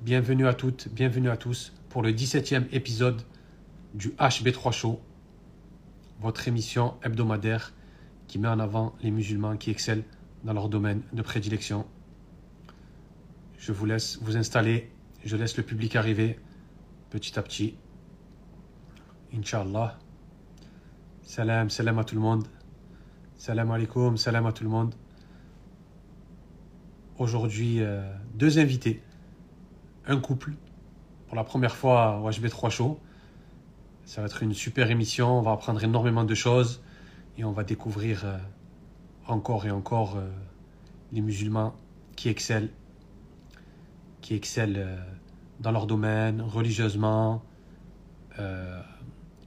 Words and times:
Bienvenue 0.00 0.46
à 0.46 0.54
toutes, 0.54 0.88
bienvenue 0.88 1.28
à 1.28 1.36
tous 1.36 1.74
pour 1.90 2.02
le 2.02 2.12
17e 2.12 2.64
épisode 2.72 3.20
du 3.92 4.08
HB3 4.12 4.72
Show, 4.72 4.98
votre 6.18 6.48
émission 6.48 6.94
hebdomadaire 7.02 7.74
qui 8.26 8.38
met 8.38 8.48
en 8.48 8.58
avant 8.58 8.94
les 9.02 9.10
musulmans 9.10 9.58
qui 9.58 9.70
excellent 9.70 10.04
dans 10.44 10.54
leur 10.54 10.70
domaine 10.70 11.02
de 11.12 11.20
prédilection. 11.20 11.84
Je 13.58 13.72
vous 13.72 13.84
laisse 13.84 14.18
vous 14.22 14.38
installer, 14.38 14.90
je 15.26 15.36
laisse 15.36 15.58
le 15.58 15.64
public 15.64 15.94
arriver 15.94 16.40
petit 17.10 17.38
à 17.38 17.42
petit. 17.42 17.74
Inch'Allah. 19.34 19.98
Salam, 21.22 21.68
salam 21.68 21.98
à 21.98 22.04
tout 22.04 22.14
le 22.14 22.22
monde. 22.22 22.46
Salam 23.36 23.70
alaikum, 23.72 24.16
salam 24.16 24.46
à 24.46 24.52
tout 24.52 24.64
le 24.64 24.70
monde. 24.70 24.94
Aujourd'hui, 27.18 27.80
euh, 27.80 28.00
deux 28.34 28.60
invités. 28.60 29.02
Un 30.06 30.18
couple. 30.20 30.52
Pour 31.26 31.34
la 31.34 31.42
première 31.42 31.74
fois 31.74 32.20
au 32.20 32.30
HB3 32.30 32.70
Show. 32.70 33.00
Ça 34.04 34.20
va 34.20 34.28
être 34.28 34.44
une 34.44 34.54
super 34.54 34.88
émission. 34.92 35.36
On 35.36 35.42
va 35.42 35.50
apprendre 35.50 35.82
énormément 35.82 36.22
de 36.22 36.34
choses. 36.36 36.80
Et 37.36 37.42
on 37.42 37.50
va 37.50 37.64
découvrir 37.64 38.24
euh, 38.24 38.38
encore 39.26 39.66
et 39.66 39.72
encore 39.72 40.16
euh, 40.16 40.30
les 41.10 41.20
musulmans 41.20 41.74
qui 42.14 42.28
excellent. 42.28 42.68
Qui 44.20 44.34
excellent 44.34 44.96
dans 45.58 45.72
leur 45.72 45.88
domaine, 45.88 46.40
religieusement. 46.40 47.42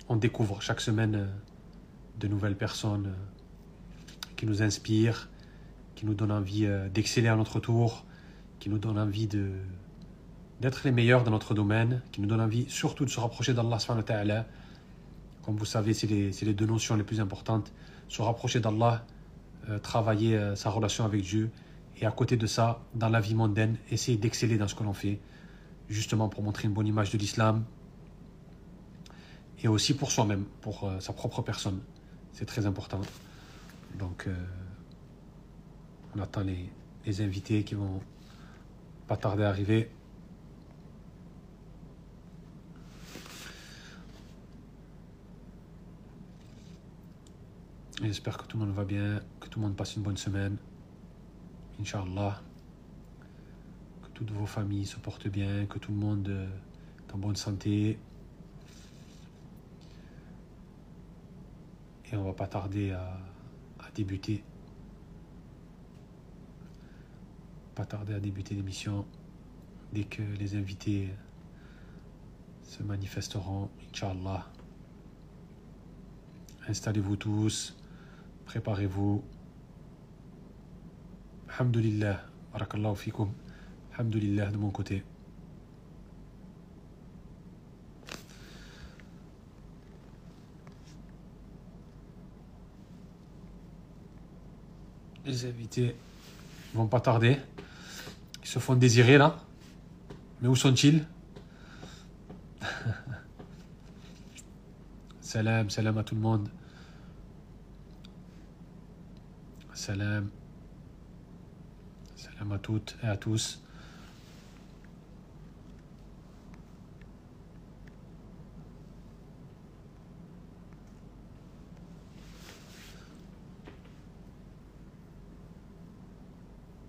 on 0.09 0.15
découvre 0.15 0.61
chaque 0.61 0.81
semaine 0.81 1.29
de 2.19 2.27
nouvelles 2.27 2.57
personnes 2.57 3.13
qui 4.35 4.45
nous 4.45 4.61
inspirent 4.61 5.30
qui 6.01 6.07
nous 6.07 6.15
donne 6.15 6.31
envie 6.31 6.65
euh, 6.65 6.89
d'exceller 6.89 7.27
à 7.27 7.35
notre 7.35 7.59
tour, 7.59 8.05
qui 8.59 8.69
nous 8.69 8.79
donne 8.79 8.97
envie 8.97 9.27
de 9.27 9.51
d'être 10.59 10.81
les 10.83 10.91
meilleurs 10.91 11.23
dans 11.23 11.29
notre 11.29 11.53
domaine, 11.53 12.01
qui 12.11 12.21
nous 12.21 12.27
donne 12.27 12.41
envie 12.41 12.67
surtout 12.69 13.05
de 13.05 13.11
se 13.11 13.19
rapprocher 13.19 13.53
d'Allah 13.53 13.77
Comme 15.43 15.57
vous 15.57 15.65
savez, 15.65 15.93
c'est 15.93 16.07
les, 16.07 16.31
les, 16.31 16.53
deux 16.55 16.65
notions 16.65 16.95
les 16.95 17.03
plus 17.03 17.19
importantes. 17.21 17.71
Se 18.09 18.23
rapprocher 18.23 18.59
d'Allah, 18.59 19.05
euh, 19.69 19.77
travailler 19.77 20.37
euh, 20.37 20.55
sa 20.55 20.71
relation 20.71 21.05
avec 21.05 21.21
Dieu, 21.21 21.51
et 21.99 22.07
à 22.07 22.11
côté 22.11 22.35
de 22.35 22.47
ça, 22.47 22.81
dans 22.95 23.09
la 23.09 23.21
vie 23.21 23.35
mondaine, 23.35 23.77
essayer 23.91 24.17
d'exceller 24.17 24.57
dans 24.57 24.67
ce 24.67 24.73
que 24.73 24.83
l'on 24.83 24.93
fait, 24.93 25.19
justement 25.87 26.29
pour 26.29 26.41
montrer 26.41 26.67
une 26.67 26.73
bonne 26.73 26.87
image 26.87 27.11
de 27.11 27.19
l'islam, 27.19 27.63
et 29.63 29.67
aussi 29.67 29.93
pour 29.93 30.11
soi-même, 30.11 30.45
pour 30.61 30.91
sa 30.99 31.13
propre 31.13 31.43
personne. 31.43 31.79
C'est 32.33 32.47
très 32.47 32.65
important. 32.65 33.01
Donc, 33.99 34.27
on 36.15 36.19
attend 36.19 36.43
les, 36.43 37.21
invités 37.21 37.63
qui 37.63 37.75
vont 37.75 38.01
pas 39.07 39.17
tarder 39.17 39.43
à 39.43 39.49
arriver. 39.49 39.89
J'espère 48.01 48.37
que 48.37 48.45
tout 48.45 48.57
le 48.57 48.65
monde 48.65 48.75
va 48.75 48.83
bien, 48.83 49.21
que 49.39 49.47
tout 49.47 49.59
le 49.59 49.65
monde 49.67 49.75
passe 49.75 49.95
une 49.95 50.01
bonne 50.01 50.17
semaine. 50.17 50.57
Inch'Allah. 51.79 52.41
Que 54.03 54.09
toutes 54.09 54.31
vos 54.31 54.45
familles 54.45 54.85
se 54.85 54.97
portent 54.97 55.27
bien, 55.27 55.65
que 55.67 55.79
tout 55.79 55.91
le 55.91 55.97
monde 55.97 56.27
est 56.27 57.13
en 57.13 57.17
bonne 57.17 57.35
santé. 57.35 57.99
Et 62.11 62.15
on 62.15 62.23
va 62.23 62.33
pas 62.33 62.47
tarder 62.47 62.91
à 62.91 63.17
débuter. 63.93 64.43
Pas 67.75 67.85
tarder 67.85 68.13
à 68.13 68.19
débuter 68.19 68.55
l'émission 68.55 69.05
dès 69.93 70.03
que 70.03 70.21
les 70.21 70.55
invités 70.55 71.09
se 72.63 72.83
manifesteront, 72.83 73.69
Inch'Allah. 73.89 74.45
Installez-vous 76.67 77.15
tous, 77.15 77.75
préparez-vous. 78.45 79.23
Alhamdulillah, 81.49 82.23
barakallahu 82.53 82.95
fikum. 82.95 83.31
Alhamdulillah 83.93 84.51
de 84.51 84.57
mon 84.57 84.69
côté. 84.69 85.03
Les 95.25 95.45
invités 95.45 95.95
vont 96.73 96.87
pas 96.87 96.99
tarder 96.99 97.37
se 98.51 98.59
font 98.59 98.75
désirer 98.75 99.17
là. 99.17 99.37
Mais 100.41 100.49
où 100.49 100.57
sont-ils? 100.57 101.07
Salam, 105.21 105.69
salam 105.69 105.97
à 105.97 106.03
tout 106.03 106.15
le 106.15 106.21
monde. 106.21 106.49
Salam. 109.73 110.29
Salam 112.17 112.51
à 112.51 112.59
toutes 112.59 112.97
et 113.01 113.07
à 113.07 113.15
tous. 113.15 113.63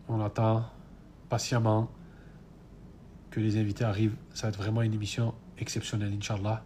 On 0.08 0.20
attend 0.20 0.81
patiemment 1.32 1.90
que 3.30 3.40
les 3.40 3.56
invités 3.56 3.84
arrivent. 3.84 4.16
Ça 4.34 4.42
va 4.42 4.48
être 4.50 4.58
vraiment 4.58 4.82
une 4.82 4.92
émission 4.92 5.32
exceptionnelle, 5.56 6.12
Inch'Allah. 6.12 6.62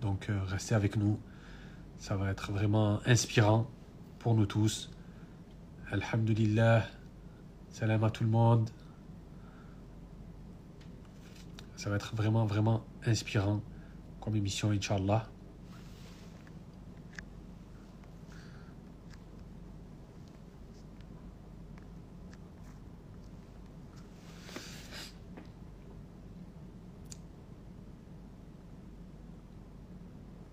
Donc 0.00 0.30
euh, 0.30 0.40
restez 0.46 0.74
avec 0.74 0.96
nous. 0.96 1.20
Ça 1.98 2.16
va 2.16 2.30
être 2.30 2.50
vraiment 2.50 2.98
inspirant 3.04 3.66
pour 4.20 4.34
nous 4.34 4.46
tous. 4.46 4.90
Alhamdulillah. 5.90 6.86
Salam 7.68 8.02
à 8.04 8.08
tout 8.08 8.24
le 8.24 8.30
monde. 8.30 8.70
Ça 11.76 11.90
va 11.90 11.96
être 11.96 12.16
vraiment, 12.16 12.46
vraiment 12.46 12.86
inspirant 13.04 13.60
comme 14.22 14.34
émission, 14.34 14.70
Inch'Allah. 14.70 15.28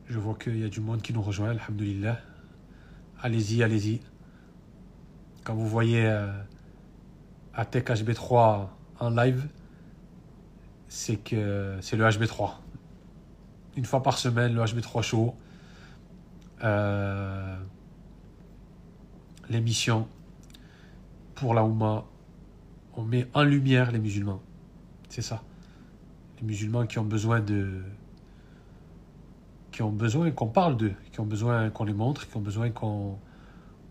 Je 0.09 0.19
vois 0.19 0.35
qu'il 0.35 0.57
y 0.57 0.63
a 0.63 0.69
du 0.69 0.79
monde 0.79 1.01
qui 1.01 1.11
nous 1.11 1.21
rejoint, 1.21 1.49
alhamdulillah. 1.49 2.19
Allez-y, 3.21 3.61
allez-y. 3.61 3.99
Quand 5.43 5.53
vous 5.53 5.67
voyez 5.67 6.05
euh, 6.05 6.31
Atec 7.53 7.89
HB3 7.89 8.67
en 8.99 9.09
live, 9.09 9.47
c'est 10.87 11.17
que 11.17 11.77
c'est 11.81 11.97
le 11.97 12.05
HB3. 12.05 12.53
Une 13.75 13.83
fois 13.83 14.01
par 14.01 14.17
semaine, 14.17 14.53
le 14.53 14.61
HB3 14.63 15.01
show. 15.01 15.35
Euh, 16.63 17.57
l'émission 19.49 20.07
pour 21.35 21.53
la 21.53 21.65
Oumma. 21.65 22.05
On 22.95 23.03
met 23.03 23.27
en 23.33 23.43
lumière 23.43 23.91
les 23.91 23.99
musulmans. 23.99 24.41
C'est 25.09 25.21
ça. 25.21 25.43
Les 26.39 26.47
musulmans 26.47 26.85
qui 26.87 26.97
ont 26.97 27.05
besoin 27.05 27.41
de, 27.41 27.83
qui 29.77 29.83
ont 29.83 29.91
besoin 29.91 30.31
qu'on 30.31 30.47
parle 30.47 30.75
d'eux, 30.75 30.95
qui 31.11 31.19
ont 31.19 31.25
besoin 31.27 31.69
qu'on 31.69 31.83
les 31.83 31.93
montre, 31.93 32.27
qui 32.27 32.35
ont 32.35 32.41
besoin 32.41 32.71
qu'on 32.71 33.19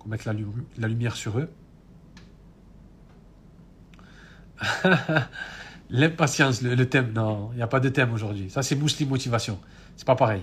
mette 0.05 0.25
la, 0.25 0.33
lumière 0.33 1.15
sur 1.15 1.39
eux. 1.39 1.49
L'impatience, 5.91 6.61
le, 6.63 6.89
thème, 6.89 7.13
non, 7.13 7.51
il 7.53 7.59
n'y 7.59 7.63
a 7.63 7.69
pas 7.69 7.79
de 7.79 7.89
thème 7.89 8.13
aujourd'hui. 8.13 8.51
Ça, 8.51 8.65
c'est 8.65 8.75
Muslim 8.75 9.11
Motivation. 9.11 9.61
C'est 9.95 10.09
pas 10.09 10.17
pareil. 10.17 10.43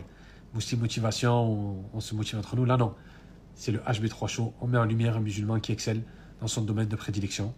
Muslim 0.53 0.79
Motivation, 0.79 1.83
on, 1.93 1.99
se 1.99 2.15
motive 2.15 2.39
entre 2.39 2.55
nous. 2.55 2.63
Là, 2.63 2.77
non. 2.77 2.95
C'est 3.53 3.73
le 3.73 3.79
HB3 3.79 4.29
Show. 4.29 4.53
On 4.61 4.67
met 4.67 4.77
en 4.77 4.85
lumière 4.85 5.17
un 5.17 5.19
musulman 5.19 5.59
qui 5.59 5.73
excelle 5.73 6.03
dans 6.39 6.47
son 6.47 6.61
domaine 6.61 6.87
de 6.87 6.95
prédilection. 6.95 7.53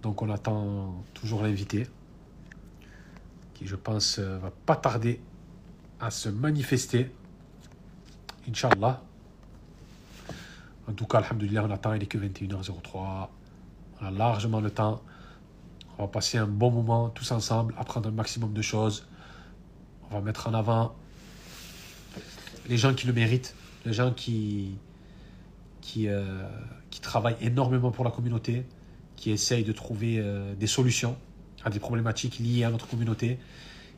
Donc, 0.00 0.22
on 0.22 0.30
attend 0.30 1.04
toujours 1.12 1.42
l'invité 1.42 1.86
je 3.64 3.76
pense, 3.76 4.18
euh, 4.18 4.38
va 4.38 4.50
pas 4.50 4.76
tarder 4.76 5.20
à 6.00 6.10
se 6.10 6.28
manifester. 6.28 7.12
Inch'Allah. 8.48 9.02
En 10.88 10.92
tout 10.92 11.06
cas, 11.06 11.18
Alhamdulillah, 11.18 11.64
on 11.64 11.70
attend, 11.70 11.92
il 11.94 12.02
est 12.02 12.06
que 12.06 12.18
21h03. 12.18 13.28
On 14.00 14.06
a 14.06 14.10
largement 14.10 14.60
le 14.60 14.70
temps. 14.70 15.02
On 15.98 16.02
va 16.02 16.08
passer 16.08 16.38
un 16.38 16.46
bon 16.46 16.70
moment 16.70 17.10
tous 17.10 17.30
ensemble, 17.30 17.74
apprendre 17.78 18.08
un 18.08 18.12
maximum 18.12 18.52
de 18.52 18.62
choses. 18.62 19.06
On 20.10 20.14
va 20.14 20.20
mettre 20.20 20.48
en 20.48 20.54
avant 20.54 20.94
les 22.68 22.76
gens 22.76 22.94
qui 22.94 23.06
le 23.06 23.12
méritent, 23.12 23.54
les 23.84 23.92
gens 23.92 24.12
qui, 24.12 24.76
qui, 25.80 26.08
euh, 26.08 26.44
qui 26.90 27.00
travaille 27.00 27.36
énormément 27.40 27.90
pour 27.90 28.04
la 28.04 28.10
communauté, 28.10 28.66
qui 29.16 29.30
essaye 29.30 29.64
de 29.64 29.72
trouver 29.72 30.18
euh, 30.18 30.54
des 30.54 30.66
solutions 30.66 31.16
à 31.64 31.70
des 31.70 31.78
problématiques 31.78 32.38
liées 32.38 32.64
à 32.64 32.70
notre 32.70 32.88
communauté 32.88 33.38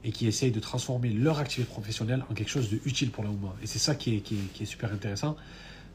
et 0.04 0.12
qui 0.12 0.26
essayent 0.26 0.52
de 0.52 0.60
transformer 0.60 1.10
leur 1.10 1.38
activité 1.38 1.70
professionnelle 1.70 2.24
en 2.30 2.34
quelque 2.34 2.50
chose 2.50 2.70
de 2.70 2.78
utile 2.84 3.10
pour 3.10 3.24
la. 3.24 3.30
Et 3.62 3.66
c'est 3.66 3.78
ça 3.78 3.94
qui 3.94 4.14
est, 4.16 4.64
super 4.64 4.92
intéressant. 4.92 5.36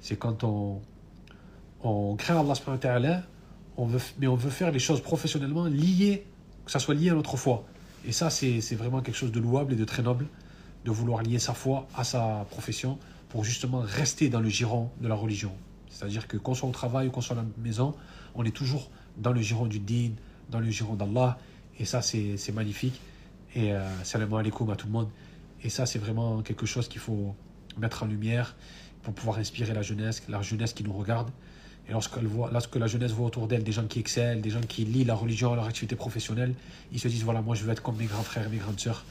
C'est 0.01 0.15
quand 0.15 0.43
on, 0.43 0.81
on 1.83 2.15
craint 2.15 2.39
Allah 2.39 2.55
subhanahu 2.55 3.21
on 3.77 3.85
veut, 3.85 4.01
mais 4.19 4.27
on 4.27 4.35
veut 4.35 4.49
faire 4.49 4.71
les 4.71 4.79
choses 4.79 5.01
professionnellement 5.01 5.65
liées, 5.65 6.25
que 6.65 6.71
ça 6.71 6.79
soit 6.79 6.95
lié 6.95 7.11
à 7.11 7.13
notre 7.13 7.37
foi. 7.37 7.65
Et 8.05 8.11
ça, 8.11 8.29
c'est 8.29 8.75
vraiment 8.75 9.01
quelque 9.01 9.15
chose 9.15 9.31
de 9.31 9.39
louable 9.39 9.73
et 9.73 9.75
de 9.75 9.85
très 9.85 10.01
noble, 10.01 10.27
de 10.85 10.91
vouloir 10.91 11.21
lier 11.21 11.39
sa 11.39 11.53
foi 11.53 11.87
à 11.95 12.03
sa 12.03 12.45
profession 12.49 12.97
pour 13.29 13.43
justement 13.43 13.81
rester 13.81 14.29
dans 14.29 14.39
le 14.39 14.49
giron 14.49 14.89
de 15.01 15.07
la 15.07 15.15
religion. 15.15 15.51
C'est-à-dire 15.89 16.27
que 16.27 16.37
qu'on 16.37 16.55
soit 16.55 16.67
au 16.67 16.71
travail 16.71 17.07
ou 17.07 17.11
qu'on 17.11 17.21
soit 17.21 17.37
à 17.37 17.39
la 17.41 17.45
maison, 17.57 17.95
on 18.35 18.43
est 18.43 18.55
toujours 18.55 18.89
dans 19.17 19.31
le 19.31 19.41
giron 19.41 19.65
du 19.65 19.79
din, 19.79 20.11
dans 20.49 20.59
le 20.59 20.69
giron 20.69 20.95
d'Allah. 20.95 21.37
Et 21.79 21.85
ça, 21.85 22.01
c'est 22.01 22.51
magnifique. 22.51 22.99
Et 23.55 23.73
euh, 23.73 24.03
salam 24.03 24.33
alaikum 24.33 24.69
à 24.69 24.75
tout 24.75 24.87
le 24.87 24.93
monde. 24.93 25.09
Et 25.63 25.69
ça, 25.69 25.85
c'est 25.85 25.99
vraiment 25.99 26.41
quelque 26.41 26.65
chose 26.65 26.87
qu'il 26.87 27.01
faut 27.01 27.35
mettre 27.77 28.03
en 28.03 28.05
lumière 28.05 28.55
pour 29.01 29.13
pouvoir 29.13 29.37
inspirer 29.39 29.73
la 29.73 29.81
jeunesse, 29.81 30.23
la 30.27 30.41
jeunesse 30.41 30.73
qui 30.73 30.83
nous 30.83 30.93
regarde. 30.93 31.31
Et 31.87 31.91
lorsque, 31.91 32.75
la 32.75 32.87
jeunesse 32.87 33.11
voit 33.11 33.27
autour 33.27 33.47
d'elle 33.47 33.63
des 33.63 33.71
gens 33.71 33.87
qui 33.87 33.99
excellent, 33.99 34.41
des 34.41 34.51
gens 34.51 34.61
qui 34.61 34.85
lient 34.85 35.05
la 35.05 35.15
religion 35.15 35.55
leur 35.55 35.65
activité 35.65 35.95
professionnelle, 35.95 36.53
ils 36.91 36.99
se 36.99 37.07
disent 37.07 37.23
voilà, 37.23 37.41
moi 37.41 37.55
je 37.55 37.63
veux 37.63 37.71
être 37.71 37.81
comme 37.81 37.97
mes 37.97 38.05
grands 38.05 38.21
frères 38.21 38.45
et 38.45 38.49
mes 38.49 38.57
grandes 38.57 38.79
sœurs. 38.79 39.05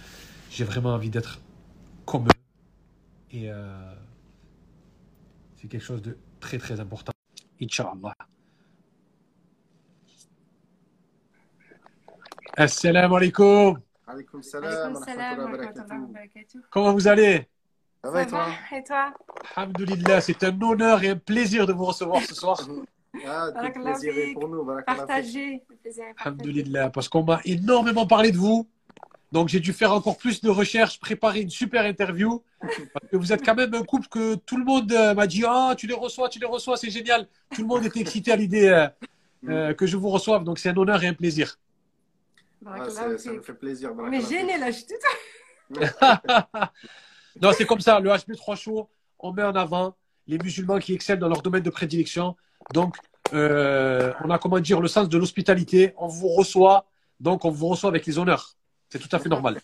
J'ai 0.50 0.64
vraiment 0.64 0.91
envie 0.91 1.11
d'être 1.11 1.41
comme 2.06 2.26
eux. 2.26 3.32
Et 3.32 3.50
euh, 3.50 3.94
c'est 5.56 5.69
quelque 5.69 5.85
chose 5.85 6.03
de 6.03 6.17
très 6.38 6.59
très 6.59 6.79
important. 6.79 7.12
Inch'Allah. 7.61 8.14
Assalamu 12.59 13.15
alaikum. 13.15 13.79
Alaikum 14.05 14.43
salam. 14.43 14.99
Comment 16.71 16.93
vous 16.93 17.07
allez? 17.07 17.47
Ça 18.03 18.11
va 18.11 18.23
et 18.23 18.27
toi? 18.27 18.47
Et 18.77 18.83
toi? 18.83 19.15
Alhamdulillah, 19.55 20.21
c'est 20.21 20.43
un 20.43 20.61
honneur 20.61 21.05
et 21.05 21.11
un 21.11 21.17
plaisir 21.17 21.69
de 21.69 21.73
vous 21.73 21.85
recevoir 21.85 22.21
ce 22.23 22.35
soir. 22.35 22.61
Ah, 23.27 23.49
le 23.63 23.73
plaisir 23.73 24.13
est 24.17 24.33
pour 24.35 24.49
nous. 24.49 24.65
Partagez. 24.87 25.63
Alhamdulillah, 26.19 26.91
parce 26.91 27.09
qu'on 27.09 27.25
m'a 27.25 27.41
énormément 27.47 28.07
parlé 28.07 28.31
de 28.31 28.37
vous. 28.37 28.69
Donc 29.33 29.49
j'ai 29.49 29.61
dû 29.61 29.73
faire 29.73 29.93
encore 29.93 30.19
plus 30.19 30.43
de 30.43 30.51
recherches, 30.51 31.01
préparer 31.01 31.41
une 31.41 31.51
super 31.51 31.87
interview. 31.87 32.43
Parce 32.61 33.07
que 33.11 33.17
vous 33.17 33.33
êtes 33.33 33.45
quand 33.45 33.55
même 33.55 33.73
un 33.75 33.83
couple 33.83 34.09
que 34.09 34.35
tout 34.35 34.59
le 34.59 34.65
monde 34.65 34.93
euh, 34.93 35.15
m'a 35.15 35.27
dit 35.27 35.43
Ah, 35.47 35.75
tu 35.77 35.87
les 35.87 35.95
reçois, 35.95 36.29
tu 36.29 36.39
les 36.39 36.47
reçois, 36.47 36.77
c'est 36.77 36.91
génial. 36.91 37.27
Tout 37.55 37.63
le 37.63 37.69
monde 37.69 37.85
était 37.87 38.01
excité 38.01 38.31
à 38.31 38.37
l'idée 38.37 38.69
euh, 38.69 38.89
euh, 39.49 39.75
que 39.75 39.87
je 39.87 39.97
vous 39.97 40.11
reçoive. 40.11 40.45
Donc 40.45 40.59
c'est 40.59 40.69
un 40.69 40.77
honneur 40.77 41.03
et 41.03 41.09
un 41.09 41.15
plaisir. 41.15 41.57
Ah, 42.67 42.91
ça, 42.91 43.09
me 43.09 43.41
fait 43.41 43.55
plaisir. 43.55 43.95
Mais 43.95 44.21
gêné 44.21 44.59
là, 44.59 44.71
je 44.71 44.79
suis 44.79 44.87
tout 44.87 45.81
Non, 47.43 47.53
c'est 47.53 47.67
comme 47.67 47.81
ça. 47.81 48.01
Le 48.01 48.11
HB3 48.11 48.57
Show, 48.57 48.91
on 49.19 49.33
met 49.33 49.45
en 49.45 49.55
avant 49.55 49.97
les 50.27 50.39
musulmans 50.39 50.79
qui 50.79 50.93
excellent 50.95 51.21
dans 51.21 51.29
leur 51.29 51.43
domaine 51.43 51.63
de 51.63 51.71
prédilection. 51.71 52.37
Donc, 52.73 52.97
euh, 53.33 54.13
on 54.25 54.31
a, 54.31 54.39
comment 54.39 54.61
dire, 54.61 54.81
le 54.81 54.89
sens 54.89 55.09
de 55.09 55.19
l'hospitalité. 55.19 55.95
On 55.97 56.09
vous 56.09 56.29
reçoit, 56.29 56.87
donc 57.21 57.45
on 57.45 57.51
vous 57.51 57.69
reçoit 57.69 57.91
avec 57.91 58.07
les 58.07 58.19
honneurs. 58.19 58.57
C'est 58.91 58.99
tout 58.99 59.09
à 59.13 59.19
fait 59.19 59.29
normal. 59.29 59.61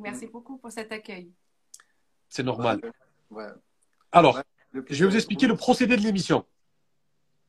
Merci 0.00 0.26
beaucoup 0.26 0.56
pour 0.58 0.70
cet 0.70 0.92
accueil. 0.92 1.30
C'est 2.28 2.42
normal. 2.42 2.80
Ouais. 3.30 3.46
Alors, 4.12 4.40
je 4.72 5.04
vais 5.04 5.10
vous 5.10 5.16
expliquer 5.16 5.46
le 5.46 5.56
procédé 5.56 5.96
de 5.96 6.02
l'émission. 6.02 6.44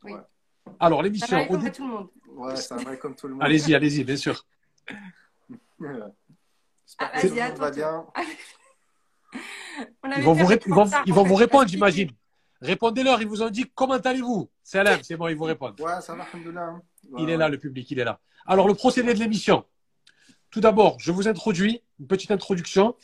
Oui. 0.03 0.13
Alors, 0.79 1.01
l'émission. 1.03 1.27
Ça 1.27 1.37
va 1.37 1.45
comme 1.47 1.71
tout 1.71 1.83
le 1.83 1.89
monde. 1.89 2.07
Ouais, 2.27 2.55
ça 2.55 2.75
va 2.75 2.95
comme 2.97 3.15
tout 3.15 3.27
le 3.27 3.33
monde. 3.33 3.43
Allez-y, 3.43 3.75
allez-y, 3.75 4.03
bien 4.03 4.17
sûr. 4.17 4.45
Ah, 6.99 7.11
vas-y, 7.15 7.39
à 7.41 7.51
toi. 7.51 7.71
bien. 7.71 8.05
Ils 10.17 10.23
vont, 10.23 10.33
vous, 10.33 10.51
ils 10.51 10.73
vont, 10.73 10.89
ils 11.05 11.13
vont 11.13 11.23
vous 11.23 11.35
répondre, 11.35 11.67
j'imagine. 11.67 12.11
Répondez-leur, 12.61 13.21
ils 13.21 13.27
vous 13.27 13.41
ont 13.41 13.49
dit 13.49 13.69
comment 13.75 13.95
allez-vous? 13.95 14.49
Salam, 14.63 14.99
c'est 15.03 15.17
bon, 15.17 15.27
ils 15.27 15.35
vous 15.35 15.43
répondent. 15.43 15.79
Ouais, 15.81 15.99
ça 15.99 16.15
va, 16.15 16.23
alhamdoulilah. 16.23 16.79
Ouais, 17.09 17.23
il 17.23 17.29
est 17.29 17.37
là, 17.37 17.49
le 17.49 17.57
public, 17.57 17.89
il 17.91 17.99
est 17.99 18.05
là. 18.05 18.19
Alors, 18.45 18.67
le 18.67 18.73
procédé 18.73 19.13
de 19.13 19.19
l'émission. 19.19 19.65
Tout 20.49 20.61
d'abord, 20.61 20.97
je 20.99 21.11
vous 21.11 21.27
introduis, 21.27 21.81
une 21.99 22.07
petite 22.07 22.31
introduction. 22.31 22.95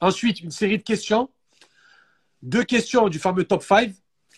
Ensuite, 0.00 0.40
une 0.40 0.50
série 0.50 0.78
de 0.78 0.82
questions. 0.82 1.28
Deux 2.40 2.64
questions 2.64 3.08
du 3.08 3.18
fameux 3.18 3.44
top 3.44 3.62
5. 3.62 3.92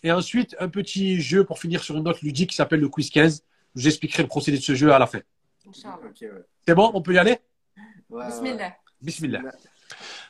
Et 0.04 0.12
ensuite, 0.12 0.54
un 0.60 0.68
petit 0.68 1.18
jeu 1.18 1.44
pour 1.44 1.58
finir 1.58 1.82
sur 1.82 1.96
une 1.96 2.04
note 2.04 2.20
ludique 2.20 2.50
qui 2.50 2.56
s'appelle 2.56 2.80
le 2.80 2.90
quiz 2.90 3.08
15. 3.08 3.42
Je 3.74 3.80
vous 3.80 3.88
expliquerai 3.88 4.22
le 4.22 4.28
procédé 4.28 4.58
de 4.58 4.62
ce 4.62 4.74
jeu 4.74 4.92
à 4.92 4.98
la 4.98 5.06
fin. 5.06 5.20
Okay, 5.66 6.30
ouais. 6.30 6.44
C'est 6.66 6.74
bon, 6.74 6.90
on 6.92 7.00
peut 7.00 7.14
y 7.14 7.18
aller? 7.18 7.38
Ouais, 8.10 8.26
Bismillah. 8.26 8.76
Bismillah. 9.00 9.40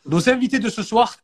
Nos 0.07 0.29
invités 0.31 0.61
de 0.61 0.69
ce 0.69 0.85
soir 0.85 1.17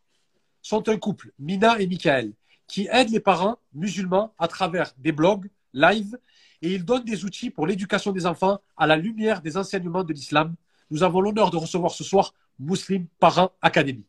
sont 0.61 0.88
un 0.88 0.97
couple, 0.97 1.32
Mina 1.38 1.79
et 1.79 1.87
Michael, 1.87 2.32
qui 2.67 2.88
aident 2.91 3.11
les 3.11 3.20
parents 3.20 3.58
musulmans 3.73 4.35
à 4.37 4.49
travers 4.49 4.93
des 4.99 5.12
blogs, 5.12 5.49
live, 5.73 6.19
et 6.61 6.75
ils 6.75 6.85
donnent 6.85 7.05
des 7.05 7.25
outils 7.25 7.50
pour 7.50 7.69
l'éducation 7.69 8.11
des 8.11 8.26
enfants 8.26 8.61
à 8.76 8.88
la 8.88 8.97
lumière 8.97 9.43
des 9.43 9.56
enseignements 9.56 10.02
de 10.02 10.12
l'islam. 10.12 10.56
Nous 10.91 11.05
avons 11.05 11.20
l'honneur 11.20 11.52
de 11.52 11.56
recevoir 11.56 11.93
ce 11.93 12.02
soir 12.02 12.35
Muslim 12.58 13.06
Parents 13.20 13.52
Academy. 13.62 14.05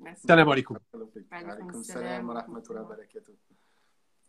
Merci. 0.00 0.26
Salam 0.26 0.48
alaikum. 0.48 0.78
Alaikum 1.30 1.82
salam 1.82 2.28
wa 2.28 2.34
rahmatullahi 2.34 2.84
wa 2.84 2.88
barakatuh. 2.88 3.32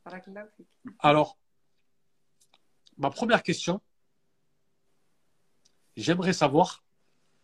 Barakallahu 0.05 0.47
fik. 0.57 0.67
Alors, 0.99 1.37
ma 2.97 3.09
première 3.09 3.43
question, 3.43 3.81
j'aimerais 5.95 6.33
savoir 6.33 6.83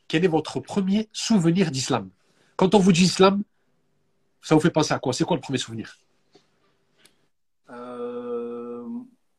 quel 0.07 0.25
est 0.25 0.27
votre 0.27 0.59
premier 0.59 1.09
souvenir 1.13 1.71
d'islam. 1.71 2.09
Quand 2.55 2.75
on 2.75 2.79
vous 2.79 2.91
dit 2.91 3.03
islam, 3.03 3.43
ça 4.41 4.55
vous 4.55 4.61
fait 4.61 4.71
penser 4.71 4.93
à 4.93 4.99
quoi? 4.99 5.13
C'est 5.13 5.23
quoi 5.23 5.37
le 5.37 5.41
premier 5.41 5.59
souvenir? 5.59 5.97
Euh, 7.69 8.87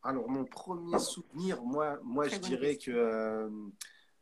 alors, 0.03 0.29
mon 0.29 0.45
premier 0.45 0.97
souvenir, 0.97 1.61
moi, 1.61 1.99
moi 2.03 2.27
Très 2.27 2.37
je 2.37 2.41
dirais 2.41 2.77
que 2.77 2.91
euh, 2.91 3.49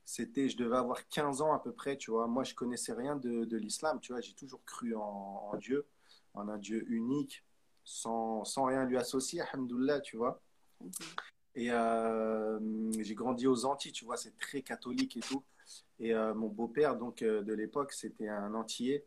c'était, 0.10 0.50
je 0.50 0.58
devais 0.58 0.78
avoir 0.78 1.08
15 1.10 1.42
ans 1.42 1.54
à 1.54 1.60
peu 1.60 1.72
près, 1.72 1.96
tu 1.96 2.10
vois. 2.10 2.26
Moi, 2.26 2.44
je 2.44 2.56
connaissais 2.56 2.94
rien 2.94 3.16
de, 3.16 3.46
de 3.46 3.58
l'islam, 3.58 4.00
tu 4.02 4.12
vois. 4.12 4.22
J'ai 4.22 4.34
toujours 4.34 4.66
cru 4.66 4.96
en, 4.96 5.52
en 5.52 5.56
Dieu, 5.58 5.86
en 6.34 6.50
un 6.50 6.58
Dieu 6.58 6.84
unique, 6.90 7.46
sans, 7.84 8.44
sans 8.44 8.66
rien 8.66 8.86
lui 8.86 8.98
associer, 8.98 9.42
alhamdoulilah, 9.42 10.00
tu 10.00 10.18
vois. 10.18 10.42
Et 11.54 11.72
euh, 11.72 12.92
j'ai 13.00 13.14
grandi 13.14 13.46
aux 13.46 13.66
Antilles, 13.66 13.92
tu 13.92 14.04
vois, 14.04 14.18
c'est 14.18 14.36
très 14.36 14.64
catholique 14.64 15.16
et 15.16 15.20
tout. 15.20 15.44
Et 16.00 16.16
euh, 16.16 16.34
mon 16.34 16.48
beau-père, 16.48 16.96
donc 16.96 17.22
euh, 17.22 17.44
de 17.44 17.54
l'époque, 17.54 17.94
c'était 17.94 18.30
un 18.30 18.56
Antillais, 18.56 19.06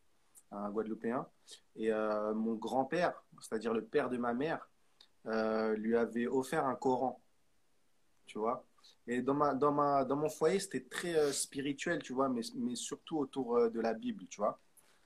un 0.52 0.70
Guadeloupéen. 0.70 1.26
Et 1.74 1.90
mon 1.90 2.54
grand-père, 2.54 3.20
c'est-à-dire 3.40 3.74
le 3.74 3.82
père 3.82 4.08
de 4.08 4.18
ma 4.18 4.34
mère, 4.34 4.68
lui 5.24 5.96
avait 5.96 6.28
offert 6.28 6.64
un 6.64 6.76
Coran, 6.76 7.20
tu 8.26 8.38
vois. 8.38 8.64
Et 9.06 9.20
dans, 9.22 9.34
ma, 9.34 9.54
dans, 9.54 9.72
ma, 9.72 10.04
dans 10.04 10.16
mon 10.16 10.28
foyer, 10.28 10.60
c'était 10.60 10.84
très 10.84 11.16
euh, 11.16 11.32
spirituel, 11.32 12.02
tu 12.02 12.12
vois, 12.12 12.28
mais, 12.28 12.42
mais 12.54 12.76
surtout 12.76 13.18
autour 13.18 13.56
euh, 13.56 13.68
de 13.68 13.80
la 13.80 13.94
Bible, 13.94 14.26
tu 14.28 14.40
vois. 14.40 14.60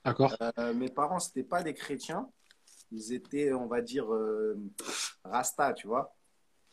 D'accord 0.05 0.35
Euh, 0.59 0.73
mes 0.73 0.89
parents, 0.89 1.19
c'était 1.19 1.43
pas 1.43 1.63
des 1.63 1.73
chrétiens. 1.73 2.29
Ils 2.91 3.11
étaient, 3.11 3.51
on 3.51 3.67
va 3.67 3.81
dire, 3.81 4.07
rasta, 5.25 5.73
tu 5.73 5.87
vois 5.87 6.15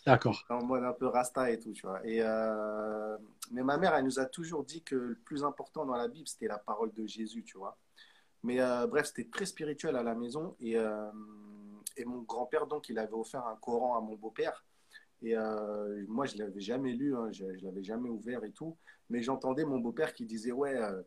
D'accord. 0.07 0.45
en 0.49 0.63
mode 0.63 0.85
un 0.85 0.93
peu 0.93 1.07
rasta 1.09 1.51
et 1.51 1.59
tout, 1.59 1.73
tu 1.73 1.85
vois. 1.85 2.07
Et, 2.07 2.23
mais 3.51 3.65
ma 3.65 3.77
mère, 3.79 3.97
elle 3.97 4.05
nous 4.05 4.21
a 4.21 4.27
toujours 4.27 4.63
dit 4.63 4.85
que 4.85 4.95
le 4.95 5.15
plus 5.17 5.43
important 5.43 5.85
dans 5.85 5.97
la 5.97 6.07
Bible, 6.07 6.29
c'était 6.29 6.47
la 6.47 6.59
parole 6.59 6.93
de 6.93 7.05
Jésus, 7.05 7.43
tu 7.43 7.59
vois. 7.59 7.77
Mais 8.45 8.59
bref, 8.87 9.07
c'était 9.07 9.29
très 9.29 9.47
spirituel 9.47 9.97
à 9.97 10.05
la 10.05 10.15
maison. 10.15 10.55
Et, 10.61 10.77
et 11.97 12.05
mon 12.05 12.23
grand-père, 12.23 12.69
donc, 12.69 12.89
il 12.89 12.99
avait 13.01 13.15
offert 13.15 13.45
un 13.49 13.57
Coran 13.57 13.97
à 13.97 14.01
mon 14.01 14.15
beau-père. 14.15 14.65
Et 15.25 15.35
euh, 15.37 16.05
moi, 16.07 16.27
je 16.27 16.35
ne 16.37 16.41
l'avais 16.41 16.61
jamais 16.61 16.93
lu, 16.93 17.17
hein, 17.17 17.33
je 17.33 17.45
ne 17.45 17.65
l'avais 17.65 17.83
jamais 17.83 18.11
ouvert 18.11 18.45
et 18.45 18.53
tout. 18.53 18.77
Mais 19.09 19.23
j'entendais 19.23 19.65
mon 19.65 19.79
beau-père 19.79 20.13
qui 20.13 20.27
disait, 20.27 20.53
ouais, 20.53 20.77
euh, 20.77 21.03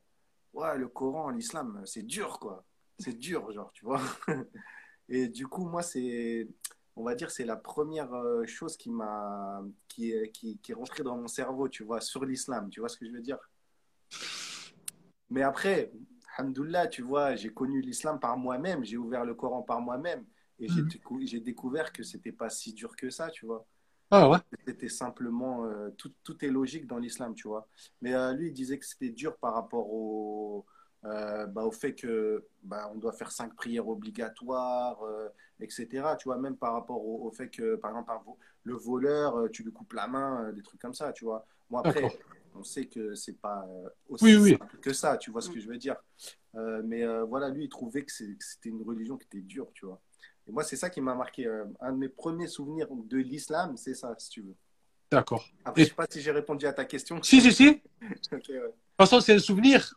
ouais, 0.54 0.76
le 0.78 0.88
Coran, 0.88 1.30
l'islam, 1.30 1.82
c'est 1.86 2.04
dur, 2.04 2.40
quoi. 2.40 2.66
C'est 2.98 3.18
dur, 3.18 3.52
genre, 3.52 3.72
tu 3.74 3.86
vois. 3.86 4.02
et 5.10 5.28
du 5.28 5.48
coup, 5.48 5.66
moi, 5.66 5.84
c'est 5.84 6.48
on 6.98 7.04
va 7.04 7.14
dire, 7.14 7.30
c'est 7.30 7.46
la 7.46 7.56
première 7.56 8.12
euh, 8.12 8.44
chose 8.48 8.76
qui 8.76 8.90
m'a, 8.90 9.64
qui 9.88 10.12
est, 10.12 10.32
qui, 10.32 10.58
qui 10.58 10.72
est 10.72 10.76
rentrée 10.76 11.04
dans 11.04 11.16
mon 11.16 11.28
cerveau, 11.28 11.70
tu 11.70 11.84
vois, 11.84 12.02
sur 12.02 12.26
l'islam. 12.26 12.72
Tu 12.72 12.80
vois 12.80 12.90
ce 12.90 12.98
que 12.98 13.06
je 13.06 13.12
veux 13.12 13.22
dire? 13.22 13.38
Mais 15.30 15.44
après, 15.44 15.92
alhamdoulilah, 16.38 16.88
tu 16.88 17.04
vois, 17.04 17.36
j'ai 17.36 17.54
connu 17.54 17.82
l'islam 17.82 18.20
par 18.20 18.36
moi-même, 18.36 18.84
j'ai 18.84 18.98
ouvert 18.98 19.26
le 19.26 19.36
Coran 19.36 19.62
par 19.62 19.80
moi-même 19.80 20.26
et 20.60 20.68
j'ai 20.68 20.82
j'ai 21.26 21.40
découvert 21.40 21.94
que 21.94 22.02
c'était 22.02 22.32
pas 22.32 22.50
si 22.50 22.74
dur 22.74 22.96
que 22.96 23.12
ça, 23.12 23.30
tu 23.30 23.46
vois. 23.46 23.68
Ah 24.10 24.30
ouais 24.30 24.38
C'était 24.66 24.90
simplement, 24.90 25.66
euh, 25.66 25.90
tout, 25.98 26.14
tout 26.24 26.44
est 26.44 26.50
logique 26.50 26.88
dans 26.88 26.98
l'islam, 26.98 27.36
tu 27.36 27.48
vois. 27.48 27.68
Mais 28.02 28.14
euh, 28.14 28.34
lui, 28.34 28.48
il 28.48 28.54
disait 28.54 28.78
que 28.80 28.86
c'était 28.86 29.10
dur 29.10 29.36
par 29.38 29.54
rapport 29.54 29.92
au, 29.92 30.66
euh, 31.04 31.46
bah, 31.48 31.64
au 31.64 31.72
fait 31.72 31.94
que 31.94 32.46
bah, 32.64 32.90
on 32.94 32.98
doit 32.98 33.12
faire 33.12 33.32
cinq 33.32 33.54
prières 33.56 33.88
obligatoires, 33.88 35.00
etc. 35.60 36.16
Tu 36.18 36.30
vois, 36.30 36.38
même 36.38 36.56
par 36.56 36.74
rapport 36.74 37.06
au, 37.06 37.30
fait 37.32 37.50
que, 37.50 37.76
par 37.76 37.92
exemple, 37.92 38.12
le 38.64 38.76
voleur, 38.76 39.50
tu 39.52 39.64
lui 39.64 39.74
coupes 39.74 39.94
la 39.94 40.08
main, 40.08 40.54
des 40.54 40.62
trucs 40.62 40.80
comme 40.82 40.94
ça, 40.94 41.12
tu 41.12 41.26
vois. 41.26 41.46
Moi, 41.70 41.82
après, 41.84 42.08
on 42.56 42.64
sait 42.64 42.86
que 42.86 43.14
c'est 43.14 43.40
pas 43.40 43.68
aussi 44.08 44.58
simple 44.58 44.78
que 44.78 44.94
ça, 44.94 45.18
tu 45.18 45.32
vois 45.32 45.42
ce 45.42 45.50
que 45.50 45.60
je 45.60 45.68
veux 45.68 45.78
dire. 45.78 45.98
mais 46.54 47.06
voilà, 47.24 47.50
lui, 47.50 47.66
il 47.66 47.70
trouvait 47.70 48.06
que 48.06 48.12
c'était 48.14 48.70
une 48.70 48.84
religion 48.84 49.18
qui 49.18 49.26
était 49.26 49.46
dure, 49.46 49.70
tu 49.74 49.86
vois. 49.86 50.02
Et 50.48 50.52
moi, 50.52 50.64
c'est 50.64 50.76
ça 50.76 50.90
qui 50.90 51.02
m'a 51.02 51.16
marqué. 51.16 51.48
un 51.80 51.92
de 51.92 51.98
mes 51.98 52.10
premiers 52.10 52.48
souvenirs 52.48 52.88
de 52.92 53.18
l'islam, 53.18 53.76
c'est 53.78 53.94
ça, 53.94 54.16
si 54.18 54.30
tu 54.30 54.42
veux. 54.42 54.56
D'accord. 55.12 55.46
Après, 55.64 55.84
je 55.84 55.90
sais 55.90 55.94
pas 55.94 56.06
si 56.10 56.22
j'ai 56.22 56.32
répondu 56.32 56.66
à 56.66 56.74
ta 56.74 56.86
question. 56.86 57.22
Si, 57.24 57.42
si, 57.42 57.52
si. 57.52 57.82
De 58.32 58.38
toute 58.38 58.52
façon, 58.98 59.20
c'est 59.20 59.36
un 59.36 59.40
souvenir. 59.40 59.94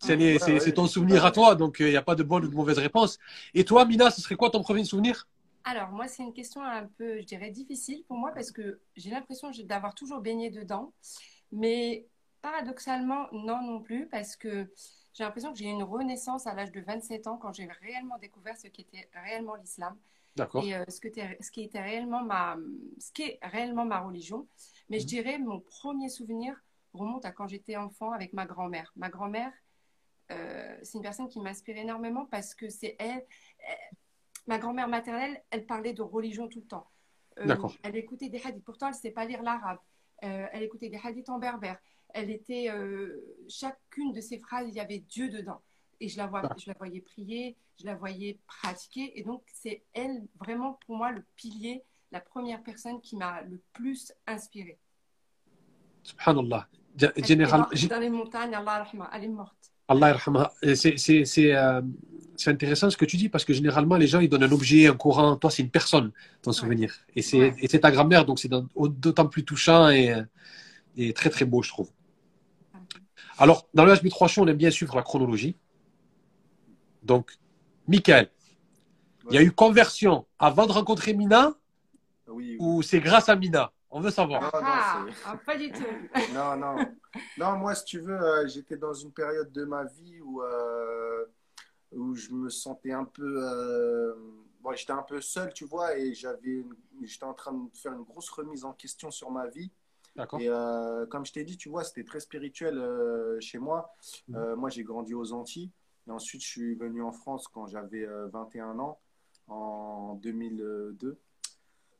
C'est 0.00 0.74
ton 0.74 0.86
souvenir 0.86 1.24
à 1.24 1.30
toi, 1.30 1.54
donc 1.54 1.76
il 1.78 1.86
n'y 1.86 1.96
a 1.96 2.02
pas 2.02 2.16
de 2.16 2.22
bonne 2.22 2.44
ou 2.44 2.48
de 2.48 2.54
mauvaise 2.54 2.78
réponse. 2.78 3.18
Et 3.54 3.64
toi, 3.64 3.84
Mina, 3.84 4.10
ce 4.10 4.20
serait 4.20 4.34
quoi 4.34 4.50
ton 4.50 4.62
premier 4.62 4.84
souvenir? 4.84 5.28
Alors, 5.64 5.90
moi, 5.90 6.08
c'est 6.08 6.24
une 6.24 6.32
question 6.32 6.60
un 6.60 6.86
peu, 6.98 7.20
je 7.20 7.24
dirais, 7.24 7.50
difficile 7.50 8.02
pour 8.08 8.16
moi 8.16 8.32
parce 8.34 8.50
que 8.50 8.80
j'ai 8.96 9.10
l'impression 9.10 9.50
d'avoir 9.64 9.94
toujours 9.94 10.20
baigné 10.20 10.50
dedans. 10.50 10.92
Mais 11.52 12.06
paradoxalement, 12.40 13.28
non 13.32 13.62
non 13.62 13.80
plus 13.80 14.08
parce 14.08 14.34
que 14.34 14.66
j'ai 15.12 15.24
l'impression 15.24 15.52
que 15.52 15.58
j'ai 15.58 15.66
eu 15.66 15.70
une 15.70 15.82
renaissance 15.82 16.46
à 16.46 16.54
l'âge 16.54 16.72
de 16.72 16.80
27 16.80 17.26
ans 17.26 17.36
quand 17.36 17.52
j'ai 17.52 17.68
réellement 17.80 18.18
découvert 18.18 18.56
ce 18.56 18.68
qu'était 18.68 19.08
réellement 19.12 19.54
l'islam. 19.56 19.96
D'accord. 20.36 20.64
Et 20.64 20.74
euh, 20.74 20.84
ce, 20.88 21.00
que 21.00 21.08
ce, 21.40 21.50
qui 21.50 21.62
était 21.62 21.82
réellement 21.82 22.22
ma, 22.22 22.56
ce 22.98 23.12
qui 23.12 23.22
est 23.22 23.38
réellement 23.42 23.84
ma 23.84 24.00
religion. 24.00 24.46
Mais 24.88 24.98
je 24.98 25.04
mhm. 25.04 25.08
dirais, 25.08 25.38
mon 25.38 25.60
premier 25.60 26.08
souvenir 26.08 26.56
remonte 26.94 27.24
à 27.24 27.32
quand 27.32 27.48
j'étais 27.48 27.76
enfant 27.76 28.12
avec 28.12 28.32
ma 28.32 28.46
grand-mère. 28.46 28.92
Ma 28.96 29.10
grand-mère, 29.10 29.52
euh, 30.30 30.76
c'est 30.82 30.98
une 30.98 31.02
personne 31.02 31.28
qui 31.28 31.40
m'inspire 31.40 31.76
énormément 31.76 32.26
parce 32.26 32.54
que 32.54 32.70
c'est 32.70 32.96
elle, 32.98 33.24
ma 34.46 34.58
grand-mère 34.58 34.88
maternelle, 34.88 35.42
elle 35.50 35.66
parlait 35.66 35.92
de 35.92 36.02
religion 36.02 36.48
tout 36.48 36.60
le 36.60 36.66
temps. 36.66 36.86
Euh, 37.38 37.56
elle 37.82 37.96
écoutait 37.96 38.28
des 38.28 38.40
hadiths. 38.44 38.64
Pourtant, 38.64 38.86
elle 38.86 38.94
ne 38.94 38.98
sait 38.98 39.10
pas 39.10 39.24
lire 39.24 39.42
l'arabe. 39.42 39.78
Euh, 40.24 40.46
elle 40.52 40.62
écoutait 40.62 40.88
des 40.88 41.00
hadiths 41.02 41.28
en 41.28 41.38
berbère. 41.38 41.78
Elle 42.14 42.30
était, 42.30 42.70
euh, 42.70 43.22
chacune 43.48 44.12
de 44.12 44.20
ses 44.20 44.38
phrases, 44.38 44.68
il 44.68 44.74
y 44.74 44.80
avait 44.80 44.98
Dieu 45.08 45.28
dedans. 45.28 45.60
Et 46.00 46.08
je 46.08 46.16
la, 46.16 46.26
vois, 46.26 46.42
je 46.58 46.68
la 46.68 46.74
voyais 46.76 47.00
prier, 47.00 47.56
je 47.80 47.86
la 47.86 47.94
voyais 47.94 48.38
pratiquer. 48.46 49.18
Et 49.18 49.22
donc, 49.22 49.42
c'est 49.52 49.82
elle, 49.92 50.26
vraiment, 50.40 50.78
pour 50.86 50.96
moi, 50.96 51.12
le 51.12 51.24
pilier, 51.36 51.84
la 52.10 52.20
première 52.20 52.62
personne 52.62 53.00
qui 53.00 53.16
m'a 53.16 53.42
le 53.42 53.60
plus 53.72 54.12
inspirée. 54.26 54.78
Subhanallah. 56.02 56.68
Général... 57.16 57.66
Dans 57.88 58.00
les 58.00 58.10
montagnes, 58.10 58.54
Allah 58.54 58.86
elle 59.14 59.24
est 59.24 59.28
morte. 59.28 59.72
Allah 59.88 60.18
C'est 60.74 60.96
c'est 62.42 62.50
intéressant 62.50 62.90
ce 62.90 62.96
que 62.96 63.04
tu 63.04 63.16
dis 63.16 63.28
parce 63.28 63.44
que 63.44 63.52
généralement, 63.52 63.96
les 63.96 64.06
gens, 64.06 64.20
ils 64.20 64.28
donnent 64.28 64.42
un 64.42 64.52
objet, 64.52 64.86
un 64.86 64.96
courant. 64.96 65.36
Toi, 65.36 65.50
c'est 65.50 65.62
une 65.62 65.70
personne, 65.70 66.12
ton 66.42 66.52
souvenir. 66.52 66.94
Et 67.14 67.22
c'est 67.22 67.80
ta 67.80 67.90
grand-mère, 67.90 68.24
donc 68.24 68.38
c'est 68.38 68.48
d'autant 68.48 69.26
plus 69.26 69.44
touchant 69.44 69.90
et, 69.90 70.14
et, 70.96 71.12
très, 71.12 71.30
très 71.30 71.44
beau, 71.44 71.62
je 71.62 71.68
trouve. 71.68 71.90
Alors, 73.42 73.68
dans 73.74 73.84
le 73.84 73.92
HB3 73.92 74.28
Show, 74.28 74.42
on 74.42 74.46
aime 74.46 74.56
bien 74.56 74.70
suivre 74.70 74.94
la 74.94 75.02
chronologie. 75.02 75.56
Donc, 77.02 77.32
Michael, 77.88 78.30
il 79.30 79.34
y 79.34 79.38
a 79.38 79.42
eu 79.42 79.50
conversion 79.50 80.26
avant 80.38 80.64
de 80.66 80.70
rencontrer 80.70 81.12
Mina 81.12 81.52
ou 82.28 82.82
c'est 82.82 83.00
grâce 83.00 83.28
à 83.28 83.34
Mina? 83.34 83.72
On 83.90 83.98
veut 83.98 84.12
savoir. 84.12 84.48
Ah, 84.54 85.04
ah, 85.26 85.36
pas 85.44 85.58
du 85.58 85.72
tout. 85.72 85.82
non, 86.34 86.56
non. 86.56 86.76
Non, 87.36 87.56
moi, 87.56 87.74
si 87.74 87.84
tu 87.84 87.98
veux, 87.98 88.14
euh, 88.14 88.46
j'étais 88.46 88.76
dans 88.76 88.94
une 88.94 89.10
période 89.10 89.50
de 89.50 89.64
ma 89.64 89.86
vie 89.86 90.20
où. 90.20 90.40
Euh, 90.40 91.24
où 91.90 92.14
je 92.14 92.30
me 92.30 92.48
sentais 92.48 92.92
un 92.92 93.04
peu. 93.04 93.42
Euh, 93.42 94.14
bon, 94.60 94.72
j'étais 94.72 94.92
un 94.92 95.02
peu 95.02 95.20
seul, 95.20 95.52
tu 95.52 95.64
vois, 95.64 95.98
et 95.98 96.14
j'avais, 96.14 96.64
j'étais 97.02 97.24
en 97.24 97.34
train 97.34 97.52
de 97.52 97.76
faire 97.76 97.92
une 97.92 98.04
grosse 98.04 98.30
remise 98.30 98.64
en 98.64 98.72
question 98.72 99.10
sur 99.10 99.32
ma 99.32 99.48
vie. 99.48 99.72
Et 100.16 100.48
euh, 100.48 101.06
comme 101.06 101.24
je 101.24 101.32
t'ai 101.32 101.44
dit, 101.44 101.56
tu 101.56 101.68
vois, 101.68 101.84
c'était 101.84 102.04
très 102.04 102.20
spirituel 102.20 102.78
euh, 102.78 103.40
chez 103.40 103.58
moi. 103.58 103.94
Mhm. 104.28 104.54
moi, 104.54 104.70
j'ai 104.70 104.84
grandi 104.84 105.14
aux 105.14 105.32
Antilles. 105.32 105.70
Et 106.06 106.10
ensuite, 106.10 106.42
je 106.42 106.48
suis 106.48 106.74
venu 106.74 107.02
en 107.02 107.12
France 107.12 107.46
quand 107.48 107.66
j'avais 107.66 108.06
21 108.32 108.78
ans, 108.78 108.98
en 109.46 110.14
2002. 110.16 111.16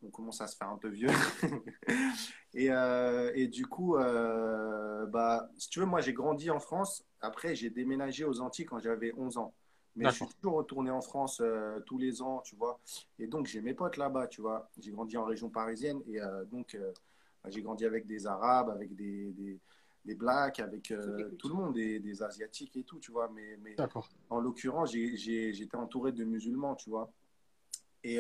On 0.05 0.11
commence 0.11 0.41
à 0.41 0.49
se 0.49 0.57
faire 0.57 0.69
un 0.69 0.77
peu 0.77 0.89
vieux. 0.89 1.09
et, 2.55 2.71
et, 3.35 3.47
du 3.47 3.67
coup, 3.67 3.95
bah, 3.95 5.49
si 5.57 5.69
tu 5.69 5.79
veux, 5.79 5.87
moi, 5.87 6.01
j'ai 6.01 6.13
grandi 6.13 6.51
en 6.51 6.59
France. 6.59 7.05
Après, 7.21 7.55
j'ai 7.55 7.71
déménagé 7.71 8.25
aux 8.25 8.41
Antilles 8.41 8.67
quand 8.67 8.81
j'avais 8.81 9.13
11 9.17 9.39
ans. 9.39 9.55
Mais 9.97 10.07
je 10.07 10.15
suis 10.15 10.27
toujours 10.41 10.57
retourné 10.57 10.91
en 10.91 11.03
France 11.03 11.41
euh, 11.41 11.81
tous 11.81 11.99
les 11.99 12.23
ans, 12.23 12.41
tu 12.45 12.57
vois. 12.57 12.81
Et 13.19 13.27
donc, 13.27 13.47
j'ai 13.47 13.61
mes 13.61 13.75
potes 13.75 13.97
là-bas, 13.97 14.27
tu 14.27 14.41
vois. 14.41 14.71
J'ai 14.79 14.91
grandi 14.91 15.17
en 15.17 15.25
région 15.25 15.51
parisienne 15.51 16.01
et 16.09 16.21
euh, 16.21 16.45
donc, 16.47 16.75
euh, 16.75 16.93
j'ai 17.49 17.63
grandi 17.63 17.85
avec 17.85 18.07
des 18.07 18.27
Arabes, 18.27 18.71
avec 18.71 18.95
des, 18.95 19.33
des, 19.33 19.61
des 20.05 20.15
Blacks, 20.15 20.61
avec 20.61 20.93
tout 21.39 21.49
le 21.49 21.55
monde, 21.55 21.75
des, 21.75 22.01
des, 22.01 22.23
Asiatiques 22.23 22.77
et 22.77 22.85
tout, 22.85 22.99
tu 22.99 23.13
vois. 23.13 23.31
Mais, 23.35 23.57
mais 23.63 23.77
en 24.31 24.41
l'occurrence, 24.41 24.93
j'étais 24.93 25.77
entouré 25.77 26.13
de 26.13 26.25
musulmans, 26.25 26.75
tu 26.75 26.91
vois. 26.91 27.11
Et, 28.05 28.19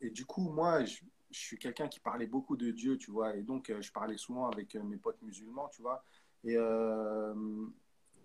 et 0.00 0.10
du 0.10 0.24
coup, 0.24 0.50
moi, 0.50 0.84
je, 0.84 1.00
je 1.30 1.38
suis 1.38 1.58
quelqu'un 1.58 1.88
qui 1.88 2.00
parlait 2.00 2.26
beaucoup 2.26 2.56
de 2.56 2.70
Dieu, 2.70 2.98
tu 2.98 3.10
vois. 3.10 3.36
Et 3.36 3.42
donc, 3.42 3.72
je 3.80 3.92
parlais 3.92 4.16
souvent 4.16 4.48
avec 4.48 4.74
mes 4.74 4.96
potes 4.96 5.22
musulmans, 5.22 5.68
tu 5.68 5.82
vois. 5.82 6.04
Et, 6.44 6.56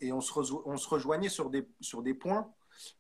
et 0.01 0.11
on 0.11 0.21
se, 0.21 0.53
on 0.65 0.77
se 0.77 0.89
rejoignait 0.89 1.29
sur 1.29 1.49
des, 1.49 1.67
sur 1.81 2.01
des 2.01 2.13
points 2.13 2.51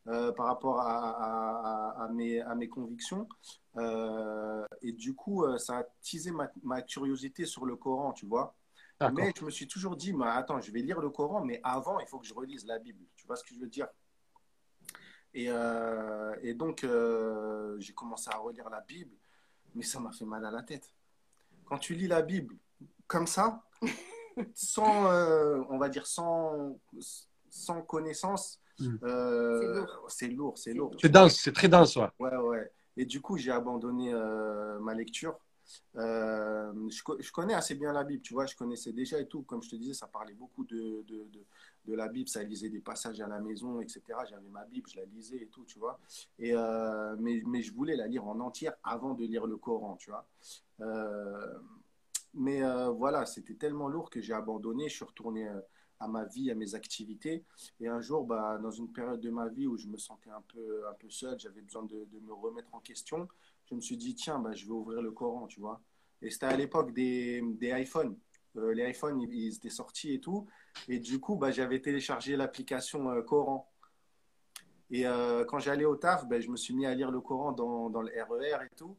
euh, 0.07 0.31
par 0.31 0.47
rapport 0.47 0.79
à, 0.79 2.03
à, 2.03 2.07
mes, 2.09 2.41
à 2.41 2.55
mes 2.55 2.67
convictions. 2.67 3.27
Euh, 3.77 4.65
et 4.81 4.91
du 4.91 5.13
coup, 5.13 5.43
euh, 5.43 5.57
ça 5.57 5.79
a 5.79 5.83
teasé 6.01 6.31
ma, 6.31 6.49
ma, 6.63 6.81
curiosité 6.81 7.45
sur 7.45 7.65
le 7.65 7.75
Coran, 7.75 8.13
tu 8.13 8.25
vois. 8.25 8.55
Mais 9.13 9.31
je 9.37 9.45
me 9.45 9.51
suis 9.51 9.67
toujours 9.67 9.95
dit, 9.95 10.13
mais 10.13 10.25
attends, 10.25 10.59
je 10.59 10.71
vais 10.71 10.81
lire 10.81 10.99
le 10.99 11.09
Coran, 11.09 11.45
mais 11.45 11.59
avant, 11.63 11.99
il 11.99 12.07
faut 12.07 12.17
que 12.17 12.25
je 12.25 12.33
relise 12.33 12.65
la 12.65 12.79
Bible. 12.79 13.05
Tu 13.15 13.27
vois 13.27 13.35
ce 13.35 13.43
que 13.43 13.53
je 13.53 13.59
veux 13.59 13.67
dire? 13.67 13.87
Et, 15.35 15.49
et, 16.41 16.53
donc, 16.55 16.83
j'ai 17.77 17.93
commencé 17.93 18.31
à 18.33 18.37
relire 18.37 18.69
la 18.71 18.81
Bible, 18.81 19.15
mais 19.75 19.83
ça 19.83 19.99
m'a 19.99 20.11
fait 20.11 20.25
mal 20.25 20.43
à 20.45 20.49
la 20.49 20.63
tête. 20.63 20.91
Quand 21.65 21.77
tu 21.77 21.93
lis 21.93 22.07
la 22.07 22.23
Bible 22.23 22.57
comme 23.07 23.27
ça, 23.27 23.63
sans, 24.53 25.11
euh, 25.11 25.61
on 25.69 25.77
va 25.77 25.89
dire, 25.89 26.05
sans, 26.05 26.79
sans 27.49 27.81
connaissance, 27.81 28.59
hmm. 28.79 28.95
euh, 29.03 29.85
c'est 30.07 30.27
lourd. 30.27 30.57
C'est 30.57 30.73
lourd. 30.73 30.95
C'est 30.99 31.09
dense, 31.09 31.35
c'est 31.35 31.53
très 31.53 31.67
dense, 31.67 31.95
ouais. 31.95 32.09
Ouais, 32.19 32.35
ouais. 32.35 32.71
Et 32.97 33.05
du 33.05 33.21
coup, 33.21 33.37
j'ai 33.37 33.51
abandonné 33.51 34.13
euh, 34.13 34.79
ma 34.79 34.93
lecture. 34.93 35.39
Je, 35.95 36.71
je, 37.19 37.31
connais 37.31 37.53
assez 37.53 37.75
bien 37.75 37.91
la 37.91 38.05
Bible, 38.05 38.21
tu 38.21 38.33
vois, 38.33 38.45
je 38.45 38.55
connaissais 38.55 38.93
déjà 38.93 39.19
et 39.19 39.27
tout. 39.27 39.43
Comme 39.43 39.61
je 39.61 39.69
te 39.69 39.75
disais, 39.75 39.93
ça 39.93 40.07
parlait 40.07 40.33
beaucoup 40.33 40.63
de, 40.63 41.03
de, 41.07 41.27
de, 41.85 41.93
la 41.93 42.07
Bible, 42.07 42.29
ça 42.29 42.41
lisait 42.41 42.69
des 42.69 42.79
passages 42.79 43.19
à 43.19 43.27
la 43.27 43.39
maison, 43.39 43.81
etc. 43.81 44.01
J'avais 44.29 44.49
ma 44.49 44.63
Bible, 44.65 44.89
je 44.89 44.97
la 44.97 45.05
lisais 45.05 45.37
et 45.37 45.47
tout, 45.47 45.65
tu 45.65 45.77
vois. 45.77 45.99
Et, 46.39 46.53
mais, 47.19 47.43
mais 47.45 47.61
je 47.61 47.73
voulais 47.73 47.97
la 47.97 48.07
lire 48.07 48.25
en 48.25 48.39
entière 48.39 48.73
avant 48.83 49.13
de 49.13 49.25
lire 49.25 49.45
le 49.45 49.57
Coran, 49.57 49.97
tu 49.97 50.09
vois. 50.09 50.25
Mais 52.37 52.61
euh, 52.61 52.89
voilà, 52.89 53.25
c'était 53.25 53.55
tellement 53.55 53.87
lourd 53.87 54.09
que 54.09 54.21
j'ai 54.21 54.33
abandonné. 54.33 54.89
Je 54.89 54.95
suis 54.95 55.05
retourné 55.05 55.47
euh, 55.47 55.59
à 55.99 56.07
ma 56.07 56.25
vie, 56.25 56.51
à 56.51 56.55
mes 56.55 56.75
activités. 56.75 57.43
Et 57.79 57.87
un 57.87 58.01
jour, 58.01 58.25
bah, 58.25 58.57
dans 58.61 58.71
une 58.71 58.91
période 58.91 59.19
de 59.19 59.29
ma 59.29 59.47
vie 59.47 59.67
où 59.67 59.77
je 59.77 59.87
me 59.87 59.97
sentais 59.97 60.29
un 60.29 60.43
peu, 60.53 60.87
un 60.87 60.93
peu 60.93 61.09
seul, 61.09 61.39
j'avais 61.39 61.61
besoin 61.61 61.83
de, 61.83 62.07
me 62.21 62.33
remettre 62.33 62.73
en 62.73 62.79
question, 62.79 63.27
je 63.69 63.75
me 63.75 63.81
suis 63.81 63.97
dit, 63.97 64.15
tiens, 64.15 64.39
bah, 64.39 64.53
je 64.53 64.65
vais 64.65 64.71
ouvrir 64.71 65.01
le 65.01 65.11
Coran, 65.11 65.47
tu 65.47 65.59
vois. 65.59 65.81
Et 66.21 66.29
c'était 66.29 66.45
à 66.47 66.55
l'époque 66.55 66.93
des, 66.93 67.41
des 67.41 67.69
iPhones. 67.81 68.17
Euh, 68.55 68.73
les 68.73 68.89
iPhones, 68.89 69.21
ils, 69.21 69.55
étaient 69.55 69.69
sortis 69.69 70.13
et 70.13 70.19
tout. 70.19 70.47
Et 70.87 70.99
du 70.99 71.19
coup, 71.19 71.35
bah, 71.35 71.51
j'avais 71.51 71.81
téléchargé 71.81 72.35
l'application 72.35 73.21
Coran. 73.23 73.71
Et 74.89 75.03
quand 75.47 75.59
j'allais 75.59 75.83
au 75.83 75.97
taf, 75.97 76.27
bah, 76.27 76.39
je 76.39 76.49
me 76.49 76.55
suis 76.55 76.73
mis 76.73 76.85
à 76.85 76.95
lire 76.95 77.11
le 77.11 77.19
Coran 77.19 77.51
dans, 77.51 77.89
dans 77.89 78.01
le 78.01 78.09
RER 78.09 78.63
e 78.63 78.65
et 78.65 78.75
tout. 78.75 78.97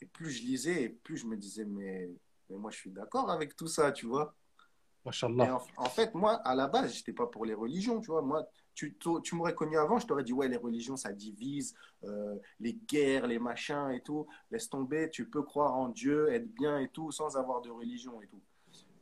Et 0.00 0.06
plus 0.06 0.30
je 0.30 0.42
lisais, 0.42 0.82
et 0.84 0.88
plus 0.88 1.16
je 1.16 1.26
me 1.26 1.36
disais, 1.36 1.64
mais 1.64 2.10
mais 2.50 2.56
moi, 2.56 2.70
je 2.70 2.76
suis 2.76 2.90
d'accord 2.90 3.30
avec 3.30 3.56
tout 3.56 3.68
ça, 3.68 3.92
tu 3.92 4.06
vois. 4.06 4.34
En, 5.50 5.84
en, 5.84 5.88
fait, 5.88 6.14
moi, 6.14 6.34
à 6.36 6.54
la 6.54 6.66
base, 6.66 6.92
je 6.92 6.98
n'étais 6.98 7.12
pas 7.12 7.26
pour 7.26 7.44
les 7.44 7.54
religions, 7.54 8.00
tu 8.00 8.06
vois. 8.06 8.22
Moi, 8.22 8.46
tu, 8.74 8.96
tu 9.22 9.34
m'aurais 9.34 9.54
connu 9.54 9.76
avant, 9.76 9.98
je 9.98 10.06
t'aurais 10.06 10.24
dit, 10.24 10.32
ouais, 10.32 10.48
les 10.48 10.56
religions, 10.56 10.96
ça 10.96 11.12
divise, 11.12 11.74
euh, 12.04 12.36
les 12.58 12.72
guerres, 12.72 13.26
les 13.26 13.38
machins 13.38 13.90
et 13.90 14.00
tout. 14.00 14.26
Laisse 14.50 14.68
tomber, 14.68 15.10
tu 15.10 15.28
peux 15.28 15.42
croire 15.42 15.74
en 15.74 15.88
Dieu, 15.88 16.32
être 16.32 16.52
bien 16.54 16.78
et 16.78 16.88
tout, 16.88 17.12
sans 17.12 17.36
avoir 17.36 17.60
de 17.60 17.70
religion 17.70 18.20
et 18.22 18.26
tout. 18.26 18.40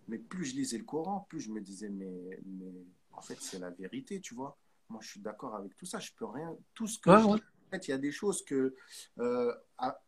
Mais 0.09 0.19
plus 0.19 0.45
je 0.45 0.57
lisais 0.57 0.79
le 0.79 0.85
Coran, 0.85 1.27
plus 1.29 1.41
je 1.41 1.51
me 1.51 1.61
disais, 1.61 1.89
mais, 1.89 2.39
mais 2.45 2.73
en 3.13 3.23
fait, 3.23 3.39
c'est 3.41 3.59
la 3.59 3.71
vérité, 3.71 4.21
tu 4.21 4.35
vois. 4.35 4.59
Moi, 4.89 5.01
je 5.03 5.09
suis 5.09 5.21
d'accord 5.21 5.55
avec 5.55 5.77
tout 5.77 5.87
ça. 5.87 5.99
Je 6.01 6.11
peux 6.17 6.27
rien. 6.27 6.55
Tout 6.75 6.87
ce 6.87 6.99
que. 6.99 7.11
En 7.11 7.39
fait, 7.71 7.89
il 7.89 7.93
y 7.93 7.95
a 7.95 7.99
des 7.99 8.13
choses 8.13 8.45
que, 8.45 8.75
euh, 9.19 9.55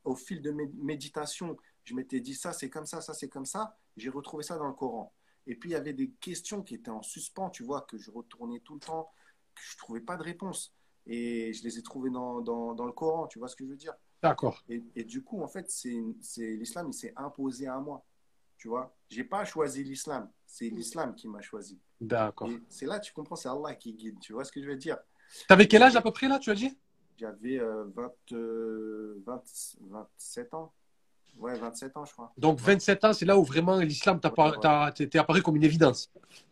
au 0.04 0.14
fil 0.14 0.42
de 0.42 0.50
mes 0.50 0.66
méditations, 0.74 1.56
je 1.84 1.94
m'étais 1.94 2.20
dit 2.20 2.34
ça, 2.34 2.52
c'est 2.52 2.68
comme 2.68 2.84
ça, 2.84 3.00
ça, 3.00 3.14
c'est 3.14 3.28
comme 3.28 3.46
ça. 3.46 3.78
J'ai 3.96 4.10
retrouvé 4.10 4.42
ça 4.42 4.58
dans 4.58 4.66
le 4.66 4.74
Coran. 4.74 5.14
Et 5.46 5.54
puis, 5.56 5.70
il 5.70 5.72
y 5.72 5.76
avait 5.76 5.92
des 5.92 6.10
questions 6.20 6.62
qui 6.62 6.74
étaient 6.74 6.90
en 6.90 7.02
suspens, 7.02 7.50
tu 7.50 7.62
vois, 7.64 7.82
que 7.82 7.98
je 7.98 8.10
retournais 8.10 8.60
tout 8.60 8.74
le 8.74 8.80
temps, 8.80 9.10
que 9.54 9.62
je 9.62 9.74
ne 9.74 9.78
trouvais 9.78 10.00
pas 10.00 10.16
de 10.16 10.22
réponse. 10.22 10.72
et 11.06 11.52
je 11.52 11.62
les 11.64 11.78
ai 11.78 11.82
trouvés 11.82 12.10
dans, 12.10 12.40
dans, 12.40 12.74
dans 12.74 12.86
le 12.86 12.92
Coran, 12.92 13.26
tu 13.26 13.38
vois 13.38 13.48
ce 13.48 13.56
que 13.56 13.64
je 13.64 13.70
veux 13.70 13.76
dire? 13.76 13.94
D'accord. 14.22 14.62
et, 14.70 14.82
et 14.96 15.04
du 15.04 15.22
coup, 15.22 15.42
en 15.42 15.48
fait, 15.48 15.70
c'est 15.70 15.94
l'islam, 16.38 16.88
il 16.88 16.94
s'est 16.94 17.12
imposé 17.14 17.66
à 17.66 17.78
moi, 17.78 18.02
tu 18.56 18.68
vois? 18.68 18.94
J'ai 19.10 19.24
pas 19.24 19.44
choisi 19.44 19.84
l'islam, 19.84 20.30
c'est 20.46 20.70
l'islam 20.70 21.14
qui 21.14 21.28
m'a 21.28 21.42
choisi. 21.42 21.78
D'accord. 22.00 22.48
C'est 22.70 22.86
là, 22.86 22.98
tu 23.00 23.12
comprends, 23.12 23.36
c'est 23.36 23.50
Allah 23.50 23.74
qui 23.74 23.92
guide, 23.92 24.18
tu 24.20 24.32
vois 24.32 24.44
ce 24.44 24.50
que 24.52 24.62
je 24.62 24.66
veux 24.66 24.76
dire? 24.76 24.96
T'avais 25.46 25.68
quel 25.68 25.82
âge 25.82 25.94
à 25.94 26.00
peu 26.00 26.10
près 26.10 26.26
là, 26.26 26.38
tu 26.38 26.50
as 26.50 26.54
dit? 26.54 26.74
J'avais 27.18 27.58
euh, 27.60 27.84
20, 27.94 28.12
euh, 28.32 29.22
20 29.26 29.42
27 29.90 30.54
ans. 30.54 30.72
Ouais, 31.38 31.58
27 31.58 31.96
ans, 31.96 32.04
je 32.04 32.12
crois. 32.12 32.32
Donc 32.38 32.60
27 32.60 33.04
ans, 33.04 33.12
c'est 33.12 33.24
là 33.24 33.38
où 33.38 33.44
vraiment 33.44 33.78
l'islam 33.78 34.20
t'a 34.20 34.32
Ouais, 34.36 34.56
ouais. 34.56 35.16
apparu 35.18 35.42
comme 35.42 35.56
une 35.56 35.64
évidence. 35.64 36.10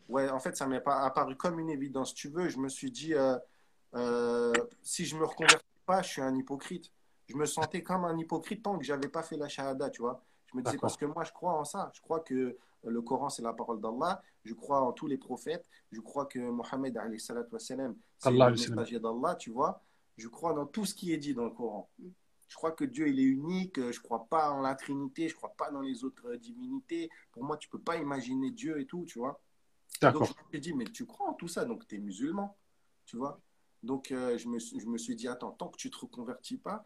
Ouais, 0.08 0.28
en 0.28 0.40
fait, 0.40 0.56
ça 0.56 0.66
m'est 0.66 0.80
pas 0.80 1.00
apparu 1.00 1.36
comme 1.36 1.58
une 1.58 1.70
évidence. 1.70 2.14
Tu 2.14 2.28
veux, 2.28 2.48
je 2.48 2.58
me 2.58 2.68
suis 2.68 2.90
dit, 2.90 3.14
euh, 3.14 3.36
euh, 3.94 4.52
si 4.82 5.04
je 5.04 5.16
me 5.16 5.24
reconvertis 5.24 5.64
pas, 5.86 6.02
je 6.02 6.08
suis 6.08 6.22
un 6.22 6.34
hypocrite. 6.34 6.92
Je 7.28 7.36
me 7.36 7.46
sentais 7.46 7.82
comme 7.82 8.04
un 8.04 8.18
hypocrite 8.18 8.62
tant 8.62 8.76
que 8.76 8.84
j'avais 8.84 9.08
pas 9.08 9.22
fait 9.22 9.36
la 9.36 9.48
shahada, 9.48 9.88
tu 9.90 10.02
vois. 10.02 10.22
Je 10.52 10.56
me 10.58 10.62
disais, 10.62 10.76
parce 10.76 10.96
que 10.96 11.06
moi, 11.06 11.24
je 11.24 11.32
crois 11.32 11.54
en 11.54 11.64
ça. 11.64 11.90
Je 11.94 12.00
crois 12.02 12.20
que 12.20 12.56
le 12.84 13.02
Coran, 13.02 13.30
c'est 13.30 13.42
la 13.42 13.52
parole 13.52 13.80
d'Allah. 13.80 14.20
Je 14.44 14.52
crois 14.54 14.80
en 14.82 14.92
tous 14.92 15.06
les 15.06 15.16
prophètes. 15.16 15.68
Je 15.92 16.00
crois 16.00 16.26
que 16.26 16.38
Mohammed, 16.38 16.98
c'est 17.18 17.32
Allah, 18.24 18.50
le 18.50 18.56
messager 18.56 18.98
d'Allah, 18.98 19.36
tu 19.36 19.50
vois. 19.50 19.80
Je 20.18 20.28
crois 20.28 20.52
dans 20.52 20.66
tout 20.66 20.84
ce 20.84 20.94
qui 20.94 21.12
est 21.12 21.16
dit 21.16 21.32
dans 21.32 21.44
le 21.44 21.50
Coran. 21.50 21.88
Je 22.52 22.56
crois 22.58 22.72
que 22.72 22.84
Dieu, 22.84 23.08
il 23.08 23.18
est 23.18 23.22
unique. 23.22 23.80
Je 23.80 23.98
crois 23.98 24.26
pas 24.26 24.50
en 24.50 24.60
la 24.60 24.74
Trinité. 24.74 25.26
Je 25.26 25.34
crois 25.34 25.54
pas 25.56 25.70
dans 25.70 25.80
les 25.80 26.04
autres 26.04 26.26
euh, 26.28 26.36
divinités. 26.36 27.08
Pour 27.32 27.44
moi, 27.44 27.56
tu 27.56 27.66
peux 27.70 27.78
pas 27.78 27.96
imaginer 27.96 28.50
Dieu 28.50 28.78
et 28.78 28.84
tout, 28.84 29.06
tu 29.06 29.18
vois. 29.20 29.40
Donc, 30.12 30.24
je 30.26 30.32
me 30.32 30.48
suis 30.50 30.60
dit, 30.60 30.74
mais 30.74 30.84
tu 30.84 31.06
crois 31.06 31.30
en 31.30 31.32
tout 31.32 31.48
ça, 31.48 31.64
donc 31.64 31.86
tu 31.88 31.94
es 31.94 31.98
musulman, 31.98 32.54
tu 33.06 33.16
vois. 33.16 33.40
Donc, 33.82 34.12
euh, 34.12 34.36
je, 34.36 34.48
me, 34.48 34.58
suis- 34.58 34.78
je 34.78 34.86
me 34.86 34.98
suis 34.98 35.16
dit, 35.16 35.28
attends, 35.28 35.52
tant 35.52 35.68
que 35.70 35.78
tu 35.78 35.90
te 35.90 35.96
reconvertis 35.96 36.58
pas, 36.58 36.84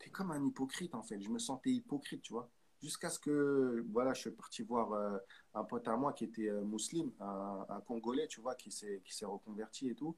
tu 0.00 0.08
es 0.08 0.10
comme 0.10 0.30
un 0.30 0.42
hypocrite, 0.42 0.94
en 0.94 1.02
fait. 1.02 1.20
Je 1.20 1.28
me 1.28 1.38
sentais 1.38 1.70
hypocrite, 1.72 2.22
tu 2.22 2.32
vois. 2.32 2.48
Jusqu'à 2.86 3.10
ce 3.10 3.18
que, 3.18 3.84
voilà, 3.96 4.14
je 4.14 4.20
suis 4.20 4.30
parti 4.30 4.62
voir 4.62 4.92
euh, 4.92 5.18
un 5.54 5.64
pote 5.64 5.88
à 5.88 5.96
moi 5.96 6.12
qui 6.12 6.24
était 6.30 6.50
euh, 6.50 6.62
musulman, 6.62 7.10
un, 7.20 7.66
un 7.76 7.80
Congolais, 7.80 8.28
tu 8.28 8.40
vois, 8.40 8.54
qui 8.54 8.70
s'est 8.70 9.00
qui 9.04 9.12
s'est 9.16 9.26
reconverti 9.26 9.88
et 9.92 9.96
tout. 9.96 10.14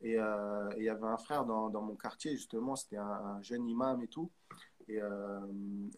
Et 0.00 0.16
euh, 0.20 0.70
et 0.76 0.80
il 0.82 0.84
y 0.84 0.88
avait 0.88 1.12
un 1.16 1.16
frère 1.26 1.44
dans, 1.44 1.68
dans 1.68 1.82
mon 1.82 1.96
quartier, 1.96 2.30
justement, 2.40 2.76
c'était 2.76 2.98
un, 2.98 3.16
un 3.32 3.42
jeune 3.42 3.66
imam 3.68 4.00
et 4.02 4.08
tout. 4.16 4.30
Et, 4.86 5.00
euh, 5.02 5.40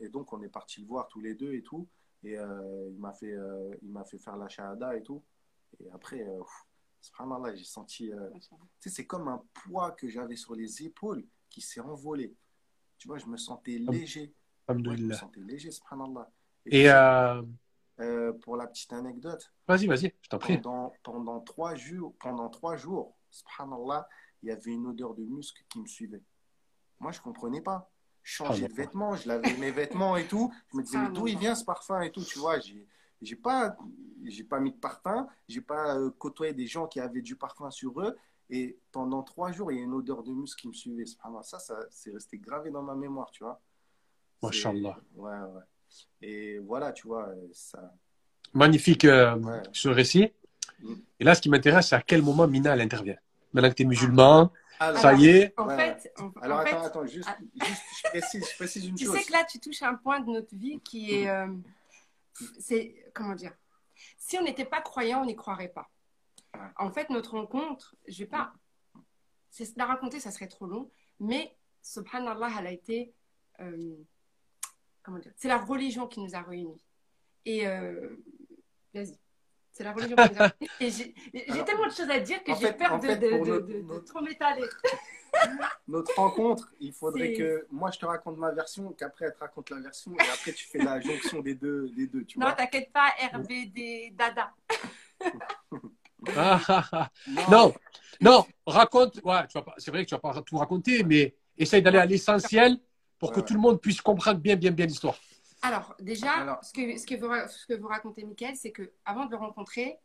et 0.00 0.08
donc, 0.08 0.32
on 0.32 0.40
est 0.42 0.48
parti 0.48 0.80
le 0.80 0.86
voir 0.86 1.08
tous 1.08 1.20
les 1.20 1.34
deux 1.34 1.52
et 1.52 1.62
tout. 1.62 1.86
Et 2.22 2.38
euh, 2.38 2.88
il 2.90 2.98
m'a 2.98 3.12
fait, 3.12 3.34
euh, 3.34 3.74
il 3.82 3.90
m'a 3.90 4.04
fait 4.04 4.18
faire 4.18 4.38
la 4.38 4.48
shahada 4.48 4.96
et 4.96 5.02
tout. 5.02 5.22
Et 5.78 5.90
après, 5.90 6.22
euh, 6.26 6.42
subhanallah, 7.02 7.54
j'ai 7.54 7.64
senti. 7.64 8.10
euh, 8.10 8.30
tu 8.80 8.88
sais, 8.88 8.90
c'est 8.96 9.06
comme 9.06 9.28
un 9.28 9.42
poids 9.52 9.90
que 9.90 10.08
j'avais 10.08 10.36
sur 10.36 10.54
les 10.54 10.82
épaules 10.88 11.22
qui 11.50 11.60
s'est 11.60 11.80
envolé. 11.80 12.34
Tu 12.96 13.08
vois, 13.08 13.18
je 13.18 13.26
me 13.26 13.36
sentais 13.36 13.76
léger. 13.92 14.32
Je 14.68 14.74
me 14.74 15.12
sentais 15.12 15.40
léger, 15.40 15.70
subhanallah. 15.70 16.30
Et 16.66 16.84
sais, 16.84 16.92
euh, 16.92 17.42
euh, 18.00 18.32
pour 18.32 18.56
la 18.56 18.66
petite 18.66 18.92
anecdote, 18.92 19.52
vas-y, 19.68 19.86
vas-y, 19.86 20.14
je 20.22 20.28
t'en 20.28 20.38
prie. 20.38 20.58
pendant, 20.58 20.92
pendant, 21.02 21.40
trois 21.40 21.74
jours, 21.74 22.14
pendant 22.18 22.48
trois 22.48 22.76
jours, 22.76 23.14
subhanallah, 23.30 24.08
il 24.42 24.48
y 24.48 24.52
avait 24.52 24.72
une 24.72 24.86
odeur 24.86 25.14
de 25.14 25.22
musc 25.24 25.64
qui 25.68 25.80
me 25.80 25.86
suivait. 25.86 26.22
Moi, 27.00 27.12
je 27.12 27.18
ne 27.18 27.24
comprenais 27.24 27.60
pas. 27.60 27.90
Je 28.22 28.36
changeais 28.36 28.68
de 28.68 28.68
Subhanallah. 28.68 28.86
vêtements, 28.86 29.16
je 29.16 29.28
lavais 29.28 29.56
mes 29.58 29.70
vêtements 29.70 30.16
et 30.16 30.26
tout. 30.26 30.50
Je 30.72 30.78
me 30.78 30.82
disais, 30.82 30.98
mais 30.98 31.10
d'où 31.10 31.26
il 31.26 31.38
vient 31.38 31.54
ce 31.54 31.64
parfum 31.64 32.00
et 32.00 32.10
tout, 32.10 32.24
tu 32.24 32.38
vois. 32.38 32.58
J'ai 32.58 32.86
j'ai 33.24 33.36
pas, 33.36 33.76
j'ai 34.24 34.44
pas 34.44 34.60
mis 34.60 34.72
de 34.72 34.76
parfum, 34.76 35.26
j'ai 35.48 35.60
pas 35.60 35.96
euh, 35.96 36.10
côtoyé 36.10 36.52
des 36.52 36.66
gens 36.66 36.86
qui 36.86 37.00
avaient 37.00 37.22
du 37.22 37.36
parfum 37.36 37.70
sur 37.70 38.00
eux. 38.00 38.16
Et 38.50 38.78
pendant 38.92 39.22
trois 39.22 39.50
jours, 39.52 39.72
il 39.72 39.78
y 39.78 39.80
a 39.80 39.84
une 39.84 39.94
odeur 39.94 40.22
de 40.22 40.30
musc 40.30 40.58
qui 40.58 40.68
me 40.68 40.72
suivait. 40.72 41.06
Subhanallah. 41.06 41.42
Ça, 41.42 41.58
ça 41.58 41.78
c'est 41.90 42.10
resté 42.10 42.38
gravé 42.38 42.70
dans 42.70 42.82
ma 42.82 42.94
mémoire, 42.94 43.30
tu 43.30 43.42
vois. 43.42 43.60
C'est- 44.52 44.68
Mashallah. 44.68 44.98
Ouais, 45.16 45.30
ouais. 45.30 45.62
Et 46.22 46.58
voilà, 46.58 46.92
tu 46.92 47.06
vois, 47.06 47.28
ça. 47.52 47.92
Magnifique 48.52 49.04
euh, 49.04 49.36
Ouais. 49.36 49.62
ce 49.72 49.88
récit. 49.88 50.32
Mm. 50.80 50.94
Et 51.20 51.24
là, 51.24 51.34
ce 51.34 51.40
qui 51.40 51.48
m'intéresse, 51.50 51.88
c'est 51.88 51.96
à 51.96 52.02
quel 52.02 52.22
moment 52.22 52.46
Mina 52.46 52.74
elle 52.74 52.80
intervient? 52.80 53.16
Maintenant 53.52 53.70
que 53.70 53.74
tu 53.74 53.82
es 53.82 53.86
musulman, 53.86 54.50
Alors, 54.80 55.00
ça 55.00 55.14
y 55.14 55.28
est. 55.28 55.54
En 55.58 55.66
Ouais, 55.68 55.76
fait, 55.76 56.12
en, 56.18 56.30
Alors 56.42 56.58
en 56.58 56.60
attends, 56.62 56.80
fait, 56.80 56.86
attends, 56.86 57.06
juste, 57.06 57.28
ah. 57.30 57.36
juste 57.66 57.82
je, 58.04 58.08
précise, 58.10 58.48
je 58.50 58.56
précise 58.56 58.86
une 58.86 58.94
tu 58.96 59.04
chose. 59.06 59.16
sais 59.16 59.24
que 59.24 59.32
là, 59.32 59.44
tu 59.44 59.60
touches 59.60 59.82
un 59.82 59.94
point 59.94 60.20
de 60.20 60.30
notre 60.30 60.54
vie 60.54 60.80
qui 60.80 61.14
est. 61.14 61.28
euh, 61.28 61.46
c'est. 62.58 62.94
Comment 63.14 63.34
dire? 63.34 63.52
Si 64.18 64.36
on 64.38 64.42
n'était 64.42 64.64
pas 64.64 64.80
croyant, 64.80 65.22
on 65.22 65.26
n'y 65.26 65.36
croirait 65.36 65.68
pas. 65.68 65.88
En 66.78 66.90
fait, 66.90 67.10
notre 67.10 67.32
rencontre, 67.32 67.94
je 68.08 68.18
vais 68.20 68.28
pas. 68.30 68.52
c'est- 69.50 69.76
La 69.76 69.86
raconter, 69.86 70.18
ça 70.20 70.30
serait 70.32 70.48
trop 70.48 70.66
long. 70.66 70.90
Mais, 71.20 71.54
subhanallah, 71.82 72.50
elle 72.58 72.66
a 72.66 72.72
été. 72.72 73.12
euh, 73.60 73.94
comment 75.04 75.18
dire 75.18 75.30
C'est 75.36 75.46
la 75.48 75.58
religion 75.58 76.08
qui 76.08 76.20
nous 76.20 76.34
a 76.34 76.40
réunis. 76.42 76.80
Et. 77.44 77.66
euh, 77.68 78.16
Vas-y. 78.92 79.16
C'est 79.76 79.82
la 79.82 79.92
religion 79.92 80.14
qui 80.16 80.30
nous 80.34 80.40
a 80.42 80.48
réunis. 80.60 80.70
Et 80.80 80.90
j'ai 80.90 81.64
tellement 81.64 81.86
de 81.86 81.92
choses 81.92 82.10
à 82.10 82.20
dire 82.20 82.42
que 82.44 82.52
j'ai 82.54 82.72
peur 82.72 82.92
en 82.94 82.98
de, 82.98 83.06
fait, 83.08 83.16
de, 83.18 83.28
pour 83.30 83.44
de- 83.44 83.50
notre- 83.50 83.66
de- 83.66 83.72
de 83.74 83.82
notre- 83.82 84.04
trop 84.04 84.20
m'étaler. 84.20 84.64
Notre 85.88 86.14
rencontre, 86.14 86.72
il 86.78 86.92
faudrait 86.92 87.32
que 87.32 87.66
moi 87.68 87.90
je 87.90 87.98
te 87.98 88.06
raconte 88.06 88.38
ma 88.38 88.52
version, 88.52 88.92
qu'après 88.92 89.24
elle 89.24 89.34
te 89.34 89.40
raconte 89.40 89.68
la 89.70 89.80
version, 89.80 90.12
et 90.16 90.28
après 90.32 90.52
tu 90.52 90.64
fais 90.68 90.78
la 90.78 91.00
jonction 91.00 91.40
des 91.40 91.56
deux, 91.56 91.88
des 91.88 92.06
deux 92.06 92.24
tu 92.24 92.38
Non, 92.38 92.52
t'inquiète 92.56 92.92
pas, 92.92 93.08
RBD, 93.32 94.12
Dada. 94.16 94.54
Ah, 96.36 96.60
ah, 96.68 96.88
ah. 96.92 97.10
Non, 97.50 97.74
non, 98.20 98.46
raconte. 98.64 99.20
Ouais, 99.24 99.40
c'est 99.76 99.90
vrai 99.90 100.04
que 100.04 100.08
tu 100.08 100.14
vas 100.14 100.20
pas 100.20 100.40
tout 100.42 100.56
raconter, 100.56 101.02
mais 101.02 101.34
essaye 101.58 101.82
d'aller 101.82 101.98
à 101.98 102.06
l'essentiel 102.06 102.78
pour 103.18 103.32
que 103.32 103.40
Ouais, 103.40 103.46
tout 103.46 103.54
le 103.54 103.60
monde 103.60 103.80
puisse 103.80 104.00
comprendre 104.00 104.40
bien, 104.40 104.56
bien, 104.56 104.70
bien 104.70 104.86
l'histoire. 104.86 105.18
Alors, 105.62 105.94
déjà, 106.00 106.32
Alors- 106.32 106.62
ce, 106.64 106.72
que, 106.72 106.96
ce, 106.98 107.06
que 107.06 107.14
vous, 107.14 107.28
ra- 107.28 107.48
ce 107.48 107.66
que 107.66 107.74
vous 107.74 107.88
racontez, 107.88 108.24
Mickaël, 108.24 108.56
c'est 108.56 108.72
que 108.72 108.92
avant 109.04 109.24
de 109.26 109.30
le 109.30 109.36
rencontrer, 109.36 109.96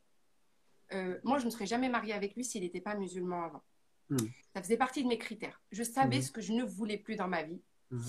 euh, 0.93 1.19
moi, 1.23 1.37
je 1.39 1.45
ne 1.45 1.49
serais 1.49 1.65
jamais 1.65 1.89
mariée 1.89 2.13
avec 2.13 2.35
lui 2.35 2.43
s'il 2.43 2.61
n'était 2.63 2.81
pas 2.81 2.95
musulman 2.95 3.43
avant. 3.43 3.63
Hmm. 4.09 4.17
Ça 4.55 4.61
faisait 4.63 4.77
partie 4.77 5.03
de 5.03 5.07
mes 5.07 5.17
critères. 5.17 5.61
Je 5.71 5.83
savais 5.83 6.17
Mhm. 6.17 6.21
ce 6.23 6.31
que 6.31 6.41
je 6.41 6.53
ne 6.53 6.63
voulais 6.63 6.97
plus 6.97 7.15
dans 7.15 7.27
ma 7.27 7.43
vie. 7.43 7.61
Mhm. 7.91 8.01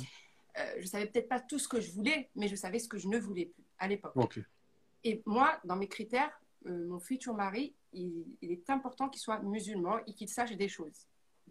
Euh, 0.58 0.74
je 0.80 0.86
savais 0.86 1.06
peut-être 1.06 1.28
pas 1.28 1.40
tout 1.40 1.58
ce 1.58 1.68
que 1.68 1.80
je 1.80 1.90
voulais, 1.92 2.30
mais 2.34 2.48
je 2.48 2.56
savais 2.56 2.78
ce 2.78 2.88
que 2.88 2.96
je 2.98 3.06
ne 3.08 3.18
voulais 3.18 3.46
plus 3.46 3.64
à 3.78 3.86
l'époque. 3.86 4.14
Et 5.04 5.22
moi, 5.26 5.60
dans 5.64 5.76
mes 5.76 5.88
critères, 5.88 6.30
euh, 6.66 6.86
mon 6.88 7.00
futur 7.00 7.34
mari, 7.34 7.74
il, 7.92 8.24
il 8.40 8.50
est 8.50 8.70
important 8.70 9.08
qu'il 9.08 9.20
soit 9.20 9.40
musulman 9.40 9.98
et 10.06 10.14
qu'il 10.14 10.28
sache 10.28 10.52
des 10.52 10.68
choses. 10.68 11.06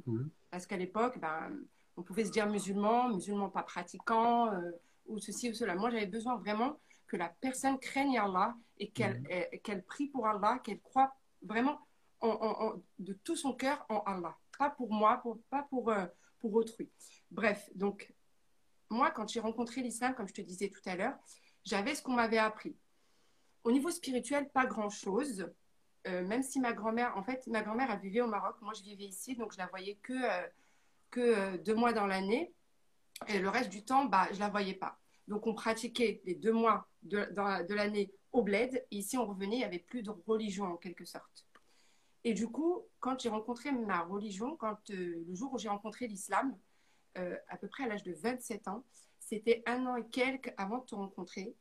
Mhm. 0.08 0.30
Parce 0.50 0.66
qu'à 0.66 0.78
l'époque, 0.78 1.20
ben, 1.20 1.52
on 2.00 2.04
pouvait 2.04 2.24
se 2.26 2.32
dire 2.32 2.48
musulman, 2.48 3.10
musulman 3.10 3.50
pas 3.50 3.64
pratiquant, 3.64 4.54
euh, 4.54 4.72
ou 5.08 5.20
ceci 5.20 5.50
ou 5.50 5.54
cela. 5.54 5.76
Moi, 5.76 5.90
j'avais 5.90 6.06
besoin 6.06 6.36
vraiment 6.38 6.80
que 7.08 7.18
la 7.18 7.30
personne 7.30 7.78
craigne 7.78 8.18
Allah 8.18 8.56
et 8.78 8.90
qu'elle 8.90 9.22
euh, 9.32 9.58
qu'elle 9.64 9.84
prie 9.84 10.08
pour 10.08 10.26
Allah, 10.28 10.60
qu'elle 10.64 10.80
croit 10.80 11.14
vraiment 11.42 11.78
en- 12.22 12.30
en- 12.30 12.66
en- 12.68 12.82
de 13.00 13.14
tout 13.14 13.36
son 13.36 13.54
cœur 13.54 13.86
en 13.90 14.00
Allah. 14.06 14.36
Pas 14.58 14.70
pour 14.70 14.92
moi, 14.94 15.18
pour, 15.22 15.38
pas 15.50 15.64
pour, 15.64 15.90
euh, 15.92 16.06
pour 16.40 16.54
autrui. 16.54 16.90
Bref, 17.32 17.70
donc, 17.76 18.14
moi, 18.90 19.12
quand 19.12 19.28
j'ai 19.28 19.40
rencontré 19.42 19.82
l'islam, 19.82 20.16
comme 20.16 20.28
je 20.28 20.34
te 20.34 20.42
disais 20.42 20.70
tout 20.70 20.82
à 20.86 20.96
l'heure, 20.96 21.16
j'avais 21.66 21.96
ce 21.96 22.02
qu'on 22.02 22.14
m'avait 22.14 22.38
appris. 22.38 22.76
Au 23.66 23.72
niveau 23.72 23.90
spirituel, 23.92 24.50
pas 24.50 24.66
grand-chose. 24.66 25.52
Euh, 26.08 26.26
même 26.26 26.44
si 26.44 26.60
ma 26.62 26.72
grand-mère, 26.72 27.18
en 27.18 27.24
fait, 27.24 27.46
ma 27.48 27.62
grand-mère, 27.62 27.90
elle 27.92 28.00
vivait 28.00 28.22
au 28.22 28.28
Maroc. 28.28 28.56
Moi, 28.62 28.74
je 28.74 28.84
vivais 28.84 29.04
ici, 29.04 29.36
donc 29.36 29.52
je 29.52 29.58
la 29.58 29.68
voyais 29.68 29.96
que, 30.02 30.14
euh, 30.14 30.48
que 31.12 31.20
euh, 31.20 31.58
deux 31.58 31.76
mois 31.76 31.94
dans 31.94 32.08
l'année. 32.08 32.54
Et 33.28 33.40
le 33.40 33.50
reste 33.50 33.70
du 33.70 33.84
temps, 33.84 34.06
bah, 34.06 34.28
je 34.32 34.40
la 34.40 34.50
voyais 34.50 34.74
pas. 34.74 34.98
Donc, 35.28 35.46
on 35.46 35.54
pratiquait 35.54 36.22
les 36.26 36.36
deux 36.36 36.54
mois 36.54 36.88
de, 37.04 37.74
l'année 37.74 38.12
au 38.32 38.42
bled. 38.42 38.86
Et 38.92 38.98
ici, 38.98 39.18
on 39.18 39.26
revenait, 39.26 39.58
il 39.58 39.60
n'y 39.60 39.66
avait 39.66 39.80
plus 39.80 40.04
de 40.04 40.12
religion, 40.26 40.66
en 40.66 40.78
quelque 40.78 41.06
sorte. 41.06 41.46
Et 42.24 42.34
du 42.34 42.48
coup, 42.48 42.84
quand 43.00 43.20
j'ai 43.20 43.30
rencontré 43.30 43.72
ma 43.72 44.02
religion, 44.02 44.56
quand, 44.58 44.90
euh, 44.90 45.24
le 45.28 45.36
jour 45.36 45.54
où 45.54 45.58
j'ai 45.58 45.70
rencontré 45.70 46.08
l'islam, 46.08 46.58
euh, 47.18 47.36
à 47.48 47.58
peu 47.58 47.68
près 47.68 47.84
à 47.84 47.88
l'âge 47.88 48.04
de 48.04 48.14
27 48.14 48.68
ans, 48.68 48.84
c'était 49.20 49.64
un 49.66 49.86
an 49.86 49.96
et 49.96 50.08
quelques 50.08 50.54
avant 50.58 50.80
de 50.80 50.86
te 50.86 50.96
rencontrer. 50.96 51.56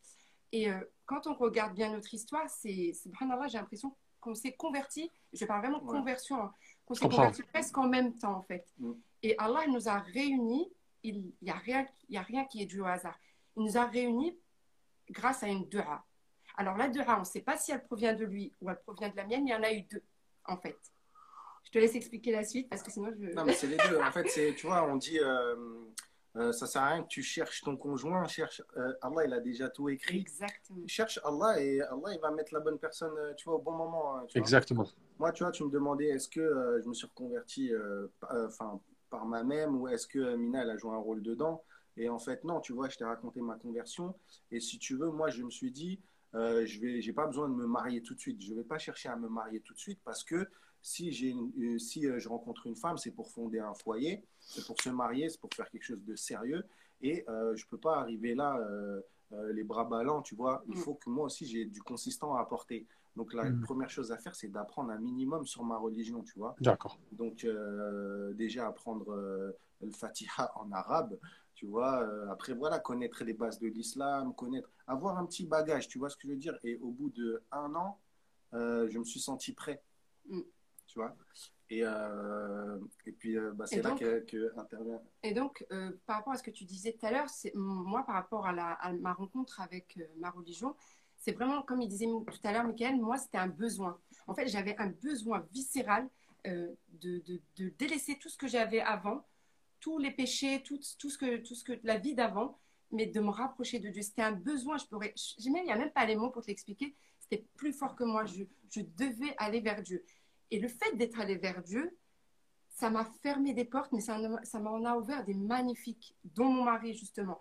Et 0.52 0.70
euh, 0.70 0.80
quand 1.06 1.26
on 1.26 1.34
regarde 1.34 1.74
bien 1.74 1.92
notre 1.92 2.12
histoire, 2.12 2.48
c'est, 2.48 2.92
subhanallah, 2.94 3.48
j'ai 3.48 3.58
l'impression 3.58 3.94
qu'on 4.20 4.34
s'est 4.34 4.52
converti, 4.52 5.10
je 5.32 5.44
parle 5.44 5.60
vraiment 5.60 5.78
de 5.78 5.84
Ouais. 5.84 5.98
conversion, 5.98 6.42
hein, 6.42 6.54
qu'on 6.88 6.94
s'est 6.94 7.08
converti 7.08 7.42
presque 7.42 7.76
en 7.78 7.86
même 7.88 8.14
temps 8.16 8.36
en 8.36 8.42
fait. 8.42 8.66
Mm. 8.78 8.92
Et 9.22 9.34
Allah 9.38 9.66
nous 9.68 9.88
a 9.88 9.98
réunis, 9.98 10.72
il 11.02 11.32
n'y 11.42 11.50
a, 11.50 11.54
rien- 11.54 11.86
y 12.08 12.16
a 12.16 12.22
rien 12.22 12.44
qui 12.46 12.62
est 12.62 12.66
dû 12.66 12.80
au 12.80 12.86
hasard. 12.86 13.18
Il 13.56 13.62
nous 13.64 13.76
a 13.76 13.84
réunis 13.84 14.36
grâce 15.10 15.42
à 15.42 15.48
une 15.48 15.68
dua. 15.68 16.04
Alors 16.56 16.76
la 16.76 16.88
dua, 16.88 17.16
on 17.16 17.20
ne 17.20 17.24
sait 17.24 17.40
pas 17.42 17.56
si 17.56 17.70
elle 17.72 17.84
provient 17.84 18.14
de 18.14 18.24
lui 18.24 18.52
ou 18.60 18.70
elle 18.70 18.80
provient 18.80 19.08
de 19.08 19.16
la 19.16 19.24
mienne, 19.24 19.46
il 19.46 19.50
y 19.50 19.54
en 19.54 19.62
a 19.62 19.72
eu 19.72 19.82
deux 19.82 20.02
en 20.46 20.56
fait. 20.56 20.76
Je 21.64 21.70
te 21.70 21.78
laisse 21.78 21.94
expliquer 21.94 22.32
la 22.32 22.44
suite 22.44 22.68
parce 22.70 22.82
que 22.82 22.90
sinon 22.90 23.12
je... 23.18 23.26
Non, 23.34 23.44
mais 23.44 23.52
c'est 23.52 23.66
les 23.66 23.76
deux. 23.76 24.00
En 24.00 24.10
fait, 24.10 24.26
c'est, 24.28 24.54
tu 24.54 24.66
vois, 24.66 24.84
on 24.84 24.96
dit, 24.96 25.18
euh, 25.18 25.54
euh, 26.36 26.52
ça 26.52 26.66
sert 26.66 26.82
à 26.82 26.88
rien 26.94 27.02
que 27.02 27.08
tu 27.08 27.22
cherches 27.22 27.60
ton 27.62 27.76
conjoint, 27.76 28.26
cherche, 28.26 28.62
euh, 28.78 28.94
Allah, 29.02 29.24
il 29.26 29.32
a 29.34 29.40
déjà 29.40 29.68
tout 29.68 29.88
écrit. 29.90 30.20
Exactement. 30.20 30.86
Cherche 30.86 31.20
Allah 31.24 31.60
et 31.60 31.82
Allah, 31.82 32.14
il 32.14 32.20
va 32.20 32.30
mettre 32.30 32.54
la 32.54 32.60
bonne 32.60 32.78
personne, 32.78 33.12
euh, 33.18 33.34
tu 33.34 33.44
vois, 33.44 33.56
au 33.56 33.58
bon 33.62 33.72
moment. 33.72 34.16
hein, 34.16 34.24
tu 34.28 34.38
vois. 34.38 34.40
Exactement. 34.46 34.86
Moi, 35.18 35.32
tu 35.32 35.42
vois, 35.42 35.50
tu 35.52 35.64
me 35.64 35.70
demandais, 35.70 36.06
est-ce 36.06 36.28
que 36.28 36.40
euh, 36.40 36.80
je 36.82 36.88
me 36.88 36.94
suis 36.94 37.06
reconverti, 37.06 37.72
euh, 37.72 38.06
euh, 38.32 38.46
enfin, 38.46 38.80
par 39.10 39.26
ma 39.26 39.42
même 39.42 39.76
ou 39.76 39.88
est-ce 39.88 40.06
que 40.06 40.36
Mina, 40.36 40.62
elle 40.62 40.70
a 40.70 40.76
joué 40.76 40.92
un 40.92 40.98
rôle 40.98 41.22
dedans? 41.22 41.64
Et 41.96 42.08
en 42.08 42.18
fait, 42.20 42.44
non, 42.44 42.60
tu 42.60 42.72
vois, 42.72 42.88
je 42.88 42.96
t'ai 42.96 43.04
raconté 43.04 43.40
ma 43.40 43.56
conversion. 43.56 44.14
Et 44.52 44.60
si 44.60 44.78
tu 44.78 44.94
veux, 44.96 45.10
moi, 45.10 45.28
je 45.30 45.42
me 45.42 45.50
suis 45.50 45.72
dit, 45.72 45.98
euh, 46.34 46.64
je 46.66 46.78
vais, 46.80 47.00
j'ai 47.00 47.12
pas 47.12 47.26
besoin 47.26 47.48
de 47.48 47.54
me 47.54 47.66
marier 47.66 48.00
tout 48.02 48.14
de 48.14 48.20
suite. 48.20 48.40
Je 48.40 48.54
vais 48.54 48.62
pas 48.62 48.78
chercher 48.78 49.08
à 49.08 49.16
me 49.16 49.28
marier 49.28 49.60
tout 49.60 49.74
de 49.74 49.78
suite 49.78 49.98
parce 50.04 50.22
que 50.22 50.46
si, 50.80 51.10
j'ai 51.10 51.30
une- 51.30 51.78
si 51.80 52.02
je 52.04 52.28
rencontre 52.28 52.68
une 52.68 52.76
femme, 52.76 52.96
c'est 52.98 53.10
pour 53.10 53.28
fonder 53.32 53.58
un 53.58 53.74
foyer, 53.74 54.22
c'est 54.38 54.64
pour 54.64 54.80
se 54.80 54.90
marier, 54.90 55.28
c'est 55.28 55.40
pour 55.40 55.50
faire 55.52 55.68
quelque 55.68 55.82
chose 55.82 56.04
de 56.04 56.14
sérieux. 56.14 56.62
Et 57.02 57.24
euh, 57.28 57.56
je 57.56 57.66
peux 57.66 57.78
pas 57.78 57.96
arriver 57.96 58.36
là 58.36 58.56
euh, 58.58 59.00
les 59.52 59.64
bras 59.64 59.84
ballants, 59.84 60.22
tu 60.22 60.36
vois. 60.36 60.62
Il 60.68 60.76
Mm. 60.76 60.80
faut 60.80 60.94
que 60.94 61.10
moi 61.10 61.26
aussi 61.26 61.46
j'ai 61.46 61.64
du 61.64 61.82
consistant 61.82 62.36
à 62.36 62.40
apporter. 62.40 62.86
Donc 63.18 63.34
la 63.34 63.44
Mm. 63.50 63.62
première 63.62 63.90
chose 63.90 64.12
à 64.12 64.16
faire, 64.16 64.34
c'est 64.36 64.46
d'apprendre 64.48 64.90
un 64.92 64.98
minimum 64.98 65.44
sur 65.44 65.64
ma 65.64 65.76
religion, 65.76 66.22
tu 66.22 66.38
vois. 66.38 66.54
D'accord. 66.60 66.98
Donc 67.10 67.44
euh, 67.44 68.32
déjà 68.34 68.68
apprendre 68.68 69.10
euh, 69.12 69.50
le 69.80 69.90
Fatiha 69.90 70.52
en 70.54 70.70
arabe, 70.70 71.18
tu 71.54 71.66
vois. 71.66 72.00
Euh, 72.02 72.30
après 72.30 72.54
voilà, 72.54 72.78
connaître 72.78 73.24
les 73.24 73.32
bases 73.34 73.58
de 73.58 73.66
l'islam, 73.66 74.32
connaître, 74.34 74.70
avoir 74.86 75.18
un 75.18 75.26
petit 75.26 75.46
bagage, 75.46 75.88
tu 75.88 75.98
vois 75.98 76.10
ce 76.10 76.16
que 76.16 76.28
je 76.28 76.32
veux 76.32 76.38
dire. 76.38 76.56
Et 76.62 76.76
au 76.78 76.90
bout 76.92 77.10
de 77.10 77.42
un 77.50 77.74
an, 77.74 77.98
euh, 78.54 78.88
je 78.88 78.98
me 79.00 79.04
suis 79.04 79.20
senti 79.20 79.52
prêt, 79.52 79.82
Mm. 80.28 80.42
tu 80.86 80.98
vois. 81.00 81.16
Et, 81.70 81.82
euh, 81.84 82.78
et 83.04 83.12
puis 83.12 83.36
euh, 83.36 83.52
bah, 83.52 83.66
c'est 83.66 83.82
là 83.82 83.90
que, 83.96 84.20
que 84.20 84.52
intervient. 84.58 85.02
Et 85.22 85.34
donc, 85.34 85.66
euh, 85.72 85.90
par 86.06 86.16
rapport 86.18 86.32
à 86.32 86.36
ce 86.36 86.42
que 86.44 86.50
tu 86.52 86.64
disais 86.64 86.92
tout 86.92 87.04
à 87.04 87.10
l'heure, 87.10 87.28
c'est 87.28 87.52
moi, 87.54 88.04
par 88.06 88.14
rapport 88.14 88.46
à, 88.46 88.52
la, 88.52 88.72
à 88.74 88.92
ma 88.92 89.12
rencontre 89.12 89.60
avec 89.60 89.98
euh, 89.98 90.04
ma 90.18 90.30
religion, 90.30 90.74
c'est 91.28 91.34
vraiment, 91.34 91.60
comme 91.60 91.82
il 91.82 91.88
disait 91.88 92.06
tout 92.06 92.40
à 92.48 92.52
l'heure, 92.52 92.64
Michael, 92.64 92.96
moi, 92.96 93.18
c'était 93.18 93.36
un 93.36 93.48
besoin. 93.48 93.98
En 94.26 94.34
fait, 94.34 94.48
j'avais 94.48 94.74
un 94.78 94.86
besoin 94.86 95.46
viscéral 95.52 96.08
euh, 96.46 96.72
de, 97.02 97.18
de, 97.26 97.38
de 97.56 97.68
délaisser 97.78 98.16
tout 98.18 98.30
ce 98.30 98.38
que 98.38 98.48
j'avais 98.48 98.80
avant, 98.80 99.26
tous 99.78 99.98
les 99.98 100.10
péchés, 100.10 100.62
tout, 100.62 100.80
tout, 100.98 101.10
ce 101.10 101.18
que, 101.18 101.36
tout 101.36 101.54
ce 101.54 101.64
que 101.64 101.78
la 101.82 101.98
vie 101.98 102.14
d'avant, 102.14 102.58
mais 102.92 103.04
de 103.04 103.20
me 103.20 103.28
rapprocher 103.28 103.78
de 103.78 103.90
Dieu. 103.90 104.00
C'était 104.00 104.22
un 104.22 104.32
besoin, 104.32 104.78
je 104.78 104.86
pourrais, 104.86 105.12
il 105.36 105.52
n'y 105.52 105.70
a 105.70 105.76
même 105.76 105.90
pas 105.90 106.06
les 106.06 106.16
mots 106.16 106.30
pour 106.30 106.40
te 106.40 106.46
l'expliquer, 106.46 106.94
c'était 107.20 107.44
plus 107.56 107.74
fort 107.74 107.94
que 107.94 108.04
moi, 108.04 108.24
je, 108.24 108.44
je 108.70 108.80
devais 108.96 109.34
aller 109.36 109.60
vers 109.60 109.82
Dieu. 109.82 110.06
Et 110.50 110.58
le 110.58 110.68
fait 110.68 110.96
d'être 110.96 111.20
allé 111.20 111.36
vers 111.36 111.62
Dieu, 111.62 111.94
ça 112.70 112.88
m'a 112.88 113.04
fermé 113.22 113.52
des 113.52 113.66
portes, 113.66 113.92
mais 113.92 114.00
ça, 114.00 114.18
ça 114.44 114.60
m'en 114.60 114.82
a 114.86 114.96
ouvert 114.96 115.26
des 115.26 115.34
magnifiques, 115.34 116.16
dont 116.24 116.48
mon 116.48 116.64
mari 116.64 116.94
justement. 116.94 117.38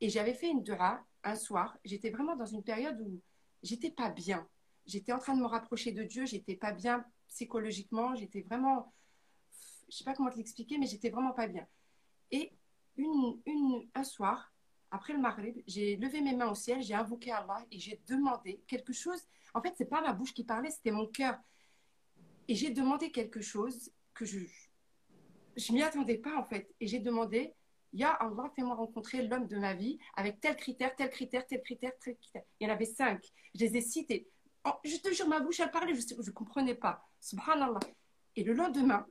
Et 0.00 0.08
j'avais 0.08 0.34
fait 0.34 0.48
une 0.48 0.64
dua 0.64 1.00
un 1.24 1.34
soir. 1.34 1.76
J'étais 1.84 2.10
vraiment 2.10 2.36
dans 2.36 2.46
une 2.46 2.62
période 2.62 3.00
où 3.00 3.20
j'étais 3.62 3.90
pas 3.90 4.10
bien. 4.10 4.46
J'étais 4.86 5.12
en 5.12 5.18
train 5.18 5.34
de 5.34 5.40
me 5.40 5.46
rapprocher 5.46 5.92
de 5.92 6.02
Dieu. 6.02 6.26
J'étais 6.26 6.56
pas 6.56 6.72
bien 6.72 7.04
psychologiquement. 7.28 8.14
J'étais 8.14 8.42
vraiment, 8.42 8.92
je 9.88 9.96
sais 9.96 10.04
pas 10.04 10.14
comment 10.14 10.30
te 10.30 10.36
l'expliquer, 10.36 10.78
mais 10.78 10.86
j'étais 10.86 11.10
vraiment 11.10 11.32
pas 11.32 11.46
bien. 11.46 11.66
Et 12.30 12.52
une, 12.96 13.40
une, 13.46 13.88
un 13.94 14.04
soir, 14.04 14.52
après 14.90 15.12
le 15.12 15.20
Maghrib, 15.20 15.62
j'ai 15.66 15.96
levé 15.96 16.20
mes 16.20 16.34
mains 16.34 16.50
au 16.50 16.54
ciel, 16.54 16.82
j'ai 16.82 16.94
invoqué 16.94 17.30
Allah 17.30 17.64
et 17.70 17.78
j'ai 17.78 18.00
demandé 18.06 18.62
quelque 18.66 18.92
chose. 18.92 19.20
En 19.54 19.62
fait, 19.62 19.74
c'est 19.76 19.84
pas 19.84 20.00
ma 20.00 20.12
bouche 20.12 20.34
qui 20.34 20.44
parlait, 20.44 20.70
c'était 20.70 20.90
mon 20.90 21.06
cœur. 21.06 21.38
Et 22.48 22.54
j'ai 22.54 22.70
demandé 22.70 23.12
quelque 23.12 23.40
chose 23.40 23.92
que 24.14 24.24
je 24.24 24.40
je 25.56 25.72
m'y 25.72 25.82
attendais 25.82 26.18
pas 26.18 26.36
en 26.36 26.44
fait. 26.44 26.72
Et 26.80 26.86
j'ai 26.86 26.98
demandé, 26.98 27.54
Ya 27.92 28.10
Allah, 28.12 28.50
fais-moi 28.54 28.74
rencontrer 28.74 29.26
l'homme 29.26 29.46
de 29.46 29.56
ma 29.56 29.74
vie 29.74 29.98
avec 30.16 30.40
tel 30.40 30.56
critère, 30.56 30.94
tel 30.94 31.10
critère, 31.10 31.46
tel 31.46 31.60
critère, 31.62 31.92
tel 32.00 32.16
critère. 32.16 32.42
Il 32.60 32.68
y 32.68 32.70
en 32.70 32.74
avait 32.74 32.84
cinq. 32.84 33.24
Je 33.54 33.64
les 33.64 33.76
ai 33.76 33.80
cités. 33.80 34.28
Oh, 34.64 34.72
je 34.84 34.96
te 34.96 35.12
jure, 35.12 35.26
ma 35.26 35.40
bouche, 35.40 35.60
elle 35.60 35.70
parlait, 35.70 35.94
je 35.94 36.14
ne 36.14 36.30
comprenais 36.30 36.74
pas. 36.74 37.08
Subhanallah. 37.20 37.80
Et 38.36 38.44
le 38.44 38.52
lendemain, 38.52 39.06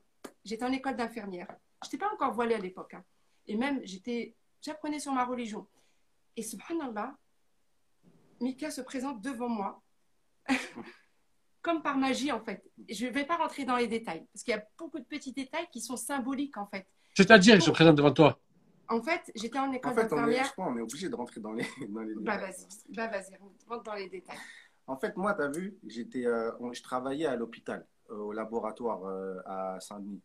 j'étais 0.46 0.64
en 0.64 0.72
école 0.72 0.96
d'infirmière. 0.96 1.48
Je 1.84 1.88
n'étais 1.88 1.98
pas 1.98 2.12
encore 2.14 2.34
voilée 2.34 2.56
à 2.56 2.60
l'époque. 2.60 2.94
hein. 2.94 3.04
Et 3.48 3.58
même, 3.58 3.82
j'étais, 3.84 4.36
j'apprenais 4.62 5.00
sur 5.00 5.12
ma 5.12 5.26
religion. 5.26 5.68
Et 6.38 6.44
subhanallah, 6.44 7.18
Mika 8.40 8.72
se 8.72 8.82
présente 8.82 9.22
devant 9.22 9.50
moi. 9.50 9.82
comme 11.62 11.82
par 11.82 11.98
magie 11.98 12.32
en 12.32 12.40
fait. 12.44 12.64
Je 12.90 13.08
ne 13.08 13.12
vais 13.12 13.26
pas 13.26 13.38
rentrer 13.38 13.66
dans 13.66 13.76
les 13.76 13.88
détails 13.88 14.26
parce 14.34 14.44
qu'il 14.44 14.54
y 14.54 14.58
a 14.58 14.64
beaucoup 14.78 15.00
de 15.00 15.06
petits 15.06 15.34
détails 15.34 15.68
qui 15.72 15.82
sont 15.82 15.98
symboliques 15.98 16.58
en 16.58 16.68
fait. 16.68 16.88
C'est-à-dire, 17.16 17.56
il 17.56 17.62
se 17.62 17.72
présente 17.72 17.96
devant 17.96 18.14
toi. 18.14 18.40
En 18.90 19.02
fait, 19.02 19.32
j'étais 19.36 19.60
en 19.60 19.70
En 19.70 19.74
école 19.74 19.94
fait, 19.94 20.02
on 20.02 20.04
est, 20.04 20.10
d'infirmière. 20.10 20.46
je 20.46 20.52
crois, 20.52 20.68
on 20.68 20.78
est 20.78 20.82
obligé 20.82 21.10
de 21.10 21.16
rentrer 21.16 21.40
dans 21.40 21.52
les, 21.54 21.64
dans 21.90 22.02
les 22.02 22.16
Bah 22.16 22.38
détails. 22.38 22.52
vas-y, 22.52 22.96
bah 22.96 23.08
vas-y, 23.08 23.38
rentre 23.68 23.84
dans 23.84 23.94
les 23.94 24.10
détails. 24.10 24.38
En 24.88 24.98
fait, 24.98 25.16
moi, 25.16 25.34
tu 25.36 25.42
as 25.44 25.50
vu, 25.50 25.78
j'étais, 25.86 26.26
euh, 26.26 26.52
on- 26.60 26.74
je 26.74 26.82
travaillais 26.82 27.28
à 27.28 27.36
l'hôpital, 27.36 27.86
euh, 28.10 28.16
au 28.16 28.34
laboratoire 28.34 29.06
euh, 29.06 29.40
à 29.46 29.80
Saint-Denis. 29.80 30.22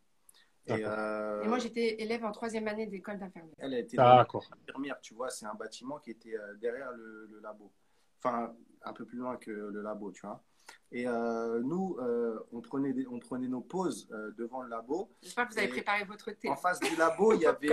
Et, 0.67 0.83
euh, 0.83 1.45
moi, 1.45 1.59
j'étais 1.59 2.01
élève 2.01 2.25
en 2.25 2.31
troisième 2.31 2.67
année 2.67 2.87
d'école 2.87 3.19
d'infirmière. 3.19 3.53
elle 3.59 3.75
a 3.75 3.79
été 3.79 3.99
infirmière, 3.99 4.99
tu 4.99 5.13
vois, 5.13 5.29
c'est 5.29 5.45
un 5.45 5.53
bâtiment 5.53 5.99
qui 5.99 6.09
était 6.09 6.35
euh, 6.35 6.55
derrière 6.55 6.91
le, 6.93 7.27
le 7.31 7.39
labo. 7.39 7.71
Enfin, 8.17 8.55
un 8.81 8.93
peu 8.93 9.05
plus 9.05 9.19
loin 9.19 9.37
que 9.37 9.51
le 9.51 9.81
labo, 9.83 10.11
tu 10.11 10.21
vois. 10.25 10.43
Et 10.91 11.07
euh, 11.07 11.61
nous, 11.63 11.97
euh, 11.99 12.39
on, 12.51 12.61
prenait 12.61 12.93
des- 12.93 13.07
on 13.07 13.19
prenait 13.19 13.47
nos 13.47 13.61
pauses 13.61 14.07
euh, 14.11 14.31
devant 14.37 14.61
le 14.61 14.69
labo. 14.69 15.09
J'espère 15.21 15.47
que 15.47 15.53
vous 15.53 15.59
avez 15.59 15.67
préparé 15.67 16.03
votre 16.05 16.31
thé. 16.31 16.47
En 16.49 16.55
face 16.55 16.79
du 16.79 16.95
labo, 16.95 17.33
il 17.33 17.41
y 17.41 17.45
avait, 17.47 17.67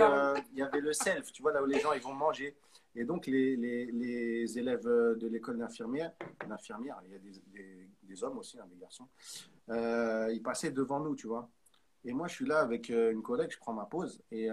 il 0.51 0.59
y 0.59 0.61
avait 0.61 0.81
le 0.81 0.91
self, 0.93 1.31
tu 1.31 1.41
vois, 1.41 1.53
là 1.53 1.63
où 1.63 1.65
les 1.65 1.79
gens 1.79 1.93
ils 1.93 2.01
vont 2.01 2.13
manger. 2.13 2.55
Et 2.95 3.05
donc, 3.05 3.25
les, 3.25 3.55
les, 3.55 3.85
les 3.87 4.59
élèves 4.59 4.83
de 4.83 5.27
l'école 5.27 5.57
d'infirmière, 5.57 6.11
d'infirmière, 6.47 6.99
il 7.05 7.11
y 7.13 7.15
a 7.15 7.19
des, 7.19 7.31
des, 7.47 7.89
des 8.03 8.23
hommes 8.23 8.37
aussi, 8.37 8.59
hein, 8.59 8.65
des 8.69 8.77
garçons, 8.77 9.07
ils 9.69 10.41
passaient 10.43 10.71
devant 10.71 10.99
nous, 10.99 11.15
tu 11.15 11.27
vois. 11.27 11.49
Et 12.05 12.13
moi, 12.13 12.27
je 12.27 12.33
suis 12.35 12.45
là 12.45 12.59
avec 12.59 12.89
une 12.89 13.21
collègue, 13.23 13.49
je 13.51 13.57
prends 13.57 13.73
ma 13.73 13.85
pause. 13.85 14.21
Et, 14.31 14.47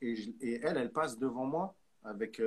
et, 0.00 0.16
je- 0.16 0.30
et 0.40 0.60
elle, 0.62 0.76
elle 0.78 0.92
passe 0.92 1.18
devant 1.18 1.44
moi 1.44 1.74
avec 2.04 2.40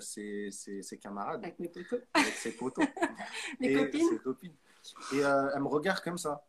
ses, 0.00 0.50
ses, 0.50 0.82
ses 0.82 0.98
camarades, 0.98 1.42
Avec 1.44 1.58
mes 1.58 1.68
potos, 1.68 2.00
avec 2.14 2.32
ses 2.34 2.52
potos. 2.56 2.84
mes 3.60 3.72
et 3.72 3.74
copines. 3.74 4.08
ses 4.08 4.18
copines. 4.18 4.54
Et 5.12 5.24
euh, 5.24 5.50
elle 5.54 5.62
me 5.62 5.68
regarde 5.68 6.00
comme 6.00 6.18
ça. 6.18 6.44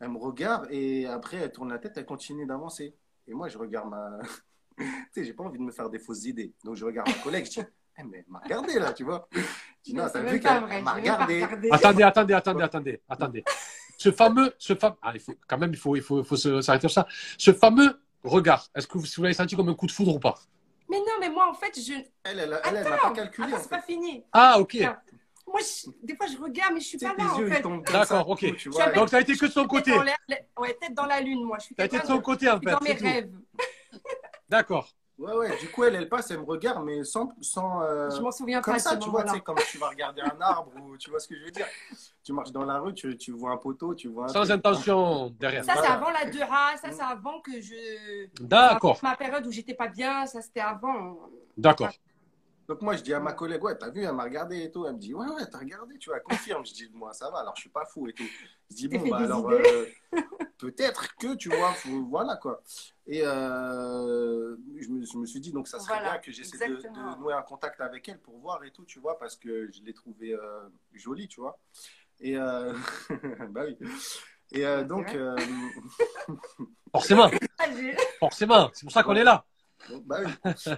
Elle 0.00 0.08
me 0.10 0.18
regarde 0.18 0.66
et 0.70 1.06
après, 1.06 1.36
elle 1.38 1.52
tourne 1.52 1.70
la 1.70 1.78
tête, 1.78 1.92
elle 1.96 2.06
continue 2.06 2.44
d'avancer. 2.46 2.94
Et 3.28 3.34
moi, 3.34 3.48
je 3.48 3.56
regarde 3.58 3.88
ma. 3.88 4.18
tu 4.78 4.84
sais, 5.12 5.24
j'ai 5.24 5.32
pas 5.32 5.44
envie 5.44 5.58
de 5.58 5.62
me 5.64 5.70
faire 5.72 5.88
des 5.90 5.98
fausses 6.00 6.24
idées. 6.24 6.52
Donc, 6.64 6.76
je 6.76 6.84
regarde 6.84 7.08
ma 7.08 7.14
collègue, 7.22 7.44
je 7.46 7.60
dis, 7.60 7.66
Eh, 7.98 8.02
mais 8.02 8.18
elle 8.18 8.24
m'a 8.32 8.40
regardé 8.40 8.78
là, 8.78 8.92
tu 8.92 9.04
vois. 9.04 9.28
Je 9.32 9.40
dis, 9.84 9.94
non, 9.94 10.04
t'as 10.04 10.10
c'est 10.10 10.22
vu 10.24 10.40
qu'elle 10.40 10.82
m'a 10.82 10.94
regardé. 10.94 11.42
Attendez, 11.70 12.02
attendez, 12.02 12.34
attendez, 12.34 12.62
attendez, 12.64 13.00
attendez. 13.08 13.44
Ce 13.98 14.10
fameux, 14.10 14.52
ce 14.58 14.74
fameux, 14.74 14.96
ah, 15.02 15.12
il 15.14 15.20
faut, 15.20 15.34
quand 15.46 15.58
même, 15.58 15.70
il 15.70 15.76
faut, 15.78 15.94
il 15.94 16.02
faut, 16.02 16.20
il 16.20 16.24
faut 16.24 16.36
se- 16.36 16.60
s'arrêter 16.62 16.88
sur 16.88 16.90
ça. 17.02 17.06
Ce 17.38 17.52
fameux 17.52 18.00
regard, 18.24 18.66
est-ce 18.74 18.86
que 18.88 18.98
vous, 18.98 19.04
vous 19.16 19.22
l'avez 19.22 19.34
senti 19.34 19.54
comme 19.54 19.68
un 19.68 19.74
coup 19.74 19.86
de 19.86 19.92
foudre 19.92 20.16
ou 20.16 20.18
pas? 20.18 20.34
Mais 20.88 20.98
non, 20.98 21.12
mais 21.20 21.28
moi, 21.30 21.48
en 21.48 21.54
fait, 21.54 21.78
je. 21.78 21.92
Elle, 22.24 22.40
elle, 22.40 22.60
elle, 22.64 22.76
elle 22.76 22.84
m'a 22.84 22.94
Attends, 22.96 23.08
pas 23.10 23.14
calculé. 23.14 23.46
attends, 23.48 23.56
en 23.56 23.62
c'est 23.62 23.68
fait. 23.68 23.76
pas 23.76 23.82
fini. 23.82 24.24
Ah, 24.32 24.58
ok. 24.58 24.74
Non. 24.74 24.96
Moi, 25.46 25.60
je- 25.60 25.90
des 26.06 26.16
fois, 26.16 26.26
je 26.26 26.38
regarde, 26.38 26.74
mais 26.74 26.80
je 26.80 26.86
suis 26.86 26.98
pas 26.98 27.14
là, 27.14 27.32
en 27.32 27.36
fait. 27.36 27.62
comme 27.62 27.82
D'accord, 27.82 28.28
ok. 28.28 28.56
tu 28.56 28.68
vois. 28.68 28.90
Donc, 28.92 29.08
tu 29.10 29.16
as 29.16 29.20
été 29.20 29.36
que 29.36 29.46
de 29.46 29.50
son 29.50 29.66
côté. 29.66 29.92
Ouais, 29.92 30.74
tête 30.80 30.94
dans 30.94 31.06
la 31.06 31.20
lune, 31.20 31.44
moi. 31.44 31.58
Je 31.58 31.66
suis 31.66 31.74
Tu 31.74 31.82
as 31.82 31.86
été 31.86 31.98
de 31.98 32.06
son 32.06 32.20
côté, 32.20 32.48
en 32.48 32.54
je 32.54 32.58
suis 32.58 32.66
fait. 32.66 32.72
dans 32.72 32.80
mes 32.80 32.92
rêves. 32.92 33.32
D'accord. 34.48 34.88
Ouais, 35.18 35.32
ouais. 35.34 35.56
Du 35.58 35.68
coup, 35.68 35.84
elle, 35.84 35.94
elle 35.94 36.08
passe, 36.08 36.30
elle 36.30 36.38
me 36.40 36.44
regarde, 36.44 36.84
mais 36.84 37.04
sans. 37.04 37.32
sans 37.40 37.82
euh, 37.82 38.10
Je 38.10 38.20
m'en 38.22 38.30
souviens 38.32 38.60
Comme 38.60 38.72
pas 38.74 38.78
de 38.78 38.82
ça, 38.82 38.96
tu 38.96 39.10
vois, 39.10 39.24
tu 39.24 39.30
sais, 39.30 39.40
comme 39.40 39.58
tu 39.70 39.78
vas 39.78 39.88
regarder 39.90 40.22
un 40.22 40.40
arbre 40.40 40.72
ou 40.82 40.96
tu 40.96 41.10
vois 41.10 41.20
ce 41.20 41.28
que 41.28 41.36
je 41.38 41.44
veux 41.44 41.50
dire. 41.50 41.66
Tu 42.24 42.32
marches 42.32 42.50
dans 42.50 42.64
la 42.64 42.78
rue, 42.78 42.94
tu, 42.94 43.16
tu 43.16 43.30
vois 43.32 43.52
un 43.52 43.56
poteau, 43.56 43.94
tu 43.94 44.08
vois 44.08 44.28
Sans 44.28 44.50
intention 44.50 45.30
derrière. 45.38 45.64
Ça, 45.64 45.74
c'est 45.76 45.86
avant 45.86 46.10
la 46.10 46.24
dura, 46.24 46.76
ça, 46.76 46.90
c'est 46.90 47.02
avant 47.02 47.40
que 47.40 47.60
je. 47.60 48.28
D'accord, 48.40 48.98
Ma 49.02 49.16
période 49.16 49.46
où 49.46 49.52
j'étais 49.52 49.74
pas 49.74 49.88
bien, 49.88 50.26
ça, 50.26 50.40
c'était 50.40 50.60
avant. 50.60 51.18
d'accord. 51.56 51.90
Donc 52.68 52.80
moi, 52.82 52.96
je 52.96 53.02
dis 53.02 53.12
à 53.12 53.20
ma 53.20 53.32
collègue, 53.32 53.62
ouais, 53.64 53.76
t'as 53.76 53.90
vu, 53.90 54.02
elle 54.02 54.12
m'a 54.14 54.24
regardé 54.24 54.62
et 54.62 54.70
tout. 54.70 54.86
Elle 54.86 54.94
me 54.94 54.98
dit, 54.98 55.14
ouais, 55.14 55.26
ouais, 55.26 55.46
t'as 55.50 55.58
regardé, 55.58 55.98
tu 55.98 56.10
vois, 56.10 56.20
confirme. 56.20 56.64
Je 56.64 56.72
dis, 56.72 56.90
moi, 56.94 57.12
ça 57.12 57.30
va, 57.30 57.38
alors 57.38 57.54
je 57.56 57.62
suis 57.62 57.70
pas 57.70 57.84
fou 57.84 58.08
et 58.08 58.12
tout. 58.12 58.24
Je 58.70 58.76
dis, 58.76 58.88
bon, 58.88 59.08
bah 59.08 59.18
alors, 59.18 59.50
euh, 59.50 59.86
peut-être 60.58 61.16
que, 61.16 61.34
tu 61.34 61.48
vois, 61.48 61.72
faut- 61.74 62.04
voilà 62.04 62.36
quoi. 62.36 62.62
Et 63.06 63.22
euh, 63.26 64.56
je, 64.80 64.88
me, 64.88 65.04
je 65.04 65.16
me 65.18 65.26
suis 65.26 65.40
dit, 65.40 65.52
donc 65.52 65.66
ça 65.66 65.78
serait 65.80 65.94
Voilà, 65.98 66.12
bien 66.12 66.18
que 66.20 66.30
j'essaie 66.30 66.68
de, 66.68 66.76
de 66.76 67.18
nouer 67.18 67.34
un 67.34 67.42
contact 67.42 67.80
avec 67.80 68.08
elle 68.08 68.20
pour 68.20 68.38
voir 68.38 68.62
et 68.64 68.70
tout, 68.70 68.84
tu 68.84 69.00
vois, 69.00 69.18
parce 69.18 69.36
que 69.36 69.70
je 69.72 69.82
l'ai 69.82 69.92
trouvée 69.92 70.34
euh, 70.34 70.68
jolie, 70.94 71.26
tu 71.28 71.40
vois. 71.40 71.58
Et, 72.20 72.36
euh, 72.36 72.72
bah 73.50 73.62
oui. 73.66 73.76
Et 74.52 74.64
euh, 74.66 74.84
donc, 74.84 75.14
euh, 75.14 75.36
Forcément, 76.92 77.30
forcément. 78.20 78.70
C'est 78.74 78.84
pour 78.84 78.92
ça 78.92 79.02
qu'on 79.02 79.16
est 79.16 79.24
là. 79.24 79.44
Donc, 79.90 80.04
bah 80.04 80.20
oui. 80.24 80.72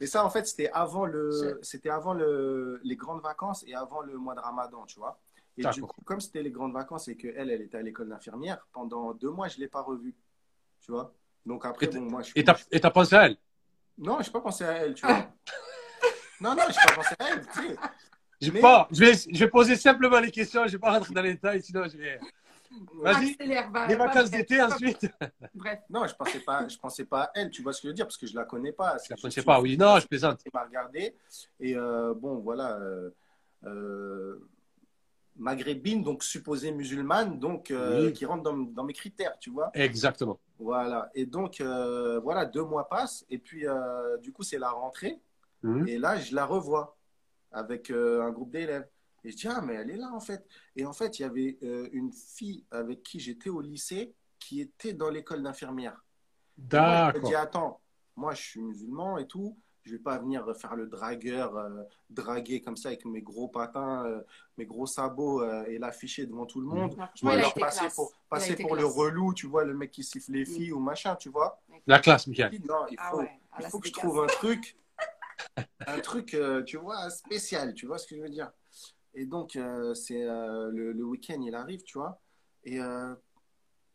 Et 0.00 0.06
ça, 0.06 0.24
en 0.24 0.30
fait, 0.30 0.46
c'était 0.46 0.70
avant, 0.70 1.06
le, 1.06 1.58
c'était 1.62 1.90
avant 1.90 2.14
le, 2.14 2.80
les 2.84 2.96
grandes 2.96 3.22
vacances 3.22 3.64
et 3.66 3.74
avant 3.74 4.00
le 4.02 4.16
mois 4.18 4.34
de 4.34 4.40
Ramadan, 4.40 4.84
tu 4.86 4.98
vois. 4.98 5.18
Et 5.56 5.64
du 5.64 5.82
coup, 5.82 6.02
comme 6.04 6.20
c'était 6.20 6.42
les 6.42 6.50
grandes 6.50 6.72
vacances 6.72 7.08
et 7.08 7.16
qu'elle, 7.16 7.50
elle 7.50 7.62
était 7.62 7.78
à 7.78 7.82
l'école 7.82 8.08
d'infirmière, 8.08 8.66
pendant 8.72 9.12
deux 9.14 9.30
mois, 9.30 9.48
je 9.48 9.56
ne 9.56 9.60
l'ai 9.62 9.68
pas 9.68 9.82
revue, 9.82 10.14
tu 10.80 10.92
vois. 10.92 11.12
Donc 11.44 11.64
après, 11.64 11.86
Et 11.86 11.88
bon, 11.88 12.02
moi, 12.02 12.22
je 12.22 12.32
Et 12.36 12.44
t'as 12.44 12.56
et 12.70 12.80
t'as 12.80 12.90
pensé 12.90 13.14
à 13.16 13.26
elle? 13.26 13.36
Non, 13.98 14.20
je 14.20 14.26
n'ai 14.28 14.32
pas 14.32 14.40
pensé 14.40 14.64
à 14.64 14.72
elle, 14.72 14.94
tu 14.94 15.04
vois. 15.06 15.26
non, 16.40 16.54
non, 16.54 16.62
je 16.68 16.68
n'ai 16.68 16.86
pas 16.86 16.94
pensé 16.94 17.14
à 17.18 17.28
elle, 17.30 17.46
tu 17.46 17.52
sais. 17.52 17.76
Je, 18.40 18.50
Mais- 18.52 18.60
pas, 18.60 18.88
je, 18.90 19.00
vais, 19.04 19.12
je 19.14 19.38
vais 19.38 19.50
poser 19.50 19.76
simplement 19.76 20.18
les 20.18 20.30
questions, 20.30 20.62
je 20.62 20.68
ne 20.68 20.72
vais 20.72 20.78
pas 20.78 20.92
rentrer 20.92 21.12
dans 21.12 21.20
les 21.22 21.34
détails, 21.34 21.62
sinon 21.62 21.84
je 21.86 21.98
vais. 21.98 22.18
Vas-y. 23.02 23.36
Les 23.40 23.54
va- 23.72 23.86
vacances 23.96 24.30
d'été 24.30 24.62
ensuite. 24.62 25.08
Bref. 25.54 25.80
Non, 25.90 26.06
je 26.06 26.14
pensais 26.14 26.40
pas, 26.40 26.68
je 26.68 26.78
pensais 26.78 27.04
pas 27.04 27.22
à 27.24 27.30
elle, 27.34 27.50
tu 27.50 27.62
vois 27.62 27.72
ce 27.72 27.80
que 27.80 27.88
je 27.88 27.88
veux 27.88 27.94
dire, 27.94 28.06
parce 28.06 28.16
que 28.16 28.26
je 28.26 28.34
la 28.36 28.44
connais 28.44 28.72
pas. 28.72 28.96
Je 29.04 29.10
la 29.12 29.16
connaissais 29.16 29.42
pas, 29.42 29.60
oui. 29.60 29.76
Non, 29.76 29.98
je 29.98 30.06
plaisante. 30.06 30.40
Elle 30.44 30.52
m'a 30.54 30.64
regardé. 30.64 31.14
Et 31.58 31.76
euh, 31.76 32.14
bon, 32.14 32.36
voilà. 32.38 32.76
euh, 32.78 33.10
euh, 33.64 34.38
maghrébine, 35.36 36.02
donc 36.02 36.22
supposée 36.22 36.70
musulmane, 36.72 37.38
donc 37.38 37.70
euh, 37.70 38.06
Oui. 38.06 38.12
qui 38.12 38.26
rentre 38.26 38.42
dans, 38.42 38.56
dans 38.56 38.84
mes 38.84 38.92
critères, 38.92 39.38
tu 39.38 39.50
vois. 39.50 39.70
Exactement. 39.74 40.38
Voilà. 40.58 41.10
Et 41.14 41.24
donc, 41.24 41.60
euh, 41.60 42.20
voilà, 42.20 42.44
deux 42.44 42.64
mois 42.64 42.88
passent. 42.88 43.24
Et 43.30 43.38
puis, 43.38 43.66
euh, 43.66 44.18
du 44.18 44.32
coup, 44.32 44.42
c'est 44.42 44.58
la 44.58 44.70
rentrée. 44.70 45.18
Mhm. 45.62 45.88
Et 45.88 45.98
là, 45.98 46.16
je 46.18 46.34
la 46.34 46.44
revois 46.44 46.96
avec 47.52 47.90
euh, 47.90 48.22
un 48.22 48.30
groupe 48.30 48.50
d'élèves. 48.50 48.86
Et 49.24 49.30
je 49.30 49.36
dis, 49.36 49.48
ah, 49.48 49.60
mais 49.60 49.74
elle 49.74 49.90
est 49.90 49.96
là, 49.96 50.10
en 50.12 50.20
fait. 50.20 50.46
Et 50.76 50.84
en 50.86 50.92
fait, 50.92 51.18
il 51.18 51.22
y 51.22 51.24
avait 51.24 51.58
euh, 51.62 51.88
une 51.92 52.12
fille 52.12 52.64
avec 52.70 53.02
qui 53.02 53.20
j'étais 53.20 53.50
au 53.50 53.60
lycée 53.60 54.14
qui 54.38 54.60
était 54.60 54.92
dans 54.94 55.10
l'école 55.10 55.42
d'infirmière. 55.42 56.02
Moi, 56.72 57.12
je 57.14 57.18
me 57.18 57.24
dis, 57.24 57.30
D'accord. 57.32 57.36
attends, 57.42 57.80
moi, 58.16 58.34
je 58.34 58.42
suis 58.42 58.60
musulman 58.60 59.18
et 59.18 59.26
tout. 59.26 59.56
Je 59.82 59.92
vais 59.92 59.98
pas 59.98 60.18
venir 60.18 60.44
faire 60.56 60.76
le 60.76 60.86
dragueur, 60.86 61.56
euh, 61.56 61.82
draguer 62.10 62.60
comme 62.60 62.76
ça 62.76 62.88
avec 62.90 63.04
mes 63.06 63.22
gros 63.22 63.48
patins, 63.48 64.04
euh, 64.04 64.20
mes 64.58 64.66
gros 64.66 64.86
sabots 64.86 65.42
euh, 65.42 65.64
et 65.68 65.78
l'afficher 65.78 66.26
devant 66.26 66.44
tout 66.44 66.60
le 66.60 66.66
monde. 66.66 66.92
Ou 66.92 66.96
franchement, 66.96 67.30
il 67.32 67.36
a 67.36 67.38
alors 67.40 67.54
passer 67.54 67.80
classe. 67.80 67.94
pour, 67.94 68.12
passer 68.28 68.56
pour 68.56 68.76
le 68.76 68.84
relou, 68.84 69.32
tu 69.32 69.46
vois, 69.46 69.64
le 69.64 69.72
mec 69.74 69.90
qui 69.90 70.04
siffle 70.04 70.32
les 70.32 70.44
filles 70.44 70.72
ou 70.72 70.80
machin, 70.80 71.16
tu 71.16 71.30
vois. 71.30 71.60
La 71.86 71.98
classe, 71.98 72.24
Je 72.26 72.30
Michael. 72.30 72.50
dis, 72.50 72.60
non, 72.66 72.86
il 72.90 72.96
Ah 72.98 73.10
faut, 73.10 73.18
ouais. 73.20 73.30
Ah, 73.52 73.58
il 73.62 73.66
faut 73.68 73.80
que 73.80 73.88
je 73.88 73.92
trouve 73.94 74.22
un 74.22 74.26
truc, 74.26 74.76
un 75.86 76.00
truc, 76.00 76.34
euh, 76.34 76.62
tu 76.62 76.76
vois, 76.76 77.08
spécial, 77.10 77.72
tu 77.72 77.86
vois 77.86 77.96
ce 77.98 78.06
que 78.06 78.16
je 78.16 78.20
veux 78.22 78.28
dire. 78.28 78.52
Et 79.14 79.26
donc, 79.26 79.56
euh, 79.56 79.94
c'est 79.94 80.22
euh, 80.22 80.70
le, 80.72 80.92
le 80.92 81.04
week-end, 81.04 81.40
il 81.42 81.54
arrive, 81.54 81.82
tu 81.82 81.98
vois, 81.98 82.20
et 82.64 82.80
euh, 82.80 83.14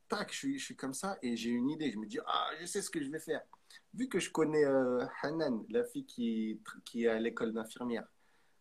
tac, 0.10 0.32
je 0.32 0.38
suis, 0.38 0.60
je 0.60 0.66
suis 0.66 0.76
comme 0.76 0.94
ça, 0.94 1.18
et 1.22 1.38
j'ai 1.38 1.52
une 1.52 1.70
idée. 1.70 1.92
Je 1.92 1.98
me 1.98 2.06
dis, 2.06 2.20
ah, 2.26 2.50
je 2.60 2.66
sais 2.66 2.82
ce 2.82 2.90
que 2.90 3.02
je 3.02 3.10
vais 3.10 3.20
faire. 3.20 3.42
Vu 3.94 4.08
que 4.10 4.20
je 4.20 4.30
connais 4.30 4.66
euh, 4.66 5.06
Hanan, 5.22 5.64
la 5.70 5.84
fille 5.86 6.06
qui, 6.06 6.60
qui 6.84 7.06
est 7.06 7.08
à 7.08 7.20
l'école 7.20 7.54
d'infirmière, 7.54 8.06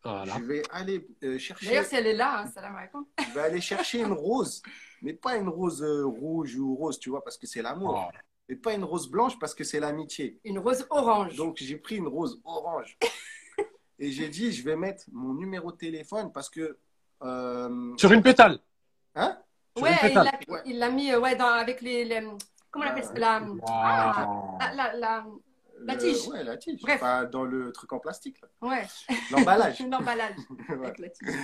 Voilà. 0.04 0.34
je 0.38 0.44
vais 0.44 0.62
aller 0.70 1.06
euh, 1.24 1.38
chercher, 1.38 1.66
D'ailleurs, 1.66 1.84
si 1.86 1.96
elle 1.96 2.06
est 2.06 2.14
là, 2.16 2.40
hein, 2.42 2.46
salam 2.46 2.76
alaikum. 2.76 3.04
je 3.18 3.34
vais 3.34 3.40
aller 3.40 3.60
chercher 3.60 4.00
une 4.00 4.12
rose, 4.12 4.62
mais 5.02 5.12
pas 5.12 5.36
une 5.36 5.48
rose 5.48 5.82
euh, 5.82 6.04
rouge 6.06 6.56
ou 6.56 6.74
rose, 6.76 6.98
tu 7.00 7.10
vois, 7.10 7.22
parce 7.24 7.36
que 7.36 7.46
c'est 7.48 7.62
l'amour, 7.62 8.08
Oh. 8.12 8.16
et 8.48 8.56
pas 8.56 8.74
une 8.74 8.84
rose 8.84 9.08
blanche 9.10 9.38
parce 9.40 9.54
que 9.54 9.64
c'est 9.64 9.80
l'amitié. 9.80 10.38
Une 10.44 10.58
rose 10.60 10.86
orange. 10.90 11.34
Donc 11.36 11.56
j'ai 11.58 11.78
pris 11.78 11.96
une 11.96 12.08
rose 12.08 12.40
orange. 12.44 12.96
Et 13.98 14.10
j'ai 14.10 14.28
dit, 14.28 14.52
je 14.52 14.64
vais 14.64 14.76
mettre 14.76 15.04
mon 15.12 15.34
numéro 15.34 15.70
de 15.72 15.76
téléphone 15.76 16.32
parce 16.32 16.50
que... 16.50 16.78
euh, 17.22 17.96
Sur 17.96 18.12
une 18.12 18.22
pétale. 18.22 18.58
Hein? 19.14 19.38
Sur 19.76 19.84
ouais, 19.84 19.92
une 20.02 20.08
il 20.10 20.14
l'a 20.14 20.32
Ouais. 20.48 20.62
il 20.66 20.78
l'a 20.78 20.90
mis 20.90 21.10
euh, 21.12 21.20
ouais, 21.20 21.36
dans, 21.36 21.46
avec 21.46 21.80
les, 21.80 22.04
les- 22.04 22.28
Comment 22.70 22.86
on 22.86 22.88
appelle 22.88 23.04
ça 23.04 23.12
la, 23.14 23.42
Ah. 23.68 24.58
La, 24.60 24.74
la, 24.74 24.96
la- 24.96 25.26
La 25.80 25.94
le- 25.94 26.00
tige. 26.00 26.26
Ouais, 26.28 26.42
la 26.42 26.56
tige. 26.56 26.80
Bref. 26.82 26.96
Enfin, 26.96 27.24
dans 27.24 27.44
le 27.44 27.70
truc 27.72 27.92
en 27.92 27.98
plastique, 28.00 28.40
là. 28.40 28.48
Ouais, 28.62 28.86
l'emballage. 29.30 29.80
l'emballage. 29.90 30.36
Ouais. 30.68 30.74
avec 30.86 30.98
la 30.98 31.08
tige. 31.10 31.34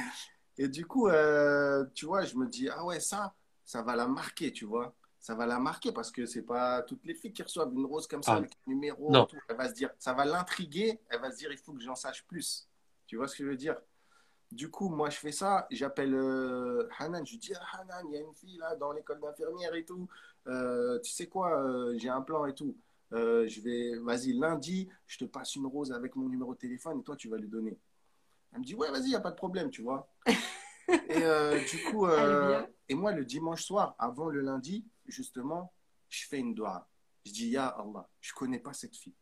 Et 0.59 0.69
du 0.69 0.87
coup, 0.87 1.09
euh, 1.09 1.85
tu 1.95 2.07
vois, 2.07 2.23
je 2.25 2.35
me 2.37 2.47
dis, 2.49 2.69
ah 2.69 2.85
ouais, 2.85 2.99
ça, 3.01 3.35
ça 3.65 3.83
va 3.83 3.95
la 3.97 4.07
marquer, 4.09 4.53
tu 4.53 4.65
vois. 4.65 4.95
Ça 5.21 5.35
va 5.35 5.47
la 5.47 5.59
marquer 5.59 5.93
parce 5.93 6.11
que 6.11 6.25
c'est 6.27 6.43
pas 6.43 6.83
toutes 6.83 7.05
les 7.05 7.15
filles 7.15 7.33
qui 7.33 7.43
reçoivent 7.43 7.73
une 7.75 7.85
rose 7.85 8.07
comme 8.07 8.23
ça 8.23 8.33
Ah. 8.33 8.37
avec 8.39 8.53
un 8.67 8.71
numéro. 8.71 9.11
Non. 9.11 9.27
tout. 9.27 9.37
Elle 9.49 9.57
va 9.57 9.69
se 9.69 9.75
dire, 9.75 9.91
ça 9.99 10.15
va 10.15 10.25
l'intriguer. 10.25 10.99
Elle 11.11 11.21
va 11.21 11.31
se 11.31 11.37
dire, 11.37 11.53
il 11.53 11.59
faut 11.59 11.73
que 11.75 11.83
j'en 11.83 11.95
sache 11.95 12.27
plus. 12.27 12.69
Tu 13.07 13.17
vois 13.17 13.29
ce 13.29 13.37
que 13.37 13.45
je 13.45 13.51
veux 13.51 13.57
dire? 13.57 13.77
Du 14.51 14.71
coup, 14.71 14.89
moi, 14.89 15.11
je 15.11 15.19
fais 15.19 15.31
ça. 15.33 15.67
J'appelle 15.71 16.15
euh, 16.15 16.89
Hanan. 16.99 17.25
Je 17.25 17.33
lui 17.33 17.39
dis, 17.39 17.53
ah, 17.55 17.81
Hanan, 17.81 18.07
il 18.09 18.15
y 18.15 18.17
a 18.17 18.21
une 18.21 18.35
fille 18.35 18.57
là 18.59 18.75
dans 18.77 18.93
l'école 18.93 19.21
d'infirmière 19.21 19.75
et 19.75 19.85
tout. 19.85 20.09
Euh, 20.47 20.99
tu 21.01 21.13
sais 21.13 21.27
quoi 21.27 21.61
euh, 21.61 21.95
J'ai 21.99 22.09
un 22.09 22.23
plan 22.23 22.47
et 22.47 22.55
tout. 22.55 22.75
Euh, 23.13 23.47
je 23.49 23.61
vais, 23.61 23.97
vas-y, 23.99 24.33
lundi, 24.33 24.89
je 25.07 25.19
te 25.19 25.25
passe 25.25 25.57
une 25.57 25.67
rose 25.67 25.93
avec 25.93 26.17
mon 26.17 26.29
numéro 26.29 26.55
de 26.55 26.59
téléphone 26.59 27.01
et 27.01 27.03
toi, 27.03 27.17
tu 27.17 27.29
vas 27.29 27.37
lui 27.37 27.49
donner. 27.49 27.77
Elle 28.53 28.61
me 28.61 28.65
dit, 28.65 28.75
ouais, 28.75 28.91
vas-y, 28.91 29.05
il 29.05 29.09
n'y 29.09 29.15
a 29.17 29.21
pas 29.21 29.31
de 29.31 29.37
problème, 29.37 29.71
tu 29.71 29.83
vois. 29.83 30.09
et 30.27 31.23
euh, 31.23 31.59
du 31.71 31.83
coup, 31.91 32.07
euh, 32.07 32.63
et 32.89 32.95
moi, 32.95 33.13
le 33.13 33.25
dimanche 33.25 33.65
soir, 33.65 33.95
avant 33.99 34.29
le 34.29 34.41
lundi, 34.41 34.85
justement, 35.11 35.73
je 36.09 36.27
fais 36.27 36.39
une 36.39 36.55
doigt. 36.55 36.89
Je 37.27 37.33
dis, 37.33 37.49
Ya 37.49 37.67
Allah, 37.69 38.09
je 38.21 38.33
connais 38.33 38.59
pas 38.59 38.73
cette 38.73 38.97
fille. 38.97 39.15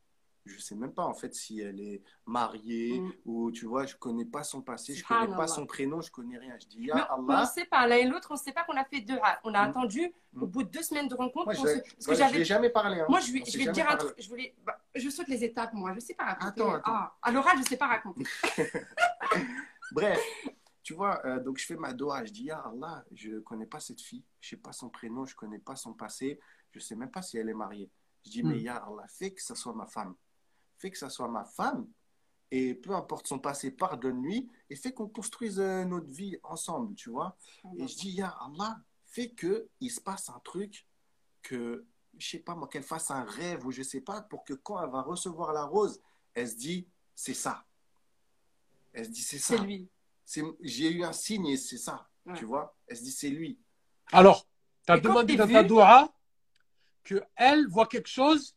Je 0.46 0.58
sais 0.60 0.74
même 0.76 0.94
pas, 0.94 1.04
en 1.04 1.12
fait, 1.12 1.34
si 1.34 1.60
elle 1.60 1.78
est 1.78 2.02
mariée 2.24 3.00
Mm. 3.00 3.12
ou, 3.26 3.50
tu 3.52 3.66
vois, 3.66 3.84
je 3.84 3.96
connais 3.96 4.24
pas 4.24 4.44
son 4.44 4.62
passé, 4.62 4.94
je 4.94 5.04
connais 5.04 5.20
Subhanallah. 5.20 5.36
pas 5.42 5.46
son 5.46 5.66
prénom, 5.66 6.00
je 6.00 6.10
connais 6.10 6.38
rien. 6.38 6.56
Je 6.58 6.66
dis, 6.68 6.84
Ya 6.86 6.94
mais 6.94 7.02
on 7.18 7.28
Allah. 7.28 7.42
ne 7.42 7.46
sait 7.46 7.66
pas, 7.66 7.86
l'un 7.86 7.96
et 7.96 8.06
l'autre, 8.06 8.28
on 8.30 8.34
ne 8.34 8.38
sait 8.38 8.52
pas 8.52 8.64
qu'on 8.64 8.76
a 8.78 8.84
fait 8.86 9.02
deux. 9.02 9.18
On 9.44 9.52
a 9.52 9.66
Mm. 9.66 9.70
attendu 9.70 10.10
Mm. 10.32 10.42
au 10.42 10.46
bout 10.46 10.62
de 10.62 10.70
deux 10.70 10.82
semaines 10.82 11.08
de 11.08 11.14
rencontre. 11.14 11.46
Moi, 11.46 11.52
je 11.54 11.60
se- 12.00 12.32
lui 12.32 12.40
ai 12.40 12.44
jamais 12.46 12.70
parlé. 12.70 12.98
hein. 13.00 13.06
Moi, 13.10 13.20
je 13.20 13.26
je 13.26 13.58
vais 13.58 13.72
dire 13.72 13.90
un 13.90 13.96
truc. 13.96 14.14
Je, 14.16 14.26
voulais, 14.28 14.54
bah, 14.64 14.80
je 14.94 15.10
saute 15.10 15.28
les 15.28 15.44
étapes, 15.44 15.74
moi. 15.74 15.90
Je 15.90 15.96
ne 15.96 16.00
sais 16.00 16.14
pas 16.14 16.24
raconter. 16.24 16.62
Attends, 16.62 16.72
attends. 16.76 16.92
Ah, 16.94 17.14
à 17.20 17.30
l'oral, 17.30 17.56
je 17.56 17.62
ne 17.62 17.66
sais 17.66 17.76
pas 17.76 17.88
raconter. 17.88 18.24
Bref, 19.92 20.20
tu 20.88 20.94
vois, 20.94 21.20
euh, 21.26 21.38
donc 21.38 21.58
je 21.58 21.66
fais 21.66 21.76
ma 21.76 21.92
doha, 21.92 22.24
je 22.24 22.32
dis, 22.32 22.44
Ya 22.44 22.60
Allah, 22.60 23.04
je 23.12 23.40
connais 23.40 23.66
pas 23.66 23.78
cette 23.78 24.00
fille, 24.00 24.24
je 24.40 24.48
sais 24.48 24.56
pas 24.56 24.72
son 24.72 24.88
prénom, 24.88 25.26
je 25.26 25.36
connais 25.36 25.58
pas 25.58 25.76
son 25.76 25.92
passé, 25.92 26.40
je 26.72 26.80
sais 26.80 26.96
même 26.96 27.10
pas 27.10 27.20
si 27.20 27.36
elle 27.36 27.50
est 27.50 27.54
mariée. 27.54 27.90
Je 28.24 28.30
dis, 28.30 28.42
Hmm. 28.42 28.48
mais 28.48 28.60
Ya 28.62 28.76
Allah, 28.76 29.04
fais 29.06 29.30
que 29.32 29.42
ça 29.42 29.54
soit 29.54 29.74
ma 29.74 29.84
femme. 29.84 30.14
Fais 30.78 30.90
que 30.90 30.96
ça 30.96 31.10
soit 31.10 31.28
ma 31.28 31.44
femme, 31.44 31.86
et 32.50 32.74
peu 32.74 32.92
importe 32.94 33.26
son 33.26 33.38
passé, 33.38 33.70
pardonne-lui, 33.70 34.50
et 34.70 34.76
fais 34.76 34.94
qu'on 34.94 35.10
construise 35.10 35.60
euh, 35.60 35.84
notre 35.84 36.08
vie 36.08 36.38
ensemble, 36.42 36.94
tu 36.94 37.10
vois. 37.10 37.36
Et 37.76 37.86
je 37.86 37.94
dis, 37.94 38.12
Ya 38.12 38.30
Allah, 38.40 38.80
fais 39.04 39.28
que 39.28 39.68
il 39.80 39.90
se 39.90 40.00
passe 40.00 40.30
un 40.30 40.40
truc, 40.42 40.86
que, 41.42 41.84
je 42.16 42.30
sais 42.30 42.38
pas 42.38 42.54
moi, 42.54 42.66
qu'elle 42.66 42.82
fasse 42.82 43.10
un 43.10 43.24
rêve, 43.24 43.66
ou 43.66 43.70
je 43.72 43.82
sais 43.82 44.00
pas, 44.00 44.22
pour 44.22 44.42
que 44.42 44.54
quand 44.54 44.82
elle 44.82 44.88
va 44.88 45.02
recevoir 45.02 45.52
la 45.52 45.64
rose, 45.64 46.00
elle 46.32 46.48
se 46.48 46.56
dit, 46.56 46.88
c'est 47.14 47.34
ça. 47.34 47.66
Elle 48.94 49.04
se 49.04 49.10
dit, 49.10 49.20
c'est 49.20 49.38
ça 49.38 49.58
C'est 49.58 49.62
lui. 49.62 49.90
J'ai 50.62 50.90
eu 50.90 51.04
un 51.04 51.12
signe 51.12 51.46
et 51.46 51.56
c'est 51.56 51.78
ça, 51.78 52.06
Ouais. 52.26 52.34
tu 52.34 52.44
vois. 52.44 52.76
Elle 52.86 52.96
se 52.96 53.02
dit, 53.02 53.10
c'est 53.12 53.30
lui. 53.30 53.58
Alors, 54.12 54.46
tu 54.86 54.92
as 54.92 54.96
Et 54.96 55.00
demandé 55.00 55.36
dans 55.36 55.48
ta 55.48 55.62
vu- 55.62 55.68
doua 55.68 56.12
que 57.04 57.22
elle 57.36 57.66
voit 57.68 57.86
quelque 57.86 58.08
chose 58.08 58.54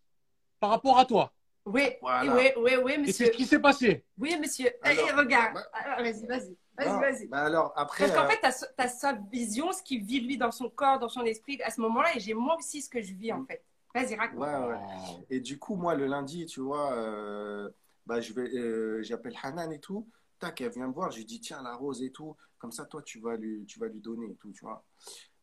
par 0.60 0.70
rapport 0.72 1.00
à 1.00 1.06
toi. 1.06 1.34
Oui, 1.66 1.84
Voilà. 2.02 2.36
oui, 2.36 2.52
oui, 2.58 2.72
oui, 2.84 2.92
Et 2.94 2.98
monsieur. 2.98 3.14
c'est 3.14 3.26
ce 3.32 3.38
qui 3.38 3.46
s'est 3.46 3.60
passé? 3.60 4.04
Oui, 4.18 4.36
monsieur. 4.40 4.68
Eh, 4.84 4.88
Alors, 4.90 5.08
eh, 5.10 5.14
regarde. 5.14 5.54
bah- 5.56 5.68
Ah, 5.74 6.02
vas-y, 6.02 6.26
vas-y. 6.26 6.58
Vas-y, 6.78 6.88
Non, 6.90 7.00
vas-y. 7.00 7.28
bah 7.28 7.44
alors, 7.44 7.74
après, 7.76 8.06
Parce 8.08 8.18
qu'en 8.18 8.26
euh, 8.26 8.30
fait, 8.30 8.40
tu 8.42 8.82
as, 8.82 8.88
sa 8.88 9.14
vision, 9.32 9.72
ce 9.72 9.84
qu'il 9.84 10.04
vit 10.04 10.22
lui 10.22 10.38
dans 10.38 10.52
son 10.52 10.70
corps, 10.70 10.98
dans 11.00 11.10
son 11.10 11.22
esprit 11.24 11.62
à 11.62 11.70
ce 11.70 11.80
moment-là, 11.82 12.16
et 12.16 12.20
j'ai 12.20 12.34
moi 12.34 12.56
aussi 12.58 12.82
ce 12.82 12.90
que 12.90 13.02
je 13.02 13.14
vis 13.14 13.32
en 13.32 13.46
fait. 13.46 13.64
Vas-y, 13.94 14.16
raconte. 14.16 14.40
ouais, 14.40 14.56
ouais. 14.56 15.26
Et 15.30 15.40
du 15.42 15.60
coup, 15.60 15.76
moi, 15.76 15.94
le 15.96 16.08
lundi, 16.08 16.46
tu 16.46 16.62
vois, 16.62 16.94
euh, 16.94 17.70
bah, 18.06 18.22
je 18.22 18.34
vais, 18.34 18.50
euh, 18.58 19.04
j'appelle 19.04 19.38
Hanan 19.44 19.70
et 19.72 19.80
tout. 19.80 20.08
Tac, 20.42 20.60
elle 20.60 20.72
vient 20.72 20.88
me 20.88 20.94
voir. 20.94 21.12
Je 21.12 21.18
lui 21.18 21.26
dis, 21.26 21.40
tiens, 21.40 21.62
la 21.62 21.76
rose 21.76 22.02
et 22.02 22.12
tout. 22.12 22.36
Comme 22.58 22.72
ça, 22.72 22.86
toi, 22.86 23.02
tu 23.04 23.20
vas 23.20 23.38
lui, 23.38 23.64
tu 23.66 23.80
vas 23.80 23.88
lui 23.88 24.02
donner 24.02 24.32
et 24.32 24.36
tout, 24.36 24.52
tu 24.52 24.66
vois. 24.66 24.84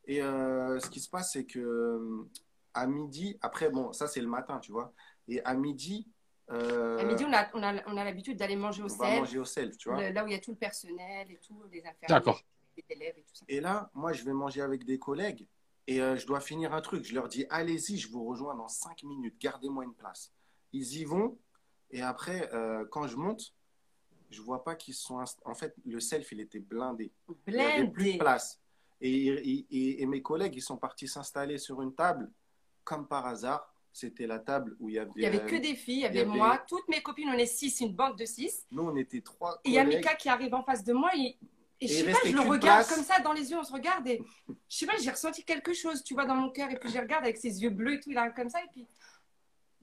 Et 0.06 0.22
euh, 0.22 0.78
ce 0.80 0.90
qui 0.90 1.00
se 1.00 1.08
passe, 1.08 1.32
c'est 1.32 1.44
que 1.44 1.58
euh, 1.58 2.28
à 2.74 2.86
midi, 2.86 3.38
après, 3.40 3.70
bon, 3.70 3.92
ça, 3.92 4.08
c'est 4.08 4.20
le 4.20 4.26
matin, 4.26 4.58
tu 4.58 4.72
vois. 4.72 4.92
Et 5.28 5.42
à 5.44 5.54
midi, 5.54 6.08
euh, 6.50 6.98
À 6.98 7.04
midi, 7.04 7.24
on 7.24 7.32
a, 7.32 7.48
on 7.54 7.62
a, 7.62 7.86
on 7.88 7.96
a 7.96 8.04
l'habitude 8.04 8.38
d'aller 8.38 8.56
manger 8.56 8.82
au 8.82 8.86
on 8.86 8.96
va 8.96 9.06
sel, 9.06 9.18
manger 9.20 9.38
au 9.38 9.44
self, 9.44 9.76
tu 9.76 9.88
vois. 9.88 10.00
le- 10.02 10.12
là 10.12 10.24
où 10.24 10.26
il 10.26 10.32
y 10.32 10.36
a 10.36 10.40
tout 10.40 10.50
le 10.52 10.56
personnel 10.56 11.30
et 11.30 11.38
tout, 11.46 11.62
les 11.70 11.80
infirmiers, 11.80 12.06
D'accord. 12.08 12.40
les 12.76 12.84
élèves 12.88 13.18
et 13.18 13.22
tout 13.22 13.34
ça. 13.34 13.44
Et 13.48 13.60
là, 13.60 13.90
moi, 13.94 14.12
je 14.12 14.24
vais 14.24 14.32
manger 14.32 14.62
avec 14.62 14.84
des 14.84 14.98
collègues 14.98 15.46
et 15.86 16.00
euh, 16.00 16.16
je 16.16 16.26
dois 16.26 16.40
finir 16.40 16.72
un 16.74 16.80
truc. 16.80 17.04
Je 17.04 17.14
leur 17.14 17.28
dis, 17.28 17.46
allez-y, 17.50 17.98
je 17.98 18.10
vous 18.10 18.24
rejoins 18.24 18.54
dans 18.56 18.68
cinq 18.68 19.02
minutes, 19.04 19.38
gardez-moi 19.40 19.84
une 19.84 19.94
place. 19.94 20.32
Ils 20.72 20.96
y 20.96 21.04
vont 21.04 21.38
et 21.90 22.02
après, 22.02 22.52
euh, 22.54 22.84
quand 22.90 23.06
je 23.06 23.16
monte, 23.16 23.52
je 24.30 24.40
vois 24.42 24.62
pas 24.64 24.74
qu'ils 24.74 24.94
sont. 24.94 25.18
inst- 25.20 25.38
En 25.44 25.54
fait, 25.54 25.74
le 25.86 26.00
self, 26.00 26.30
il 26.32 26.40
était 26.40 26.58
blindé. 26.58 27.10
Il 27.46 27.54
n'y 27.54 27.60
avait 27.60 27.74
plus 27.86 27.86
de 27.86 27.92
Blindé. 27.92 28.18
place. 28.18 28.60
Et, 29.00 29.26
et- 29.26 29.66
et- 29.70 30.02
et 30.02 30.06
mes 30.06 30.22
collègues, 30.22 30.54
ils 30.56 30.62
sont 30.62 30.76
partis 30.76 31.06
s'installer 31.08 31.58
sur 31.58 31.80
une 31.82 31.94
table. 31.94 32.30
Comme 32.84 33.06
par 33.06 33.26
hasard, 33.26 33.72
c'était 33.92 34.26
la 34.26 34.38
table 34.38 34.76
où 34.80 34.88
il 34.88 34.94
y 34.96 34.98
avait. 34.98 35.10
Il 35.16 35.20
n'y 35.20 35.26
avait 35.26 35.40
euh, 35.42 35.46
que 35.46 35.56
des 35.56 35.74
filles, 35.74 35.96
il 35.96 36.00
y 36.00 36.04
avait, 36.06 36.14
il 36.14 36.18
y 36.18 36.22
avait- 36.22 36.36
moi, 36.38 36.64
toutes 36.68 36.88
mes 36.88 37.00
copines, 37.02 37.28
on 37.28 37.38
est 37.38 37.46
six, 37.46 37.80
une 37.80 37.94
bande 37.94 38.16
de 38.18 38.24
six. 38.24 38.66
Nous, 38.70 38.82
on 38.82 38.96
était 38.96 39.20
trois 39.20 39.60
Et 39.64 39.68
il 39.70 39.74
y 39.74 39.78
a. 39.78 39.84
Mika 39.84 40.14
qui 40.14 40.28
arrive 40.28 40.54
en 40.54 40.62
face 40.62 40.82
de 40.84 40.92
moi 40.92 41.10
et, 41.16 41.36
et 41.80 41.86
je 41.86 41.92
sais 42.04 42.10
pas, 42.12 42.18
je 42.24 42.32
le 42.32 42.40
regarde 42.40 42.84
place. 42.86 42.94
comme 42.94 43.04
ça 43.04 43.20
dans 43.20 43.32
les 43.32 43.50
yeux, 43.50 43.58
on 43.58 43.62
se 43.64 43.72
regarde 43.72 44.06
et 44.08 44.20
je 44.68 44.76
sais 44.76 44.86
pas, 44.86 44.96
j'ai 45.00 45.10
ressenti 45.10 45.44
quelque 45.44 45.72
chose, 45.72 46.02
tu 46.02 46.14
vois, 46.14 46.24
dans 46.26 46.34
mon 46.34 46.50
cœur 46.50 46.70
et 46.70 46.76
puis 46.78 46.90
je 46.90 46.98
regarde 46.98 47.22
avec 47.24 47.36
ses 47.36 47.62
yeux 47.62 47.70
bleus 47.70 47.94
et 47.94 48.00
tout, 48.00 48.10
il 48.10 48.18
arrive 48.18 48.32
comme 48.34 48.50
ça 48.50 48.60
et 48.62 48.68
puis 48.72 48.86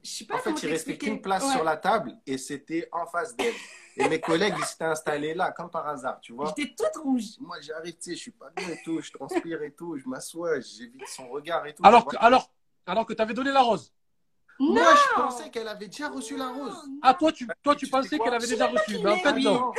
je 0.05 0.09
sais 0.11 0.25
pas 0.25 0.35
En 0.35 0.39
fait, 0.39 0.63
il 0.63 0.69
restait 0.69 0.97
qu'une 0.97 1.21
place 1.21 1.43
Ouais. 1.43 1.51
sur 1.53 1.63
la 1.63 1.77
table 1.77 2.15
et 2.25 2.37
c'était 2.37 2.87
en 2.91 3.05
face 3.05 3.35
d'elle. 3.35 3.53
Et 3.97 4.07
mes 4.09 4.19
collègues, 4.19 4.55
ils 4.57 4.65
s'étaient 4.65 4.83
installés 4.85 5.33
là, 5.33 5.51
comme 5.51 5.69
par 5.69 5.87
hasard, 5.87 6.19
tu 6.21 6.33
vois. 6.33 6.53
J'étais 6.57 6.73
toute 6.75 7.01
rouge. 7.01 7.23
Moi, 7.39 7.57
j'arrive, 7.61 7.93
tu 7.95 8.01
sais, 8.01 8.11
je 8.15 8.19
suis 8.21 8.31
pas 8.31 8.49
bien 8.55 8.67
et 8.69 8.79
tout, 8.83 8.99
je 9.01 9.11
transpire 9.11 9.61
et 9.63 9.71
tout, 9.73 9.97
je 9.97 10.07
m'assois, 10.07 10.59
j'évite 10.59 11.07
son 11.07 11.29
regard 11.29 11.65
et 11.65 11.73
tout. 11.73 11.81
Alors 11.85 12.05
que, 12.05 12.17
alors, 12.19 12.51
alors 12.85 13.05
que 13.05 13.13
tu 13.13 13.21
avais 13.21 13.33
donné 13.33 13.51
la 13.51 13.61
rose. 13.61 13.93
Moi, 14.59 14.81
Non 14.83 14.89
je 14.95 15.15
pensais 15.21 15.49
qu'elle 15.49 15.67
avait 15.67 15.87
déjà 15.87 16.09
reçu 16.09 16.35
la 16.37 16.49
rose. 16.49 16.75
Ah, 17.01 17.13
toi, 17.13 17.31
tu, 17.31 17.47
toi, 17.63 17.73
tu 17.75 17.79
Tu 17.79 17.85
sais 17.85 17.91
pensais 17.91 18.19
qu'elle 18.19 18.33
avait 18.33 18.47
déjà 18.47 18.67
reçu. 18.67 18.97
Mais 19.03 19.09
en 19.11 19.17
fait, 19.17 19.31
oui. 19.33 19.43
non. 19.45 19.71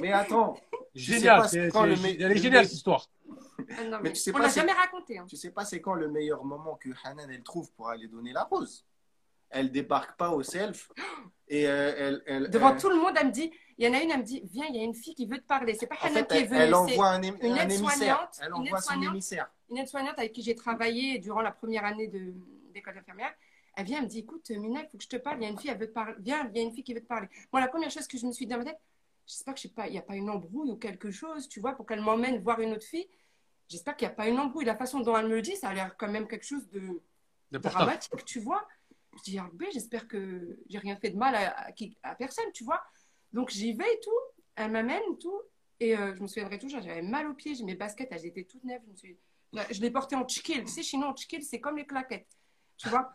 Mais 0.00 0.12
attends, 0.12 0.54
sais 0.94 1.00
Génial. 1.14 1.40
pas 1.42 1.48
quand 1.72 1.84
le 1.86 1.92
elle 1.94 2.06
est 2.22 2.28
le 2.28 2.34
géniale, 2.36 2.64
cette 2.64 2.74
histoire. 2.74 3.06
Ah 3.70 3.84
non, 3.84 3.98
Mais 3.98 4.02
mais 4.04 4.12
tu 4.12 4.20
sais 4.20 4.32
on 4.34 4.38
l'a 4.38 4.48
jamais 4.48 4.72
raconté. 4.72 5.18
hein. 5.18 5.26
Tu 5.28 5.36
sais 5.36 5.50
pas 5.50 5.64
c'est 5.64 5.80
quand 5.80 5.94
le 5.94 6.08
meilleur 6.08 6.44
moment 6.44 6.76
que 6.76 6.90
Hanan 7.04 7.28
elle 7.30 7.42
trouve 7.42 7.70
pour 7.72 7.88
aller 7.88 8.06
donner 8.08 8.32
la 8.32 8.44
rose. 8.44 8.84
Elle 9.50 9.70
débarque 9.72 10.16
pas 10.18 10.30
au 10.30 10.42
self 10.42 10.90
et 11.48 11.66
euh, 11.66 11.94
elle, 11.96 12.22
elle 12.26 12.50
Devant 12.50 12.74
elle- 12.74 12.80
tout 12.80 12.90
le 12.90 12.96
monde, 12.96 13.14
elle 13.18 13.28
me 13.28 13.32
dit, 13.32 13.50
il 13.78 13.86
y 13.86 13.88
en 13.88 13.94
a 13.98 14.02
une, 14.02 14.10
elle 14.10 14.18
me 14.18 14.22
dit, 14.24 14.42
viens, 14.44 14.66
il 14.68 14.76
y 14.76 14.80
a 14.80 14.82
une 14.84 14.94
fille 14.94 15.14
qui 15.14 15.24
veut 15.26 15.38
te 15.38 15.46
parler. 15.46 15.74
C'est 15.74 15.86
pas 15.86 15.94
en 16.02 16.08
fait, 16.08 16.26
qui 16.28 16.34
est 16.36 16.40
elle, 16.42 16.48
venue, 16.48 16.60
elle 16.60 16.74
envoie 16.74 17.08
un, 17.08 17.22
une 17.22 17.34
un 17.34 17.38
émissaire. 17.40 17.62
aide-soignante, 17.64 18.38
Elle 18.40 18.46
une 18.48 18.52
envoie 18.54 18.66
son 18.66 18.76
aide-soignante. 18.92 19.14
émissaire. 19.14 19.50
une 19.70 19.78
aide-soignante 19.78 20.18
avec 20.18 20.32
qui 20.32 20.42
j'ai 20.42 20.54
travaillé 20.54 21.18
durant 21.18 21.40
la 21.40 21.52
première 21.52 21.84
année 21.86 22.08
de- 22.08 22.34
d'école 22.74 22.94
d'infirmière. 22.94 23.32
Elle 23.76 23.84
vient, 23.86 23.98
elle 23.98 24.04
me 24.04 24.08
dit, 24.08 24.18
écoute, 24.18 24.50
Mina, 24.50 24.80
il 24.82 24.88
faut 24.90 24.98
que 24.98 25.04
je 25.04 25.08
te 25.08 25.16
parle. 25.16 25.38
Il 25.38 25.44
y 25.44 25.46
a 25.46 25.50
une 25.50 25.58
fille, 25.58 25.70
elle 25.70 25.78
veut 25.78 25.86
te 25.88 25.92
parler. 25.92 26.14
Viens, 26.18 26.50
il 26.52 26.56
y 26.58 26.60
a 26.60 26.64
une 26.64 26.72
fille 26.72 26.82
qui 26.84 26.92
veut 26.94 27.00
te 27.00 27.06
parler. 27.06 27.28
Moi, 27.52 27.60
la 27.62 27.68
première 27.68 27.90
chose 27.90 28.06
que 28.08 28.18
je 28.18 28.26
me 28.26 28.32
suis 28.32 28.44
dit 28.44 28.52
dans 28.52 28.58
ma 28.58 28.64
tête, 28.64 28.78
j'espère 29.26 29.54
que 29.54 29.60
je 29.60 29.68
sais 29.68 29.74
pas, 29.74 29.86
il 29.86 29.92
n'y 29.92 29.98
a 29.98 30.02
pas 30.02 30.16
une 30.16 30.28
embrouille 30.28 30.72
ou 30.72 30.76
quelque 30.76 31.10
chose, 31.10 31.48
tu 31.48 31.60
vois, 31.60 31.72
pour 31.74 31.86
qu'elle 31.86 32.00
m'emmène 32.02 32.42
voir 32.42 32.60
une 32.60 32.72
autre 32.72 32.84
fille. 32.86 33.08
J'espère 33.68 33.96
qu'il 33.96 34.08
n'y 34.08 34.12
a 34.12 34.16
pas 34.16 34.26
une 34.26 34.38
embrouille. 34.38 34.64
La 34.64 34.76
façon 34.76 35.00
dont 35.00 35.16
elle 35.16 35.26
me 35.28 35.34
le 35.36 35.42
dit, 35.42 35.54
ça 35.56 35.68
a 35.68 35.74
l'air 35.74 35.96
quand 35.96 36.08
même 36.08 36.26
quelque 36.26 36.44
chose 36.46 36.68
de 36.70 37.00
D'important. 37.52 37.78
dramatique, 37.78 38.24
tu 38.24 38.40
vois. 38.40 38.66
Je 39.18 39.30
dis, 39.30 39.38
ben, 39.52 39.68
j'espère 39.72 40.08
que 40.08 40.58
j'ai 40.68 40.78
rien 40.78 40.96
fait 40.96 41.10
de 41.10 41.16
mal 41.16 41.34
à, 41.34 42.14
personne, 42.14 42.50
tu 42.52 42.64
vois. 42.64 42.82
Donc 43.32 43.50
j'y 43.50 43.72
vais 43.72 43.92
et 43.92 44.00
tout, 44.00 44.10
elle 44.56 44.70
m'amène 44.70 45.02
tout. 45.20 45.40
Et 45.80 45.96
euh, 45.96 46.14
je 46.16 46.22
me 46.22 46.26
souviendrai 46.26 46.58
toujours, 46.58 46.80
j'avais 46.80 47.02
mal 47.02 47.28
aux 47.28 47.34
pieds, 47.34 47.54
j'ai 47.54 47.64
mes 47.64 47.76
baskets, 47.76 48.08
elles 48.10 48.26
étaient 48.26 48.44
toutes 48.44 48.64
neuves. 48.64 48.80
Je, 48.84 48.90
me 48.90 48.96
suis... 48.96 49.80
les 49.80 49.90
portais 49.90 50.16
en 50.16 50.24
tchikil. 50.24 50.64
Tu 50.64 50.72
sais, 50.72 50.82
chez 50.82 50.96
en 50.96 51.14
tchikil, 51.14 51.42
c'est 51.44 51.60
comme 51.60 51.76
les 51.76 51.86
claquettes, 51.86 52.36
tu 52.76 52.88
vois. 52.88 53.12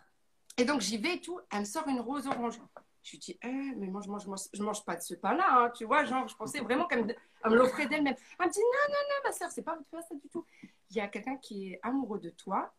Et 0.58 0.66
donc 0.66 0.82
j'y 0.82 0.98
vais 0.98 1.16
et 1.16 1.22
tout, 1.22 1.40
elle 1.52 1.62
me 1.62 1.66
sort 1.66 1.88
une 1.88 2.00
rose 2.00 2.28
orange. 2.28 2.60
Je 3.04 3.12
lui 3.12 3.18
dis, 3.18 3.38
eh, 3.44 3.48
mais 3.76 3.88
moi, 3.88 4.02
je 4.02 4.10
mange, 4.10 4.26
mange- 4.28 4.48
mange 4.60 4.86
pas 4.86 4.96
de 4.96 5.02
ce 5.02 5.14
pain-là, 5.14 5.46
hein, 5.50 5.72
tu 5.76 5.84
vois. 5.84 6.06
Genre, 6.06 6.26
je 6.26 6.36
pensais 6.36 6.62
vraiment 6.62 6.88
qu'elle 6.88 7.06
me, 7.06 7.14
elle 7.44 7.52
me 7.52 7.58
l'offrait 7.58 7.88
d'elle-même. 7.88 8.16
Elle 8.40 8.48
me 8.48 8.52
dit, 8.52 8.60
non, 8.60 8.94
non, 8.94 9.00
non, 9.10 9.16
ma 9.26 9.32
soeur, 9.34 9.52
c'est 9.52 9.62
pas 9.62 9.78
pas 9.92 10.02
ça 10.02 10.16
du 10.16 10.30
tout. 10.30 10.46
Il 10.90 10.96
y 10.96 11.02
a 11.02 11.10
quelqu'un 11.10 11.36
qui 11.36 11.74
est 11.74 11.80
amoureux 11.84 12.20
de 12.20 12.30
toi. 12.30 12.74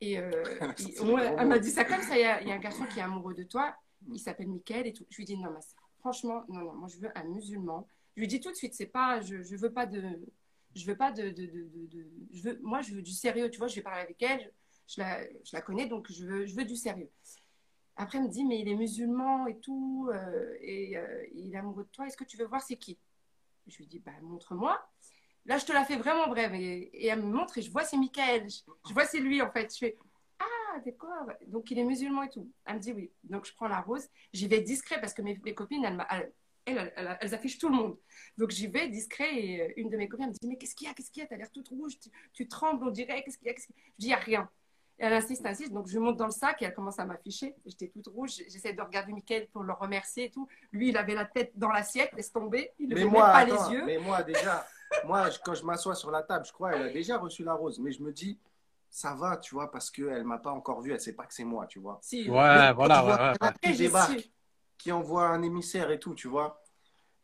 Et 0.00 0.18
euh, 0.18 0.30
trop 0.96 1.18
elle 1.18 1.46
m'a 1.48 1.58
dit 1.58 1.70
ça 1.70 1.84
comme 1.84 2.02
ça. 2.02 2.16
Il 2.16 2.22
y, 2.22 2.24
a, 2.24 2.40
il 2.42 2.48
y 2.48 2.52
a 2.52 2.54
un 2.54 2.58
garçon 2.68 2.84
qui 2.86 2.98
est 2.98 3.02
amoureux 3.02 3.34
de 3.34 3.44
toi. 3.44 3.74
Il 4.10 4.18
s'appelle 4.18 4.48
Mickaël 4.48 4.86
et 4.86 4.92
tout. 4.92 5.04
Je 5.10 5.16
lui 5.18 5.24
dis, 5.24 5.36
non, 5.36 5.54
franchement, 5.98 6.44
non, 6.48 6.60
non, 6.60 6.72
moi, 6.74 6.88
je 6.88 6.98
veux 6.98 7.10
un 7.16 7.24
musulman. 7.24 7.86
Je 8.16 8.20
lui 8.22 8.28
dis 8.28 8.40
tout 8.40 8.50
de 8.50 8.56
suite, 8.56 8.74
c'est 8.74 8.86
pas, 8.86 9.20
je, 9.20 9.42
je 9.42 9.56
veux 9.56 9.72
pas 9.72 9.86
de, 9.86 10.02
je 10.74 10.86
veux 10.86 10.96
pas 10.96 11.12
de, 11.12 11.30
de, 11.30 11.46
de, 11.46 11.68
de- 11.68 11.86
de- 11.86 12.06
je 12.32 12.42
veux, 12.42 12.58
moi, 12.62 12.80
je 12.80 12.94
veux 12.94 13.02
du 13.02 13.12
sérieux, 13.12 13.50
tu 13.50 13.58
vois. 13.58 13.68
Je 13.68 13.76
vais 13.76 13.82
parler 13.82 14.00
avec 14.02 14.20
elle, 14.22 14.40
je, 14.86 14.94
je 14.94 15.00
la, 15.00 15.22
je 15.44 15.50
la 15.52 15.60
connais, 15.60 15.86
donc 15.86 16.10
je 16.10 16.24
veux, 16.24 16.46
je 16.46 16.54
veux 16.56 16.64
du 16.64 16.76
sérieux. 16.76 17.10
Après, 17.96 18.16
elle 18.18 18.24
me 18.24 18.30
dit, 18.30 18.44
mais 18.46 18.60
il 18.60 18.68
est 18.68 18.74
musulman 18.74 19.46
et 19.46 19.58
tout, 19.58 20.08
euh, 20.12 20.54
et 20.62 20.96
euh, 20.96 21.26
il 21.34 21.54
est 21.54 21.58
amoureux 21.58 21.84
de 21.84 21.90
toi. 21.90 22.06
Est-ce 22.06 22.16
que 22.16 22.24
tu 22.24 22.38
veux 22.38 22.46
voir 22.46 22.62
c'est 22.62 22.76
qui? 22.76 22.98
Je 23.66 23.76
lui 23.76 23.86
dis, 23.86 23.98
bah, 23.98 24.12
montre-moi. 24.22 24.80
Là, 25.46 25.58
je 25.58 25.64
te 25.64 25.72
la 25.72 25.84
fais 25.84 25.96
vraiment 25.96 26.28
brève. 26.28 26.54
Et, 26.54 26.90
et 26.92 27.06
elle 27.06 27.22
me 27.22 27.32
montre 27.32 27.58
et 27.58 27.62
je 27.62 27.70
vois 27.70 27.84
c'est 27.84 27.96
Michael. 27.96 28.48
Je, 28.48 28.60
je 28.88 28.92
vois 28.94 29.04
c'est 29.04 29.20
lui, 29.20 29.40
en 29.42 29.50
fait. 29.50 29.72
Je 29.72 29.78
fais, 29.78 29.96
ah, 30.38 30.78
d'accord. 30.84 31.26
Donc, 31.46 31.70
il 31.70 31.78
est 31.78 31.84
musulman 31.84 32.22
et 32.24 32.28
tout. 32.28 32.50
Elle 32.66 32.76
me 32.76 32.80
dit 32.80 32.92
oui. 32.92 33.10
Donc, 33.24 33.46
je 33.46 33.52
prends 33.54 33.68
la 33.68 33.80
rose. 33.80 34.06
J'y 34.32 34.48
vais 34.48 34.60
discret 34.60 35.00
parce 35.00 35.14
que 35.14 35.22
mes, 35.22 35.38
mes 35.44 35.54
copines, 35.54 35.84
elles, 35.84 35.96
m'a- 35.96 36.06
elles, 36.10 36.32
elles, 36.66 36.92
elles- 36.96 37.18
elles 37.20 37.34
affichent 37.34 37.58
tout 37.58 37.68
le 37.68 37.74
monde. 37.76 37.98
Donc, 38.38 38.50
j'y 38.50 38.66
vais 38.68 38.88
discret 38.88 39.34
et 39.34 39.60
euh, 39.62 39.72
une 39.76 39.90
de 39.90 39.96
mes 39.96 40.08
copines 40.08 40.28
me 40.28 40.32
dit, 40.32 40.46
mais 40.46 40.56
qu'est-ce 40.56 40.74
qu'il 40.74 40.86
y 40.86 40.90
a? 40.90 40.94
Qu'est-ce 40.94 41.10
qu'il 41.10 41.22
y 41.22 41.24
a? 41.24 41.28
T'as 41.28 41.36
l'air 41.36 41.50
toute 41.50 41.68
rouge. 41.68 41.98
Tu, 41.98 42.10
tu 42.32 42.46
trembles, 42.48 42.84
on 42.86 42.90
dirait. 42.90 43.22
Qu'est-ce 43.22 43.38
qu'il 43.38 43.48
y 43.48 43.50
a? 43.50 43.54
Qu'est-ce 43.54 43.66
qu'il 43.66 43.76
y 43.76 43.80
a? 43.80 43.82
Je 43.86 43.92
dis, 43.98 44.06
il 44.06 44.08
n'y 44.08 44.14
a 44.14 44.18
rien. 44.18 44.50
Et 44.98 45.04
elle 45.04 45.14
insiste, 45.14 45.44
insiste. 45.46 45.72
Donc, 45.72 45.88
je 45.88 45.98
monte 45.98 46.18
dans 46.18 46.26
le 46.26 46.30
sac 46.30 46.60
et 46.60 46.66
elle 46.66 46.74
commence 46.74 46.98
à 46.98 47.06
m'afficher. 47.06 47.54
J'étais 47.64 47.88
toute 47.88 48.06
rouge. 48.08 48.32
J'essaie 48.48 48.74
de 48.74 48.82
regarder 48.82 49.12
Michael 49.12 49.48
pour 49.48 49.62
le 49.62 49.72
remercier 49.72 50.24
et 50.26 50.30
tout. 50.30 50.46
Lui, 50.72 50.90
il 50.90 50.96
avait 50.98 51.14
la 51.14 51.24
tête 51.24 51.52
dans 51.54 51.70
l'assiette, 51.70 52.12
laisse 52.12 52.30
tomber. 52.30 52.70
Il 52.78 52.88
ne 52.90 52.94
levait 52.94 53.06
moi, 53.06 53.22
pas 53.32 53.38
attends, 53.38 53.68
les 53.70 53.74
yeux. 53.76 53.84
mais 53.86 53.96
moi 53.96 54.22
déjà, 54.22 54.66
moi 55.04 55.30
je- 55.30 55.38
quand 55.44 55.54
je 55.54 55.64
m'assois 55.64 55.94
sur 55.94 56.10
la 56.10 56.22
table, 56.22 56.44
je 56.46 56.52
crois 56.52 56.72
elle 56.74 56.82
a 56.82 56.92
déjà 56.92 57.18
reçu 57.18 57.44
la 57.44 57.54
rose, 57.54 57.78
mais 57.78 57.92
je 57.92 58.02
me 58.02 58.12
dis 58.12 58.38
ça 58.92 59.14
va, 59.14 59.36
tu 59.36 59.54
vois, 59.54 59.70
parce 59.70 59.88
qu'elle 59.88 60.24
m'a 60.24 60.38
pas 60.38 60.50
encore 60.50 60.80
vu, 60.80 60.92
elle 60.92 61.00
sait 61.00 61.12
pas 61.12 61.24
que 61.24 61.32
c'est 61.32 61.44
moi, 61.44 61.66
tu 61.68 61.78
vois. 61.78 62.00
Si. 62.02 62.28
Ouais, 62.28 62.32
Mais 62.32 62.72
voilà, 62.72 63.02
vois 63.02 63.12
ouais, 63.22 63.28
quelqu'un 63.38 63.46
ouais. 63.46 63.72
qui 63.72 63.78
débarque, 63.78 64.30
qui 64.76 64.90
envoie 64.90 65.28
un 65.28 65.42
émissaire 65.42 65.92
et 65.92 66.00
tout, 66.00 66.14
tu 66.14 66.26
vois. 66.26 66.60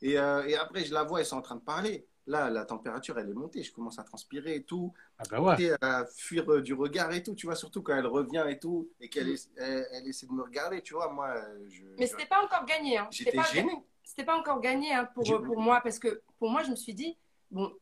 Et, 0.00 0.16
euh, 0.16 0.46
et 0.46 0.55
après, 0.57 0.85
je 0.85 0.94
la 0.94 1.02
vois, 1.02 1.20
ils 1.22 1.26
sont 1.26 1.38
en 1.38 1.42
train 1.42 1.57
de 1.57 1.61
parler. 1.62 2.07
Là, 2.29 2.50
la 2.50 2.64
température, 2.64 3.18
elle 3.18 3.31
est 3.31 3.35
montée, 3.35 3.64
je 3.64 3.72
commence 3.72 3.98
à 3.98 4.05
transpirer 4.05 4.55
et 4.57 4.62
tout, 4.62 4.92
Ah 5.18 5.24
ben 5.29 5.40
ouais. 5.40 5.72
à 5.81 6.05
fuir 6.07 6.48
euh, 6.50 6.61
du 6.62 6.72
regard 6.74 7.12
et 7.12 7.22
tout, 7.22 7.35
tu 7.35 7.46
vois, 7.46 7.57
surtout 7.57 7.83
quand 7.83 7.96
elle 7.96 8.07
revient 8.07 8.44
et 8.48 8.59
tout, 8.61 8.88
et 9.00 9.09
qu'elle 9.09 9.29
essa- 9.31 9.48
elle, 9.57 9.87
elle 9.92 10.07
essaie 10.07 10.26
de 10.26 10.33
me 10.33 10.42
regarder, 10.42 10.83
tu 10.83 10.94
vois, 10.94 11.12
moi, 11.12 11.29
euh, 11.37 11.66
je, 11.68 11.83
Mais 11.98 12.07
je- 12.07 12.11
c'était 12.12 12.26
pas 12.26 12.44
encore 12.44 12.64
gagné. 12.64 12.98
Hein. 12.98 13.09
J'étais 13.11 13.37
pas, 13.37 13.42
gêné. 13.44 13.72
c'était 14.05 14.24
pas 14.24 14.37
encore 14.37 14.61
gagné 14.61 14.92
hein, 14.94 15.05
pour, 15.14 15.24
J'ai- 15.24 15.38
pour 15.38 15.61
moi 15.61 15.81
parce 15.81 15.98
que 15.98 16.20
pour 16.38 16.50
moi, 16.50 16.62
je 16.62 16.70
me 16.70 16.76
suis 16.76 16.94
dit, 16.94 17.16
bon, 17.50 17.72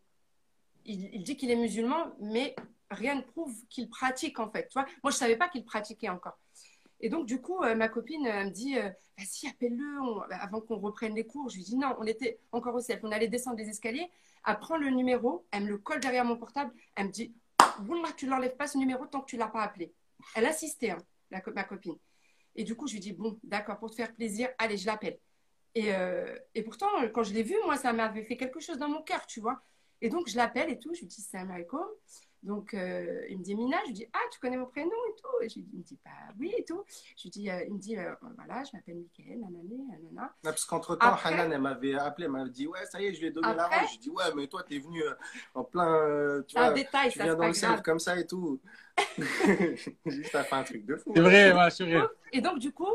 il, 0.84 1.22
dit 1.22 1.36
qu'il 1.36 1.50
est 1.50 1.56
musulman, 1.56 2.12
mais 2.20 2.54
rien 2.90 3.14
ne 3.14 3.22
prouve 3.22 3.54
qu'il 3.68 3.88
pratique 3.88 4.38
en 4.38 4.50
fait. 4.50 4.68
Tu 4.68 4.78
moi, 4.78 5.10
je 5.10 5.16
savais 5.16 5.36
pas 5.36 5.48
qu'il 5.48 5.64
pratiquait 5.64 6.08
encore. 6.08 6.38
Et 7.00 7.08
donc, 7.08 7.26
du 7.26 7.40
coup, 7.40 7.62
euh, 7.62 7.74
ma 7.74 7.88
copine 7.88 8.22
me 8.22 8.50
dit, 8.50 8.78
euh, 8.78 8.88
vas-y, 9.18 9.48
appelle-le 9.48 10.32
avant 10.34 10.60
qu'on 10.60 10.78
reprenne 10.78 11.14
les 11.14 11.26
cours. 11.26 11.50
Je 11.50 11.56
lui 11.56 11.64
dis, 11.64 11.76
non, 11.76 11.94
on 11.98 12.06
était 12.06 12.38
encore 12.52 12.74
au 12.74 12.80
CEF. 12.80 13.00
On 13.02 13.12
allait 13.12 13.28
descendre 13.28 13.56
les 13.58 13.68
escaliers. 13.68 14.10
Elle 14.46 14.58
prend 14.58 14.76
le 14.76 14.88
numéro, 14.90 15.46
elle 15.50 15.64
me 15.64 15.68
le 15.68 15.78
colle 15.78 16.00
derrière 16.00 16.24
mon 16.24 16.36
portable. 16.36 16.72
Elle 16.94 17.08
me 17.08 17.12
dit, 17.12 17.34
Wallah, 17.86 18.12
tu 18.16 18.26
l'enlèves 18.26 18.56
pas 18.56 18.66
ce 18.66 18.78
numéro 18.78 19.06
tant 19.06 19.20
que 19.20 19.26
tu 19.26 19.36
l'as 19.36 19.48
pas 19.48 19.62
appelé. 19.62 19.92
Elle 20.34 20.46
insistait, 20.46 20.90
hein, 20.90 21.02
ma 21.30 21.64
copine. 21.64 21.96
Et 22.56 22.64
du 22.64 22.76
coup, 22.76 22.86
je 22.86 22.94
lui 22.94 23.00
dis, 23.00 23.12
bon, 23.12 23.38
d'accord, 23.42 23.78
pour 23.78 23.90
te 23.90 23.96
faire 23.96 24.14
plaisir, 24.14 24.48
allez, 24.58 24.76
je 24.76 24.86
l'appelle. 24.86 25.18
Et, 25.74 25.94
euh, 25.94 26.38
et 26.54 26.62
pourtant, 26.62 26.86
quand 27.12 27.22
je 27.24 27.32
l'ai 27.34 27.42
vu, 27.42 27.56
moi, 27.64 27.76
ça 27.76 27.92
m'avait 27.92 28.22
fait 28.22 28.36
quelque 28.36 28.60
chose 28.60 28.78
dans 28.78 28.88
mon 28.88 29.02
cœur, 29.02 29.26
tu 29.26 29.40
vois. 29.40 29.60
Et 30.00 30.08
donc, 30.08 30.28
je 30.28 30.36
l'appelle 30.36 30.70
et 30.70 30.78
tout, 30.78 30.94
je 30.94 31.00
lui 31.00 31.06
dis, 31.06 31.20
salam 31.22 31.50
alaikum. 31.50 31.84
Donc, 32.42 32.74
euh, 32.74 33.24
il 33.30 33.38
me 33.38 33.42
dit, 33.42 33.54
Mina, 33.54 33.78
je 33.84 33.86
lui 33.86 33.94
dis, 33.94 34.06
ah, 34.12 34.18
tu 34.30 34.38
connais 34.38 34.58
mon 34.58 34.66
prénom 34.66 34.90
et 34.90 35.14
tout. 35.20 35.40
Et 35.42 35.48
je 35.48 35.54
lui 35.54 35.62
dis, 35.62 35.70
il 35.72 35.78
me 35.78 35.82
dit, 35.84 35.98
bah 36.04 36.10
oui 36.38 36.52
et 36.58 36.62
tout. 36.64 36.84
Je 37.16 37.22
lui 37.22 37.30
dis, 37.30 37.50
euh, 37.50 37.64
il 37.66 37.72
me 37.72 37.78
dit, 37.78 37.96
euh, 37.96 38.14
voilà, 38.36 38.62
je 38.64 38.76
m'appelle 38.76 38.96
Mickaël, 38.96 39.40
nanani, 39.40 39.78
nanana. 39.88 40.22
Non, 40.22 40.28
parce 40.50 40.66
qu'entre-temps, 40.66 41.06
Après- 41.06 41.32
Hanan, 41.32 41.50
elle 41.52 41.60
m'avait 41.62 41.94
appelé, 41.94 42.26
elle 42.26 42.32
m'avait 42.32 42.50
dit, 42.50 42.66
ouais, 42.66 42.84
ça 42.84 43.00
y 43.00 43.06
est, 43.06 43.14
je 43.14 43.20
lui 43.20 43.28
ai 43.28 43.30
donné 43.30 43.48
la 43.54 43.64
Après- 43.64 43.80
rose. 43.80 43.88
Je 43.94 43.98
dis, 43.98 44.10
ouais, 44.10 44.24
mais 44.36 44.46
toi, 44.46 44.62
t'es 44.62 44.78
venu 44.78 45.02
en 45.54 45.64
plein, 45.64 45.88
euh, 45.90 46.42
tu 46.42 46.52
C'est 46.52 46.58
un 46.58 46.64
vois, 46.66 46.74
détail, 46.74 47.10
tu 47.10 47.18
ça, 47.18 47.24
viens 47.24 47.32
c'est 47.32 47.36
dans 47.36 47.42
pas 47.44 47.48
le 47.48 47.54
self 47.54 47.72
grave. 47.72 47.82
comme 47.82 47.98
ça 47.98 48.18
et 48.20 48.26
tout. 48.26 48.60
Juste, 50.06 50.32
t'as 50.32 50.44
fait 50.44 50.54
un 50.56 50.64
truc 50.64 50.84
de 50.84 50.96
fou. 50.96 51.12
C'est 51.14 51.20
hein. 51.20 51.22
vrai, 51.24 51.52
ouais, 51.52 51.70
c'est 51.70 51.84
vrai. 51.84 52.06
Et 52.32 52.40
donc, 52.42 52.58
du 52.58 52.72
coup, 52.72 52.92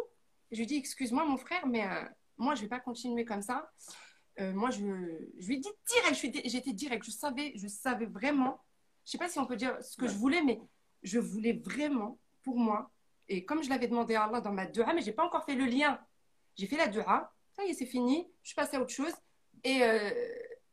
je 0.52 0.58
lui 0.60 0.66
dis, 0.68 0.78
excuse-moi, 0.78 1.26
mon 1.26 1.38
frère, 1.38 1.66
mais 1.66 1.86
euh, 1.88 2.04
moi, 2.40 2.56
je 2.56 2.62
vais 2.62 2.68
pas 2.68 2.80
continuer 2.80 3.26
comme 3.26 3.44
ça. 3.44 3.72
Euh, 4.40 4.54
moi, 4.54 4.72
je, 4.72 4.80
je 5.38 5.48
lui 5.48 5.60
dis 5.60 5.70
direct, 5.88 6.14
je 6.14 6.20
suis 6.20 6.32
di- 6.32 6.42
j'étais 6.46 6.74
direct. 6.74 7.06
Je 7.06 7.12
savais, 7.12 7.52
je 7.56 7.68
savais 7.68 8.06
vraiment, 8.08 8.64
je 9.06 9.12
sais 9.12 9.18
pas 9.18 9.30
si 9.30 9.38
on 9.38 9.46
peut 9.46 9.58
dire 9.58 9.78
ce 9.84 9.98
que 9.98 10.08
je 10.08 10.16
voulais, 10.16 10.42
mais 10.42 10.60
je 11.04 11.20
voulais 11.20 11.54
vraiment, 11.54 12.18
pour 12.44 12.58
moi, 12.58 12.92
et 13.28 13.46
comme 13.46 13.62
je 13.64 13.70
l'avais 13.70 13.88
demandé 13.88 14.16
à 14.16 14.24
Allah 14.24 14.42
dans 14.42 14.52
ma 14.54 14.66
dua, 14.66 14.94
mais 14.94 15.02
j'ai 15.02 15.12
pas 15.12 15.26
encore 15.26 15.46
fait 15.46 15.56
le 15.56 15.66
lien. 15.66 16.00
J'ai 16.56 16.66
fait 16.66 16.78
la 16.78 16.88
dua, 16.88 17.32
ça 17.56 17.64
y 17.66 17.70
est, 17.70 17.74
c'est 17.74 17.86
fini, 17.86 18.28
je 18.44 18.50
suis 18.50 18.56
passée 18.56 18.78
à 18.78 18.82
autre 18.82 18.94
chose, 18.94 19.14
et 19.64 19.84
euh, 19.84 20.10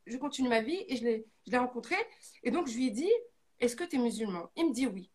je 0.07 0.17
continue 0.17 0.49
ma 0.49 0.63
vie, 0.63 0.85
et 0.89 0.97
je 0.97 1.05
l'ai 1.05 1.27
je 1.47 1.53
l'ai 1.53 1.59
rencontré. 1.59 1.95
Et 2.43 2.51
donc, 2.51 2.67
je 2.67 2.75
lui 2.77 2.89
ai 2.89 2.91
dit, 2.91 3.13
est-ce 3.61 3.77
que 3.77 3.85
tu 3.85 3.97
es 3.97 3.99
musulman? 3.99 4.51
Il 4.57 4.69
me 4.69 4.73
dit 4.73 4.87
oui. 4.87 5.11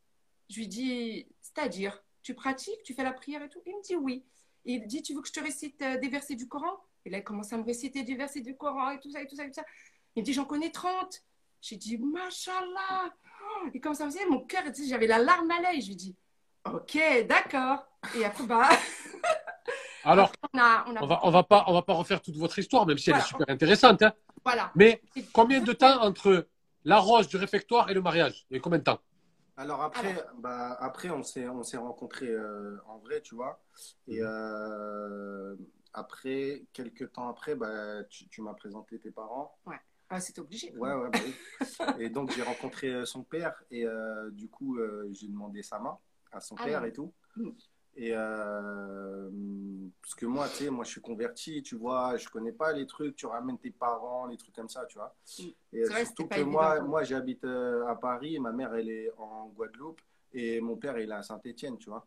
Je 0.50 0.60
lui 0.60 0.68
dis, 0.68 1.28
c'est-à-dire, 1.42 2.04
tu 2.24 2.34
pratiques, 2.36 2.84
tu 2.84 2.94
fais 2.94 3.04
la 3.04 3.14
prière 3.14 3.42
et 3.42 3.50
tout? 3.50 3.62
Il 3.66 3.76
me 3.76 3.82
dit 3.82 3.96
oui. 3.96 4.24
Il 4.65 4.86
dit, 4.88 5.02
tu 5.02 5.13
veux 5.13 5.21
que 5.21 5.28
je 5.28 5.34
te 5.34 5.39
récite 5.39 5.82
euh, 5.82 5.97
des 5.97 6.10
versets 6.10 6.36
du 6.36 6.47
Coran? 6.47 6.78
Et 7.06 7.10
là, 7.10 7.17
il 7.17 7.24
commence 7.24 7.52
à 7.52 7.58
me 7.58 7.63
réciter 7.63 8.04
des 8.04 8.15
versets 8.15 8.41
du 8.41 8.56
Coran 8.56 8.91
et 8.91 9.00
tout 9.00 9.10
ça, 9.12 9.21
et 9.21 9.28
tout 9.28 9.36
ça, 9.36 9.43
et 9.43 9.47
tout 9.47 9.56
ça. 9.56 9.65
Il 10.15 10.21
me 10.21 10.26
dit, 10.26 10.34
j'en 10.34 10.45
connais 10.45 10.69
30. 10.71 11.21
J'ai 11.62 11.76
dit, 11.78 11.97
machallah. 11.97 13.13
Oh, 13.63 13.67
Et 13.74 13.80
comme 13.80 13.93
ça 13.93 14.06
me 14.06 14.12
faisait, 14.12 14.26
mon 14.28 14.39
cœur, 14.41 14.63
j'avais 14.88 15.08
la 15.08 15.17
larme 15.19 15.50
à 15.52 15.62
l'œil. 15.62 15.82
Je 15.82 15.88
lui 15.89 15.95
dis, 15.95 16.15
ok, 16.65 17.00
d'accord. 17.28 17.86
Et 18.15 18.26
après, 18.26 18.43
bah, 18.45 18.69
Alors, 20.04 20.32
on 20.54 20.58
a, 20.60 20.86
on 20.88 20.95
a, 20.95 21.04
on 21.04 21.06
va, 21.06 21.19
on 21.24 21.30
va 21.32 21.43
pas, 21.43 21.63
on 21.67 21.74
va 21.74 21.82
pas 21.84 21.93
refaire 21.93 22.21
toute 22.21 22.36
votre 22.36 22.58
histoire, 22.58 22.86
même 22.88 22.97
si 22.97 23.12
elle 23.12 23.17
est 23.17 23.21
super 23.21 23.47
intéressante. 23.50 24.02
hein. 24.02 24.13
voilà. 24.43 24.71
Mais 24.76 25.02
combien 25.32 25.62
de 25.62 25.74
temps 25.74 26.02
entre 26.02 26.47
la 26.86 26.97
rose 26.97 27.28
du 27.28 27.38
réfectoire 27.38 27.89
et 27.89 27.93
le 27.93 28.02
mariage? 28.02 28.45
Et 28.50 28.60
combien 28.60 28.80
de 28.80 28.84
temps? 28.84 29.00
Alors 29.58 29.82
après, 29.82 30.16
bah, 30.40 30.78
après 30.80 31.10
on 31.10 31.24
s'est 31.24 31.48
on 31.48 31.64
s'est 31.64 31.78
rencontrés 31.78 32.30
euh, 32.30 32.78
en 32.88 32.98
vrai, 33.00 33.21
tu 33.21 33.36
vois. 33.36 33.62
Et 34.08 34.21
Mhm. 34.21 34.28
euh, 34.28 35.56
après, 35.94 36.65
quelques 36.73 37.12
temps 37.12 37.30
après, 37.30 37.56
bah, 37.56 38.04
tu, 38.06 38.28
tu 38.30 38.42
m'as 38.42 38.54
présenté 38.54 39.00
tes 39.00 39.12
parents. 39.12 39.56
Ah, 40.10 40.19
c'est 40.19 40.38
obligé. 40.40 40.71
Ouais, 40.75 40.94
ouais, 40.94 41.10
bah 41.10 41.19
oui. 41.25 42.04
Et 42.04 42.10
donc 42.10 42.32
j'ai 42.32 42.42
rencontré 42.42 42.90
euh, 42.90 43.06
son 43.06 43.23
père 43.23 43.56
et 43.71 43.86
euh, 43.86 44.30
du 44.32 44.50
coup 44.50 44.78
euh, 44.78 45.08
j'ai 45.13 45.28
demandé 45.28 45.63
sa 45.63 45.80
main 45.80 45.98
à 46.34 46.42
son 46.42 46.56
Ah 46.56 46.63
père 46.65 46.82
oui. 46.84 46.90
et 46.90 46.94
tout. 46.94 47.13
Mhm. 47.38 47.56
Et 47.96 48.12
euh, 48.13 49.29
parce 50.02 50.15
que 50.15 50.25
moi, 50.25 50.48
tu 50.48 50.63
sais, 50.63 50.69
moi 50.69 50.85
je 50.85 50.92
suis 50.92 51.02
converti, 51.02 51.62
tu 51.62 51.75
vois, 51.75 52.15
je 52.17 52.27
connais 52.29 52.54
pas 52.54 52.71
les 52.71 52.87
trucs, 52.87 53.15
tu 53.15 53.25
ramènes 53.25 53.58
tes 53.58 53.71
parents, 53.71 54.27
les 54.27 54.37
trucs 54.37 54.56
comme 54.56 54.69
ça, 54.69 54.85
tu 54.85 54.98
vois. 54.98 55.13
Mhm. 55.39 55.52
Et 55.73 55.83
vrai, 55.83 56.06
surtout 56.06 56.27
que 56.27 56.42
moi, 56.42 56.75
évident. 56.75 56.87
moi 56.87 57.04
j'habite 57.04 57.44
euh, 57.44 57.85
à 57.87 57.96
Paris, 57.96 58.39
ma 58.39 58.52
mère 58.52 58.73
elle 58.75 58.89
est 58.89 59.12
en 59.17 59.48
Guadeloupe 59.50 60.00
et 60.33 60.62
mon 60.62 60.77
père 60.77 60.98
il 61.00 61.10
est 61.10 61.13
à 61.13 61.21
Saint-Étienne, 61.23 61.77
tu 61.77 61.89
vois. 61.89 62.06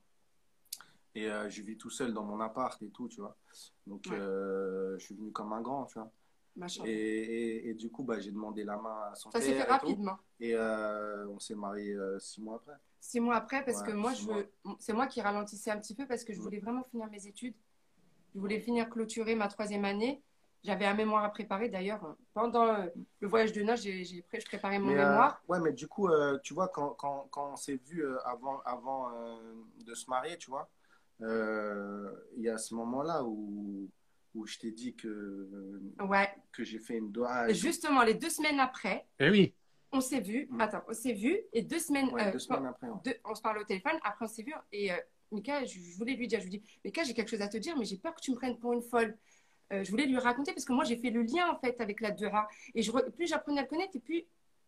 Et 1.14 1.30
euh, 1.30 1.48
je 1.50 1.62
vis 1.62 1.76
tout 1.76 1.90
seul 1.90 2.12
dans 2.12 2.24
mon 2.24 2.40
appart 2.40 2.80
et 2.82 2.88
tout, 2.88 3.08
tu 3.08 3.20
vois. 3.20 3.36
Donc 3.86 4.06
Ouais. 4.10 4.16
euh, 4.18 4.98
je 4.98 5.04
suis 5.04 5.14
venu 5.14 5.30
comme 5.32 5.52
un 5.52 5.60
grand, 5.60 5.84
tu 5.84 5.98
vois. 5.98 6.10
Et, 6.84 6.90
et, 6.90 7.68
et 7.70 7.74
du 7.74 7.90
coup, 7.90 8.02
bah, 8.04 8.18
j'ai 8.20 8.30
demandé 8.30 8.64
la 8.64 8.76
main 8.76 9.10
à 9.12 9.14
son 9.14 9.30
Ça 9.30 9.40
père. 9.40 9.48
s'est 9.48 9.54
fait 9.54 9.62
et 9.62 9.66
tout. 9.66 9.72
rapidement. 9.72 10.18
Et 10.40 10.54
euh, 10.54 11.26
on 11.28 11.38
s'est 11.38 11.54
mariés 11.54 11.94
euh, 11.94 12.18
six 12.18 12.40
mois 12.40 12.56
après. 12.56 12.74
Six 13.00 13.20
mois 13.20 13.36
après, 13.36 13.64
parce 13.64 13.80
Ouais, 13.82 13.88
que 13.88 13.92
moi, 13.92 14.12
je 14.14 14.24
veux... 14.24 14.48
c'est 14.78 14.92
moi 14.92 15.06
qui 15.06 15.20
ralentissais 15.20 15.70
un 15.70 15.78
petit 15.78 15.94
peu 15.94 16.06
parce 16.06 16.24
que 16.24 16.32
je 16.32 16.38
Mm. 16.38 16.42
voulais 16.42 16.58
vraiment 16.58 16.82
finir 16.84 17.08
mes 17.10 17.26
études. 17.26 17.54
Je 18.34 18.40
voulais 18.40 18.60
finir 18.60 18.88
clôturer 18.90 19.34
ma 19.34 19.48
troisième 19.48 19.84
année. 19.84 20.22
J'avais 20.64 20.86
un 20.86 20.94
mémoire 20.94 21.22
à 21.24 21.28
préparer 21.30 21.68
d'ailleurs. 21.68 22.16
Pendant 22.32 22.66
euh, 22.66 22.86
le 23.20 23.28
voyage 23.28 23.52
de 23.52 23.62
noces, 23.62 23.82
j'ai, 23.82 24.22
pré- 24.22 24.40
je 24.40 24.46
préparais 24.46 24.78
mon 24.78 24.88
Mais, 24.88 24.98
euh, 24.98 25.08
mémoire. 25.08 25.42
ouais, 25.48 25.60
mais 25.60 25.72
du 25.72 25.86
coup, 25.86 26.08
euh, 26.08 26.38
tu 26.42 26.54
vois, 26.54 26.68
quand, 26.68 26.90
quand, 26.94 27.28
quand 27.30 27.52
on 27.52 27.56
s'est 27.56 27.76
vu 27.76 28.04
euh, 28.04 28.18
avant, 28.24 28.60
avant 28.64 29.10
euh, 29.14 29.54
de 29.86 29.94
se 29.94 30.08
marier, 30.08 30.38
tu 30.38 30.50
vois, 30.50 30.68
euh, 31.20 32.10
il 32.36 32.42
y 32.42 32.48
a 32.48 32.56
ce 32.58 32.74
moment-là 32.74 33.22
où, 33.24 33.88
où 34.34 34.46
je 34.46 34.58
t'ai 34.58 34.70
dit 34.72 34.94
que, 34.94 35.80
Ouais. 36.00 36.28
que 36.52 36.64
j'ai 36.64 36.78
fait 36.78 36.96
une 36.98 37.12
doha. 37.12 37.52
Justement, 37.52 38.02
les 38.02 38.14
deux 38.14 38.28
semaines 38.30 38.58
après, 38.60 39.06
Eh 39.20 39.30
oui. 39.30 39.54
on 39.92 40.00
s'est 40.00 40.20
vu. 40.20 40.46
Mm. 40.50 40.60
Attends, 40.60 40.82
on 40.88 40.92
s'est 40.92 41.12
vu 41.12 41.38
et 41.52 41.62
deux 41.62 41.78
semaines. 41.78 42.08
Ouais, 42.10 42.26
euh, 42.28 42.32
deux 42.32 42.38
semaines 42.40 42.66
après. 42.66 42.88
ouais. 42.88 42.96
deux- 43.04 43.16
on 43.24 43.34
se 43.34 43.42
parlait 43.42 43.60
au 43.60 43.64
téléphone. 43.64 43.96
Après, 44.02 44.24
on 44.24 44.28
s'est 44.28 44.42
vu 44.42 44.52
et 44.72 44.92
euh, 44.92 44.96
Mika, 45.30 45.64
je, 45.64 45.78
je 45.80 45.96
voulais 45.96 46.14
lui 46.14 46.26
dire, 46.26 46.40
je 46.40 46.44
lui 46.46 46.58
dis, 46.58 46.62
Mika, 46.84 47.04
j'ai 47.04 47.14
quelque 47.14 47.30
chose 47.30 47.42
à 47.42 47.48
te 47.48 47.56
dire, 47.56 47.76
mais 47.78 47.84
j'ai 47.84 47.96
peur 47.96 48.14
que 48.14 48.20
tu 48.20 48.30
me 48.32 48.36
prennes 48.36 48.58
pour 48.58 48.72
une 48.72 48.82
folle. 48.82 49.16
Euh, 49.72 49.82
je 49.84 49.90
voulais 49.90 50.06
lui 50.06 50.18
raconter 50.18 50.52
parce 50.52 50.64
que 50.64 50.72
moi, 50.72 50.84
j'ai 50.84 50.96
fait 50.96 51.10
le 51.10 51.22
lien 51.22 51.48
en 51.50 51.58
fait 51.58 51.80
avec 51.80 52.00
la 52.00 52.10
Dura. 52.10 52.48
Et 52.74 52.82
je, 52.82 52.90
plus 53.10 53.26
j'apprenais 53.28 53.60
à 53.60 53.62
le 53.62 53.68
connaître, 53.68 53.96
et 53.96 54.00
puis 54.00 54.26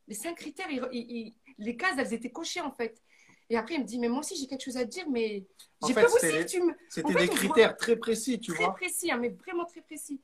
les 0.08 0.14
cinq 0.14 0.36
critères, 0.36 0.70
ils- 0.70 0.88
ils- 0.92 1.10
ils- 1.16 1.34
les 1.58 1.76
cases, 1.76 1.96
elles 1.98 2.14
étaient 2.14 2.30
cochées 2.30 2.60
en 2.60 2.70
fait. 2.72 3.02
Et 3.48 3.56
après, 3.56 3.74
il 3.76 3.80
me 3.80 3.84
dit, 3.86 3.98
mais 3.98 4.08
moi 4.08 4.20
aussi, 4.20 4.36
j'ai 4.36 4.46
quelque 4.46 4.64
chose 4.64 4.76
à 4.76 4.84
te 4.84 4.90
dire, 4.90 5.08
mais 5.08 5.46
j'ai 5.86 5.94
peur 5.94 6.06
aussi 6.12 6.26
que 6.28 6.42
tu 6.44 6.62
me. 6.62 6.72
C'était 6.88 7.14
des 7.14 7.28
critères 7.28 7.76
très 7.76 7.96
précis, 7.96 8.40
tu 8.40 8.52
très 8.52 8.64
vois. 8.64 8.74
précis, 8.74 9.10
hein, 9.10 9.18
mais 9.18 9.28
vraiment 9.28 9.64
très 9.64 9.82
précis. 9.82 10.20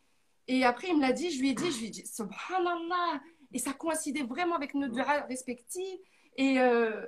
Et 0.49 0.65
après, 0.65 0.89
il 0.89 0.97
me 0.97 1.03
l'a 1.03 1.13
dit, 1.13 1.31
je 1.31 1.41
lui 1.41 1.51
ai 1.51 1.55
dit, 1.55 1.71
je 1.71 1.79
lui 1.79 1.87
ai 1.87 1.91
dit, 1.91 2.07
subhanallah. 2.07 3.21
Et 3.53 3.59
ça 3.59 3.73
coïncidait 3.75 4.23
vraiment 4.25 4.57
avec 4.57 4.75
nos 4.75 4.89
Mm. 4.89 4.93
Dura 4.93 5.21
respectives. 5.23 5.99
Et 6.37 6.59
euh, 6.59 7.07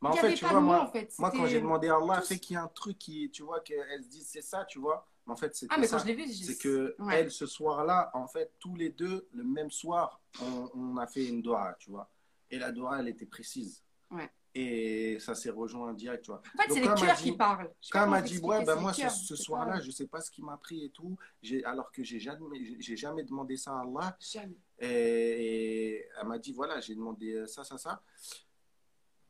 Mais 0.00 0.08
en 0.08 0.12
fait, 0.12 0.26
avait 0.28 0.34
tu 0.34 0.44
pas 0.44 0.52
vois, 0.52 0.60
moi, 0.60 0.80
en 0.82 0.90
fait. 0.90 1.12
moi, 1.18 1.30
quand 1.30 1.46
j'ai 1.46 1.60
demandé 1.60 1.88
à 1.88 1.96
Allah, 1.96 2.22
fait 2.22 2.38
qu'il 2.38 2.54
y 2.54 2.56
a 2.56 2.62
un 2.62 2.68
truc 2.68 2.96
qui, 2.98 3.30
tu 3.30 3.42
vois, 3.42 3.60
qu'elle 3.60 4.02
se 4.02 4.08
dise 4.08 4.28
c'est 4.30 4.40
ça, 4.42 4.64
tu 4.64 4.78
vois. 4.78 5.06
Mais 5.26 5.32
en 5.32 5.36
fait, 5.36 5.54
c'était 5.54 5.74
Ah, 5.74 5.78
mais 5.78 5.86
ça. 5.88 5.96
quand 5.98 6.02
je 6.04 6.06
l'ai 6.08 6.14
vu, 6.14 6.24
j'ai- 6.32 6.44
C'est 6.54 6.56
que 6.56 6.94
Ouais. 7.00 7.16
elle, 7.20 7.30
ce 7.30 7.44
soir-là, 7.46 8.10
en 8.14 8.28
fait, 8.28 8.52
tous 8.60 8.76
les 8.76 8.88
deux, 8.88 9.28
le 9.32 9.44
même 9.44 9.70
soir, 9.70 10.20
on, 10.40 10.70
on 10.74 10.96
a 10.96 11.06
fait 11.06 11.26
une 11.26 11.42
doha, 11.42 11.76
tu 11.78 11.90
vois. 11.90 12.08
Et 12.50 12.58
la 12.58 12.72
doha, 12.72 13.00
elle 13.00 13.08
était 13.08 13.26
précise. 13.26 13.82
Ouais. 14.10 14.30
Et 14.60 15.20
ça 15.20 15.36
s'est 15.36 15.50
rejoint 15.50 15.92
direct, 15.94 16.24
tu 16.24 16.32
vois. 16.32 16.42
En 16.58 16.62
fait, 16.62 16.72
c'est 16.72 16.80
les 16.80 16.86
cœurs 16.86 17.16
qui 17.16 17.32
parlent. 17.32 17.70
Quand 17.92 18.02
elle 18.04 18.10
m'a 18.10 18.22
dit, 18.22 18.38
ouais, 18.38 18.64
ben 18.64 18.74
moi, 18.76 18.92
ce, 18.92 19.36
soir-là, 19.36 19.78
je 19.80 19.90
sais 19.92 20.06
pas 20.08 20.20
ce 20.20 20.30
qui 20.32 20.42
m'a 20.42 20.56
pris 20.56 20.84
et 20.86 20.90
tout, 20.90 21.16
alors 21.64 21.92
que 21.92 22.02
j'ai 22.02 22.18
jamais, 22.18 22.76
j'ai 22.80 22.96
jamais 22.96 23.22
demandé 23.22 23.56
ça 23.56 23.72
à 23.78 23.82
Allah. 23.82 24.16
Jamais. 24.20 24.56
Et, 24.80 24.88
et 24.88 26.08
elle 26.20 26.26
m'a 26.26 26.38
dit, 26.38 26.52
voilà, 26.52 26.80
j'ai 26.80 26.94
demandé 26.96 27.46
ça, 27.46 27.62
ça, 27.62 27.78
ça. 27.78 28.02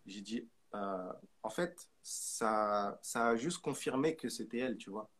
J'ai 0.06 0.22
dit, 0.22 0.48
euh, 0.74 1.12
en 1.42 1.50
fait, 1.50 1.88
ça, 2.02 2.98
ça 3.02 3.28
a 3.28 3.36
juste 3.36 3.58
confirmé 3.58 4.16
que 4.16 4.28
c'était 4.30 4.58
elle, 4.58 4.76
tu 4.78 4.88
vois. 4.90 5.10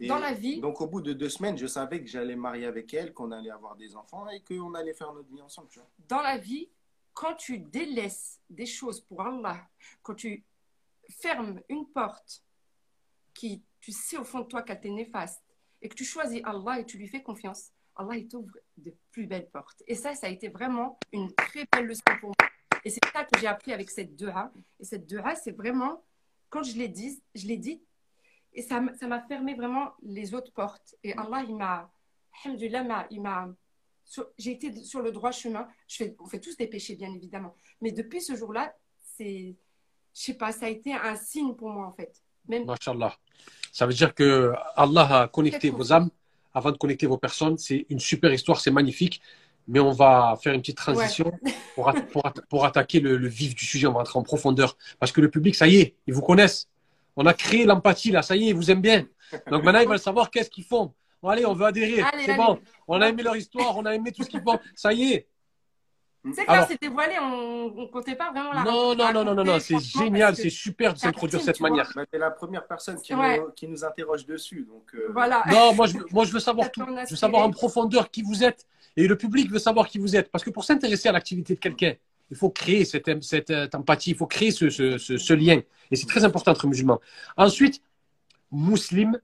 Et 0.00 0.06
Dans 0.06 0.18
la 0.18 0.32
vie- 0.32 0.60
Donc, 0.60 0.80
au 0.80 0.86
bout 0.86 1.02
de 1.02 1.12
deux 1.12 1.28
semaines, 1.28 1.58
je 1.58 1.66
savais 1.66 2.02
que 2.02 2.08
j'allais 2.08 2.36
marier 2.36 2.64
avec 2.64 2.92
elle, 2.94 3.12
qu'on 3.12 3.30
allait 3.30 3.50
avoir 3.50 3.76
des 3.76 3.94
enfants 3.94 4.26
et 4.30 4.40
qu'on 4.42 4.72
allait 4.74 4.94
faire 4.94 5.12
notre 5.12 5.28
vie 5.28 5.42
ensemble, 5.42 5.68
tu 5.68 5.78
vois. 5.78 5.88
Dans 6.08 6.22
la 6.22 6.38
vie, 6.38 6.70
quand 7.14 7.34
tu 7.34 7.58
délaisses 7.58 8.40
des 8.48 8.66
choses 8.66 9.00
pour 9.00 9.22
Allah, 9.22 9.68
quand 10.02 10.14
tu 10.14 10.44
fermes 11.08 11.60
une 11.68 11.86
porte 11.88 12.42
qui, 13.34 13.62
tu 13.80 13.92
sais 13.92 14.16
au 14.16 14.24
fond 14.24 14.40
de 14.40 14.46
toi 14.46 14.62
qu'elle 14.62 14.80
t'est 14.80 14.90
néfaste, 14.90 15.42
et 15.80 15.88
que 15.88 15.94
tu 15.94 16.04
choisis 16.04 16.40
Allah 16.44 16.80
et 16.80 16.86
tu 16.86 16.96
lui 16.96 17.08
fais 17.08 17.22
confiance, 17.22 17.72
Allah 17.96 18.16
il 18.16 18.28
t'ouvre 18.28 18.52
de 18.76 18.94
plus 19.10 19.26
belles 19.26 19.50
portes. 19.50 19.82
Et 19.86 19.94
ça, 19.94 20.14
ça 20.14 20.28
a 20.28 20.30
été 20.30 20.48
vraiment 20.48 20.98
une 21.12 21.32
très 21.34 21.66
belle 21.72 21.86
leçon 21.86 22.02
pour 22.20 22.30
moi. 22.30 22.50
Et 22.84 22.90
c'est 22.90 23.04
ça 23.12 23.24
que 23.24 23.38
j'ai 23.38 23.46
appris 23.46 23.72
avec 23.72 23.90
cette 23.90 24.16
dua. 24.16 24.52
Et 24.80 24.84
cette 24.84 25.06
dua, 25.06 25.34
c'est 25.34 25.52
vraiment, 25.52 26.02
quand 26.50 26.62
je 26.62 26.76
l'ai 26.76 26.88
dit, 26.88 27.22
je 27.34 27.46
l'ai 27.46 27.56
dit, 27.56 27.82
et 28.54 28.62
ça 28.62 28.80
m'a 28.80 29.20
fermé 29.22 29.54
vraiment 29.54 29.92
les 30.02 30.34
autres 30.34 30.52
portes. 30.52 30.94
Et 31.02 31.12
Allah, 31.14 31.42
il 31.48 31.56
m'a, 31.56 31.90
il 33.10 33.20
m'a, 33.22 33.48
j'ai 34.38 34.52
été 34.52 34.74
sur 34.84 35.00
le 35.02 35.12
droit 35.12 35.30
chemin. 35.32 35.66
Je 35.88 35.96
fais, 35.96 36.16
on 36.20 36.26
fait 36.26 36.40
tous 36.40 36.56
des 36.56 36.66
péchés, 36.66 36.96
bien 36.96 37.12
évidemment. 37.14 37.54
Mais 37.80 37.92
depuis 37.92 38.20
ce 38.20 38.34
jour-là, 38.36 38.74
c'est, 39.16 39.54
je 40.14 40.20
sais 40.20 40.34
pas, 40.34 40.52
ça 40.52 40.66
a 40.66 40.68
été 40.68 40.92
un 40.94 41.16
signe 41.16 41.54
pour 41.54 41.70
moi, 41.70 41.86
en 41.86 41.92
fait. 41.92 42.12
Même 42.48 42.64
Mashallah. 42.66 43.16
Ça 43.72 43.86
veut 43.86 43.94
dire 43.94 44.14
que 44.14 44.52
Allah 44.76 45.22
a 45.22 45.28
connecté 45.28 45.70
vos 45.70 45.92
âmes 45.92 46.10
avant 46.52 46.70
de 46.72 46.76
connecter 46.76 47.06
vos 47.06 47.16
personnes. 47.18 47.56
C'est 47.58 47.86
une 47.88 48.00
super 48.00 48.32
histoire, 48.32 48.60
c'est 48.60 48.70
magnifique. 48.70 49.22
Mais 49.68 49.78
on 49.80 49.92
va 49.92 50.36
faire 50.42 50.52
une 50.54 50.60
petite 50.60 50.76
transition 50.76 51.32
pour, 51.74 51.90
pour, 52.10 52.26
at- 52.26 52.32
pour 52.50 52.64
attaquer 52.64 52.98
le, 53.00 53.16
le 53.16 53.28
vif 53.28 53.54
du 53.54 53.64
sujet. 53.64 53.86
On 53.86 53.92
va 53.92 53.98
rentrer 54.00 54.18
en 54.18 54.22
profondeur. 54.24 54.76
Parce 54.98 55.12
que 55.12 55.20
le 55.20 55.30
public, 55.30 55.54
ça 55.54 55.68
y 55.68 55.76
est, 55.76 55.94
ils 56.06 56.12
vous 56.12 56.20
connaissent. 56.20 56.68
On 57.16 57.24
a 57.26 57.32
créé 57.34 57.64
l'empathie, 57.64 58.10
là, 58.10 58.22
ça 58.22 58.34
y 58.36 58.44
est, 58.44 58.48
ils 58.48 58.54
vous 58.56 58.70
aiment 58.70 58.80
bien. 58.82 59.06
Donc 59.50 59.62
maintenant, 59.64 59.80
ils 59.80 59.88
veulent 59.88 59.98
savoir 59.98 60.30
qu'est-ce 60.30 60.50
qu'ils 60.50 60.64
font. 60.64 60.92
Bon, 61.22 61.28
allez, 61.28 61.46
on 61.46 61.54
veut 61.54 61.66
adhérer. 61.66 62.02
Allez, 62.02 62.24
C'est 62.24 62.32
allez. 62.32 62.42
bon. 62.42 62.58
On 62.88 63.00
a 63.00 63.08
aimé 63.08 63.22
leur 63.22 63.36
histoire, 63.36 63.76
on 63.76 63.84
a 63.86 63.94
aimé 63.94 64.10
tout 64.12 64.24
ce 64.24 64.28
qu'ils 64.28 64.42
font. 64.42 64.58
Ça 64.74 64.92
y 64.92 65.12
est. 65.12 65.28
C'est 66.34 66.42
que 66.44 66.46
là, 66.46 66.52
Alors- 66.58 66.66
c'est 66.68 66.80
dévoilé, 66.80 67.14
on 67.20 67.70
ne 67.70 67.86
comptait 67.86 68.14
pas 68.14 68.30
vraiment 68.30 68.52
la 68.52 68.62
Non, 68.62 68.94
non, 68.94 69.12
non, 69.12 69.24
non, 69.24 69.34
non, 69.34 69.44
non. 69.44 69.58
C'est 69.58 69.80
génial, 69.80 70.36
c'est 70.36 70.50
super 70.50 70.94
de 70.94 70.98
s'introduire 70.98 71.40
de 71.40 71.44
cette 71.44 71.56
tu 71.56 71.62
manière. 71.64 71.90
Bah, 71.96 72.06
t'es 72.06 72.18
la 72.18 72.30
première 72.30 72.64
personne 72.66 73.00
qui, 73.00 73.12
Ouais. 73.12 73.40
nous, 73.40 73.50
qui 73.50 73.66
nous 73.66 73.84
interroge 73.84 74.24
dessus. 74.24 74.64
Donc, 74.68 74.84
euh, 74.94 75.08
Voilà. 75.12 75.42
Non, 75.50 75.72
moi 75.74 75.86
je, 75.88 75.98
veux- 75.98 76.06
moi 76.12 76.24
je 76.24 76.32
veux 76.32 76.38
savoir 76.40 76.70
tout. 76.70 76.84
Je 76.86 77.10
veux 77.10 77.16
savoir 77.16 77.42
en 77.44 77.50
profondeur 77.50 78.08
qui 78.10 78.22
vous 78.22 78.44
êtes. 78.44 78.66
Et 78.96 79.08
le 79.08 79.16
public 79.18 79.50
veut 79.50 79.58
savoir 79.58 79.88
qui 79.88 79.98
vous 79.98 80.14
êtes. 80.14 80.30
Parce 80.30 80.44
que 80.44 80.50
pour 80.50 80.62
s'intéresser 80.64 81.08
à 81.08 81.12
l'activité 81.12 81.54
de 81.54 81.58
quelqu'un, 81.60 81.94
il 82.30 82.36
faut 82.36 82.50
créer 82.50 82.84
cette, 82.84 83.22
cette, 83.24 83.50
euh, 83.50 83.66
empathie, 83.74 84.10
il 84.10 84.16
faut 84.16 84.26
créer 84.28 84.52
ce, 84.52 84.70
ce, 84.70 84.98
ce, 84.98 85.18
ce 85.18 85.32
lien. 85.32 85.60
Et 85.90 85.96
c'est 85.96 86.06
très 86.06 86.24
important 86.24 86.52
entre 86.52 86.68
musulmans. 86.68 87.00
Ensuite, 87.36 87.82
Muslim, 88.52 89.18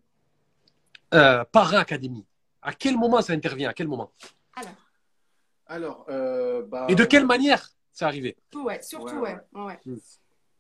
euh, 1.14 1.44
Parrain 1.44 1.78
Academy. 1.78 2.24
À 2.62 2.72
quel 2.72 2.96
moment 2.96 3.22
ça 3.22 3.32
intervient? 3.32 3.70
À 3.70 3.74
quel 3.74 3.88
moment? 3.88 4.12
Alors, 4.54 4.74
Alors, 5.66 6.06
euh, 6.09 6.62
bah, 6.62 6.86
Et 6.88 6.94
de 6.94 7.04
quelle 7.04 7.26
manière 7.26 7.68
c'est 7.92 8.04
arrivé? 8.04 8.36
Ouais, 8.54 8.80
surtout, 8.82 9.16
Ouais, 9.16 9.34
ouais. 9.54 9.78
Ouais. 9.86 9.98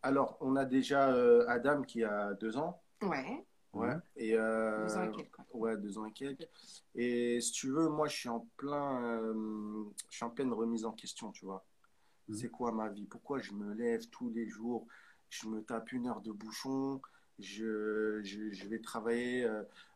Alors, 0.02 0.36
on 0.40 0.56
a 0.56 0.64
déjà 0.64 1.10
euh, 1.10 1.44
Adam 1.48 1.82
qui 1.82 2.04
a 2.04 2.34
deux 2.34 2.56
ans. 2.56 2.80
Ouais. 3.02 3.44
Ouais. 3.74 3.94
Et, 4.16 4.34
euh, 4.34 4.86
Deux 4.86 4.96
ans 4.96 5.02
et 5.04 5.10
quelques, 5.10 5.38
ouais. 5.38 5.44
Ouais, 5.52 5.76
deux 5.76 5.98
ans 5.98 6.06
et 6.06 6.12
quelques. 6.12 6.48
Et 6.94 7.40
si 7.40 7.52
tu 7.52 7.70
veux, 7.70 7.88
moi, 7.88 8.08
je 8.08 8.16
suis 8.16 8.28
en 8.28 8.46
plein, 8.56 9.02
euh, 9.02 9.84
je 10.10 10.16
suis 10.16 10.24
en 10.24 10.30
pleine 10.30 10.52
remise 10.52 10.84
en 10.84 10.92
question, 10.92 11.30
tu 11.32 11.44
vois. 11.44 11.64
Mhm. 12.28 12.36
C'est 12.36 12.48
quoi 12.48 12.72
ma 12.72 12.88
vie? 12.88 13.06
Pourquoi 13.06 13.40
je 13.40 13.52
me 13.52 13.74
lève 13.74 14.06
tous 14.10 14.30
les 14.30 14.48
jours? 14.48 14.86
Je 15.30 15.46
me 15.48 15.62
tape 15.62 15.92
une 15.92 16.06
heure 16.06 16.20
de 16.20 16.32
bouchon. 16.32 17.00
Je, 17.38 18.20
je, 18.24 18.50
je 18.50 18.66
vais 18.68 18.80
travailler 18.80 19.48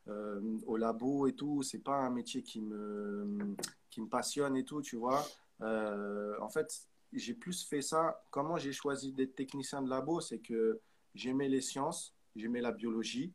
euh, 0.09 0.59
au 0.67 0.77
labo 0.77 1.27
et 1.27 1.35
tout. 1.35 1.63
C'est 1.63 1.79
pas 1.83 1.97
un 1.97 2.11
métier 2.11 2.43
qui 2.43 2.61
me, 2.61 3.55
qui 3.91 4.01
me 4.01 4.09
passionne 4.09 4.57
et 4.57 4.65
tout, 4.65 4.83
tu 4.83 4.97
vois. 4.97 5.25
Euh, 5.61 6.35
en 6.41 6.49
fait, 6.49 6.89
j'ai 7.13 7.35
plus 7.35 7.65
fait 7.65 7.83
ça. 7.83 8.25
Comment 8.31 8.57
j'ai 8.57 8.73
choisi 8.73 9.13
d'être 9.13 9.35
technicien 9.35 9.83
de 9.83 9.89
labo? 9.89 10.21
C'est 10.21 10.41
que 10.41 10.81
j'aimais 11.15 11.49
les 11.49 11.61
sciences, 11.61 12.15
j'aimais 12.35 12.61
la 12.61 12.73
biologie. 12.73 13.33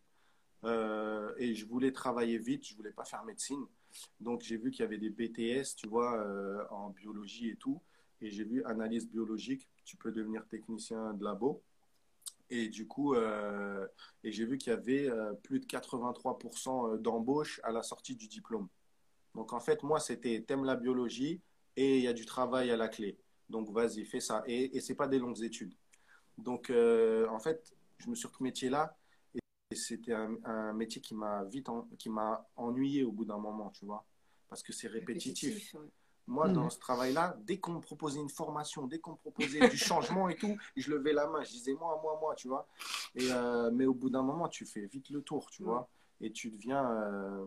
Euh, 0.63 1.33
et 1.37 1.53
je 1.53 1.65
voulais 1.65 1.91
travailler 1.91 2.37
vite, 2.37 2.67
je 2.67 2.75
voulais 2.75 2.91
pas 2.91 3.05
faire 3.05 3.23
médecine. 3.23 3.65
Donc 4.19 4.41
j'ai 4.41 4.57
vu 4.57 4.71
qu'il 4.71 4.81
y 4.81 4.83
avait 4.83 4.97
des 4.97 5.09
BTS, 5.09 5.75
tu 5.75 5.87
vois, 5.87 6.27
en 6.71 6.89
biologie 6.89 7.49
et 7.49 7.55
tout. 7.55 7.81
Et 8.19 8.29
j'ai 8.29 8.43
vu 8.43 8.63
analyse 8.65 9.07
biologique, 9.07 9.69
tu 9.85 9.95
peux 9.95 10.11
devenir 10.11 10.45
technicien 10.47 11.13
de 11.13 11.23
labo. 11.23 11.63
Et 12.49 12.69
du 12.69 12.87
coup, 12.87 13.13
euh, 13.13 13.85
et 14.23 14.31
j'ai 14.31 14.45
vu 14.45 14.57
qu'il 14.57 14.71
y 14.71 14.75
avait 14.75 15.09
euh, 15.09 15.33
plus 15.33 15.59
de 15.59 15.65
83% 15.65 16.97
d'embauche 16.97 17.59
à 17.63 17.71
la 17.71 17.83
sortie 17.83 18.15
du 18.15 18.27
diplôme. 18.27 18.67
Donc 19.35 19.53
en 19.53 19.59
fait, 19.59 19.83
moi, 19.83 19.99
c'était 19.99 20.43
t'aimes 20.47 20.63
la 20.63 20.75
biologie 20.75 21.41
et 21.75 21.97
il 21.97 22.03
y 22.03 22.07
a 22.07 22.13
du 22.13 22.25
travail 22.25 22.71
à 22.71 22.77
la 22.77 22.87
clé. 22.87 23.17
Donc 23.49 23.69
vas-y, 23.71 24.05
fais 24.05 24.19
ça. 24.19 24.43
Et, 24.47 24.75
et 24.75 24.81
c'est 24.81 24.95
pas 24.95 25.07
des 25.07 25.19
longues 25.19 25.41
études. 25.43 25.73
Donc 26.37 26.69
euh, 26.69 27.27
en 27.29 27.39
fait, 27.39 27.73
je 27.97 28.09
me 28.09 28.15
suis 28.15 28.27
retrouvé 28.27 28.49
métier-là 28.49 28.95
et 29.69 29.75
c'était 29.75 30.13
un, 30.13 30.73
métier 30.73 31.01
qui 31.01 31.13
m'a 31.13 31.43
vite 31.45 31.69
en- 31.69 31.87
qui 31.97 32.09
m'a 32.09 32.47
ennuyé 32.55 33.03
au 33.03 33.11
bout 33.11 33.25
d'un 33.25 33.37
moment, 33.37 33.69
tu 33.71 33.85
vois, 33.85 34.05
parce 34.47 34.63
que 34.63 34.71
c'est 34.71 34.87
répétitif. 34.87 35.75
Moi, 36.27 36.47
Mhm. 36.49 36.55
dans 36.55 36.69
ce 36.69 36.77
travail-là, 36.79 37.37
dès 37.45 37.57
qu'on 37.57 37.73
me 37.73 37.79
proposait 37.79 38.19
une 38.19 38.29
formation, 38.29 38.85
dès 38.85 38.99
qu'on 38.99 39.11
me 39.11 39.17
proposait 39.17 39.67
du 39.69 39.77
changement 39.77 40.27
et 40.27 40.35
tout, 40.35 40.57
je 40.75 40.91
levais 40.91 41.13
la 41.13 41.25
main, 41.27 41.41
je 41.43 41.51
disais 41.51 41.73
moi, 41.73 41.99
moi, 42.03 42.17
moi, 42.19 42.35
tu 42.35 42.49
vois. 42.49 42.67
Et, 43.15 43.31
euh, 43.31 43.71
mais 43.71 43.85
au 43.85 43.93
bout 43.93 44.09
d'un 44.09 44.23
moment, 44.23 44.49
tu 44.49 44.65
fais 44.65 44.85
vite 44.85 45.09
le 45.09 45.21
tour, 45.21 45.49
tu 45.49 45.63
Mhm. 45.63 45.69
vois, 45.69 45.89
et 46.19 46.31
tu 46.31 46.49
deviens 46.51 46.85
euh, 46.91 47.45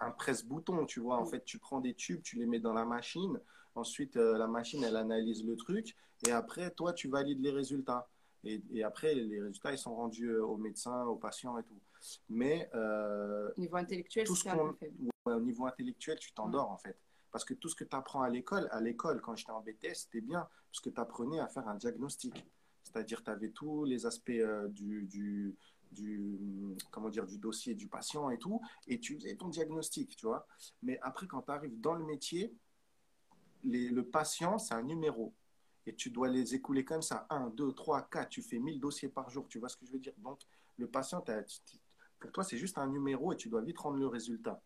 un 0.00 0.10
presse-bouton, 0.10 0.86
tu 0.86 1.00
vois. 1.00 1.18
En 1.18 1.24
Mhm. 1.24 1.30
fait, 1.30 1.44
tu 1.44 1.58
prends 1.58 1.80
des 1.80 1.94
tubes, 1.94 2.22
tu 2.22 2.36
les 2.36 2.46
mets 2.46 2.58
dans 2.60 2.72
la 2.72 2.84
machine, 2.86 3.38
ensuite 3.74 4.16
euh, 4.16 4.38
la 4.38 4.46
machine, 4.46 4.82
elle 4.82 4.96
analyse 4.96 5.44
le 5.44 5.56
truc, 5.56 5.94
et 6.26 6.30
après, 6.30 6.70
toi, 6.70 6.92
tu 6.94 7.08
valides 7.08 7.40
les 7.40 7.50
résultats. 7.50 8.08
Et, 8.44 8.60
et 8.72 8.82
après, 8.82 9.14
les 9.14 9.40
résultats, 9.40 9.70
ils 9.72 9.78
sont 9.78 9.94
rendus 9.94 10.34
aux 10.36 10.56
médecins, 10.56 11.04
aux 11.04 11.14
patients 11.16 11.58
et 11.58 11.62
tout. 11.62 11.78
Mais 12.28 12.68
euh, 12.74 13.50
Niveau 13.56 13.76
intellectuel, 13.76 14.26
tout 14.26 14.34
ce 14.34 14.42
c'est 14.42 14.48
un 14.48 14.56
peu 14.56 14.72
faible. 14.72 15.11
Au 15.24 15.40
niveau 15.40 15.66
intellectuel, 15.66 16.18
tu 16.18 16.32
t'endors 16.32 16.70
en 16.70 16.78
fait. 16.78 16.98
Parce 17.30 17.44
que 17.44 17.54
tout 17.54 17.68
ce 17.68 17.74
que 17.74 17.84
tu 17.84 17.96
apprends 17.96 18.22
à 18.22 18.28
l'école, 18.28 18.68
à 18.70 18.80
l'école, 18.80 19.20
quand 19.20 19.34
j'étais 19.36 19.52
en 19.52 19.62
BTS, 19.62 19.94
c'était 19.94 20.20
bien, 20.20 20.46
parce 20.70 20.80
que 20.80 20.90
tu 20.90 21.00
apprenais 21.00 21.40
à 21.40 21.48
faire 21.48 21.66
un 21.68 21.76
diagnostic. 21.76 22.34
C'est-à-dire, 22.82 23.22
tu 23.22 23.30
avais 23.30 23.50
tous 23.50 23.84
les 23.84 24.04
aspects 24.04 24.30
euh, 24.30 24.68
du, 24.68 25.04
du, 25.04 25.56
du, 25.92 26.76
comment 26.90 27.08
dire, 27.08 27.26
du 27.26 27.38
dossier 27.38 27.74
du 27.74 27.86
patient 27.86 28.28
et 28.30 28.38
tout, 28.38 28.60
et 28.86 28.98
tu 29.00 29.14
faisais 29.14 29.36
ton 29.36 29.48
diagnostic, 29.48 30.16
tu 30.16 30.26
vois. 30.26 30.46
Mais 30.82 30.98
après, 31.00 31.26
quand 31.26 31.42
tu 31.42 31.52
arrives 31.52 31.80
dans 31.80 31.94
le 31.94 32.04
métier, 32.04 32.54
les, 33.64 33.88
le 33.88 34.04
patient, 34.04 34.58
c'est 34.58 34.74
un 34.74 34.82
numéro. 34.82 35.32
Et 35.86 35.94
tu 35.94 36.10
dois 36.10 36.28
les 36.28 36.54
écouler 36.54 36.84
comme 36.84 37.02
ça. 37.02 37.26
1, 37.30 37.50
2, 37.50 37.72
3, 37.72 38.08
4. 38.10 38.28
Tu 38.28 38.42
fais 38.42 38.58
1000 38.58 38.78
dossiers 38.78 39.08
par 39.08 39.30
jour. 39.30 39.46
Tu 39.48 39.58
vois 39.58 39.68
ce 39.68 39.76
que 39.76 39.86
je 39.86 39.92
veux 39.92 39.98
dire 39.98 40.12
Donc, 40.18 40.40
le 40.76 40.86
patient, 40.86 41.24
pour 42.20 42.32
toi, 42.32 42.44
c'est 42.44 42.58
juste 42.58 42.78
un 42.78 42.86
numéro 42.86 43.32
et 43.32 43.36
tu 43.36 43.48
dois 43.48 43.62
vite 43.62 43.78
rendre 43.78 43.96
le 43.96 44.06
résultat. 44.06 44.62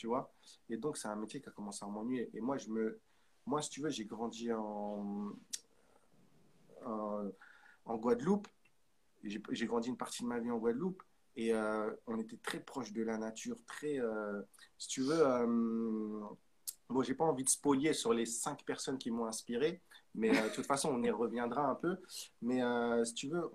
Tu 0.00 0.06
vois 0.06 0.32
Et 0.70 0.78
donc, 0.78 0.96
c'est 0.96 1.08
un 1.08 1.14
métier 1.14 1.42
qui 1.42 1.50
a 1.50 1.52
commencé 1.52 1.84
à 1.84 1.88
m'ennuyer. 1.88 2.30
Et 2.32 2.40
moi, 2.40 2.56
je 2.56 2.70
me, 2.70 2.98
moi, 3.44 3.60
si 3.60 3.68
tu 3.68 3.82
veux, 3.82 3.90
j'ai 3.90 4.06
grandi 4.06 4.50
en, 4.50 5.34
en, 6.86 7.96
Guadeloupe. 7.98 8.48
J'ai 9.22 9.66
grandi 9.66 9.90
une 9.90 9.98
partie 9.98 10.22
de 10.22 10.28
ma 10.28 10.38
vie 10.38 10.50
en 10.50 10.56
Guadeloupe. 10.56 11.02
Et 11.36 11.52
euh, 11.52 11.94
on 12.06 12.18
était 12.18 12.38
très 12.38 12.60
proche 12.60 12.94
de 12.94 13.02
la 13.02 13.18
nature. 13.18 13.58
Très, 13.66 14.00
euh, 14.00 14.40
si 14.78 14.88
tu 14.88 15.02
veux, 15.02 15.20
euh, 15.20 16.24
bon, 16.88 17.02
j'ai 17.02 17.14
pas 17.14 17.26
envie 17.26 17.44
de 17.44 17.50
spolier 17.50 17.92
sur 17.92 18.14
les 18.14 18.24
cinq 18.24 18.64
personnes 18.64 18.96
qui 18.96 19.10
m'ont 19.10 19.26
inspiré. 19.26 19.82
Mais 20.14 20.30
euh, 20.34 20.48
de 20.48 20.54
toute 20.54 20.66
façon, 20.66 20.88
on 20.94 21.02
y 21.02 21.10
reviendra 21.10 21.66
un 21.66 21.74
peu. 21.74 21.98
Mais 22.40 22.62
si 23.04 23.12
tu 23.12 23.28
veux, 23.28 23.50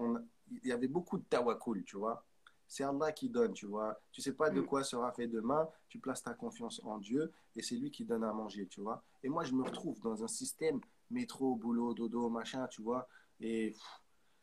il 0.62 0.70
y 0.70 0.72
avait 0.72 0.88
beaucoup 0.88 1.18
de 1.18 1.24
tawakul, 1.24 1.84
tu 1.86 1.98
vois. 1.98 2.24
C'est 2.68 2.84
Allah 2.84 3.12
qui 3.12 3.30
donne, 3.30 3.54
tu 3.54 3.66
vois. 3.66 4.00
Tu 4.12 4.22
sais 4.22 4.34
pas 4.34 4.50
de 4.50 4.62
mm. 4.62 4.66
quoi 4.66 4.84
sera 4.84 5.12
fait 5.12 5.28
demain. 5.28 5.68
Tu 5.90 6.00
places 6.00 6.24
ta 6.24 6.34
confiance 6.34 6.82
en 6.84 6.98
Dieu 6.98 7.32
et 7.56 7.62
c'est 7.62 7.76
lui 7.76 7.92
qui 7.92 8.06
donne 8.06 8.24
à 8.24 8.34
manger, 8.34 8.68
tu 8.68 8.82
vois. 8.82 9.04
Et 9.24 9.30
moi, 9.30 9.44
je 9.44 9.54
me 9.54 9.64
retrouve 9.64 10.00
dans 10.02 10.24
un 10.24 10.28
système 10.28 10.80
métro, 11.12 11.56
boulot, 11.56 11.94
dodo, 11.94 12.30
machin, 12.30 12.68
tu 12.68 12.82
vois. 12.82 13.08
Et, 13.40 13.76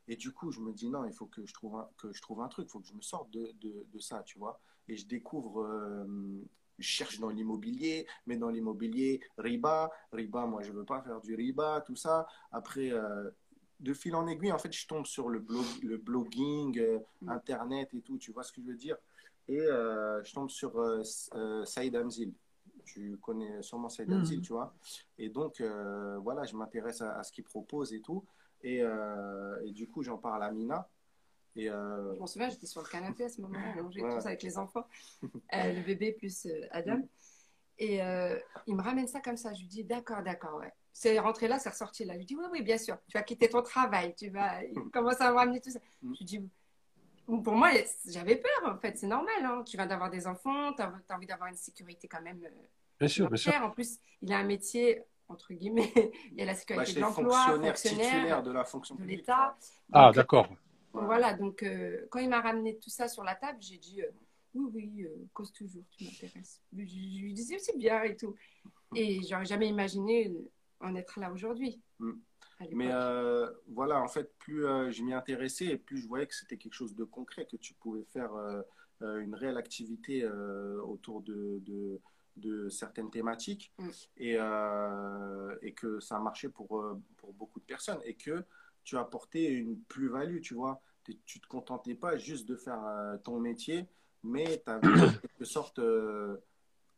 et 0.08 0.16
du 0.16 0.32
coup, 0.32 0.50
je 0.52 0.60
me 0.60 0.72
dis 0.72 0.88
non, 0.88 1.04
il 1.04 1.12
faut 1.12 1.26
que 1.26 1.44
je 1.44 1.52
trouve 1.52 1.76
un, 1.76 1.88
que 1.98 2.12
je 2.12 2.22
trouve 2.22 2.40
un 2.42 2.48
truc. 2.48 2.68
Il 2.68 2.70
faut 2.70 2.80
que 2.80 2.88
je 2.88 2.94
me 2.94 3.02
sorte 3.02 3.30
de, 3.30 3.52
de, 3.60 3.86
de 3.92 3.98
ça, 3.98 4.22
tu 4.22 4.38
vois. 4.38 4.60
Et 4.88 4.96
je 4.96 5.06
découvre 5.06 5.62
euh, 5.62 6.04
je 6.78 6.88
cherche 6.88 7.18
dans 7.20 7.28
l'immobilier, 7.30 8.06
mais 8.26 8.36
dans 8.36 8.50
l'immobilier, 8.50 9.20
riba, 9.38 9.90
riba, 10.12 10.46
moi 10.46 10.62
je 10.62 10.72
veux 10.72 10.84
pas 10.84 11.02
faire 11.02 11.20
du 11.20 11.34
riba, 11.34 11.82
tout 11.86 11.96
ça. 11.96 12.26
Après, 12.50 12.90
euh, 12.90 13.30
de 13.82 13.94
fil 13.94 14.14
en 14.14 14.26
aiguille, 14.26 14.52
en 14.52 14.58
fait, 14.58 14.72
je 14.72 14.86
tombe 14.86 15.06
sur 15.06 15.28
le, 15.28 15.40
blog, 15.40 15.64
le 15.82 15.96
blogging, 15.96 16.78
euh, 16.78 16.98
mm. 17.20 17.28
Internet 17.28 17.94
et 17.94 18.00
tout, 18.00 18.18
tu 18.18 18.32
vois 18.32 18.42
ce 18.42 18.52
que 18.52 18.60
je 18.62 18.66
veux 18.66 18.76
dire? 18.76 18.96
Et 19.48 19.60
euh, 19.60 20.22
je 20.24 20.32
tombe 20.32 20.48
sur 20.48 20.72
Saïd 21.64 21.96
Amzil. 21.96 22.32
Tu 22.84 23.18
connais 23.20 23.62
sûrement 23.62 23.88
Saïd 23.88 24.08
mm. 24.08 24.14
Amzil, 24.14 24.40
tu 24.40 24.52
vois? 24.52 24.74
Et 25.18 25.28
donc, 25.28 25.62
voilà, 26.22 26.44
je 26.44 26.56
m'intéresse 26.56 27.00
à, 27.02 27.22
ce 27.22 27.32
qu'il 27.32 27.44
propose 27.44 27.92
et 27.92 28.00
tout. 28.00 28.24
Et, 28.62 28.78
et 28.78 29.72
du 29.72 29.88
coup, 29.88 30.02
j'en 30.02 30.18
parle 30.18 30.42
à 30.44 30.50
Mina. 30.50 30.88
Et 31.54 31.68
euh, 31.68 32.14
Je 32.14 32.18
m'en 32.18 32.26
souviens, 32.26 32.48
j'étais 32.48 32.66
sur 32.66 32.82
le 32.82 32.88
canapé 32.88 33.24
à 33.24 33.28
ce 33.28 33.40
moment-là, 33.42 33.74
on 33.78 33.82
mangeait 33.82 34.00
tous 34.00 34.26
avec 34.26 34.42
les 34.42 34.56
enfants, 34.56 34.86
euh, 35.24 35.72
le 35.72 35.82
bébé 35.82 36.12
plus 36.12 36.46
euh, 36.46 36.66
Adam. 36.70 37.00
Et 37.78 37.96
il 38.66 38.76
me 38.76 38.82
ramène 38.82 39.08
ça 39.08 39.20
comme 39.20 39.36
ça. 39.36 39.52
Je 39.52 39.60
lui 39.60 39.66
dis 39.66 39.84
d'accord, 39.84 40.22
d'accord, 40.22 40.58
ouais. 40.60 40.72
C'est 40.92 41.18
rentré 41.18 41.48
là, 41.48 41.58
c'est 41.58 41.70
ressorti 41.70 42.04
là. 42.04 42.14
Je 42.14 42.18
lui 42.18 42.26
dis 42.26 42.36
oui, 42.36 42.44
oui, 42.52 42.62
bien 42.62 42.78
sûr. 42.78 42.98
Tu 43.08 43.16
vas 43.16 43.22
quitter 43.22 43.48
ton 43.48 43.62
travail, 43.62 44.14
tu 44.14 44.28
vas. 44.30 44.62
Il 44.64 44.90
commence 44.92 45.20
à 45.20 45.30
me 45.30 45.36
ramener 45.36 45.60
tout 45.60 45.70
ça. 45.70 45.80
Mm. 46.02 46.12
Je 46.14 46.18
lui 46.18 46.24
dis 46.24 46.50
pour 47.26 47.54
moi, 47.54 47.70
j'avais 48.06 48.36
peur 48.36 48.74
en 48.74 48.78
fait, 48.78 48.98
c'est 48.98 49.06
normal. 49.06 49.44
Hein. 49.44 49.62
Tu 49.66 49.76
viens 49.76 49.86
d'avoir 49.86 50.10
des 50.10 50.26
enfants, 50.26 50.72
tu 50.74 50.82
as, 50.82 50.92
envie 51.14 51.26
d'avoir 51.26 51.48
une 51.48 51.56
sécurité 51.56 52.08
quand 52.08 52.20
même. 52.20 52.40
bien 52.98 53.08
sûr, 53.08 53.28
bien 53.28 53.36
sûr. 53.36 53.54
En 53.62 53.70
plus, 53.70 53.98
il 54.20 54.32
a 54.32 54.38
un 54.38 54.44
métier 54.44 55.02
entre 55.28 55.54
guillemets, 55.54 55.92
il 56.32 56.38
y 56.38 56.42
a 56.42 56.44
la 56.44 56.54
sécurité 56.54 56.92
bah, 56.92 56.94
de 56.94 57.00
l'emploi, 57.00 57.38
fonctionnaire, 57.38 57.78
fonctionnaire 57.78 58.42
de 58.42 58.52
la 58.52 58.64
fonction 58.64 58.94
de 58.96 59.04
l'État. 59.04 59.56
Ah, 59.92 60.12
d'accord. 60.14 60.48
Voilà, 60.92 61.32
donc 61.32 61.62
euh, 61.62 62.06
quand 62.10 62.18
il 62.18 62.28
m'a 62.28 62.40
ramené 62.40 62.78
tout 62.78 62.90
ça 62.90 63.08
sur 63.08 63.24
la 63.24 63.34
table, 63.34 63.58
j'ai 63.60 63.78
dit 63.78 64.02
euh, 64.02 64.10
oui, 64.54 64.70
oui, 64.74 65.04
euh, 65.04 65.26
cause 65.32 65.50
toujours, 65.52 65.84
tu 65.90 66.04
m'intéresses. 66.04 66.60
Je, 66.72 66.82
lui 66.82 67.32
disais 67.32 67.58
c'est 67.58 67.78
bien 67.78 68.02
et 68.02 68.14
tout. 68.14 68.34
Et 68.94 69.22
j'aurais 69.22 69.46
jamais 69.46 69.68
imaginé 69.68 70.30
en 70.82 70.94
être 70.94 71.18
là 71.20 71.32
aujourd'hui. 71.32 71.80
Mm. 71.98 72.12
Mais 72.72 72.90
voilà, 73.68 74.00
en 74.00 74.08
fait, 74.08 74.32
plus 74.38 74.62
je 74.92 75.02
m'y 75.02 75.12
intéressais 75.12 75.66
et 75.66 75.76
plus 75.76 75.98
je 75.98 76.06
voyais 76.06 76.26
que 76.26 76.34
c'était 76.34 76.56
quelque 76.56 76.74
chose 76.74 76.94
de 76.94 77.02
concret, 77.02 77.46
que 77.50 77.56
tu 77.56 77.74
pouvais 77.74 78.04
faire 78.12 78.30
une 79.00 79.34
réelle 79.34 79.56
activité 79.56 80.24
autour 80.84 81.22
de, 81.22 81.60
de, 81.66 82.00
de, 82.36 82.68
certaines 82.68 83.10
thématiques 83.10 83.72
mm. 83.78 83.88
et, 84.18 84.36
et 85.62 85.74
que 85.74 85.98
ça 85.98 86.20
marchait 86.20 86.50
pour, 86.50 86.84
pour 87.16 87.32
beaucoup 87.32 87.58
de 87.58 87.64
personnes 87.64 88.00
et 88.04 88.14
que 88.14 88.44
tu 88.84 88.96
apportais 88.96 89.44
une 89.44 89.80
plus-value, 89.82 90.40
tu 90.40 90.54
vois. 90.54 90.80
Tu 91.04 91.40
te 91.40 91.46
contentais 91.48 91.94
pas 91.94 92.16
juste 92.16 92.48
de 92.48 92.56
faire 92.56 92.84
euh, 92.84 93.16
ton 93.18 93.40
métier, 93.40 93.88
mais 94.22 94.62
tu 94.64 94.70
avais 94.70 94.88
en 94.88 95.10
quelque 95.12 95.44
sorte 95.44 95.80
euh, 95.80 96.36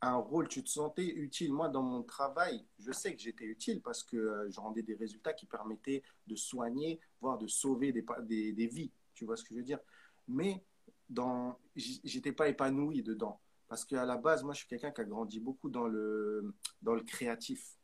un 0.00 0.16
rôle, 0.16 0.48
tu 0.48 0.62
te 0.62 0.68
sentais 0.68 1.06
utile. 1.06 1.52
Moi, 1.52 1.68
dans 1.68 1.82
mon 1.82 2.02
travail, 2.02 2.66
je 2.78 2.92
sais 2.92 3.14
que 3.14 3.22
j'étais 3.22 3.44
utile 3.44 3.80
parce 3.80 4.02
que 4.02 4.16
euh, 4.16 4.50
je 4.50 4.60
rendais 4.60 4.82
des 4.82 4.94
résultats 4.94 5.32
qui 5.32 5.46
permettaient 5.46 6.02
de 6.26 6.36
soigner, 6.36 7.00
voire 7.20 7.38
de 7.38 7.46
sauver 7.46 7.92
des, 7.92 8.04
des, 8.22 8.52
des 8.52 8.66
vies. 8.66 8.92
Tu 9.14 9.24
vois 9.24 9.36
ce 9.36 9.44
que 9.44 9.54
je 9.54 9.60
veux 9.60 9.64
dire? 9.64 9.80
Mais 10.28 10.64
dans, 11.08 11.58
j'étais 11.76 12.32
pas 12.32 12.48
épanoui 12.48 13.02
dedans. 13.02 13.40
Parce 13.68 13.84
qu'à 13.84 14.04
la 14.04 14.16
base, 14.16 14.42
moi, 14.44 14.52
je 14.52 14.58
suis 14.58 14.68
quelqu'un 14.68 14.90
qui 14.90 15.00
a 15.00 15.04
grandi 15.04 15.40
beaucoup 15.40 15.70
dans 15.70 15.86
le, 15.86 16.54
dans 16.82 16.94
le 16.94 17.02
créatif. 17.02 17.76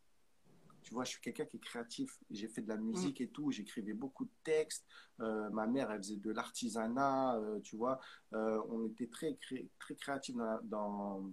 Tu 0.83 0.95
vois, 0.95 1.05
je 1.05 1.11
suis 1.11 1.21
quelqu'un 1.21 1.45
qui 1.45 1.57
est 1.57 1.61
créatif. 1.61 2.19
J'ai 2.31 2.49
fait 2.49 2.63
de 2.63 2.69
la 2.69 2.77
musique 2.77 3.21
mm. 3.21 3.25
et 3.25 3.29
tout. 3.29 3.51
J'écrivais 3.51 3.93
beaucoup 3.93 4.25
de 4.25 4.31
textes. 4.45 4.87
Euh, 5.21 5.51
ma 5.51 5.67
mère, 5.67 5.91
elle 5.91 5.99
faisait 5.99 6.17
de 6.17 6.31
l'artisanat. 6.31 7.37
Euh, 7.37 7.61
tu 7.61 7.77
vois, 7.77 8.01
euh, 8.33 8.61
on 8.69 8.87
était 8.87 9.09
très, 9.09 9.39
très 9.79 9.95
créatifs 9.95 10.37
dans, 10.37 10.61
dans, 10.65 11.33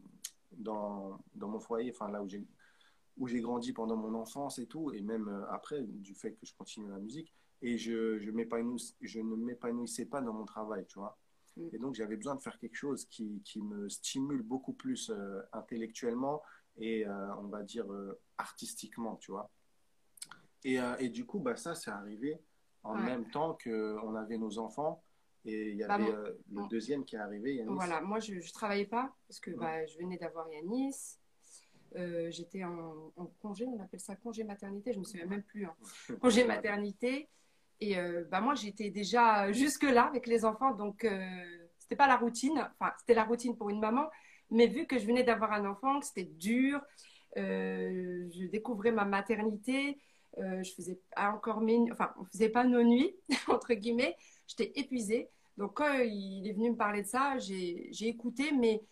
dans, 0.52 1.20
mon 1.36 1.60
foyer, 1.60 1.92
enfin 1.92 2.10
là 2.10 2.22
où 2.22 2.28
j'ai 2.28 2.46
où 3.18 3.28
j'ai 3.28 3.42
grandi 3.42 3.74
pendant 3.74 3.96
mon 3.96 4.14
enfance 4.14 4.60
et 4.60 4.68
tout, 4.68 4.92
et 4.92 5.02
même 5.02 5.44
après, 5.50 5.82
du 5.82 6.14
fait 6.14 6.34
que 6.34 6.46
je 6.46 6.54
continue 6.54 6.90
la 6.90 7.00
musique. 7.00 7.34
Et 7.64 7.76
je, 7.76 8.20
je, 8.20 8.30
je 9.02 9.20
ne 9.20 9.36
m'épanouissais 9.36 10.06
pas 10.06 10.22
dans 10.22 10.34
mon 10.34 10.46
travail, 10.46 10.86
tu 10.86 11.00
vois. 11.00 11.18
Mm. 11.56 11.70
Et 11.74 11.80
donc, 11.80 11.96
j'avais 11.96 12.16
besoin 12.16 12.36
de 12.36 12.42
faire 12.42 12.60
quelque 12.60 12.76
chose 12.76 13.06
qui, 13.06 13.42
qui 13.44 13.60
me 13.60 13.90
stimule 13.90 14.44
beaucoup 14.44 14.74
plus 14.74 15.12
intellectuellement 15.52 16.44
et, 16.78 17.08
on 17.10 17.48
va 17.48 17.64
dire, 17.64 17.88
artistiquement, 18.38 19.16
tu 19.16 19.32
vois. 19.32 19.50
Et, 20.64 20.80
euh, 20.80 20.96
et, 21.00 21.10
du 21.10 21.26
coup, 21.26 21.40
bah, 21.40 21.56
ça, 21.56 21.76
c'est 21.76 21.92
arrivé 21.92 22.40
en 22.84 22.96
même 22.96 23.30
temps 23.30 23.58
qu'on 23.64 24.16
avait 24.16 24.38
nos 24.38 24.60
enfants. 24.60 25.04
Et 25.48 25.70
il 25.72 25.78
y 25.78 25.84
bah, 25.86 25.96
avait 25.96 26.12
euh, 26.12 26.34
le 26.52 26.68
deuxième 26.68 27.06
qui 27.06 27.16
est 27.16 27.20
arrivé, 27.20 27.56
Yanis. 27.56 27.74
Voilà, 27.74 28.02
moi, 28.02 28.20
je 28.20 28.36
ne 28.36 28.54
travaillais 28.54 28.86
pas 28.86 29.16
parce 29.28 29.40
que 29.40 29.52
bah, 29.52 29.86
je 29.86 29.98
venais 29.98 30.18
d'avoir 30.18 30.48
Yanis. 30.50 31.18
Euh, 31.96 32.30
j'étais 32.30 32.64
en, 32.64 33.12
congé, 33.42 33.66
on 33.66 33.82
appelle 33.82 34.00
ça 34.02 34.16
congé 34.16 34.44
maternité, 34.44 34.92
je 34.92 34.98
ne 34.98 35.02
me 35.02 35.06
souviens 35.06 35.26
même 35.26 35.44
plus. 35.44 35.66
Hein. 35.66 35.76
Congé 36.22 36.44
maternité. 36.44 37.30
Et 37.80 37.96
bah, 38.30 38.42
moi, 38.42 38.56
j'étais 38.56 38.90
déjà 38.90 39.52
jusque-là 39.52 40.06
avec 40.06 40.28
les 40.28 40.46
enfants, 40.46 40.74
donc 40.74 41.00
ce 41.04 41.68
c'était 41.80 41.96
pas 41.96 42.08
la 42.08 42.18
routine. 42.18 42.70
Enfin, 42.80 42.92
c'était 43.00 43.14
la 43.14 43.24
routine 43.24 43.56
pour 43.56 43.70
une 43.70 43.80
maman, 43.80 44.10
mais 44.50 44.68
vu 44.68 44.86
que 44.86 44.98
je 44.98 45.06
venais 45.06 45.24
d'avoir 45.24 45.54
un 45.54 45.66
enfant, 45.66 46.00
que 46.00 46.06
c'était 46.06 46.24
dur, 46.24 46.82
euh, 47.38 48.28
je 48.32 48.46
découvrais 48.48 48.92
ma 48.92 49.06
maternité. 49.06 49.98
Euh, 50.40 50.62
je 50.64 50.74
faisais 50.74 51.00
pas 51.16 51.32
encore 51.32 51.62
mes, 51.62 51.80
enfin, 51.92 52.14
on 52.20 52.26
faisait 52.26 52.50
pas 52.50 52.64
nos 52.64 52.84
nuits 52.84 53.16
entre 53.48 53.74
guillemets. 53.74 54.16
J'étais 54.48 54.72
épuisée. 54.76 55.30
Donc 55.58 55.74
quand 55.74 55.92
il 55.94 56.48
est 56.48 56.54
venu 56.54 56.72
me 56.72 56.76
parler 56.76 57.02
de 57.02 57.08
ça, 57.08 57.38
j'ai 57.40 58.08
écouté, 58.08 58.52
mais 58.52 58.84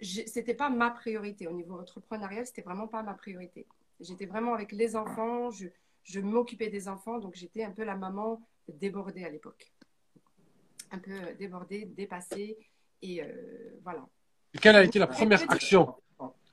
c'était 0.00 0.54
pas 0.54 0.68
ma 0.68 0.90
priorité 0.90 1.48
au 1.48 1.52
niveau 1.52 1.78
entrepreneurial. 1.78 2.46
C'était 2.46 2.62
vraiment 2.62 2.86
pas 2.86 3.02
ma 3.02 3.14
priorité. 3.14 3.66
J'étais 4.00 4.26
vraiment 4.26 4.54
avec 4.54 4.72
les 4.72 4.94
enfants. 4.94 5.50
Je, 5.50 5.68
je 6.02 6.20
m'occupais 6.20 6.68
des 6.68 6.86
enfants, 6.88 7.18
donc 7.18 7.34
j'étais 7.34 7.64
un 7.64 7.70
peu 7.70 7.82
la 7.82 7.96
maman 7.96 8.42
débordée 8.68 9.24
à 9.24 9.30
l'époque. 9.30 9.72
Un 10.90 10.98
peu 10.98 11.34
débordée, 11.38 11.86
dépassée. 11.86 12.58
Et 13.02 13.22
euh, 13.22 13.78
voilà. 13.82 14.06
quelle 14.60 14.76
a 14.76 14.84
été 14.84 14.98
la 14.98 15.06
première 15.06 15.42
action? 15.50 15.94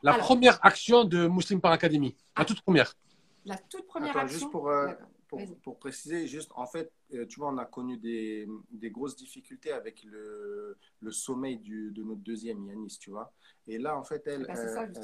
La 0.01 0.15
première 0.15 0.59
action 0.65 1.05
de 1.05 1.27
Muslim 1.27 1.61
Par 1.61 1.71
Academy, 1.71 2.15
la 2.37 2.43
toute 2.43 2.61
première. 2.61 2.93
La 3.45 3.57
toute 3.57 3.87
première 3.87 4.15
action. 4.17 4.39
Juste 4.39 4.51
pour, 4.51 4.69
euh, 4.69 4.93
pour, 5.61 5.79
préciser, 5.79 6.27
juste 6.27 6.51
en 6.55 6.65
fait, 6.67 6.91
euh, 7.13 7.25
tu 7.25 7.39
vois, 7.39 7.49
on 7.51 7.57
a 7.57 7.65
connu 7.65 7.97
des, 7.97 8.47
des 8.71 8.91
grosses 8.91 9.15
difficultés 9.15 9.71
avec 9.71 10.03
le, 10.03 10.77
le 11.01 11.11
sommeil 11.11 11.57
du, 11.57 11.91
de 11.91 12.03
notre 12.03 12.21
deuxième 12.21 12.63
Yanis, 12.65 12.97
tu 12.99 13.09
vois. 13.11 13.33
Et 13.67 13.77
là, 13.77 13.97
en 13.97 14.03
fait, 14.03 14.25
elle, 14.27 14.45
Bah, 14.45 14.55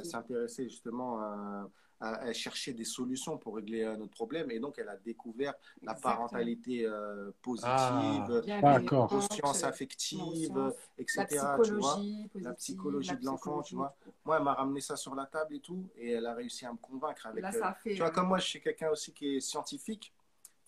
s'intéressait 0.03 0.69
justement 0.69 1.19
à, 1.19 1.69
à- 1.99 2.15
à 2.29 2.33
chercher 2.33 2.73
des 2.73 2.85
solutions 2.85 3.37
pour 3.37 3.55
régler 3.55 3.83
euh, 3.83 3.97
notre 3.97 4.11
problème. 4.11 4.51
Et 4.51 4.59
donc, 4.59 4.77
elle 4.79 4.89
a 4.89 4.97
découvert 4.97 5.53
la 5.81 5.93
parentalité 5.95 6.85
euh, 6.85 7.31
positive, 7.41 8.23
Ah, 8.61 8.61
d'accord. 8.61 9.09
conscience 9.09 9.63
affective, 9.63 10.49
conscience, 10.49 10.73
etc. 10.97 11.57
la 11.57 11.63
tu 11.63 11.73
vois. 11.75 11.95
psychologie 11.95 12.27
positive, 12.29 12.43
La 12.43 12.53
psychologie 12.53 13.17
de 13.17 13.25
l'enfant, 13.25 13.61
tu 13.61 13.75
vois. 13.75 13.95
psychologie. 13.97 14.17
Moi, 14.25 14.37
elle 14.37 14.43
m'a 14.43 14.53
ramené 14.53 14.81
ça 14.81 14.95
sur 14.95 15.15
la 15.15 15.25
table 15.25 15.55
et 15.55 15.59
tout. 15.59 15.89
Et 15.97 16.11
elle 16.11 16.25
a 16.25 16.33
réussi 16.35 16.65
à 16.65 16.71
me 16.71 16.77
convaincre 16.77 17.25
avec 17.27 17.43
Là, 17.43 17.51
ça 17.51 17.73
fait. 17.73 17.93
tu 17.93 17.97
vois, 18.01 18.11
comme 18.11 18.27
moi, 18.27 18.37
je 18.37 18.47
suis 18.47 18.61
quelqu'un 18.61 18.89
aussi 18.89 19.13
qui 19.13 19.35
est 19.35 19.39
scientifique. 19.39 20.13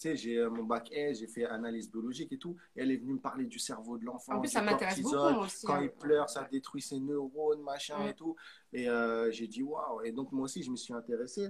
Sais, 0.02 0.16
j'ai 0.16 0.38
euh, 0.40 0.50
mon 0.50 0.64
bac 0.64 0.90
S, 0.92 1.20
j'ai 1.20 1.28
fait 1.28 1.46
analyse 1.46 1.92
biologique 1.92 2.32
et 2.34 2.40
tout. 2.40 2.56
Et 2.76 2.82
elle 2.82 2.90
est 2.92 2.98
venue 2.98 3.14
me 3.14 3.20
parler 3.20 3.46
du 3.46 3.60
cerveau 3.60 4.00
de 4.00 4.06
l'enfant. 4.06 4.34
En 4.34 4.40
plus, 4.40 4.50
ça 4.50 4.64
m'intéresse 4.64 5.00
beaucoup, 5.00 5.16
aussi. 5.16 5.64
Quand 5.64 5.76
hein. 5.76 5.84
il 5.84 5.92
pleure, 5.92 6.28
ça 6.28 6.48
détruit 6.52 6.82
ses 6.82 7.00
neurones, 7.00 7.62
machin 7.62 8.00
Ouais. 8.00 8.10
et 8.10 8.14
tout. 8.16 8.36
Et 8.74 8.90
euh, 8.90 9.30
j'ai 9.30 9.48
dit 9.48 9.62
waouh. 9.62 10.02
Et 10.02 10.12
donc, 10.12 10.32
moi 10.32 10.46
aussi, 10.46 10.64
je 10.64 10.72
me 10.72 10.76
suis 10.76 10.92
intéressé. 10.96 11.50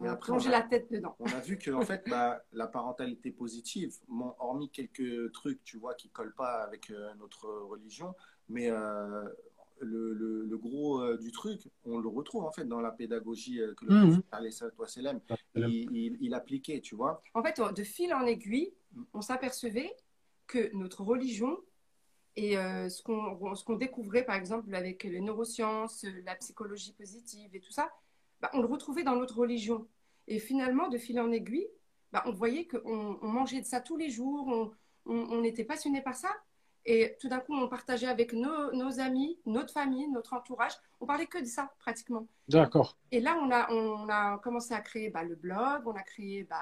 On 0.00 0.04
Et 0.04 0.08
a 0.08 0.12
après, 0.14 0.32
on 0.32 0.38
a, 0.38 0.48
la 0.50 0.62
tête 0.62 0.90
dedans. 0.90 1.14
on 1.20 1.26
a 1.26 1.38
vu 1.38 1.58
que 1.58 1.70
en 1.70 1.82
fait, 1.86 2.02
bah, 2.08 2.42
la 2.52 2.66
parentalité 2.66 3.30
positive, 3.30 3.94
bon, 4.08 4.34
hormis 4.40 4.68
quelques 4.68 5.30
trucs, 5.30 5.62
tu 5.62 5.76
vois, 5.78 5.94
qui 5.94 6.10
collent 6.10 6.34
pas 6.34 6.64
avec 6.64 6.90
euh, 6.90 7.14
notre 7.20 7.46
religion, 7.46 8.16
mais 8.48 8.68
euh, 8.68 9.22
le, 9.82 10.12
le- 10.14 10.44
le 10.46 10.58
gros 10.58 11.00
euh, 11.00 11.16
du 11.18 11.30
truc, 11.32 11.68
on 11.84 11.98
le 11.98 12.08
retrouve 12.08 12.44
en 12.44 12.52
fait 12.52 12.64
dans 12.64 12.80
la 12.80 12.90
pédagogie 12.90 13.60
euh, 13.60 13.74
que 13.74 13.84
le 13.84 13.94
prophète, 14.06 14.24
alayhi 14.32 14.52
salatu 14.52 14.76
wassalam, 14.80 15.20
il, 15.68 15.88
il, 15.96 16.18
il 16.20 16.34
appliquait, 16.34 16.80
tu 16.80 16.94
vois. 16.94 17.22
En 17.34 17.42
fait, 17.42 17.60
de 17.60 17.82
fil 17.84 18.12
en 18.14 18.24
aiguille, 18.26 18.72
on 19.12 19.20
s'apercevait 19.20 19.94
que 20.46 20.70
notre 20.74 21.02
religion 21.02 21.58
et 22.36 22.56
euh, 22.56 22.88
ce 22.88 23.02
qu'on 23.02 23.54
ce 23.54 23.62
qu'on 23.64 23.76
découvrait, 23.76 24.24
par 24.24 24.36
exemple, 24.36 24.74
avec 24.74 25.04
les 25.04 25.20
neurosciences, 25.20 26.04
la 26.24 26.34
psychologie 26.36 26.92
positive 26.94 27.50
et 27.54 27.60
tout 27.60 27.72
ça, 27.72 27.90
bah, 28.40 28.50
on 28.54 28.60
le 28.60 28.66
retrouvait 28.66 29.02
dans 29.04 29.16
notre 29.16 29.38
religion. 29.38 29.86
Et 30.28 30.38
finalement, 30.38 30.88
de 30.88 30.96
fil 30.98 31.20
en 31.20 31.30
aiguille, 31.30 31.68
bah, 32.12 32.22
on 32.26 32.32
voyait 32.32 32.66
qu'on 32.66 33.18
on 33.20 33.28
mangeait 33.28 33.60
de 33.60 33.66
ça 33.66 33.80
tous 33.80 33.96
les 33.96 34.08
jours, 34.10 34.46
on, 34.48 34.70
on- 35.06 35.26
on 35.30 35.44
était 35.44 35.64
passionné 35.64 36.00
par 36.00 36.14
ça. 36.16 36.30
Et 36.84 37.16
tout 37.20 37.28
d'un 37.28 37.38
coup, 37.38 37.54
on 37.54 37.68
partageait 37.68 38.08
avec 38.08 38.32
nos, 38.32 38.72
nos 38.72 38.98
amis, 38.98 39.38
notre 39.46 39.72
famille, 39.72 40.08
notre 40.08 40.32
entourage. 40.34 40.72
On 41.00 41.06
parlait 41.06 41.26
que 41.26 41.38
de 41.38 41.44
ça, 41.44 41.72
pratiquement. 41.78 42.26
D'accord. 42.48 42.96
Et 43.12 43.20
là, 43.20 43.38
on 43.40 43.50
a, 43.52 43.70
on 43.72 44.08
a 44.08 44.38
commencé 44.38 44.74
à 44.74 44.80
créer 44.80 45.08
bah, 45.08 45.22
le 45.22 45.36
blog, 45.36 45.82
on 45.86 45.92
a 45.92 46.02
créé, 46.02 46.42
bah, 46.44 46.56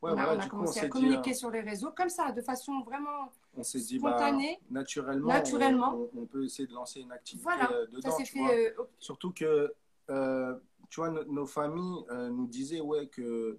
Ouais, 0.00 0.10
on 0.12 0.16
a, 0.18 0.24
voilà, 0.24 0.32
on 0.34 0.38
a 0.38 0.42
du 0.44 0.48
coup, 0.48 0.56
on 0.56 0.58
commencé 0.60 0.80
à 0.80 0.88
communiquer 0.88 1.30
euh, 1.32 1.34
sur 1.34 1.50
les 1.50 1.60
réseaux, 1.60 1.90
comme 1.90 2.08
ça, 2.08 2.30
de 2.30 2.40
façon 2.40 2.80
vraiment 2.82 3.32
on 3.56 3.62
dit, 3.62 3.98
bah, 3.98 4.16
spontanée. 4.16 4.60
naturellement, 4.70 5.26
Naturellement. 5.28 5.94
On, 6.14 6.20
on 6.22 6.26
peut 6.26 6.44
essayer 6.44 6.68
de 6.68 6.74
lancer 6.74 7.00
une 7.00 7.10
activité 7.12 7.42
Voilà, 7.42 7.70
euh, 7.72 7.86
ça 7.86 7.96
dedans, 7.96 8.16
s'est 8.16 8.22
tu 8.24 8.32
fait. 8.34 8.68
euh, 8.78 8.84
Surtout 9.00 9.32
que, 9.32 9.74
euh, 10.10 10.54
tu 10.88 11.00
vois, 11.00 11.10
no- 11.10 11.24
nos 11.24 11.46
familles 11.46 12.04
euh, 12.10 12.28
nous 12.30 12.46
disaient 12.46 12.80
ouais, 12.80 13.08
que 13.08 13.58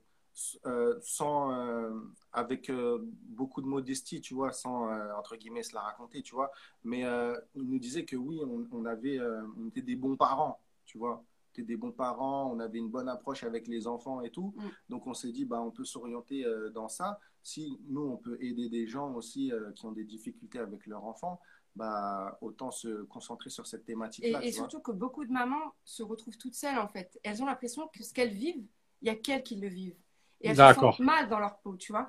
sans, 1.01 1.51
euh, 1.53 1.91
avec 2.31 2.69
euh, 2.69 2.99
beaucoup 3.01 3.61
de 3.61 3.67
modestie, 3.67 4.21
tu 4.21 4.33
vois, 4.33 4.51
sans, 4.51 4.89
euh, 4.89 5.13
entre 5.17 5.35
guillemets, 5.35 5.63
se 5.63 5.73
la 5.73 5.81
raconter, 5.81 6.21
tu 6.21 6.35
vois, 6.35 6.51
mais 6.83 7.03
euh, 7.05 7.35
ils 7.55 7.67
nous 7.69 7.79
disaient 7.79 8.05
que 8.05 8.15
oui, 8.15 8.39
on, 8.43 8.67
on 8.71 8.85
avait, 8.85 9.19
euh, 9.19 9.41
on 9.59 9.67
était 9.67 9.81
des 9.81 9.95
bons 9.95 10.15
parents, 10.15 10.59
tu 10.85 10.97
vois. 10.97 11.23
On 11.23 11.51
était 11.53 11.63
des 11.63 11.77
bons 11.77 11.91
parents, 11.91 12.51
on 12.53 12.59
avait 12.59 12.77
une 12.77 12.89
bonne 12.89 13.09
approche 13.09 13.43
avec 13.43 13.67
les 13.67 13.87
enfants 13.87 14.21
et 14.21 14.29
tout. 14.29 14.53
Mm. 14.55 14.67
Donc 14.89 15.07
on 15.07 15.13
s'est 15.13 15.31
dit, 15.31 15.45
bah, 15.45 15.61
on 15.61 15.71
peut 15.71 15.85
s'orienter 15.85 16.45
euh, 16.45 16.69
dans 16.69 16.87
ça. 16.87 17.19
Si 17.41 17.79
nous, 17.87 18.01
on 18.01 18.17
peut 18.17 18.37
aider 18.41 18.69
des 18.69 18.85
gens 18.87 19.13
aussi 19.15 19.51
euh, 19.51 19.71
qui 19.71 19.85
ont 19.85 19.91
des 19.91 20.03
difficultés 20.03 20.59
avec 20.59 20.85
leurs 20.85 21.03
enfants, 21.05 21.39
bah, 21.75 22.37
autant 22.41 22.71
se 22.71 23.03
concentrer 23.03 23.49
sur 23.49 23.65
cette 23.65 23.81
Et, 23.81 23.85
thématique-là. 23.85 24.39
et 24.43 24.51
vois. 24.51 24.51
surtout 24.51 24.79
que 24.79 24.91
beaucoup 24.91 25.25
de 25.25 25.31
mamans 25.31 25.73
se 25.83 26.03
retrouvent 26.03 26.37
toutes 26.37 26.53
seules, 26.55 26.77
en 26.77 26.87
fait. 26.87 27.19
Elles 27.23 27.41
ont 27.41 27.45
l'impression 27.45 27.87
que 27.87 28.03
ce 28.03 28.13
qu'elles 28.13 28.33
vivent, 28.33 28.65
il 29.01 29.07
y 29.07 29.09
a 29.09 29.15
qu'elles 29.15 29.43
qui 29.43 29.55
le 29.55 29.67
vivent. 29.67 29.97
Et 30.41 30.47
elles 30.49 30.55
se 30.55 30.61
sentent 30.75 30.99
mal 31.05 31.27
dans 31.29 31.39
leur 31.39 31.57
peau, 31.59 31.75
tu 31.75 31.91
vois. 31.91 32.07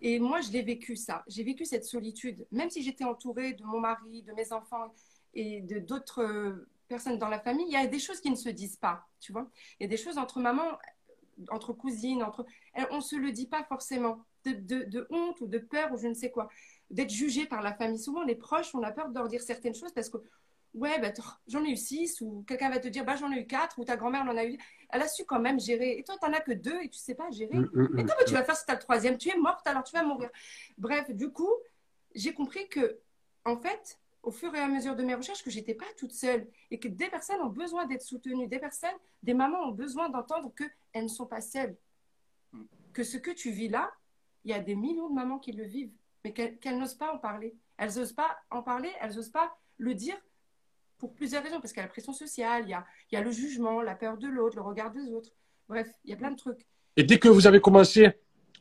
Et 0.00 0.18
moi, 0.20 0.40
je 0.40 0.50
l'ai 0.52 0.62
vécu, 0.62 0.94
ça. 0.96 1.24
J'ai 1.26 1.42
vécu 1.44 1.64
cette 1.64 1.84
solitude. 1.84 2.46
Même 2.52 2.70
si 2.70 2.82
j'étais 2.82 3.04
entourée 3.04 3.54
de 3.54 3.64
mon 3.64 3.80
mari, 3.80 4.22
de 4.22 4.32
mes 4.32 4.52
enfants 4.52 4.92
et 5.34 5.62
de 5.62 5.78
d'autres 5.80 6.22
euh, 6.22 6.68
personnes 6.88 7.18
dans 7.18 7.28
la 7.28 7.40
famille, 7.40 7.66
il 7.66 7.72
y 7.72 7.76
a 7.76 7.86
des 7.86 7.98
choses 7.98 8.20
qui 8.20 8.30
ne 8.30 8.36
se 8.36 8.48
disent 8.50 8.76
pas, 8.76 9.06
tu 9.20 9.32
vois. 9.32 9.48
Il 9.80 9.84
y 9.84 9.86
a 9.86 9.88
des 9.88 9.96
choses 9.96 10.18
entre 10.18 10.38
mamans, 10.40 10.78
entre 11.50 11.72
cousines, 11.72 12.22
entre... 12.22 12.44
elles- 12.74 12.86
on 12.90 12.96
ne 12.96 13.00
se 13.00 13.16
le 13.16 13.32
dit 13.32 13.46
pas 13.46 13.64
forcément. 13.64 14.24
De, 14.44 14.52
de- 14.52 14.82
de 14.84 15.06
honte 15.10 15.40
ou 15.40 15.46
de 15.46 15.58
peur 15.58 15.92
ou 15.92 15.96
je 15.96 16.08
ne 16.08 16.14
sais 16.14 16.30
quoi. 16.32 16.48
D'être 16.90 17.10
jugé 17.10 17.46
par 17.46 17.62
la 17.62 17.72
famille. 17.72 17.98
Souvent, 17.98 18.22
les 18.24 18.34
proches, 18.34 18.74
on 18.74 18.82
a 18.82 18.90
peur 18.90 19.08
de 19.08 19.14
leur 19.14 19.28
dire 19.28 19.40
certaines 19.40 19.74
choses 19.74 19.92
parce 19.92 20.08
que 20.08 20.18
Ouais, 20.74 20.98
bah, 21.00 21.10
t'en- 21.12 21.22
j'en 21.48 21.62
ai 21.64 21.70
eu 21.70 21.76
six, 21.76 22.20
ou 22.22 22.44
quelqu'un 22.46 22.70
va 22.70 22.78
te 22.78 22.88
dire, 22.88 23.04
bah, 23.04 23.16
j'en 23.16 23.30
ai 23.30 23.40
eu 23.40 23.46
quatre, 23.46 23.78
ou 23.78 23.84
ta 23.84 23.96
grand-mère 23.96 24.22
en 24.22 24.36
a 24.36 24.44
eu. 24.44 24.56
Elle 24.88 25.02
a 25.02 25.08
su 25.08 25.24
quand 25.26 25.38
même 25.40 25.60
gérer. 25.60 25.98
Et 25.98 26.02
toi, 26.04 26.16
t'en 26.18 26.32
as 26.32 26.40
que 26.40 26.52
deux 26.52 26.80
et 26.82 26.88
tu 26.88 26.98
sais 26.98 27.14
pas 27.14 27.30
gérer. 27.30 27.58
Mm, 27.58 27.70
mm, 27.72 27.98
Et 27.98 28.04
mm. 28.04 28.06
comment 28.06 28.24
tu 28.26 28.32
vas 28.32 28.42
faire 28.44 28.56
si 28.56 28.64
tu 28.64 28.70
as 28.70 28.74
le 28.74 28.80
troisième? 28.80 29.18
Tu 29.18 29.28
es 29.28 29.36
morte, 29.36 29.66
alors 29.66 29.84
tu 29.84 29.92
vas 29.94 30.02
mourir. 30.02 30.30
Bref, 30.78 31.10
du 31.10 31.30
coup, 31.30 31.50
j'ai 32.14 32.32
compris 32.32 32.68
que, 32.68 32.98
en 33.44 33.58
fait, 33.58 33.98
au 34.22 34.30
fur 34.30 34.54
et 34.54 34.60
à 34.60 34.68
mesure 34.68 34.96
de 34.96 35.02
mes 35.02 35.14
recherches, 35.14 35.42
que 35.42 35.50
j'étais 35.50 35.74
pas 35.74 35.84
toute 35.98 36.12
seule 36.12 36.46
et 36.70 36.78
que 36.78 36.88
des 36.88 37.08
personnes 37.10 37.40
ont 37.40 37.50
besoin 37.50 37.86
d'être 37.86 38.02
soutenues, 38.02 38.46
des 38.48 38.58
personnes, 38.58 38.96
des 39.22 39.34
mamans 39.34 39.64
ont 39.64 39.72
besoin 39.72 40.08
d'entendre 40.08 40.52
qu'elles 40.54 41.02
ne 41.02 41.08
sont 41.08 41.26
pas 41.26 41.40
seules. 41.42 41.76
Que 42.92 43.02
ce 43.04 43.16
que 43.16 43.30
tu 43.30 43.50
vis 43.50 43.68
là, 43.68 43.90
il 44.44 44.50
y 44.50 44.54
a 44.54 44.60
des 44.60 44.74
millions 44.74 45.08
de 45.08 45.14
mamans 45.14 45.38
qui 45.38 45.52
le 45.52 45.64
vivent, 45.64 45.92
mais 46.24 46.32
qu'elles 46.32 46.58
qu'elles 46.58 46.78
n'osent 46.78 46.94
pas 46.94 47.12
en 47.12 47.18
parler. 47.18 47.54
Elles 47.78 47.94
n'osent 47.96 48.12
pas 48.12 48.38
en 48.50 48.62
parler, 48.62 48.90
elles 49.00 49.14
n'osent 49.16 49.30
pas 49.30 49.56
le 49.78 49.94
dire 49.94 50.16
pour 51.02 51.12
plusieurs 51.14 51.42
raisons, 51.42 51.60
parce 51.60 51.72
qu'il 51.72 51.80
y 51.80 51.84
a 51.84 51.86
la 51.86 51.90
pression 51.90 52.12
sociale, 52.12 52.62
il 52.64 52.70
y 52.70 52.74
a, 52.74 52.86
il 53.10 53.16
y 53.16 53.18
a 53.18 53.22
le 53.24 53.32
jugement, 53.32 53.82
la 53.82 53.96
peur 53.96 54.16
de 54.16 54.28
l'autre, 54.28 54.54
le 54.54 54.62
regard 54.62 54.92
des 54.92 55.12
autres. 55.12 55.30
Bref, 55.68 55.88
il 56.04 56.10
y 56.10 56.12
a 56.12 56.16
plein 56.16 56.30
de 56.30 56.36
trucs. 56.36 56.64
Et 56.96 57.02
dès 57.02 57.18
que 57.18 57.26
vous 57.28 57.48
avez 57.48 57.60
commencé, 57.60 58.12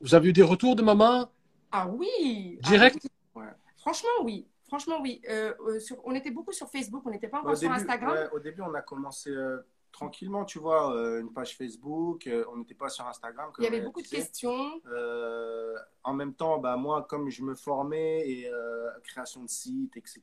vous 0.01 0.15
avez 0.15 0.29
eu 0.29 0.33
des 0.33 0.41
retours 0.41 0.75
de 0.75 0.81
maman? 0.81 1.31
Ah 1.71 1.87
oui 1.87 2.57
Direct? 2.63 2.97
Ah 3.03 3.07
oui. 3.35 3.41
Ouais. 3.43 3.51
Franchement, 3.77 4.09
oui. 4.23 4.47
Franchement, 4.67 4.95
oui. 5.03 5.21
Euh, 5.29 5.53
euh, 5.67 5.79
sur- 5.79 6.01
on 6.03 6.15
était 6.15 6.31
beaucoup 6.31 6.51
sur 6.51 6.67
Facebook, 6.67 7.03
on 7.05 7.11
n'était 7.11 7.27
pas 7.27 7.41
encore 7.41 7.51
Au 7.51 7.55
sur 7.55 7.69
début, 7.69 7.79
Instagram. 7.79 8.11
ouais, 8.11 8.29
au 8.33 8.39
début, 8.39 8.61
on 8.63 8.73
a 8.73 8.81
commencé 8.81 9.29
euh, 9.29 9.59
tranquillement, 9.91 10.43
tu 10.43 10.57
vois, 10.57 10.95
euh, 10.95 11.21
une 11.21 11.31
page 11.31 11.55
Facebook. 11.55 12.25
euh, 12.25 12.43
on 12.51 12.57
n'était 12.57 12.73
pas 12.73 12.89
sur 12.89 13.05
Instagram. 13.07 13.51
comme 13.53 13.63
Il 13.63 13.71
y 13.71 13.75
avait 13.75 13.85
beaucoup 13.85 14.01
de 14.01 14.07
questions. 14.07 14.81
Euh, 14.91 15.75
en 16.03 16.13
même 16.15 16.33
temps, 16.33 16.57
bah, 16.57 16.75
moi, 16.75 17.05
comme 17.07 17.29
je 17.29 17.43
me 17.43 17.53
formais 17.53 18.27
et 18.27 18.49
euh, 18.51 18.89
création 19.03 19.43
de 19.43 19.49
sites, 19.49 19.95
etc., 19.95 20.21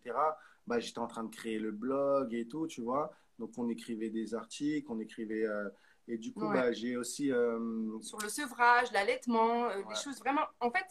bah, 0.68 0.78
j'étais 0.80 0.98
en 0.98 1.06
train 1.08 1.24
de 1.24 1.34
créer 1.34 1.58
le 1.58 1.72
blog 1.72 2.34
et 2.34 2.46
tout, 2.46 2.66
tu 2.66 2.82
vois. 2.82 3.10
Donc, 3.38 3.50
on 3.56 3.68
écrivait 3.68 4.10
des 4.10 4.34
articles, 4.34 4.86
on 4.90 5.00
écrivait. 5.00 5.44
euh, 5.46 5.68
et 6.06 6.16
du 6.18 6.32
coup, 6.32 6.46
Ouais. 6.46 6.54
bah, 6.54 6.72
j'ai 6.72 6.96
aussi. 6.96 7.30
euh, 7.32 7.98
sur 8.00 8.18
le 8.18 8.28
sevrage, 8.28 8.92
l'allaitement, 8.92 9.64
euh, 9.64 9.78
Ouais. 9.78 9.84
des 9.88 9.94
choses 9.94 10.18
vraiment. 10.20 10.46
En 10.60 10.70
fait, 10.70 10.86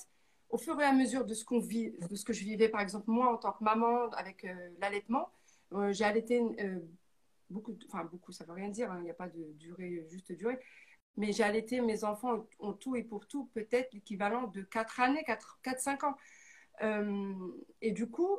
au 0.49 0.57
fur 0.57 0.79
et 0.79 0.83
à 0.83 0.93
mesure 0.93 1.25
de 1.25 1.33
ce 1.33 1.43
qu'on 1.45 1.59
vit, 1.59 1.91
de 2.09 2.15
ce 2.15 2.23
que 2.25 2.33
je 2.33 2.43
vivais, 2.43 2.69
par 2.69 2.81
exemple 2.81 3.09
moi 3.09 3.33
en 3.33 3.37
tant 3.37 3.51
que 3.51 3.63
maman 3.63 4.09
avec 4.11 4.45
euh, 4.45 4.69
l'allaitement, 4.79 5.29
j'ai 5.89 6.05
allaité 6.05 6.41
beaucoup, 7.49 7.75
enfin 7.87 8.05
beaucoup, 8.05 8.31
ça 8.31 8.45
veut 8.45 8.53
rien 8.53 8.69
dire, 8.69 8.89
hein, 8.91 8.99
il 8.99 9.03
n'y 9.03 9.09
a 9.09 9.13
pas 9.13 9.27
de 9.27 9.43
durée, 9.53 10.05
juste 10.09 10.31
durée, 10.31 10.57
mais 11.17 11.33
j'ai 11.33 11.43
allaité 11.43 11.81
mes 11.81 12.05
enfants 12.05 12.47
en 12.59 12.71
tout 12.73 12.95
et 12.95 13.03
pour 13.03 13.27
tout 13.27 13.49
peut-être 13.53 13.93
l'équivalent 13.93 14.47
de 14.47 14.61
4 14.61 15.01
années, 15.01 15.25
4-5 15.63 16.03
ans. 16.05 16.15
Et 17.81 17.91
du 17.91 18.07
coup, 18.09 18.37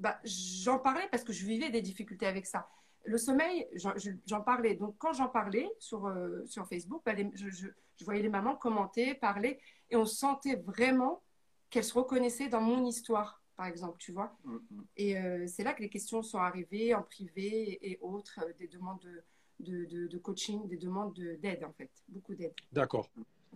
bah, 0.00 0.18
j'en 0.24 0.78
parlais 0.78 1.06
parce 1.10 1.24
que 1.24 1.32
je 1.32 1.44
vivais 1.46 1.70
des 1.70 1.82
difficultés 1.82 2.26
avec 2.26 2.46
ça. 2.46 2.68
Le 3.04 3.18
sommeil, 3.18 3.66
j'en 3.74 3.96
je- 3.96 4.10
j'en 4.26 4.40
parlais. 4.40 4.74
Donc, 4.74 4.96
quand 4.98 5.12
j'en 5.12 5.28
parlais 5.28 5.70
sur, 5.78 6.06
euh, 6.06 6.44
sur 6.46 6.66
Facebook, 6.66 7.02
bah, 7.04 7.12
les- 7.12 7.30
je, 7.34 7.50
je- 7.50 7.68
je 7.96 8.04
voyais 8.04 8.22
les 8.22 8.28
mamans 8.30 8.56
commenter, 8.56 9.14
parler, 9.14 9.60
et 9.90 9.96
on 9.96 10.06
sentait 10.06 10.56
vraiment 10.56 11.22
qu'elles 11.70 11.84
se 11.84 11.94
reconnaissaient 11.94 12.48
dans 12.48 12.60
mon 12.62 12.84
histoire, 12.86 13.42
par 13.56 13.66
exemple, 13.66 13.98
tu 13.98 14.12
vois. 14.12 14.36
mm, 14.44 14.54
mm. 14.54 14.84
Et 14.96 15.18
euh, 15.18 15.46
c'est 15.46 15.64
là 15.64 15.74
que 15.74 15.82
les 15.82 15.90
questions 15.90 16.22
sont 16.22 16.38
arrivées 16.38 16.94
en 16.94 17.02
privé 17.02 17.78
et 17.88 17.98
autres, 18.00 18.40
euh, 18.42 18.52
des 18.58 18.68
demandes 18.68 19.00
de, 19.00 19.22
de, 19.60 19.84
de- 19.84 20.06
de 20.06 20.18
coaching, 20.18 20.66
des 20.66 20.76
demandes 20.78 21.14
de- 21.14 21.34
d'aide, 21.36 21.62
en 21.64 21.72
fait. 21.72 21.90
Beaucoup 22.08 22.34
d'aide. 22.34 22.54
D'accord. 22.72 23.08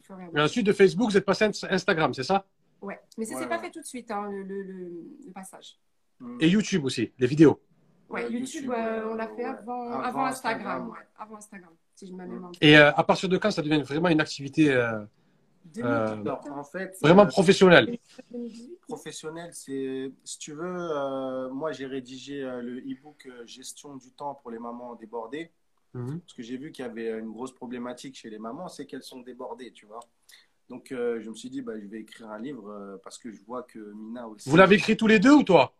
mesure. 0.09 0.28
ensuite, 0.36 0.66
de 0.66 0.72
Facebook, 0.72 1.11
vous 1.11 1.16
êtes 1.16 1.24
passé 1.24 1.45
à 1.45 1.51
Instagram, 1.72 2.12
c'est 2.14 2.22
ça? 2.22 2.47
Ouais. 2.80 3.01
Mais 3.16 3.24
ça 3.24 3.34
Ouais, 3.34 3.43
s'est 3.43 3.49
pas 3.49 3.57
ouais. 3.57 3.64
fait 3.64 3.70
tout 3.72 3.80
de 3.80 3.86
suite, 3.86 4.11
hein, 4.11 4.30
le, 4.30 4.43
le- 4.43 4.62
le- 4.62 5.16
le 5.26 5.32
passage. 5.32 5.76
Mm. 6.21 6.39
Et 6.41 6.49
YouTube 6.49 6.85
aussi, 6.85 7.12
les 7.19 7.27
vidéos. 7.27 7.61
Ouais, 8.09 8.25
Ouais, 8.25 8.33
YouTube, 8.33 8.55
YouTube, 8.62 8.71
euh, 8.73 8.75
euh, 8.77 9.11
on 9.12 9.14
l'a 9.14 9.29
fait 9.29 9.45
avant, 9.45 9.83
Avant 9.91 10.03
avant 10.03 10.25
Instagram. 10.27 10.66
Instagram, 10.66 10.89
ouais. 10.91 11.07
Avant 11.19 11.37
Instagram, 11.37 11.73
si 11.95 12.07
je 12.07 12.12
me 12.12 12.25
Mm. 12.25 12.29
mémoire. 12.33 12.53
Et 12.61 12.77
euh, 12.77 12.91
à 12.95 13.05
partir 13.05 13.29
de 13.29 13.37
quand 13.37 13.51
ça 13.51 13.62
devient 13.62 13.83
vraiment 13.83 14.09
une 14.09 14.21
activité 14.21 14.71
euh, 14.71 15.05
2018, 15.75 15.83
Alors, 16.27 16.41
en 16.51 16.64
fait, 16.64 16.97
vraiment 17.03 17.23
euh, 17.25 17.27
professionnelle? 17.27 17.99
2018. 18.31 18.81
professionnel, 18.81 19.51
c'est, 19.53 20.11
si 20.25 20.39
tu 20.39 20.53
veux, 20.55 20.64
euh, 20.64 21.51
moi 21.51 21.73
j'ai 21.73 21.85
rédigé 21.87 22.43
euh, 22.43 22.62
le 22.62 22.79
e-book 22.79 23.27
euh, 23.27 23.45
Gestion 23.47 23.97
du 23.97 24.11
temps 24.12 24.35
pour 24.35 24.51
les 24.51 24.59
mamans 24.59 24.95
débordées. 24.95 25.51
Mhm. 25.95 26.21
Parce 26.21 26.33
que 26.35 26.43
j'ai 26.43 26.57
vu 26.57 26.71
qu'il 26.73 26.85
y 26.85 26.89
avait 26.89 27.11
une 27.19 27.31
grosse 27.31 27.53
problématique 27.55 28.16
chez 28.16 28.31
les 28.31 28.39
mamans, 28.39 28.69
c'est 28.69 28.87
qu'elles 28.87 29.03
sont 29.03 29.21
débordées, 29.21 29.73
tu 29.73 29.87
vois. 29.87 30.01
Donc, 30.71 30.93
euh, 30.93 31.19
je 31.23 31.31
me 31.31 31.35
suis 31.35 31.49
dit, 31.49 31.62
bah, 31.62 31.73
je 31.81 31.87
vais 31.87 32.01
écrire 32.01 32.31
un 32.31 32.39
livre 32.39 32.69
euh, 32.71 32.97
parce 33.03 33.16
que 33.19 33.33
je 33.33 33.43
vois 33.43 33.62
que 33.62 33.79
Mina 33.95 34.29
aussi. 34.29 34.49
Vous 34.51 34.57
l'avez 34.57 34.75
écrit 34.77 34.97
tous 34.99 35.07
les 35.07 35.19
deux 35.19 35.33
ou 35.33 35.43
toi? 35.43 35.75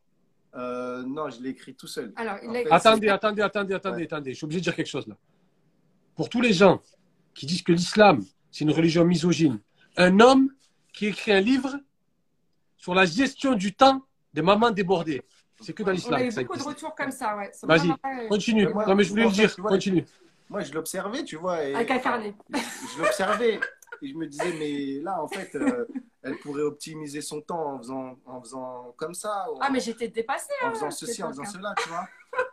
Euh, 0.59 1.03
Non, 1.07 1.31
je 1.31 1.41
l'ai 1.41 1.51
écrit 1.51 1.75
tout 1.75 1.87
seul. 1.87 2.13
Alors, 2.17 2.37
il 2.43 2.49
En 2.51 2.55
a- 2.55 2.59
fait, 2.63 2.71
Attendez, 2.73 3.09
attendez, 3.09 3.43
attendez, 3.43 3.75
attendez, 3.75 3.97
Ouais. 3.99 4.05
attendez. 4.05 4.31
Je 4.33 4.37
suis 4.37 4.45
obligé 4.45 4.61
de 4.61 4.65
dire 4.65 4.75
quelque 4.77 4.89
chose 4.89 5.07
là. 5.07 5.17
Pour 6.17 6.29
tous 6.29 6.41
les 6.41 6.53
gens 6.53 6.83
qui 7.35 7.47
disent 7.47 7.63
que 7.63 7.73
l'islam, 7.73 8.21
c'est 8.51 8.65
une 8.65 8.73
religion 8.73 9.05
misogyne, 9.05 9.61
un 9.97 10.19
homme 10.21 10.51
qui 10.93 11.07
écrit 11.07 11.33
un 11.33 11.41
livre 11.41 11.77
sur 12.77 12.95
la 12.95 13.05
gestion 13.05 13.55
du 13.55 13.75
temps 13.75 14.03
des 14.35 14.43
mamans 14.43 14.71
débordées. 14.71 15.23
C'est 15.61 15.73
que 15.73 15.83
dans 15.83 15.89
on 15.89 15.93
a 15.93 15.95
l'islam. 15.95 16.21
eu 16.23 16.33
beaucoup 16.45 16.59
de 16.59 16.63
retours 16.63 16.95
comme 16.95 17.11
ça, 17.11 17.37
ouais. 17.37 17.51
Vas-y, 17.65 17.89
pas, 17.89 17.97
euh, 18.23 18.29
Continue. 18.29 18.67
Mais 18.67 18.73
moi- 18.73 18.87
non, 18.87 18.95
mais 18.95 19.05
je 19.05 19.11
voulais 19.11 19.25
le 19.25 19.31
dire. 19.31 19.53
vois, 19.59 19.71
Continue. 19.71 20.05
Moi, 20.49 20.61
je 20.63 20.73
l'observais, 20.73 21.25
tu 21.25 21.37
vois. 21.37 21.63
Et, 21.65 21.75
Avec 21.75 21.91
un 21.91 21.99
carnet. 21.99 22.35
je 22.53 23.03
l'observais 23.03 23.61
et 24.03 24.09
je 24.09 24.15
me 24.15 24.27
disais, 24.27 24.53
mais 24.59 25.01
là, 25.03 25.23
en 25.23 25.29
fait, 25.29 25.55
euh, 25.55 25.85
elle 26.23 26.39
pourrait 26.39 26.63
optimiser 26.63 27.21
son 27.21 27.41
temps 27.41 27.75
en 27.75 27.79
faisant, 27.79 28.19
en 28.27 28.41
faisant 28.41 28.95
comme 28.97 29.15
ça, 29.15 29.47
en, 29.53 29.59
Ah, 29.61 29.71
mais 29.71 29.81
j'étais 29.81 30.09
dépassée. 30.09 30.53
en 30.63 30.69
hein, 30.69 30.73
faisant 30.75 30.91
ceci, 30.91 31.23
en 31.23 31.29
faisant 31.29 31.45
cela, 31.45 31.75
tu 31.83 31.89
vois. 31.89 32.07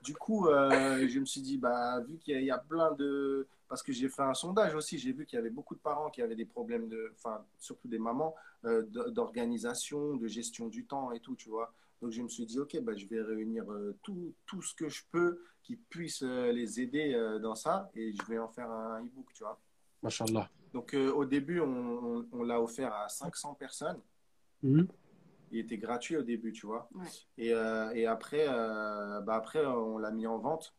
Du 0.04 0.16
coup, 0.16 0.48
euh, 0.48 1.08
je 1.08 1.20
me 1.20 1.26
suis 1.26 1.42
dit, 1.42 1.58
bah, 1.58 2.00
vu 2.02 2.18
qu'il 2.20 2.34
y, 2.34 2.38
a- 2.38 2.42
il 2.42 2.46
y 2.46 2.52
a 2.52 2.58
plein 2.58 2.92
de. 2.94 3.48
Parce 3.68 3.82
que 3.82 3.92
j'ai 3.92 4.10
fait 4.10 4.22
un 4.22 4.36
sondage 4.36 4.76
aussi, 4.76 5.00
j'ai 5.00 5.12
vu 5.12 5.26
qu'il 5.26 5.38
y 5.38 5.40
avait 5.40 5.50
beaucoup 5.50 5.74
de 5.74 5.80
parents 5.80 6.10
qui 6.12 6.22
avaient 6.22 6.36
des 6.36 6.46
problèmes 6.46 6.88
de. 6.88 7.12
Enfin, 7.16 7.44
surtout 7.60 7.88
des 7.88 7.98
mamans, 8.00 8.36
euh, 8.66 8.84
d'organisation, 9.10 10.16
de 10.16 10.28
gestion 10.28 10.68
du 10.68 10.86
temps 10.86 11.12
et 11.12 11.20
tout, 11.20 11.36
tu 11.36 11.50
vois. 11.50 11.74
Donc, 12.02 12.12
je 12.12 12.22
me 12.22 12.28
suis 12.28 12.46
dit, 12.46 12.60
ok, 12.60 12.80
bah, 12.82 12.94
je 12.96 13.06
vais 13.08 13.22
réunir 13.22 13.70
euh, 13.72 13.96
tout, 14.04 14.34
tout 14.46 14.62
ce 14.62 14.76
que 14.76 14.88
je 14.90 15.02
peux 15.12 15.42
qui 15.64 15.76
puisse 15.78 16.22
euh, 16.22 16.52
les 16.52 16.80
aider 16.80 17.14
euh, 17.16 17.40
dans 17.40 17.56
ça 17.56 17.90
et 17.96 18.14
je 18.14 18.24
vais 18.30 18.38
en 18.38 18.48
faire 18.50 18.70
un 18.70 19.00
e-book, 19.04 19.26
tu 19.34 19.44
vois. 19.44 19.60
Machallah. 20.04 20.48
Donc, 20.76 20.94
euh, 20.94 21.10
au 21.14 21.24
début, 21.24 21.62
on, 21.62 21.68
on- 22.18 22.28
on 22.34 22.44
l'a 22.44 22.60
offert 22.62 22.94
à 22.94 23.08
500 23.08 23.54
personnes. 23.54 24.02
Mhm. 24.62 24.86
Il 25.52 25.60
était 25.60 25.78
gratuit 25.78 26.18
au 26.18 26.22
début, 26.22 26.52
tu 26.52 26.66
vois. 26.66 26.90
Ouais. 26.94 27.06
Et, 27.38 27.54
euh, 27.54 27.92
et 27.92 28.06
après, 28.06 28.46
euh, 28.50 29.22
bah 29.22 29.36
après, 29.36 29.66
on 29.66 29.98
l'a 29.98 30.12
mis 30.12 30.28
en 30.28 30.38
vente 30.38 30.76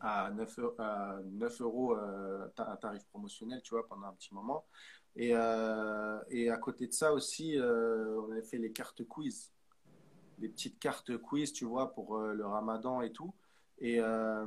à 0.00 0.30
9, 0.30 0.56
eu- 0.56 0.62
à 0.78 1.18
9 1.26 1.60
euros, 1.60 1.94
euh, 1.94 2.48
un 2.56 2.76
tarif 2.76 3.04
promotionnel, 3.08 3.60
tu 3.62 3.74
vois, 3.74 3.86
pendant 3.86 4.06
un 4.06 4.14
petit 4.14 4.32
moment. 4.32 4.64
Et, 5.14 5.32
euh, 5.34 6.18
et 6.30 6.48
à 6.48 6.56
côté 6.56 6.86
de 6.86 6.92
ça 6.94 7.12
aussi, 7.12 7.58
euh, 7.58 8.18
on 8.22 8.30
avait 8.32 8.40
fait 8.42 8.56
les 8.58 8.72
cartes 8.72 9.04
quiz. 9.04 9.52
Des 10.38 10.48
petites 10.48 10.78
cartes 10.78 11.18
quiz, 11.18 11.52
tu 11.52 11.66
vois, 11.66 11.92
pour 11.92 12.16
euh, 12.16 12.32
le 12.32 12.46
ramadan 12.46 13.02
et 13.02 13.12
tout. 13.12 13.34
Et 13.78 14.00
euh, 14.00 14.46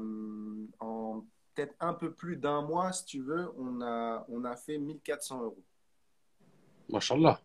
en 0.79 1.23
peut-être 1.59 1.75
un 1.81 1.93
peu 1.93 2.13
plus 2.13 2.37
d'un 2.37 2.61
mois, 2.61 2.93
si 2.93 3.05
tu 3.05 3.21
veux, 3.21 3.51
on 3.57 3.81
a, 3.81 4.25
on 4.29 4.45
a 4.45 4.55
fait 4.55 4.77
1400 4.77 5.43
euros. 5.43 5.63
Machallah. 6.87 7.41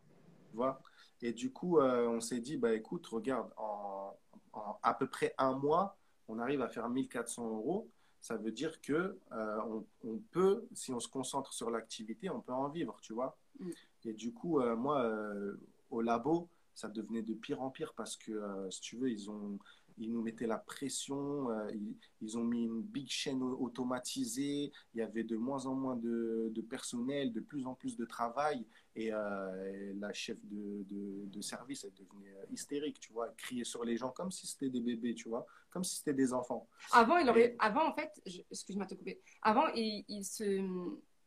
Tu 0.50 0.56
vois? 0.56 0.80
Et 1.20 1.32
du 1.32 1.52
coup, 1.52 1.80
euh, 1.80 2.06
on 2.06 2.20
s'est 2.20 2.40
dit, 2.40 2.56
bah 2.56 2.72
écoute, 2.74 3.06
regarde, 3.08 3.50
en, 3.56 4.16
en 4.52 4.78
à 4.82 4.94
peu 4.94 5.08
près 5.08 5.34
un 5.38 5.54
mois, 5.54 5.96
on 6.28 6.38
arrive 6.38 6.62
à 6.62 6.68
faire 6.68 6.88
1400 6.88 7.48
euros. 7.56 7.90
Ça 8.20 8.36
veut 8.36 8.52
dire 8.52 8.80
que 8.80 9.18
euh, 9.32 9.60
on, 9.66 9.84
on 10.04 10.18
peut, 10.30 10.66
si 10.72 10.92
on 10.92 11.00
se 11.00 11.08
concentre 11.08 11.52
sur 11.52 11.70
l'activité, 11.70 12.30
on 12.30 12.40
peut 12.40 12.52
en 12.52 12.68
vivre, 12.68 12.98
tu 13.02 13.12
vois? 13.14 13.36
Mm. 13.58 13.70
Et 14.04 14.12
du 14.12 14.32
coup, 14.32 14.60
euh, 14.60 14.76
moi, 14.76 15.02
euh, 15.02 15.56
au 15.90 16.02
labo, 16.02 16.48
ça 16.74 16.88
devenait 16.88 17.22
de 17.22 17.34
pire 17.34 17.62
en 17.62 17.70
pire 17.70 17.94
parce 17.94 18.16
que, 18.16 18.32
euh, 18.32 18.70
si 18.70 18.80
tu 18.80 18.96
veux, 18.96 19.10
ils 19.10 19.28
ont, 19.28 19.58
ils 19.98 20.12
nous 20.12 20.22
mettaient 20.22 20.46
la 20.46 20.58
pression, 20.58 21.50
euh, 21.50 21.70
ils, 21.72 21.96
ils 22.20 22.38
ont 22.38 22.44
mis 22.44 22.64
une 22.64 22.82
big 22.82 23.08
chaîne 23.08 23.42
au- 23.42 23.56
automatisée, 23.60 24.72
il 24.94 24.98
y 24.98 25.02
avait 25.02 25.24
de 25.24 25.36
moins 25.36 25.66
en 25.66 25.74
moins 25.74 25.96
de, 25.96 26.50
de 26.54 26.60
personnel, 26.62 27.32
de 27.32 27.40
plus 27.40 27.66
en 27.66 27.74
plus 27.74 27.96
de 27.96 28.04
travail, 28.04 28.66
et, 28.96 29.12
euh, 29.12 29.72
et 29.72 29.94
la 29.94 30.12
chef 30.12 30.38
de, 30.44 30.84
de, 30.84 31.26
de 31.26 31.40
service, 31.40 31.84
elle 31.84 31.94
devenait 31.94 32.34
euh, 32.34 32.44
hystérique, 32.50 33.00
tu 33.00 33.12
vois, 33.12 33.28
elle 33.28 33.36
criait 33.36 33.64
sur 33.64 33.84
les 33.84 33.96
gens 33.96 34.10
comme 34.10 34.30
si 34.30 34.46
c'était 34.46 34.70
des 34.70 34.80
bébés, 34.80 35.14
tu 35.14 35.28
vois, 35.28 35.46
comme 35.70 35.84
si 35.84 35.96
c'était 35.96 36.14
des 36.14 36.32
enfants. 36.32 36.68
Avant, 36.92 37.18
il 37.18 37.28
aurait, 37.28 37.56
avant 37.58 37.88
en 37.88 37.94
fait, 37.94 38.10
je- 38.26 38.42
excuse-moi 38.50 38.86
de 38.86 38.90
te 38.90 38.98
couper. 38.98 39.20
Avant, 39.42 39.66
il, 39.74 40.04
il 40.08 40.24
se, 40.24 40.44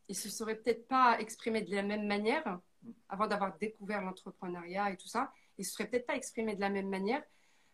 il 0.10 0.16
se 0.16 0.30
serait 0.30 0.56
peut-être 0.56 0.88
pas 0.88 1.20
exprimé 1.20 1.62
de 1.62 1.74
la 1.76 1.84
même 1.84 2.08
manière. 2.08 2.60
Avant 3.10 3.28
d'avoir 3.28 3.58
découvert 3.58 4.02
l'entrepreneuriat 4.02 4.92
et 4.92 4.98
tout 4.98 5.08
ça, 5.08 5.32
il 5.58 5.66
se 5.66 5.74
serait 5.74 5.90
peut-être 5.90 6.06
pas 6.06 6.16
exprimé 6.16 6.56
de 6.56 6.62
la 6.62 6.70
même 6.70 6.88
manière 6.90 7.24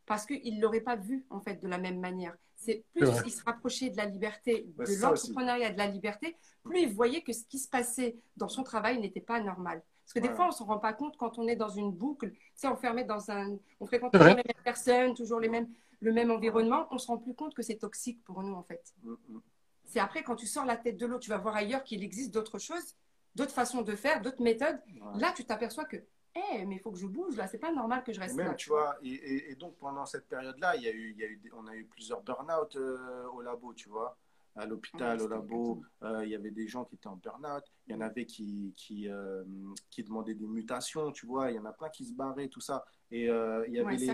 parce 0.05 0.25
qu'il 0.25 0.59
l'aurait 0.59 0.81
pas 0.81 0.95
vu 0.95 1.25
en 1.29 1.39
fait 1.39 1.61
de 1.61 1.67
la 1.67 1.77
même 1.77 1.99
manière. 1.99 2.35
C'est 2.55 2.83
plus 2.93 3.05
C'est 3.05 3.11
vrai. 3.11 3.23
il 3.25 3.31
se 3.31 3.43
rapprochait 3.43 3.89
de 3.89 3.97
la 3.97 4.05
liberté, 4.05 4.67
Ouais, 4.77 4.85
de 4.85 5.01
l'entrepreneuriat, 5.01 5.71
de 5.71 5.77
la 5.77 5.87
liberté, 5.87 6.37
plus 6.63 6.81
il 6.83 6.93
voyait 6.93 7.21
que 7.21 7.33
ce 7.33 7.43
qui 7.45 7.59
se 7.59 7.67
passait 7.69 8.15
dans 8.37 8.47
son 8.47 8.63
travail 8.63 8.99
n'était 8.99 9.19
pas 9.21 9.39
normal. 9.41 9.83
Parce 10.05 10.13
que 10.13 10.19
des 10.19 10.29
Ouais. 10.29 10.35
fois, 10.35 10.47
on 10.47 10.51
s'en 10.51 10.65
rend 10.65 10.79
pas 10.79 10.93
compte 10.93 11.17
quand 11.17 11.37
on 11.39 11.47
est 11.47 11.55
dans 11.55 11.69
une 11.69 11.91
boucle, 11.91 12.31
tu 12.31 12.39
sais, 12.55 12.67
enfermé 12.67 13.03
dans 13.03 13.31
un, 13.31 13.57
on 13.79 13.85
fréquente 13.85 14.11
toujours 14.13 14.27
les 14.27 14.35
mêmes 14.35 14.63
personnes, 14.63 15.13
toujours 15.13 15.39
les 15.39 15.49
mêmes, 15.49 15.69
le 15.99 16.11
même 16.13 16.31
environnement, 16.31 16.87
on 16.91 16.97
se 16.97 17.07
rend 17.07 17.17
plus 17.17 17.33
compte 17.33 17.53
que 17.53 17.61
c'est 17.61 17.77
toxique 17.77 18.21
pour 18.23 18.43
nous 18.43 18.53
en 18.53 18.63
fait. 18.63 18.93
Mm, 19.03 19.11
mm. 19.29 19.41
C'est 19.85 19.99
après 19.99 20.23
quand 20.23 20.35
tu 20.35 20.47
sors 20.47 20.65
la 20.65 20.77
tête 20.77 20.97
de 20.97 21.05
l'eau, 21.05 21.19
tu 21.19 21.29
vas 21.29 21.37
voir 21.37 21.55
ailleurs 21.55 21.83
qu'il 21.83 22.03
existe 22.03 22.33
d'autres 22.33 22.59
choses, 22.59 22.95
d'autres 23.35 23.53
façons 23.53 23.81
de 23.81 23.95
faire, 23.95 24.21
d'autres 24.21 24.41
méthodes. 24.41 24.79
Ouais. 24.87 25.19
Là, 25.21 25.33
tu 25.35 25.43
t'aperçois 25.45 25.85
que, 25.85 25.97
eh, 26.35 26.65
mais 26.65 26.75
il 26.75 26.79
faut 26.79 26.91
que 26.91 26.97
je 26.99 27.07
bouge 27.07 27.35
là, 27.37 27.47
c'est 27.47 27.57
pas 27.59 27.71
normal 27.71 28.03
que 28.03 28.11
je 28.13 28.19
reste 28.19 28.35
même, 28.35 28.47
là. 28.47 28.53
tu 28.55 28.69
vois, 28.69 28.97
et, 29.03 29.09
et- 29.09 29.51
et 29.51 29.55
donc 29.55 29.75
pendant 29.77 30.05
cette 30.05 30.27
période-là, 30.27 30.75
il 30.75 30.83
y 30.83 30.87
a 30.87 30.91
eu, 30.91 31.11
il 31.11 31.17
y 31.17 31.23
a 31.23 31.27
eu, 31.27 31.37
des- 31.37 31.51
on 31.53 31.67
a 31.67 31.75
eu 31.75 31.85
plusieurs 31.85 32.21
burn-out 32.21 32.75
euh, 32.75 33.25
au 33.27 33.41
labo, 33.41 33.73
tu 33.73 33.89
vois. 33.89 34.17
À 34.55 34.67
l'hôpital, 34.67 35.19
au 35.19 35.27
labo, 35.27 35.81
euh, 36.03 36.23
il 36.25 36.29
y 36.29 36.35
avait 36.35 36.51
des 36.51 36.67
gens 36.67 36.85
qui 36.85 36.93
étaient 36.93 37.07
en 37.07 37.15
burn-out. 37.15 37.63
Il 37.87 37.93
y 37.93 37.95
en 37.95 38.01
avait 38.01 38.27
qui, 38.27 38.71
qui, 38.77 39.09
euh, 39.09 39.43
qui 39.89 40.03
demandaient 40.03 40.35
des 40.35 40.45
mutations, 40.45 41.11
tu 41.11 41.25
vois. 41.25 41.49
Il 41.49 41.55
y 41.55 41.59
en 41.59 41.65
a 41.65 41.73
plein 41.73 41.89
qui 41.89 42.05
se 42.05 42.13
barraient, 42.13 42.49
tout 42.49 42.61
ça. 42.61 42.85
Et 43.09 43.29
euh, 43.31 43.65
il 43.67 43.73
y 43.73 43.79
avait 43.79 43.87
Ouais, 43.87 43.97
les, 43.97 44.05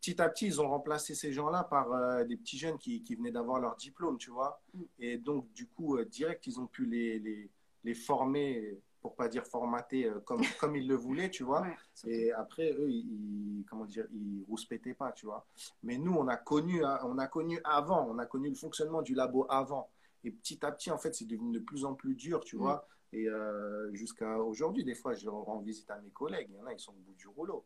petit 0.00 0.22
à 0.22 0.30
petit, 0.30 0.46
ils 0.46 0.58
ont 0.62 0.68
remplacé 0.68 1.14
ces 1.14 1.32
gens-là 1.34 1.64
par 1.64 2.24
des 2.24 2.38
petits 2.38 2.56
jeunes 2.56 2.78
qui, 2.78 3.02
qui 3.02 3.14
venaient 3.14 3.30
d'avoir 3.30 3.60
leur 3.60 3.76
diplôme, 3.76 4.16
tu 4.16 4.30
vois. 4.30 4.58
Mm. 4.72 4.82
Et 5.00 5.18
donc, 5.18 5.52
du 5.52 5.66
coup, 5.66 6.02
direct, 6.02 6.46
ils 6.46 6.58
ont 6.58 6.66
pu 6.66 6.86
les, 6.86 7.18
les, 7.18 7.50
les 7.84 7.94
former, 7.94 8.78
pour 9.02 9.14
pas 9.16 9.28
dire 9.28 9.44
formater, 9.46 10.06
euh, 10.06 10.20
comme, 10.20 10.40
comme 10.60 10.76
ils 10.76 10.86
le 10.88 10.94
voulaient, 10.94 11.28
tu 11.28 11.42
vois. 11.42 11.62
Ouais. 11.62 11.76
Et 12.06 12.32
après, 12.32 12.72
eux, 12.72 12.88
ils, 12.90 13.58
ils- 13.60 13.64
comment 13.68 13.84
dire, 13.84 14.06
ils 14.12 14.44
rouspétaient 14.48 14.94
pas, 14.94 15.12
tu 15.12 15.26
vois. 15.26 15.44
Mais 15.82 15.98
nous, 15.98 16.14
on 16.14 16.28
a 16.28 16.36
connu, 16.36 16.84
hein, 16.84 17.00
on 17.04 17.18
a 17.18 17.26
connu 17.26 17.60
avant, 17.64 18.06
on 18.08 18.18
a 18.18 18.26
connu 18.26 18.48
le 18.48 18.54
fonctionnement 18.54 19.02
du 19.02 19.14
labo 19.14 19.44
avant. 19.50 19.90
Et 20.24 20.30
petit 20.30 20.64
à 20.64 20.70
petit, 20.70 20.90
en 20.92 20.98
fait, 20.98 21.14
c'est 21.14 21.24
devenu 21.26 21.52
de 21.52 21.58
plus 21.58 21.84
en 21.84 21.94
plus 21.94 22.14
dur, 22.14 22.40
tu 22.44 22.56
Mm. 22.56 22.60
vois. 22.60 22.86
Et 23.12 23.28
euh, 23.28 23.92
jusqu'à 23.92 24.38
aujourd'hui, 24.38 24.84
des 24.84 24.94
fois, 24.94 25.14
je 25.14 25.28
rends 25.28 25.58
visite 25.60 25.90
à 25.90 25.98
mes 26.00 26.10
collègues. 26.10 26.46
Il 26.50 26.56
y 26.56 26.60
en 26.60 26.66
a, 26.66 26.72
ils 26.72 26.80
sont 26.80 26.92
au 26.92 27.00
bout 27.04 27.14
du 27.14 27.26
rouleau. 27.28 27.64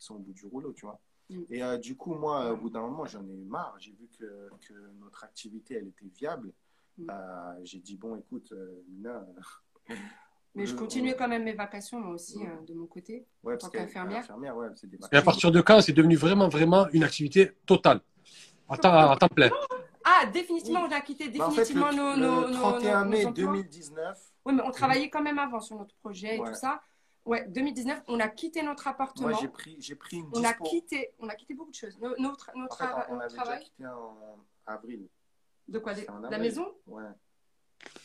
Ils 0.00 0.02
sont 0.04 0.16
au 0.16 0.18
bout 0.18 0.32
du 0.32 0.46
rouleau, 0.46 0.72
tu 0.72 0.86
vois. 0.86 0.98
Mm. 1.28 1.42
Et 1.50 1.62
euh, 1.62 1.76
du 1.78 1.94
coup, 1.96 2.14
moi, 2.14 2.52
au 2.52 2.56
bout 2.56 2.70
d'un 2.70 2.80
moment, 2.80 3.04
j'en 3.04 3.22
ai 3.28 3.32
eu 3.34 3.44
marre. 3.44 3.76
J'ai 3.78 3.92
vu 3.92 4.08
que, 4.18 4.48
que 4.66 4.74
notre 4.98 5.22
activité, 5.24 5.74
elle 5.74 5.88
était 5.88 6.06
viable. 6.06 6.52
Mm. 6.98 7.06
Euh, 7.10 7.60
j'ai 7.64 7.78
dit, 7.80 7.96
bon, 7.96 8.16
écoute, 8.16 8.52
Mina, 8.88 9.24
Mais 10.54 10.66
je 10.66 10.74
euh, 10.74 10.78
continuais 10.78 11.14
quand 11.14 11.28
même 11.28 11.44
mes 11.44 11.52
vacations, 11.52 12.00
moi 12.00 12.14
aussi, 12.14 12.38
Ouais. 12.38 12.46
euh, 12.48 12.64
de 12.66 12.74
mon 12.74 12.86
côté. 12.86 13.24
ouais, 13.44 13.56
tant 13.56 13.68
qu'infirmière. 13.68 14.26
ouais, 14.56 14.68
Et 15.12 15.16
à 15.16 15.22
partir 15.22 15.50
de 15.52 15.60
quand 15.60 15.80
c'est 15.80 15.92
devenu 15.92 16.16
vraiment, 16.16 16.48
vraiment 16.48 16.88
une 16.92 17.04
activité 17.04 17.52
totale? 17.66 18.00
À 18.68 18.76
temps, 18.76 18.92
à 18.92 19.16
temps 19.16 19.28
plein. 19.28 19.50
Ah, 20.04 20.26
définitivement, 20.26 20.80
on 20.88 20.90
a 20.92 21.00
quitté 21.00 21.28
Bah, 21.28 21.46
en 21.46 21.50
fait, 21.50 21.62
définitivement 21.62 21.90
le, 21.90 21.96
nos, 21.96 22.16
nos, 22.16 22.40
le 22.46 22.52
nos- 22.52 22.58
31 22.60 23.04
nos 23.04 23.10
mai 23.10 23.24
emplois. 23.26 23.44
2019, 23.46 24.18
Oui, 24.46 24.54
mais 24.54 24.62
on 24.64 24.70
travaillait 24.70 25.10
quand 25.10 25.22
même 25.22 25.38
avant 25.38 25.60
sur 25.60 25.76
notre 25.76 25.94
projet 25.96 26.36
et 26.36 26.40
Ouais. 26.40 26.48
tout 26.48 26.54
ça. 26.54 26.80
Ouais, 27.26 27.46
2019, 27.48 28.02
on 28.08 28.18
a 28.18 28.28
quitté 28.28 28.62
notre 28.62 28.88
appartement. 28.88 29.28
moi 29.28 29.38
j'ai 29.40 29.48
pris, 29.48 29.76
j'ai 29.78 29.94
pris 29.94 30.16
une 30.18 30.30
on 30.32 30.42
a 30.42 30.54
quitté, 30.54 31.10
on 31.18 31.28
a 31.28 31.34
quitté 31.34 31.52
beaucoup 31.54 31.70
de 31.70 31.76
choses. 31.76 31.98
No- 32.00 32.14
Notre, 32.18 32.50
En 32.54 32.60
notre, 32.60 32.78
fait, 32.78 32.84
on, 32.84 32.88
on 32.88 32.94
notre 32.96 33.12
avait 33.12 33.28
déjà 33.28 33.42
travail. 33.42 33.60
quitté 33.64 33.86
en 33.86 34.38
avril. 34.66 35.06
De 35.68 35.78
quoi 35.78 35.92
en 36.08 36.18
La 36.20 36.38
maison? 36.38 36.66
Ouais. 36.86 37.04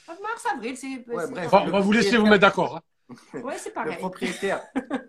Ah, 0.08 0.16
Mars, 0.22 0.46
avril, 0.54 0.78
c'est. 0.78 1.08
Ouais, 1.08 1.28
bref. 1.28 1.50
On 1.52 1.70
va 1.70 1.80
vous 1.80 1.92
laisser 1.92 2.18
vous 2.18 2.26
mettre 2.26 2.42
d'accord. 2.42 2.78
hein. 2.78 2.82
Ouais, 3.44 3.58
c'est 3.58 3.70
Le 3.70 3.76
pareil. 3.76 3.98
propriétaire, 3.98 4.64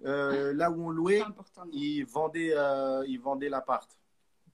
euh, 0.04 0.52
là 0.54 0.70
où 0.70 0.86
on 0.86 0.90
louait, 0.90 1.22
il 1.72 2.04
vendait, 2.04 2.52
euh, 2.54 3.04
il 3.06 3.18
vendait 3.18 3.48
l'appart. 3.48 3.90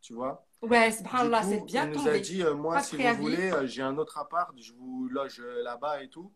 Tu 0.01 0.15
vois 0.15 0.47
Ouais, 0.63 0.93
subhanallah, 0.93 1.43
c'est 1.43 1.61
bien 1.65 1.85
il 1.87 1.91
nous 1.91 1.97
tombé. 1.97 2.11
a 2.11 2.19
dit, 2.21 2.43
euh, 2.43 2.55
moi, 2.55 2.75
Pas 2.77 2.83
si 2.83 2.97
vous 2.97 3.15
voulez, 3.15 3.51
euh, 3.53 3.67
j'ai 3.67 3.83
un 3.83 3.99
autre 3.99 4.19
appart, 4.19 4.53
je 4.61 4.73
vous 4.75 5.09
loge 5.09 5.41
euh, 5.41 5.63
là-bas 5.65 6.03
et 6.05 6.09
tout. 6.09 6.33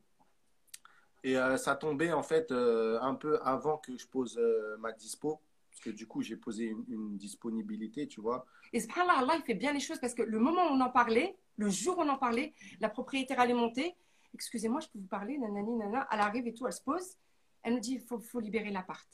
Et 1.23 1.37
euh, 1.37 1.57
ça 1.57 1.77
tombait 1.77 2.13
en 2.13 2.23
fait 2.23 2.51
euh, 2.51 2.99
un 3.03 3.15
peu 3.15 3.41
avant 3.45 3.79
que 3.79 3.97
je 3.97 4.07
pose 4.07 4.37
euh, 4.39 4.77
ma 4.79 4.91
dispo. 4.93 5.41
Parce 5.77 5.85
que 5.85 5.91
du 5.91 6.07
coup, 6.07 6.23
j'ai 6.23 6.37
posé 6.37 6.65
une, 6.65 6.85
une 6.89 7.19
disponibilité, 7.19 8.09
tu 8.09 8.23
vois. 8.23 8.47
Et 8.73 8.81
subhanallah, 8.81 9.19
Allah, 9.19 9.35
il 9.37 9.43
fait 9.43 9.55
bien 9.55 9.75
les 9.75 9.81
choses 9.81 9.99
parce 10.01 10.15
que 10.15 10.23
le 10.23 10.39
moment 10.39 10.63
où 10.69 10.71
on 10.75 10.81
en 10.81 10.89
parlait, 10.89 11.37
le 11.59 11.69
jour 11.69 11.99
où 11.99 12.01
on 12.01 12.09
en 12.09 12.17
parlait, 12.17 12.55
la 12.81 12.89
propriétaire 12.89 13.39
allait 13.41 13.53
monter. 13.53 13.95
Excusez-moi, 14.33 14.81
je 14.81 14.89
peux 14.89 14.99
vous 14.99 15.07
parler, 15.07 15.37
nanani, 15.37 15.75
nana. 15.77 16.09
Elle 16.11 16.21
arrive 16.21 16.47
et 16.47 16.55
tout, 16.55 16.67
elle 16.67 16.73
se 16.73 16.81
pose. 16.81 17.17
Elle 17.63 17.75
nous 17.75 17.81
dit, 17.81 17.93
il 17.95 18.01
faut, 18.01 18.19
faut 18.19 18.41
libérer 18.41 18.71
l'appart. 18.71 19.07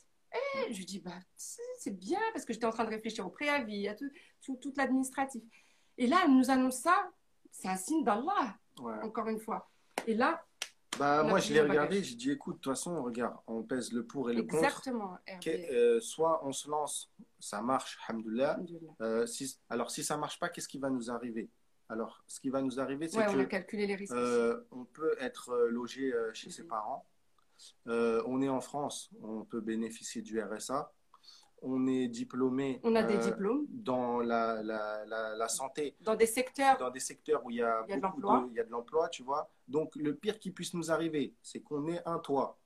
Et 0.69 0.73
je 0.73 0.79
lui 0.79 0.85
dis, 0.87 1.01
bah, 1.01 1.19
c'est 1.37 1.61
c'est 1.79 1.99
bien 1.99 2.21
parce 2.33 2.45
que 2.45 2.53
j'étais 2.53 2.65
en 2.65 2.71
train 2.71 2.85
de 2.85 2.91
réfléchir 2.91 3.27
au 3.27 3.31
préavis, 3.31 3.89
à 3.89 3.97
tout, 3.97 4.09
tout, 4.41 4.55
tout 4.57 4.73
l'administratif. 4.77 5.43
Et 5.99 6.07
là, 6.07 6.19
elle 6.25 6.33
nous 6.33 6.49
annonce 6.49 6.77
ça. 6.77 7.11
C'est 7.51 7.67
un 7.69 7.77
signe 7.77 8.05
d'Allah, 8.05 8.57
Ouais. 8.81 9.01
encore 9.03 9.27
une 9.29 9.41
fois. 9.41 9.69
Et 10.07 10.15
là, 10.15 10.45
Bah, 10.99 11.23
moi, 11.23 11.39
je 11.39 11.53
l'ai 11.55 11.61
regardé, 11.63 12.03
j'ai 12.03 12.15
dit, 12.15 12.31
écoute, 12.31 12.57
de 12.57 12.61
toute 12.61 12.73
façon, 12.73 13.03
regarde, 13.03 13.37
on 13.47 13.63
pèse 13.63 13.93
le 13.93 14.05
pour 14.05 14.31
et 14.31 14.35
le 14.35 14.43
contre. 14.43 14.55
Exactement. 14.65 15.15
Ok, 15.15 15.47
Hervé. 15.47 15.69
euh, 15.73 16.01
soit 16.01 16.47
on 16.47 16.53
se 16.53 16.69
lance, 16.71 17.11
ça 17.41 17.63
marche, 17.63 17.99
alhamdoulilah. 18.07 18.61
Euh, 19.01 19.27
si, 19.27 19.57
alors, 19.71 19.91
si 19.91 20.05
ça 20.05 20.17
marche 20.19 20.39
pas, 20.39 20.49
qu'est-ce 20.51 20.69
qui 20.69 20.79
va 20.79 20.91
nous 20.91 21.11
arriver? 21.11 21.49
Alors, 21.89 22.23
ce 22.27 22.41
qui 22.41 22.51
va 22.51 22.61
nous 22.63 22.79
arriver, 22.79 23.09
c'est 23.09 23.19
Ouais, 23.19 23.27
on 23.29 23.39
a 23.39 23.45
que 23.45 23.51
calculé 23.51 23.87
les 23.87 23.95
risques. 23.97 24.13
euh, 24.15 24.65
on 24.71 24.85
peut 24.85 25.15
être 25.19 25.57
logé 25.71 26.13
chez 26.35 26.51
ses 26.51 26.63
Mhm. 26.63 26.69
parents. 26.69 27.07
On 27.87 28.43
est 28.43 28.49
en 28.49 28.61
France, 28.61 29.11
on 29.23 29.45
peut 29.45 29.61
bénéficier 29.61 30.21
du 30.23 30.41
RSA. 30.41 30.93
On 31.65 31.87
est 31.87 32.09
diplômé 32.09 32.81
On 32.83 32.95
a 32.97 33.03
des 33.05 33.15
euh, 33.17 33.31
diplômes 33.31 33.67
dans 33.71 34.19
la, 34.21 34.63
la, 34.63 35.05
la, 35.07 35.37
la 35.37 35.49
santé, 35.49 35.97
dans 36.01 36.17
des 36.17 36.27
secteurs. 36.27 36.77
dans 36.79 36.91
des 36.91 37.01
secteurs 37.01 37.45
où 37.45 37.51
il 37.51 37.57
y 37.59 37.63
a, 37.63 37.85
Il 37.87 37.91
y 37.91 37.93
a 37.93 37.97
de 37.97 38.01
beaucoup 38.03 38.21
l'emploi. 38.21 38.41
de, 38.47 38.51
il 38.51 38.57
y 38.57 38.61
a 38.61 38.65
de 38.65 38.71
l'emploi, 38.71 39.09
tu 39.09 39.23
vois. 39.23 39.49
Donc, 39.69 39.95
le 39.97 40.15
pire 40.15 40.39
qui 40.41 40.51
puisse 40.51 40.75
nous 40.75 40.91
arriver, 40.91 41.35
c'est 41.43 41.61
qu'on 41.61 41.87
ait 41.89 42.03
un 42.05 42.19
toit, 42.19 42.59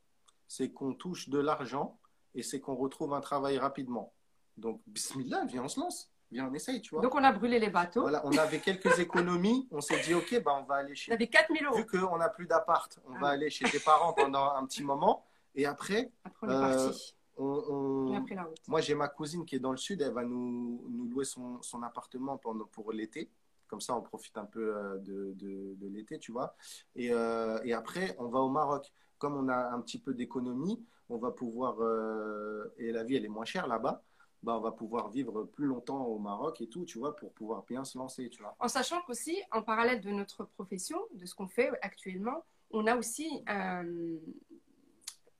c'est 0.48 0.70
qu'on 0.72 0.94
touche 0.94 1.28
de 1.28 1.38
l'argent 1.38 1.98
et 2.34 2.42
c'est 2.42 2.58
qu'on 2.60 2.74
retrouve 2.74 3.12
un 3.14 3.20
travail 3.20 3.58
rapidement. 3.58 4.12
Donc, 4.56 4.80
bismillah, 4.86 5.44
viens, 5.46 5.64
on 5.64 5.68
se 5.68 5.78
lance. 5.80 6.10
Viens, 6.32 6.48
on 6.50 6.54
essaye, 6.54 6.80
tu 6.82 6.92
vois. 6.94 7.02
Donc 7.02 7.14
on 7.14 7.22
a 7.22 7.30
brûlé 7.30 7.60
les 7.60 7.70
bateaux. 7.70 8.00
Voilà, 8.00 8.20
on 8.26 8.36
avait 8.36 8.58
quelques 8.58 8.98
économies. 8.98 9.68
On 9.70 9.80
s'est 9.80 10.00
dit, 10.00 10.12
OK, 10.12 10.42
bah, 10.42 10.58
on 10.60 10.64
va 10.64 10.76
aller 10.76 10.90
On 10.92 10.94
chez. 10.96 11.12
avait 11.12 11.28
4000 11.28 11.64
euros. 11.66 11.76
Vu 11.76 11.86
qu'on 11.86 12.16
n'a 12.18 12.28
plus 12.30 12.46
d'appart, 12.48 12.98
on 13.06 13.14
Ah. 13.16 13.20
va 13.20 13.28
aller 13.28 13.48
chez 13.48 13.64
tes 13.70 13.78
parents 13.78 14.12
pendant 14.12 14.50
un 14.54 14.66
petit 14.66 14.82
moment. 14.82 15.24
Et 15.54 15.66
après, 15.66 16.10
Après 16.24 16.46
on 16.48 16.50
est 16.50 16.54
Euh, 16.54 16.86
parti. 16.86 17.15
On, 17.36 17.44
On 17.44 18.08
on- 18.12 18.16
a 18.16 18.20
pris 18.22 18.34
la 18.34 18.44
route. 18.44 18.56
moi, 18.68 18.80
j'ai 18.80 18.94
ma 18.94 19.08
cousine 19.08 19.44
qui 19.44 19.56
est 19.56 19.60
dans 19.60 19.70
le 19.72 19.76
sud. 19.76 20.00
Elle 20.02 20.12
va 20.12 20.24
nous, 20.24 20.84
nous 20.88 21.04
louer 21.06 21.24
son, 21.24 21.60
son 21.62 21.82
appartement 21.82 22.38
pendant, 22.38 22.64
pour 22.66 22.92
l'été. 22.92 23.30
Comme 23.68 23.80
ça, 23.80 23.96
on 23.96 24.02
profite 24.02 24.38
un 24.38 24.44
peu 24.44 24.76
euh, 24.76 24.98
de, 24.98 25.32
de, 25.34 25.74
de 25.74 25.88
l'été, 25.88 26.18
tu 26.18 26.30
vois. 26.32 26.54
Et, 26.94 27.10
euh, 27.12 27.58
et 27.64 27.72
après, 27.72 28.14
on 28.18 28.28
va 28.28 28.38
au 28.40 28.48
Maroc. 28.48 28.92
Comme 29.18 29.34
on 29.36 29.48
a 29.48 29.70
un 29.70 29.80
petit 29.80 29.98
peu 29.98 30.14
d'économie, 30.14 30.84
on 31.08 31.16
va 31.18 31.30
pouvoir. 31.32 31.76
euh, 31.80 32.72
et 32.78 32.92
la 32.92 33.02
vie, 33.02 33.16
elle 33.16 33.24
est 33.24 33.28
moins 33.28 33.44
chère 33.44 33.66
là-bas. 33.66 34.02
Bah, 34.42 34.56
on 34.56 34.60
va 34.60 34.70
pouvoir 34.70 35.08
vivre 35.10 35.42
plus 35.44 35.66
longtemps 35.66 36.04
au 36.04 36.18
Maroc 36.20 36.60
et 36.60 36.68
tout, 36.68 36.84
tu 36.84 36.98
vois, 36.98 37.16
pour 37.16 37.32
pouvoir 37.32 37.64
bien 37.64 37.82
se 37.84 37.98
lancer, 37.98 38.28
tu 38.30 38.40
vois. 38.42 38.54
En 38.60 38.68
sachant 38.68 39.00
qu'aussi, 39.02 39.36
en 39.50 39.62
parallèle 39.62 40.00
de 40.00 40.10
notre 40.10 40.44
profession, 40.44 41.00
de 41.14 41.26
ce 41.26 41.34
qu'on 41.34 41.48
fait 41.48 41.70
actuellement, 41.82 42.44
on 42.70 42.86
a 42.86 42.96
aussi, 42.96 43.42
euh, 43.48 44.18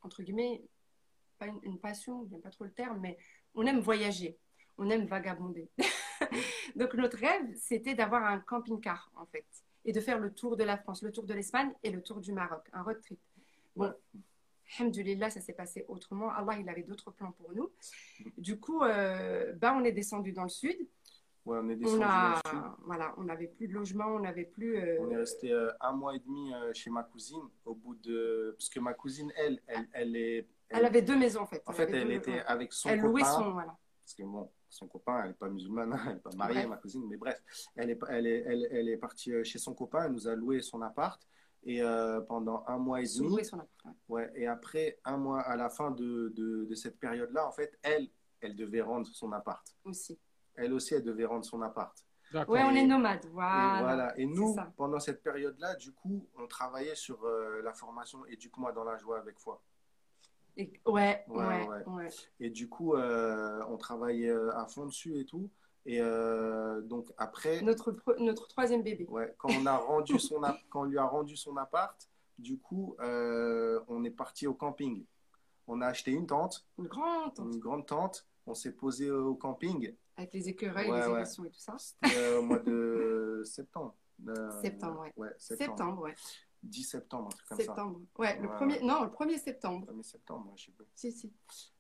entre 0.03 0.23
guillemets, 0.23 0.63
pas 1.39 1.47
une, 1.47 1.59
une 1.63 1.79
passion, 1.79 2.27
j'aime 2.31 2.41
pas 2.41 2.51
trop 2.51 2.65
le 2.65 2.73
terme, 2.73 2.99
mais 3.01 3.19
on 3.55 3.65
aime 3.67 3.81
voyager, 3.81 4.39
on 4.79 4.89
aime 4.91 5.07
vagabonder. 5.07 5.69
Donc 6.77 6.95
notre 6.95 7.19
rêve, 7.19 7.55
c'était 7.57 7.95
d'avoir 7.95 8.25
un 8.25 8.39
camping-car, 8.41 9.11
en 9.17 9.27
fait, 9.27 9.47
et 9.85 9.93
de 9.93 10.01
faire 10.01 10.19
le 10.19 10.33
tour 10.33 10.57
de 10.57 10.65
la 10.65 10.77
France, 10.77 11.03
le 11.03 11.13
tour 11.13 11.25
de 11.25 11.35
l'Espagne 11.35 11.73
et 11.83 11.91
le 11.91 12.03
tour 12.03 12.21
du 12.21 12.33
Maroc, 12.33 12.67
un 12.73 12.83
road 12.83 13.01
trip. 13.03 13.19
Bon, 13.77 13.93
Alhamdulillah, 14.79 15.31
ça 15.31 15.41
s'est 15.41 15.53
passé 15.53 15.85
autrement. 15.89 16.31
Allah, 16.31 16.59
il 16.59 16.69
avait 16.69 16.83
d'autres 16.83 17.11
plans 17.13 17.33
pour 17.33 17.53
nous. 17.55 17.71
Du 18.37 18.59
coup, 18.59 18.83
euh, 18.83 19.53
bah, 19.55 19.75
on 19.79 19.85
est 19.85 19.93
descendu 19.93 20.33
dans 20.33 20.43
le 20.43 20.49
sud. 20.49 20.77
Ouais, 21.45 21.59
on 21.63 21.69
est 21.69 21.77
descendu 21.77 21.99
On 21.99 22.01
dans 22.01 22.07
a, 22.09 22.41
le 22.45 22.51
sud. 22.51 22.59
voilà, 22.85 23.15
on 23.19 23.23
n'avait 23.25 23.47
plus 23.47 23.69
de 23.69 23.73
logement, 23.75 24.07
on 24.07 24.19
n'avait 24.21 24.45
plus. 24.47 24.77
euh, 24.77 24.97
On 25.01 25.11
est 25.11 25.17
resté 25.17 25.53
euh, 25.53 25.71
un 25.81 25.93
mois 25.93 26.17
et 26.17 26.19
demi 26.19 26.53
euh, 26.53 26.73
chez 26.75 26.91
ma 26.91 27.05
cousine 27.05 27.43
au 27.65 27.75
bout 27.77 27.95
de 27.95 28.57
parce 28.59 28.69
que 28.69 28.81
ma 28.81 28.93
cousine 28.95 29.33
elle 29.37 29.61
elle, 29.69 29.87
elle 29.93 30.17
est 30.17 30.49
Elle 30.69 30.85
avait 30.85 31.03
deux 31.03 31.17
maisons 31.17 31.43
en 31.43 31.47
fait. 31.47 31.63
en 31.67 31.73
fait 31.73 31.91
elle 31.91 32.09
deux- 32.09 32.15
était 32.15 32.41
avec 32.41 32.73
son 32.73 32.89
Elle 32.89 33.01
louait 33.01 33.23
copain 33.23 33.33
son 33.35 33.51
voilà. 33.53 33.77
parce 34.03 34.15
que 34.15 34.23
bon 34.25 34.51
son 34.69 34.89
copain 34.89 35.21
elle 35.23 35.29
n'est 35.29 35.35
pas 35.35 35.49
musulmane 35.49 35.93
hein, 35.93 36.01
elle 36.07 36.15
n'est 36.15 36.21
pas 36.21 36.31
mariée 36.37 36.55
Bref. 36.57 36.69
ma 36.69 36.77
cousine 36.77 37.05
mais 37.09 37.17
bref 37.17 37.41
elle 37.77 37.91
est 37.91 37.99
elle 38.09 38.27
est 38.27 38.45
elle, 38.47 38.69
elle 38.73 38.89
est 38.89 38.97
partie 38.97 39.33
euh, 39.33 39.45
chez 39.45 39.59
son 39.59 39.75
copain 39.75 40.05
elle 40.05 40.13
nous 40.13 40.27
a 40.29 40.35
loué 40.35 40.61
son 40.61 40.83
appart 40.83 41.21
et 41.63 41.83
euh, 41.83 42.21
pendant 42.21 42.65
un 42.67 42.79
mois 42.79 43.01
et 43.01 43.07
demi 43.07 43.29
Louer 43.29 43.45
son 43.45 43.57
appart. 43.59 43.71
ouais. 43.85 43.93
ouais 44.09 44.33
et 44.35 44.47
après 44.49 44.99
un 45.05 45.17
mois 45.17 45.41
à 45.41 45.57
la 45.57 45.69
fin 45.71 45.91
de, 45.93 46.33
de, 46.37 46.65
de 46.65 46.75
cette 46.75 46.99
période 46.99 47.31
là 47.33 47.47
en 47.47 47.53
fait 47.53 47.79
elle 47.83 48.09
elle 48.41 48.57
devait 48.57 48.83
rendre 48.83 49.07
son 49.07 49.33
appart 49.33 49.65
aussi. 49.85 50.19
elle 50.57 50.73
aussi 50.73 50.95
elle 50.95 51.05
devait 51.05 51.25
rendre 51.27 51.45
son 51.45 51.63
appart. 51.63 51.97
Ouais, 52.49 52.61
on 52.65 52.75
est 52.75 52.85
nomade. 52.85 53.25
Et 53.25 53.29
Voilà. 53.31 54.13
Et 54.19 54.27
nous, 54.27 54.57
pendant 54.77 54.99
cette 54.99 55.23
période-là, 55.23 55.77
du 55.77 55.93
coup, 55.93 56.27
on 56.37 56.49
travaillait 56.49 56.97
sur 56.97 57.25
euh, 57.25 57.63
la 57.63 57.73
formation 57.73 58.27
Éduque-moi 58.27 58.73
dans 58.73 58.83
la 58.83 58.99
joie 58.99 59.21
avec 59.21 59.39
foi. 59.39 59.63
Et- 60.57 60.73
ouais, 60.87 61.25
Ouais, 61.29 61.85
ouais. 61.87 62.09
Et 62.41 62.51
du 62.51 62.69
coup, 62.69 62.95
euh, 62.95 63.63
on 63.69 63.77
travaillait 63.77 64.31
euh, 64.31 64.57
à 64.57 64.67
fond 64.67 64.87
dessus 64.87 65.19
et 65.21 65.25
tout. 65.25 65.51
Et 65.85 66.01
euh, 66.01 66.81
donc 66.81 67.13
après, 67.17 67.63
Notre, 67.63 67.95
notre 68.19 68.49
troisième 68.49 68.83
bébé. 68.83 69.07
ouais, 69.09 69.35
quand 69.39 69.51
on 69.53 69.67
a 69.67 69.77
rendu 69.77 70.19
son 70.19 70.41
quand 70.71 70.81
on 70.81 70.85
lui 70.85 70.99
a 70.99 71.05
rendu 71.05 71.37
son 71.37 71.57
appart, 71.57 72.09
du 72.39 72.59
coup, 72.59 72.97
euh, 73.01 73.81
on 73.89 74.03
est 74.05 74.11
parti 74.11 74.47
au 74.47 74.55
camping. 74.55 75.05
On 75.69 75.81
a 75.81 75.87
acheté 75.87 76.11
une 76.13 76.27
tente, 76.27 76.67
Une 76.79 76.87
grande 76.87 77.35
tente. 77.35 77.47
une 77.53 77.59
grande 77.61 77.87
tente. 77.87 78.27
On 78.47 78.55
s'est 78.55 78.73
posé 78.73 79.11
au 79.11 79.35
camping. 79.35 79.95
Avec 80.17 80.33
les 80.33 80.49
écureuils, 80.49 80.91
Ouais, 80.91 81.01
les 81.07 81.11
hérissons 81.13 81.45
et 81.45 81.51
tout 81.51 81.59
ça. 81.59 81.77
C'était 81.79 82.37
au 82.37 82.43
mois 82.43 82.61
de 82.61 83.43
septembre. 83.45 83.95
Septembre, 84.63 85.01
ouais. 85.01 85.13
Ouais, 85.17 85.29
septembre. 85.39 85.77
Septembre, 85.77 86.03
ouais. 86.03 86.15
10 86.67 86.83
septembre, 86.85 87.27
un 87.27 87.31
truc 87.31 87.49
comme 87.49 87.61
ça. 87.61 87.87
Ouais, 88.19 88.39
le 88.41 88.49
premier. 88.49 88.81
Non, 88.83 89.03
le 89.05 89.11
1er 89.11 89.39
septembre. 89.39 89.87
1er 89.91 90.03
septembre, 90.03 90.53
je 90.57 90.65
sais 90.67 90.73
pas. 90.73 90.85
Si, 90.95 91.13
si. 91.13 91.33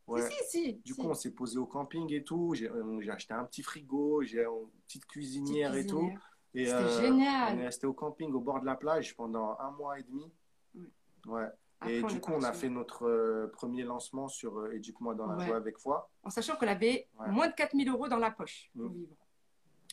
Ouais. 0.06 0.22
Si, 0.22 0.36
si, 0.36 0.44
si. 0.64 0.72
Du 0.84 0.94
coup, 0.94 1.02
on 1.08 1.14
s'est 1.14 1.32
posé 1.32 1.58
au 1.58 1.66
camping 1.66 2.12
et 2.12 2.22
tout. 2.24 2.54
J'ai 2.54 2.70
euh, 2.70 3.12
acheté 3.12 3.34
un 3.34 3.44
petit 3.44 3.62
frigo, 3.62 4.22
j'ai 4.22 4.44
une 4.44 4.68
petite 4.86 5.06
cuisinière, 5.06 5.72
Petite 5.72 5.86
et 5.86 5.90
tout. 5.90 6.10
C'était 6.54 6.72
euh, 6.72 7.00
génial. 7.00 7.54
On 7.56 7.58
est 7.60 7.64
resté 7.66 7.86
au 7.86 7.92
camping 7.92 8.32
au 8.32 8.40
bord 8.40 8.60
de 8.60 8.66
la 8.66 8.76
plage 8.76 9.14
pendant 9.16 9.56
un 9.58 9.70
mois 9.72 9.98
et 9.98 10.02
demi. 10.04 10.30
Ouais. 10.74 10.82
Ouais. 11.26 11.48
Après, 11.80 11.96
et 11.96 12.02
du 12.04 12.20
coup, 12.20 12.32
on 12.32 12.42
a 12.42 12.52
fait 12.54 12.70
notre 12.70 13.04
euh, 13.06 13.48
premier 13.52 13.82
lancement 13.82 14.28
sur 14.28 14.56
euh, 14.58 14.72
Éduque-moi 14.72 15.14
dans 15.14 15.26
la 15.26 15.36
Ouais. 15.36 15.46
joie 15.46 15.56
avec 15.56 15.76
foi. 15.78 16.08
En 16.22 16.30
sachant 16.30 16.56
qu'on 16.56 16.66
avait 16.68 17.08
Ouais. 17.20 17.30
moins 17.30 17.48
de 17.48 17.54
4000 17.54 17.88
euros 17.90 18.08
dans 18.08 18.16
la 18.16 18.30
poche 18.30 18.70
pour 18.74 18.86
Mm. 18.88 18.94
vivre. 18.94 19.16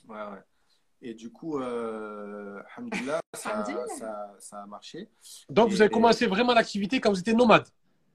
Ouais, 0.07 0.15
ouais. 0.15 0.43
Et 1.05 1.13
du 1.13 1.31
coup, 1.31 1.59
euh, 1.59 2.61
alhamdoulilah, 2.77 3.19
ça, 3.35 3.49
Alhamdoulilah. 3.49 3.87
ça, 3.97 4.33
ça 4.39 4.61
a 4.63 4.65
marché. 4.65 5.09
Donc, 5.49 5.69
vous 5.69 5.81
avez 5.81 5.89
Et- 5.89 5.93
commencé 5.93 6.25
vraiment 6.27 6.53
l'activité 6.53 6.99
quand 7.01 7.09
vous 7.11 7.19
étiez 7.19 7.33
nomade. 7.33 7.67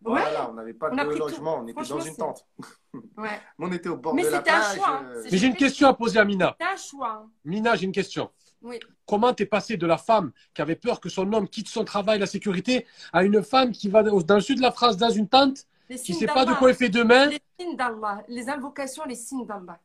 Ouais. 0.04 0.20
Voilà, 0.20 0.48
on 0.48 0.54
n'avait 0.54 0.72
pas 0.74 0.88
On 0.92 0.96
de 0.96 1.02
pris 1.04 1.18
tout. 1.18 1.26
logement, 1.26 1.58
on 1.58 1.66
était 1.66 1.82
dans 1.82 2.00
une 2.00 2.16
tente. 2.16 2.46
Ouais. 3.16 3.40
On 3.58 3.70
était 3.72 3.88
au 3.88 3.96
bord 3.96 4.14
Mais 4.14 4.22
de 4.22 4.28
la 4.30 4.38
c'était 4.38 4.50
un 4.50 4.58
plage. 4.60 4.76
choix, 4.76 4.88
hein. 4.88 5.04
euh, 5.06 5.22
Mais 5.30 5.36
j'ai 5.38 5.46
une 5.48 5.56
question 5.56 5.88
à 5.88 5.94
poser 5.94 6.18
à 6.18 6.24
Mina. 6.24 6.56
C'est 6.60 6.66
un 6.66 6.76
choix. 6.76 7.26
Mina, 7.44 7.74
j'ai 7.76 7.84
une 7.84 7.92
question. 7.92 8.30
Oui. 8.62 8.78
Comment 9.06 9.34
t'es 9.34 9.44
passé 9.46 9.76
de 9.76 9.86
la 9.86 9.98
femme 9.98 10.32
qui 10.54 10.62
avait 10.62 10.74
peur 10.76 11.00
que 11.00 11.08
son 11.08 11.30
homme 11.32 11.48
quitte 11.48 11.68
son 11.68 11.84
travail, 11.84 12.18
la 12.18 12.26
sécurité, 12.26 12.86
à 13.12 13.22
une 13.24 13.42
femme 13.42 13.72
qui 13.72 13.88
va 13.88 14.02
dans 14.02 14.34
le 14.36 14.40
sud 14.40 14.56
de 14.58 14.62
la 14.62 14.72
France 14.72 14.96
dans 14.96 15.10
une 15.10 15.28
tente, 15.28 15.66
Les 15.88 15.96
qui 15.96 16.06
signes 16.14 16.20
sait 16.20 16.26
pas 16.26 16.44
de 16.44 16.54
quoi 16.54 16.70
il 16.70 16.76
fait 16.76 16.88
demain 16.88 17.26
Les 17.26 17.40
signes 17.60 17.76
d'Allah, 17.76 18.22
les 18.28 18.48
invocations, 18.48 19.04
les 19.04 19.14
signes 19.16 19.46
d'Allah. 19.46 19.78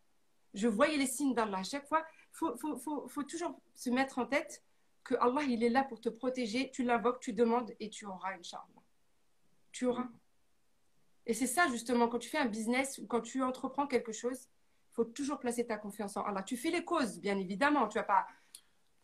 Je 0.53 0.67
voyais 0.67 0.97
les 0.97 1.07
signes 1.07 1.33
d'Allah. 1.33 1.57
À 1.59 1.63
chaque 1.63 1.87
fois, 1.87 2.03
faut, 2.33 2.57
faut, 2.57 2.75
faut, 2.75 3.07
faut 3.07 3.23
toujours 3.23 3.57
se 3.75 3.89
mettre 3.89 4.19
en 4.19 4.25
tête 4.25 4.63
que 5.03 5.15
Allah, 5.15 5.43
il 5.43 5.63
est 5.63 5.69
là 5.69 5.83
pour 5.83 6.01
te 6.01 6.09
protéger. 6.09 6.69
Tu 6.71 6.83
l'invoques, 6.83 7.19
tu 7.21 7.31
demandes 7.33 7.73
et 7.79 7.89
tu 7.89 8.05
auras, 8.05 8.33
Inch'Allah. 8.33 8.63
Tu 9.71 9.85
auras. 9.85 10.07
Et 11.25 11.33
c'est 11.33 11.47
ça, 11.47 11.67
justement, 11.69 12.07
quand 12.09 12.19
tu 12.19 12.29
fais 12.29 12.37
un 12.39 12.45
business 12.47 12.97
ou 12.99 13.07
quand 13.07 13.21
tu 13.21 13.41
entreprends 13.41 13.87
quelque 13.87 14.11
chose, 14.11 14.49
il 14.91 14.95
faut 14.95 15.05
toujours 15.05 15.39
placer 15.39 15.65
ta 15.65 15.77
confiance 15.77 16.17
en 16.17 16.23
Allah. 16.23 16.43
Tu 16.43 16.57
fais 16.57 16.69
les 16.69 16.83
causes, 16.83 17.19
bien 17.19 17.37
évidemment. 17.37 17.87
Tu 17.87 17.97
vas 17.97 18.03
pas 18.03 18.27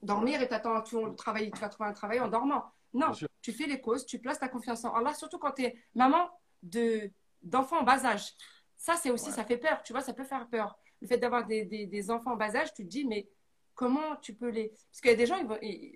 dormir 0.02 0.42
et 0.42 0.48
t'attends, 0.48 0.82
tu, 0.82 0.96
tu 0.96 1.60
vas 1.60 1.70
trouver 1.70 1.90
un 1.90 1.94
travail 1.94 2.20
en 2.20 2.28
dormant. 2.28 2.66
Non, 2.94 3.12
tu 3.42 3.54
fais 3.54 3.68
les 3.68 3.80
causes, 3.80 4.06
tu 4.06 4.20
places 4.20 4.40
ta 4.40 4.48
confiance 4.50 4.84
en 4.84 4.94
Allah, 4.96 5.14
surtout 5.14 5.38
quand 5.38 5.52
tu 5.52 5.64
es 5.64 5.78
maman 5.96 6.30
de, 6.64 7.12
d'enfants 7.44 7.80
en 7.80 7.84
bas 7.84 8.04
âge. 8.06 8.34
Ça, 8.78 8.96
c'est 8.96 9.12
aussi, 9.12 9.28
Ouais. 9.28 9.36
ça 9.36 9.44
fait 9.46 9.58
peur, 9.58 9.84
tu 9.84 9.94
vois, 9.94 10.02
ça 10.02 10.14
peut 10.14 10.24
faire 10.24 10.48
peur. 10.48 10.78
Le 11.02 11.08
fait 11.08 11.18
d'avoir 11.18 11.46
des, 11.46 11.66
des, 11.66 11.86
des 11.86 12.12
enfants 12.12 12.34
en 12.34 12.36
bas 12.36 12.56
âge, 12.56 12.74
tu 12.74 12.84
te 12.84 12.90
dis, 12.90 13.06
mais 13.06 13.28
comment 13.76 14.16
tu 14.22 14.34
peux 14.34 14.50
les. 14.50 14.70
Parce 14.70 15.02
qu'il 15.02 15.12
y 15.12 15.14
a 15.14 15.18
des 15.18 15.26
gens, 15.26 15.38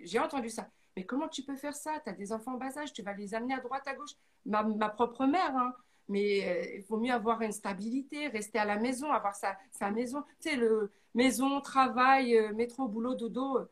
j'ai 0.03 0.19
entendu 0.19 0.49
ça. 0.49 0.69
Mais 0.95 1.05
comment 1.05 1.27
tu 1.27 1.43
peux 1.43 1.55
faire 1.55 1.73
ça? 1.75 1.99
Tu 2.03 2.09
as 2.09 2.13
des 2.13 2.31
enfants 2.31 2.53
en 2.53 2.57
bas 2.57 2.77
âge, 2.77 2.93
tu 2.93 3.01
vas 3.01 3.13
les 3.13 3.33
amener 3.33 3.55
à 3.55 3.59
droite, 3.59 3.87
à 3.87 3.95
gauche. 3.95 4.11
Ma, 4.45 4.63
ma 4.63 4.89
propre 4.89 5.25
mère, 5.25 5.55
hein. 5.57 5.73
Mais 6.09 6.45
euh, 6.45 6.75
il 6.75 6.81
vaut 6.83 6.97
mieux 6.97 7.13
avoir 7.13 7.41
une 7.41 7.53
stabilité, 7.53 8.27
rester 8.27 8.59
à 8.59 8.65
la 8.65 8.77
maison, 8.77 9.09
avoir 9.11 9.35
sa, 9.35 9.57
sa 9.71 9.89
maison. 9.89 10.21
Tu 10.41 10.49
sais, 10.49 10.55
le 10.57 10.91
maison, 11.13 11.61
travail, 11.61 12.37
euh, 12.37 12.53
métro, 12.53 12.89
boulot, 12.89 13.15
dodo. 13.15 13.59
euh, 13.59 13.71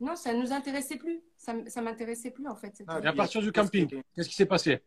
Non, 0.00 0.16
ça 0.16 0.34
ne 0.34 0.42
nous 0.42 0.52
intéressait 0.52 0.96
plus. 0.96 1.20
Ça, 1.36 1.54
ça 1.68 1.82
m'intéressait 1.82 2.32
plus, 2.32 2.46
en 2.48 2.56
fait. 2.56 2.82
Ah, 2.88 2.96
à 2.96 3.12
partir 3.12 3.40
du 3.42 3.52
camping, 3.52 4.02
qu'est-ce 4.14 4.28
qui 4.28 4.34
s'est 4.34 4.44
passé? 4.46 4.82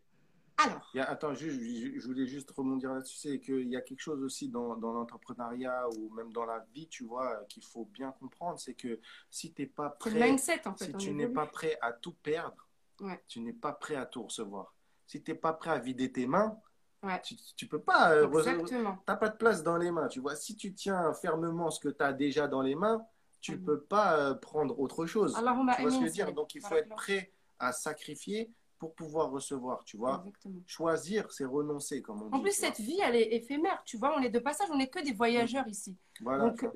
Alors, 0.56 0.88
Il 0.94 0.98
y 0.98 1.00
a- 1.00 1.10
attends, 1.10 1.34
je, 1.34 1.48
je 1.50 2.06
voulais 2.06 2.26
juste 2.26 2.50
rebondir 2.52 2.92
là-dessus, 2.94 3.16
c'est 3.16 3.40
qu'il 3.40 3.68
y 3.68 3.76
a 3.76 3.80
quelque 3.80 4.00
chose 4.00 4.22
aussi 4.22 4.48
dans, 4.48 4.76
dans 4.76 4.92
l'entrepreneuriat 4.92 5.88
ou 5.96 6.10
même 6.14 6.32
dans 6.32 6.44
la 6.44 6.64
vie, 6.72 6.86
tu 6.88 7.04
vois, 7.04 7.44
qu'il 7.48 7.64
faut 7.64 7.86
bien 7.86 8.12
comprendre, 8.12 8.58
c'est 8.60 8.74
que 8.74 9.00
si 9.30 9.52
tu 9.52 9.62
n'es 9.62 9.66
pas 9.68 9.88
le 9.88 9.98
prêt, 9.98 10.20
mindset, 10.28 10.66
en 10.68 10.74
fait. 10.74 10.84
si 10.86 10.94
on 10.94 10.98
tu 10.98 11.12
n'es 11.12 11.26
pas 11.28 11.46
prêt 11.46 11.76
à 11.82 11.92
tout 11.92 12.12
perdre, 12.22 12.68
Ouais. 13.00 13.20
tu 13.26 13.40
n'es 13.40 13.52
pas 13.52 13.72
prêt 13.72 13.96
à 13.96 14.06
tout 14.06 14.22
recevoir. 14.22 14.72
Si 15.06 15.20
tu 15.22 15.32
n'es 15.32 15.36
pas 15.36 15.52
prêt 15.52 15.70
à 15.70 15.78
vider 15.80 16.12
tes 16.12 16.26
mains, 16.28 16.56
Ouais. 17.02 17.20
tu 17.22 17.34
ne 17.62 17.68
peux 17.68 17.80
pas. 17.82 18.12
euh, 18.12 18.30
Exactement. 18.30 18.98
T'as 19.04 19.16
pas 19.16 19.28
de 19.30 19.36
place 19.36 19.62
dans 19.64 19.76
les 19.76 19.90
mains, 19.90 20.06
tu 20.08 20.20
vois. 20.20 20.36
Si 20.36 20.56
tu 20.56 20.72
tiens 20.72 21.12
fermement 21.14 21.70
ce 21.70 21.80
que 21.80 21.88
tu 21.88 22.02
as 22.02 22.12
déjà 22.12 22.46
dans 22.46 22.62
les 22.62 22.76
mains, 22.76 23.04
tu 23.40 23.56
Mhm. 23.56 23.64
peux 23.64 23.80
pas 23.82 24.16
euh, 24.20 24.34
prendre 24.34 24.78
autre 24.78 25.04
chose. 25.04 25.36
Allahumma 25.36 25.74
Tu 25.74 25.82
vois 25.82 25.90
ce 25.90 25.96
que 25.96 26.02
je 26.02 26.06
veux 26.06 26.12
dire? 26.12 26.32
Donc 26.32 26.54
il 26.54 26.62
faut 26.62 26.76
être 26.76 26.94
prêt 26.94 27.32
à 27.58 27.72
sacrifier 27.72 28.50
pour 28.84 28.94
pouvoir 28.94 29.30
recevoir, 29.30 29.82
tu 29.84 29.96
vois. 29.96 30.18
Exactement. 30.18 30.60
Choisir, 30.66 31.32
c'est 31.32 31.46
renoncer, 31.46 32.02
comme 32.02 32.22
on 32.22 32.26
dit. 32.26 32.34
En 32.34 32.40
plus, 32.40 32.60
vois. 32.60 32.68
cette 32.68 32.80
vie, 32.80 32.98
elle 33.02 33.16
est 33.16 33.34
éphémère, 33.34 33.82
tu 33.86 33.96
vois. 33.96 34.14
On 34.18 34.20
est 34.20 34.28
de 34.28 34.38
passage, 34.38 34.68
on 34.70 34.76
n'est 34.76 34.90
que 34.90 35.02
des 35.02 35.12
voyageurs 35.12 35.66
ici. 35.66 35.96
Voilà, 36.20 36.50
Donc, 36.50 36.62
euh, 36.64 36.70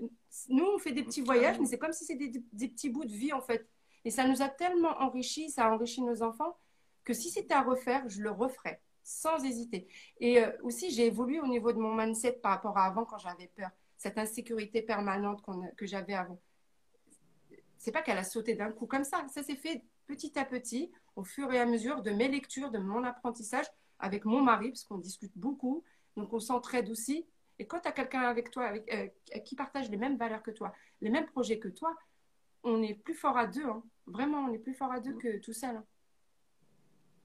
nous, 0.48 0.64
on 0.64 0.78
fait 0.78 0.92
des 0.92 1.02
petits 1.02 1.20
voyages, 1.20 1.58
mais 1.60 1.66
c'est 1.66 1.78
comme 1.78 1.92
si 1.92 2.06
c'était 2.06 2.28
des, 2.28 2.42
des 2.50 2.68
petits 2.68 2.88
bouts 2.88 3.04
de 3.04 3.12
vie, 3.12 3.34
en 3.34 3.42
fait. 3.42 3.68
Et 4.06 4.10
ça 4.10 4.26
nous 4.26 4.40
a 4.40 4.48
tellement 4.48 4.96
enrichis, 5.00 5.50
ça 5.50 5.66
a 5.66 5.74
enrichi 5.74 6.00
nos 6.00 6.22
enfants, 6.22 6.56
que 7.04 7.12
si 7.12 7.28
c'était 7.28 7.52
à 7.52 7.60
refaire, 7.60 8.08
je 8.08 8.22
le 8.22 8.30
referais, 8.30 8.80
sans 9.02 9.44
hésiter. 9.44 9.86
Et 10.18 10.42
euh, 10.42 10.50
aussi, 10.62 10.90
j'ai 10.90 11.06
évolué 11.06 11.40
au 11.40 11.46
niveau 11.46 11.72
de 11.72 11.78
mon 11.78 11.94
mindset 11.94 12.40
par 12.42 12.52
rapport 12.52 12.78
à 12.78 12.86
avant, 12.86 13.04
quand 13.04 13.18
j'avais 13.18 13.48
peur. 13.48 13.70
Cette 13.98 14.16
insécurité 14.16 14.80
permanente 14.80 15.44
que 15.76 15.84
j'avais 15.84 16.14
avant. 16.14 16.40
C'est 17.76 17.92
pas 17.92 18.00
qu'elle 18.00 18.18
a 18.18 18.24
sauté 18.24 18.54
d'un 18.54 18.72
coup 18.72 18.86
comme 18.86 19.04
ça. 19.04 19.26
Ça 19.28 19.42
s'est 19.42 19.56
fait 19.56 19.84
petit 20.08 20.38
à 20.38 20.44
petit, 20.44 20.90
au 21.18 21.24
fur 21.24 21.52
et 21.52 21.58
à 21.58 21.66
mesure 21.66 22.00
de 22.02 22.10
mes 22.12 22.28
lectures, 22.28 22.70
de 22.70 22.78
mon 22.78 23.02
apprentissage 23.02 23.66
avec 23.98 24.24
mon 24.24 24.40
mari, 24.40 24.68
parce 24.70 24.84
qu'on 24.84 24.98
discute 24.98 25.32
beaucoup. 25.36 25.82
Donc, 26.16 26.32
on 26.32 26.38
s'entraide 26.38 26.88
aussi. 26.90 27.26
Et 27.58 27.66
quand 27.66 27.80
tu 27.80 27.88
as 27.88 27.92
quelqu'un 27.92 28.20
avec 28.20 28.52
toi 28.52 28.66
avec, 28.66 28.84
euh, 28.94 29.38
qui 29.40 29.56
partage 29.56 29.90
les 29.90 29.96
mêmes 29.96 30.16
valeurs 30.16 30.42
que 30.44 30.52
toi, 30.52 30.72
les 31.00 31.10
mêmes 31.10 31.26
projets 31.26 31.58
que 31.58 31.66
toi, 31.68 31.92
on 32.62 32.82
est 32.82 32.94
plus 32.94 33.14
fort 33.14 33.36
à 33.36 33.46
deux. 33.48 33.64
hein. 33.66 33.82
Vraiment, 34.06 34.38
on 34.46 34.52
est 34.52 34.58
plus 34.66 34.74
fort 34.74 34.92
à 34.92 35.00
deux 35.00 35.14
que 35.14 35.38
tout 35.38 35.52
seul. 35.52 35.74
hein. 35.76 35.84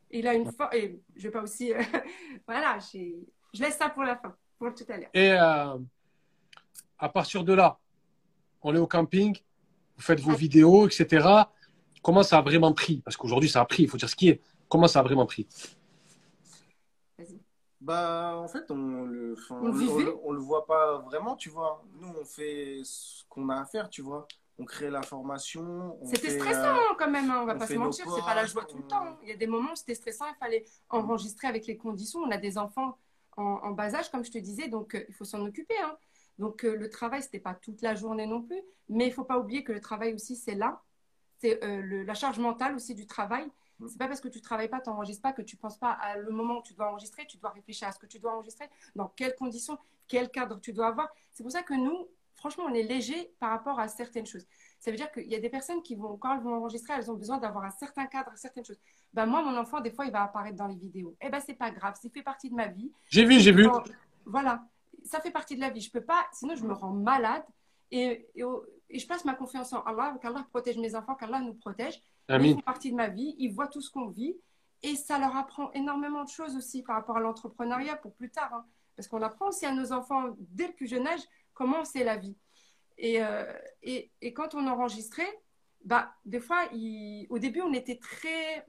Et 0.10 0.20
il 0.20 0.28
a 0.28 0.34
une 0.34 0.52
force. 0.52 0.76
Et 0.76 1.00
je 1.16 1.22
vais 1.24 1.32
pas 1.32 1.44
aussi. 1.44 1.72
euh, 1.72 1.80
voilà, 2.48 2.80
je 2.80 3.62
laisse 3.62 3.78
ça 3.78 3.90
pour 3.90 4.04
la 4.04 4.16
fin, 4.16 4.36
pour 4.58 4.74
tout 4.74 4.86
à 4.90 4.98
l'heure. 4.98 5.12
Et 5.14 5.32
euh, 5.34 5.78
à 6.98 7.10
partir 7.10 7.44
de 7.44 7.54
là, 7.54 7.78
on 8.64 8.74
est 8.74 8.80
au 8.80 8.88
camping, 8.88 9.38
vous 9.98 10.02
faites 10.04 10.20
vos 10.20 10.34
vidéos, 10.34 10.88
etc. 10.88 11.28
Comment 12.04 12.22
ça 12.22 12.38
a 12.38 12.42
vraiment 12.42 12.74
pris? 12.74 12.98
Parce 13.04 13.18
qu'aujourd'hui, 13.18 13.50
ça 13.50 13.62
a 13.62 13.66
pris, 13.66 13.84
il 13.84 13.90
faut 13.90 13.98
dire 13.98 14.10
ce 14.10 14.16
qui 14.16 14.30
est. 14.30 14.42
Comment 14.70 14.88
ça 14.88 15.00
a 15.00 15.04
vraiment 15.04 15.26
pris? 15.26 15.48
Vas-y. 17.18 17.40
Bah, 17.82 18.36
en 18.38 18.48
fait, 18.48 18.70
on 18.72 19.04
le, 19.04 19.36
On 19.50 19.66
le 19.66 19.70
on, 19.70 19.72
vivait. 19.72 20.04
le- 20.06 20.18
on 20.24 20.32
le 20.32 20.40
voit 20.40 20.66
pas 20.66 21.00
vraiment, 21.00 21.36
tu 21.36 21.50
vois. 21.50 21.84
Nous, 22.00 22.08
on 22.08 22.26
fait 22.26 22.82
ce 22.84 23.24
qu'on 23.30 23.50
a 23.50 23.60
à 23.62 23.66
faire, 23.66 23.90
tu 23.90 24.02
vois. 24.02 24.28
On 24.60 24.66
crée 24.66 24.90
la 24.90 25.02
formation. 25.02 25.98
on 26.02 26.06
C'était 26.06 26.30
stressant 26.30 26.76
euh, 26.76 26.96
quand 26.98 27.10
même, 27.10 27.30
hein, 27.32 27.40
on 27.42 27.46
va 27.46 27.56
on 27.56 27.58
pas 27.60 27.68
se 27.68 27.74
mentir, 27.74 28.06
c'est 28.14 28.22
pas 28.22 28.36
la 28.36 28.46
joie 28.46 28.66
tout 28.66 28.78
le 28.78 28.84
temps. 28.84 29.18
Il 29.24 29.30
y 29.30 29.32
a 29.32 29.36
des 29.36 29.48
moments 29.48 29.72
où 29.72 29.76
c'était 29.76 29.96
stressant, 29.96 30.26
il 30.28 30.36
fallait 30.40 30.64
enregistrer 30.90 31.48
avec 31.48 31.66
les 31.66 31.76
conditions. 31.76 32.20
On 32.20 32.30
a 32.32 32.38
des 32.38 32.58
enfants 32.58 32.98
en, 33.36 33.44
en 33.44 33.72
bas 33.72 33.96
âge, 33.96 34.12
comme 34.12 34.24
je 34.24 34.32
te 34.32 34.38
disais, 34.38 34.68
donc 34.68 34.94
euh, 34.96 35.04
il 35.10 35.14
faut 35.16 35.26
s'en 35.26 35.44
occuper. 35.46 35.74
hein. 35.84 35.98
Donc 36.38 36.64
euh, 36.66 36.76
le 36.76 36.90
travail, 36.90 37.24
c'était 37.24 37.40
pas 37.40 37.54
toute 37.56 37.82
la 37.82 37.96
journée 37.96 38.28
non 38.28 38.42
plus, 38.44 38.62
mais 38.90 39.08
il 39.08 39.12
faut 39.14 39.24
pas 39.24 39.40
oublier 39.40 39.64
que 39.64 39.72
le 39.72 39.82
travail 39.82 40.14
aussi, 40.14 40.36
c'est 40.36 40.56
là. 40.56 40.82
C'est 41.44 41.62
euh, 41.62 41.82
le- 41.82 42.04
la 42.04 42.14
charge 42.14 42.40
mentale 42.40 42.74
aussi 42.74 42.96
du 42.96 43.06
travail. 43.06 43.46
Mm. 43.80 43.88
C'est 43.90 43.98
pas 43.98 44.08
parce 44.08 44.22
que 44.22 44.30
tu 44.30 44.40
travailles 44.40 44.70
pas, 44.70 44.80
tu 44.80 44.90
n'enregistres 44.90 45.22
pas, 45.22 45.34
que 45.34 45.42
tu 45.42 45.58
penses 45.58 45.78
pas 45.78 45.92
à 45.92 46.16
le 46.18 46.32
moment 46.32 46.60
où 46.60 46.62
tu 46.64 46.74
dois 46.74 46.90
enregistrer. 46.90 47.26
Tu 47.28 47.36
dois 47.38 47.50
réfléchir 47.50 47.88
à 47.90 47.92
ce 47.92 48.00
que 48.00 48.06
tu 48.06 48.18
dois 48.18 48.34
enregistrer, 48.34 48.70
dans 48.96 49.10
quelles 49.10 49.36
conditions, 49.36 49.78
quel 50.08 50.30
cadre 50.30 50.60
tu 50.62 50.72
dois 50.72 50.88
avoir. 50.88 51.10
C'est 51.34 51.44
pour 51.44 51.52
ça 51.52 51.62
que 51.64 51.74
nous, 51.74 52.08
franchement, 52.36 52.64
on 52.70 52.74
est 52.74 52.84
léger 52.84 53.34
par 53.42 53.50
rapport 53.50 53.78
à 53.78 53.90
certaines 53.90 54.26
choses. 54.26 54.46
Ça 54.80 54.90
veut 54.90 54.96
dire 54.98 55.12
qu'il 55.12 55.30
y 55.30 55.36
a 55.36 55.40
des 55.40 55.50
personnes 55.50 55.82
qui 55.82 55.96
vont, 55.96 56.16
quand 56.16 56.34
elles 56.34 56.44
vont 56.44 56.56
enregistrer, 56.56 56.94
elles 56.98 57.12
ont 57.12 57.16
besoin 57.16 57.40
d'avoir 57.40 57.66
un 57.66 57.72
certain 57.72 58.06
cadre, 58.06 58.32
certaines 58.36 58.64
choses. 58.66 58.80
Ben 59.14 59.26
moi, 59.26 59.42
mon 59.42 59.58
enfant, 59.58 59.82
des 59.82 59.92
fois, 59.92 60.06
il 60.06 60.12
va 60.14 60.24
apparaître 60.24 60.56
dans 60.58 60.68
les 60.68 60.76
vidéos. 60.76 61.14
Eh 61.22 61.30
ben, 61.30 61.42
c'est 61.46 61.54
pas 61.56 61.72
grave, 61.72 61.96
ça 62.02 62.10
fait 62.10 62.24
partie 62.24 62.50
de 62.50 62.56
ma 62.56 62.68
vie. 62.68 62.90
J'ai 63.10 63.26
vu, 63.26 63.40
j'ai 63.40 63.52
vu. 63.52 63.68
Voilà, 64.26 64.64
ça 65.04 65.20
fait 65.20 65.32
partie 65.32 65.56
de 65.56 65.62
la 65.62 65.70
vie. 65.70 65.82
Je 65.82 65.92
peux 65.92 66.02
pas, 66.02 66.26
sinon 66.32 66.56
je 66.56 66.64
me 66.64 66.74
rends 66.74 66.92
malade. 66.94 67.44
Et, 67.92 68.28
et, 68.36 68.44
et 68.94 69.00
je 69.00 69.06
place 69.08 69.26
ma 69.26 69.34
confiance 69.34 69.74
en 69.74 69.82
Allah, 69.84 70.18
qu'Allah 70.22 70.46
protège 70.52 70.78
mes 70.78 70.96
enfants, 70.96 71.16
qu'Allah 71.16 71.40
nous 71.42 71.56
protège. 71.56 72.02
Ils 72.30 72.56
font 72.56 72.62
partie 72.62 72.92
de 72.92 72.96
ma 72.96 73.10
vie, 73.10 73.36
ils 73.40 73.52
voient 73.54 73.68
tout 73.68 73.82
ce 73.82 73.90
qu'on 73.92 74.08
vit. 74.08 74.36
Et 74.84 74.96
ça 74.96 75.18
leur 75.18 75.36
apprend 75.36 75.72
énormément 75.72 76.24
de 76.24 76.30
choses 76.30 76.56
aussi 76.56 76.84
par 76.84 76.96
rapport 76.98 77.18
à 77.18 77.20
l'entrepreneuriat 77.22 77.96
pour 77.98 78.14
plus 78.14 78.30
tard. 78.30 78.54
hein. 78.54 78.66
Parce 78.96 79.08
qu'on 79.08 79.22
apprend 79.22 79.48
aussi 79.48 79.66
à 79.66 79.72
nos 79.74 79.92
enfants, 79.92 80.36
dès 80.40 80.68
le 80.68 80.74
plus 80.74 80.88
jeune 80.88 81.08
âge, 81.08 81.22
comment 81.54 81.84
c'est 81.86 82.04
la 82.04 82.18
vie. 82.18 82.36
Et, 82.98 83.24
euh, 83.24 83.52
et, 83.82 84.12
et 84.22 84.34
quand 84.34 84.54
on 84.56 84.68
enregistrait, 84.68 85.40
bah, 85.86 86.14
des 86.26 86.40
fois, 86.40 86.60
il- 86.74 87.26
au 87.30 87.40
début, 87.40 87.62
on 87.62 87.74
était 87.74 87.98
très 87.98 88.66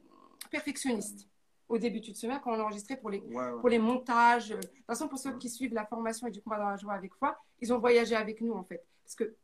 perfectionniste. 0.50 1.28
Au 1.68 1.78
début, 1.78 2.00
tu 2.00 2.12
te 2.12 2.18
souviens 2.18 2.38
quand 2.38 2.52
on 2.56 2.60
enregistrait 2.60 2.96
pour 2.96 3.10
les 3.10 3.20
Ouais, 3.20 3.34
ouais. 3.52 3.60
pour 3.60 3.68
les 3.68 3.78
montages. 3.78 4.50
De 4.50 4.56
toute 4.60 4.86
façon, 4.86 5.08
pour 5.08 5.18
ceux 5.18 5.36
qui 5.38 5.48
suivent 5.48 5.74
la 5.74 5.86
formation 5.86 6.26
et 6.26 6.30
du 6.30 6.40
combat 6.42 6.58
dans 6.58 6.68
la 6.70 6.76
joie 6.76 6.92
avec 6.94 7.14
foi, 7.14 7.36
ils 7.60 7.72
ont 7.72 7.78
voyagé 7.78 8.14
avec 8.14 8.40
nous 8.40 8.52
en 8.52 8.64
fait. 8.64 8.84
Parce 9.04 9.14
que 9.16 9.34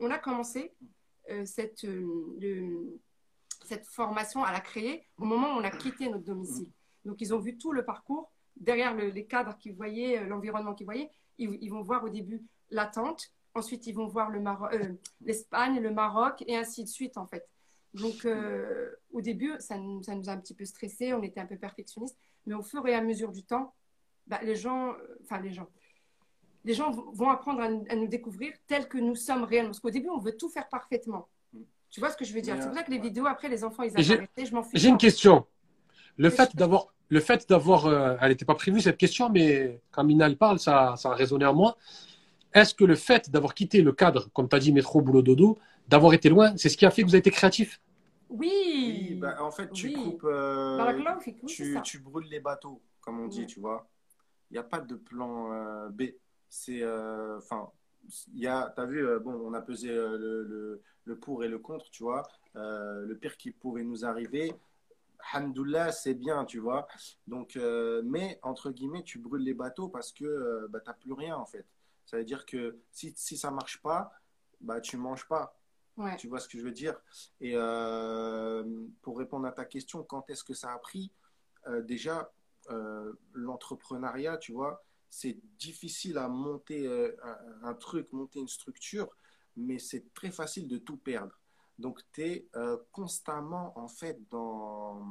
on 0.00 0.10
a 0.10 0.18
commencé 0.18 0.72
euh, 1.30 1.44
cette, 1.44 1.84
euh, 1.84 2.98
cette 3.64 3.86
formation 3.86 4.42
à 4.42 4.52
la 4.52 4.60
créer 4.60 5.06
au 5.18 5.24
moment 5.24 5.54
où 5.54 5.60
on 5.60 5.64
a 5.64 5.70
quitté 5.70 6.08
notre 6.08 6.24
domicile. 6.24 6.68
Donc, 7.04 7.20
ils 7.20 7.32
ont 7.34 7.38
vu 7.38 7.56
tout 7.56 7.72
le 7.72 7.84
parcours, 7.84 8.32
derrière 8.56 8.94
le- 8.94 9.10
les 9.10 9.26
cadres 9.26 9.56
qu'ils 9.58 9.74
voyaient, 9.74 10.18
euh, 10.18 10.26
l'environnement 10.26 10.74
qu'ils 10.74 10.86
voyaient. 10.86 11.10
Ils, 11.38 11.70
vont 11.70 11.82
voir 11.82 12.04
au 12.04 12.08
début 12.10 12.42
la 12.70 12.84
tente, 12.86 13.32
ensuite 13.54 13.86
ils 13.86 13.94
vont 13.94 14.06
voir 14.06 14.30
l'Espagne, 15.22 15.80
le 15.80 15.90
Maroc, 15.90 16.44
et 16.46 16.54
ainsi 16.54 16.84
de 16.84 16.88
suite 16.88 17.16
en 17.16 17.26
fait. 17.26 17.48
Donc, 17.94 18.26
au 19.10 19.20
début, 19.22 19.54
ça 19.58 19.78
nous, 19.78 20.02
a 20.10 20.12
un 20.12 20.38
petit 20.38 20.54
peu 20.54 20.66
stressé, 20.66 21.14
on 21.14 21.22
était 21.22 21.40
un 21.40 21.46
peu 21.46 21.56
perfectionniste, 21.56 22.18
mais 22.44 22.52
au 22.52 22.62
fur 22.62 22.86
et 22.86 22.94
à 22.94 23.00
mesure 23.00 23.32
du 23.32 23.42
temps, 23.42 23.74
bah, 24.26 24.38
les 24.42 24.54
gens, 24.54 24.94
enfin 25.22 25.40
les 25.40 25.50
gens, 25.50 25.66
les 26.64 26.74
gens 26.74 26.90
vont 26.90 27.30
apprendre 27.30 27.60
à, 27.60 27.68
nous- 27.68 27.84
à 27.88 27.94
nous 27.96 28.06
découvrir 28.06 28.52
tels 28.66 28.88
que 28.88 28.98
nous 28.98 29.14
sommes 29.14 29.44
réellement. 29.44 29.70
Parce 29.70 29.80
qu'au 29.80 29.90
début, 29.90 30.08
on 30.10 30.18
veut 30.18 30.36
tout 30.36 30.48
faire 30.48 30.68
parfaitement. 30.68 31.28
Tu 31.90 32.00
vois 32.00 32.10
ce 32.10 32.16
que 32.16 32.24
je 32.24 32.32
veux 32.32 32.40
dire? 32.40 32.56
C'est 32.58 32.68
pour 32.68 32.76
ça 32.76 32.82
que 32.84 32.90
les 32.90 32.98
vidéos, 32.98 33.26
après, 33.26 33.48
les 33.48 33.64
enfants, 33.64 33.82
ils 33.82 33.94
arrêtent. 33.94 34.28
Je 34.36 34.54
m'en 34.54 34.62
fiche. 34.62 34.80
J'ai 34.80 34.88
une 34.88 34.98
question. 34.98 35.46
Le 36.16 36.30
fait 36.30 36.54
d'avoir, 36.54 36.88
le 37.08 37.20
fait 37.20 37.48
d'avoir, 37.48 37.86
euh, 37.86 38.16
elle 38.20 38.28
n'était 38.30 38.44
pas 38.44 38.54
prévue 38.54 38.80
cette 38.80 38.98
question, 38.98 39.28
mais 39.30 39.80
quand 39.90 40.04
Minal 40.04 40.36
parle, 40.36 40.58
ça, 40.58 40.94
ça 40.96 41.10
a 41.10 41.14
résonné 41.14 41.46
en 41.46 41.54
moi. 41.54 41.76
Est-ce 42.52 42.74
que 42.74 42.84
le 42.84 42.94
fait 42.94 43.30
d'avoir 43.30 43.54
quitté 43.54 43.80
le 43.80 43.92
cadre, 43.92 44.28
comme 44.32 44.48
tu 44.48 44.54
as 44.56 44.58
dit, 44.58 44.72
métro, 44.72 45.00
boulot, 45.00 45.22
dodo, 45.22 45.58
d'avoir 45.88 46.12
été 46.14 46.28
loin, 46.28 46.56
c'est 46.56 46.68
ce 46.68 46.76
qui 46.76 46.84
a 46.84 46.90
fait 46.90 47.02
que 47.02 47.06
vous 47.08 47.14
avez 47.14 47.20
été 47.20 47.30
créatif? 47.30 47.80
Oui. 48.28 48.52
Oui, 49.10 49.14
bah, 49.14 49.36
en 49.40 49.50
fait, 49.50 49.70
tu 49.72 49.88
Oui. 49.88 49.94
coupes. 49.94 50.24
euh, 50.24 50.92
tu, 51.46 51.76
tu 51.82 51.98
brûles 51.98 52.28
les 52.28 52.40
bateaux, 52.40 52.80
comme 53.00 53.18
on 53.20 53.26
dit, 53.26 53.46
tu 53.46 53.58
vois. 53.60 53.88
Il 54.50 54.54
n'y 54.54 54.58
a 54.58 54.62
pas 54.64 54.80
de 54.80 54.94
plan 54.94 55.52
euh, 55.52 55.88
B. 55.88 56.02
C'est. 56.50 56.82
euh, 56.82 57.38
Enfin, 57.38 57.70
il 58.34 58.40
y 58.40 58.46
a. 58.46 58.70
Tu 58.74 58.80
as 58.82 58.86
vu, 58.86 59.06
euh, 59.06 59.18
bon, 59.18 59.32
on 59.32 59.54
a 59.54 59.62
pesé 59.62 59.88
euh, 59.90 60.18
le, 60.18 60.42
le, 60.44 60.82
le 61.04 61.18
pour 61.18 61.44
et 61.44 61.48
le 61.48 61.58
contre, 61.58 61.88
tu 61.90 62.02
vois. 62.02 62.22
Le 62.54 63.14
pire 63.14 63.36
qui 63.38 63.52
pouvait 63.52 63.84
nous 63.84 64.04
arriver, 64.04 64.52
Hamdoullah, 65.32 65.92
c'est 65.92 66.14
bien, 66.14 66.44
tu 66.44 66.58
vois. 66.58 66.88
Donc, 67.26 67.56
euh, 67.56 68.02
mais, 68.04 68.38
entre 68.42 68.70
guillemets, 68.70 69.04
tu 69.04 69.18
brûles 69.18 69.44
les 69.44 69.54
bateaux 69.54 69.88
parce 69.88 70.12
que 70.12 70.24
euh, 70.24 70.66
bah, 70.68 70.80
tu 70.80 70.88
n'as 70.88 70.94
plus 70.94 71.12
rien, 71.12 71.36
en 71.36 71.46
fait. 71.46 71.64
Ça 72.04 72.16
veut 72.16 72.24
dire 72.24 72.44
que 72.44 72.78
si, 72.90 73.14
si 73.16 73.36
ça 73.36 73.50
marche 73.52 73.80
pas, 73.80 74.12
bah, 74.60 74.80
tu 74.80 74.96
manges 74.96 75.28
pas. 75.28 75.56
Ouais. 75.96 76.16
Tu 76.16 76.26
vois 76.26 76.40
ce 76.40 76.48
que 76.48 76.58
je 76.58 76.64
veux 76.64 76.72
dire? 76.72 77.00
Et 77.40 77.52
euh, 77.54 78.64
pour 79.02 79.18
répondre 79.18 79.46
à 79.46 79.52
ta 79.52 79.64
question, 79.64 80.02
quand 80.02 80.28
est-ce 80.30 80.42
que 80.42 80.54
ça 80.54 80.72
a 80.72 80.78
pris? 80.78 81.12
Déjà, 81.84 82.32
l'entrepreneuriat, 83.34 84.38
tu 84.38 84.52
vois, 84.52 84.82
c'est 85.10 85.38
difficile 85.58 86.16
à 86.18 86.28
monter 86.28 86.86
euh, 86.86 87.14
un, 87.22 87.68
un 87.70 87.74
truc, 87.74 88.12
monter 88.12 88.38
une 88.40 88.48
structure, 88.48 89.08
mais 89.56 89.78
c'est 89.78 90.12
très 90.14 90.30
facile 90.30 90.68
de 90.68 90.78
tout 90.78 90.96
perdre. 90.96 91.38
Donc, 91.78 92.00
tu 92.12 92.22
es 92.22 92.48
constamment, 92.92 93.78
en 93.78 93.88
fait, 93.88 94.18
dans... 94.28 95.02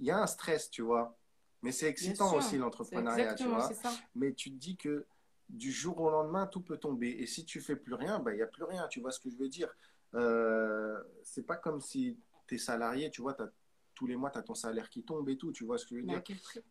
Il 0.00 0.06
y 0.06 0.10
a 0.10 0.20
un 0.20 0.26
stress, 0.26 0.70
tu 0.70 0.82
vois. 0.82 1.16
Mais 1.62 1.72
c'est 1.72 1.88
excitant 1.88 2.28
sûr. 2.28 2.38
aussi 2.38 2.58
l'entrepreneuriat, 2.58 3.34
tu 3.34 3.44
vois 3.44 3.68
mais 4.14 4.34
tu 4.34 4.50
te 4.50 4.56
dis 4.56 4.76
que 4.76 5.06
du 5.48 5.70
jour 5.70 6.00
au 6.00 6.10
lendemain, 6.10 6.46
tout 6.46 6.60
peut 6.60 6.78
tomber. 6.78 7.10
Et 7.10 7.26
si 7.26 7.44
tu 7.44 7.60
fais 7.60 7.76
plus 7.76 7.94
rien, 7.94 8.18
bah, 8.18 8.32
il 8.32 8.36
n'y 8.36 8.42
a 8.42 8.46
plus 8.46 8.64
rien. 8.64 8.86
Tu 8.88 9.00
vois 9.00 9.12
ce 9.12 9.20
que 9.20 9.30
je 9.30 9.36
veux 9.36 9.48
dire 9.48 9.68
euh, 10.14 10.98
C'est 11.22 11.44
pas 11.46 11.56
comme 11.56 11.80
si 11.80 12.18
tu 12.46 12.56
es 12.56 12.58
salarié, 12.58 13.10
tu 13.10 13.22
vois, 13.22 13.34
t'as- 13.34 13.50
tous 13.94 14.06
les 14.06 14.16
mois, 14.16 14.30
tu 14.30 14.38
as 14.38 14.42
ton 14.42 14.54
salaire 14.54 14.90
qui 14.90 15.04
tombe 15.04 15.28
et 15.28 15.36
tout. 15.36 15.52
Tu 15.52 15.64
vois 15.64 15.78
ce 15.78 15.84
que 15.86 15.90
je 15.90 16.00
veux 16.00 16.06
Mais 16.06 16.14
dire 16.14 16.22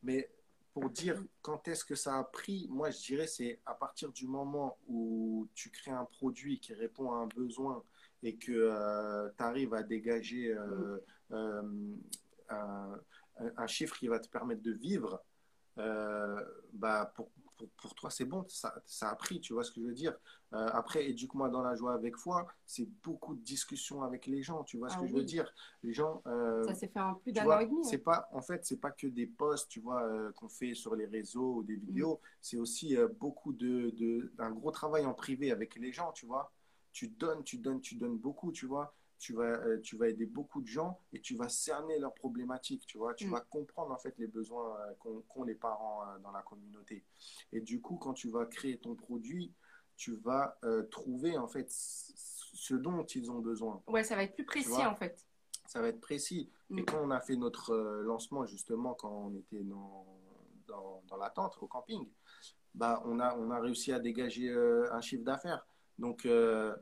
Mais 0.04 0.30
pour 0.74 0.89
dire 0.89 1.24
quand 1.41 1.67
est-ce 1.67 1.86
que 1.86 1.95
ça 1.95 2.17
a 2.17 2.24
pris, 2.24 2.67
moi, 2.69 2.89
je 2.89 2.99
dirais 2.99 3.28
c'est 3.28 3.61
à 3.65 3.74
partir 3.76 4.11
du 4.11 4.28
moment 4.28 4.78
où 4.88 5.47
tu 5.53 5.69
crées 5.69 5.91
un 5.91 6.05
produit 6.05 6.59
qui 6.59 6.74
répond 6.74 7.11
à 7.11 7.17
un 7.17 7.28
besoin 7.28 7.84
et 8.24 8.36
que 8.36 9.32
tu 9.38 9.43
arrives 9.43 9.74
à 9.74 9.84
dégager 9.84 10.51
euh, 10.51 10.97
euh, 11.32 11.95
un, 12.49 12.99
un 13.57 13.67
chiffre 13.67 13.97
qui 13.97 14.07
va 14.07 14.19
te 14.19 14.30
permettre 14.30 14.61
de 14.61 14.71
vivre, 14.71 15.24
euh, 15.78 16.43
bah 16.74 17.11
pour, 17.15 17.30
pour, 17.66 17.70
pour 17.78 17.95
toi, 17.95 18.09
c'est 18.09 18.26
bon, 18.26 18.45
ça, 18.49 18.74
ça 18.86 19.09
a 19.09 19.16
pris, 19.16 19.39
tu 19.41 19.53
vois 19.53 19.64
ce 19.64 19.72
que 19.72 19.82
je 19.82 19.86
veux 19.88 19.93
dire. 19.93 20.18
Euh, 20.53 20.68
après, 20.74 21.09
éduque-moi 21.09 21.49
dans 21.49 21.61
la 21.64 21.76
joie 21.76 21.93
avec 21.93 22.16
foi, 22.18 22.47
c'est 22.66 22.88
beaucoup 23.03 23.36
de 23.36 23.41
discussions 23.41 24.03
avec 24.03 24.28
les 24.28 24.43
gens, 24.43 24.64
tu 24.64 24.78
vois 24.78 24.89
ce 24.89 24.95
Ah 24.97 25.01
que 25.01 25.07
je 25.07 25.14
veux 25.14 25.24
dire. 25.24 25.51
Les 25.82 25.93
gens. 25.93 26.22
euh, 26.28 26.64
Ça 26.64 26.76
s'est 26.76 26.88
fait 26.88 26.99
en 26.99 27.16
plus 27.16 27.32
d'un 27.32 27.45
an 27.47 27.59
et 27.59 27.66
demi. 27.68 27.84
c'est 27.86 27.95
hein. 27.95 28.01
pas, 28.05 28.30
en 28.32 28.41
fait, 28.41 28.66
c'est 28.66 28.80
pas 28.80 28.91
que 28.91 29.07
des 29.07 29.26
posts, 29.28 29.70
tu 29.70 29.80
vois, 29.80 30.03
euh, 30.03 30.32
qu'on 30.34 30.49
fait 30.49 30.74
sur 30.76 30.95
les 30.95 31.05
réseaux 31.05 31.55
ou 31.55 31.64
des 31.64 31.78
Mm. 31.78 31.80
vidéos. 31.80 32.22
C'est 32.41 32.57
aussi 32.57 32.95
beaucoup 33.20 33.53
de, 33.53 33.89
de- 33.91 34.32
d'un 34.38 34.51
gros 34.51 34.72
travail 34.72 35.05
en 35.05 35.14
privé 35.14 35.51
avec 35.51 35.76
les 35.76 35.91
gens, 35.91 36.11
tu 36.11 36.26
vois. 36.26 36.51
Tu 36.91 37.07
donnes, 37.07 37.43
tu 37.43 37.57
donnes, 37.57 37.82
tu 37.82 37.95
donnes 37.95 38.18
beaucoup, 38.18 38.51
tu 38.51 38.68
vois. 38.68 38.93
Tu 39.24 39.34
vas, 39.34 39.43
euh, 39.45 39.80
tu 39.80 39.95
vas 39.95 40.09
aider 40.09 40.26
beaucoup 40.26 40.61
de 40.61 40.67
gens 40.67 40.99
et 41.13 41.21
tu 41.21 41.38
vas 41.38 41.47
cerner 41.47 41.97
leurs 41.97 42.13
problématiques, 42.13 42.86
tu 42.86 42.97
vois. 42.97 43.13
Tu 43.13 43.26
Mm. 43.28 43.32
vas 43.32 43.39
comprendre 43.39 43.91
en 43.93 43.97
fait 43.97 44.13
les 44.17 44.28
besoins 44.28 44.78
euh, 44.82 45.21
qu'ont 45.30 45.43
les 45.45 45.55
parents 45.55 46.01
euh, 46.03 46.19
dans 46.19 46.32
la 46.32 46.41
communauté. 46.41 47.05
Et 47.53 47.61
du 47.61 47.80
coup, 47.80 47.95
quand 47.95 48.11
tu 48.13 48.30
vas 48.30 48.45
créer 48.45 48.78
ton 48.78 48.95
produit, 48.95 49.53
tu 49.95 50.11
vas 50.17 50.57
trouver 50.91 51.38
en 51.38 51.47
fait 51.47 51.67
ce 51.69 52.74
dont 52.74 53.03
ils 53.05 53.32
ont 53.32 53.39
besoin. 53.39 53.82
Ouais, 53.88 54.03
ça 54.03 54.15
va 54.17 54.24
être 54.24 54.36
plus 54.36 54.43
précis 54.45 54.86
en 54.86 54.95
fait. 54.95 55.26
Ça 55.67 55.80
va 55.80 55.88
être 55.88 56.01
précis. 56.01 56.49
Mm. 56.69 56.80
Et 56.80 56.84
quand 56.86 56.99
on 57.01 57.11
a 57.11 57.21
fait 57.21 57.38
notre 57.38 57.74
lancement, 58.03 58.45
justement, 58.45 58.93
quand 58.95 59.09
on 59.28 59.34
était 59.36 59.63
dans, 59.63 60.05
dans, 60.67 61.01
dans 61.07 61.17
la 61.17 61.30
tente, 61.30 61.57
au 61.61 61.67
camping, 61.67 62.09
bah, 62.76 63.01
on, 63.05 63.19
a, 63.21 63.38
on 63.38 63.51
a 63.51 63.59
réussi 63.61 63.93
à 63.93 63.99
dégager 63.99 64.49
euh, 64.49 64.91
un 64.91 64.99
chiffre 64.99 65.24
d'affaires. 65.24 65.65
Donc, 65.99 66.26
euh, 66.26 66.76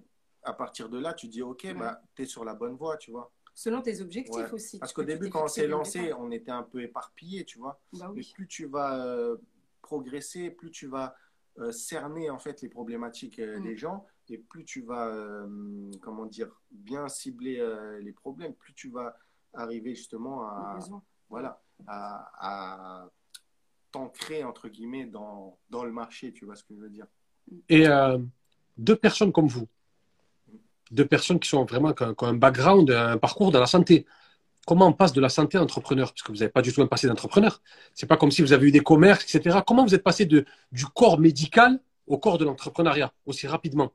à 0.44 0.54
partir 0.54 0.90
de 0.90 0.98
là, 1.00 1.14
tu 1.14 1.28
dis, 1.28 1.42
OK, 1.42 1.62
Ouais. 1.64 1.74
bah, 1.74 2.02
tu 2.16 2.24
es 2.24 2.26
sur 2.26 2.44
la 2.46 2.54
bonne 2.54 2.76
voie, 2.76 2.98
tu 2.98 3.12
vois. 3.12 3.32
Selon 3.54 3.82
tes 3.82 4.02
objectifs 4.02 4.36
Ouais. 4.36 4.54
aussi. 4.54 4.80
Parce 4.80 4.94
qu'au 4.94 5.04
début, 5.04 5.30
quand 5.30 5.44
on 5.44 5.48
s'est 5.48 5.68
lancé, 5.68 6.14
on 6.14 6.32
était 6.32 6.52
un 6.52 6.64
peu 6.64 6.82
éparpillés, 6.82 7.46
tu 7.46 7.60
vois. 7.60 7.80
Bah 7.94 8.12
Mais 8.16 8.22
plus 8.34 8.48
tu 8.48 8.66
vas 8.66 9.06
euh, 9.06 9.38
progresser, 9.82 10.50
plus 10.50 10.72
tu 10.72 10.88
vas 10.88 11.16
euh, 11.60 11.72
cerner 11.72 12.30
en 12.30 12.40
fait 12.40 12.62
les 12.62 12.70
problématiques 12.70 13.40
euh, 13.40 13.60
Mm. 13.60 13.64
des 13.64 13.76
gens 13.76 14.06
et 14.30 14.38
plus 14.38 14.64
tu 14.64 14.82
vas, 14.84 15.08
euh, 15.10 15.92
comment 16.02 16.26
dire, 16.26 16.50
bien 16.72 17.10
cibler 17.10 17.60
euh, 17.60 18.00
les 18.00 18.14
problèmes, 18.14 18.54
plus 18.54 18.74
tu 18.74 18.90
vas 18.90 19.18
arriver 19.54 19.94
justement 19.94 20.44
à, 20.48 20.80
voilà, 21.30 21.62
à, 21.88 22.32
à 23.04 23.10
t'ancrer 23.92 24.46
entre 24.46 24.70
guillemets 24.70 25.06
dans, 25.06 25.58
dans 25.70 25.84
le 25.84 25.92
marché, 25.92 26.32
tu 26.32 26.46
vois 26.46 26.56
ce 26.56 26.64
que 26.64 26.74
je 26.74 26.80
veux 26.80 26.90
dire. 26.90 27.06
Et 27.68 27.86
euh, 27.90 28.18
deux 28.78 28.96
personnes 28.96 29.34
comme 29.34 29.48
vous, 29.48 29.68
deux 30.92 31.06
personnes 31.06 31.40
qui 31.40 31.50
sont 31.50 31.66
vraiment 31.66 31.94
qui 31.94 32.04
ont 32.04 32.14
qui 32.14 32.24
ont 32.24 32.28
un 32.28 32.34
background, 32.34 32.92
un 32.92 33.18
parcours 33.18 33.52
dans 33.52 33.60
la 33.60 33.68
santé. 33.68 34.06
Comment 34.68 34.88
on 34.88 34.94
passe 34.94 35.14
de 35.14 35.22
la 35.22 35.30
santé 35.30 35.58
à 35.58 35.64
entrepreneur? 35.64 36.10
Parce 36.12 36.22
que 36.22 36.32
vous 36.32 36.38
n'avez 36.40 36.52
pas 36.52 36.62
du 36.62 36.72
tout 36.72 36.82
un 36.82 36.88
passé 36.88 37.08
d'entrepreneur. 37.08 37.62
C'est 37.96 38.06
pas 38.06 38.18
comme 38.18 38.32
si 38.32 38.42
vous 38.42 38.54
avez 38.54 38.68
eu 38.68 38.72
des 38.72 38.82
commerces, 38.82 39.24
etc. 39.24 39.60
Comment 39.66 39.84
vous 39.84 39.96
êtes 39.96 40.04
passé 40.04 40.26
de, 40.26 40.46
du 40.72 40.86
corps 40.86 41.20
médical 41.20 41.80
au 42.06 42.20
corps 42.20 42.38
de 42.38 42.46
l'entrepreneuriat 42.46 43.12
aussi 43.26 43.48
rapidement? 43.48 43.92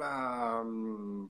Bah, 0.00 0.64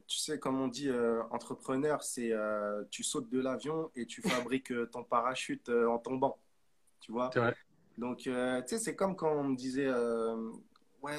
tu 0.07 0.19
sais, 0.19 0.39
comme 0.39 0.61
on 0.61 0.69
dit, 0.69 0.89
euh, 0.89 1.23
entrepreneur, 1.33 2.05
c'est 2.05 2.33
euh, 2.33 2.85
tu 2.89 3.03
sautes 3.03 3.29
de 3.29 3.41
l'avion 3.41 3.91
et 3.97 4.07
tu 4.07 4.23
fabriques 4.23 4.71
euh, 4.71 4.87
ton 4.87 5.03
parachute 5.03 5.69
en 5.69 5.99
tombant. 5.99 6.39
Tu 7.01 7.11
vois? 7.11 7.31
Donc, 7.99 8.19
tu 8.19 8.31
sais, 8.67 8.79
c'est 8.79 8.95
comme 8.95 9.17
quand 9.17 9.33
on 9.33 9.43
me 9.43 9.57
disait, 9.57 9.91
ouais, 11.03 11.19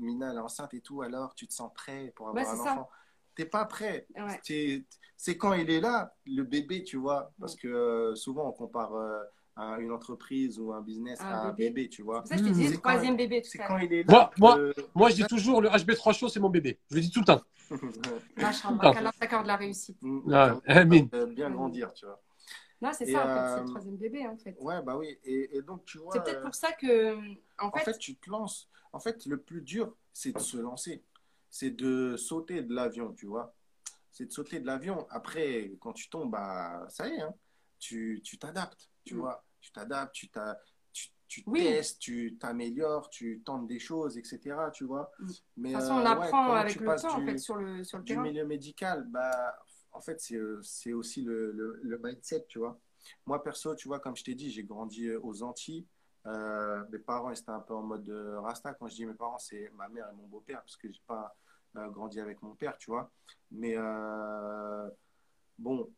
Mina, 0.00 0.30
elle 0.30 0.36
est 0.36 0.40
enceinte 0.40 0.74
et 0.74 0.80
tout, 0.80 1.02
alors 1.02 1.34
tu 1.34 1.46
te 1.46 1.52
sens 1.52 1.70
prêt 1.74 2.12
pour 2.16 2.28
avoir 2.28 2.44
Ouais, 2.44 2.50
un 2.50 2.60
enfant. 2.62 2.88
T'es 3.34 3.44
pas 3.44 3.64
prêt. 3.64 4.06
Ouais. 4.16 4.40
C'est- 4.42 4.84
C'est 5.20 5.36
quand 5.36 5.52
il 5.54 5.68
est 5.68 5.80
là, 5.80 6.14
le 6.26 6.44
bébé, 6.44 6.84
tu 6.84 6.96
vois. 6.96 7.32
Parce 7.40 7.56
que 7.56 7.66
euh, 7.66 8.14
souvent, 8.14 8.48
on 8.48 8.52
compare 8.52 8.94
euh, 8.94 9.20
un- 9.56 9.78
une 9.78 9.90
entreprise 9.90 10.60
ou 10.60 10.72
un 10.72 10.80
business 10.80 11.20
Un 11.20 11.24
à 11.26 11.36
un 11.48 11.52
bébé. 11.52 11.88
tu 11.88 12.02
vois. 12.02 12.22
C'est 12.24 12.34
ça 12.34 12.36
que 12.36 12.42
je 12.44 12.48
te 12.48 12.52
disais 12.54 12.68
C'est 12.68 12.74
le 12.74 12.80
troisième 12.80 13.16
bébé 13.16 13.42
tout 13.42 13.48
C'est 13.50 13.58
quand 13.58 13.78
il 13.78 13.92
est 13.92 14.08
Moi- 14.08 14.18
là. 14.20 14.30
moi- 14.38 14.54
que- 14.56 14.74
Moi, 14.94 15.10
je 15.10 15.16
dis 15.16 15.24
toujours 15.24 15.60
le 15.60 15.68
HB3 15.70 16.12
chaud, 16.12 16.28
c'est 16.28 16.38
mon 16.38 16.50
bébé. 16.50 16.78
Je 16.90 16.94
le 16.94 17.00
dis 17.00 17.10
tout 17.10 17.18
le 17.18 17.24
temps. 17.26 17.40
Machallah, 18.36 18.92
qu'Allah 18.92 19.12
t'accorde 19.18 19.46
la 19.46 19.56
réussite. 19.56 19.98
Ah, 20.32 20.56
amin. 20.66 21.06
Euh, 21.14 21.26
bien 21.26 21.50
grandir, 21.50 21.92
tu 21.92 22.06
vois. 22.06 22.20
Non, 22.80 22.92
c'est 22.92 23.06
ça, 23.06 23.24
en 23.24 23.34
fait, 23.34 23.40
euh, 23.40 23.54
c'est 23.54 23.60
le 23.62 23.68
troisième 23.68 23.96
bébé, 23.96 24.26
en 24.26 24.36
fait. 24.36 24.56
Ouais, 24.60 24.80
bah 24.82 24.96
oui. 24.96 25.18
Et, 25.24 25.56
et 25.56 25.62
donc, 25.62 25.84
tu 25.84 25.98
vois, 25.98 26.12
C'est 26.12 26.22
peut-être 26.22 26.38
euh, 26.38 26.44
pour 26.44 26.54
ça 26.54 26.72
que, 26.72 27.16
en 27.58 27.68
en 27.68 27.72
fait, 27.72 27.98
tu 27.98 28.14
te 28.16 28.30
lances. 28.30 28.68
En 28.92 29.00
fait, 29.00 29.26
le 29.26 29.38
plus 29.40 29.62
dur, 29.62 29.96
c'est 30.12 30.32
de 30.32 30.38
se 30.38 30.56
lancer. 30.56 31.02
C'est 31.50 31.70
de 31.70 32.16
sauter 32.16 32.62
de 32.62 32.74
l'avion, 32.74 33.12
tu 33.14 33.26
vois. 33.26 33.54
C'est 34.12 34.26
de 34.26 34.32
sauter 34.32 34.60
de 34.60 34.66
l'avion. 34.66 35.06
Après, 35.10 35.72
quand 35.80 35.92
tu 35.92 36.08
tombes, 36.08 36.30
bah, 36.30 36.86
ça 36.88 37.08
y 37.08 37.14
est, 37.14 37.20
hein. 37.20 37.34
tu 37.78 38.22
t'adaptes, 38.40 38.90
tu 39.04 39.14
Mm. 39.14 39.18
vois. 39.18 39.44
Tu 39.60 39.72
t'adaptes, 39.72 40.14
tu, 40.14 40.28
t'as- 40.28 40.58
tu, 40.92 41.08
tu 41.26 41.42
Oui. 41.46 41.60
testes, 41.64 41.98
tu 42.00 42.36
t'améliores, 42.38 43.10
tu 43.10 43.42
tentes 43.44 43.66
des 43.66 43.78
choses, 43.78 44.16
etc., 44.18 44.70
tu 44.72 44.84
vois. 44.84 45.10
Mm. 45.18 45.26
Mais, 45.56 45.68
de 45.70 45.74
toute 45.74 45.82
façon, 45.82 45.94
euh, 45.94 46.02
on 46.02 46.18
ouais, 46.20 46.26
apprend 46.26 46.52
avec 46.54 46.76
le 46.80 46.86
temps, 46.96 47.16
en 47.16 47.24
fait, 47.24 47.38
sur 47.38 47.56
le, 47.56 47.82
sur 47.84 47.98
le 47.98 48.04
du 48.04 48.12
terrain. 48.14 48.22
milieu 48.22 48.46
médical, 48.46 49.04
bah, 49.08 49.58
en 49.98 50.00
fait, 50.00 50.20
c'est, 50.20 50.36
euh, 50.36 50.62
aussi 50.94 51.22
le, 51.22 51.50
le, 51.52 51.80
le 51.82 51.98
mindset, 51.98 52.46
tu 52.48 52.60
vois. 52.60 52.78
Moi, 53.26 53.42
perso, 53.42 53.74
tu 53.74 53.88
vois, 53.88 53.98
comme 53.98 54.16
je 54.16 54.22
t'ai 54.24 54.34
dit, 54.34 54.50
j'ai 54.50 54.62
grandi 54.64 55.08
euh, 55.08 55.20
aux 55.22 55.42
Antilles. 55.42 55.86
Euh, 56.26 56.84
mes 56.92 56.98
parents, 56.98 57.30
ils 57.30 57.38
étaient 57.38 57.50
un 57.50 57.60
peu 57.60 57.74
en 57.74 57.82
mode 57.82 58.08
rasta. 58.42 58.74
Quand 58.74 58.86
je 58.88 58.94
dis 58.94 59.06
mes 59.06 59.14
parents, 59.14 59.38
c'est 59.38 59.70
ma 59.76 59.88
mère 59.88 60.08
et 60.12 60.14
mon 60.14 60.26
beau-père, 60.28 60.60
parce 60.60 60.76
que 60.76 60.90
j'ai 60.90 61.02
pas 61.06 61.34
euh, 61.76 61.88
grandi 61.88 62.20
avec 62.20 62.40
mon 62.42 62.54
père, 62.54 62.76
tu 62.78 62.90
vois. 62.90 63.10
Mais 63.50 63.74
euh, 63.76 64.88
bon, 65.58 65.90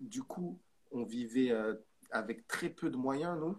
du 0.00 0.22
coup, 0.22 0.58
on 0.92 1.04
vivait 1.04 1.50
avec 2.10 2.46
très 2.46 2.68
peu 2.68 2.90
de 2.90 2.96
moyens, 2.96 3.38
nous. 3.38 3.56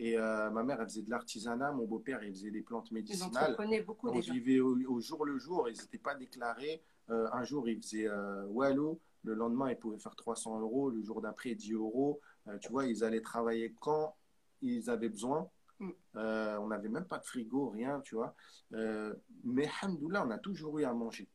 Et 0.00 0.16
euh, 0.16 0.48
ma 0.50 0.62
mère, 0.62 0.80
elle 0.80 0.88
faisait 0.88 1.02
de 1.02 1.10
l'artisanat. 1.10 1.72
Mon 1.72 1.84
beau-père, 1.84 2.22
il 2.22 2.32
faisait 2.32 2.50
des 2.52 2.62
plantes 2.62 2.88
Ils 2.90 2.94
médicinales. 2.94 3.44
entreprenaient 3.50 3.82
beaucoup 3.82 4.08
On 4.08 4.12
déjà. 4.12 4.32
vivait 4.32 4.60
au, 4.60 4.78
au 4.88 5.00
jour 5.00 5.24
le 5.26 5.38
jour, 5.38 5.68
ils 5.68 5.76
n'étaient 5.76 5.98
pas 5.98 6.14
déclarés. 6.14 6.82
Euh, 7.10 7.28
un 7.32 7.44
jour, 7.44 7.68
ils 7.68 7.80
faisaient 7.80 8.08
euh, 8.08 8.44
Wallo, 8.46 9.00
le 9.24 9.34
lendemain, 9.34 9.70
ils 9.70 9.78
pouvaient 9.78 9.98
faire 9.98 10.16
300 10.16 10.60
euros, 10.60 10.90
le 10.90 11.02
jour 11.02 11.20
d'après, 11.20 11.54
10 11.54 11.72
euros. 11.72 12.20
Euh, 12.46 12.58
tu 12.58 12.70
vois, 12.70 12.86
ils 12.86 13.04
allaient 13.04 13.20
travailler 13.20 13.74
quand 13.80 14.16
ils 14.62 14.90
avaient 14.90 15.08
besoin. 15.08 15.48
Mm. 15.78 15.90
Euh, 16.16 16.58
on 16.58 16.68
n'avait 16.68 16.88
même 16.88 17.06
pas 17.06 17.18
de 17.18 17.24
frigo, 17.24 17.70
rien, 17.70 18.00
tu 18.00 18.14
vois. 18.14 18.34
Mais, 19.44 19.68
alhamdoulilah, 19.82 20.26
on 20.26 20.30
a 20.30 20.38
toujours 20.38 20.78
eu 20.78 20.84
à 20.84 20.92
manger. 20.92 21.28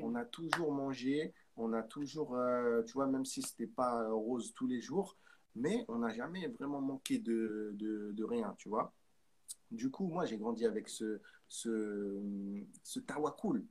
On 0.00 0.14
a 0.14 0.24
toujours 0.24 0.72
mangé, 0.72 1.34
on 1.56 1.72
a 1.72 1.82
toujours, 1.82 2.38
tu 2.86 2.92
vois, 2.92 3.06
même 3.06 3.24
si 3.24 3.42
c'était 3.42 3.66
pas 3.66 4.08
rose 4.10 4.52
tous 4.54 4.68
les 4.68 4.80
jours, 4.80 5.16
mais 5.56 5.84
on 5.88 5.98
n'a 5.98 6.14
jamais 6.14 6.46
vraiment 6.46 6.80
manqué 6.80 7.18
de, 7.18 7.72
de, 7.74 8.12
de 8.12 8.24
rien, 8.24 8.54
tu 8.58 8.68
vois. 8.68 8.92
Du 9.72 9.90
coup, 9.90 10.06
moi, 10.06 10.24
j'ai 10.24 10.36
grandi 10.36 10.66
avec 10.66 10.88
ce, 10.88 11.20
ce, 11.48 12.20
ce 12.82 13.00
tawakkul. 13.00 13.64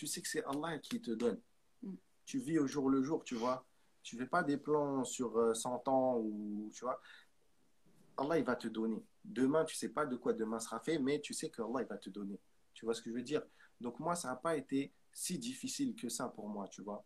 Tu 0.00 0.06
sais 0.06 0.22
que 0.22 0.28
c'est 0.28 0.42
Allah 0.44 0.78
qui 0.78 0.98
te 0.98 1.10
donne. 1.10 1.38
Mm. 1.82 1.92
Tu 2.24 2.38
vis 2.38 2.58
au 2.58 2.66
jour 2.66 2.88
le 2.88 3.02
jour, 3.02 3.22
tu 3.22 3.34
vois. 3.34 3.66
Tu 4.02 4.16
fais 4.16 4.24
pas 4.24 4.42
des 4.42 4.56
plans 4.56 5.04
sur 5.04 5.36
euh, 5.36 5.52
100 5.52 5.88
ans 5.88 6.16
ou, 6.16 6.70
tu 6.72 6.86
vois. 6.86 6.98
Allah, 8.16 8.38
il 8.38 8.44
va 8.44 8.56
te 8.56 8.66
donner. 8.66 9.04
Demain, 9.22 9.62
tu 9.66 9.76
sais 9.76 9.90
pas 9.90 10.06
de 10.06 10.16
quoi 10.16 10.32
demain 10.32 10.58
sera 10.58 10.80
fait, 10.80 10.98
mais 10.98 11.20
tu 11.20 11.34
sais 11.34 11.50
que 11.50 11.60
Allah, 11.60 11.82
il 11.82 11.86
va 11.86 11.98
te 11.98 12.08
donner. 12.08 12.40
Tu 12.72 12.86
vois 12.86 12.94
ce 12.94 13.02
que 13.02 13.10
je 13.10 13.14
veux 13.14 13.22
dire? 13.22 13.42
Donc, 13.78 14.00
moi, 14.00 14.14
ça 14.14 14.28
n'a 14.28 14.36
pas 14.36 14.56
été 14.56 14.90
si 15.12 15.38
difficile 15.38 15.94
que 15.94 16.08
ça 16.08 16.28
pour 16.28 16.48
moi, 16.48 16.66
tu 16.68 16.80
vois. 16.80 17.04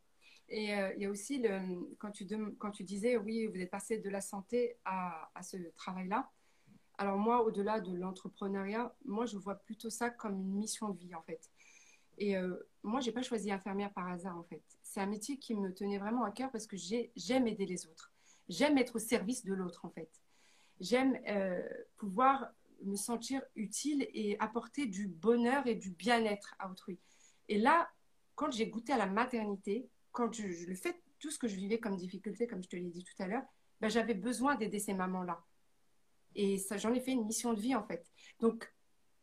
Et 0.49 0.73
euh, 0.73 0.95
il 0.95 1.03
y 1.03 1.07
a 1.07 1.11
aussi, 1.11 1.39
le, 1.43 1.97
quand, 1.99 2.13
tu 2.13 2.29
quand 2.59 2.71
tu 2.71 2.85
disais, 2.85 3.17
oui, 3.17 3.49
vous 3.49 3.61
êtes 3.61 3.73
passé 3.73 3.99
de 3.99 4.09
la 4.09 4.21
santé 4.21 4.77
à, 4.85 5.33
à 5.35 5.43
ce 5.43 5.57
travail-là. 5.75 6.31
Alors 6.97 7.19
moi, 7.19 7.43
au-delà 7.43 7.81
de 7.81 7.93
l'entrepreneuriat, 7.93 8.95
moi, 9.05 9.27
je 9.27 9.37
vois 9.37 9.57
plutôt 9.57 9.91
ça 9.91 10.11
comme 10.11 10.39
une 10.39 10.55
mission 10.55 10.91
de 10.91 10.99
vie, 11.01 11.13
en 11.17 11.23
fait. 11.23 11.51
Et 12.19 12.37
euh, 12.37 12.55
moi, 12.83 13.01
j'ai 13.01 13.13
pas 13.13 13.23
choisi 13.23 13.51
infirmière 13.51 13.93
par 13.93 14.09
hasard, 14.09 14.37
en 14.37 14.45
fait. 14.45 14.63
C'est 14.83 15.01
un 15.01 15.07
métier 15.07 15.39
qui 15.39 15.55
me 15.55 15.73
tenait 15.73 15.99
vraiment 15.99 16.25
à 16.25 16.31
cœur 16.31 16.51
parce 16.51 16.67
que 16.67 16.77
j'ai- 16.77 17.11
j'aime 17.17 17.47
aider 17.47 17.67
les 17.67 17.87
autres. 17.87 18.13
J'aime 18.49 18.79
être 18.79 18.97
au 18.97 18.99
service 18.99 19.45
de 19.45 19.55
l'autre, 19.55 19.85
en 19.85 19.91
fait. 19.91 20.11
J'aime 20.81 21.19
euh, 21.29 21.63
pouvoir 21.97 22.51
me 22.83 22.97
sentir 22.97 23.43
utile 23.57 24.07
et 24.13 24.37
apporter 24.41 24.87
du 24.87 25.09
bonheur 25.09 25.67
et 25.67 25.75
du 25.75 25.91
bien-être 25.91 26.55
à 26.59 26.71
autrui. 26.71 26.99
Et 27.49 27.59
là, 27.59 27.89
quand 28.35 28.51
j'ai 28.53 28.67
goûté 28.67 28.93
à 28.93 28.99
la 28.99 29.07
maternité, 29.07 29.89
quand 30.13 30.33
je, 30.33 30.67
le 30.67 30.75
fais, 30.75 31.01
tout 31.19 31.31
ce 31.31 31.39
que 31.39 31.49
je 31.49 31.57
vivais 31.57 31.79
comme 31.79 31.97
difficulté, 31.97 32.47
comme 32.47 32.63
je 32.63 32.69
te 32.69 32.77
l'ai 32.77 32.91
dit 32.91 33.05
tout 33.05 33.23
à 33.23 33.27
l'heure, 33.27 33.45
ben, 33.81 33.89
j'avais 33.89 34.15
besoin 34.15 34.57
d'aider 34.57 34.79
ces 34.79 34.95
mamans-là. 34.95 35.43
Et 36.35 36.61
j'en 36.77 36.93
ai 36.93 37.01
fait 37.01 37.13
une 37.13 37.25
mission 37.25 37.55
de 37.55 37.61
vie, 37.61 37.75
en 37.75 37.85
fait. 37.85 38.11
Donc, 38.41 38.74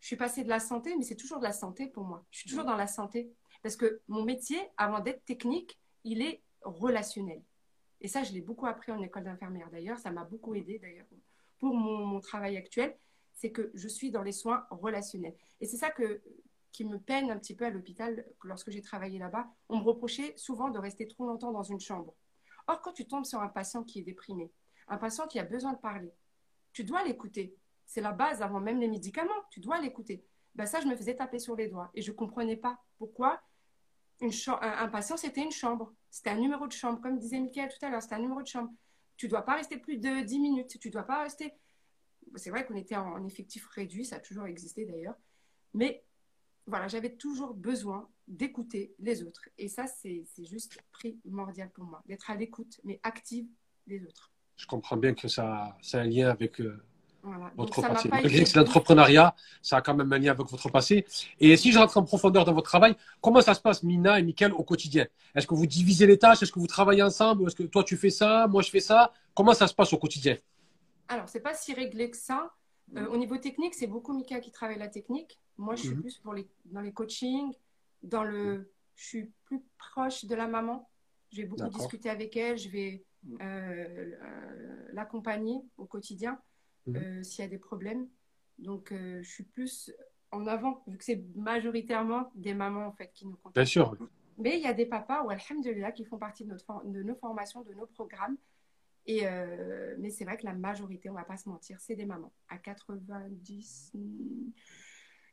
je 0.02 0.08
suis 0.08 0.16
passée 0.16 0.44
de 0.44 0.50
la 0.50 0.60
santé, 0.60 0.96
mais 0.98 1.04
c'est 1.04 1.16
toujours 1.16 1.38
de 1.38 1.44
la 1.44 1.54
santé 1.54 1.88
pour 1.88 2.04
moi. 2.04 2.26
Je 2.32 2.40
suis 2.40 2.50
toujours 2.50 2.66
dans 2.66 2.76
la 2.76 2.88
santé. 2.88 3.32
Parce 3.62 3.76
que 3.76 4.02
mon 4.08 4.24
métier, 4.24 4.60
avant 4.76 5.00
d'être 5.00 5.24
technique, 5.26 5.80
il 6.04 6.24
est 6.24 6.42
relationnel. 6.64 7.44
Et 8.02 8.08
ça, 8.08 8.24
je 8.24 8.34
l'ai 8.34 8.42
beaucoup 8.42 8.66
appris 8.66 8.92
en 8.92 9.00
école 9.02 9.24
d'infirmière, 9.24 9.70
d'ailleurs. 9.70 10.00
Ça 10.00 10.10
m'a 10.10 10.24
beaucoup 10.24 10.56
aidé, 10.56 10.80
d'ailleurs, 10.80 11.06
pour 11.60 11.76
mon, 11.76 12.04
mon 12.04 12.20
travail 12.20 12.58
actuel. 12.58 12.98
C'est 13.34 13.52
que 13.52 13.72
je 13.76 13.88
suis 13.88 14.10
dans 14.10 14.24
les 14.24 14.32
soins 14.32 14.66
relationnels. 14.72 15.36
Et 15.62 15.68
c'est 15.68 15.78
ça 15.78 15.92
que, 15.92 16.24
qui 16.72 16.84
me 16.84 16.98
peine 16.98 17.30
un 17.30 17.38
petit 17.38 17.56
peu 17.56 17.66
à 17.66 17.70
l'hôpital 17.70 18.26
lorsque 18.44 18.72
j'ai 18.72 18.82
travaillé 18.82 19.20
là-bas. 19.20 19.48
On 19.70 19.78
me 19.78 19.84
reprochait 19.84 20.34
souvent 20.36 20.72
de 20.72 20.80
rester 20.80 21.08
trop 21.08 21.28
longtemps 21.28 21.52
dans 21.52 21.64
une 21.64 21.80
chambre. 21.80 22.16
Or, 22.68 22.82
quand 22.82 22.94
tu 22.94 23.06
tombes 23.06 23.26
sur 23.26 23.40
un 23.40 23.50
patient 23.50 23.84
qui 23.84 24.00
est 24.00 24.04
déprimé, 24.04 24.52
un 24.88 24.98
patient 24.98 25.28
qui 25.28 25.38
a 25.38 25.44
besoin 25.44 25.74
de 25.74 25.80
parler, 25.80 26.12
tu 26.74 26.84
dois 26.84 27.04
l'écouter. 27.04 27.56
C'est 27.92 28.00
la 28.00 28.14
base 28.14 28.42
avant 28.42 28.62
même 28.62 28.80
les 28.80 28.88
médicaments. 28.88 29.44
Tu 29.50 29.60
dois 29.60 29.82
l'écouter. 29.82 30.24
Ben 30.56 30.66
ça, 30.66 30.80
je 30.80 30.88
me 30.88 30.96
faisais 30.96 31.14
taper 31.14 31.40
sur 31.40 31.58
les 31.58 31.68
doigts 31.68 31.92
et 31.94 32.02
je 32.02 32.10
ne 32.12 32.16
comprenais 32.16 32.56
pas 32.56 32.82
pourquoi 32.98 33.42
un, 34.22 34.88
patient, 34.88 35.18
c'était 35.18 35.44
une 35.44 35.52
chambre. 35.52 35.94
C'était 36.10 36.30
un 36.30 36.38
numéro 36.38 36.68
de 36.68 36.72
chambre, 36.72 37.02
comme 37.02 37.20
disait 37.20 37.42
Mickaël 37.42 37.70
tout 37.70 37.86
à 37.86 37.90
l'heure, 37.90 38.02
c'était 38.02 38.16
un 38.16 38.20
numéro 38.20 38.42
de 38.42 38.48
chambre. 38.48 38.72
Tu 39.18 39.26
ne 39.26 39.32
dois 39.32 39.42
pas 39.42 39.56
rester 39.56 39.76
plus 39.76 39.98
de 39.98 40.22
10 40.22 40.40
minutes. 40.40 40.80
Tu 40.80 40.88
ne 40.88 40.94
dois 40.94 41.04
pas 41.04 41.24
rester. 41.24 41.52
C'est 42.36 42.50
vrai 42.50 42.66
qu'on 42.66 42.76
était 42.76 42.96
en 42.96 43.26
effectif 43.26 43.68
réduit, 43.68 44.06
ça 44.06 44.16
a 44.16 44.20
toujours 44.20 44.46
existé 44.46 44.86
d'ailleurs. 44.86 45.16
Mais 45.74 46.06
voilà, 46.68 46.88
j'avais 46.88 47.14
toujours 47.14 47.54
besoin 47.54 48.10
d'écouter 48.26 48.96
les 49.00 49.22
autres. 49.22 49.50
Et 49.58 49.68
ça, 49.68 49.86
c'est 49.86 50.24
juste 50.38 50.80
primordial 50.94 51.70
pour 51.72 51.84
moi, 51.84 52.02
d'être 52.06 52.32
à 52.32 52.36
l'écoute, 52.36 52.80
mais 52.86 53.02
active 53.04 53.48
des 53.86 54.06
autres. 54.06 54.32
Je 54.56 54.66
comprends 54.66 54.96
bien 54.96 55.14
que 55.14 55.28
ça, 55.28 55.78
c'est 55.82 55.98
un 55.98 56.06
lien 56.06 56.30
avec 56.30 56.62
euh, 56.62 56.82
Voilà. 57.24 57.52
votre 57.56 57.82
Donc, 57.82 57.88
passé. 57.88 58.46
c'est 58.46 58.56
l'entrepreneuriat, 58.56 59.36
ça 59.62 59.78
a 59.78 59.82
quand 59.82 59.94
même 59.94 60.12
un 60.12 60.18
lien 60.18 60.32
avec 60.32 60.48
votre 60.48 60.70
passé. 60.70 61.06
Et 61.40 61.56
si 61.58 61.72
je 61.72 61.78
rentre 61.78 61.98
en 61.98 62.04
profondeur 62.04 62.46
dans 62.46 62.54
votre 62.54 62.70
travail, 62.70 62.96
comment 63.22 63.42
ça 63.42 63.54
se 63.54 63.62
passe, 63.62 63.84
Mina 63.84 64.20
et 64.20 64.24
Mickaël, 64.24 64.54
au 64.54 64.64
quotidien? 64.64 65.06
Est-ce 65.36 65.46
que 65.46 65.54
vous 65.54 65.68
divisez 65.68 66.08
les 66.08 66.18
tâches? 66.18 66.42
Est-ce 66.42 66.52
que 66.52 66.60
vous 66.60 66.68
travaillez 66.68 67.04
ensemble? 67.04 67.48
Est-ce 67.48 67.56
que 67.56 67.64
toi, 67.64 67.84
tu 67.84 67.98
fais 67.98 68.10
ça? 68.10 68.48
Moi, 68.48 68.62
je 68.62 68.70
fais 68.70 68.80
ça? 68.80 69.12
Comment 69.36 69.54
ça 69.54 69.68
se 69.68 69.74
passe 69.74 69.94
au 69.94 69.98
quotidien? 69.98 70.38
Alors, 71.08 71.30
c'est 71.30 71.42
pas 71.42 71.54
si 71.54 71.74
réglé 71.74 72.10
que 72.10 72.18
ça. 72.18 72.52
Euh, 72.98 73.08
au 73.08 73.18
niveau 73.18 73.38
technique, 73.38 73.74
c'est 73.76 73.88
beaucoup 73.88 74.14
Mika 74.14 74.40
qui 74.40 74.52
travaille 74.52 74.80
la 74.80 74.88
technique. 74.90 75.40
Moi, 75.58 75.76
je 75.76 75.82
suis 75.84 75.96
Mhm. 75.96 76.02
plus 76.02 76.18
pour 76.18 76.34
les, 76.34 76.48
dans 76.66 76.82
les 76.82 76.92
coachings, 76.92 77.54
dans 78.04 78.24
le, 78.24 78.72
je 78.96 79.06
suis 79.06 79.32
plus 79.46 79.62
proche 79.78 80.26
de 80.26 80.36
la 80.36 80.48
maman. 80.48 80.90
Je 81.32 81.38
vais 81.38 81.46
beaucoup 81.48 81.64
D'accord. 81.64 81.80
discuter 81.80 82.10
avec 82.10 82.36
elle, 82.36 82.58
je 82.58 82.70
vais 82.70 83.04
Mhm. 83.24 83.38
euh, 83.42 83.46
euh, 84.24 84.88
l'accompagner 84.94 85.62
au 85.78 85.86
quotidien 85.86 86.40
Mhm. 86.88 86.98
euh, 86.98 87.24
s'il 87.24 87.44
y 87.44 87.46
a 87.46 87.50
des 87.50 87.58
problèmes. 87.58 88.08
Donc, 88.60 88.92
euh, 88.92 89.22
je 89.24 89.30
suis 89.30 89.44
plus 89.44 89.92
en 90.32 90.48
avant, 90.48 90.84
vu 90.88 90.98
que 90.98 91.04
c'est 91.04 91.24
majoritairement 91.36 92.32
des 92.36 92.54
mamans 92.54 92.88
en 92.88 92.92
fait 92.94 93.12
qui 93.14 93.26
nous 93.26 93.36
contactent. 93.38 93.56
Bien 93.56 93.66
sûr. 93.66 93.96
Mais 94.38 94.58
il 94.58 94.64
y 94.64 94.68
a 94.68 94.74
des 94.74 94.86
papas, 94.86 95.24
ou 95.24 95.30
alhamdulillah, 95.30 95.92
qui 95.92 96.06
font 96.06 96.18
partie 96.18 96.44
de, 96.46 96.50
notre 96.50 96.66
for- 96.66 96.84
de 96.86 97.04
nos 97.04 97.16
formations, 97.16 97.62
de 97.64 97.74
nos 97.74 97.86
programmes. 97.86 98.38
Et 99.08 99.28
euh, 99.28 99.96
mais 100.00 100.10
c'est 100.12 100.24
vrai 100.26 100.38
que 100.38 100.46
la 100.46 100.54
majorité, 100.54 101.10
on 101.10 101.14
va 101.14 101.24
pas 101.24 101.36
se 101.38 101.50
mentir, 101.50 101.80
c'est 101.82 101.96
des 101.96 102.06
mamans. 102.06 102.32
À 102.50 102.58
90, 102.60 103.94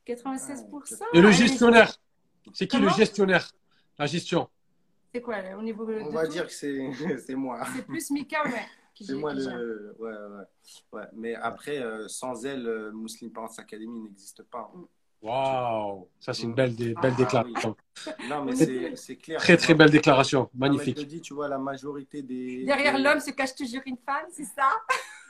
96%. 0.07 1.05
Et 1.15 1.21
le 1.21 1.31
gestionnaire 1.31 2.01
C'est 2.53 2.67
qui 2.67 2.79
le 2.79 2.89
gestionnaire 2.89 3.53
La 3.99 4.07
gestion? 4.07 4.49
C'est 5.15 5.21
quoi, 5.23 5.41
là, 5.43 5.57
au 5.59 5.63
niveau 5.63 5.85
de 5.87 6.01
On 6.01 6.11
va 6.11 6.27
tout? 6.27 6.33
dire 6.33 6.47
que 6.47 6.53
c'est 6.53 6.91
c'est 7.27 7.35
moi. 7.35 7.65
C'est 7.75 7.87
plus 7.87 8.11
Mika, 8.11 8.43
ouais. 8.45 8.67
Qui 8.99 9.05
C'est 9.07 9.15
moi 9.15 9.33
le. 9.33 9.95
Ouais, 10.01 10.11
ouais. 10.11 10.45
ouais. 10.93 11.07
Mais 11.15 11.35
après, 11.37 11.79
euh, 11.79 12.09
sans 12.09 12.45
elle, 12.45 12.67
euh, 12.67 12.91
Muslim 12.93 13.31
Parents 13.31 13.55
Academy 13.57 14.01
n'existe 14.01 14.43
pas. 14.43 14.71
hein. 14.75 14.85
Waouh 15.23 16.09
Ça, 16.21 16.33
c'est 16.33 16.45
une 16.45 16.55
belle, 16.55 16.75
dé- 16.77 16.95
belle 17.01 17.13
Ah, 17.15 17.17
déclaration. 17.23 17.77
Non, 18.29 18.45
mais 18.45 18.55
C'est- 18.57 18.65
c'est 18.67 18.97
c'est 18.97 19.17
clair. 19.17 19.41
Très, 19.41 19.57
très 19.57 19.75
belle 19.75 19.91
déclaration. 19.91 20.41
Non, 20.43 20.51
Je 20.55 20.59
Magnifique. 20.59 20.97
te 20.97 21.03
dis, 21.03 21.21
tu 21.21 21.35
vois, 21.35 21.49
la 21.49 21.59
majorité 21.59 22.23
des. 22.23 22.65
Derrière 22.65 22.97
des- 22.97 23.03
l'homme 23.03 23.21
se 23.21 23.31
cache 23.31 23.55
toujours 23.55 23.83
une 23.87 23.97
femme, 24.05 24.27
c'est 24.33 24.45
ça? 24.45 24.69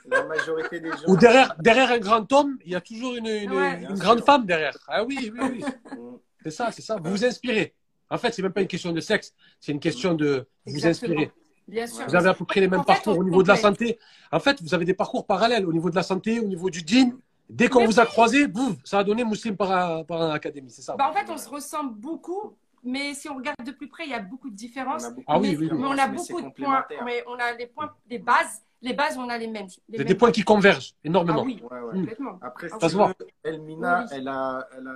La 0.07 0.23
majorité 0.25 0.79
des 0.79 0.89
gens. 0.89 1.07
Ou 1.07 1.15
derrière, 1.17 1.55
derrière 1.59 1.91
un 1.91 1.99
grand 1.99 2.31
homme, 2.33 2.57
il 2.65 2.71
y 2.71 2.75
a 2.75 2.81
toujours 2.81 3.15
une, 3.15 3.27
une, 3.27 3.51
Ouais. 3.51 3.81
une 3.83 3.97
grande 3.99 4.23
femme 4.23 4.45
derrière. 4.45 4.75
Ah 4.87 5.03
oui, 5.03 5.31
oui, 5.33 5.39
oui. 5.53 5.63
Mm. 5.95 6.17
C'est 6.43 6.51
ça, 6.51 6.71
c'est 6.71 6.81
ça. 6.81 6.95
Vous 7.03 7.11
vous 7.11 7.25
inspirez. 7.25 7.75
En 8.09 8.17
fait, 8.17 8.31
c'est 8.31 8.41
même 8.41 8.53
pas 8.53 8.61
une 8.61 8.67
question 8.67 8.91
de 8.91 8.99
sexe, 9.01 9.33
c'est 9.59 9.71
une 9.71 9.79
question 9.79 10.13
de 10.15 10.47
vous 10.65 10.73
Exactement. 10.75 11.13
inspirer. 11.13 11.31
Bien 11.69 11.87
sûr. 11.87 12.05
Vous 12.07 12.15
avez 12.15 12.29
à 12.29 12.33
peu 12.33 12.45
près 12.45 12.59
les 12.59 12.67
mêmes 12.67 12.79
En 12.81 12.83
parcours 12.83 13.17
au 13.17 13.23
niveau 13.23 13.43
de 13.43 13.47
la 13.47 13.55
santé. 13.55 13.99
En 14.31 14.39
fait, 14.39 14.61
vous 14.61 14.73
avez 14.73 14.85
des 14.85 14.93
parcours 14.93 15.25
parallèles 15.25 15.65
au 15.65 15.73
niveau 15.73 15.89
de 15.89 15.95
la 15.95 16.03
santé, 16.03 16.39
au 16.39 16.45
niveau 16.45 16.69
du 16.69 16.81
djinn. 16.85 17.17
Dès 17.49 17.67
qu'on 17.67 17.79
Mais 17.81 17.85
vous 17.87 17.99
a 17.99 18.05
croisé, 18.05 18.47
boum, 18.47 18.75
ça 18.83 18.99
a 18.99 19.03
donné 19.03 19.23
Muslim 19.23 19.55
par, 19.57 20.05
par 20.05 20.31
académie, 20.31 20.69
c'est 20.69 20.83
ça. 20.83 20.95
Bah, 20.95 21.09
en 21.09 21.13
fait, 21.13 21.31
on 21.31 21.37
se 21.37 21.49
ressemble 21.49 21.95
beaucoup, 21.95 22.55
mais 22.83 23.15
si 23.15 23.27
on 23.27 23.35
regarde 23.35 23.57
de 23.65 23.71
plus 23.71 23.87
près, 23.87 24.03
il 24.05 24.11
y 24.11 24.13
a 24.13 24.19
beaucoup 24.19 24.49
de 24.51 24.55
différences. 24.55 25.03
On 25.03 25.07
a 25.07 25.11
beaucoup 25.11 25.25
Ah 25.27 25.39
oui, 25.39 25.53
de 25.53 25.57
oui, 25.57 25.69
oui. 25.71 25.77
Mais 25.79 25.87
on 25.87 25.91
a 25.97 26.07
mais 26.07 26.15
beaucoup 26.15 26.41
de 26.41 26.49
points. 26.49 26.85
Mais 27.05 27.23
on 27.27 27.33
a 27.33 27.53
les 27.53 27.65
points, 27.67 27.91
les 28.09 28.19
bases. 28.19 28.61
Les 28.81 28.93
bases, 28.93 29.17
on 29.17 29.27
a 29.27 29.37
les 29.37 29.47
mêmes. 29.47 29.65
les 29.65 29.73
Il 29.89 29.93
y 29.93 29.95
a 29.95 29.99
mêmes 29.99 30.07
des 30.07 30.15
points 30.15 30.31
qui 30.31 30.43
convergent 30.43 30.91
Ah 30.95 30.99
énormément. 31.03 31.43
oui, 31.43 31.61
Ouais, 31.69 31.79
ouais. 31.81 31.93
complètement. 31.93 32.37
Après, 32.41 32.69
Ah. 32.71 32.77
Ça 32.79 32.89
se 32.89 32.95
voit. 32.95 33.13
Elmina, 33.43 34.01
Oui. 34.03 34.09
elle 34.11 34.27
a, 34.27 34.67
elle 34.77 34.87
a 34.87 34.95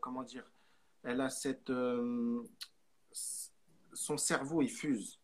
comment 0.00 0.22
dire, 0.22 0.44
elle 1.02 1.20
a 1.20 1.28
cette, 1.28 1.70
euh, 1.70 2.40
son 3.92 4.16
cerveau 4.16 4.62
il 4.62 4.70
fuse. 4.70 5.18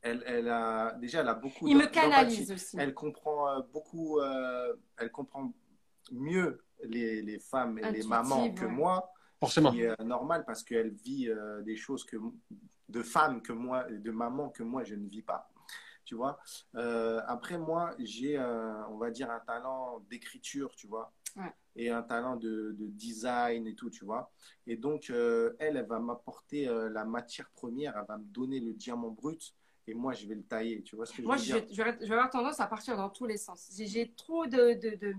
Elle, 0.00 0.22
elle 0.26 0.48
a 0.48 0.92
déjà, 1.00 1.20
elle 1.20 1.28
a 1.28 1.34
beaucoup. 1.34 1.66
Il 1.66 1.76
me 1.76 1.86
canalise 1.86 2.52
aussi. 2.52 2.76
Elle 2.78 2.94
comprend 2.94 3.48
euh, 3.50 3.60
beaucoup, 3.72 4.20
euh, 4.20 4.74
elle 4.96 5.10
comprend 5.10 5.52
mieux 6.12 6.62
les, 6.84 7.20
les 7.22 7.38
femmes 7.38 7.78
et 7.78 7.90
les 7.90 8.04
mamans 8.04 8.52
que 8.54 8.64
ouais. 8.64 8.70
moi, 8.70 9.12
Forcément. 9.40 9.72
qui 9.72 9.82
est 9.82 10.00
euh, 10.00 10.04
normal 10.04 10.44
parce 10.46 10.62
qu'elle 10.62 10.90
vit 10.90 11.28
euh, 11.28 11.62
des 11.62 11.76
choses 11.76 12.04
que 12.04 12.16
de 12.88 13.02
femmes 13.02 13.42
que 13.42 13.52
moi, 13.52 13.84
de 13.84 14.10
mamans 14.10 14.50
que 14.50 14.62
moi 14.62 14.84
je 14.84 14.94
ne 14.94 15.06
vis 15.08 15.22
pas. 15.22 15.50
Tu 16.04 16.14
vois? 16.14 16.38
Euh, 16.76 17.20
après 17.26 17.58
moi, 17.58 17.94
j'ai, 17.98 18.38
euh, 18.38 18.86
on 18.88 18.96
va 18.96 19.10
dire, 19.10 19.30
un 19.30 19.40
talent 19.40 20.00
d'écriture, 20.08 20.74
tu 20.74 20.86
vois, 20.86 21.12
Ouais. 21.36 21.52
et 21.76 21.90
un 21.90 22.02
talent 22.02 22.36
de, 22.36 22.74
de 22.78 22.86
design 22.86 23.66
et 23.66 23.74
tout, 23.74 23.90
tu 23.90 24.04
vois? 24.06 24.32
Et 24.66 24.76
donc 24.76 25.10
euh, 25.10 25.54
elle, 25.58 25.76
elle 25.76 25.86
va 25.86 25.98
m'apporter 25.98 26.66
euh, 26.66 26.88
la 26.88 27.04
matière 27.04 27.50
première, 27.50 27.94
elle 27.98 28.06
va 28.08 28.16
me 28.16 28.24
donner 28.24 28.58
le 28.60 28.72
diamant 28.72 29.10
brut. 29.10 29.54
Et 29.88 29.94
moi, 29.94 30.12
je 30.12 30.26
vais 30.26 30.34
le 30.34 30.42
tailler. 30.42 30.82
Tu 30.82 30.96
vois 30.96 31.06
ce 31.06 31.14
que 31.14 31.22
Moi, 31.22 31.36
je 31.38 31.54
veux 31.54 31.60
dire 31.62 31.68
je 31.74 31.82
vais 31.82 31.92
je 32.02 32.06
vais 32.06 32.14
avoir 32.14 32.28
tendance 32.30 32.60
à 32.60 32.66
partir 32.66 32.96
dans 32.96 33.08
tous 33.08 33.24
les 33.26 33.38
sens. 33.38 33.68
J'ai- 33.74 34.12
trop 34.14 34.46
de, 34.46 34.74
de- 34.74 34.96
de- 34.96 35.14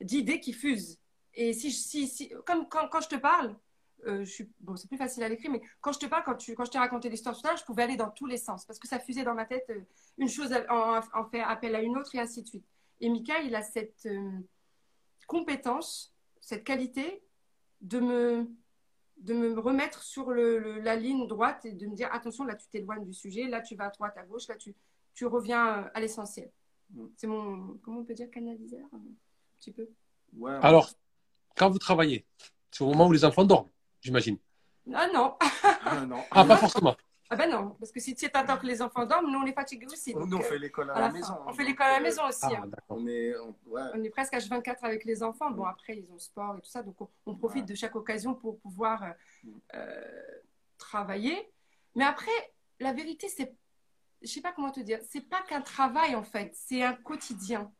d'idées 0.00 0.38
qui 0.38 0.52
fusent. 0.52 0.98
Et 1.34 1.52
si, 1.52 1.70
je- 1.70 1.76
si, 1.76 2.06
si, 2.06 2.32
comme 2.46 2.68
quand, 2.68 2.88
quand 2.88 3.00
je 3.00 3.08
te 3.08 3.16
parle, 3.16 3.56
euh, 4.06 4.24
je 4.24 4.30
suis, 4.30 4.48
bon, 4.60 4.76
c'est 4.76 4.86
plus 4.86 4.96
facile 4.96 5.24
à 5.24 5.28
l'écrire, 5.28 5.50
mais 5.50 5.60
quand 5.80 5.90
je 5.92 5.98
te 5.98 6.06
parle, 6.06 6.22
quand, 6.24 6.36
tu, 6.36 6.54
quand 6.54 6.64
je 6.64 6.70
t'ai 6.70 6.78
raconté 6.78 7.08
l'histoire 7.08 7.34
tout 7.36 7.44
à 7.46 7.50
l'heure, 7.50 7.58
je 7.58 7.64
pouvais 7.64 7.82
aller 7.82 7.96
dans 7.96 8.10
tous 8.10 8.26
les 8.26 8.36
sens 8.36 8.64
parce 8.64 8.78
que 8.78 8.86
ça 8.86 9.00
fusait 9.00 9.24
dans 9.24 9.34
ma 9.34 9.44
tête. 9.44 9.66
euh, 9.70 9.80
une 10.18 10.28
chose 10.28 10.54
en, 10.68 11.00
en 11.14 11.24
fait 11.28 11.40
appel 11.40 11.74
à 11.74 11.82
une 11.82 11.96
autre 11.98 12.14
et 12.14 12.20
ainsi 12.20 12.42
de 12.42 12.46
suite. 12.48 12.64
Et 13.00 13.08
Mika, 13.08 13.40
il 13.40 13.54
a 13.56 13.62
cette 13.62 14.06
euh, 14.06 14.30
compétence, 15.26 16.14
cette 16.40 16.62
qualité 16.64 17.22
de 17.80 17.98
me, 18.00 18.48
de 19.18 19.34
me 19.34 19.58
remettre 19.58 20.02
sur 20.02 20.30
le, 20.30 20.58
le- 20.58 20.80
la 20.80 20.94
ligne 20.96 21.26
droite 21.26 21.64
et 21.64 21.72
de 21.72 21.86
me 21.86 21.94
dire 21.94 22.08
attention, 22.12 22.44
là 22.44 22.54
tu 22.54 22.66
t'éloignes 22.68 23.04
du 23.04 23.12
sujet, 23.14 23.46
là 23.48 23.60
tu 23.60 23.74
vas 23.76 23.86
à 23.86 23.90
droite, 23.90 24.16
à 24.16 24.22
gauche, 24.24 24.46
là 24.48 24.56
tu, 24.56 24.74
tu 25.14 25.26
reviens 25.26 25.84
euh, 25.84 25.88
à 25.94 26.00
l'essentiel. 26.00 26.50
Mm. 26.92 27.06
C'est 27.16 27.26
mon, 27.26 27.78
comment 27.82 28.00
on 28.00 28.04
peut 28.04 28.14
dire, 28.14 28.30
canaliseur 28.30 28.86
Un 28.92 29.00
petit 29.58 29.72
peu. 29.72 29.88
Ouais, 30.36 30.52
ouais. 30.52 30.58
Alors, 30.62 30.90
quand 31.56 31.70
vous 31.70 31.78
travaillez, 31.78 32.26
c'est 32.70 32.84
au 32.84 32.88
moment 32.88 33.06
où 33.06 33.12
les 33.12 33.24
enfants 33.24 33.44
dorment, 33.44 33.70
j'imagine. 34.02 34.36
Ah 34.94 35.08
non, 35.12 35.34
Ah, 35.84 36.04
non. 36.06 36.22
Ah, 36.30 36.44
pas 36.44 36.56
forcément. 36.58 36.94
Ah 37.30 37.36
ben 37.36 37.50
non, 37.50 37.70
parce 37.80 37.90
que 37.92 37.98
si 38.00 38.14
tu 38.14 38.26
attends 38.32 38.56
que 38.56 38.66
les 38.66 38.80
enfants 38.82 39.04
dorment, 39.04 39.30
nous 39.32 39.38
on 39.38 39.44
est 39.46 39.52
fatigués 39.52 39.86
aussi. 39.86 40.14
Nous, 40.14 40.36
on 40.36 40.40
euh, 40.40 40.42
fait 40.42 40.58
l'école 40.58 40.90
à, 40.90 40.94
à 40.94 41.00
la, 41.00 41.06
la 41.06 41.08
fin. 41.10 41.18
maison. 41.18 41.34
On 41.44 41.48
hein. 41.48 41.52
fait 41.54 41.64
l'école 41.64 41.86
à 41.86 41.90
la 41.90 41.96
Donc, 41.98 42.04
maison 42.04 42.22
aussi. 42.28 42.40
Ah, 42.44 42.62
hein. 42.62 42.70
On 42.88 43.06
est, 43.06 43.36
on- 43.38 43.56
ouais. 43.66 43.82
On 43.94 44.02
est 44.04 44.10
presque 44.10 44.32
H24 44.34 44.76
avec 44.82 45.04
les 45.04 45.22
enfants. 45.22 45.50
Bon, 45.50 45.64
après, 45.64 45.96
ils 45.98 46.10
ont 46.12 46.18
sport 46.18 46.56
et 46.56 46.60
tout 46.60 46.70
ça. 46.70 46.82
Donc, 46.82 47.00
on, 47.00 47.08
on 47.26 47.34
profite 47.36 47.62
Ouais. 47.62 47.66
de 47.70 47.74
chaque 47.74 47.96
occasion 47.96 48.34
pour 48.34 48.58
pouvoir 48.60 49.02
euh, 49.02 49.10
Mm. 49.44 49.50
euh, 49.74 50.04
travailler. 50.78 51.50
Mais 51.94 52.04
après, 52.04 52.30
la 52.80 52.92
vérité, 52.92 53.28
c'est. 53.28 53.54
Je 54.22 54.28
sais 54.28 54.40
pas 54.40 54.52
comment 54.52 54.70
te 54.70 54.80
dire. 54.80 54.98
C'est 55.10 55.28
pas 55.28 55.42
qu'un 55.42 55.60
travail, 55.60 56.14
en 56.14 56.22
fait. 56.22 56.50
C'est 56.54 56.82
un 56.82 56.94
quotidien. 56.94 57.70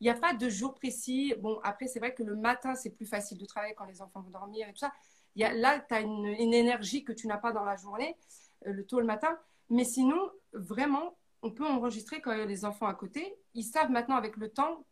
Il 0.00 0.04
n'y 0.04 0.10
a 0.10 0.14
pas 0.14 0.32
de 0.34 0.48
jour 0.48 0.74
précis. 0.74 1.34
Bon, 1.40 1.58
après, 1.62 1.86
c'est 1.86 1.98
vrai 1.98 2.14
que 2.14 2.22
le 2.22 2.34
matin, 2.36 2.74
c'est 2.74 2.90
plus 2.90 3.06
facile 3.06 3.38
de 3.38 3.44
travailler 3.44 3.74
quand 3.74 3.84
les 3.86 4.00
enfants 4.00 4.20
vont 4.22 4.30
dormir 4.30 4.68
et 4.68 4.72
tout 4.72 4.78
ça. 4.78 4.92
Il 5.36 5.42
y 5.42 5.44
a, 5.44 5.52
là, 5.52 5.78
tu 5.80 5.94
as 5.94 6.00
une, 6.00 6.26
une 6.26 6.54
énergie 6.54 7.04
que 7.04 7.12
tu 7.12 7.26
n'as 7.26 7.36
pas 7.38 7.52
dans 7.52 7.64
la 7.64 7.76
journée, 7.76 8.16
euh, 8.16 8.49
le 8.64 8.84
tôt 8.86 9.00
le 9.00 9.06
matin. 9.06 9.38
Mais 9.68 9.84
sinon, 9.84 10.30
vraiment, 10.52 11.16
on 11.42 11.50
peut 11.50 11.66
enregistrer 11.66 12.20
quand 12.20 12.32
il 12.32 12.38
y 12.38 12.42
a 12.42 12.46
les 12.46 12.64
enfants 12.64 12.86
à 12.86 12.94
côté. 12.94 13.36
Ils 13.54 13.62
savent 13.64 13.90
maintenant, 13.90 14.16
avec 14.16 14.36
le 14.36 14.48
temps, 14.50 14.84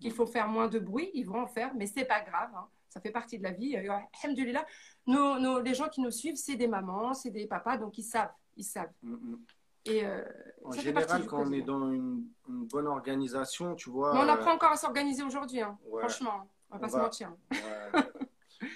qu'il 0.00 0.12
faut 0.12 0.26
faire 0.26 0.48
moins 0.48 0.68
de 0.68 0.78
bruit, 0.78 1.10
ils 1.14 1.24
vont 1.24 1.40
en 1.40 1.46
faire, 1.48 1.74
mais 1.74 1.86
c'est 1.86 2.04
pas 2.04 2.20
grave, 2.20 2.50
hein. 2.54 2.68
ça 2.88 3.00
fait 3.00 3.10
partie 3.10 3.36
de 3.38 3.42
la 3.42 3.50
vie. 3.50 3.76
Euh, 3.76 3.92
alhamdoulilah, 4.22 4.64
nos, 5.08 5.38
nos- 5.40 5.58
les 5.60 5.74
gens 5.74 5.88
qui 5.88 6.00
nous 6.00 6.12
suivent, 6.12 6.36
c'est 6.36 6.54
des 6.54 6.68
mamans, 6.68 7.14
c'est 7.14 7.30
des 7.30 7.46
papas, 7.48 7.78
donc 7.78 7.98
ils 7.98 8.04
savent, 8.04 8.30
ils 8.56 8.62
savent. 8.64 8.92
Mm, 9.02 9.12
mm. 9.14 9.38
Et 9.86 10.04
euh, 10.06 10.22
En 10.64 10.70
général, 10.72 11.26
quand 11.26 11.40
on 11.48 11.52
est 11.52 11.62
dans 11.62 11.90
une, 11.90 12.24
une 12.48 12.66
bonne 12.66 12.86
organisation, 12.86 13.74
tu 13.74 13.90
vois. 13.90 14.12
Mais 14.14 14.20
on 14.20 14.28
euh, 14.28 14.32
apprend 14.34 14.52
encore 14.52 14.70
à 14.72 14.76
s'organiser 14.76 15.22
aujourd'hui, 15.24 15.62
hein. 15.62 15.76
ouais. 15.86 16.00
franchement, 16.02 16.48
on 16.70 16.76
va 16.76 16.78
On 16.78 16.80
pas 16.80 16.88
se 16.88 16.96
mentir. 16.96 17.32
ouais. 17.50 18.02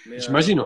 Euh, 0.07 0.17
J'imagine. 0.17 0.63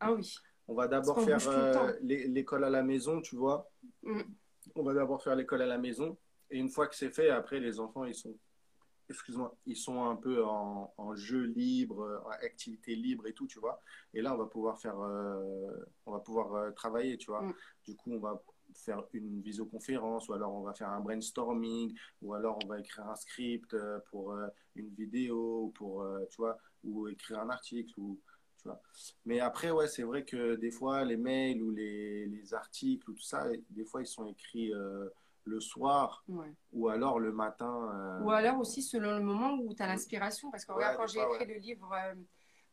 Ah 0.00 0.12
oui, 0.12 0.34
on 0.70 0.74
va 0.74 0.86
d'abord 0.86 1.20
faire 1.20 1.40
euh, 1.48 1.92
l'école 2.00 2.62
à 2.62 2.70
la 2.70 2.84
maison, 2.84 3.20
tu 3.20 3.34
vois. 3.34 3.68
Mm. 4.04 4.20
On 4.76 4.84
va 4.84 4.94
d'abord 4.94 5.20
faire 5.20 5.34
l'école 5.34 5.62
à 5.62 5.66
la 5.66 5.78
maison. 5.78 6.16
Et 6.48 6.58
une 6.58 6.68
fois 6.68 6.86
que 6.86 6.94
c'est 6.94 7.10
fait, 7.10 7.28
après, 7.28 7.58
les 7.58 7.80
enfants, 7.80 8.04
ils 8.04 8.14
sont, 8.14 8.36
excuse-moi, 9.08 9.52
ils 9.66 9.76
sont 9.76 10.04
un 10.04 10.14
peu 10.14 10.44
en, 10.44 10.94
en 10.96 11.14
jeu 11.16 11.42
libre, 11.42 12.22
en 12.24 12.30
activité 12.30 12.94
libre 12.94 13.26
et 13.26 13.32
tout, 13.32 13.48
tu 13.48 13.58
vois. 13.58 13.80
Et 14.14 14.22
là, 14.22 14.32
on 14.32 14.38
va 14.38 14.46
pouvoir 14.46 14.80
faire, 14.80 15.00
euh, 15.00 15.74
on 16.06 16.12
va 16.12 16.20
pouvoir 16.20 16.54
euh, 16.54 16.70
travailler, 16.70 17.18
tu 17.18 17.32
vois. 17.32 17.42
Mm. 17.42 17.54
Du 17.88 17.96
coup, 17.96 18.12
on 18.12 18.20
va 18.20 18.40
faire 18.72 19.02
une 19.12 19.42
visioconférence 19.42 20.28
ou 20.28 20.34
alors 20.34 20.54
on 20.54 20.62
va 20.62 20.72
faire 20.72 20.90
un 20.90 21.00
brainstorming 21.00 21.92
ou 22.22 22.34
alors 22.34 22.56
on 22.62 22.68
va 22.68 22.78
écrire 22.78 23.08
un 23.08 23.16
script 23.16 23.76
pour 24.12 24.32
une 24.76 24.94
vidéo 24.94 25.72
pour 25.74 26.02
euh, 26.02 26.24
tu 26.30 26.36
vois 26.36 26.56
ou 26.84 27.08
écrire 27.08 27.40
un 27.40 27.50
article 27.50 27.92
ou 27.98 28.18
tu 28.60 28.68
vois 28.68 28.80
mais 29.24 29.40
après 29.40 29.70
ouais 29.70 29.88
c'est 29.88 30.02
vrai 30.02 30.24
que 30.24 30.56
des 30.56 30.70
fois 30.70 31.04
les 31.04 31.16
mails 31.16 31.62
ou 31.62 31.70
les, 31.70 32.26
les 32.26 32.54
articles 32.54 33.08
ou 33.10 33.14
tout 33.14 33.22
ça 33.22 33.46
des 33.70 33.84
fois 33.84 34.02
ils 34.02 34.06
sont 34.06 34.26
écrits 34.26 34.72
euh, 34.74 35.08
le 35.44 35.60
soir 35.60 36.24
ouais. 36.28 36.52
ou 36.72 36.88
alors 36.88 37.18
le 37.18 37.32
matin 37.32 37.90
euh, 37.94 38.20
Ou 38.24 38.30
alors 38.30 38.58
aussi 38.58 38.82
selon 38.82 39.16
le 39.16 39.22
moment 39.24 39.54
où 39.54 39.72
tu 39.74 39.82
as 39.82 39.86
l'inspiration, 39.86 40.50
parce 40.50 40.64
que 40.64 40.72
Ouais, 40.72 40.78
regarde, 40.84 40.96
quand 40.98 41.06
j'ai 41.06 41.20
écrit 41.20 41.46
le 41.46 41.58
livre 41.58 41.90
euh, 41.92 42.14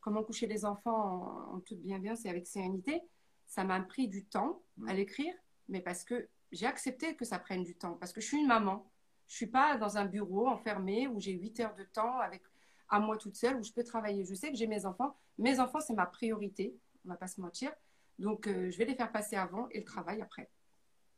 Comment 0.00 0.22
coucher 0.22 0.46
les 0.46 0.64
enfants 0.64 1.50
en, 1.50 1.56
en 1.56 1.60
toute 1.60 1.80
bienveillance 1.80 2.24
et 2.24 2.28
avec 2.28 2.46
sérénité, 2.46 3.02
ça 3.46 3.64
m'a 3.64 3.80
pris 3.80 4.06
du 4.08 4.24
temps 4.26 4.62
à 4.86 4.92
Mm. 4.92 4.96
l'écrire, 4.96 5.34
mais 5.68 5.80
parce 5.80 6.04
que 6.04 6.28
j'ai 6.52 6.66
accepté 6.66 7.16
que 7.16 7.24
ça 7.24 7.38
prenne 7.38 7.64
du 7.64 7.74
temps, 7.74 7.94
parce 7.94 8.12
que 8.12 8.20
je 8.20 8.26
suis 8.28 8.38
une 8.38 8.46
maman. 8.46 8.88
Je 9.26 9.34
suis 9.34 9.46
pas 9.48 9.76
dans 9.76 9.96
un 9.98 10.04
bureau 10.04 10.46
enfermé 10.46 11.08
où 11.08 11.18
j'ai 11.20 11.32
8 11.32 11.60
heures 11.60 11.74
de 11.74 11.84
temps 11.84 12.18
avec 12.20 12.42
à 12.90 13.00
moi 13.00 13.16
toute 13.16 13.34
seule 13.34 13.56
où 13.56 13.62
je 13.64 13.72
peux 13.72 13.82
travailler. 13.84 14.24
Je 14.24 14.34
sais 14.34 14.50
que 14.50 14.56
j'ai 14.56 14.66
mes 14.68 14.86
enfants. 14.86 15.16
Mes 15.38 15.60
enfants, 15.60 15.80
c'est 15.80 15.94
ma 15.94 16.06
priorité. 16.06 16.74
On 17.04 17.10
va 17.10 17.16
pas 17.16 17.28
se 17.28 17.40
mentir. 17.40 17.70
Donc, 18.18 18.46
euh, 18.46 18.70
je 18.70 18.78
vais 18.78 18.84
les 18.84 18.94
faire 18.94 19.12
passer 19.12 19.36
avant 19.36 19.68
et 19.70 19.78
le 19.78 19.84
travail 19.84 20.20
après. 20.20 20.50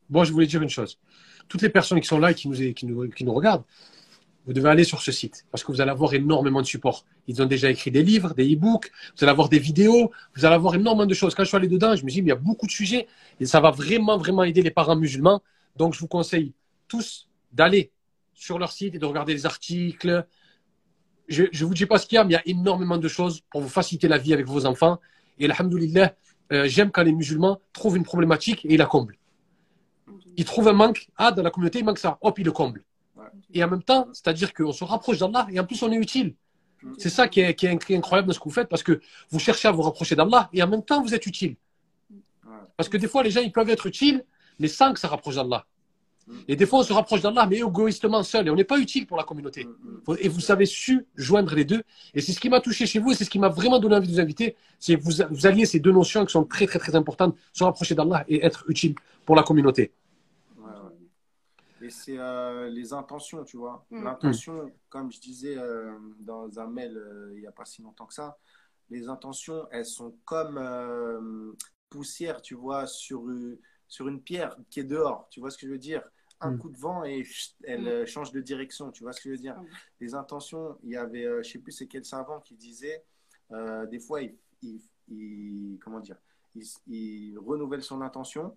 Bon, 0.09 0.23
je 0.23 0.31
voulais 0.31 0.45
dire 0.45 0.61
une 0.61 0.69
chose. 0.69 0.99
Toutes 1.47 1.61
les 1.61 1.69
personnes 1.69 1.99
qui 1.99 2.07
sont 2.07 2.19
là 2.19 2.31
et 2.31 2.35
qui 2.35 2.47
nous, 2.47 2.73
qui 2.73 2.85
nous, 2.85 3.09
qui 3.09 3.23
nous 3.23 3.33
regardent, 3.33 3.63
vous 4.45 4.53
devez 4.53 4.69
aller 4.69 4.83
sur 4.83 5.01
ce 5.01 5.11
site 5.11 5.45
parce 5.51 5.63
que 5.63 5.71
vous 5.71 5.81
allez 5.81 5.91
avoir 5.91 6.13
énormément 6.13 6.61
de 6.61 6.65
support. 6.65 7.05
Ils 7.27 7.41
ont 7.41 7.45
déjà 7.45 7.69
écrit 7.69 7.91
des 7.91 8.03
livres, 8.03 8.33
des 8.33 8.53
e-books, 8.53 8.91
vous 9.15 9.23
allez 9.23 9.31
avoir 9.31 9.49
des 9.49 9.59
vidéos, 9.59 10.11
vous 10.35 10.45
allez 10.45 10.55
avoir 10.55 10.75
énormément 10.75 11.05
de 11.05 11.13
choses. 11.13 11.35
Quand 11.35 11.43
je 11.43 11.49
suis 11.49 11.57
allé 11.57 11.67
dedans, 11.67 11.95
je 11.95 12.03
me 12.03 12.09
dis, 12.09 12.21
mais 12.21 12.27
il 12.27 12.29
y 12.29 12.33
a 12.33 12.35
beaucoup 12.35 12.65
de 12.65 12.71
sujets 12.71 13.07
et 13.39 13.45
ça 13.45 13.59
va 13.59 13.71
vraiment, 13.71 14.17
vraiment 14.17 14.43
aider 14.43 14.61
les 14.61 14.71
parents 14.71 14.95
musulmans. 14.95 15.41
Donc, 15.75 15.93
je 15.93 15.99
vous 15.99 16.07
conseille 16.07 16.53
tous 16.87 17.29
d'aller 17.51 17.91
sur 18.33 18.57
leur 18.57 18.71
site 18.71 18.95
et 18.95 18.99
de 18.99 19.05
regarder 19.05 19.33
les 19.33 19.45
articles. 19.45 20.25
Je 21.31 21.43
ne 21.43 21.65
vous 21.67 21.73
dis 21.73 21.85
pas 21.85 21.97
ce 21.97 22.05
qu'il 22.05 22.17
y 22.17 22.19
a, 22.19 22.23
mais 22.23 22.31
il 22.31 22.33
y 22.33 22.37
a 22.37 22.47
énormément 22.47 22.97
de 22.97 23.07
choses 23.07 23.41
pour 23.49 23.61
vous 23.61 23.69
faciliter 23.69 24.07
la 24.07 24.17
vie 24.17 24.33
avec 24.33 24.45
vos 24.47 24.65
enfants. 24.65 24.99
Et 25.39 25.45
alhamdoulilah, 25.49 26.13
euh, 26.51 26.67
j'aime 26.67 26.91
quand 26.91 27.03
les 27.03 27.13
musulmans 27.13 27.59
trouvent 27.73 27.97
une 27.97 28.03
problématique 28.03 28.65
et 28.65 28.73
ils 28.73 28.77
la 28.77 28.85
comblent. 28.85 29.17
Ils 30.37 30.45
trouvent 30.45 30.67
un 30.67 30.73
manque. 30.73 31.07
Ah, 31.17 31.31
dans 31.31 31.41
la 31.41 31.49
communauté, 31.49 31.79
il 31.79 31.85
manque 31.85 31.99
ça. 31.99 32.17
Hop, 32.21 32.37
ils 32.37 32.45
le 32.45 32.51
comblent. 32.51 32.83
Et 33.53 33.63
en 33.63 33.69
même 33.69 33.83
temps, 33.83 34.07
c'est-à-dire 34.13 34.53
qu'on 34.53 34.73
se 34.73 34.83
rapproche 34.83 35.19
d'Allah 35.19 35.47
et 35.51 35.59
en 35.59 35.65
plus 35.65 35.81
on 35.83 35.91
est 35.91 35.97
utile. 35.97 36.35
C'est 36.97 37.09
ça 37.09 37.27
qui 37.27 37.41
est, 37.41 37.53
qui 37.53 37.67
est 37.67 37.95
incroyable 37.95 38.27
dans 38.27 38.33
ce 38.33 38.39
que 38.39 38.45
vous 38.45 38.51
faites 38.51 38.67
parce 38.67 38.83
que 38.83 38.99
vous 39.29 39.39
cherchez 39.39 39.67
à 39.67 39.71
vous 39.71 39.83
rapprocher 39.83 40.15
d'Allah 40.15 40.49
et 40.51 40.61
en 40.63 40.67
même 40.67 40.83
temps 40.83 41.01
vous 41.01 41.13
êtes 41.13 41.25
utile. 41.25 41.55
Parce 42.75 42.89
que 42.89 42.97
des 42.97 43.07
fois, 43.07 43.21
les 43.23 43.29
gens, 43.29 43.41
ils 43.41 43.51
peuvent 43.51 43.69
être 43.69 43.85
utiles, 43.85 44.25
mais 44.59 44.67
sans 44.67 44.93
que 44.93 44.99
ça 44.99 45.07
rapproche 45.07 45.35
d'Allah. 45.35 45.65
Et 46.47 46.55
des 46.55 46.65
fois, 46.65 46.79
on 46.79 46.83
se 46.83 46.93
rapproche 46.93 47.21
d'Allah, 47.21 47.45
mais 47.47 47.57
égoïstement 47.57 48.23
seul. 48.23 48.47
Et 48.47 48.49
on 48.49 48.55
n'est 48.55 48.63
pas 48.63 48.79
utile 48.79 49.05
pour 49.05 49.17
la 49.17 49.23
communauté. 49.23 49.65
Mm, 49.65 50.01
Faut- 50.05 50.15
Et 50.15 50.29
vous 50.29 50.39
savez 50.39 50.65
su 50.65 51.05
joindre 51.15 51.53
les 51.55 51.65
deux. 51.65 51.81
Et 52.13 52.21
c'est 52.21 52.31
ce 52.31 52.39
qui 52.39 52.49
m'a 52.49 52.61
touché 52.61 52.85
chez 52.85 52.99
vous 52.99 53.11
et 53.11 53.15
c'est 53.15 53.25
ce 53.25 53.29
qui 53.29 53.39
m'a 53.39 53.49
vraiment 53.49 53.79
donné 53.79 53.95
envie 53.95 54.07
de 54.07 54.13
vous 54.13 54.19
inviter. 54.19 54.55
C'est 54.79 54.97
que 54.97 55.01
vous, 55.03 55.11
vous 55.29 55.45
alliez 55.47 55.65
ces 55.65 55.79
deux 55.79 55.91
notions 55.91 56.25
qui 56.25 56.31
sont 56.31 56.45
très, 56.45 56.67
très, 56.67 56.79
très 56.79 56.95
importantes, 56.95 57.35
se 57.53 57.63
rapprocher 57.63 57.95
d'Allah 57.95 58.23
et 58.27 58.45
être 58.45 58.63
utile 58.69 58.95
pour 59.25 59.35
la 59.35 59.43
communauté. 59.43 59.91
Ouais, 60.57 60.63
ouais. 60.65 61.87
Et 61.87 61.89
c'est 61.89 62.17
euh, 62.17 62.69
les 62.69 62.93
intentions, 62.93 63.43
tu 63.43 63.57
vois. 63.57 63.85
Mm. 63.91 64.03
L'intention, 64.03 64.71
comme 64.89 65.11
je 65.11 65.19
disais 65.19 65.57
euh, 65.57 65.91
dans 66.19 66.59
un 66.59 66.67
mail 66.67 66.95
euh, 66.97 67.31
il 67.35 67.41
n'y 67.41 67.47
a 67.47 67.51
pas 67.51 67.65
si 67.65 67.81
longtemps 67.81 68.05
que 68.05 68.13
ça, 68.13 68.37
les 68.89 69.07
intentions, 69.07 69.67
elles 69.71 69.85
sont 69.85 70.15
comme 70.25 70.57
euh, 70.57 71.51
poussière, 71.89 72.41
tu 72.41 72.55
vois, 72.55 72.87
sur, 72.87 73.27
euh, 73.27 73.59
sur 73.91 74.07
une 74.07 74.21
pierre 74.21 74.55
qui 74.69 74.79
est 74.79 74.85
dehors. 74.85 75.27
Tu 75.29 75.41
vois 75.41 75.51
ce 75.51 75.57
que 75.57 75.67
je 75.67 75.71
veux 75.73 75.77
dire? 75.77 76.01
Un 76.39 76.51
Mm. 76.51 76.59
coup 76.59 76.69
de 76.69 76.77
vent 76.77 77.03
et 77.03 77.23
chut, 77.25 77.53
elle 77.65 77.83
Mm. 77.83 77.87
euh, 77.87 78.05
change 78.05 78.31
de 78.31 78.39
direction. 78.39 78.89
Tu 78.89 79.03
vois 79.03 79.11
ce 79.11 79.19
que 79.19 79.25
je 79.29 79.31
veux 79.35 79.37
dire? 79.41 79.57
Mm. 79.57 79.67
Les 79.99 80.15
intentions, 80.15 80.77
il 80.83 80.91
y 80.91 80.95
avait, 80.95 81.25
euh, 81.25 81.43
je 81.43 81.51
sais 81.51 81.59
plus 81.59 81.73
c'est 81.73 81.87
quel 81.87 82.05
savant 82.05 82.39
qui 82.39 82.55
disait, 82.55 83.03
euh, 83.51 83.85
des 83.87 83.99
fois, 83.99 84.21
il, 84.21 84.37
il- 84.61 84.81
il- 85.09 85.77
comment 85.83 85.99
dire, 85.99 86.15
il, 86.55 86.63
il 86.87 87.37
renouvelle 87.37 87.83
son 87.83 88.01
intention 88.01 88.55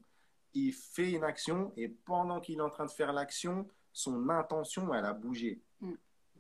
il 0.57 0.73
fait 0.73 1.11
une 1.11 1.25
action 1.25 1.73
et 1.77 1.89
pendant 1.89 2.39
qu'il 2.41 2.59
est 2.59 2.61
en 2.63 2.71
train 2.71 2.87
de 2.87 2.91
faire 2.93 3.13
l'action, 3.13 3.67
son 3.93 4.29
intention, 4.31 4.95
elle 4.95 5.05
a 5.05 5.13
bougé. 5.13 5.61
Mm. 5.81 5.95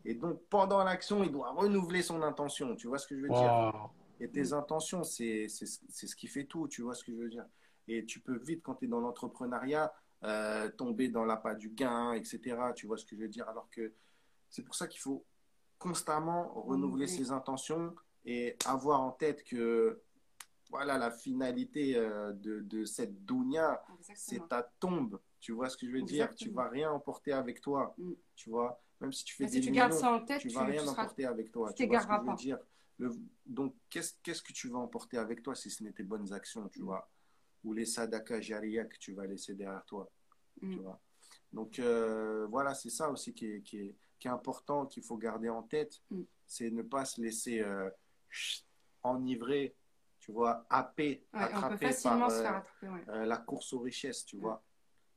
Et 0.04 0.14
donc, 0.14 0.40
pendant 0.48 0.84
l'action, 0.84 1.24
il 1.24 1.32
doit 1.32 1.50
renouveler 1.50 2.00
son 2.00 2.22
intention. 2.22 2.76
Tu 2.76 2.86
vois 2.86 2.98
ce 2.98 3.08
que 3.08 3.16
je 3.16 3.22
veux 3.22 3.30
dire? 3.30 3.72
Et 4.20 4.28
tes 4.28 4.52
intentions, 4.52 5.02
c'est 5.02 5.48
c'est 5.48 5.66
ce 5.66 5.80
c'est 5.88 6.06
ce 6.06 6.14
qui 6.14 6.28
fait 6.28 6.44
tout. 6.44 6.68
Tu 6.68 6.82
vois 6.82 6.94
ce 6.94 7.02
que 7.02 7.10
je 7.12 7.18
veux 7.18 7.28
dire? 7.28 7.44
Et 7.88 8.04
tu 8.06 8.20
peux 8.20 8.36
vite, 8.38 8.62
quand 8.62 8.76
tu 8.76 8.84
es 8.86 8.88
dans 8.88 9.00
l'entrepreneuriat, 9.00 9.92
euh, 10.22 10.70
tomber 10.70 11.08
dans 11.08 11.24
l'appât 11.24 11.54
du 11.54 11.68
gain, 11.70 12.12
etc. 12.14 12.56
Tu 12.74 12.86
vois 12.86 12.96
ce 12.96 13.04
que 13.04 13.14
je 13.16 13.20
veux 13.22 13.28
dire? 13.28 13.48
Alors 13.48 13.68
que 13.70 13.92
c'est 14.48 14.62
pour 14.62 14.74
ça 14.74 14.86
qu'il 14.86 15.00
faut 15.00 15.24
constamment 15.78 16.48
renouveler 16.62 17.06
ses 17.06 17.30
intentions 17.30 17.94
et 18.24 18.56
avoir 18.64 19.00
en 19.02 19.10
tête 19.10 19.44
que 19.44 20.00
voilà 20.70 20.96
la 20.96 21.10
finalité 21.10 21.94
euh, 21.96 22.32
de, 22.32 22.60
de 22.60 22.84
cette 22.86 23.24
dounia, 23.26 23.84
c'est 24.14 24.48
ta 24.48 24.62
tombe. 24.80 25.20
Tu 25.40 25.52
vois 25.52 25.68
ce 25.68 25.76
que 25.76 25.86
je 25.86 25.92
veux 25.92 26.02
dire? 26.02 26.34
Tu 26.34 26.48
vas 26.48 26.68
rien 26.70 26.90
emporter 26.90 27.32
avec 27.32 27.60
toi. 27.60 27.94
Mm. 27.98 28.12
Tu 28.34 28.48
vois? 28.48 28.80
Même 29.00 29.12
si 29.12 29.24
tu 29.24 29.34
fais 29.34 29.44
Mais 29.44 29.50
des 29.50 29.56
si 29.56 29.60
tu 29.60 29.70
millions, 29.72 29.82
gardes 29.88 29.92
ça 29.92 30.10
en 30.12 30.24
tête, 30.24 30.40
tu 30.40 30.48
tu, 30.48 30.54
vas 30.54 30.64
rien 30.64 30.80
tu 30.80 30.86
seras- 30.88 31.02
emporter 31.02 31.26
avec 31.26 31.52
toi. 31.52 31.70
tu 31.74 31.86
vois 31.86 32.00
ce 32.00 32.06
que 32.06 32.12
je 32.14 32.30
veux 32.30 32.34
dire? 32.36 32.58
Le- 32.98 33.12
Donc, 33.44 33.74
qu'est-ce 33.90 34.14
qu'est-ce 34.22 34.40
que 34.42 34.52
tu 34.52 34.68
vas 34.68 34.78
emporter 34.78 35.18
avec 35.18 35.42
toi 35.42 35.54
si 35.54 35.68
ce 35.68 35.82
n'est 35.84 35.92
tes 35.92 36.02
bonnes 36.04 36.32
actions, 36.32 36.66
tu 36.68 36.80
Mm. 36.80 36.84
vois? 36.84 37.10
Ou 37.64 37.72
les 37.72 37.86
sadaka 37.86 38.40
jariya 38.40 38.84
que 38.84 38.96
tu 38.98 39.12
vas 39.14 39.26
laisser 39.26 39.54
derrière 39.54 39.84
toi, 39.86 40.08
Mm. 40.62 40.72
tu 40.74 40.78
vois 40.80 41.00
Donc, 41.52 41.78
euh, 41.78 42.46
voilà, 42.50 42.74
c'est 42.74 42.90
ça 42.90 43.10
aussi 43.10 43.32
qui 43.34 43.46
est, 43.46 43.62
qui 43.62 43.78
est, 43.78 43.94
qui 44.18 44.28
est 44.28 44.30
important, 44.30 44.86
qu'il 44.86 45.02
faut 45.02 45.16
garder 45.16 45.48
en 45.48 45.62
tête. 45.62 46.00
Mm. 46.10 46.22
C'est 46.46 46.70
ne 46.70 46.82
pas 46.82 47.04
se 47.04 47.20
laisser 47.20 47.60
euh, 47.60 47.88
chut, 48.28 48.64
enivrer, 49.02 49.74
tu 50.20 50.30
vois, 50.32 50.64
happer, 50.70 51.26
Ouais, 51.32 51.40
attraper 51.40 51.86
facilement 51.86 52.28
par 52.28 52.30
euh, 52.32 52.42
faire 52.42 52.56
attraper. 52.56 52.88
ouais. 52.88 53.04
euh, 53.08 53.24
la 53.26 53.38
course 53.38 53.72
aux 53.72 53.80
richesses, 53.80 54.24
tu 54.26 54.36
vois. 54.36 54.62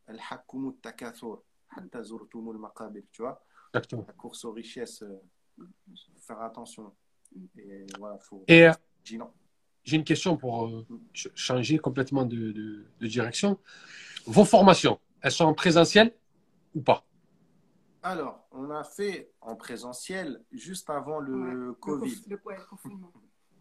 Al-hakkumu 0.08 0.74
takathur, 0.82 1.44
hatta 1.70 2.02
zurtumul 2.04 2.58
maqabir, 2.58 3.04
tu 3.12 3.22
vois. 3.24 3.44
Exactement. 3.74 4.06
La 4.08 4.14
course 4.14 4.46
aux 4.46 4.54
richesses, 4.54 5.02
euh, 5.04 5.20
faut 5.58 6.20
faire 6.20 6.42
attention. 6.42 6.96
Et 7.58 7.86
voilà, 8.00 8.18
faut. 8.20 8.44
Et 8.48 8.68
Vigilant. 9.04 9.34
J'ai 9.88 9.96
une 9.96 10.04
question 10.04 10.36
pour 10.36 10.66
euh, 10.68 10.86
ch- 11.14 11.32
changer 11.34 11.80
complètement 11.80 12.26
de, 12.26 12.52
de- 12.52 12.86
de 13.00 13.08
direction. 13.08 13.58
Vos 14.26 14.44
formations, 14.44 15.00
elles 15.22 15.32
sont 15.32 15.46
en 15.46 15.54
présentiel 15.54 16.14
ou 16.76 16.82
pas? 16.82 17.06
Alors, 18.04 18.46
on 18.52 18.70
a 18.70 18.84
fait 18.84 19.32
en 19.42 19.56
présentiel 19.56 20.44
juste 20.52 20.90
avant 20.90 21.20
le 21.20 21.70
Ouais. 21.70 21.76
Covid. 21.80 22.22
Le, 22.28 22.40
ouais, 22.46 22.58
le 22.58 22.66
confinement. 22.66 23.12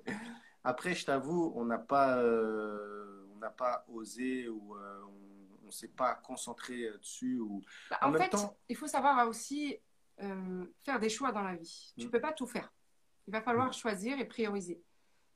Après, 0.65 0.95
je 0.95 1.05
t'avoue, 1.07 1.53
on 1.55 1.65
n'a 1.65 1.79
pas, 1.79 2.19
euh, 2.19 3.25
on 3.35 3.39
n'a 3.39 3.51
pas 3.51 3.85
osé 3.89 4.49
ou 4.49 4.75
euh, 4.75 5.01
on 5.63 5.67
ne 5.67 5.71
s'est 5.71 5.89
pas 5.89 6.15
concentré 6.17 6.91
dessus. 6.99 7.39
Ou... 7.39 7.63
Bah, 7.89 7.99
En 8.03 8.09
en 8.09 8.11
même 8.11 8.23
fait, 8.23 8.31
temps- 8.31 8.57
il 8.69 8.77
faut 8.77 8.89
savoir 8.89 9.29
aussi 9.29 9.77
euh, 10.23 10.65
faire 10.85 10.99
des 10.99 11.09
choix 11.09 11.31
dans 11.31 11.43
la 11.43 11.55
vie. 11.55 11.95
Tu 11.97 12.09
Mm. 12.09 12.11
peux 12.11 12.21
pas 12.21 12.33
tout 12.33 12.49
faire. 12.49 12.73
Il 13.29 13.33
va 13.33 13.41
falloir 13.43 13.73
choisir 13.73 14.19
et 14.19 14.25
prioriser. 14.25 14.81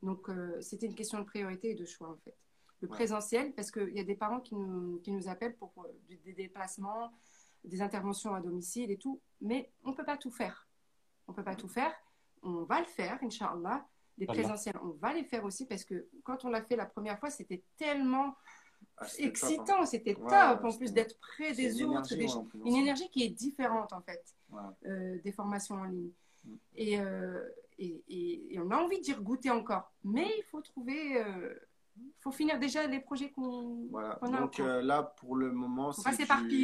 Donc, 0.02 0.28
euh, 0.28 0.60
c'était 0.60 0.86
une 0.86 0.94
question 0.94 1.18
de 1.18 1.24
priorité 1.24 1.70
et 1.70 1.74
de 1.74 1.85
choix, 1.85 2.09
en 2.10 2.16
fait. 2.24 2.35
Le 2.81 2.89
Ouais. 2.89 2.94
présentiel, 2.94 3.52
parce 3.52 3.70
qu'il 3.70 3.94
y 3.94 4.01
a 4.01 4.05
des 4.05 4.14
parents 4.14 4.40
qui 4.40 4.55
nous, 4.55 4.98
qui 5.01 5.12
nous 5.12 5.28
appellent 5.28 5.56
pour 5.56 5.72
euh, 5.78 5.89
des- 6.09 6.16
des 6.16 6.32
déplacements, 6.32 7.12
des 7.64 7.82
interventions 7.82 8.35
à 8.35 8.40
domicile 8.40 8.90
et 8.90 8.97
tout, 8.97 9.20
mais 9.43 9.70
on 9.85 9.90
ne 9.90 9.94
peut 9.94 10.05
pas 10.05 10.16
tout 10.16 10.31
faire. 10.31 10.66
On 11.28 11.32
ne 11.32 11.36
peut 11.36 11.44
pas 11.44 11.55
tout 11.55 11.68
faire. 11.68 11.93
On 12.43 12.62
va 12.64 12.81
le 12.81 12.86
faire, 12.86 13.18
Inch'Allah. 13.22 13.86
Les 14.16 14.24
Inch'Allah. 14.24 14.40
présentiels, 14.43 14.78
on 14.82 14.90
va 14.93 15.12
les 15.12 15.24
faire 15.24 15.44
aussi 15.44 15.66
parce 15.66 15.85
que 15.85 16.09
quand 16.24 16.44
on 16.47 16.48
l'a 16.48 16.62
fait 16.62 16.77
la 16.77 16.86
première 16.86 17.18
fois, 17.18 17.28
c'était 17.31 17.62
tellement 17.77 18.35
Ah, 18.97 19.06
c'était 19.06 19.24
top, 19.24 19.24
hein. 19.24 19.28
excitant, 19.28 19.86
c'était 19.86 20.14
Ouais, 20.16 20.31
top 20.31 20.62
ouais, 20.62 20.70
en 20.72 20.77
plus 20.78 20.93
d'être 20.94 21.18
près 21.18 21.52
des 21.52 21.82
autres, 21.82 21.90
énergie, 21.93 22.16
des 22.16 22.22
ouais, 22.22 22.28
gens- 22.28 22.40
en 22.40 22.44
plus, 22.44 22.60
une 22.64 22.77
énergie 22.77 23.10
qui 23.10 23.22
est 23.24 23.28
différente 23.28 23.93
en 23.93 24.01
fait 24.01 24.24
euh, 24.86 25.18
des 25.22 25.32
formations 25.32 25.74
en 25.77 25.85
ligne. 25.85 26.10
Mm. 26.44 26.55
Et, 26.77 26.98
euh, 26.98 27.47
et, 27.81 28.05
et- 28.09 28.55
et 28.55 28.59
on 28.61 28.70
a 28.70 28.77
envie 28.77 28.98
de 28.98 29.02
dire 29.02 29.20
goûter 29.23 29.51
encore, 29.51 29.90
mais 30.05 30.28
il 30.39 30.44
faut 30.51 30.61
trouver, 30.61 31.20
euh, 31.23 31.55
il 31.97 32.12
faut 32.20 32.31
finir 32.32 32.59
déjà 32.59 32.86
les 32.86 33.01
projets 33.01 33.31
qu'on 33.31 33.86
Voilà. 33.90 34.19
a 34.23 34.28
Donc 34.40 34.61
euh, 34.61 34.82
là, 34.82 35.02
pour 35.02 35.35
le 35.36 35.51
moment, 35.51 35.90
c'est 35.93 36.02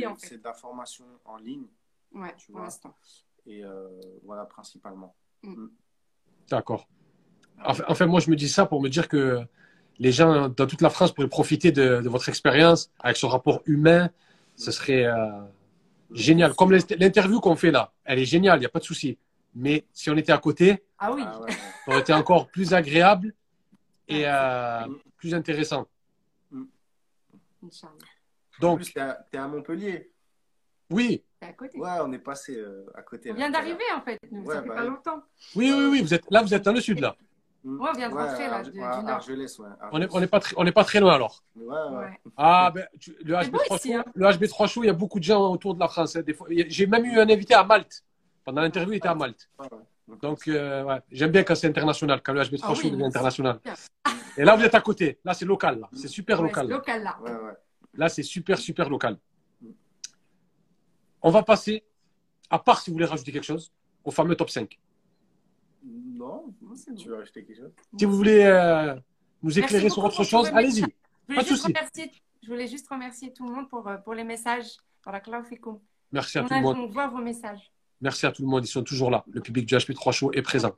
en 0.06 0.14
fait. 0.16 0.26
c'est 0.28 0.38
de 0.38 0.44
la 0.44 0.52
formation 0.54 1.04
en 1.24 1.36
ligne. 1.38 1.66
ouais, 2.12 2.34
tu 2.36 2.52
pour 2.52 2.60
l'instant. 2.60 2.94
Et 3.46 3.64
euh, 3.64 3.88
voilà, 4.24 4.44
principalement. 4.44 5.14
D'accord. 6.48 6.86
Enfin, 7.64 7.84
enfin, 7.88 8.06
moi, 8.06 8.20
je 8.20 8.30
me 8.30 8.36
dis 8.36 8.48
ça 8.48 8.66
pour 8.66 8.82
me 8.82 8.88
dire 8.88 9.08
que 9.08 9.40
les 9.98 10.12
gens 10.12 10.48
dans 10.48 10.66
toute 10.66 10.82
la 10.82 10.90
France 10.90 11.12
pourraient 11.12 11.28
profiter 11.28 11.72
de, 11.72 12.00
de 12.02 12.08
votre 12.08 12.28
expérience 12.28 12.90
avec 12.98 13.16
ce 13.16 13.26
rapport 13.26 13.62
humain. 13.66 14.10
Ce 14.56 14.70
serait 14.70 15.04
euh, 15.06 15.40
génial. 16.10 16.54
Comme 16.54 16.72
l'int- 16.72 16.96
l'interview 16.98 17.40
qu'on 17.40 17.56
fait 17.56 17.70
là, 17.70 17.92
elle 18.04 18.18
est 18.18 18.24
géniale, 18.24 18.58
il 18.58 18.60
n'y 18.60 18.66
a 18.66 18.70
pas 18.70 18.78
de 18.80 18.84
souci. 18.84 19.18
Mais 19.58 19.86
si 19.92 20.10
on 20.10 20.16
était 20.16 20.32
à 20.32 20.38
côté, 20.38 20.84
Ah 20.98 21.12
oui, 21.12 21.22
Ah 21.26 21.40
ça 21.48 21.90
aurait 21.90 22.00
été 22.00 22.12
encore 22.12 22.48
plus 22.48 22.74
agréable 22.74 23.32
et 24.06 24.24
euh, 24.26 24.80
plus 25.16 25.34
intéressant. 25.34 25.86
Inch'Allah. 27.64 27.92
En 27.92 28.60
Donc, 28.60 28.76
plus, 28.80 28.92
t'es 28.92 29.38
à, 29.38 29.48
Montpellier. 29.48 30.10
oui, 30.90 31.22
T'es 31.40 31.46
à 31.46 31.52
côté. 31.54 31.78
Ouais, 31.78 31.88
on 32.02 32.12
est 32.12 32.18
passé 32.18 32.56
euh, 32.56 32.86
à 32.94 33.02
côté. 33.02 33.30
on 33.32 33.34
vient 33.34 33.50
d'arriver 33.50 33.84
en 33.94 34.00
fait, 34.02 34.18
nous, 34.30 34.42
Ouais, 34.44 34.54
ça 34.54 34.62
fait 34.62 34.68
bah 34.68 34.74
pas 34.76 34.82
oui. 34.82 34.88
longtemps. 34.88 35.22
oui, 35.56 35.72
oui, 35.72 35.84
oui, 35.90 36.02
vous 36.02 36.14
êtes, 36.14 36.24
là, 36.30 36.42
vous 36.42 36.54
êtes 36.54 36.62
dans 36.62 36.72
le 36.72 36.80
sud, 36.80 37.00
là. 37.00 37.16
Mm. 37.64 37.80
Ouais, 37.80 37.88
on 37.92 37.96
vient 37.96 38.08
de 38.10 38.14
rentrer, 38.14 38.46
là, 38.48 38.62
du- 38.62 38.70
du 38.70 38.78
nord. 38.78 39.08
Argelès, 39.08 39.58
ouais. 39.58 39.66
On 39.66 39.98
n'est 39.98 40.04
Argelès. 40.04 40.08
on 40.12 40.22
est 40.22 40.26
pas, 40.26 40.40
très- 40.40 40.54
on 40.58 40.64
n'est 40.64 40.72
pas 40.72 40.84
très 40.84 41.00
loin 41.00 41.14
alors. 41.14 41.42
Ouais, 41.56 41.64
ouais. 41.66 41.96
Ouais. 41.96 42.20
Ah, 42.36 42.70
ben, 42.74 42.86
tu- 43.00 43.16
le, 43.24 43.36
C'est 43.42 43.50
beau 43.50 43.58
HB3 43.58 43.76
ici, 43.76 43.92
show, 43.92 43.98
hein. 43.98 44.04
le 44.14 44.26
HB3 44.26 44.66
show, 44.68 44.84
il 44.84 44.86
y 44.86 44.90
a 44.90 44.94
beaucoup 44.94 45.18
de 45.18 45.24
gens 45.24 45.50
autour 45.50 45.74
de 45.74 45.80
la 45.80 45.88
France. 45.88 46.16
hein. 46.16 46.22
J'ai 46.68 46.86
même 46.86 47.04
eu 47.06 47.18
un 47.18 47.28
invité 47.28 47.54
à 47.54 47.64
Malte. 47.64 48.02
Pendant 48.46 48.62
l'interview, 48.62 48.92
il 48.92 48.96
était 48.98 49.08
à 49.08 49.14
Malte. 49.16 49.50
Ouais. 49.58 49.66
Donc, 50.22 50.46
euh, 50.46 50.84
ouais, 50.84 51.00
j'aime 51.10 51.32
bien 51.32 51.42
quand 51.42 51.56
c'est 51.56 51.66
international, 51.66 52.22
quand 52.22 52.32
le 52.32 52.42
HB3 52.42 52.60
Ah 52.62 52.70
oui, 52.70 52.94
c'est 52.96 53.02
international. 53.04 53.60
Et 54.38 54.44
là, 54.44 54.54
vous 54.54 54.62
êtes 54.62 54.74
à 54.76 54.80
côté. 54.80 55.18
Là, 55.24 55.34
c'est 55.34 55.44
local. 55.44 55.80
là. 55.80 55.88
C'est 55.92 56.06
super 56.06 56.38
Ouais, 56.40 56.46
local. 56.46 56.66
c'est 56.68 56.72
local 56.74 57.02
là. 57.02 57.18
Ouais, 57.20 57.30
ouais. 57.32 57.52
Là, 57.94 58.08
c'est 58.08 58.22
super, 58.22 58.56
super 58.58 58.88
local. 58.88 59.18
On 61.22 61.30
va 61.30 61.42
passer, 61.42 61.82
à 62.48 62.60
part 62.60 62.80
si 62.80 62.90
vous 62.90 62.94
voulez 62.94 63.06
rajouter 63.06 63.32
quelque 63.32 63.42
chose, 63.42 63.72
au 64.04 64.12
fameux 64.12 64.36
top 64.36 64.48
5. 64.50 64.78
Non, 65.84 66.54
Non, 66.62 66.74
tu 66.96 67.08
veux 67.08 67.16
rajouter 67.16 67.44
quelque 67.44 67.58
chose? 67.58 67.72
Si 67.98 68.04
vous 68.04 68.16
voulez 68.16 68.44
euh, 68.44 68.94
nous 69.42 69.58
éclairer 69.58 69.84
Merci 69.84 69.94
sur 69.94 70.04
autre 70.04 70.22
chose, 70.22 70.48
allez-y. 70.54 70.82
Pas 70.82 70.88
voulais, 71.26 71.42
de 71.42 71.46
juste 71.48 71.62
souci. 71.62 71.72
remercier, 71.72 72.12
je 72.44 72.48
voulais 72.48 72.68
juste 72.68 72.88
remercier 72.88 73.32
tout 73.32 73.44
le 73.48 73.52
monde 73.54 73.68
pour, 73.68 73.88
euh, 73.88 73.96
pour 73.96 74.14
les 74.14 74.22
messages. 74.24 74.76
Merci 76.12 76.38
à 76.38 76.44
On, 76.44 76.46
tout 76.48 76.54
le 76.54 76.60
monde. 76.60 76.76
on 76.78 76.86
voit 76.86 77.08
vos 77.08 77.18
messages. 77.18 77.72
Merci 78.00 78.26
à 78.26 78.32
tout 78.32 78.42
le 78.42 78.48
monde. 78.48 78.64
Ils 78.64 78.68
sont 78.68 78.82
toujours 78.82 79.10
là. 79.10 79.24
Le 79.30 79.40
public 79.40 79.66
du 79.66 79.74
HP3 79.74 80.12
Show 80.12 80.32
est 80.32 80.42
présent. 80.42 80.74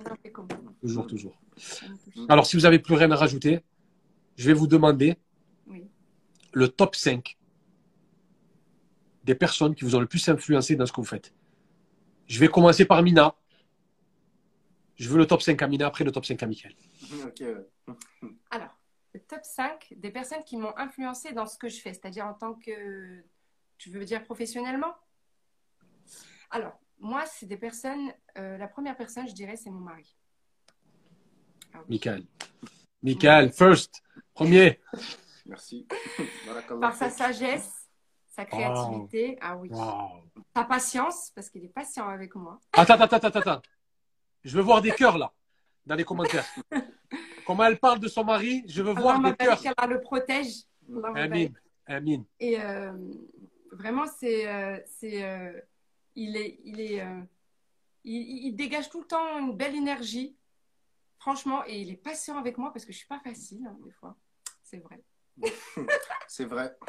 Toujours, 0.81 1.07
toujours. 1.07 1.41
Alors, 2.29 2.47
si 2.47 2.57
vous 2.57 2.63
n'avez 2.63 2.79
plus 2.79 2.95
rien 2.95 3.11
à 3.11 3.17
rajouter, 3.17 3.61
je 4.37 4.47
vais 4.47 4.53
vous 4.53 4.67
demander 4.67 5.17
Oui. 5.67 5.85
le 6.53 6.69
top 6.69 6.95
5 6.95 7.37
des 9.25 9.35
personnes 9.35 9.75
qui 9.75 9.85
vous 9.85 9.95
ont 9.97 10.01
le 10.01 10.07
plus 10.07 10.27
influencé 10.29 10.77
dans 10.77 10.87
ce 10.87 10.93
que 10.93 11.01
vous 11.01 11.07
faites. 11.07 11.35
Je 12.29 12.39
vais 12.39 12.49
commencer 12.49 12.85
par 12.85 13.03
Mina. 13.03 13.35
Je 14.97 15.09
veux 15.09 15.19
le 15.19 15.27
top 15.27 15.43
5 15.43 15.61
à 15.61 15.69
Mina, 15.69 15.87
après 15.87 16.05
le 16.05 16.13
top 16.13 16.25
5 16.25 16.43
à 16.43 16.47
Michael. 16.47 16.75
Alors, 18.51 18.79
le 19.13 19.21
top 19.21 19.41
5 19.43 19.95
des 19.97 20.11
personnes 20.11 20.45
qui 20.45 20.57
m'ont 20.57 20.77
influencé 20.77 21.33
dans 21.33 21.47
ce 21.47 21.59
que 21.59 21.69
je 21.69 21.81
fais, 21.81 21.93
c'est-à-dire 21.93 22.27
en 22.27 22.35
tant 22.35 22.55
que, 22.55 23.23
tu 23.77 23.91
veux 23.91 24.05
dire 24.05 24.23
professionnellement? 24.25 24.95
Alors, 26.51 26.79
moi, 27.01 27.25
c'est 27.27 27.47
des 27.47 27.57
personnes, 27.57 28.13
euh, 28.37 28.57
la 28.59 28.69
première 28.69 28.97
personne, 28.97 29.29
je 29.29 29.35
dirais, 29.35 29.57
c'est 29.57 29.71
mon 29.71 29.81
mari. 29.81 30.17
Ah 31.75 31.79
oui. 31.81 31.85
Michael. 31.91 32.25
Michael, 33.03 33.53
first. 33.53 34.03
Premier. 34.35 34.81
Merci. 35.47 35.87
Par 36.81 36.95
sa 36.95 37.11
sagesse, 37.11 37.89
sa 38.27 38.45
créativité, 38.45 39.39
ah 39.41 39.57
oui, 39.57 39.69
Wow. 39.71 40.23
sa 40.55 40.65
patience, 40.65 41.33
parce 41.35 41.49
qu'il 41.51 41.65
est 41.65 41.69
patient 41.73 42.09
avec 42.09 42.35
moi. 42.35 42.61
Attends, 42.73 42.95
attends, 42.95 43.17
attends, 43.17 43.39
attends. 43.41 43.63
Je 44.45 44.57
veux 44.57 44.63
voir 44.63 44.81
des 44.81 44.93
cœurs 44.93 45.19
là, 45.19 45.33
dans 45.87 45.95
les 45.95 46.05
commentaires. 46.05 46.47
Comment 47.47 47.65
elle 47.65 47.79
parle 47.79 47.99
de 47.99 48.09
son 48.09 48.25
mari, 48.25 48.63
je 48.69 48.83
veux 48.83 48.93
voir 48.93 49.21
des 49.21 49.35
cœurs. 49.35 49.61
qu'elle 49.61 49.75
le 49.89 50.01
protège. 50.01 50.65
Allahumma 50.89 51.21
Amin. 51.21 51.29
barik. 51.29 51.53
Amin. 51.87 52.25
Et 52.39 52.61
euh, 52.61 52.93
vraiment, 53.73 54.05
c'est, 54.07 54.47
euh, 54.47 54.79
c'est, 54.87 55.25
euh, 55.25 55.59
il 56.23 56.37
est, 56.37 56.61
il 56.65 56.81
est, 56.81 57.01
euh, 57.01 57.21
il, 58.05 58.47
il 58.47 58.57
dégage 58.57 58.91
tout 58.91 59.01
le 59.01 59.07
temps 59.07 59.39
une 59.39 59.57
belle 59.57 59.75
énergie, 59.75 60.37
franchement, 61.19 61.63
et 61.67 61.81
il 61.81 61.91
est 61.91 61.97
patient 61.97 62.37
avec 62.37 62.59
moi 62.59 62.73
parce 62.73 62.85
que 62.85 62.93
je 62.93 62.99
suis 62.99 63.07
pas 63.07 63.21
facile 63.21 63.67
hein, 63.67 63.77
des 63.85 63.93
fois, 63.93 64.17
c'est 64.63 64.79
vrai. 64.79 65.03
C'est 66.29 66.45
vrai. 66.45 66.77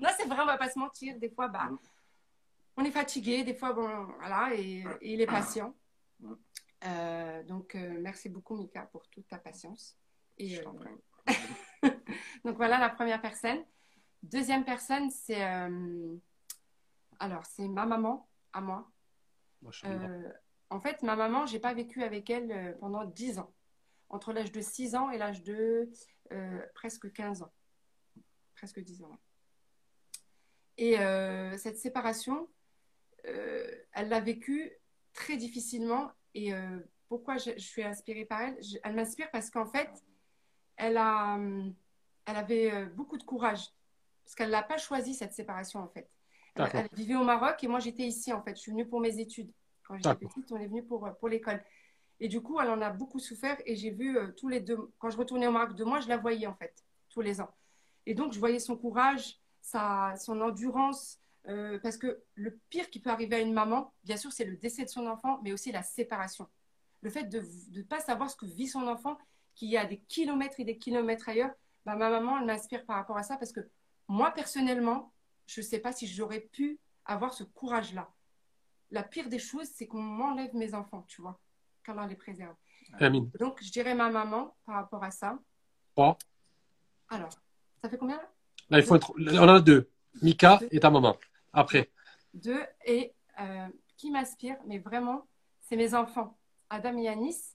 Non, 0.00 0.10
c'est 0.16 0.26
vrai, 0.26 0.42
on 0.42 0.46
va 0.46 0.58
pas 0.58 0.68
se 0.70 0.78
mentir. 0.78 1.18
Des 1.18 1.30
fois, 1.30 1.48
bah, 1.48 1.70
on 2.76 2.84
est 2.84 2.90
fatigué, 2.90 3.42
des 3.42 3.54
fois, 3.54 3.72
bon, 3.72 3.88
voilà, 4.18 4.54
et, 4.54 4.84
et 5.00 5.14
il 5.14 5.20
est 5.20 5.26
patient. 5.26 5.74
Euh, 6.84 7.42
donc, 7.44 7.74
euh, 7.74 7.96
merci 8.00 8.28
beaucoup, 8.28 8.56
Mika, 8.56 8.82
pour 8.82 9.08
toute 9.08 9.26
ta 9.26 9.38
patience. 9.38 9.96
Et, 10.36 10.48
Je 10.48 10.62
euh. 10.62 11.90
Donc 12.44 12.56
voilà 12.56 12.78
la 12.78 12.90
première 12.90 13.20
personne. 13.20 13.64
Deuxième 14.22 14.64
personne, 14.64 15.10
c'est 15.10 15.42
alors 17.18 17.44
c'est 17.46 17.68
ma 17.68 17.86
maman 17.86 18.28
à 18.52 18.60
moi. 18.60 18.90
Euh, 19.88 20.32
en 20.70 20.80
fait, 20.80 21.02
ma 21.02 21.16
maman, 21.16 21.46
j'ai 21.46 21.58
pas 21.58 21.74
vécu 21.74 22.02
avec 22.02 22.28
elle 22.30 22.50
euh, 22.52 22.72
pendant 22.80 23.04
10 23.04 23.38
ans, 23.38 23.52
entre 24.08 24.32
l'âge 24.32 24.52
de 24.52 24.60
6 24.60 24.94
ans 24.94 25.10
et 25.10 25.18
l'âge 25.18 25.42
de 25.42 25.90
euh, 26.32 26.60
presque 26.74 27.12
15 27.12 27.42
ans, 27.42 27.52
presque 28.54 28.80
10 28.80 29.02
ans. 29.02 29.18
Et 30.76 30.98
euh, 31.00 31.56
cette 31.58 31.78
séparation, 31.78 32.48
elle 33.24 34.08
l'a 34.08 34.20
vécue 34.20 34.72
très 35.12 35.36
difficilement. 35.36 36.12
Et 36.34 36.52
pourquoi 37.08 37.36
je, 37.36 37.50
je 37.56 37.58
suis 37.66 37.82
inspirée 37.82 38.24
par 38.24 38.40
elle? 38.42 38.62
Je- 38.62 38.78
Elle 38.84 38.94
m'inspire 38.94 39.30
parce 39.32 39.50
qu'en 39.50 39.66
fait, 39.66 39.90
elle, 40.76 40.96
a, 40.96 41.36
elle 42.26 42.36
avait 42.36 42.86
beaucoup 42.86 43.18
de 43.18 43.24
courage. 43.24 43.66
Parce 44.24 44.34
qu'elle 44.36 44.50
n'a 44.50 44.62
pas 44.62 44.78
choisi 44.78 45.14
cette 45.14 45.32
séparation, 45.32 45.80
en 45.80 45.88
fait. 45.88 46.08
Elle, 46.58 46.88
vivait 46.92 47.16
au 47.16 47.24
Maroc 47.24 47.62
et 47.62 47.68
moi, 47.68 47.80
j'étais 47.80 48.04
ici, 48.04 48.32
en 48.32 48.42
fait. 48.42 48.56
Je 48.56 48.60
suis 48.60 48.72
venue 48.72 48.86
pour 48.86 49.00
mes 49.00 49.18
études. 49.18 49.50
Quand 49.86 49.96
j'étais 49.96 50.26
petite, 50.26 50.50
on 50.52 50.56
est 50.56 50.66
venu 50.66 50.82
pour, 50.82 51.08
pour 51.18 51.28
l'école. 51.28 51.62
Et 52.20 52.28
du 52.28 52.40
coup, 52.40 52.60
elle 52.60 52.70
en 52.70 52.80
a 52.80 52.90
beaucoup 52.90 53.18
souffert. 53.18 53.56
Et 53.64 53.76
j'ai 53.76 53.90
vu 53.90 54.16
euh, 54.16 54.32
tous 54.36 54.48
les 54.48 54.60
deux, 54.60 54.90
quand 54.98 55.10
je 55.10 55.16
retournais 55.16 55.46
au 55.46 55.52
Maroc 55.52 55.74
deux 55.74 55.84
mois, 55.84 56.00
je 56.00 56.08
la 56.08 56.16
voyais, 56.16 56.46
en 56.46 56.54
fait, 56.54 56.74
tous 57.10 57.20
les 57.20 57.40
ans. 57.40 57.50
Et 58.06 58.14
donc, 58.14 58.32
je 58.32 58.38
voyais 58.38 58.58
son 58.58 58.76
courage, 58.76 59.38
sa, 59.60 60.14
son 60.16 60.40
endurance. 60.40 61.20
euh, 61.48 61.78
parce 61.82 61.96
que 61.96 62.22
le 62.34 62.58
pire 62.68 62.90
qui 62.90 63.00
peut 63.00 63.10
arriver 63.10 63.36
à 63.36 63.40
une 63.40 63.52
maman, 63.52 63.92
bien 64.04 64.16
sûr, 64.16 64.32
c'est 64.32 64.44
le 64.44 64.56
décès 64.56 64.84
de 64.84 64.90
son 64.90 65.06
enfant, 65.06 65.40
mais 65.42 65.52
aussi 65.52 65.72
la 65.72 65.82
séparation. 65.82 66.46
Le 67.00 67.10
fait 67.10 67.24
de 67.24 67.42
ne 67.70 67.82
pas 67.82 68.00
savoir 68.00 68.28
ce 68.28 68.36
que 68.36 68.46
vit 68.46 68.66
son 68.66 68.86
enfant, 68.86 69.16
qui 69.54 69.74
est 69.74 69.78
à 69.78 69.86
des 69.86 69.98
kilomètres 69.98 70.60
et 70.60 70.64
des 70.64 70.78
kilomètres 70.78 71.28
ailleurs, 71.28 71.50
bah, 71.84 71.96
ma 71.96 72.10
maman, 72.10 72.38
elle 72.38 72.46
m'inspire 72.46 72.84
par 72.84 72.96
rapport 72.96 73.16
à 73.16 73.22
ça 73.22 73.36
parce 73.36 73.52
que 73.52 73.60
moi, 74.08 74.30
personnellement, 74.30 75.12
je 75.48 75.60
ne 75.60 75.66
sais 75.66 75.80
pas 75.80 75.92
si 75.92 76.06
j'aurais 76.06 76.40
pu 76.40 76.78
avoir 77.04 77.32
ce 77.32 77.42
courage-là. 77.42 78.08
La 78.90 79.02
pire 79.02 79.28
des 79.28 79.38
choses, 79.38 79.68
c'est 79.74 79.86
qu'on 79.86 80.02
m'enlève 80.02 80.54
mes 80.54 80.74
enfants, 80.74 81.04
tu 81.08 81.22
vois, 81.22 81.40
qu'Allah 81.82 82.06
les 82.06 82.16
préserve. 82.16 82.54
Donc, 83.38 83.62
je 83.62 83.72
dirais 83.72 83.94
ma 83.94 84.10
maman 84.10 84.56
par 84.64 84.76
rapport 84.76 85.02
à 85.02 85.10
ça. 85.10 85.38
Trois. 85.94 86.16
Alors, 87.08 87.30
ça 87.82 87.88
fait 87.88 87.98
combien 87.98 88.16
là? 88.16 88.30
Là, 88.70 88.78
il 88.78 88.84
faut 88.84 88.96
être... 88.96 89.12
On 89.18 89.48
en 89.48 89.54
a 89.56 89.60
deux. 89.60 89.90
Mika 90.22 90.60
et 90.70 90.80
ta 90.80 90.90
maman. 90.90 91.16
Après. 91.52 91.90
Deux. 92.34 92.62
Et 92.84 93.14
euh, 93.40 93.68
qui 93.96 94.10
m'inspire, 94.10 94.56
mais 94.66 94.78
vraiment, 94.78 95.26
c'est 95.60 95.76
mes 95.76 95.94
enfants, 95.94 96.38
Adam 96.70 96.96
et 96.98 97.04
Yanis, 97.04 97.54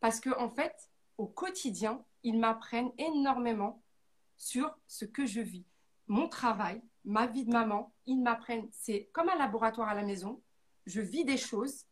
parce 0.00 0.20
que 0.20 0.30
en 0.38 0.50
fait, 0.50 0.74
au 1.18 1.26
quotidien, 1.26 2.04
ils 2.22 2.38
m'apprennent 2.38 2.92
énormément 2.98 3.82
sur 4.36 4.74
ce 4.86 5.04
que 5.04 5.26
je 5.26 5.40
vis. 5.40 5.66
Mon 6.06 6.28
travail, 6.28 6.82
ma 7.04 7.26
vie 7.26 7.44
de 7.44 7.52
maman, 7.52 7.92
ils 8.06 8.20
m'apprennent. 8.20 8.68
C'est 8.72 9.08
comme 9.12 9.28
un 9.28 9.36
laboratoire 9.36 9.88
à 9.88 9.94
la 9.94 10.02
maison. 10.02 10.40
Je 10.86 11.00
vis 11.00 11.24
des 11.24 11.36
choses 11.36 11.84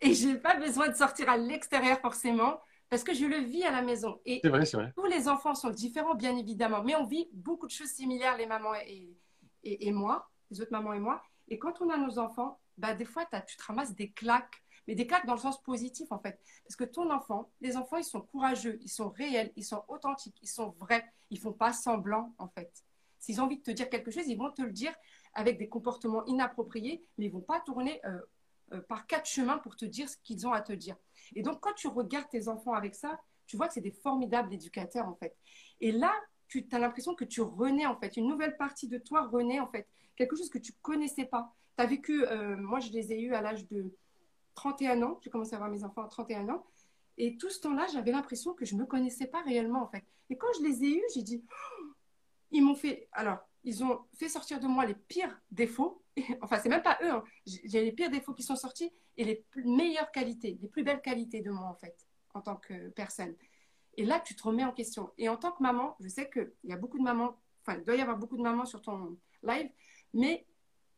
et 0.00 0.14
je 0.14 0.28
n'ai 0.28 0.38
pas 0.38 0.56
besoin 0.56 0.88
de 0.88 0.94
sortir 0.94 1.28
à 1.28 1.36
l'extérieur 1.36 1.98
forcément 2.00 2.60
parce 2.90 3.02
que 3.02 3.14
je 3.14 3.24
le 3.26 3.38
vis 3.38 3.64
à 3.64 3.70
la 3.70 3.82
maison. 3.82 4.20
Et 4.24 4.40
C'est 4.42 4.48
vrai, 4.50 4.64
c'est 4.64 4.76
vrai. 4.76 4.92
tous 4.94 5.06
les 5.06 5.28
enfants 5.28 5.54
sont 5.54 5.70
différents, 5.70 6.14
bien 6.14 6.36
évidemment, 6.36 6.82
mais 6.82 6.94
on 6.94 7.04
vit 7.06 7.28
beaucoup 7.32 7.66
de 7.66 7.72
choses 7.72 7.88
similaires, 7.88 8.36
les 8.36 8.46
mamans 8.46 8.74
et, 8.86 9.16
et, 9.64 9.88
et 9.88 9.92
moi, 9.92 10.30
les 10.50 10.60
autres 10.60 10.72
mamans 10.72 10.92
et 10.92 11.00
moi. 11.00 11.22
Et 11.48 11.58
quand 11.58 11.80
on 11.80 11.90
a 11.90 11.96
nos 11.96 12.18
enfants, 12.18 12.60
bah, 12.76 12.94
des 12.94 13.04
fois, 13.04 13.24
tu 13.46 13.56
te 13.56 13.64
ramasses 13.64 13.94
des 13.94 14.10
claques, 14.10 14.62
mais 14.86 14.94
des 14.94 15.06
claques 15.06 15.26
dans 15.26 15.34
le 15.34 15.40
sens 15.40 15.62
positif, 15.62 16.12
en 16.12 16.18
fait. 16.18 16.38
Parce 16.64 16.76
que 16.76 16.84
ton 16.84 17.10
enfant, 17.10 17.50
les 17.60 17.76
enfants, 17.76 17.96
ils 17.96 18.04
sont 18.04 18.20
courageux, 18.20 18.78
ils 18.82 18.88
sont 18.90 19.08
réels, 19.10 19.52
ils 19.56 19.64
sont 19.64 19.82
authentiques, 19.88 20.36
ils 20.42 20.48
sont 20.48 20.70
vrais, 20.78 21.04
ils 21.30 21.38
font 21.38 21.52
pas 21.52 21.72
semblant, 21.72 22.34
en 22.38 22.48
fait. 22.48 22.70
S'ils 23.24 23.40
ont 23.40 23.44
envie 23.44 23.56
de 23.56 23.62
te 23.62 23.70
dire 23.70 23.88
quelque 23.88 24.10
chose, 24.10 24.28
ils 24.28 24.36
vont 24.36 24.50
te 24.50 24.60
le 24.60 24.70
dire 24.70 24.92
avec 25.32 25.56
des 25.56 25.66
comportements 25.66 26.26
inappropriés, 26.26 27.02
mais 27.16 27.24
ils 27.24 27.32
vont 27.32 27.40
pas 27.40 27.58
tourner 27.60 27.98
euh, 28.04 28.18
euh, 28.74 28.82
par 28.82 29.06
quatre 29.06 29.24
chemins 29.24 29.56
pour 29.56 29.76
te 29.76 29.86
dire 29.86 30.10
ce 30.10 30.18
qu'ils 30.22 30.46
ont 30.46 30.52
à 30.52 30.60
te 30.60 30.74
dire. 30.74 30.94
Et 31.34 31.40
donc, 31.40 31.58
quand 31.60 31.72
tu 31.72 31.88
regardes 31.88 32.28
tes 32.28 32.48
enfants 32.48 32.74
avec 32.74 32.94
ça, 32.94 33.18
tu 33.46 33.56
vois 33.56 33.66
que 33.66 33.72
c'est 33.72 33.80
des 33.80 33.92
formidables 33.92 34.52
éducateurs, 34.52 35.08
en 35.08 35.14
fait. 35.14 35.34
Et 35.80 35.90
là, 35.90 36.12
tu 36.48 36.66
as 36.70 36.78
l'impression 36.78 37.14
que 37.14 37.24
tu 37.24 37.40
renais, 37.40 37.86
en 37.86 37.98
fait. 37.98 38.18
Une 38.18 38.28
nouvelle 38.28 38.58
partie 38.58 38.88
de 38.88 38.98
toi 38.98 39.26
renaît, 39.26 39.58
en 39.58 39.68
fait. 39.68 39.88
Quelque 40.16 40.36
chose 40.36 40.50
que 40.50 40.58
tu 40.58 40.74
connaissais 40.82 41.24
pas. 41.24 41.50
Tu 41.78 41.82
as 41.82 41.86
vécu, 41.86 42.26
euh, 42.26 42.58
moi, 42.58 42.78
je 42.80 42.90
les 42.90 43.10
ai 43.10 43.22
eus 43.22 43.32
à 43.32 43.40
l'âge 43.40 43.66
de 43.68 43.90
31 44.54 45.02
ans. 45.02 45.18
J'ai 45.22 45.30
commencé 45.30 45.54
à 45.54 45.56
avoir 45.56 45.70
mes 45.70 45.82
enfants 45.82 46.02
à 46.02 46.08
31 46.08 46.50
ans. 46.50 46.66
Et 47.16 47.38
tout 47.38 47.48
ce 47.48 47.60
temps-là, 47.60 47.86
j'avais 47.90 48.12
l'impression 48.12 48.52
que 48.52 48.66
je 48.66 48.74
ne 48.74 48.80
me 48.80 48.86
connaissais 48.86 49.28
pas 49.28 49.40
réellement, 49.40 49.82
en 49.82 49.88
fait. 49.88 50.04
Et 50.28 50.36
quand 50.36 50.52
je 50.58 50.64
les 50.64 50.84
ai 50.84 50.96
eus, 50.96 51.04
j'ai 51.14 51.22
dit, 51.22 51.42
ils 52.54 52.62
m'ont 52.62 52.76
fait. 52.76 53.08
Alors, 53.12 53.38
ils 53.64 53.82
ont 53.82 54.00
fait 54.14 54.28
sortir 54.28 54.60
de 54.60 54.66
moi 54.66 54.86
les 54.86 54.94
pires 54.94 55.40
défauts. 55.50 56.02
enfin, 56.40 56.58
c'est 56.62 56.68
même 56.68 56.82
pas 56.82 56.98
eux. 57.02 57.10
hein. 57.10 57.24
J'ai 57.44 57.84
les 57.84 57.92
pires 57.92 58.10
défauts 58.10 58.32
qui 58.32 58.44
sont 58.44 58.56
sortis 58.56 58.92
et 59.16 59.24
les 59.24 59.44
meilleures 59.64 60.10
qualités, 60.12 60.58
les 60.62 60.68
plus 60.68 60.84
belles 60.84 61.02
qualités 61.02 61.40
de 61.40 61.50
moi, 61.50 61.66
en 61.66 61.74
fait, 61.74 61.96
en 62.32 62.40
tant 62.40 62.56
que 62.56 62.88
personne. 62.90 63.34
Et 63.96 64.04
là, 64.04 64.20
tu 64.20 64.34
te 64.36 64.42
remets 64.44 64.64
en 64.64 64.72
question. 64.72 65.12
Et 65.18 65.28
en 65.28 65.36
tant 65.36 65.50
que 65.52 65.62
maman, 65.62 65.96
je 66.00 66.08
sais 66.08 66.30
qu'il 66.30 66.52
y 66.64 66.72
a 66.72 66.76
beaucoup 66.76 66.98
de 66.98 67.02
mamans, 67.02 67.36
enfin, 67.62 67.78
il 67.78 67.84
doit 67.84 67.96
y 67.96 68.00
avoir 68.00 68.18
beaucoup 68.18 68.36
de 68.36 68.42
mamans 68.42 68.66
sur 68.66 68.80
ton 68.82 69.18
live, 69.42 69.70
mais 70.12 70.46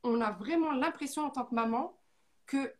on 0.02 0.20
a 0.20 0.30
vraiment 0.30 0.72
l'impression 0.72 1.24
en 1.24 1.30
tant 1.30 1.44
que 1.44 1.54
maman 1.54 1.98
que 2.46 2.74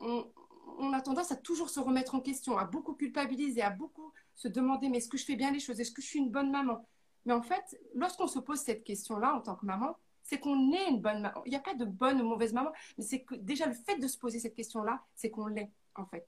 on 0.00 0.92
a 0.92 1.00
tendance 1.00 1.30
à 1.30 1.36
toujours 1.36 1.70
se 1.70 1.80
remettre 1.80 2.14
en 2.14 2.20
question, 2.20 2.58
à 2.58 2.64
beaucoup 2.64 2.94
culpabiliser, 2.94 3.62
à 3.62 3.70
beaucoup 3.70 4.12
se 4.34 4.48
demander 4.48 4.88
mais 4.88 4.98
est-ce 4.98 5.08
que 5.08 5.18
je 5.18 5.24
fais 5.24 5.36
bien 5.36 5.52
les 5.52 5.60
choses? 5.60 5.78
Est-ce 5.80 5.92
que 5.92 6.02
je 6.02 6.06
suis 6.08 6.18
une 6.18 6.30
bonne 6.30 6.50
maman? 6.50 6.84
Mais 7.24 7.32
en 7.32 7.42
fait, 7.42 7.78
lorsqu'on 7.94 8.26
se 8.26 8.38
pose 8.38 8.58
cette 8.60 8.84
question-là 8.84 9.34
en 9.34 9.40
tant 9.40 9.56
que 9.56 9.66
maman, 9.66 9.96
c'est 10.22 10.38
qu'on 10.38 10.72
est 10.72 10.88
une 10.88 11.00
bonne 11.00 11.20
maman. 11.20 11.42
Il 11.44 11.50
n'y 11.50 11.56
a 11.56 11.60
pas 11.60 11.74
de 11.74 11.84
bonne 11.84 12.20
ou 12.20 12.24
mauvaise 12.24 12.52
maman, 12.52 12.72
mais 12.96 13.04
c'est 13.04 13.22
que 13.22 13.34
déjà 13.34 13.66
le 13.66 13.74
fait 13.74 13.98
de 13.98 14.06
se 14.06 14.18
poser 14.18 14.38
cette 14.38 14.54
question-là, 14.54 15.02
c'est 15.14 15.30
qu'on 15.30 15.46
l'est, 15.46 15.70
en 15.94 16.06
fait. 16.06 16.26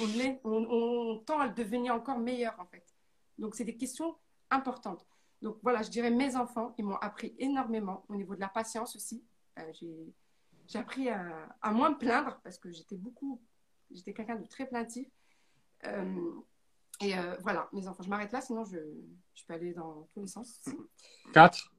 On 0.00 0.06
l'est, 0.06 0.40
on, 0.44 1.22
tend 1.26 1.40
à 1.40 1.48
devenir 1.48 1.94
encore 1.94 2.18
meilleur, 2.18 2.54
en 2.58 2.66
fait. 2.66 2.84
Donc, 3.38 3.54
c'est 3.54 3.64
des 3.64 3.76
questions 3.76 4.16
importantes. 4.50 5.06
Donc, 5.42 5.58
voilà, 5.62 5.82
je 5.82 5.90
dirais 5.90 6.10
mes 6.10 6.36
enfants, 6.36 6.74
ils 6.78 6.84
m'ont 6.84 6.96
appris 6.96 7.34
énormément 7.38 8.04
au 8.08 8.14
niveau 8.14 8.34
de 8.34 8.40
la 8.40 8.48
patience 8.48 8.96
aussi. 8.96 9.22
Euh, 9.58 9.72
j'ai 10.66 10.78
appris 10.78 11.08
à, 11.10 11.48
à, 11.60 11.72
moins 11.72 11.90
me 11.90 11.98
plaindre 11.98 12.40
parce 12.42 12.58
que 12.58 12.70
j'étais 12.70 12.96
beaucoup, 12.96 13.42
j'étais 13.90 14.14
quelqu'un 14.14 14.36
de 14.36 14.46
très 14.46 14.66
plaintif. 14.66 15.08
Euh, 15.86 16.32
et 17.00 17.16
euh, 17.16 17.36
voilà, 17.40 17.68
mes 17.72 17.86
enfants, 17.88 18.02
je 18.02 18.08
m'arrête 18.08 18.32
là, 18.32 18.40
sinon 18.40 18.64
je, 18.64 18.78
je, 19.34 19.44
peux 19.46 19.54
aller 19.54 19.72
dans 19.72 20.08
tous 20.12 20.20
les 20.20 20.26
sens. 20.26 20.60
Quatre. 21.32 21.74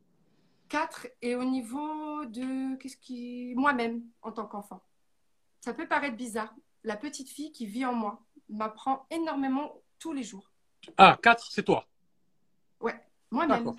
Quatre. 0.67 1.07
Et 1.21 1.35
au 1.35 1.43
niveau 1.43 2.25
de 2.25 2.75
qu'est-ce 2.77 2.97
qui. 2.97 3.53
Moi-même, 3.55 4.03
en 4.21 4.31
tant 4.31 4.45
qu'enfant. 4.45 4.81
Ça 5.61 5.73
peut 5.73 5.87
paraître 5.87 6.17
bizarre. 6.17 6.53
La 6.83 6.97
petite 6.97 7.29
fille 7.29 7.51
qui 7.51 7.65
vit 7.65 7.85
en 7.85 7.93
moi 7.93 8.23
m'apprend 8.49 9.07
énormément 9.09 9.81
tous 9.99 10.13
les 10.13 10.23
jours. 10.23 10.51
Ah, 10.97 11.17
quatre, 11.21 11.49
c'est 11.49 11.63
toi 11.63 11.87
Ouais, 12.79 12.99
moi-même. 13.31 13.73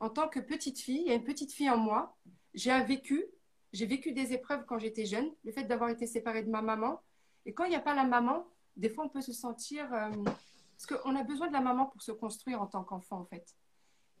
En 0.00 0.10
tant 0.10 0.28
que 0.28 0.40
petite 0.40 0.78
fille, 0.78 1.02
il 1.02 1.08
y 1.08 1.12
a 1.12 1.14
une 1.14 1.24
petite 1.24 1.52
fille 1.52 1.70
en 1.70 1.78
moi. 1.78 2.16
J'ai 2.52 2.70
un 2.70 2.82
vécu. 2.82 3.24
J'ai 3.72 3.86
vécu 3.86 4.12
des 4.12 4.32
épreuves 4.32 4.64
quand 4.66 4.78
j'étais 4.78 5.06
jeune. 5.06 5.30
Le 5.44 5.52
fait 5.52 5.64
d'avoir 5.64 5.90
été 5.90 6.06
séparée 6.06 6.42
de 6.42 6.50
ma 6.50 6.62
maman. 6.62 7.00
Et 7.46 7.54
quand 7.54 7.64
il 7.64 7.70
n'y 7.70 7.76
a 7.76 7.80
pas 7.80 7.94
la 7.94 8.04
maman, 8.04 8.46
des 8.76 8.88
fois, 8.88 9.04
on 9.04 9.08
peut 9.08 9.20
se 9.20 9.32
sentir. 9.32 9.92
Euh, 9.92 10.10
parce 10.80 11.02
qu'on 11.02 11.14
a 11.14 11.22
besoin 11.22 11.48
de 11.48 11.52
la 11.52 11.60
maman 11.60 11.86
pour 11.86 12.00
se 12.00 12.12
construire 12.12 12.62
en 12.62 12.66
tant 12.66 12.82
qu'enfant, 12.82 13.18
en 13.18 13.24
fait. 13.26 13.54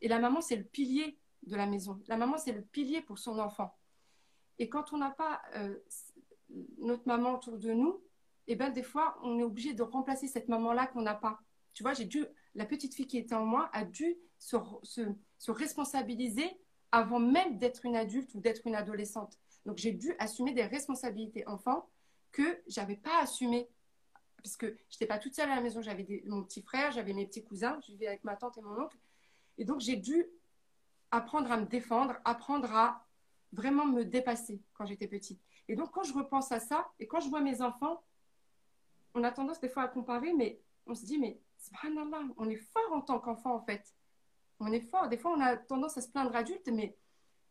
Et 0.02 0.08
la 0.08 0.18
maman, 0.18 0.40
c'est 0.40 0.56
le 0.56 0.64
pilier 0.64 1.18
de 1.44 1.56
la 1.56 1.66
maison. 1.66 2.00
La 2.06 2.16
maman, 2.16 2.36
c'est 2.36 2.52
le 2.52 2.62
pilier 2.62 3.00
pour 3.00 3.18
son 3.18 3.38
enfant. 3.38 3.74
Et 4.58 4.68
quand 4.68 4.92
on 4.92 4.98
n'a 4.98 5.10
pas 5.10 5.40
euh, 5.56 5.78
notre 6.78 7.06
maman 7.06 7.34
autour 7.34 7.56
de 7.58 7.72
nous, 7.72 8.02
et 8.46 8.54
eh 8.54 8.56
ben, 8.56 8.70
des 8.70 8.82
fois, 8.82 9.16
on 9.22 9.38
est 9.38 9.42
obligé 9.42 9.74
de 9.74 9.82
remplacer 9.82 10.26
cette 10.26 10.48
maman-là 10.48 10.88
qu'on 10.88 11.02
n'a 11.02 11.14
pas. 11.14 11.38
Tu 11.72 11.82
vois, 11.82 11.94
j'ai 11.94 12.04
dû, 12.04 12.26
la 12.54 12.66
petite 12.66 12.94
fille 12.94 13.06
qui 13.06 13.16
était 13.16 13.34
en 13.34 13.46
moi 13.46 13.70
a 13.72 13.84
dû 13.84 14.16
se, 14.38 14.56
se, 14.82 15.02
se 15.38 15.50
responsabiliser 15.50 16.50
avant 16.90 17.20
même 17.20 17.58
d'être 17.58 17.86
une 17.86 17.96
adulte 17.96 18.34
ou 18.34 18.40
d'être 18.40 18.66
une 18.66 18.74
adolescente. 18.74 19.38
Donc, 19.66 19.78
j'ai 19.78 19.92
dû 19.92 20.14
assumer 20.18 20.52
des 20.52 20.64
responsabilités 20.64 21.46
enfants 21.46 21.88
que 22.32 22.60
j'avais 22.66 22.96
pas 22.96 23.22
assumées 23.22 23.68
parce 24.42 24.56
que 24.56 24.66
je 24.66 24.96
n'étais 24.96 25.06
pas 25.06 25.18
toute 25.18 25.34
seule 25.34 25.50
à 25.50 25.56
la 25.56 25.60
maison. 25.60 25.82
J'avais 25.82 26.22
mon 26.26 26.42
petit 26.42 26.62
frère, 26.62 26.92
j'avais 26.92 27.12
mes 27.12 27.26
petits 27.26 27.44
cousins, 27.44 27.78
je 27.86 27.92
vivais 27.92 28.06
avec 28.06 28.24
ma 28.24 28.36
tante 28.36 28.58
et 28.58 28.62
mon 28.62 28.78
oncle. 28.80 28.96
Et 29.58 29.64
donc, 29.64 29.80
j'ai 29.80 29.96
dû 29.96 30.26
apprendre 31.10 31.50
à 31.50 31.56
me 31.56 31.66
défendre, 31.66 32.16
apprendre 32.24 32.74
à 32.74 33.04
vraiment 33.52 33.84
me 33.84 34.04
dépasser 34.04 34.60
quand 34.74 34.86
j'étais 34.86 35.08
petite. 35.08 35.40
Et 35.68 35.76
donc, 35.76 35.90
quand 35.90 36.02
je 36.02 36.12
repense 36.12 36.52
à 36.52 36.60
ça, 36.60 36.88
et 36.98 37.06
quand 37.06 37.20
je 37.20 37.28
vois 37.28 37.40
mes 37.40 37.62
enfants, 37.62 38.02
on 39.14 39.24
a 39.24 39.32
tendance 39.32 39.60
des 39.60 39.68
fois 39.68 39.84
à 39.84 39.88
comparer, 39.88 40.32
mais 40.32 40.60
on 40.86 40.94
se 40.94 41.04
dit, 41.04 41.18
mais 41.18 41.40
subhanallah, 41.58 42.22
on 42.36 42.48
est 42.48 42.56
fort 42.56 42.92
en 42.92 43.00
tant 43.00 43.18
qu'enfant, 43.18 43.54
en 43.54 43.60
fait. 43.60 43.94
On 44.60 44.72
est 44.72 44.80
fort. 44.80 45.08
Des 45.08 45.18
fois, 45.18 45.32
on 45.32 45.40
a 45.40 45.56
tendance 45.56 45.96
à 45.96 46.00
se 46.00 46.08
plaindre 46.08 46.34
adulte, 46.34 46.68
mais 46.72 46.96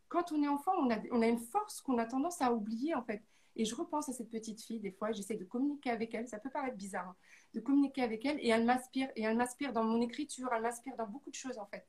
quand 0.07 0.31
on 0.31 0.41
est 0.41 0.47
enfant, 0.47 0.71
on 0.77 0.89
a 1.21 1.27
une 1.27 1.39
force 1.39 1.81
qu'on 1.81 1.97
a 1.97 2.05
tendance 2.05 2.41
à 2.41 2.53
oublier, 2.53 2.95
en 2.95 3.03
fait. 3.03 3.21
Et 3.55 3.65
je 3.65 3.75
repense 3.75 4.07
à 4.09 4.13
cette 4.13 4.29
petite 4.29 4.61
fille, 4.61 4.79
des 4.79 4.91
fois, 4.91 5.11
j'essaie 5.11 5.35
de 5.35 5.43
communiquer 5.43 5.89
avec 5.89 6.13
elle, 6.13 6.27
ça 6.27 6.39
peut 6.39 6.49
paraître 6.49 6.77
bizarre, 6.77 7.09
hein, 7.09 7.15
de 7.53 7.59
communiquer 7.59 8.03
avec 8.03 8.25
elle, 8.25 8.39
et 8.39 8.49
elle 8.49 8.65
m'inspire, 8.65 9.09
et 9.15 9.23
elle 9.23 9.35
m'inspire 9.35 9.73
dans 9.73 9.83
mon 9.83 10.01
écriture, 10.01 10.49
elle 10.53 10.61
m'inspire 10.61 10.95
dans 10.95 11.07
beaucoup 11.07 11.29
de 11.29 11.35
choses, 11.35 11.57
en 11.57 11.65
fait. 11.65 11.85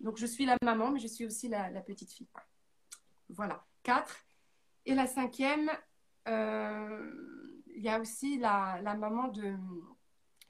Donc, 0.00 0.16
je 0.16 0.26
suis 0.26 0.44
la 0.44 0.56
maman, 0.62 0.90
mais 0.90 1.00
je 1.00 1.06
suis 1.06 1.24
aussi 1.24 1.48
la, 1.48 1.70
petite 1.80 2.12
fille. 2.12 2.28
Voilà, 3.28 3.64
quatre. 3.82 4.16
Et 4.86 4.94
la 4.94 5.06
cinquième, 5.06 5.70
euh, 6.28 7.62
il 7.74 7.82
y 7.82 7.88
a 7.88 8.00
aussi 8.00 8.38
la, 8.38 8.80
maman 8.82 9.28
de, 9.28 9.56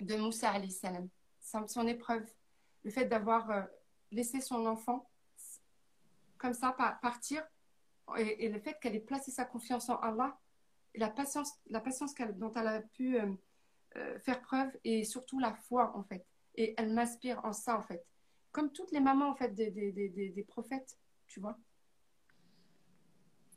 de 0.00 0.16
Moussa 0.16 0.52
salam, 0.70 1.08
son 1.40 1.86
épreuve, 1.86 2.26
le 2.82 2.90
fait 2.90 3.06
d'avoir 3.06 3.50
euh, 3.50 3.62
laissé 4.10 4.40
son 4.40 4.66
enfant 4.66 5.08
comme 6.38 6.52
ça 6.52 6.72
partir 7.00 7.42
et, 8.16 8.48
le 8.48 8.58
fait 8.58 8.78
qu'elle 8.80 8.94
ait 8.94 9.00
placé 9.00 9.30
sa 9.30 9.44
confiance 9.44 9.88
en 9.88 9.96
Allah, 9.96 10.38
la 10.94 11.08
patience, 11.08 11.52
la 11.70 11.80
patience 11.80 12.14
dont 12.34 12.52
elle 12.54 12.68
a 12.68 12.80
pu 12.80 13.18
euh, 13.18 13.32
euh, 13.96 14.18
faire 14.20 14.40
preuve 14.40 14.70
et 14.84 15.04
surtout 15.04 15.38
la 15.38 15.54
foi 15.54 15.96
en 15.96 16.04
fait. 16.04 16.24
Et 16.54 16.74
elle 16.76 16.92
m'inspire 16.92 17.44
en 17.44 17.52
ça 17.52 17.76
en 17.76 17.82
fait. 17.82 18.04
Comme 18.52 18.70
toutes 18.72 18.92
les 18.92 19.00
mamans 19.00 19.30
en 19.30 19.34
fait 19.34 19.48
des, 19.54 19.70
des, 19.70 19.92
des, 19.92 20.08
des 20.08 20.44
prophètes, 20.44 20.96
tu 21.26 21.40
vois. 21.40 21.58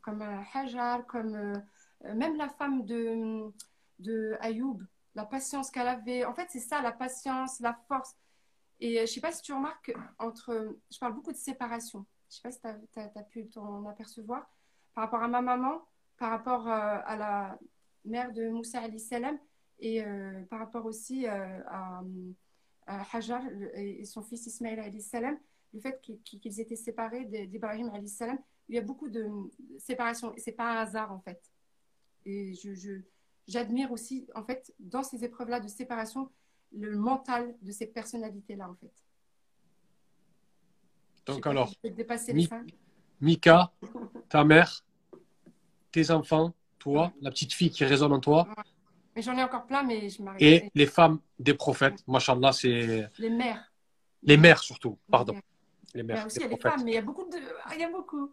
Comme 0.02 0.22
euh, 0.22 0.40
Hajar, 0.54 1.06
comme 1.06 1.62
même 2.02 2.36
la 2.36 2.48
femme 2.48 2.84
de, 2.84 3.52
de 3.98 4.36
Ayoub, 4.40 4.80
la 5.14 5.24
patience 5.24 5.70
qu'elle 5.70 5.88
avait. 5.88 6.24
En 6.24 6.34
fait, 6.34 6.46
c'est 6.48 6.60
ça, 6.60 6.80
la 6.80 6.92
patience, 6.92 7.60
la 7.60 7.74
force. 7.88 8.16
Et 8.80 8.96
je 8.96 9.00
ne 9.00 9.06
sais 9.06 9.20
pas 9.20 9.32
si 9.32 9.42
tu 9.42 9.52
remarques, 9.52 9.92
entre, 10.18 10.76
je 10.90 10.98
parle 10.98 11.14
beaucoup 11.14 11.32
de 11.32 11.36
séparation. 11.36 12.06
Je 12.30 12.36
sais 12.36 12.42
pas 12.42 12.52
si 12.52 12.60
tu 12.92 12.98
as, 12.98 13.22
pu 13.24 13.48
t'en 13.48 13.86
apercevoir. 13.86 14.48
Par 14.94 15.04
rapport 15.04 15.22
à 15.22 15.28
ma 15.28 15.40
maman, 15.40 15.82
par 16.18 16.30
rapport 16.30 16.66
euh, 16.66 16.98
à 17.04 17.16
la 17.16 17.58
mère 18.04 18.32
de 18.32 18.48
Moussa 18.48 18.80
salam 18.98 19.38
et 19.78 20.02
euh, 20.02 20.42
par 20.50 20.58
rapport 20.58 20.84
aussi 20.86 21.26
euh, 21.26 21.60
à, 21.66 22.02
Hajar 23.12 23.42
et 23.74 24.04
son 24.06 24.22
fils 24.22 24.46
Ismaël 24.46 25.00
salam, 25.02 25.38
le 25.74 25.80
fait 25.80 26.00
qu'ils 26.00 26.60
étaient 26.60 26.74
séparés 26.74 27.26
d'Ibrahim 27.26 27.90
salam, 28.06 28.38
il 28.68 28.76
y 28.76 28.78
a 28.78 28.82
beaucoup 28.82 29.10
de 29.10 29.28
séparation 29.78 30.34
et 30.34 30.40
c'est 30.40 30.52
pas 30.52 30.72
un 30.72 30.76
hasard 30.76 31.12
en 31.12 31.20
fait. 31.20 31.40
Et 32.24 32.54
je, 32.54 33.02
j'admire 33.46 33.92
aussi 33.92 34.26
en 34.34 34.42
fait 34.42 34.72
dans 34.78 35.02
ces 35.02 35.22
épreuves-là 35.22 35.60
de 35.60 35.68
séparation 35.68 36.30
le 36.72 36.96
mental 36.96 37.54
de 37.60 37.70
ces 37.72 37.86
personnalités-là 37.86 38.70
en 38.70 38.74
fait. 38.74 38.92
Donc 41.28 41.46
alors, 41.46 41.70
Mika, 43.20 43.70
ta 44.28 44.44
mère, 44.44 44.82
tes 45.92 46.10
enfants, 46.10 46.54
toi, 46.78 47.12
la 47.20 47.30
petite 47.30 47.52
fille 47.52 47.70
qui 47.70 47.84
résonne 47.84 48.12
en 48.12 48.20
toi. 48.20 48.48
Mais 49.14 49.20
j'en 49.20 49.36
ai 49.36 49.42
encore 49.42 49.66
plein, 49.66 49.82
mais 49.82 50.08
je 50.08 50.22
m'arrête. 50.22 50.40
Et 50.40 50.70
les 50.74 50.86
femmes 50.86 51.20
des 51.38 51.54
prophètes, 51.54 52.06
machallah, 52.06 52.52
c'est. 52.52 53.08
Les 53.18 53.30
mères. 53.30 53.72
Les 54.22 54.36
mères 54.36 54.62
surtout, 54.62 54.98
pardon. 55.10 55.34
Les 55.94 56.02
mères. 56.02 56.16
Il 56.16 56.20
y 56.20 56.22
a 56.22 56.26
aussi 56.26 56.48
les 56.48 56.56
femmes, 56.56 56.82
mais 56.84 56.92
il 56.92 56.94
y 56.94 56.98
a 56.98 57.02
beaucoup 57.02 57.28
de. 57.28 57.36
Il 57.74 57.80
y 57.80 57.84
a 57.84 57.90
beaucoup. 57.90 58.32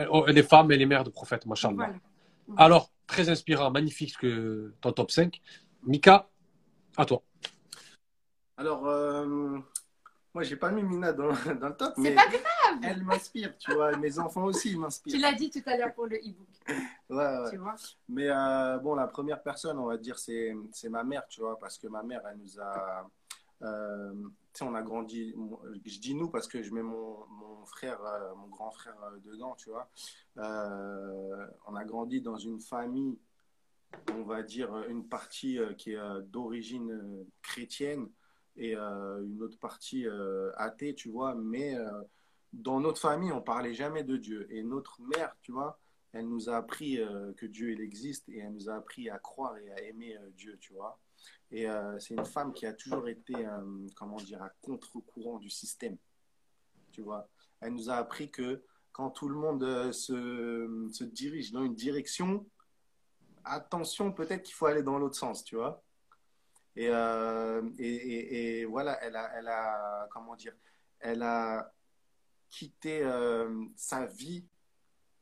Euh, 0.00 0.06
oh, 0.10 0.26
les 0.26 0.42
femmes 0.42 0.70
et 0.72 0.76
les 0.76 0.86
mères 0.86 1.04
de 1.04 1.10
prophètes, 1.10 1.46
machallah. 1.46 1.94
Alors, 2.58 2.90
très 3.06 3.30
inspirant, 3.30 3.70
magnifique 3.70 4.18
que 4.18 4.74
ton 4.80 4.92
top 4.92 5.10
5. 5.10 5.40
Mika, 5.84 6.28
à 6.96 7.04
toi. 7.06 7.22
Alors, 8.56 8.86
euh, 8.86 9.58
moi, 10.34 10.42
j'ai 10.42 10.56
pas 10.56 10.70
mis 10.72 10.82
Mina 10.82 11.12
dans, 11.12 11.28
dans 11.60 11.68
le 11.68 11.76
top, 11.76 11.94
mais 11.96 12.12
pas 12.12 12.26
grave. 12.26 12.80
elle 12.82 13.04
m'inspire, 13.04 13.56
tu 13.56 13.72
vois. 13.72 13.96
Mes 13.96 14.18
enfants 14.18 14.44
aussi 14.44 14.76
m'inspirent. 14.76 15.14
Tu 15.14 15.20
l'as 15.20 15.32
dit 15.32 15.48
tout 15.48 15.62
à 15.64 15.76
l'heure 15.76 15.94
pour 15.94 16.06
le 16.06 16.16
e-book. 16.16 16.48
ouais, 17.10 17.16
ouais. 17.16 17.50
Tu 17.50 17.56
vois 17.56 17.76
mais 18.08 18.28
euh, 18.28 18.78
bon, 18.78 18.96
la 18.96 19.06
première 19.06 19.40
personne, 19.42 19.78
on 19.78 19.86
va 19.86 19.96
dire, 19.96 20.18
c'est 20.18 20.52
ma 20.90 21.04
mère, 21.04 21.24
tu 21.28 21.40
vois, 21.40 21.56
parce 21.56 21.78
que 21.78 21.86
ma 21.86 22.02
mère, 22.02 22.22
elle 22.28 22.38
nous 22.38 22.60
a. 22.60 23.08
Euh, 23.62 24.12
tu 24.52 24.58
sais, 24.58 24.64
on 24.64 24.74
a 24.74 24.82
grandi. 24.82 25.34
Je 25.84 26.00
dis 26.00 26.16
nous 26.16 26.28
parce 26.28 26.48
que 26.48 26.62
je 26.62 26.74
mets 26.74 26.82
mon, 26.82 27.24
mon 27.28 27.64
frère, 27.64 28.02
euh, 28.04 28.34
mon 28.34 28.48
grand 28.48 28.72
frère 28.72 28.96
dedans, 29.24 29.54
tu 29.54 29.70
vois. 29.70 29.88
on 30.36 31.76
a 31.76 31.84
grandi 31.84 32.20
dans 32.20 32.38
une 32.38 32.60
famille, 32.60 33.20
on 34.12 34.24
va 34.24 34.42
dire, 34.42 34.76
une 34.88 35.06
partie 35.06 35.60
qui 35.78 35.92
est 35.92 36.22
d'origine 36.24 37.24
chrétienne 37.40 38.08
et 38.56 38.76
euh, 38.76 39.24
une 39.24 39.42
autre 39.42 39.58
partie 39.58 40.06
euh, 40.06 40.50
athée, 40.56 40.94
tu 40.94 41.10
vois. 41.10 41.34
Mais 41.34 41.76
euh, 41.76 42.02
dans 42.52 42.80
notre 42.80 43.00
famille, 43.00 43.32
on 43.32 43.40
parlait 43.40 43.74
jamais 43.74 44.04
de 44.04 44.16
Dieu. 44.16 44.46
Et 44.50 44.62
notre 44.62 45.00
mère, 45.02 45.36
tu 45.42 45.52
vois, 45.52 45.78
elle 46.12 46.28
nous 46.28 46.48
a 46.48 46.56
appris 46.56 47.00
que 47.36 47.46
Dieu, 47.46 47.72
il 47.72 47.80
existe 47.80 48.28
et 48.28 48.38
elle 48.38 48.52
nous 48.52 48.70
a 48.70 48.74
appris 48.74 49.10
à 49.10 49.18
croire 49.18 49.56
et 49.58 49.72
à 49.72 49.82
aimer 49.82 50.16
Dieu, 50.36 50.56
tu 50.60 50.72
vois. 50.72 51.00
Et 51.50 51.66
c'est 51.98 52.14
une 52.14 52.24
femme 52.24 52.52
qui 52.52 52.66
a 52.66 52.72
toujours 52.72 53.08
été, 53.08 53.34
comment 53.96 54.18
dire, 54.18 54.40
à 54.40 54.50
contre-courant 54.62 55.40
du 55.40 55.50
système, 55.50 55.96
tu 56.92 57.02
vois. 57.02 57.28
Elle 57.60 57.72
nous 57.72 57.90
a 57.90 57.94
appris 57.94 58.30
que 58.30 58.62
quand 58.92 59.10
tout 59.10 59.28
le 59.28 59.34
monde 59.34 59.90
se, 59.90 60.88
se 60.92 61.02
dirige 61.02 61.50
dans 61.50 61.64
une 61.64 61.74
direction, 61.74 62.46
attention, 63.42 64.12
peut-être 64.12 64.44
qu'il 64.44 64.54
faut 64.54 64.66
aller 64.66 64.84
dans 64.84 64.98
l'autre 64.98 65.16
sens, 65.16 65.42
tu 65.42 65.56
vois. 65.56 65.82
Euh, 66.78 67.62
et, 67.78 68.64
voilà, 68.64 68.98
elle 69.02 69.16
a, 69.16 69.30
elle 69.38 69.48
a, 69.48 70.08
comment 70.10 70.36
dire, 70.36 70.54
elle 71.00 71.22
a 71.22 71.72
quitté 72.50 73.02
euh, 73.02 73.64
sa 73.76 74.06
vie 74.06 74.46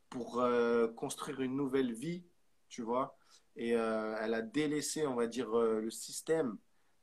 pour 0.08 0.40
euh, 0.40 0.88
construire 0.88 1.40
une 1.40 1.56
nouvelle 1.56 1.92
vie, 1.92 2.24
tu 2.68 2.82
vois. 2.82 3.16
Et 3.56 3.70
elle 3.72 4.34
a 4.34 4.40
délaissé, 4.40 5.06
on 5.06 5.14
va 5.14 5.26
dire, 5.26 5.50
le 5.50 5.90
système 5.90 6.56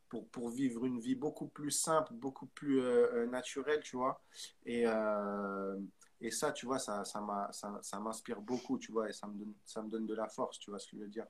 pour, 0.07 0.27
pour 0.29 0.49
vivre 0.49 0.85
une 0.85 0.99
vie 0.99 1.13
beaucoup 1.13 1.47
plus 1.47 1.69
simple, 1.69 2.11
beaucoup 2.13 2.47
plus 2.47 2.81
naturelle, 3.29 3.81
tu 3.83 3.95
vois. 3.95 4.19
Et 4.65 4.85
Et 6.21 6.31
ça, 6.31 6.51
tu 6.51 6.65
vois, 6.65 6.79
ça, 6.79 7.03
ça 7.05 7.99
m'inspire 7.99 8.41
beaucoup, 8.41 8.79
tu 8.79 8.91
vois, 8.91 9.09
et 9.09 9.13
ça 9.13 9.27
me 9.27 9.37
donne, 9.37 9.53
ça 9.63 9.83
me 9.83 9.89
donne 9.89 10.07
de 10.07 10.15
la 10.15 10.27
force, 10.27 10.57
tu 10.59 10.71
vois 10.71 10.79
ce 10.79 10.87
que 10.87 10.97
je 10.97 11.03
veux 11.03 11.07
dire. 11.07 11.27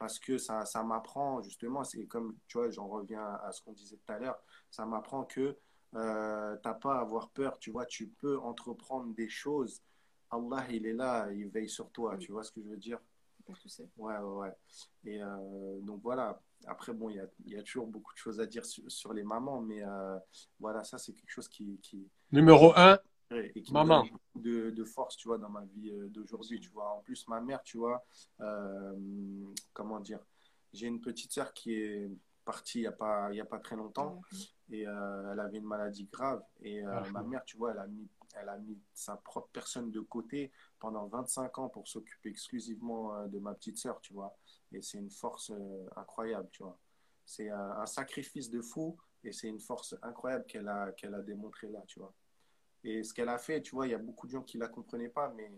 Parce 0.00 0.18
que 0.18 0.38
ça, 0.38 0.64
ça 0.64 0.82
m'apprend, 0.82 1.42
justement, 1.42 1.84
c'est 1.84 2.06
comme, 2.06 2.34
tu 2.48 2.56
vois, 2.56 2.70
j'en 2.70 2.88
reviens 2.88 3.22
à 3.44 3.52
ce 3.52 3.60
qu'on 3.60 3.74
disait 3.74 3.98
tout 3.98 4.10
à 4.10 4.18
l'heure, 4.18 4.42
ça 4.70 4.86
m'apprend 4.86 5.24
que 5.24 5.58
euh, 5.94 6.56
t'as 6.62 6.72
pas 6.72 6.96
à 6.96 7.00
avoir 7.00 7.28
peur, 7.28 7.58
tu 7.58 7.70
vois, 7.70 7.84
tu 7.84 8.06
peux 8.08 8.38
entreprendre 8.38 9.12
des 9.14 9.28
choses. 9.28 9.82
Allah, 10.30 10.64
il 10.70 10.86
est 10.86 10.94
là, 10.94 11.30
il 11.32 11.48
veille 11.48 11.68
sur 11.68 11.90
toi, 11.90 12.16
tu 12.16 12.32
vois 12.32 12.42
ce 12.42 12.50
que 12.50 12.62
je 12.62 12.70
veux 12.70 12.78
dire? 12.78 12.98
Pas. 13.46 13.52
Ouais, 13.98 14.16
ouais, 14.16 14.36
ouais. 14.36 14.56
Et 15.04 15.22
euh, 15.22 15.80
donc 15.82 16.00
voilà. 16.02 16.40
Après, 16.66 16.94
bon, 16.94 17.10
il 17.10 17.16
y 17.16 17.20
a, 17.20 17.26
il 17.44 17.52
y 17.52 17.58
a 17.58 17.62
toujours 17.62 17.86
beaucoup 17.86 18.14
de 18.14 18.18
choses 18.18 18.40
à 18.40 18.46
dire 18.46 18.64
sur, 18.64 18.90
sur 18.90 19.12
les 19.12 19.22
mamans, 19.22 19.60
mais 19.60 19.82
euh, 19.82 20.18
voilà, 20.58 20.82
ça, 20.82 20.96
c'est 20.96 21.12
quelque 21.12 21.30
chose 21.30 21.48
qui, 21.48 21.78
qui, 21.82 22.08
Numéro 22.32 22.72
1, 22.74 22.98
et 23.30 23.62
qui 23.62 23.72
Maman. 23.72 24.04
me 24.34 24.40
de, 24.40 24.70
de 24.70 24.84
force, 24.84 25.16
tu 25.16 25.28
vois, 25.28 25.38
dans 25.38 25.48
ma 25.50 25.64
vie 25.64 25.90
euh, 25.90 26.08
d'aujourd'hui, 26.08 26.60
tu 26.60 26.70
vois. 26.70 26.90
En 26.94 27.00
plus, 27.00 27.26
ma 27.28 27.40
mère, 27.40 27.62
tu 27.62 27.78
vois, 27.78 28.04
euh, 28.40 28.94
comment 29.72 30.00
dire, 30.00 30.20
j'ai 30.72 30.86
une 30.86 31.00
petite 31.00 31.32
sœur 31.32 31.52
qui 31.52 31.74
est 31.74 32.10
partie 32.44 32.78
il 32.78 32.82
n'y 32.82 32.86
a, 32.88 32.92
pas- 32.92 33.28
il 33.32 33.36
y 33.36 33.40
a 33.40 33.44
pas 33.44 33.58
très 33.58 33.76
longtemps 33.76 34.20
et 34.70 34.86
euh, 34.86 35.32
elle 35.32 35.40
avait 35.40 35.58
une 35.58 35.64
maladie 35.66 36.06
grave. 36.10 36.42
Et 36.60 36.84
euh, 36.84 36.90
Ah. 37.04 37.10
ma 37.12 37.22
mère, 37.22 37.44
tu 37.44 37.56
vois, 37.56 37.72
elle 37.72 37.78
a, 37.78 37.86
mis, 37.86 38.08
elle 38.34 38.48
a 38.48 38.58
mis 38.58 38.78
sa 38.94 39.16
propre 39.16 39.50
personne 39.52 39.90
de 39.90 40.00
côté 40.00 40.50
pendant 40.78 41.06
25 41.06 41.58
ans 41.58 41.68
pour 41.68 41.86
s'occuper 41.86 42.30
exclusivement 42.30 43.26
de 43.28 43.38
ma 43.38 43.54
petite 43.54 43.78
sœur, 43.78 44.00
tu 44.00 44.12
vois. 44.12 44.36
Et 44.72 44.82
c'est 44.82 44.98
une 44.98 45.10
force 45.10 45.50
euh, 45.50 45.86
incroyable, 45.96 46.48
tu 46.50 46.62
vois. 46.62 46.78
C'est 47.26 47.50
un, 47.50 47.70
un 47.82 47.86
sacrifice 47.86 48.50
de 48.50 48.60
fou 48.62 48.96
et 49.22 49.32
c'est 49.32 49.48
une 49.48 49.60
force 49.60 49.94
incroyable 50.02 50.46
qu'elle 50.46 50.66
a, 50.68 50.90
qu'elle 50.92 51.14
a 51.14 51.20
démontré 51.22 51.68
là, 51.68 51.82
tu 51.86 52.00
vois. 52.00 52.12
Et 52.84 53.02
ce 53.04 53.12
qu'elle 53.12 53.28
a 53.28 53.38
fait, 53.38 53.60
tu 53.60 53.74
vois, 53.74 53.86
il 53.86 53.90
y 53.90 53.94
a 53.94 53.98
beaucoup 53.98 54.26
de 54.26 54.32
gens 54.32 54.42
qui 54.42 54.56
ne 54.56 54.62
la 54.62 54.68
comprenaient 54.68 55.08
pas, 55.08 55.32
mais 55.36 55.50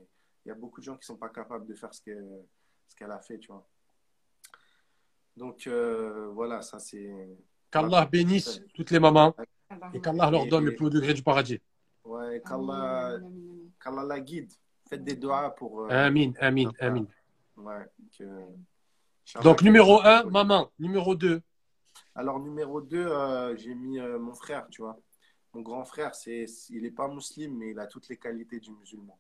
il 0.44 0.49
y 0.49 0.51
a 0.51 0.55
beaucoup 0.55 0.81
de 0.81 0.85
gens 0.85 0.94
qui 0.94 1.01
ne 1.03 1.15
sont 1.15 1.16
pas 1.16 1.28
capables 1.28 1.66
de 1.66 1.74
faire 1.74 1.94
ce 1.94 2.03
qu'elle 2.03 2.44
ce 2.89 2.97
qu'elle 2.97 3.11
a 3.12 3.20
fait, 3.20 3.39
tu 3.39 3.49
vois. 3.49 3.66
Donc, 5.36 5.66
euh, 5.66 6.28
voilà, 6.35 6.61
ça 6.62 6.78
c'est. 6.78 7.11
qu'Allah 7.70 8.05
bénisse 8.07 8.61
toutes 8.74 8.90
les 8.90 8.99
mamans 8.99 9.35
Allah. 9.70 9.90
et 9.94 10.01
qu'Allah 10.01 10.31
leur 10.31 10.47
donne 10.47 10.65
le 10.66 10.74
plus 10.74 10.86
haut 10.86 10.90
degré 10.90 11.15
du 11.15 11.23
paradis. 11.23 11.61
Ouais, 12.05 12.43
qu'Allah 12.47 13.19
qu'Allah 13.82 14.03
la 14.05 14.20
guide. 14.20 14.53
Faites 14.89 15.05
des 15.05 15.16
doigts 15.16 15.55
pour. 15.55 15.85
euh, 15.85 15.89
Amin, 15.89 16.32
amin, 16.39 16.70
amin. 16.81 17.07
Ouais, 17.57 17.86
que... 18.19 18.24
Donc, 19.43 19.62
numéro 19.62 20.03
1, 20.03 20.24
Ouais. 20.24 20.31
maman. 20.31 20.70
Numéro 20.78 21.15
2, 21.15 21.40
Alors, 22.15 22.40
numéro 22.40 22.82
2, 22.82 23.57
j'ai 23.57 23.74
mis 23.74 23.99
euh, 23.99 24.19
mon 24.19 24.35
frère, 24.35 24.66
tu 24.70 24.82
vois. 24.82 24.99
Mon 25.55 25.61
grand 25.61 25.85
frère, 25.85 26.15
c'est, 26.15 26.47
il 26.70 26.83
n'est 26.83 26.91
pas 26.91 27.09
musulman, 27.09 27.55
mais 27.57 27.70
il 27.70 27.79
a 27.79 27.87
toutes 27.87 28.09
les 28.09 28.16
qualités 28.16 28.59
du 28.59 28.70
musulman. 28.70 29.19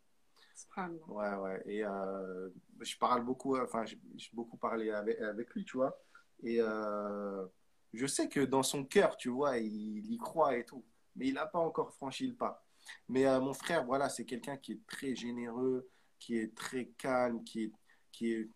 Ouais, 1.08 1.34
ouais. 1.34 1.62
Et 1.66 1.84
euh, 1.84 2.48
je 2.80 2.96
parle 2.96 3.24
beaucoup, 3.24 3.58
enfin, 3.58 3.84
j'ai 3.84 3.98
beaucoup 4.32 4.56
parlé 4.56 4.90
avec, 4.90 5.20
avec 5.20 5.54
lui, 5.54 5.64
tu 5.64 5.76
vois. 5.76 5.98
Et 6.42 6.58
euh, 6.60 7.46
je 7.92 8.06
sais 8.06 8.28
que 8.28 8.40
dans 8.40 8.62
son 8.62 8.84
cœur, 8.84 9.16
tu 9.16 9.28
vois, 9.28 9.58
il, 9.58 10.10
y 10.10 10.16
croit 10.18 10.56
et 10.56 10.64
tout. 10.64 10.84
Mais 11.16 11.28
il 11.28 11.34
n'a 11.34 11.46
pas 11.46 11.58
encore 11.58 11.92
franchi 11.92 12.26
le 12.26 12.34
pas. 12.34 12.64
Mais 13.08 13.26
euh, 13.26 13.40
mon 13.40 13.54
frère, 13.54 13.84
voilà, 13.84 14.08
c'est 14.08 14.24
quelqu'un 14.24 14.56
qui 14.56 14.72
est 14.72 14.86
très 14.86 15.14
généreux, 15.14 15.88
qui 16.18 16.38
est 16.38 16.54
très 16.54 16.86
calme, 16.98 17.44
qui 17.44 17.64
est, 17.64 17.72
qui 18.10 18.32
est 18.32 18.48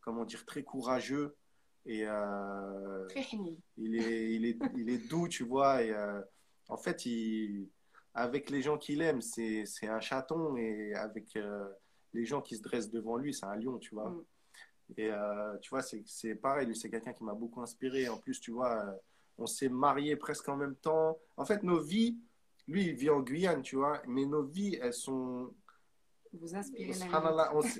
comment 0.00 0.24
dire, 0.24 0.44
très 0.46 0.62
courageux. 0.62 1.36
Et 1.86 2.04
Très 3.10 3.26
il 3.76 3.96
est, 3.96 4.34
il 4.34 4.46
est, 4.46 4.58
il 4.74 4.88
est 4.88 5.08
doux, 5.08 5.28
tu 5.28 5.44
vois. 5.44 5.82
Et 5.82 5.92
en 6.74 6.76
fait, 6.76 7.06
il, 7.06 7.68
avec 8.14 8.50
les 8.50 8.62
gens 8.62 8.78
qu'il 8.78 9.00
aime, 9.00 9.22
c'est, 9.22 9.64
un 9.84 10.00
chaton. 10.00 10.56
Et 10.56 10.92
avec 10.94 11.36
euh, 11.36 11.68
les 12.12 12.24
gens 12.24 12.42
qui 12.42 12.56
se 12.56 12.62
dressent 12.62 12.90
devant 12.90 13.16
lui, 13.16 13.32
c'est 13.32 13.46
un 13.46 13.54
lion, 13.54 13.78
tu 13.78 13.94
vois. 13.94 14.10
Mm. 14.10 14.24
Et 14.96 15.10
euh, 15.10 15.56
tu 15.58 15.70
vois, 15.70 15.82
c'est, 15.82 16.34
pareil. 16.34 16.66
Lui, 16.66 16.76
c'est 16.76 16.90
quelqu'un 16.90 17.12
qui 17.12 17.22
m'a 17.22 17.34
beaucoup 17.34 17.62
inspiré. 17.62 18.08
En 18.08 18.18
plus, 18.18 18.40
tu 18.40 18.50
vois, 18.50 18.84
euh, 18.84 18.92
on 19.38 19.46
s'est 19.46 19.68
mariés 19.68 20.16
presque 20.16 20.48
en 20.48 20.56
même 20.56 20.74
temps. 20.74 21.16
En 21.36 21.44
fait, 21.44 21.62
nos 21.62 21.80
vies, 21.80 22.18
lui, 22.66 22.86
il 22.86 22.94
vit 22.94 23.10
en 23.10 23.20
Guyane, 23.20 23.62
tu 23.62 23.76
vois. 23.76 24.02
Mais 24.08 24.26
nos 24.26 24.42
vies, 24.42 24.76
elles 24.82 24.94
sont. 24.94 25.54
Vous 26.32 26.56
inspirez 26.56 26.92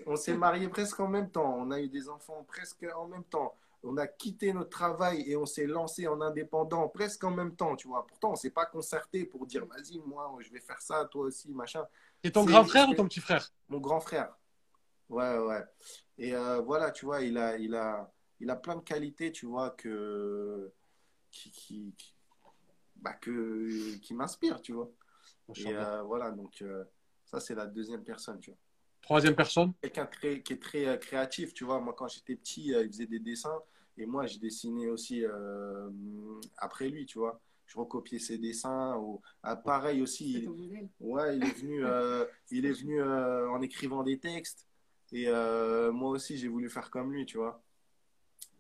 on 0.07 0.15
s'est 0.15 0.37
mariés 0.37 0.69
presque 0.69 1.01
en 1.01 1.09
même 1.09 1.31
temps. 1.31 1.57
On 1.59 1.73
a 1.73 1.81
eu 1.81 1.89
des 1.89 2.09
enfants 2.09 2.45
presque 2.47 2.87
en 2.97 3.09
même 3.09 3.25
temps. 3.25 3.59
On 3.87 3.97
a 3.99 4.07
quitté 4.07 4.53
notre 4.53 4.71
travail 4.71 5.31
et 5.31 5.37
on 5.37 5.45
s'est 5.45 5.67
lancé 5.67 6.09
en 6.09 6.21
indépendant 6.23 6.89
presque 6.89 7.23
en 7.25 7.31
même 7.31 7.55
temps, 7.55 7.77
tu 7.77 7.87
vois. 7.87 8.07
Pourtant, 8.07 8.33
on 8.33 8.37
s'est 8.37 8.51
pas 8.51 8.65
concerté 8.65 9.27
pour 9.27 9.47
dire, 9.47 9.67
vas-y, 9.67 9.99
moi, 9.99 10.35
je 10.41 10.51
vais 10.51 10.61
faire 10.61 10.81
ça, 10.81 11.05
toi 11.05 11.27
aussi, 11.27 11.53
machin. 11.53 11.87
c'est 12.23 12.31
ton 12.31 12.45
grand 12.45 12.65
frère 12.65 12.89
ou 12.89 12.95
ton 12.95 13.07
petit 13.07 13.21
frère? 13.21 13.53
Mon 13.69 13.79
grand 13.79 14.01
frère. 14.01 14.35
Ouais, 15.11 15.37
ouais. 15.39 15.63
Et 16.17 16.35
euh, 16.35 16.61
voilà, 16.61 16.91
tu 16.93 17.05
vois, 17.05 17.21
il 17.21 17.37
a, 17.37 17.59
il, 17.59 17.75
a, 17.75 18.11
il 18.41 18.49
a 18.49 18.57
plein 18.57 18.77
de 18.77 18.81
qualités, 18.81 19.31
tu 19.31 19.45
vois, 19.45 19.71
que, 19.71 20.73
qui, 21.31 21.51
qui, 21.51 21.95
qui, 21.99 22.15
bah, 22.97 23.13
que, 23.13 23.97
qui 23.97 24.15
m'inspirent, 24.15 24.63
tu 24.63 24.73
vois. 24.73 24.91
Et 25.57 25.75
euh, 25.75 26.03
voilà, 26.03 26.31
donc 26.31 26.63
euh, 26.63 26.85
ça, 27.27 27.39
c'est 27.39 27.55
la 27.55 27.67
deuxième 27.67 28.03
personne, 28.03 28.41
tu 28.41 28.51
vois 28.51 28.59
Troisième 29.03 29.37
personne? 29.37 29.75
Quelqu'un 29.83 30.07
qui 30.07 30.53
est 30.55 30.63
très 30.63 30.99
créatif, 30.99 31.53
tu 31.53 31.65
vois. 31.65 31.79
Moi, 31.79 31.93
quand 31.93 32.09
j'étais 32.09 32.35
petit, 32.35 32.73
euh, 32.73 32.85
il 32.85 32.89
faisait 32.89 33.07
des 33.07 33.19
dessins 33.19 33.63
et 33.97 34.07
moi, 34.07 34.27
je 34.27 34.39
dessinais 34.39 34.89
aussi 34.89 35.25
euh, 35.25 35.91
après 36.57 36.89
lui, 36.89 37.07
tu 37.07 37.19
vois. 37.19 37.41
Je 37.67 37.79
recopiais 37.79 38.19
ses 38.19 38.39
dessins. 38.39 38.97
Ou... 38.99 39.21
ah, 39.43 39.57
pareil 39.57 40.03
aussi, 40.03 40.47
modèle. 40.47 40.89
ouais, 41.01 41.37
il 41.39 41.45
est 41.45 41.53
venu, 41.59 41.85
euh, 41.85 42.25
il 42.51 42.67
est 42.67 42.73
venu 42.73 43.01
euh, 43.01 43.49
en 43.51 43.63
écrivant 43.63 44.03
des 44.03 44.19
textes 44.19 44.69
et 45.13 45.29
euh, 45.29 45.93
moi 45.93 46.11
aussi, 46.11 46.37
j'ai 46.37 46.49
voulu 46.49 46.69
faire 46.69 46.91
comme 46.91 47.13
lui, 47.13 47.25
tu 47.25 47.39
vois. 47.39 47.63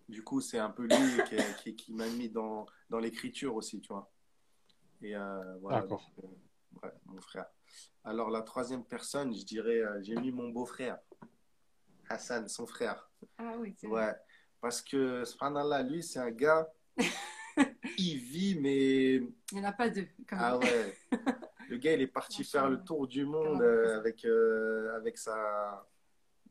Du 0.09 0.23
coup, 0.23 0.40
c'est 0.40 0.59
un 0.59 0.70
peu 0.70 0.85
lui 0.86 1.23
qui, 1.28 1.36
qui- 1.62 1.77
qui 1.77 1.93
m'a 1.94 2.06
mis 2.11 2.28
dans, 2.28 2.66
dans 2.90 2.98
l'écriture 2.98 3.55
aussi, 3.56 3.81
tu 3.81 3.89
vois. 3.93 4.11
Et 5.02 5.16
euh, 5.16 5.56
voilà, 5.61 5.81
D'accord. 5.81 6.11
donc, 6.16 6.24
euh, 6.24 6.86
ouais, 6.86 6.93
mon 7.06 7.20
frère. 7.20 7.47
Alors, 8.05 8.31
la 8.31 8.43
troisième 8.43 8.85
personne, 8.85 9.35
je 9.35 9.44
dirais, 9.44 9.81
euh, 9.81 10.02
j'ai 10.02 10.15
mis 10.16 10.31
mon 10.31 10.51
beau-frère, 10.51 10.98
Hassan, 12.09 12.48
son 12.48 12.66
frère. 12.66 13.11
Ah 13.39 13.55
oui, 13.59 13.74
c'est 13.78 13.86
Ouais, 13.86 14.12
parce 14.65 14.81
que, 14.81 15.27
subhanallah, 15.27 15.82
lui, 15.82 16.03
c'est 16.03 16.20
un 16.20 16.31
gars, 16.31 16.66
il 17.99 18.16
vit, 18.16 18.59
mais. 18.59 19.16
Il 19.16 19.32
n'y 19.53 19.61
en 19.61 19.65
a 19.65 19.73
pas 19.73 19.91
deux. 19.91 20.07
Comme 20.27 20.39
Ah 20.41 20.57
ouais. 20.57 20.97
Le 21.69 21.77
gars, 21.77 21.93
il 21.93 22.01
est 22.01 22.07
parti 22.07 22.45
faire 22.45 22.70
le 22.70 22.82
tour 22.82 23.07
du 23.07 23.27
monde 23.27 23.61
euh, 23.61 23.99
avec, 23.99 24.24
euh, 24.24 24.97
avec 24.97 25.19
sa, 25.19 25.86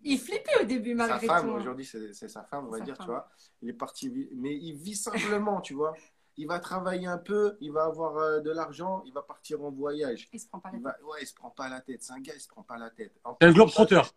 Il 0.04 0.20
flippait 0.20 0.62
au 0.62 0.66
début, 0.66 0.92
sa 0.92 1.08
malgré 1.08 1.26
femme. 1.26 1.48
tout. 1.48 1.54
Aujourd'hui, 1.56 1.86
c'est 1.86 2.14
c'est 2.14 2.28
sa 2.28 2.44
femme, 2.44 2.68
on 2.68 2.70
va 2.70 2.78
Sa 2.78 2.84
dire, 2.84 2.98
femme. 2.98 3.06
tu 3.08 3.12
vois. 3.12 3.30
Il 3.64 3.70
est 3.70 3.74
parti, 3.74 4.30
mais 4.36 4.56
il 4.58 4.76
vit 4.76 4.96
simplement, 4.96 5.60
tu 5.62 5.74
vois. 5.74 5.96
Il 6.38 6.46
va 6.48 6.60
travailler 6.60 7.08
un 7.08 7.18
peu, 7.18 7.58
il 7.62 7.72
va 7.72 7.86
avoir 7.86 8.18
euh, 8.18 8.42
de 8.42 8.52
l'argent, 8.52 9.02
il 9.08 9.14
va 9.14 9.24
partir 9.24 9.64
en 9.64 9.72
voyage. 9.72 10.30
Il 10.34 10.40
se 10.40 10.48
prend 10.48 10.60
pas 10.60 10.70
la 10.70 10.78
tête. 10.78 10.84
va, 10.84 10.98
ouais, 11.08 11.18
il 11.22 11.28
se 11.28 11.34
prend 11.34 11.50
pas 11.50 11.68
la 11.68 11.82
tête. 11.82 12.04
C'est 12.04 12.14
un 12.14 12.20
gars, 12.20 12.34
il 12.36 12.42
se 12.42 12.48
prend 12.48 12.62
pas 12.62 12.78
la 12.78 12.92
tête. 12.92 13.12
C'est 13.16 13.28
un 13.28 13.34
plus, 13.34 13.54
globe-trotteur. 13.54 14.14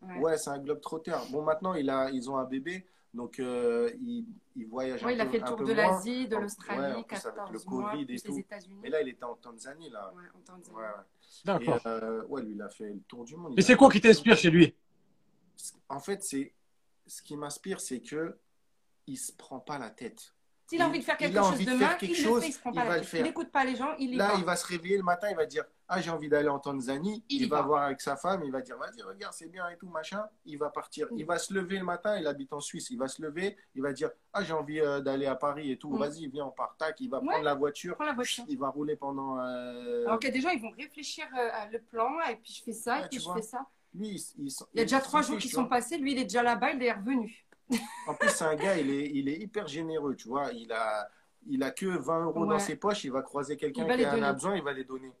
Ouais. 0.00 0.18
Ouais, 0.18 0.38
c'est 0.38 0.50
un 0.50 0.58
globe 0.58 0.80
trotteur. 0.80 1.26
Bon, 1.30 1.42
maintenant, 1.42 1.74
il 1.74 1.90
a, 1.90 2.10
ils 2.10 2.30
ont 2.30 2.38
un 2.38 2.44
bébé, 2.44 2.86
donc 3.14 3.38
euh, 3.38 3.90
il, 4.02 4.26
il 4.56 4.66
voyage 4.66 5.02
Ouais, 5.04 5.12
un 5.12 5.14
il 5.14 5.20
a 5.20 5.26
fait 5.28 5.38
le 5.38 5.44
tour 5.44 5.64
de 5.64 5.72
l'Asie, 5.72 6.28
de 6.28 6.34
ouais, 6.36 6.42
l'Australie, 6.42 6.80
plus, 6.82 6.92
avec 6.92 7.06
14 7.06 7.50
le 7.52 7.70
mois, 7.70 7.90
Covid 7.92 8.02
et 8.14 8.20
tout. 8.20 8.32
les 8.32 8.38
États-Unis. 8.40 8.80
Mais 8.82 8.88
là, 8.90 9.00
il 9.02 9.08
était 9.08 9.24
en 9.24 9.34
Tanzanie, 9.36 9.88
là. 9.90 10.12
Ouais, 10.14 10.22
en 10.34 10.40
Tanzanie. 10.40 10.76
Ouais, 10.76 10.82
ouais. 10.82 10.88
D'accord. 11.44 11.80
euh, 11.86 12.24
ouais, 12.26 12.42
lui, 12.42 12.52
il 12.54 12.62
a 12.62 12.68
fait 12.68 12.88
le 12.92 13.00
tour 13.08 13.24
du 13.24 13.36
monde. 13.36 13.52
Et 13.52 13.60
Il 13.60 13.64
c'est 13.64 13.76
quoi 13.76 13.88
qui 13.90 14.00
t'inspire 14.00 14.36
chez 14.36 14.50
lui? 14.50 14.74
En 15.88 16.00
fait, 16.00 16.22
c'est 16.22 16.52
ce 17.06 17.22
qui 17.22 17.36
m'inspire, 17.36 17.80
c'est 17.80 18.00
que 18.00 18.36
il 19.06 19.16
se 19.16 19.32
prend 19.32 19.60
pas 19.60 19.78
la 19.78 19.90
tête. 19.90 20.34
S'il 20.66 20.80
a 20.80 20.88
envie 20.88 20.98
de 20.98 21.04
faire 21.04 21.16
il 21.20 21.26
quelque 21.26 21.36
a 21.36 21.42
chose 21.42 21.52
envie 21.52 21.66
de 21.66 21.70
demain, 21.72 21.88
faire 21.88 21.98
quelque 21.98 22.12
il 22.12 22.22
le 22.22 22.28
chose, 22.28 22.42
fait, 22.42 22.48
il 22.48 22.52
se 22.52 22.58
prend 22.58 22.72
pas 22.72 22.84
va 22.84 22.88
la 22.88 22.94
le 22.96 23.00
tête. 23.02 23.10
faire. 23.10 23.20
Il 23.20 23.24
n'écoute 23.24 23.50
pas 23.52 23.64
les 23.64 23.76
gens, 23.76 23.94
il 23.98 24.16
Là, 24.16 24.28
va. 24.32 24.38
il 24.38 24.44
va 24.44 24.56
se 24.56 24.66
réveiller 24.66 24.96
le 24.96 25.02
matin, 25.02 25.28
il 25.30 25.36
va 25.36 25.44
dire 25.46 25.64
Ah, 25.86 26.00
j'ai 26.00 26.10
envie 26.10 26.28
d'aller 26.30 26.48
en 26.48 26.58
Tanzanie. 26.58 27.22
Il 27.28 27.48
va 27.48 27.58
va. 27.60 27.62
voir 27.66 27.82
avec 27.82 28.00
sa 28.00 28.16
femme, 28.16 28.42
il 28.44 28.50
va 28.50 28.62
dire 28.62 28.78
Vas-y, 28.78 29.02
regarde, 29.02 29.34
c'est 29.34 29.50
bien 29.50 29.68
et 29.68 29.76
tout, 29.76 29.88
machin. 29.88 30.24
Il 30.46 30.56
va 30.58 30.70
partir. 30.70 31.06
Mm. 31.12 31.18
Il 31.18 31.26
va 31.26 31.38
se 31.38 31.52
lever 31.52 31.78
le 31.78 31.84
matin, 31.84 32.18
il 32.18 32.26
habite 32.26 32.52
en 32.54 32.60
Suisse. 32.60 32.88
Il 32.90 32.98
va 32.98 33.06
se 33.08 33.20
lever, 33.20 33.56
il 33.74 33.82
va 33.82 33.92
dire 33.92 34.10
Ah, 34.32 34.42
j'ai 34.42 34.54
envie 34.54 34.80
euh, 34.80 35.00
d'aller 35.00 35.26
à 35.26 35.34
Paris 35.34 35.70
et 35.70 35.76
tout. 35.78 35.90
Mm. 35.94 35.98
Vas-y, 35.98 36.26
viens, 36.28 36.46
on 36.46 36.50
part. 36.50 36.74
Tac, 36.78 36.98
il 37.00 37.10
va 37.10 37.20
Ouais. 37.20 37.26
prendre 37.26 37.44
la 37.44 37.54
voiture. 37.54 37.94
Prends 37.96 38.06
la 38.06 38.14
voiture. 38.14 38.44
Il 38.48 38.58
va 38.58 38.68
rouler 38.70 38.96
pendant. 38.96 39.38
euh, 39.40 40.06
Alors 40.06 40.18
qu'il 40.18 40.28
y 40.30 40.32
a 40.32 40.34
des 40.34 40.40
gens, 40.40 40.50
ils 40.50 40.62
vont 40.62 40.70
réfléchir 40.70 41.26
euh, 41.38 41.48
à 41.52 41.68
le 41.68 41.80
plan, 41.80 42.10
et 42.30 42.36
puis 42.36 42.52
je 42.54 42.62
fais 42.62 42.72
ça, 42.72 43.00
Ouais, 43.00 43.04
et 43.04 43.08
puis 43.08 43.18
je 43.20 43.24
vois. 43.24 43.34
fais 43.36 43.42
ça. 43.42 43.66
Lui, 43.94 44.08
il, 44.08 44.46
il- 44.46 44.52
Il 44.72 44.78
y 44.78 44.80
a 44.80 44.84
déjà 44.84 45.00
trois 45.00 45.20
jours 45.22 45.36
qui 45.38 45.48
sont 45.48 45.66
passés, 45.66 45.98
lui, 45.98 46.12
il 46.12 46.18
est 46.18 46.24
déjà 46.24 46.42
là-bas, 46.42 46.72
il 46.72 46.82
est 46.82 46.92
revenu. 46.92 47.46
En 48.08 48.14
plus, 48.14 48.28
c'est 48.30 48.44
un 48.44 48.56
gars, 48.56 48.76
il 48.76 48.90
est, 48.90 49.10
il 49.14 49.28
est 49.28 49.38
hyper 49.38 49.66
généreux, 49.68 50.14
tu 50.16 50.28
vois. 50.28 50.50
Il 50.52 50.70
a, 50.72 51.08
il 51.46 51.62
a 51.62 51.70
que 51.70 51.86
20 51.86 52.24
euros 52.24 52.46
dans 52.46 52.58
ses 52.58 52.76
poches, 52.76 53.04
il 53.04 53.12
va 53.12 53.22
croiser 53.22 53.56
quelqu'un 53.56 53.84
qui 53.86 54.06
en 54.06 54.22
a 54.22 54.32
besoin, 54.32 54.56
il 54.56 54.62
va 54.62 54.72
les 54.72 54.84
donner. 54.84 55.12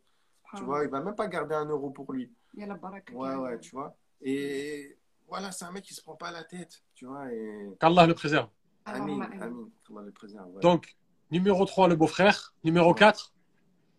Tu 0.54 0.62
Ah, 0.62 0.66
vois, 0.66 0.84
il 0.84 0.90
va 0.90 1.00
même 1.00 1.14
pas 1.14 1.26
garder 1.28 1.54
un 1.54 1.66
euro 1.66 1.90
pour 1.90 2.12
lui. 2.12 2.30
Il 2.54 2.60
y 2.60 2.62
a 2.64 2.66
la 2.66 2.74
baraka. 2.74 3.12
Ouais, 3.14 3.34
ouais, 3.34 3.58
tu 3.58 3.70
vois. 3.72 3.96
Et 4.22 4.96
voilà, 5.28 5.50
c'est 5.52 5.64
un 5.64 5.72
mec 5.72 5.84
qui 5.84 5.94
se 5.94 6.02
prend 6.02 6.14
pas 6.16 6.30
la 6.30 6.44
tête, 6.44 6.82
tu 6.94 7.06
vois. 7.06 7.32
Et... 7.32 7.68
Qu'Allah 7.80 8.06
le 8.06 8.14
préserve. 8.14 8.48
Amin, 8.84 9.20
amin, 9.40 9.68
qu'Allah 9.86 10.02
le 10.02 10.12
préserve. 10.12 10.48
ouais. 10.54 10.60
Donc, 10.60 10.94
numéro 11.30 11.64
3, 11.64 11.88
le 11.88 11.96
beau-frère. 11.96 12.54
Numéro 12.62 12.92
Ouais. 12.92 12.98
4, 12.98 13.32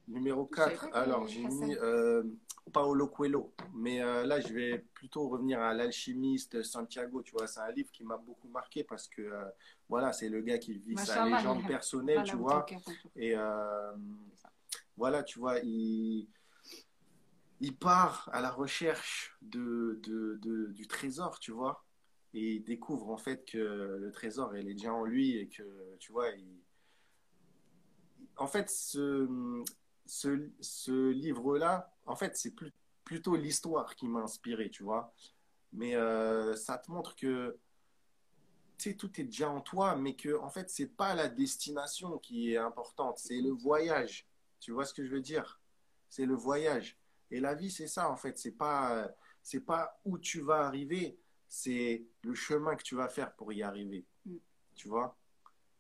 Numéro 0.08 0.48
Je 0.52 0.56
savais 0.58 0.76
4, 0.76 0.82
pas 0.82 0.88
qu'il 0.88 0.96
y 1.00 1.04
alors 1.04 1.28
j'ai 1.28 1.44
mis 1.48 1.76
euh, 1.78 2.24
Paolo 2.72 3.08
Coelho. 3.08 3.52
Mais 3.74 4.02
euh, 4.02 4.24
là, 4.26 4.40
je 4.40 4.54
vais 4.54 4.86
plutôt 4.94 5.28
revenir 5.30 5.60
à 5.60 5.74
l'alchimiste 5.74 6.62
Santiago. 6.62 7.24
Tu 7.24 7.32
vois, 7.32 7.48
c'est 7.48 7.60
un 7.60 7.72
livre 7.72 7.90
qui 7.92 8.04
m'a 8.04 8.18
beaucoup 8.18 8.48
marqué 8.48 8.84
parce 8.84 9.08
que 9.08 9.24
euh, 9.24 9.46
voilà, 9.90 10.14
c'est 10.14 10.30
le 10.30 10.42
gars 10.42 10.60
qui 10.60 10.78
vit 10.78 10.96
sa 10.98 11.26
légende 11.26 11.66
personnelle, 11.68 12.24
tu 12.24 12.36
vois. 12.36 12.66
Et 13.16 13.34
euh, 13.36 13.92
voilà, 14.96 15.24
tu 15.24 15.40
vois, 15.40 15.58
il, 15.64 16.28
il 17.62 17.76
part 17.76 18.30
à 18.34 18.42
la 18.42 18.52
recherche 18.52 19.38
de, 19.42 20.00
du 20.74 20.88
trésor, 20.88 21.40
tu 21.40 21.52
vois. 21.52 21.86
Et 22.34 22.56
il 22.56 22.64
découvre 22.64 23.10
en 23.10 23.18
fait 23.18 23.46
que 23.46 23.98
le 24.00 24.12
trésor, 24.12 24.56
il 24.58 24.70
est 24.70 24.74
déjà 24.74 24.94
en 24.94 25.06
lui 25.06 25.38
et 25.38 25.48
que, 25.48 25.64
tu 26.00 26.12
vois, 26.12 26.28
en 28.38 28.48
fait, 28.48 28.70
ce, 28.70 29.64
ce, 30.06 30.50
ce 30.60 31.10
livre-là, 31.12 31.94
en 32.06 32.16
fait, 32.16 32.36
c'est 32.36 32.52
plus, 32.52 32.74
plutôt 33.06 33.36
l'histoire 33.38 33.96
qui 33.96 34.08
m'a 34.08 34.20
inspiré, 34.22 34.70
tu 34.70 34.84
vois. 34.84 35.14
Mais 35.72 35.96
euh, 35.96 36.56
ça 36.56 36.78
te 36.78 36.92
montre 36.92 37.16
que 37.16 37.58
tu 38.78 38.90
sais, 38.90 38.96
tout 38.98 39.22
est 39.22 39.24
déjà 39.24 39.50
en 39.50 39.62
toi, 39.62 39.96
mais 39.96 40.16
que 40.16 40.38
en 40.38 40.50
fait, 40.50 40.70
c'est 40.70 40.88
pas 40.88 41.16
la 41.16 41.30
destination 41.30 42.18
qui 42.18 42.52
est 42.52 42.58
importante, 42.58 43.18
c'est 43.18 43.40
le 43.40 43.52
voyage. 43.52 44.28
Tu 44.60 44.72
vois 44.72 44.86
ce 44.86 44.94
que 44.94 45.06
je 45.06 45.12
veux 45.12 45.22
dire? 45.22 45.62
C'est 46.10 46.26
le 46.26 46.36
voyage. 46.36 46.98
Et 47.32 47.40
la 47.40 47.56
vie, 47.56 47.72
c'est 47.72 47.88
ça 47.88 48.10
en 48.10 48.16
fait. 48.16 48.38
C'est 48.38 48.52
pas, 48.52 49.10
c'est 49.42 49.62
pas 49.62 50.00
où 50.06 50.18
tu 50.18 50.42
vas 50.42 50.66
arriver, 50.66 51.18
c'est 51.48 52.06
le 52.24 52.34
chemin 52.34 52.76
que 52.76 52.84
tu 52.84 52.96
vas 52.96 53.08
faire 53.08 53.34
pour 53.36 53.54
y 53.54 53.64
arriver. 53.64 54.06
Mm. 54.26 54.38
Tu 54.76 54.88
vois? 54.88 55.18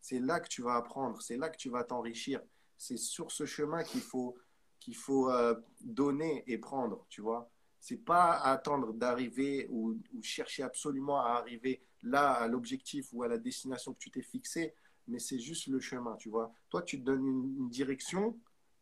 C'est 0.02 0.20
là 0.20 0.40
que 0.40 0.48
tu 0.48 0.62
vas 0.62 0.76
apprendre, 0.76 1.22
c'est 1.22 1.38
là 1.38 1.50
que 1.50 1.58
tu 1.58 1.70
vas 1.70 1.84
t'enrichir. 1.84 2.42
C'est 2.78 2.98
sur 2.98 3.32
ce 3.32 3.46
chemin 3.46 3.84
qu'il 3.84 4.02
faut, 4.02 4.38
qu'il 4.80 4.96
faut 4.96 5.32
euh, 5.32 5.56
donner 5.82 6.44
et 6.48 6.58
prendre, 6.58 7.06
tu 7.10 7.22
vois? 7.22 7.50
C'est 7.80 7.98
pas 7.98 8.34
attendre 8.40 8.94
d'arriver 8.94 9.68
ou, 9.70 9.98
ou 10.14 10.24
chercher 10.24 10.64
absolument 10.64 11.20
à 11.22 11.32
arriver 11.40 11.84
là 12.04 12.34
à 12.34 12.48
l'objectif 12.48 13.08
ou 13.14 13.24
à 13.24 13.28
la 13.28 13.38
destination 13.38 13.94
que 13.94 14.00
tu 14.00 14.12
t'es 14.12 14.22
fixé, 14.22 14.76
mais 15.08 15.20
c'est 15.20 15.40
juste 15.40 15.68
le 15.68 15.80
chemin, 15.80 16.16
tu 16.18 16.30
vois? 16.30 16.54
Toi, 16.70 16.82
tu 16.84 17.00
te 17.00 17.06
donnes 17.06 17.26
une, 17.26 17.56
une 17.60 17.70
direction, 17.70 18.40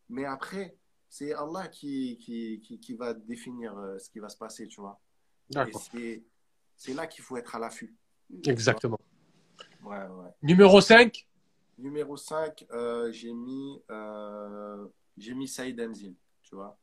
mais 0.10 0.26
après, 0.26 0.77
c'est 1.14 1.31
Allah 1.31 1.68
qui, 1.68 2.18
qui, 2.18 2.60
qui, 2.60 2.80
qui 2.80 2.94
va 2.95 3.14
définir 3.14 3.77
euh, 3.77 3.99
ce 3.99 4.10
qui 4.10 4.18
va 4.18 4.30
se 4.30 4.38
passer, 4.38 4.68
tu 4.68 4.81
vois. 4.81 4.99
Et 5.52 5.53
D'accord. 5.53 5.80
c'est, 5.80 6.23
c'est 6.76 6.95
là 6.95 7.06
qu'il 7.06 7.23
faut 7.23 7.38
être 7.38 7.53
à 7.56 7.60
l'affût. 7.60 7.95
Exactement. 8.48 8.99
Ouais, 9.84 10.07
ouais. 10.07 10.31
Numéro 10.41 10.81
5. 10.81 11.27
Numéro 11.77 12.18
5, 12.18 12.65
euh, 12.72 13.11
j'ai 13.11 13.31
mis, 13.31 13.80
euh, 13.91 14.88
j'ai 15.15 15.35
mis 15.35 15.48
Saïd 15.48 15.80
Amzil, 15.80 16.15
tu 16.41 16.56
vois. 16.56 16.80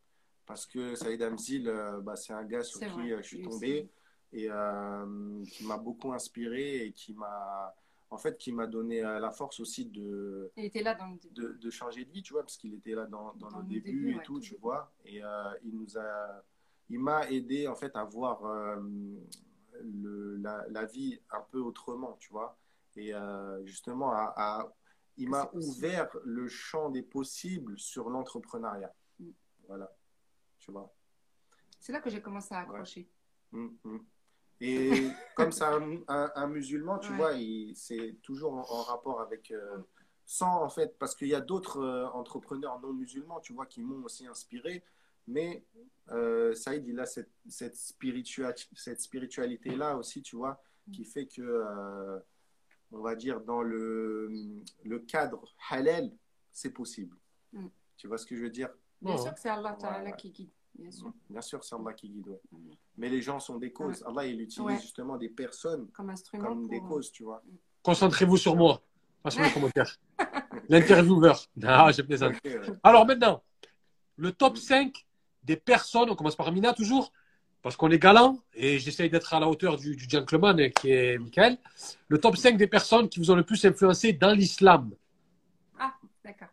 Parce 0.46 0.64
que 0.64 0.94
Saïd 0.94 1.20
Amzil, 1.22 1.68
euh, 1.68 2.00
bah, 2.00 2.14
c'est 2.14 2.32
un 2.32 2.44
gars 2.44 2.62
sur 2.62 2.78
C'est 2.78 2.86
qui 2.86 3.10
vrai, 3.10 3.16
je 3.16 3.26
suis 3.26 3.42
tombé 3.42 3.90
et 4.32 4.48
euh, 4.48 5.44
qui 5.50 5.66
m'a 5.66 5.76
beaucoup 5.76 6.12
inspiré 6.12 6.84
et 6.84 6.92
qui 6.92 7.14
m'a, 7.14 7.74
en 8.10 8.18
fait, 8.18 8.36
qui 8.38 8.52
m'a 8.52 8.66
donné 8.66 9.04
euh, 9.04 9.20
la 9.20 9.30
force 9.30 9.60
aussi 9.60 9.86
de, 9.86 10.50
Il 10.56 10.64
était 10.64 10.82
là 10.82 10.94
dans 10.94 11.08
le 11.08 11.16
début. 11.18 11.34
de, 11.34 11.52
de 11.52 11.70
changer 11.70 12.04
de 12.04 12.10
vie, 12.10 12.22
tu 12.22 12.32
vois, 12.32 12.42
parce 12.42 12.56
qu'il 12.56 12.74
était 12.74 12.94
là 12.94 13.06
dans, 13.06 13.32
dans, 13.34 13.48
Dans 13.50 13.58
le 13.60 13.64
début, 13.68 13.82
début, 13.92 14.10
et 14.10 14.16
ouais, 14.16 14.22
tout, 14.22 14.34
tout 14.34 14.40
tu 14.40 14.56
vois. 14.56 14.92
Et 15.04 15.22
euh, 15.22 15.28
il 15.62 15.76
nous 15.78 15.96
a, 15.96 16.42
il 16.88 16.98
m'a 16.98 17.28
aidé 17.30 17.68
en 17.68 17.76
fait 17.76 17.94
à 17.94 18.04
voir 18.04 18.44
euh, 18.44 18.80
le, 19.82 20.36
la, 20.38 20.66
la 20.68 20.84
vie 20.86 21.20
un 21.30 21.40
peu 21.40 21.60
autrement, 21.60 22.16
tu 22.18 22.30
vois. 22.32 22.58
Et 22.96 23.14
euh, 23.14 23.64
justement, 23.64 24.10
à, 24.12 24.32
à- 24.36 24.72
il 25.16 25.28
m'a 25.28 25.50
ouvert 25.54 26.08
le 26.24 26.48
champ 26.48 26.88
des 26.90 27.02
possibles 27.02 27.78
sur 27.78 28.08
l'entrepreneuriat. 28.10 28.92
Mm. 29.18 29.30
Voilà, 29.68 29.94
tu 30.58 30.72
vois. 30.72 30.92
C'est 31.78 31.92
là 31.92 32.00
que 32.00 32.10
j'ai 32.10 32.20
commencé 32.22 32.54
à 32.54 32.60
accrocher. 32.60 33.08
Mm, 33.52 33.68
mm. 33.84 33.98
Et 34.60 34.90
comme 35.36 35.52
c'est 35.52 35.64
un, 35.64 36.00
un- 36.08 36.32
un 36.34 36.46
musulman, 36.48 36.98
tu 36.98 37.10
Ouais. 37.10 37.16
vois, 37.16 37.32
il- 37.34 37.74
c'est 37.76 38.16
toujours 38.22 38.52
en, 38.54 38.60
en 38.70 38.82
rapport 38.82 39.20
avec. 39.20 39.50
euh, 39.50 39.78
sans, 40.26 40.62
en 40.62 40.68
fait, 40.68 40.96
parce 40.96 41.16
qu'il 41.16 41.26
y 41.26 41.34
a 41.34 41.40
d'autres 41.40 41.78
euh, 41.80 42.06
entrepreneurs 42.10 42.78
non 42.80 42.92
musulmans, 42.92 43.40
tu 43.40 43.52
vois, 43.52 43.66
qui 43.66 43.80
m'ont 43.80 44.04
aussi 44.04 44.28
inspiré. 44.28 44.84
Mais 45.26 45.64
euh, 46.12 46.54
Saïd, 46.54 46.86
il 46.86 47.00
a 47.00 47.06
cette, 47.06 47.30
cette, 47.48 47.74
spiritua- 47.74 48.54
cette 48.76 49.00
spiritualité-là 49.00 49.96
aussi, 49.96 50.22
tu 50.22 50.36
vois, 50.36 50.62
qui 50.92 51.04
fait 51.04 51.26
que, 51.26 51.42
euh, 51.42 52.18
on 52.92 53.00
va 53.00 53.16
dire, 53.16 53.40
dans 53.40 53.62
le, 53.62 54.62
le 54.84 54.98
cadre 55.00 55.52
halal, 55.68 56.12
c'est 56.52 56.70
possible. 56.70 57.16
Mm. 57.52 57.66
Tu 57.96 58.06
vois 58.06 58.16
ce 58.18 58.24
que 58.26 58.36
je 58.36 58.42
veux 58.42 58.50
dire? 58.50 58.70
Bien 59.02 59.16
sûr 59.16 59.34
que 59.34 59.40
c'est 59.40 59.48
Allah 59.48 59.76
ouais. 60.04 60.14
qui 60.16 60.30
guide. 60.30 60.50
Bien 60.78 60.90
sûr. 60.90 61.12
Bien 61.28 61.40
sûr, 61.42 61.62
c'est 61.64 61.74
Allah 61.74 61.92
qui 61.92 62.08
guide. 62.08 62.28
ouais. 62.28 62.40
Mm. 62.52 62.70
Mais 62.96 63.08
les 63.08 63.22
gens 63.22 63.38
sont 63.40 63.56
des 63.58 63.72
causes. 63.72 64.02
Allah, 64.06 64.26
il 64.26 64.40
utilise 64.40 64.60
Ouais. 64.60 64.78
justement 64.80 65.16
des 65.16 65.28
personnes 65.28 65.88
Comme 65.92 66.10
instrument 66.10 66.44
comme 66.44 66.60
pour... 66.62 66.70
des 66.70 66.80
causes, 66.80 67.10
tu 67.12 67.24
vois. 67.24 67.42
Concentrez-vous 67.82 68.36
sur 68.36 68.56
moi. 68.56 68.82
Pas 69.22 69.30
sur 69.30 69.42
les 69.42 69.50
commentaires. 69.52 69.96
L'intervieweur. 70.68 71.44
Non, 71.56 71.90
je 71.90 72.02
plaisante. 72.02 72.34
Ouais. 72.44 72.60
Alors 72.82 73.06
maintenant, 73.06 73.42
le 74.16 74.32
top 74.32 74.56
5 74.56 74.94
des 75.42 75.56
personnes, 75.56 76.10
on 76.10 76.14
commence 76.14 76.36
par 76.36 76.48
Amina 76.48 76.72
toujours, 76.72 77.12
parce 77.62 77.76
qu'on 77.76 77.90
est 77.90 77.98
galant 77.98 78.38
et 78.54 78.78
j'essaye 78.78 79.10
d'être 79.10 79.34
à 79.34 79.40
la 79.40 79.48
hauteur 79.48 79.76
du, 79.76 79.96
du 79.96 80.06
gentleman 80.08 80.58
euh, 80.60 80.68
qui 80.68 80.90
est 80.90 81.18
Michael. 81.18 81.58
Le 82.08 82.18
top 82.18 82.36
5 82.36 82.56
des 82.56 82.66
personnes 82.66 83.08
qui 83.08 83.18
vous 83.18 83.30
ont 83.30 83.36
le 83.36 83.44
plus 83.44 83.62
influencé 83.64 84.12
dans 84.12 84.32
l'islam. 84.32 84.90
Ah, 85.78 85.94
d'accord. 86.24 86.48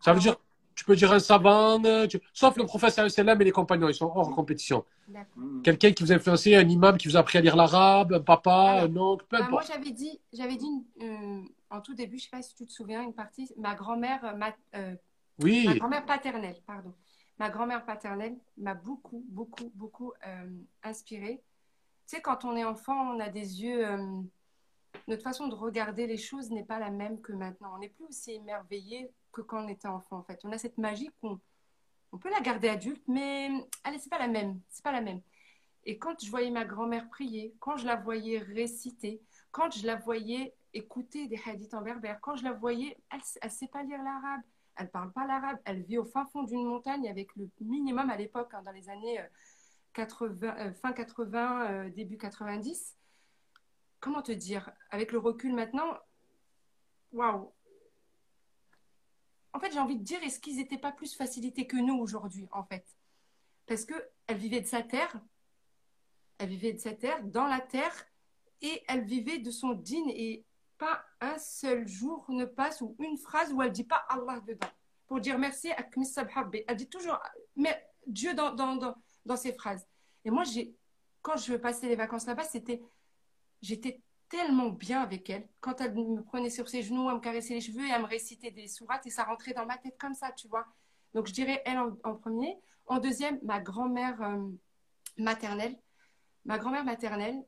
Ça 0.00 0.12
veut 0.12 0.20
dire, 0.20 0.36
tu 0.78 0.84
peux 0.84 0.94
dire 0.94 1.12
un 1.12 1.18
savant, 1.18 1.82
euh, 1.84 2.06
tu- 2.06 2.20
sauf 2.32 2.56
le 2.56 2.62
wa 2.62 2.90
sallam 2.90 3.40
et 3.42 3.44
les 3.44 3.50
compagnons, 3.50 3.88
ils 3.88 3.94
sont 3.94 4.12
hors 4.14 4.30
compétition. 4.30 4.84
D'accord. 5.08 5.42
Mm. 5.42 5.62
Quelqu'un 5.62 5.90
qui 5.90 6.04
vous 6.04 6.12
a 6.12 6.14
influencé, 6.14 6.54
un 6.54 6.68
imam 6.68 6.96
qui 6.96 7.08
vous 7.08 7.16
a 7.16 7.20
appris 7.20 7.36
à 7.36 7.40
lire 7.40 7.56
l'arabe, 7.56 8.12
un 8.12 8.20
papa, 8.20 8.52
Alors, 8.52 8.84
un 8.84 8.96
oncle, 8.96 9.26
peu 9.28 9.38
Bah, 9.38 9.48
moi, 9.50 9.60
importe. 9.62 9.72
j'avais 9.74 9.90
dit, 9.90 10.20
j'avais 10.32 10.54
dit 10.54 10.86
euh, 11.02 11.40
en 11.70 11.80
tout 11.80 11.94
début, 11.94 12.16
je 12.18 12.24
sais 12.24 12.30
pas 12.30 12.42
si 12.42 12.54
tu 12.54 12.64
te 12.64 12.70
souviens, 12.72 13.02
une 13.02 13.12
partie, 13.12 13.50
ma 13.56 13.74
grand-mère, 13.74 14.24
euh, 14.24 14.34
ma, 14.36 14.54
euh, 14.76 14.94
grand-mère 15.74 16.06
paternelle, 16.06 16.60
pardon. 16.64 16.94
Ma 17.40 17.50
grand-mère 17.50 17.84
paternelle 17.84 18.36
m'a 18.56 18.74
beaucoup, 18.74 19.24
beaucoup, 19.30 19.72
beaucoup 19.74 20.12
euh, 20.28 20.46
inspirée. 20.84 21.42
Tu 22.08 22.14
sais, 22.16 22.22
quand 22.22 22.44
on 22.44 22.54
est 22.56 22.64
enfant, 22.64 23.14
on 23.16 23.18
a 23.18 23.28
des 23.30 23.62
yeux. 23.64 23.84
euh, 23.84 24.20
notre 25.08 25.22
façon 25.22 25.48
de 25.48 25.54
regarder 25.54 26.06
les 26.06 26.16
choses 26.16 26.50
n'est 26.50 26.64
pas 26.64 26.78
la 26.78 26.90
même 26.90 27.20
que 27.20 27.32
maintenant. 27.32 27.72
On 27.74 27.78
n'est 27.78 27.88
plus 27.90 28.04
aussi 28.06 28.32
émerveillé 28.32 29.10
que 29.32 29.40
quand 29.40 29.64
on 29.64 29.68
était 29.68 29.88
enfant, 29.88 30.18
en 30.18 30.22
fait. 30.22 30.40
On 30.44 30.52
a 30.52 30.58
cette 30.58 30.78
magie 30.78 31.10
qu'on 31.20 31.40
on 32.12 32.18
peut 32.18 32.30
la 32.30 32.40
garder 32.40 32.68
adulte, 32.68 33.02
mais 33.06 33.50
allez, 33.84 33.98
c'est 33.98 34.10
pas 34.10 34.18
la 34.18 34.28
même. 34.28 34.60
C'est 34.68 34.82
pas 34.84 34.92
la 34.92 35.00
même. 35.00 35.20
Et 35.84 35.98
quand 35.98 36.22
je 36.22 36.30
voyais 36.30 36.50
ma 36.50 36.64
grand-mère 36.64 37.08
prier, 37.08 37.54
quand 37.60 37.76
je 37.76 37.86
la 37.86 37.96
voyais 37.96 38.38
réciter, 38.38 39.22
quand 39.50 39.70
je 39.70 39.86
la 39.86 39.96
voyais 39.96 40.54
écouter 40.74 41.28
des 41.28 41.40
hadiths 41.46 41.74
en 41.74 41.82
berbère, 41.82 42.20
quand 42.20 42.36
je 42.36 42.44
la 42.44 42.52
voyais, 42.52 42.98
elle 43.10 43.20
ne 43.42 43.48
sait 43.48 43.68
pas 43.68 43.82
lire 43.82 44.02
l'arabe, 44.02 44.42
elle 44.76 44.86
ne 44.86 44.90
parle 44.90 45.12
pas 45.12 45.26
l'arabe, 45.26 45.58
elle 45.64 45.82
vit 45.82 45.98
au 45.98 46.04
fin 46.04 46.26
fond 46.26 46.42
d'une 46.42 46.64
montagne 46.64 47.08
avec 47.08 47.34
le 47.36 47.48
minimum 47.60 48.10
à 48.10 48.16
l'époque, 48.16 48.52
hein, 48.54 48.62
dans 48.62 48.72
les 48.72 48.88
années 48.88 49.20
euh, 49.20 49.26
80, 49.94 50.56
euh, 50.58 50.72
fin 50.74 50.92
80, 50.92 51.70
euh, 51.70 51.90
début 51.90 52.16
90. 52.16 52.96
Comment 54.00 54.22
te 54.22 54.32
dire? 54.32 54.70
Avec 54.90 55.10
le 55.10 55.18
recul 55.18 55.54
maintenant, 55.54 55.96
waouh 57.12 57.52
En 59.58 59.60
fait, 59.60 59.72
j'ai 59.72 59.80
envie 59.80 59.96
de 59.96 60.04
dire, 60.04 60.22
est-ce 60.22 60.38
qu'ils 60.38 60.54
n'étaient 60.54 60.78
pas 60.78 60.92
plus 60.92 61.16
facilités 61.16 61.66
que 61.66 61.76
nous 61.76 61.96
aujourd'hui, 61.96 62.46
en 62.52 62.62
fait? 62.62 62.86
Parce 63.66 63.84
qu'elle 63.84 64.36
vivait 64.36 64.60
de 64.60 64.68
sa 64.68 64.84
terre, 64.84 65.20
elle 66.38 66.48
vivait 66.48 66.72
de 66.72 66.78
sa 66.78 66.92
terre, 66.92 67.24
dans 67.24 67.48
la 67.48 67.60
terre, 67.60 68.06
et 68.62 68.84
elle 68.86 69.02
vivait 69.02 69.40
de 69.40 69.50
son 69.50 69.72
dîne 69.72 70.10
et 70.10 70.44
pas 70.78 71.04
un 71.20 71.36
seul 71.38 71.88
jour 71.88 72.24
ne 72.28 72.44
passe 72.44 72.82
ou 72.82 72.94
une 73.00 73.18
phrase 73.18 73.52
où 73.52 73.60
elle 73.60 73.72
dit 73.72 73.82
pas 73.82 74.06
Allah 74.08 74.38
dedans 74.46 74.68
pour 75.08 75.18
dire 75.18 75.36
merci 75.40 75.72
à. 75.72 75.84
Elle 76.68 76.76
dit 76.76 76.88
toujours 76.88 77.18
mais 77.56 77.84
Dieu 78.06 78.34
dans, 78.34 78.54
dans, 78.54 78.76
dans, 78.76 78.94
dans 79.26 79.36
ses 79.36 79.52
phrases. 79.52 79.84
Et 80.24 80.30
moi, 80.30 80.44
j'ai, 80.44 80.72
quand 81.20 81.36
je 81.36 81.54
passais 81.56 81.88
les 81.88 81.96
vacances 81.96 82.26
là-bas, 82.26 82.44
c'était, 82.44 82.80
j'étais 83.60 84.02
tellement 84.28 84.68
bien 84.68 85.00
avec 85.00 85.30
elle. 85.30 85.48
Quand 85.60 85.80
elle 85.80 85.94
me 85.94 86.22
prenait 86.22 86.50
sur 86.50 86.68
ses 86.68 86.82
genoux, 86.82 87.08
elle 87.08 87.16
me 87.16 87.20
caressait 87.20 87.54
les 87.54 87.60
cheveux 87.60 87.86
et 87.86 87.90
elle 87.90 88.02
me 88.02 88.06
récitait 88.06 88.50
des 88.50 88.68
sourates 88.68 89.06
et 89.06 89.10
ça 89.10 89.24
rentrait 89.24 89.54
dans 89.54 89.66
ma 89.66 89.78
tête 89.78 89.96
comme 89.98 90.14
ça, 90.14 90.32
tu 90.32 90.48
vois. 90.48 90.66
Donc 91.14 91.26
je 91.26 91.32
dirais 91.32 91.62
elle 91.64 91.78
en, 91.78 92.14
premier. 92.14 92.58
En 92.86 92.98
deuxième, 92.98 93.38
ma 93.42 93.60
grand-mère 93.60 94.20
euh, 94.22 94.48
maternelle. 95.16 95.78
Ma 96.44 96.58
grand-mère 96.58 96.84
maternelle, 96.84 97.44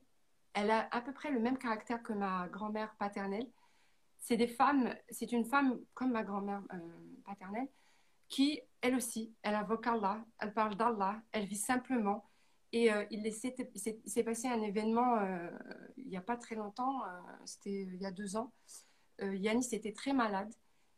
elle 0.53 0.71
a 0.71 0.87
à 0.91 1.01
peu 1.01 1.13
près 1.13 1.31
le 1.31 1.39
même 1.39 1.57
caractère 1.57 2.01
que 2.03 2.13
ma 2.13 2.47
grand-mère 2.49 2.95
paternelle. 2.97 3.47
C'est 4.19 4.37
des 4.37 4.47
femmes, 4.47 4.93
c'est 5.09 5.31
une 5.31 5.45
femme 5.45 5.79
comme 5.93 6.11
ma 6.11 6.23
grand-mère 6.23 6.61
euh, 6.73 6.77
paternelle 7.25 7.67
qui, 8.31 8.61
elle 8.81 8.95
aussi, 8.95 9.35
elle 9.43 9.55
invoque 9.55 9.85
Allah, 9.85 10.23
elle 10.39 10.53
parle 10.53 10.75
d'Allah, 10.75 11.21
elle 11.33 11.45
vit 11.45 11.57
simplement. 11.57 12.30
Et 12.73 12.91
euh, 12.91 13.03
il 13.11 13.33
s'est 13.33 14.23
passé 14.23 14.47
un 14.47 14.61
événement 14.61 15.17
euh, 15.17 15.49
il 15.97 16.07
n'y 16.07 16.17
a 16.17 16.21
pas 16.21 16.37
très 16.37 16.55
longtemps, 16.55 17.03
euh, 17.03 17.07
c'était 17.45 17.81
il 17.83 18.01
y 18.01 18.05
a 18.05 18.11
deux 18.11 18.37
ans. 18.37 18.51
Euh, 19.21 19.35
Yanis 19.35 19.67
était 19.73 19.91
très 19.91 20.13
malade 20.13 20.53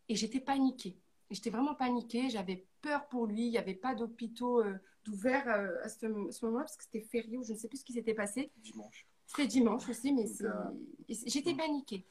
et 0.08 0.16
j'étais 0.16 0.40
paniquée. 0.40 0.98
J'étais 1.32 1.50
vraiment 1.50 1.74
paniquée, 1.74 2.30
j'avais 2.30 2.68
peur 2.82 3.08
pour 3.08 3.26
lui, 3.26 3.45
il 3.48 3.50
n'y 3.50 3.58
avait 3.58 3.74
pas 3.74 3.95
d'hôpitaux 3.95 4.62
euh, 4.62 4.78
d'ouvert 5.04 5.48
euh, 5.48 5.84
à 5.84 5.90
ce, 5.90 6.06
ce 6.32 6.45
moment-là 6.45 6.64
parce 6.66 6.78
que 6.78 6.84
c'était 6.84 7.02
férié 7.02 7.38
ou 7.38 7.44
je 7.44 7.54
ne 7.54 7.58
sais 7.58 7.68
plus 7.68 7.80
ce 7.80 7.86
qui 7.86 7.94
s'était 7.94 8.14
passé. 8.14 8.52
Dimanche. 8.58 9.08
C'était 9.26 9.48
dimanche 9.48 9.90
aussi, 9.90 10.14
mais 10.14 10.26
Euh, 10.41 10.54
j'étais 11.10 11.56
paniquée. 11.56 12.06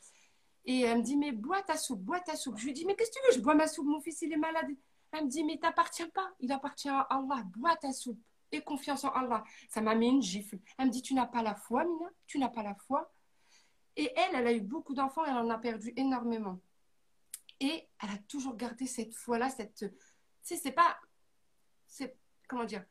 Et 0.64 0.80
elle 0.80 0.98
me 0.98 1.02
dit, 1.02 1.16
mais 1.16 1.30
bois 1.32 1.62
ta 1.62 1.76
soupe, 1.76 2.00
bois 2.02 2.20
ta 2.20 2.34
soupe. 2.36 2.58
Je 2.58 2.66
lui 2.66 2.72
dis, 2.72 2.84
mais 2.84 2.96
qu'est-ce 2.96 3.10
que 3.10 3.16
tu 3.16 3.26
veux? 3.28 3.38
Je 3.38 3.42
bois 3.44 3.54
ma 3.54 3.68
soupe, 3.68 3.86
mon 3.86 4.00
fils, 4.00 4.22
il 4.22 4.32
est 4.32 4.36
malade. 4.36 4.70
Elle 5.12 5.24
me 5.24 5.28
dit, 5.28 5.44
mais 5.44 5.58
t'appartient 5.58 6.08
pas, 6.08 6.32
il 6.40 6.50
appartient 6.50 6.88
à 6.88 7.00
Allah, 7.02 7.44
bois 7.56 7.76
ta 7.76 7.92
soupe. 7.92 8.20
Et 8.52 8.60
confiance 8.62 9.04
en 9.04 9.10
Allah. 9.10 9.44
Ça 9.68 9.80
m'a 9.80 9.94
mis 9.94 10.08
une 10.08 10.22
gifle. 10.22 10.58
Elle 10.78 10.86
me 10.86 10.90
dit, 10.90 11.02
tu 11.02 11.14
n'as 11.14 11.26
pas 11.26 11.42
la 11.42 11.54
foi, 11.54 11.84
Mina 11.84 12.10
Tu 12.26 12.38
n'as 12.38 12.48
pas 12.48 12.62
la 12.62 12.74
foi 12.74 13.12
Et 13.96 14.12
elle, 14.16 14.34
elle 14.34 14.46
a 14.46 14.52
eu 14.52 14.60
beaucoup 14.60 14.94
d'enfants, 14.94 15.24
elle 15.24 15.36
en 15.36 15.48
a 15.50 15.58
perdu 15.58 15.92
énormément. 15.96 16.60
Et 17.60 17.88
elle 18.02 18.10
a 18.10 18.18
toujours 18.28 18.56
gardé 18.56 18.86
cette 18.86 19.14
foi-là, 19.14 19.48
cette... 19.48 19.78
Tu 19.78 19.94
sais, 20.42 20.56
c'est 20.56 20.72
pas... 20.72 20.98
C'est... 21.86 22.16
Comment 22.48 22.64
dire 22.64 22.84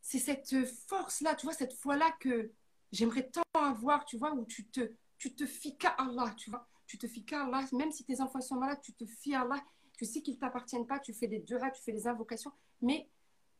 C'est 0.00 0.18
cette 0.18 0.66
force-là, 0.86 1.34
tu 1.34 1.46
vois, 1.46 1.54
cette 1.54 1.72
foi-là 1.72 2.12
que 2.20 2.52
j'aimerais 2.92 3.28
tant 3.28 3.42
avoir, 3.54 4.04
tu 4.04 4.16
vois, 4.18 4.32
où 4.32 4.44
tu 4.44 4.66
te, 4.66 4.92
tu 5.18 5.34
te 5.34 5.46
fies 5.46 5.76
qu'à 5.76 5.90
Allah, 5.90 6.32
tu 6.36 6.50
vois. 6.50 6.68
Tu 6.86 6.98
te 6.98 7.06
fies 7.06 7.24
qu'à 7.24 7.44
Allah, 7.44 7.64
même 7.72 7.90
si 7.90 8.04
tes 8.04 8.20
enfants 8.20 8.40
sont 8.40 8.56
malades, 8.56 8.80
tu 8.82 8.92
te 8.92 9.06
fies 9.06 9.34
à 9.34 9.42
Allah. 9.42 9.64
Tu 9.96 10.04
sais 10.04 10.20
qu'ils 10.20 10.34
ne 10.34 10.40
t'appartiennent 10.40 10.86
pas, 10.86 10.98
tu 11.00 11.12
fais 11.14 11.28
des 11.28 11.40
duras, 11.40 11.70
tu 11.70 11.82
fais 11.82 11.92
des 11.92 12.06
invocations, 12.06 12.52
mais 12.80 13.08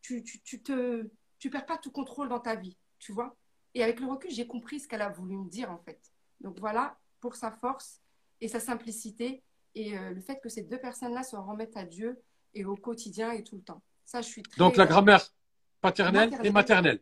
tu, 0.00 0.22
tu, 0.22 0.40
tu 0.40 0.62
te, 0.62 1.08
tu 1.42 1.50
perds 1.50 1.66
pas 1.66 1.76
tout 1.76 1.90
contrôle 1.90 2.28
dans 2.28 2.38
ta 2.38 2.54
vie, 2.54 2.76
tu 3.00 3.10
vois. 3.10 3.34
Et 3.74 3.82
avec 3.82 3.98
le 3.98 4.06
recul, 4.06 4.30
j'ai 4.30 4.46
compris 4.46 4.78
ce 4.78 4.86
qu'elle 4.86 5.02
a 5.02 5.08
voulu 5.08 5.36
me 5.36 5.50
dire, 5.50 5.72
en 5.72 5.78
fait. 5.78 6.00
Donc 6.40 6.60
voilà, 6.60 6.96
pour 7.18 7.34
sa 7.34 7.50
force 7.50 8.00
et 8.40 8.46
sa 8.46 8.60
simplicité, 8.60 9.42
et 9.74 9.98
euh, 9.98 10.10
le 10.10 10.20
fait 10.20 10.38
que 10.40 10.48
ces 10.48 10.62
deux 10.62 10.78
personnes-là 10.78 11.24
se 11.24 11.34
remettent 11.34 11.76
à 11.76 11.84
Dieu 11.84 12.22
et 12.54 12.64
au 12.64 12.76
quotidien 12.76 13.32
et 13.32 13.42
tout 13.42 13.56
le 13.56 13.62
temps. 13.62 13.82
Ça, 14.04 14.22
je 14.22 14.28
suis 14.28 14.44
très... 14.44 14.56
Donc 14.56 14.76
la 14.76 14.86
grand-mère 14.86 15.34
paternelle 15.80 16.30
Maternelle. 16.30 16.46
et 16.46 16.52
maternelle. 16.52 17.00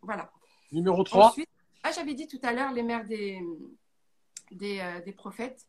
Voilà. 0.00 0.32
Numéro 0.70 1.04
3. 1.04 1.26
Ensuite, 1.26 1.50
ah, 1.82 1.90
j'avais 1.94 2.14
dit 2.14 2.26
tout 2.26 2.40
à 2.42 2.54
l'heure 2.54 2.72
les 2.72 2.82
mères 2.82 3.04
des, 3.04 3.42
des, 4.52 4.80
euh, 4.80 5.02
des 5.02 5.12
prophètes, 5.12 5.66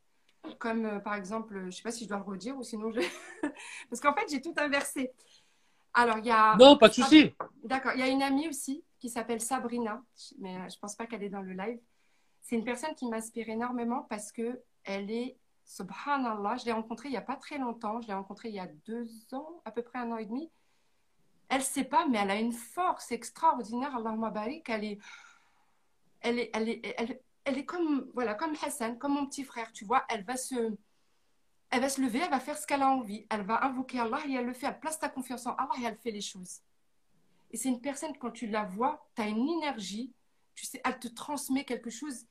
comme 0.59 0.85
euh, 0.85 0.99
par 0.99 1.15
exemple, 1.15 1.59
je 1.59 1.65
ne 1.65 1.71
sais 1.71 1.83
pas 1.83 1.91
si 1.91 2.05
je 2.05 2.09
dois 2.09 2.19
le 2.19 2.23
redire 2.23 2.57
ou 2.57 2.63
sinon 2.63 2.89
je. 2.89 3.01
Parce 3.89 3.99
qu'en 3.99 4.13
fait, 4.13 4.29
j'ai 4.29 4.39
tout 4.39 4.53
inversé. 4.55 5.11
Alors, 5.93 6.17
il 6.17 6.25
y 6.25 6.31
a. 6.31 6.55
Non, 6.57 6.77
pas 6.77 6.89
de 6.89 6.93
souci. 6.93 7.33
D'accord, 7.63 7.93
il 7.93 7.99
y 7.99 8.03
a 8.03 8.07
une 8.07 8.23
amie 8.23 8.47
aussi 8.47 8.83
qui 8.99 9.09
s'appelle 9.09 9.41
Sabrina, 9.41 10.01
mais 10.39 10.55
euh, 10.55 10.69
je 10.69 10.75
ne 10.75 10.79
pense 10.79 10.95
pas 10.95 11.05
qu'elle 11.05 11.23
est 11.23 11.29
dans 11.29 11.41
le 11.41 11.53
live. 11.53 11.79
C'est 12.41 12.55
une 12.55 12.63
personne 12.63 12.95
qui 12.95 13.07
m'inspire 13.07 13.49
énormément 13.49 14.05
parce 14.09 14.31
que 14.31 14.61
elle 14.83 15.11
est, 15.11 15.37
subhanallah, 15.65 16.57
je 16.57 16.65
l'ai 16.65 16.71
rencontrée 16.71 17.09
il 17.09 17.11
n'y 17.11 17.17
a 17.17 17.21
pas 17.21 17.35
très 17.35 17.57
longtemps, 17.57 18.01
je 18.01 18.07
l'ai 18.07 18.13
rencontrée 18.13 18.49
il 18.49 18.55
y 18.55 18.59
a 18.59 18.67
deux 18.85 19.07
ans, 19.33 19.61
à 19.65 19.71
peu 19.71 19.81
près 19.81 19.99
un 19.99 20.11
an 20.11 20.17
et 20.17 20.25
demi. 20.25 20.49
Elle 21.49 21.59
ne 21.59 21.63
sait 21.63 21.83
pas, 21.83 22.07
mais 22.07 22.17
elle 22.17 22.31
a 22.31 22.39
une 22.39 22.53
force 22.53 23.11
extraordinaire, 23.11 23.95
Allahumma 23.95 24.29
barik, 24.29 24.69
elle 24.69 24.83
est, 24.83 24.97
elle 26.21 26.39
est, 26.39 26.49
elle 26.53 26.69
est, 26.69 26.95
elle, 26.97 27.19
elle 27.45 27.57
est 27.57 27.65
comme, 27.65 28.09
voilà, 28.13 28.33
comme 28.35 28.53
Hassan, 28.61 28.97
comme 28.97 29.13
mon 29.13 29.25
petit 29.25 29.43
frère, 29.43 29.71
tu 29.71 29.85
vois, 29.85 30.03
elle 30.09 30.23
va 30.23 30.37
se, 30.37 30.75
elle 31.73 31.81
va 31.81 31.89
se 31.89 31.99
lever, 31.99 32.19
elle 32.19 32.29
va 32.29 32.39
faire 32.39 32.57
ce 32.57 32.67
qu'elle 32.67 32.83
a 32.83 32.89
envie, 32.89 33.25
elle 33.31 33.41
va 33.41 33.65
invoquer 33.65 33.99
Allah 33.99 34.19
et 34.27 34.33
elle 34.33 34.45
le 34.45 34.53
fait, 34.53 34.67
elle 34.67 34.79
place 34.79 34.99
ta 34.99 35.09
confiance 35.09 35.47
en 35.47 35.55
Allah 35.55 35.71
et 35.81 35.83
elle 35.85 35.97
fait 35.97 36.11
les 36.11 36.21
choses. 36.21 36.61
Et 37.49 37.57
c'est 37.57 37.69
une 37.69 37.81
personne, 37.81 38.15
quand 38.19 38.29
tu 38.29 38.45
la 38.47 38.63
vois, 38.63 39.07
tu 39.15 39.23
as 39.23 39.27
une 39.27 39.49
énergie, 39.49 40.13
tu 40.53 40.67
sais, 40.67 40.79
elle 40.85 40.99
te 40.99 41.07
transmet 41.07 41.65
quelque 41.65 41.89
chose, 41.89 42.27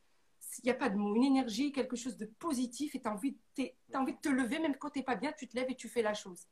il 0.59 0.66
n'y 0.66 0.70
a 0.70 0.74
pas 0.74 0.89
de 0.89 0.97
mot, 0.97 1.16
une 1.16 1.24
énergie, 1.24 1.73
quelque 1.73 1.97
chose 1.97 2.16
de 2.16 2.27
positif 2.27 2.94
et 2.94 3.01
tu 3.02 3.09
as, 3.09 3.12
envie 3.12 3.36
de- 3.59 3.73
envie 3.94 4.12
de 4.12 4.20
te 4.20 4.28
lever, 4.28 4.60
même 4.60 4.77
quand 4.77 4.90
tu 4.90 5.01
n'es 5.01 5.05
pas 5.05 5.16
bien, 5.16 5.32
tu 5.32 5.48
te 5.48 5.56
lèves 5.56 5.70
et 5.70 5.74
tu 5.74 5.89
fais 5.89 6.02
la 6.02 6.14
chose. 6.14 6.47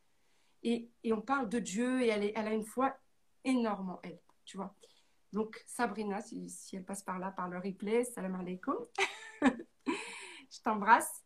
Et, 0.64 0.88
et 1.04 1.12
on 1.12 1.20
parle 1.20 1.48
de 1.48 1.60
Dieu 1.60 2.02
et 2.02 2.08
elle, 2.08 2.32
elle 2.34 2.46
a 2.48 2.52
une 2.52 2.64
foi 2.64 2.96
énorme 3.44 3.90
en 3.90 4.00
elle, 4.02 4.18
tu 4.44 4.56
vois. 4.56 4.74
Donc 5.32 5.62
Sabrina, 5.64 6.20
si, 6.20 6.48
si 6.50 6.74
elle 6.74 6.84
passe 6.84 7.04
par 7.04 7.20
là, 7.20 7.30
par 7.30 7.48
le 7.48 7.58
replay, 7.58 8.02
salam 8.02 8.34
alaikum. 8.34 8.74
je 9.42 10.60
t'embrasse. 10.64 11.19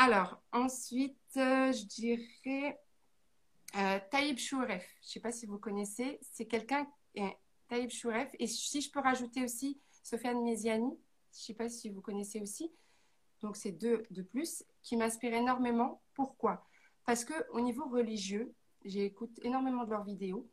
Alors, 0.00 0.40
ensuite, 0.52 1.18
euh, 1.36 1.72
je 1.72 1.84
dirais 1.84 2.80
euh, 3.76 3.98
Taïb 4.12 4.38
Chouref. 4.38 4.88
Je 5.02 5.06
ne 5.06 5.10
sais 5.10 5.20
pas 5.20 5.32
si 5.32 5.44
vous 5.44 5.58
connaissez. 5.58 6.20
C'est 6.22 6.46
quelqu'un, 6.46 6.88
euh, 7.18 7.28
Taïb 7.66 7.90
Chouref. 7.90 8.30
Et 8.38 8.46
si 8.46 8.80
je 8.80 8.92
peux 8.92 9.00
rajouter 9.00 9.42
aussi 9.42 9.80
Sofiane 10.04 10.40
Méziani, 10.44 10.96
je 11.32 11.38
ne 11.38 11.42
sais 11.46 11.54
pas 11.54 11.68
si 11.68 11.90
vous 11.90 12.00
connaissez 12.00 12.40
aussi. 12.40 12.70
Donc, 13.42 13.56
c'est 13.56 13.72
deux 13.72 14.04
de 14.10 14.22
plus 14.22 14.64
qui 14.84 14.96
m'inspirent 14.96 15.34
énormément. 15.34 16.00
Pourquoi? 16.14 16.64
Parce 17.04 17.24
qu'au 17.24 17.60
niveau 17.60 17.88
religieux, 17.88 18.54
j'écoute 18.84 19.36
énormément 19.42 19.82
de 19.82 19.90
leurs 19.90 20.04
vidéos. 20.04 20.48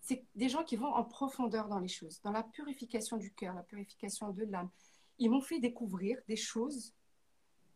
C'est 0.00 0.26
des 0.34 0.48
gens 0.48 0.64
qui 0.64 0.74
vont 0.74 0.92
en 0.92 1.04
profondeur 1.04 1.68
dans 1.68 1.78
les 1.78 1.88
choses, 1.88 2.20
dans 2.22 2.32
la 2.32 2.42
purification 2.42 3.16
du 3.16 3.32
cœur, 3.32 3.54
la 3.54 3.62
purification 3.62 4.30
de 4.30 4.42
l'âme. 4.42 4.70
Ils 5.20 5.30
m'ont 5.30 5.40
fait 5.40 5.60
découvrir 5.60 6.18
des 6.26 6.36
choses 6.36 6.96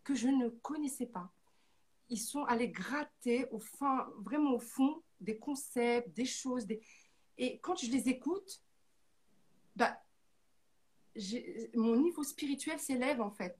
que 0.04 0.14
je 0.14 0.28
ne 0.28 0.48
connaissais 0.48 1.06
pas. 1.06 1.32
Ils 2.08 2.18
sont 2.18 2.44
allés 2.44 2.68
gratter 2.68 3.46
au 3.52 3.60
fin, 3.60 4.08
vraiment 4.18 4.54
au 4.54 4.58
fond 4.58 5.02
des 5.20 5.38
concepts, 5.38 6.10
des 6.14 6.24
choses. 6.24 6.66
Et 7.38 7.58
quand 7.60 7.76
je 7.76 7.90
les 7.90 8.08
écoute, 8.08 8.62
bah, 9.76 9.96
mon 11.74 11.96
niveau 11.96 12.22
spirituel 12.22 12.78
s'élève 12.78 13.20
en 13.20 13.30
fait. 13.30 13.56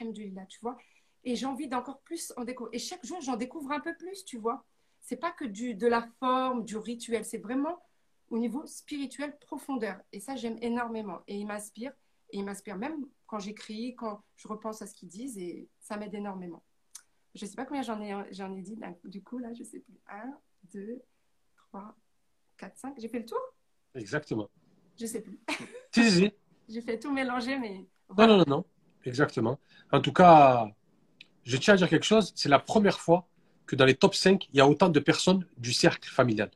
Alhamdulillah, 0.00 0.46
tu 0.46 0.60
vois. 0.60 0.76
Et 1.24 1.36
j'ai 1.36 1.46
envie 1.46 1.68
d'encore 1.68 2.00
plus 2.00 2.32
en 2.36 2.44
découvrir. 2.44 2.74
Et 2.74 2.78
chaque 2.78 3.04
jour, 3.04 3.20
j'en 3.20 3.36
découvre 3.36 3.72
un 3.72 3.80
peu 3.80 3.96
plus, 3.96 4.24
tu 4.24 4.38
vois. 4.38 4.64
C'est 5.00 5.16
pas 5.16 5.32
que 5.32 5.44
du, 5.44 5.74
de 5.74 5.86
la 5.86 6.06
forme, 6.18 6.64
du 6.64 6.76
rituel. 6.76 7.24
C'est 7.24 7.38
vraiment 7.38 7.82
au 8.30 8.38
niveau 8.38 8.66
spirituel, 8.66 9.38
profondeur. 9.38 10.00
Et 10.12 10.20
ça, 10.20 10.36
j'aime 10.36 10.58
énormément. 10.60 11.20
Et 11.26 11.36
il 11.36 11.46
m'inspire. 11.46 11.92
Et 12.30 12.38
il 12.38 12.44
m'inspire 12.44 12.76
même 12.76 13.06
quand 13.34 13.40
j'écris, 13.40 13.96
quand 13.96 14.22
je 14.36 14.46
repense 14.46 14.80
à 14.80 14.86
ce 14.86 14.94
qu'ils 14.94 15.08
disent. 15.08 15.36
Et 15.38 15.68
ça 15.80 15.96
m'aide 15.96 16.14
énormément. 16.14 16.62
Je 17.34 17.44
sais 17.44 17.56
pas 17.56 17.64
combien 17.64 17.82
j'en 17.82 18.00
ai, 18.00 18.14
j'en 18.30 18.54
ai 18.54 18.62
dit. 18.62 18.78
Du 19.02 19.24
coup, 19.24 19.38
là, 19.38 19.52
je 19.52 19.64
sais 19.64 19.80
plus. 19.80 19.98
Un, 20.08 20.38
deux, 20.72 21.02
trois, 21.56 21.96
quatre, 22.56 22.78
cinq. 22.78 22.94
J'ai 22.96 23.08
fait 23.08 23.18
le 23.18 23.26
tour? 23.26 23.40
Exactement. 23.96 24.48
Je 24.96 25.06
sais 25.06 25.20
plus. 25.20 25.40
Si, 25.90 26.04
si, 26.04 26.10
si. 26.12 26.32
J'ai 26.68 26.80
fait 26.80 26.96
tout 26.96 27.12
mélanger, 27.12 27.58
mais. 27.58 27.84
Non, 28.16 28.28
non, 28.28 28.38
non, 28.38 28.44
non. 28.46 28.64
Exactement. 29.04 29.58
En 29.90 30.00
tout 30.00 30.12
cas, 30.12 30.68
je 31.42 31.56
tiens 31.56 31.74
à 31.74 31.76
dire 31.76 31.88
quelque 31.88 32.06
chose. 32.06 32.32
C'est 32.36 32.48
la 32.48 32.60
première 32.60 33.00
fois 33.00 33.26
que 33.66 33.74
dans 33.74 33.84
les 33.84 33.96
top 33.96 34.14
5, 34.14 34.48
il 34.52 34.58
y 34.58 34.60
a 34.60 34.68
autant 34.68 34.88
de 34.88 35.00
personnes 35.00 35.44
du 35.58 35.72
cercle 35.72 36.08
familial. 36.08 36.52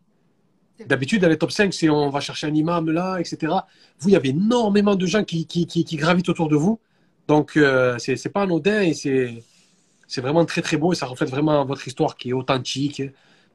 D'habitude, 0.87 1.23
dans 1.23 1.29
les 1.29 1.39
top 1.39 1.51
5, 1.51 1.75
c'est 1.75 1.89
on 1.89 2.09
va 2.11 2.21
chercher 2.21 2.47
un 2.47 2.55
imam 2.55 2.91
là, 2.91 3.19
etc. 3.19 3.53
Vous, 3.99 4.09
il 4.09 4.13
y 4.13 4.17
avait 4.17 4.29
énormément 4.29 4.95
de 4.95 5.07
gens 5.07 5.25
qui, 5.25 5.47
qui, 5.47 5.67
qui, 5.67 5.85
qui 5.85 5.97
gravitent 5.97 6.29
autour 6.29 6.49
de 6.49 6.57
vous. 6.57 6.79
Donc, 7.27 7.57
euh, 7.57 7.99
c'est 7.99 8.17
c'est 8.17 8.31
pas 8.31 8.43
anodin 8.43 8.81
et 8.83 8.95
c'est 8.95 10.21
vraiment 10.21 10.45
très, 10.45 10.63
très 10.63 10.77
beau 10.77 10.93
et 10.93 10.97
ça 10.97 11.07
reflète 11.07 11.31
vraiment 11.31 11.65
votre 11.65 11.87
histoire 11.87 12.17
qui 12.17 12.31
est 12.31 12.33
authentique, 12.33 13.03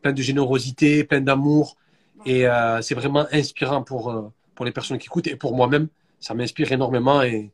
plein 0.02 0.14
de 0.14 0.22
générosité, 0.22 1.04
plein 1.04 1.22
d'amour. 1.22 1.78
Et 2.26 2.48
euh, 2.48 2.82
c'est 2.82 2.96
vraiment 2.96 3.26
inspirant 3.32 3.84
pour, 3.84 4.12
euh, 4.12 4.32
pour 4.54 4.66
les 4.66 4.72
personnes 4.72 4.98
qui 4.98 5.08
écoutent 5.08 5.28
et 5.28 5.36
pour 5.36 5.56
moi-même. 5.56 5.88
Ça 6.20 6.34
m'inspire 6.34 6.72
énormément 6.72 7.22
et 7.22 7.52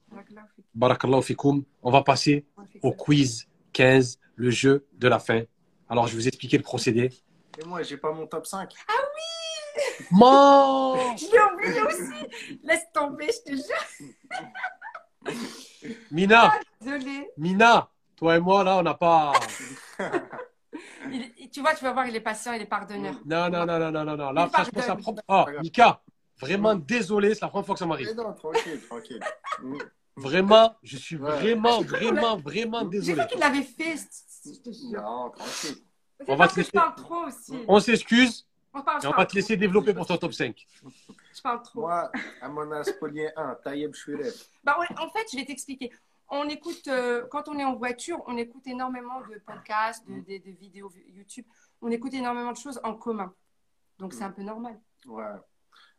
barakallahu 0.76 1.24
fikoum. 1.24 1.64
On 1.82 1.92
va 1.92 2.04
passer 2.04 2.46
au 2.82 2.92
quiz 2.92 3.48
15, 3.74 4.20
le 4.36 4.50
jeu 4.52 4.86
de 4.98 5.08
la 5.08 5.20
fin. 5.20 5.42
Alors, 5.90 6.08
je 6.08 6.14
vais 6.14 6.22
vous 6.22 6.28
expliquer 6.28 6.58
le 6.58 6.64
procédé. 6.64 7.10
Et 7.62 7.66
moi, 7.66 7.82
j'ai 7.84 7.98
pas 7.98 8.12
mon 8.14 8.28
top 8.28 8.46
5. 8.46 8.70
Man 10.12 11.18
Je 11.18 11.26
l'ai 11.32 11.42
oublié 11.54 11.82
aussi. 11.82 12.60
Laisse 12.64 12.86
tomber, 12.94 13.28
je 13.28 13.52
te 13.52 13.56
jure. 13.56 15.34
Mina, 16.12 16.54
Désolée. 16.82 17.30
Mina, 17.38 17.90
toi 18.16 18.36
et 18.38 18.40
moi, 18.40 18.64
là, 18.64 18.78
on 18.78 18.84
n'a 18.84 18.94
pas. 18.94 19.34
Il- 21.12 21.50
tu 21.52 21.62
vois, 21.62 21.74
tu 21.76 21.84
vas 21.84 21.92
voir, 21.94 22.08
il 22.08 22.16
est 22.16 22.20
patient, 22.22 22.54
il 22.54 22.62
est 22.62 22.66
pardonneur. 22.66 23.16
Non, 23.26 23.50
non, 23.50 23.66
non, 23.66 23.80
non, 23.80 23.92
non, 23.92 24.04
non, 24.06 24.16
non. 24.18 24.32
Là, 24.32 24.48
franchement, 24.48 24.82
c'est 24.82 24.88
la 24.88 24.96
pardonne. 24.96 25.22
première. 25.28 25.58
Oh, 25.58 25.62
Mika, 25.62 26.02
vraiment 26.40 26.76
désolé, 26.76 27.34
c'est 27.34 27.42
la 27.42 27.48
première 27.50 27.66
fois 27.66 27.76
que 27.76 27.80
ça 27.80 27.86
m'arrive. 27.86 28.14
non, 28.16 28.34
tranquille, 28.34 28.82
tranquille. 28.88 29.20
Mm. 29.62 29.78
Vraiment, 30.18 30.76
je 30.84 30.98
suis 30.98 31.16
Ouais. 31.16 31.32
vraiment, 31.32 31.82
vraiment, 31.82 32.38
vraiment 32.38 32.82
J'ai 32.84 32.90
désolé. 33.00 33.18
cru 33.20 33.28
qu'il 33.30 33.40
l'avait 33.40 33.64
fait. 33.64 33.96
je 34.46 34.60
te 34.60 34.72
jure. 34.72 35.02
Non, 35.02 35.30
tranquille. 35.32 35.78
On 36.28 36.36
va 36.36 36.48
que 36.48 36.54
je 36.54 36.58
laisser- 36.60 36.72
parle 36.72 36.96
trop 36.96 37.26
aussi. 37.28 37.54
On 37.68 37.80
s'excuse 37.80 38.46
On 38.74 38.82
parle, 38.84 39.02
on 39.08 39.12
va 39.12 39.26
te 39.26 39.36
laisser 39.36 39.58
développer 39.58 39.94
pour 39.94 40.06
ton 40.06 40.18
top 40.18 40.32
5. 40.34 40.56
trop. 40.78 40.90
Je 41.36 41.42
parle 41.42 41.62
trop. 41.64 41.82
Moi, 41.82 42.12
à 42.42 42.50
mon 42.50 42.72
Aspolien 42.72 43.32
1, 43.36 43.56
Taïeb 43.64 43.94
Chouiref. 43.96 44.48
Bah, 44.64 44.78
ouais, 44.80 44.86
en 45.00 45.10
fait, 45.10 45.26
je 45.32 45.38
vais 45.38 45.46
t'expliquer. 45.46 45.92
On 46.30 46.48
écoute, 46.48 46.88
euh, 46.88 47.26
quand 47.32 47.48
on 47.50 47.58
est 47.58 47.64
en 47.64 47.76
voiture, 47.76 48.22
on 48.28 48.38
écoute 48.38 48.68
énormément 48.68 49.22
de 49.22 49.40
podcasts, 49.40 50.08
de, 50.08 50.20
de- 50.20 50.44
de 50.44 50.52
vidéos 50.52 50.92
YouTube. 51.08 51.46
On 51.82 51.90
écoute 51.90 52.14
énormément 52.14 52.52
de 52.52 52.58
choses 52.58 52.80
en 52.84 52.94
commun. 52.94 53.34
Donc, 53.98 54.14
c'est 54.14 54.24
un 54.24 54.32
peu 54.32 54.44
normal. 54.44 54.80
Ouais. 55.08 55.24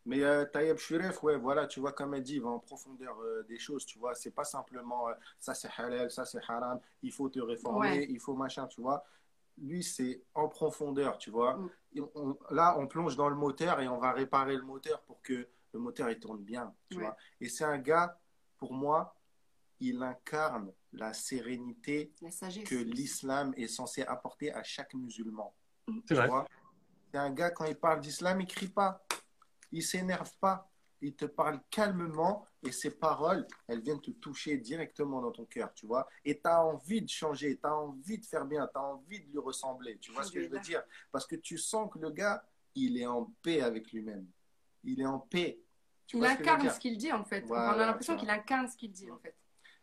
Mais 0.07 0.23
euh, 0.23 0.45
Taïeb 0.45 0.79
Chouiref, 0.79 1.23
ouais, 1.25 1.37
voilà, 1.37 1.67
tu 1.67 1.81
vois, 1.81 1.93
comme 1.93 2.15
elle 2.15 2.23
dit, 2.23 2.37
il 2.37 2.43
va 2.43 2.49
en 2.51 2.59
profondeur 2.61 3.19
euh, 3.21 3.43
des 3.49 3.59
choses, 3.59 3.85
tu 3.85 3.99
vois. 3.99 4.15
C'est 4.15 4.31
pas 4.31 4.45
simplement 4.45 5.09
euh, 5.09 5.13
ça 5.39 5.53
c'est 5.55 5.69
halal, 5.77 6.11
ça 6.11 6.25
c'est 6.25 6.41
haram, 6.49 6.81
il 7.03 7.13
faut 7.13 7.29
te 7.29 7.39
réformer, 7.41 7.91
Ouais. 7.91 8.07
il 8.09 8.19
faut 8.21 8.35
machin, 8.35 8.67
tu 8.67 8.81
vois. 8.81 9.05
Lui, 9.59 9.83
c'est 9.83 10.23
en 10.35 10.49
profondeur, 10.49 11.19
tu 11.19 11.31
vois. 11.31 11.57
Mm. 11.57 11.71
Et 11.97 12.01
on- 12.15 12.39
là, 12.51 12.77
on 12.79 12.87
plonge 12.87 13.17
dans 13.17 13.29
le 13.29 13.37
moteur 13.37 13.81
et 13.81 13.89
on 13.89 13.99
va 13.99 14.13
réparer 14.13 14.57
le 14.57 14.63
moteur 14.63 15.03
pour 15.03 15.21
que 15.23 15.49
le 15.73 15.79
moteur 15.79 16.11
il 16.11 16.19
tourne 16.19 16.43
bien, 16.43 16.75
tu 16.91 16.97
Ouais. 16.99 17.05
vois. 17.05 17.17
Et 17.41 17.49
c'est 17.49 17.65
un 17.65 17.79
gars, 17.79 18.19
pour 18.59 18.73
moi, 18.73 19.15
il 19.81 20.03
incarne 20.03 20.73
la 20.93 21.13
sérénité 21.13 22.13
La 22.21 22.31
que 22.65 22.75
l'islam 22.75 23.53
est 23.57 23.69
censé 23.69 24.03
apporter 24.03 24.53
à 24.53 24.63
chaque 24.63 24.95
musulman. 24.95 25.55
C'est 25.89 26.05
Tu 26.07 26.15
vrai. 26.15 26.29
vois 26.29 26.47
C'est 27.13 27.19
un 27.19 27.31
gars, 27.31 27.51
quand 27.51 27.65
il 27.65 27.75
parle 27.77 28.01
d'islam, 28.01 28.41
il 28.41 28.47
crie 28.47 28.69
pas. 28.69 29.05
Il 29.73 29.83
s'énerve 29.83 30.31
pas. 30.41 30.70
Il 31.03 31.15
te 31.15 31.25
parle 31.25 31.61
calmement 31.71 32.45
et 32.63 32.73
ses 32.73 32.91
paroles, 32.91 33.47
elles 33.67 33.81
viennent 33.81 34.01
te 34.03 34.11
toucher 34.11 34.59
directement 34.59 35.21
dans 35.23 35.31
ton 35.33 35.47
cœur, 35.47 35.73
tu 35.75 35.87
vois. 35.87 36.07
Et 36.25 36.39
tu 36.41 36.47
as 36.47 36.63
envie 36.65 37.01
de 37.01 37.09
changer, 37.09 37.57
tu 37.59 37.67
as 37.67 37.75
envie 37.75 38.19
de 38.19 38.25
faire 38.25 38.45
bien, 38.45 38.67
tu 38.67 38.79
as 38.79 38.83
envie 38.83 39.21
de 39.21 39.31
lui 39.31 39.39
ressembler. 39.39 39.97
Tu 39.99 40.13
vois 40.13 40.25
ce 40.25 40.33
que 40.33 40.43
je 40.43 40.49
veux 40.49 40.61
dire? 40.61 40.83
Parce 41.11 41.27
que 41.27 41.37
tu 41.37 41.57
sens 41.57 41.91
que 41.93 41.99
le 41.99 42.11
gars, 42.11 42.45
il 42.75 42.99
est 42.99 43.07
en 43.07 43.33
paix 43.43 43.63
avec 43.63 43.91
lui-même. 43.93 44.27
Il 44.85 45.01
est 45.01 45.07
en 45.07 45.19
paix. 45.21 45.61
Tu 46.07 46.19
Il 46.19 46.25
incarne 46.25 46.69
ce 46.69 46.81
qu'il 46.81 46.99
dit 46.99 47.13
en 47.13 47.25
fait. 47.25 47.41
Voilà, 47.43 47.77
on 47.77 47.81
a 47.81 47.87
l'impression 47.87 48.17
qu'il 48.17 48.31
incarne 48.31 48.69
ce 48.69 48.77
qu'il 48.77 48.93
dit 48.93 49.11
en 49.11 49.19
fait. 49.19 49.35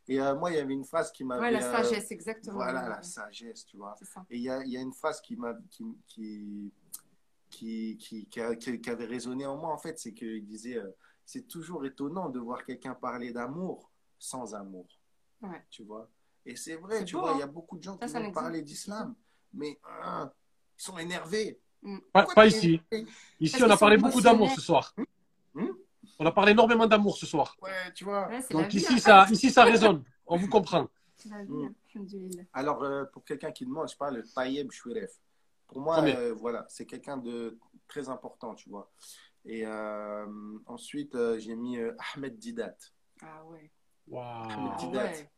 Et 0.09 0.21
euh, 0.21 0.35
moi, 0.35 0.51
il 0.51 0.55
y 0.55 0.59
avait 0.59 0.73
une 0.73 0.85
phrase 0.85 1.11
qui 1.11 1.23
m'avait... 1.25 1.41
Ouais, 1.41 1.51
la 1.51 1.65
euh, 1.67 1.83
sagesse, 1.83 2.11
exactement. 2.11 2.55
Voilà, 2.55 2.87
la 2.87 3.01
sagesse, 3.01 3.65
tu 3.65 3.75
vois. 3.75 3.95
Ça. 4.01 4.25
Et 4.29 4.37
il 4.37 4.43
y 4.43 4.49
a, 4.49 4.63
il 4.63 4.71
y 4.71 4.77
a 4.77 4.81
une 4.81 4.93
phrase 4.93 5.19
qui, 5.19 5.35
m'a, 5.35 5.53
qui, 5.69 5.83
qui, 6.07 6.71
qui, 7.49 7.97
qui, 7.97 8.25
qui 8.25 8.39
a- 8.41 8.55
qui- 8.55 8.79
qui 8.79 8.89
avait 8.89 9.05
résonné 9.05 9.45
en 9.45 9.57
moi, 9.57 9.73
en 9.73 9.77
fait, 9.77 9.99
c'est 9.99 10.13
qu'il 10.13 10.45
disait 10.45 10.77
euh, 10.77 10.89
c'est 11.27 11.45
toujours 11.45 11.85
étonnant 11.85 12.29
de 12.29 12.39
voir 12.39 12.63
quelqu'un 12.63 12.93
parler 12.93 13.33
d'amour 13.33 13.91
sans 14.17 14.55
amour. 14.55 14.87
Ouais. 15.41 15.61
Tu 15.69 15.83
vois? 15.83 16.09
Et 16.45 16.55
c'est 16.55 16.77
vrai, 16.77 17.03
tu 17.03 17.15
beau, 17.15 17.21
vois, 17.21 17.31
hein. 17.31 17.35
il 17.35 17.39
y 17.41 17.43
a 17.43 17.47
beaucoup 17.47 17.77
de 17.77 17.83
gens 17.83 17.99
Ça, 17.99 18.07
qui 18.07 18.25
vont 18.25 18.31
parler 18.31 18.61
d'islam, 18.61 19.13
mais 19.53 19.77
hein, 20.01 20.31
ils 20.79 20.81
sont 20.81 20.97
énervés. 20.97 21.59
Mm. 21.83 21.97
Pas, 22.13 22.47
ici. 22.47 22.81
Ici, 23.41 23.57
Parce 23.59 23.69
on 23.69 23.73
a 23.73 23.77
parlé 23.77 23.97
beaucoup 23.97 24.21
d'amour 24.21 24.49
ce 24.51 24.61
soir. 24.61 24.95
Hmm? 25.53 25.73
On 26.17 26.25
a 26.25 26.31
parlé 26.31 26.53
énormément 26.53 26.87
d'amour 26.87 27.17
ce 27.17 27.25
soir. 27.25 27.57
Ouais, 27.61 27.91
tu 27.93 28.05
vois. 28.05 28.29
Ouais, 28.29 28.41
Donc 28.49 28.73
ici, 28.73 28.93
hein. 28.93 28.97
ça, 28.97 29.27
ici, 29.29 29.51
ça 29.51 29.65
résonne. 29.65 30.05
On 30.25 30.37
vous 30.37 30.47
comprend. 30.47 30.87
Alors, 32.53 32.83
euh, 32.83 33.03
pour 33.03 33.25
quelqu'un 33.25 33.51
qui 33.51 33.65
demande, 33.65 33.89
je 33.91 33.97
parle 33.97 34.17
de 34.17 34.21
Tayeb 34.21 34.71
Chouiref. 34.71 35.11
Pour 35.67 35.81
moi, 35.81 36.01
euh, 36.03 36.33
voilà, 36.33 36.65
c'est 36.69 36.85
quelqu'un 36.85 37.17
de 37.17 37.59
très 37.85 38.07
important, 38.07 38.55
tu 38.55 38.69
vois. 38.69 38.89
Et 39.47 39.65
euh, 39.65 40.25
ensuite, 40.65 41.15
euh, 41.15 41.39
j'ai 41.39 41.55
mis 41.55 41.77
euh, 41.77 41.93
Ahmed 42.15 42.37
Didat. 42.37 42.75
Ah 43.21 43.43
ouais. 43.45 43.71
Waouh. 44.07 44.47
Ah 44.49 44.75
Didat. 44.79 45.03
ouais. 45.05 45.29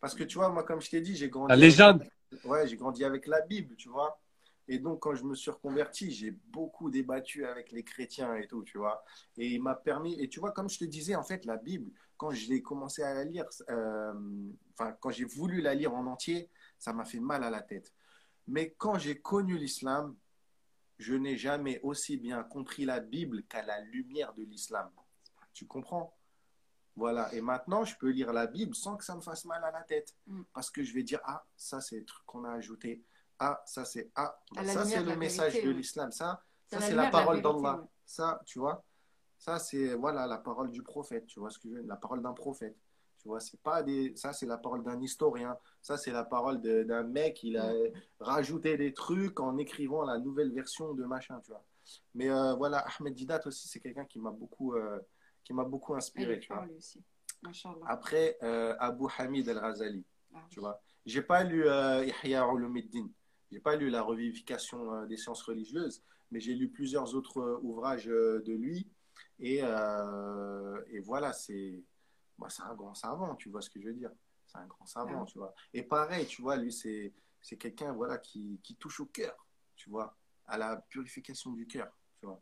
Parce 0.00 0.14
que 0.14 0.24
tu 0.24 0.38
vois, 0.38 0.48
moi, 0.48 0.64
comme 0.64 0.80
je 0.80 0.90
t'ai 0.90 1.00
dit, 1.00 1.14
j'ai 1.14 1.28
grandi. 1.28 1.48
La 1.50 1.54
avec- 1.54 1.64
légende. 1.64 2.04
Ouais, 2.44 2.66
j'ai 2.66 2.76
grandi 2.76 3.04
avec 3.04 3.26
la 3.26 3.40
Bible, 3.42 3.74
tu 3.76 3.88
vois. 3.88 4.20
Et 4.70 4.78
donc, 4.78 5.00
quand 5.00 5.14
je 5.14 5.24
me 5.24 5.34
suis 5.34 5.50
reconverti, 5.50 6.10
j'ai 6.10 6.30
beaucoup 6.30 6.90
débattu 6.90 7.46
avec 7.46 7.72
les 7.72 7.82
chrétiens 7.84 8.34
et 8.36 8.46
tout, 8.46 8.62
tu 8.64 8.76
vois. 8.76 9.02
Et 9.38 9.46
il 9.48 9.62
m'a 9.62 9.74
permis. 9.74 10.20
Et 10.20 10.28
tu 10.28 10.40
vois, 10.40 10.52
comme 10.52 10.68
je 10.68 10.78
te 10.78 10.84
disais, 10.84 11.14
en 11.14 11.22
fait, 11.22 11.46
la 11.46 11.56
Bible, 11.56 11.90
quand 12.18 12.30
j'ai 12.32 12.60
commencé 12.60 13.02
à 13.02 13.14
la 13.14 13.24
lire, 13.24 13.46
euh, 13.70 14.12
enfin, 14.74 14.92
quand 15.00 15.10
j'ai 15.10 15.24
voulu 15.24 15.62
la 15.62 15.74
lire 15.74 15.94
en 15.94 16.06
entier, 16.06 16.50
ça 16.78 16.92
m'a 16.92 17.06
fait 17.06 17.20
mal 17.20 17.44
à 17.44 17.50
la 17.50 17.62
tête. 17.62 17.94
Mais 18.46 18.74
quand 18.76 18.98
j'ai 18.98 19.18
connu 19.18 19.56
l'islam, 19.56 20.14
je 20.98 21.14
n'ai 21.14 21.36
jamais 21.36 21.80
aussi 21.82 22.16
bien 22.16 22.42
compris 22.42 22.84
la 22.84 23.00
Bible 23.00 23.44
qu'à 23.44 23.62
la 23.62 23.80
lumière 23.80 24.34
de 24.34 24.42
l'islam. 24.42 24.90
Tu 25.52 25.66
comprends? 25.66 26.16
Voilà. 26.96 27.32
Et 27.32 27.40
maintenant, 27.40 27.84
je 27.84 27.96
peux 27.96 28.10
lire 28.10 28.32
la 28.32 28.48
Bible 28.48 28.74
sans 28.74 28.96
que 28.96 29.04
ça 29.04 29.14
me 29.14 29.20
fasse 29.20 29.44
mal 29.44 29.62
à 29.62 29.70
la 29.70 29.82
tête. 29.82 30.16
Mm. 30.26 30.42
Parce 30.52 30.70
que 30.70 30.82
je 30.82 30.92
vais 30.92 31.04
dire, 31.04 31.20
ah, 31.24 31.44
ça, 31.56 31.80
c'est 31.80 31.98
le 31.98 32.04
truc 32.04 32.26
qu'on 32.26 32.44
a 32.44 32.52
ajouté. 32.52 33.04
Ah, 33.38 33.62
ça, 33.64 33.84
c'est 33.84 34.10
ah, 34.16 34.36
la 34.56 34.64
ça, 34.64 34.84
c'est 34.84 35.02
le 35.02 35.16
message 35.16 35.52
vérité, 35.52 35.68
de 35.68 35.72
l'islam. 35.72 36.10
Ça, 36.10 36.42
C'est 36.66 36.76
ça 36.76 36.80
la 36.80 36.86
c'est 36.88 36.94
la 36.96 37.10
parole 37.10 37.40
d'Allah. 37.40 37.86
Ça, 38.04 38.42
tu 38.44 38.58
vois 38.58 38.84
Ça, 39.38 39.60
c'est 39.60 39.94
voilà, 39.94 40.26
la 40.26 40.38
parole 40.38 40.72
du 40.72 40.82
prophète. 40.82 41.26
Tu 41.28 41.38
vois 41.38 41.50
ce 41.50 41.58
que 41.60 41.68
je 41.68 41.74
veux 41.74 41.80
dire 41.80 41.88
La 41.88 41.96
parole 41.96 42.20
d'un 42.20 42.32
prophète. 42.32 42.76
Tu 43.28 43.30
vois, 43.30 43.40
c'est 43.40 43.60
pas 43.60 43.82
des. 43.82 44.16
Ça, 44.16 44.32
c'est 44.32 44.46
la 44.46 44.56
parole 44.56 44.82
d'un 44.82 44.98
historien. 45.02 45.58
Ça, 45.82 45.98
c'est 45.98 46.12
la 46.12 46.24
parole 46.24 46.62
d'un 46.62 47.02
mec. 47.02 47.42
Il 47.42 47.58
a 47.58 47.74
rajouté 48.20 48.78
des 48.78 48.94
trucs 48.94 49.38
en 49.38 49.58
écrivant 49.58 50.02
la 50.02 50.16
nouvelle 50.16 50.50
version 50.50 50.94
de 50.94 51.04
machin, 51.04 51.38
tu 51.44 51.50
vois. 51.50 51.62
Mais 52.14 52.30
euh, 52.30 52.54
voilà, 52.54 52.86
Ahmed 52.98 53.12
Didat 53.12 53.42
aussi, 53.44 53.68
c'est 53.68 53.80
quelqu'un 53.80 54.06
qui 54.06 54.18
m'a 54.18 54.30
beaucoup, 54.30 54.72
euh, 54.72 54.98
qui 55.44 55.52
m'a 55.52 55.64
beaucoup 55.64 55.94
inspiré, 55.94 56.36
est 56.36 56.38
tu 56.38 56.54
vois. 56.54 56.64
lui 56.64 56.76
aussi. 56.76 57.04
Après, 57.86 58.38
euh, 58.42 58.74
Abu 58.78 59.04
Hamid 59.18 59.46
al-Ghazali, 59.46 60.06
Ah, 60.34 60.38
tu 60.48 60.60
vois. 60.60 60.80
J'ai 61.04 61.20
pas 61.20 61.44
lu 61.44 61.66
Ihya 62.24 62.50
Ulumuddin. 62.50 63.10
J'ai 63.52 63.60
pas 63.60 63.76
lu 63.76 63.90
la 63.90 64.00
revivification 64.00 65.04
des 65.04 65.18
sciences 65.18 65.42
religieuses, 65.42 66.02
mais 66.30 66.40
j'ai 66.40 66.54
lu 66.54 66.70
plusieurs 66.70 67.14
autres 67.14 67.60
ouvrages 67.62 68.06
de 68.06 68.52
lui. 68.54 68.88
Et, 69.38 69.58
et 69.58 71.00
voilà, 71.00 71.34
c'est 71.34 71.78
bah, 72.38 72.48
c'est 72.50 72.62
un 72.62 72.74
grand 72.74 72.94
savant, 72.94 73.34
tu 73.36 73.48
vois 73.50 73.60
ce 73.62 73.70
que 73.70 73.80
je 73.80 73.86
veux 73.88 73.94
dire. 73.94 74.10
C'est 74.46 74.58
un 74.58 74.66
grand 74.66 74.86
savant, 74.86 75.20
Ouais. 75.20 75.26
tu 75.26 75.38
vois. 75.38 75.54
Et 75.74 75.82
pareil, 75.82 76.26
tu 76.26 76.40
vois, 76.42 76.56
lui, 76.56 76.72
c'est 76.72 77.12
c'est 77.40 77.56
quelqu'un 77.56 77.92
voilà, 77.92 78.18
qui, 78.18 78.60
qui 78.64 78.74
touche 78.76 79.00
au 79.00 79.06
cœur, 79.06 79.46
tu 79.76 79.90
vois, 79.90 80.16
à 80.46 80.58
la 80.58 80.76
purification 80.76 81.52
du 81.52 81.66
cœur, 81.66 81.92
tu 82.18 82.26
vois. 82.26 82.40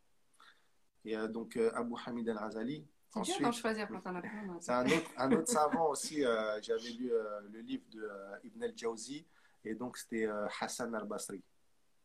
Et 1.05 1.17
euh, 1.17 1.29
donc, 1.29 1.57
euh, 1.57 1.71
Abu 1.75 1.95
Hamid 2.07 2.29
al-Ghazali. 2.31 2.87
C'est 3.11 3.23
dur 3.23 3.41
d'en 3.41 3.53
choisir 3.53 3.89
quand 3.89 4.03
on. 4.07 4.61
C'est 4.61 4.73
un 4.73 4.87
autre, 4.87 5.11
un 5.17 5.33
autre 5.33 5.49
savant 5.53 5.91
aussi. 5.91 6.25
euh, 6.25 6.61
J'avais 6.63 6.91
lu 6.91 7.11
le 7.51 7.61
livre 7.61 7.85
de 7.91 8.09
Ibn 8.45 8.63
al-Jawzi 8.65 9.27
et 9.65 9.75
donc 9.75 9.97
c'était 9.97 10.27
Hassan 10.61 10.95
al-Basri. 10.95 11.43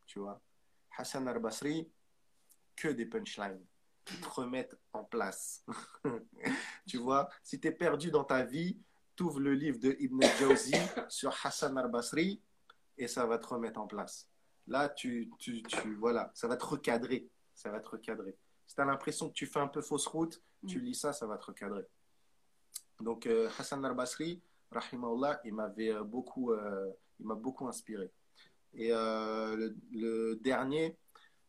Tu 0.05 0.19
vois 0.19 0.39
Hassan 0.97 1.27
al-Basri, 1.27 1.89
que 2.75 2.89
des 2.89 3.05
punchlines 3.05 3.63
qui 4.11 4.17
te 4.21 4.29
remettent 4.29 4.77
en 4.93 5.03
place. 5.03 5.65
tu 6.87 6.97
vois 6.97 7.29
Si 7.43 7.59
tu 7.59 7.67
es 7.67 7.71
perdu 7.71 8.11
dans 8.11 8.23
ta 8.23 8.43
vie, 8.43 8.77
tu 9.15 9.23
ouvres 9.23 9.39
le 9.39 9.53
livre 9.53 9.79
de 9.79 9.95
Ibn 9.99 10.23
al-Jawzi 10.23 10.73
sur 11.09 11.33
Hassan 11.43 11.77
al-Basri 11.77 12.41
et 12.97 13.07
ça 13.07 13.25
va 13.25 13.37
te 13.37 13.47
remettre 13.47 13.79
en 13.79 13.87
place. 13.87 14.27
Là, 14.67 14.89
tu, 14.89 15.31
tu, 15.39 15.63
tu, 15.63 15.95
voilà, 15.95 16.31
ça 16.35 16.47
va 16.47 16.57
te 16.57 16.65
recadrer. 16.65 17.29
Ça 17.55 17.71
va 17.71 17.79
te 17.79 17.89
recadrer. 17.89 18.37
Si 18.67 18.75
tu 18.75 18.81
as 18.81 18.85
l'impression 18.85 19.29
que 19.29 19.33
tu 19.33 19.45
fais 19.47 19.59
un 19.59 19.67
peu 19.67 19.81
fausse 19.81 20.07
route, 20.07 20.41
tu 20.67 20.79
Mm. 20.79 20.83
lis 20.83 20.95
ça, 20.95 21.11
ça 21.13 21.25
va 21.25 21.37
te 21.37 21.45
recadrer. 21.45 21.85
Donc 22.99 23.25
euh, 23.25 23.49
Hassan 23.57 23.83
al-Basri, 23.83 24.41
rahimahullah, 24.71 25.41
il 25.43 25.55
m'avait 25.55 25.91
euh, 25.91 26.03
beaucoup, 26.03 26.51
euh, 26.51 26.91
il 27.19 27.25
m'a 27.25 27.35
beaucoup 27.35 27.67
inspiré. 27.67 28.11
Et 28.73 28.91
euh, 28.91 29.55
le, 29.55 29.75
le 29.91 30.35
dernier, 30.37 30.97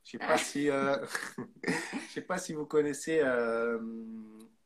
je 0.04 0.10
sais 0.12 0.18
pas 0.18 0.38
si, 0.38 0.68
euh, 0.70 0.96
je 1.66 2.12
sais 2.12 2.20
pas 2.22 2.38
si 2.38 2.52
vous 2.54 2.66
connaissez 2.66 3.20
euh, 3.22 3.78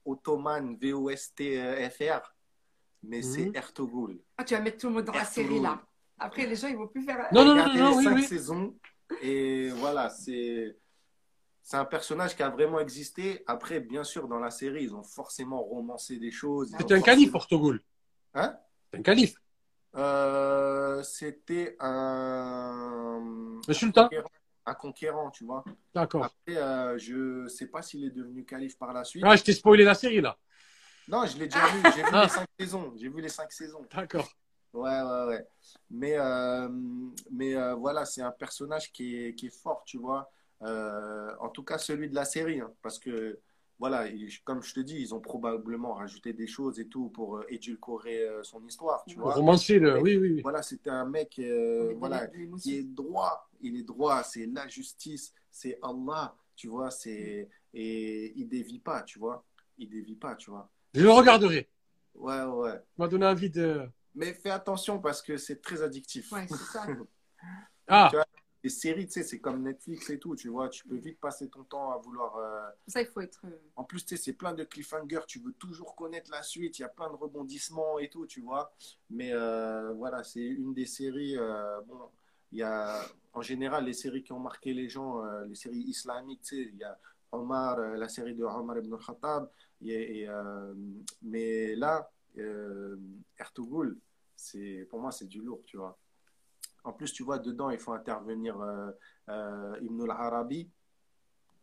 Ottoman 0.04 0.76
VOSTFR, 0.80 2.34
mais 3.02 3.22
c'est 3.22 3.46
Mhm. 3.46 3.56
Ertugrul. 3.56 4.18
Ah, 4.38 4.44
tu 4.44 4.54
vas 4.54 4.60
mettre 4.60 4.78
tout 4.78 4.88
le 4.88 4.94
monde 4.94 5.04
dans 5.04 5.12
la 5.12 5.20
Ertugrul. 5.20 5.48
série 5.50 5.60
là. 5.62 5.82
Après, 6.18 6.46
les 6.46 6.56
gens, 6.56 6.68
ils 6.68 6.76
vont 6.76 6.88
plus 6.88 7.02
faire. 7.02 7.28
Non, 7.32 7.44
non, 7.44 7.54
non, 7.54 7.62
Regardez 7.64 7.80
non, 7.80 7.90
les 7.90 7.96
oui, 7.96 8.04
cinq 8.04 8.14
oui. 8.14 8.22
saisons 8.24 8.74
et 9.22 9.68
voilà, 9.70 10.08
c'est 10.10 10.76
c'est 11.62 11.76
un 11.76 11.84
personnage 11.84 12.34
qui 12.36 12.42
a 12.42 12.48
vraiment 12.48 12.78
existé. 12.80 13.42
Après, 13.46 13.80
bien 13.80 14.04
sûr, 14.04 14.28
dans 14.28 14.38
la 14.38 14.50
série, 14.50 14.84
ils 14.84 14.94
ont 14.94 15.02
forcément 15.02 15.60
romancé 15.62 16.16
des 16.18 16.30
choses. 16.30 16.70
Ils 16.72 16.78
C'était 16.78 16.94
un 16.94 17.00
calife, 17.00 17.32
Portugal. 17.32 17.80
Hein? 18.34 18.56
C'était 18.84 18.98
un 18.98 19.02
calife. 19.02 19.34
Euh, 19.96 21.02
C'était 21.02 21.76
un 21.80 23.60
Le 23.66 23.74
sultan. 23.74 24.08
Un 24.66 24.74
conquérant, 24.74 25.30
tu 25.30 25.44
vois. 25.44 25.64
D'accord. 25.94 26.24
Après, 26.24 26.56
euh, 26.60 26.98
je 26.98 27.46
sais 27.48 27.66
pas 27.66 27.82
s'il 27.82 28.04
est 28.04 28.10
devenu 28.10 28.44
calife 28.44 28.76
par 28.78 28.92
la 28.92 29.04
suite. 29.04 29.22
Ah, 29.26 29.36
je 29.36 29.44
t'ai 29.44 29.52
spoilé 29.52 29.84
la 29.84 29.94
série 29.94 30.20
là. 30.20 30.36
Non, 31.08 31.24
je 31.24 31.38
l'ai 31.38 31.46
déjà 31.46 31.64
vu. 31.68 31.82
J'ai 31.94 32.02
vu 32.02 32.08
Ah. 32.12 32.22
les 32.24 32.28
cinq 32.28 32.46
saisons. 32.58 32.92
J'ai 32.96 33.08
vu 33.08 33.20
les 33.20 33.28
cinq 33.28 33.52
saisons. 33.52 33.86
D'accord. 33.94 34.28
Ouais, 34.72 35.00
ouais, 35.00 35.24
ouais. 35.28 35.46
Mais, 35.90 36.14
euh, 36.18 36.68
mais 37.30 37.54
euh, 37.56 37.74
voilà, 37.74 38.04
c'est 38.04 38.22
un 38.22 38.32
personnage 38.32 38.92
qui 38.92 39.16
est, 39.16 39.34
qui 39.34 39.46
est 39.46 39.56
fort, 39.62 39.84
tu 39.86 39.98
vois. 39.98 40.30
Euh, 40.62 41.30
en 41.40 41.48
tout 41.48 41.62
cas, 41.62 41.78
celui 41.78 42.08
de 42.10 42.14
la 42.14 42.24
série. 42.24 42.60
hein, 42.60 42.72
parce 42.82 42.98
que, 42.98 43.38
voilà, 43.78 44.08
il- 44.08 44.28
comme 44.42 44.62
je 44.62 44.74
te 44.74 44.80
dis, 44.80 44.96
ils 45.00 45.14
ont 45.14 45.20
probablement 45.20 45.94
rajouté 45.94 46.32
des 46.32 46.46
choses 46.48 46.80
et 46.80 46.88
tout 46.88 47.08
pour 47.10 47.36
euh, 47.36 47.46
édulcorer 47.48 48.22
euh, 48.26 48.42
son 48.42 48.62
histoire, 48.66 49.04
tu 49.06 49.16
vois. 49.16 49.34
romancer 49.34 49.78
le. 49.78 50.00
Oui, 50.00 50.16
oui, 50.16 50.32
oui. 50.34 50.40
Voilà, 50.42 50.62
c'était 50.62 50.90
un 50.90 51.04
mec 51.04 51.38
euh, 51.38 51.94
voilà, 51.98 52.26
qui 52.60 52.76
est 52.78 52.82
droit. 52.82 53.45
Il 53.66 53.76
est 53.76 53.82
droit, 53.82 54.22
c'est 54.22 54.46
la 54.46 54.66
justice, 54.68 55.32
c'est 55.50 55.78
Allah, 55.82 56.36
tu 56.54 56.68
vois. 56.68 56.90
c'est 56.90 57.48
Et 57.74 58.32
il 58.38 58.48
dévie 58.48 58.78
pas, 58.78 59.02
tu 59.02 59.18
vois. 59.18 59.44
Il 59.78 59.88
dévie 59.90 60.16
pas, 60.16 60.34
tu 60.36 60.50
vois. 60.50 60.68
Je 60.94 61.02
le 61.02 61.10
regarderai. 61.10 61.68
Ouais, 62.14 62.42
ouais, 62.44 62.80
m'a 62.96 63.08
donné 63.08 63.26
envie 63.26 63.50
de. 63.50 63.86
Mais 64.14 64.32
fais 64.32 64.50
attention 64.50 64.98
parce 65.00 65.20
que 65.20 65.36
c'est 65.36 65.60
très 65.60 65.82
addictif. 65.82 66.32
Ouais, 66.32 66.46
c'est 66.48 66.56
ça. 66.56 66.86
Ah, 67.88 68.08
Tu 68.10 68.16
vois, 68.16 68.26
les 68.64 68.70
séries, 68.70 69.06
tu 69.06 69.12
sais, 69.12 69.22
c'est 69.22 69.38
comme 69.38 69.62
Netflix 69.62 70.10
et 70.10 70.18
tout, 70.18 70.34
tu 70.34 70.48
vois. 70.48 70.68
Tu 70.68 70.84
peux 70.88 70.96
vite 70.96 71.20
passer 71.20 71.48
ton 71.48 71.62
temps 71.62 71.92
à 71.92 71.98
vouloir. 71.98 72.36
euh, 72.36 72.68
ça, 72.88 73.00
il 73.00 73.06
faut 73.06 73.20
être. 73.20 73.40
euh, 73.44 73.50
En 73.76 73.84
plus, 73.84 74.04
tu 74.04 74.16
sais, 74.16 74.22
c'est 74.24 74.32
plein 74.32 74.54
de 74.54 74.64
cliffhangers. 74.64 75.20
Tu 75.28 75.38
veux 75.38 75.52
toujours 75.52 75.94
connaître 75.94 76.30
la 76.32 76.42
suite. 76.42 76.78
Il 76.78 76.82
y 76.82 76.84
a 76.84 76.88
plein 76.88 77.08
de 77.10 77.14
rebondissements 77.14 77.98
et 78.00 78.08
tout, 78.08 78.26
tu 78.26 78.40
vois. 78.40 78.72
Mais 79.10 79.30
euh, 79.32 79.92
voilà, 79.92 80.24
c'est 80.24 80.40
une 80.44 80.74
des 80.74 80.86
séries. 80.86 81.36
euh, 81.36 81.80
Bon, 81.82 82.08
il 82.50 82.58
y 82.58 82.62
a, 82.64 83.02
en 83.36 83.42
général, 83.42 83.84
les 83.84 83.92
séries 83.92 84.22
qui 84.22 84.32
ont 84.32 84.40
marqué 84.40 84.72
les 84.72 84.88
gens, 84.88 85.22
euh, 85.22 85.44
les 85.44 85.54
séries 85.54 85.84
islamiques, 85.94 86.40
tu 86.40 86.56
sais, 86.56 86.70
il 86.72 86.76
y 86.78 86.84
a 86.84 86.98
Omar, 87.32 87.78
euh, 87.78 87.96
la 87.96 88.08
série 88.08 88.34
de 88.34 88.42
Omar 88.44 88.78
ibn 88.78 88.96
et- 89.82 90.20
et, 90.20 90.28
euh, 90.28 90.74
mais 91.20 91.76
là, 91.76 92.10
Ertugrul, 93.38 93.98
c'est, 94.34 94.86
pour 94.88 95.00
moi, 95.00 95.10
c'est 95.12 95.26
du 95.26 95.42
lourd, 95.42 95.62
tu 95.66 95.76
vois. 95.76 95.98
En 96.84 96.92
plus, 96.94 97.12
tu 97.12 97.22
vois, 97.24 97.38
dedans, 97.38 97.68
il 97.68 97.78
faut 97.78 97.92
intervenir 97.92 98.54
Ibn 99.28 100.02
al-Arabi, 100.04 100.70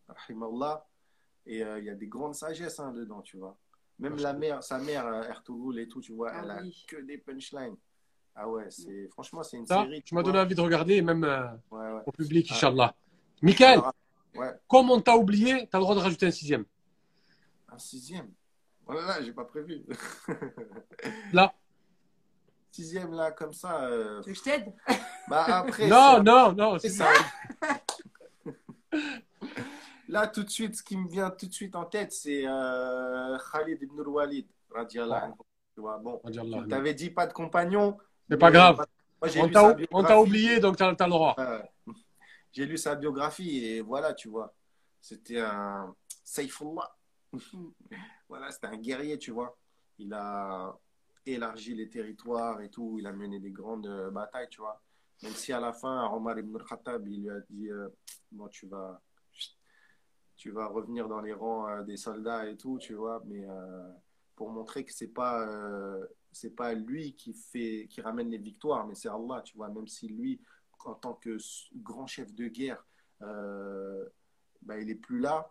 rahimahullah, 0.08 0.86
et 1.46 1.58
il 1.60 1.84
y 1.84 1.90
a 1.90 1.94
des 1.94 2.06
grandes 2.06 2.34
sagesses 2.36 2.78
hein, 2.78 2.92
dedans, 2.92 3.22
tu 3.22 3.36
vois. 3.36 3.56
Même 3.98 4.16
la 4.16 4.32
mère, 4.32 4.62
sa 4.62 4.78
mère, 4.78 5.06
Ertugrul 5.24 5.78
et 5.80 5.88
tout, 5.88 6.00
tu 6.00 6.12
vois, 6.12 6.30
Ah 6.32 6.40
elle 6.44 6.50
a 6.50 6.62
oui. 6.62 6.84
que 6.88 6.96
des 7.00 7.18
punchlines. 7.18 7.76
Ah 8.36 8.48
ouais, 8.48 8.66
c'est, 8.70 9.08
franchement, 9.08 9.42
c'est 9.42 9.56
une 9.58 9.66
Ça, 9.66 9.82
série. 9.84 10.02
tu 10.02 10.14
m'as 10.14 10.22
donné 10.22 10.38
envie 10.40 10.54
de 10.56 10.60
regarder, 10.60 11.00
même 11.02 11.22
euh, 11.24 11.46
Ouais, 11.70 11.92
ouais. 11.92 12.00
au 12.06 12.12
public, 12.12 12.48
Ah. 12.50 12.54
Inch'Allah. 12.54 12.94
Michael, 13.42 13.78
Alors, 13.78 13.94
ouais, 14.36 14.52
comme 14.68 14.90
on 14.90 15.00
t'a 15.00 15.16
oublié, 15.16 15.68
tu 15.68 15.76
as 15.76 15.78
le 15.78 15.84
droit 15.84 15.94
de 15.94 16.00
rajouter 16.00 16.26
un 16.26 16.30
sixième. 16.32 16.64
un 17.72 17.78
sixième. 17.78 18.28
Oh 18.86 18.92
là 18.92 19.02
là, 19.06 19.22
j'ai 19.22 19.32
pas 19.32 19.44
prévu. 19.44 19.84
Là. 21.32 21.54
Sixième 22.70 23.12
là, 23.12 23.30
comme 23.30 23.52
ça. 23.52 23.84
euh, 23.84 24.20
Tu 24.22 24.30
veux 24.30 24.32
que 24.34 24.38
je 24.40 24.42
t'aide? 24.44 24.72
Bah 25.28 25.44
après. 25.60 25.86
Non, 25.88 26.22
non, 26.22 26.52
non. 26.52 26.78
c'est 26.78 26.88
c'est- 26.90 26.98
ça. 26.98 27.08
Là, 30.08 30.26
tout 30.26 30.42
de 30.42 30.50
suite, 30.50 30.76
ce 30.76 30.82
qui 30.82 30.96
me 30.96 31.08
vient 31.08 31.30
tout 31.30 31.46
de 31.46 31.52
suite 31.52 31.74
en 31.76 31.84
tête, 31.84 32.12
c'est 32.12 32.42
euh, 32.46 33.38
Khalid 33.52 33.80
ibn 33.82 34.00
al-Walid, 34.00 34.46
Ah. 34.74 34.84
Tu 34.86 35.80
vois, 35.80 35.98
bon, 35.98 36.20
tu 36.32 36.68
t'avais 36.68 36.94
dit 36.94 37.10
pas 37.10 37.26
de 37.26 37.32
compagnon. 37.32 37.96
C'est 38.28 38.38
pas 38.38 38.50
grave. 38.50 38.84
Moi, 39.20 39.30
On 39.92 40.02
t'a 40.02 40.20
oublié, 40.20 40.60
donc 40.60 40.76
tu 40.76 40.82
as, 40.82 40.90
le 40.90 41.10
droit. 41.10 41.34
Euh, 41.38 41.60
j'ai 42.52 42.66
lu 42.66 42.78
sa 42.78 42.94
biographie 42.94 43.64
et 43.64 43.80
voilà, 43.80 44.14
tu 44.14 44.28
vois. 44.28 44.54
C'était 45.00 45.40
un 45.40 45.94
Saifullah. 46.22 46.96
voilà, 48.28 48.50
c'était 48.50 48.68
un 48.68 48.76
guerrier, 48.76 49.18
tu 49.18 49.32
vois. 49.32 49.58
Il 49.98 50.12
a 50.14 50.74
élargi 51.26 51.74
les 51.74 51.88
territoires 51.88 52.60
et 52.60 52.70
tout. 52.70 52.96
Il 52.98 53.06
a 53.06 53.12
mené 53.12 53.40
des 53.40 53.50
grandes 53.50 53.86
euh, 53.86 54.10
batailles, 54.10 54.48
tu 54.50 54.60
vois. 54.60 54.80
Même 55.22 55.32
si 55.32 55.52
à 55.52 55.60
la 55.60 55.72
fin, 55.72 56.08
Omar 56.12 56.38
ibn 56.38 56.56
al-Khattab, 56.56 57.06
il 57.08 57.22
lui 57.22 57.30
a 57.30 57.40
dit 57.50 57.70
euh, 57.70 57.88
Bon, 58.30 58.48
tu 58.48 58.66
vas, 58.66 59.00
tu 60.36 60.50
vas 60.50 60.66
revenir 60.66 61.08
dans 61.08 61.20
les 61.20 61.32
rangs 61.32 61.68
euh, 61.68 61.82
des 61.82 61.96
soldats 61.96 62.48
et 62.48 62.56
tout, 62.56 62.78
tu 62.78 62.94
vois. 62.94 63.22
Mais 63.26 63.46
pour 64.36 64.50
montrer 64.50 64.84
que 64.84 64.92
c'est 64.92 65.12
pas. 65.12 65.46
C'est 66.34 66.54
pas 66.54 66.74
lui 66.74 67.14
qui 67.14 67.32
fait 67.32 67.86
qui 67.88 68.00
ramène 68.00 68.28
les 68.30 68.38
victoires 68.38 68.86
mais 68.86 68.94
c'est 68.94 69.08
Allah 69.08 69.40
tu 69.42 69.56
vois 69.56 69.68
même 69.68 69.86
si 69.88 70.08
lui 70.08 70.40
en 70.84 70.94
tant 70.94 71.14
que 71.14 71.38
grand 71.76 72.06
chef 72.06 72.34
de 72.34 72.48
guerre 72.48 72.84
euh, 73.22 74.04
bah, 74.62 74.78
il 74.78 74.90
est 74.90 74.94
plus 74.96 75.20
là 75.20 75.50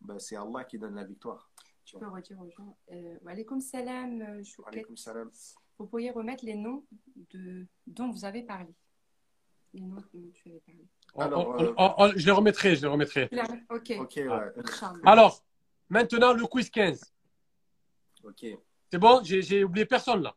bah, 0.00 0.18
c'est 0.18 0.36
Allah 0.36 0.64
qui 0.64 0.78
donne 0.78 0.94
la 0.96 1.04
victoire 1.04 1.50
Tu 1.84 1.96
peux 1.98 2.08
redire 2.08 2.38
aux 2.40 2.50
gens. 2.50 2.76
Euh, 2.92 3.18
Alaykoum 3.26 3.60
salam, 3.60 4.20
euh. 4.22 4.42
Alaykoum 4.66 4.96
salam. 4.96 5.30
Vous 5.78 5.86
pourriez 5.86 6.10
remettre 6.10 6.44
les 6.44 6.54
noms 6.54 6.84
de, 7.32 7.66
dont 7.86 8.10
vous 8.10 8.24
avez 8.24 8.42
parlé. 8.42 8.72
Les 9.74 9.80
noms 9.80 9.96
dont 10.12 10.30
tu 10.34 10.48
avais 10.50 10.60
parlé. 10.60 10.86
Alors, 11.18 11.48
on- 11.48 11.62
euh, 11.62 11.74
on- 11.76 11.94
on- 11.98 12.12
je 12.16 12.24
les 12.26 12.32
remettrai, 12.32 12.76
je 12.76 12.82
les 12.82 12.88
remettrai. 12.88 13.28
Ok. 13.70 13.92
ouais. 14.16 14.28
Alors, 15.04 15.42
maintenant, 15.88 16.32
le 16.32 16.46
quiz 16.46 16.70
15. 16.70 17.12
ok 18.24 18.46
C'est 18.90 18.98
bon 18.98 19.22
J'ai 19.22 19.64
oublié 19.64 19.86
personne 19.86 20.22
là. 20.22 20.36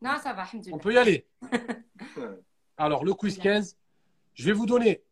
Non, 0.00 0.18
ça 0.20 0.32
va, 0.32 0.44
On 0.72 0.78
peut 0.78 0.94
y 0.94 0.98
aller. 0.98 1.28
Alors, 2.76 3.04
le 3.04 3.14
quiz 3.14 3.38
15, 3.38 3.76
je 4.34 4.44
vais 4.44 4.52
vous 4.52 4.66
donner 4.66 5.04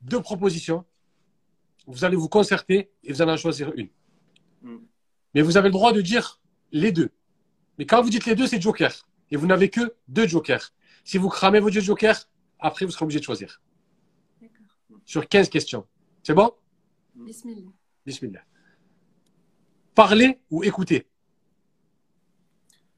deux 0.00 0.20
propositions. 0.20 0.84
Vous 1.86 2.04
allez 2.04 2.16
vous 2.16 2.28
concerter 2.28 2.90
et 3.04 3.12
vous 3.12 3.22
allez 3.22 3.32
en 3.32 3.36
choisir 3.36 3.72
une. 3.76 3.88
Mm. 4.62 4.78
Mais 5.34 5.42
vous 5.42 5.56
avez 5.56 5.68
le 5.68 5.72
droit 5.72 5.92
de 5.92 6.00
dire 6.00 6.40
les 6.72 6.90
deux. 6.90 7.10
Mais 7.78 7.86
quand 7.86 8.02
vous 8.02 8.10
dites 8.10 8.26
les 8.26 8.34
deux, 8.34 8.46
c'est 8.46 8.60
joker. 8.60 9.06
Et 9.30 9.36
vous 9.36 9.46
n'avez 9.46 9.70
que 9.70 9.94
deux 10.08 10.26
jokers. 10.26 10.72
Si 11.04 11.18
vous 11.18 11.28
cramez 11.28 11.60
vos 11.60 11.70
deux 11.70 11.80
jokers, 11.80 12.28
après, 12.58 12.84
vous 12.84 12.90
serez 12.90 13.04
obligé 13.04 13.20
de 13.20 13.24
choisir. 13.24 13.62
D'accord. 14.40 14.66
Sur 15.04 15.28
15 15.28 15.48
questions. 15.48 15.86
C'est 16.22 16.34
bon? 16.34 16.52
Bismillah. 17.14 17.70
Bismillah. 18.04 18.42
Parler 19.94 20.40
ou 20.50 20.64
écouter 20.64 21.06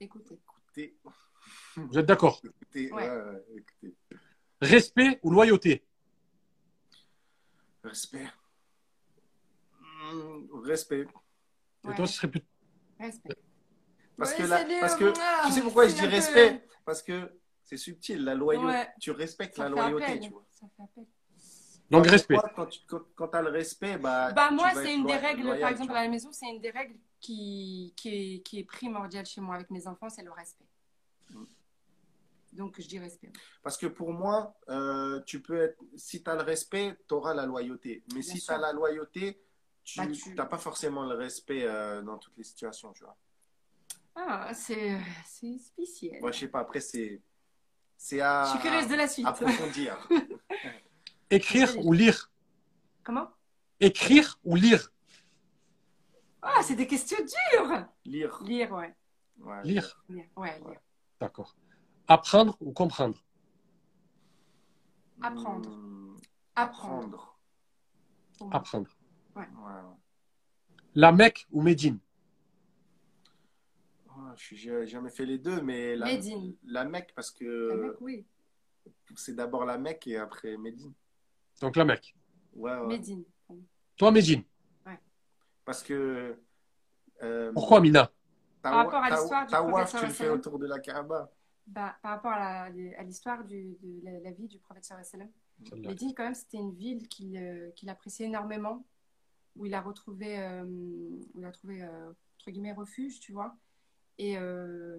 Écoutez. 0.00 0.34
écoutez 0.34 0.96
Vous 1.76 1.98
êtes 1.98 2.06
d'accord 2.06 2.40
écoutez, 2.44 2.92
Ouais. 2.92 3.08
ouais, 3.08 3.16
ouais, 3.16 3.44
écoutez 3.56 3.94
Respect 4.60 5.18
ou 5.22 5.30
loyauté 5.30 5.84
respect 7.82 8.26
Hmm, 9.80 10.46
respect 10.64 11.06
Et 11.84 11.88
Ouais. 11.88 11.94
toi, 11.96 12.06
ce 12.06 12.14
serait 12.14 12.28
plus... 12.28 12.42
Respect. 12.98 13.34
parce 14.16 14.30
Ouais, 14.32 14.36
que 14.36 14.68
des- 14.68 14.80
parce 14.80 14.96
que 14.96 15.12
Ah, 15.18 15.42
tu 15.46 15.52
sais 15.52 15.62
pourquoi 15.62 15.88
je 15.88 15.94
dis 15.94 16.00
peu- 16.02 16.06
respect? 16.08 16.64
Parce 16.84 17.02
que 17.02 17.32
c'est 17.64 17.76
subtil 17.76 18.22
la 18.24 18.34
loyauté 18.34 18.66
Ouais. 18.66 18.88
tu 19.00 19.10
respectes 19.10 19.56
Ça 19.56 19.64
la 19.64 19.68
loyauté 19.70 20.04
appel. 20.04 20.20
tu 20.20 20.30
vois 20.30 20.44
Ça 20.50 20.66
fait 20.76 20.82
appel. 20.82 21.04
Donc, 21.90 22.04
Quand- 22.04 22.10
respect. 22.10 22.36
Quand 22.56 22.66
tu 22.66 22.80
quand, 22.86 23.00
quand 23.14 23.34
as 23.34 23.42
le 23.42 23.50
respect, 23.50 23.98
bah. 23.98 24.32
Bah, 24.32 24.50
moi, 24.50 24.70
c'est 24.74 24.94
une 24.94 25.04
des 25.06 25.16
règles, 25.16 25.42
loyal, 25.42 25.60
par 25.60 25.70
exemple, 25.70 25.92
à 25.92 26.02
la 26.04 26.08
maison, 26.08 26.30
c'est 26.32 26.46
une 26.48 26.60
des 26.60 26.70
règles 26.70 26.96
qui, 27.20 27.92
qui, 27.96 28.08
est, 28.36 28.40
qui 28.42 28.58
est 28.60 28.64
primordiale 28.64 29.26
chez 29.26 29.40
moi 29.40 29.56
avec 29.56 29.70
mes 29.70 29.86
enfants, 29.86 30.08
c'est 30.08 30.22
le 30.22 30.32
respect. 30.32 30.64
Mm. 31.30 31.44
Donc, 32.52 32.80
je 32.80 32.86
dis 32.86 32.98
respect. 32.98 33.32
Parce 33.62 33.76
que 33.78 33.86
pour 33.86 34.12
moi, 34.12 34.54
euh, 34.68 35.20
tu 35.22 35.40
peux 35.40 35.56
être, 35.62 35.82
si 35.96 36.22
tu 36.22 36.30
as 36.30 36.34
le 36.34 36.42
respect, 36.42 36.96
tu 37.08 37.14
auras 37.14 37.32
la 37.34 37.46
loyauté. 37.46 38.02
Mais 38.08 38.20
Bien 38.20 38.22
si 38.34 38.44
tu 38.44 38.50
as 38.52 38.58
la 38.58 38.72
loyauté, 38.72 39.42
tu 39.84 39.98
Bah, 40.00 40.06
tu- 40.06 40.34
n'as 40.34 40.46
pas 40.46 40.58
forcément 40.58 41.04
le 41.06 41.14
respect 41.14 41.64
euh, 41.64 42.02
dans 42.02 42.18
toutes 42.18 42.36
les 42.36 42.44
situations, 42.44 42.92
tu 42.92 43.04
vois. 43.04 43.16
Ah, 44.14 44.52
c'est 44.52 44.98
c'est 45.26 45.56
spécial. 45.58 46.20
Moi, 46.20 46.30
je 46.32 46.40
sais 46.40 46.48
pas, 46.48 46.60
après, 46.60 46.80
c'est. 46.80 47.22
C'est 47.96 48.20
à. 48.20 48.44
Je 48.44 48.50
suis 48.50 48.68
curieuse 48.68 48.88
de 48.88 48.94
la 48.96 49.08
suite. 49.08 49.26
approfondir. 49.26 49.96
Écrire 51.30 51.70
ou 51.78 51.92
lire? 51.94 52.30
Comment? 53.02 53.30
Écrire 53.80 54.38
ou 54.44 54.54
lire? 54.54 54.92
Ah, 56.42 56.62
c'est 56.62 56.74
des 56.74 56.86
questions 56.86 57.16
dures. 57.18 57.86
Lire. 58.04 58.38
Lire, 58.42 58.72
ouais. 58.72 58.94
Ouais, 59.38 59.62
Lire. 59.64 60.02
Lire, 60.08 60.26
ouais, 60.36 60.58
lire. 60.60 60.80
D'accord. 61.20 61.56
Apprendre 62.16 62.58
ou 62.60 62.72
comprendre? 62.72 63.16
Apprendre. 65.22 65.70
Hmm, 65.70 66.16
Apprendre. 66.54 67.38
apprendre. 68.36 68.54
Apprendre. 68.54 68.90
Ouais, 69.34 69.42
ouais. 69.42 69.96
La 70.94 71.10
Mecque 71.10 71.46
ou 71.52 71.62
Médine? 71.62 71.98
Ouais, 74.08 74.32
je 74.36 74.70
n'ai 74.70 74.86
jamais 74.86 75.08
fait 75.08 75.24
les 75.24 75.38
deux, 75.38 75.62
mais 75.62 75.96
la, 75.96 76.04
Médine. 76.04 76.54
la 76.66 76.84
Mecque, 76.84 77.12
parce 77.16 77.32
La 77.32 77.38
que 77.38 77.72
Mecque, 77.86 78.00
oui. 78.02 78.26
c'est 79.16 79.34
d'abord 79.34 79.64
la 79.64 79.78
Mecque 79.78 80.06
et 80.08 80.18
après 80.18 80.58
Médine. 80.58 80.92
Donc 81.62 81.76
la 81.76 81.86
Mecque. 81.86 82.14
Ouais, 82.52 82.76
ouais. 82.76 82.86
Médine. 82.88 83.24
Toi, 83.96 84.10
Médine? 84.10 84.42
Parce 85.64 85.82
que. 85.82 86.36
euh, 87.22 87.52
Pourquoi, 87.54 87.80
Mina? 87.80 88.10
Par 88.60 88.74
rapport 88.74 89.02
à 89.02 89.08
l'histoire 89.08 89.46
du 89.46 89.50
ta 89.52 89.62
prophète 89.62 89.92
waf, 89.94 90.00
tu 90.02 90.06
le 90.06 90.12
fais 90.12 90.28
autour 90.28 90.58
de 90.58 90.66
la 90.66 90.78
Kaaba. 90.78 91.30
Bah, 91.68 91.96
par 92.02 92.12
rapport 92.12 92.32
à 92.32 92.70
l'histoire 92.70 93.44
de 93.44 93.78
la, 94.02 94.18
la 94.18 94.30
vie 94.32 94.48
du 94.48 94.58
prophète 94.58 94.84
sallam. 94.84 95.30
Médine, 95.76 96.12
quand 96.12 96.24
même, 96.24 96.34
c'était 96.34 96.58
une 96.58 96.74
ville 96.74 97.06
qu'il 97.06 97.36
euh, 97.36 97.70
appréciait 97.86 98.26
énormément, 98.26 98.84
où 99.54 99.64
il 99.64 99.72
a 99.72 99.80
retrouvé, 99.80 100.40
euh, 100.40 100.64
où 100.64 101.20
il 101.36 101.44
a 101.44 101.52
trouvé 101.52 101.82
euh, 101.82 102.10
entre 102.38 102.50
guillemets, 102.50 102.72
refuge, 102.72 103.20
tu 103.20 103.32
vois. 103.32 103.56
Et 104.18 104.36
euh, 104.36 104.98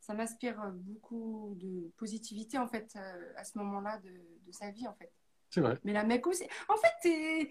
ça 0.00 0.14
m'inspire 0.14 0.72
beaucoup 0.72 1.54
de 1.56 1.90
positivité, 1.98 2.56
en 2.56 2.66
fait, 2.66 2.96
à 3.36 3.44
ce 3.44 3.58
moment-là 3.58 3.98
de, 3.98 4.10
de 4.46 4.52
sa 4.52 4.70
vie, 4.70 4.88
en 4.88 4.94
fait. 4.94 5.12
C'est 5.50 5.60
vrai. 5.60 5.78
Mais 5.84 5.92
la 5.92 6.04
Mecque 6.04 6.28
aussi. 6.28 6.44
En 6.68 6.76
fait, 6.78 7.50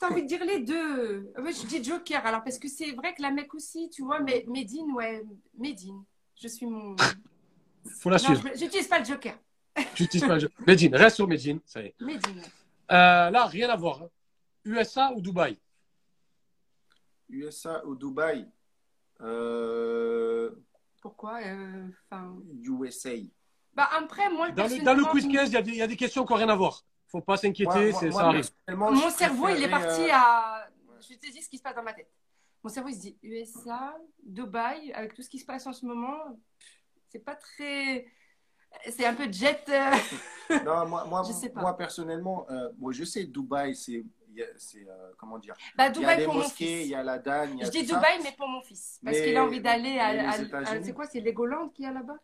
t'as 0.00 0.10
envie 0.10 0.22
de 0.22 0.28
dire 0.28 0.44
les 0.44 0.60
deux. 0.60 1.32
Ouais, 1.38 1.52
je 1.52 1.64
dis 1.66 1.82
Joker, 1.82 2.26
alors, 2.26 2.42
parce 2.42 2.58
que 2.58 2.66
c'est 2.66 2.90
vrai 2.90 3.14
que 3.14 3.22
la 3.22 3.30
Mecque 3.30 3.54
aussi, 3.54 3.88
tu 3.88 4.02
vois, 4.02 4.18
mais 4.18 4.44
Médine, 4.48 4.90
ouais, 4.92 5.24
Médine. 5.56 6.02
Je 6.40 6.48
suis 6.48 6.66
mon. 6.66 6.96
faut 8.00 8.10
la 8.10 8.16
Non, 8.18 8.22
suivre. 8.24 8.42
je 8.54 8.64
n'utilise 8.64 8.88
pas 8.88 8.98
le 8.98 9.04
Joker. 9.04 9.38
Tu 9.94 10.04
utilises 10.04 10.26
pas 10.26 10.34
le 10.34 10.40
jeu. 10.40 10.50
Médine, 10.66 10.94
reste 10.94 11.16
sur 11.16 11.26
Médine. 11.28 11.60
Ça 11.64 11.82
y 11.82 11.86
est. 11.86 11.94
Médine. 12.00 12.42
Euh, 12.92 13.30
là, 13.30 13.46
rien 13.46 13.68
à 13.70 13.76
voir. 13.76 14.02
hein. 14.02 14.08
USA 14.64 15.12
ou 15.12 15.20
Dubaï? 15.20 15.58
USA 17.28 17.84
ou 17.86 17.94
Dubaï? 17.96 18.46
Euh, 19.20 20.50
Pourquoi 21.00 21.40
euh, 21.44 21.88
enfin... 22.10 22.34
USA. 22.62 23.10
bah, 23.74 23.88
Après, 23.92 24.30
moi, 24.30 24.50
Dans 24.50 24.66
le, 24.66 24.82
dans 24.84 24.94
le 24.94 25.04
quiz 25.06 25.26
15, 25.28 25.48
il 25.50 25.52
y, 25.52 25.56
a 25.56 25.62
des- 25.62 25.70
il 25.70 25.76
y 25.76 25.82
a 25.82 25.86
des 25.86 25.96
questions 25.96 26.24
qui 26.24 26.32
n'ont 26.32 26.38
rien 26.38 26.48
à 26.48 26.54
voir. 26.56 26.84
faut 27.08 27.20
pas 27.20 27.36
s'inquiéter, 27.36 27.90
moi- 27.90 28.00
ça 28.00 28.06
moi, 28.08 28.22
arrive. 28.22 28.50
personnellement, 28.66 28.92
Mon 28.92 29.10
cerveau, 29.10 29.48
il 29.48 29.62
est 29.62 29.70
parti 29.70 30.02
euh, 30.02 30.12
à. 30.12 30.68
Je 31.00 31.14
te 31.16 31.30
dis 31.32 31.42
ce 31.42 31.48
qui 31.48 31.58
se 31.58 31.62
passe 31.62 31.74
dans 31.74 31.82
ma 31.82 31.92
tête. 31.92 32.10
Mon 32.64 32.70
cerveau, 32.70 32.88
il 32.88 32.94
se 32.94 33.00
dit 33.00 33.18
USA, 33.22 33.94
Dubaï, 34.22 34.90
avec 34.94 35.12
tout 35.14 35.20
ce 35.22 35.28
qui 35.28 35.38
se 35.38 35.44
passe 35.44 35.66
en 35.66 35.72
ce 35.74 35.84
moment, 35.84 36.40
c'est 37.10 37.18
pas 37.22 37.36
très. 37.36 38.06
C'est 38.88 39.04
un 39.06 39.14
peu 39.14 39.30
jet. 39.30 39.62
euh, 39.68 39.92
Non, 40.64 40.86
moi, 40.88 41.04
moi, 41.04 41.22
moi 41.56 41.76
personnellement, 41.76 42.46
euh, 42.50 42.70
moi, 42.78 42.92
je 42.92 43.04
sais, 43.04 43.24
Dubaï, 43.24 43.76
c'est. 43.76 44.02
euh, 44.38 45.12
comment 45.18 45.38
dire? 45.38 45.54
Bah, 45.76 45.84
Il 45.84 45.86
y 45.86 45.88
a 45.88 45.90
Dubaï 46.00 46.18
les 46.18 46.24
pour 46.24 46.34
mon 46.34 46.40
mosquées, 46.40 46.82
il 46.82 46.88
y 46.88 46.94
a 46.94 47.02
la 47.02 47.18
Dagne. 47.18 47.50
il 47.52 47.58
y 47.58 47.62
a 47.62 47.66
Je 47.66 47.70
dis 47.70 47.86
ça. 47.86 47.96
Dubaï, 47.96 48.18
mais 48.22 48.32
pour 48.32 48.48
mon 48.48 48.62
fils. 48.62 48.98
Parce 49.04 49.20
qu'il 49.20 49.36
a 49.36 49.44
envie 49.44 49.60
d'aller 49.60 49.98
à. 49.98 50.06
à- 50.30 50.30
à- 50.32 50.82
C'est 50.82 50.92
quoi 50.94 51.06
C'est 51.06 51.20
Legoland 51.20 51.68
qu'il 51.68 51.84
y 51.84 51.88
a 51.88 51.92
là-bas? 51.92 52.16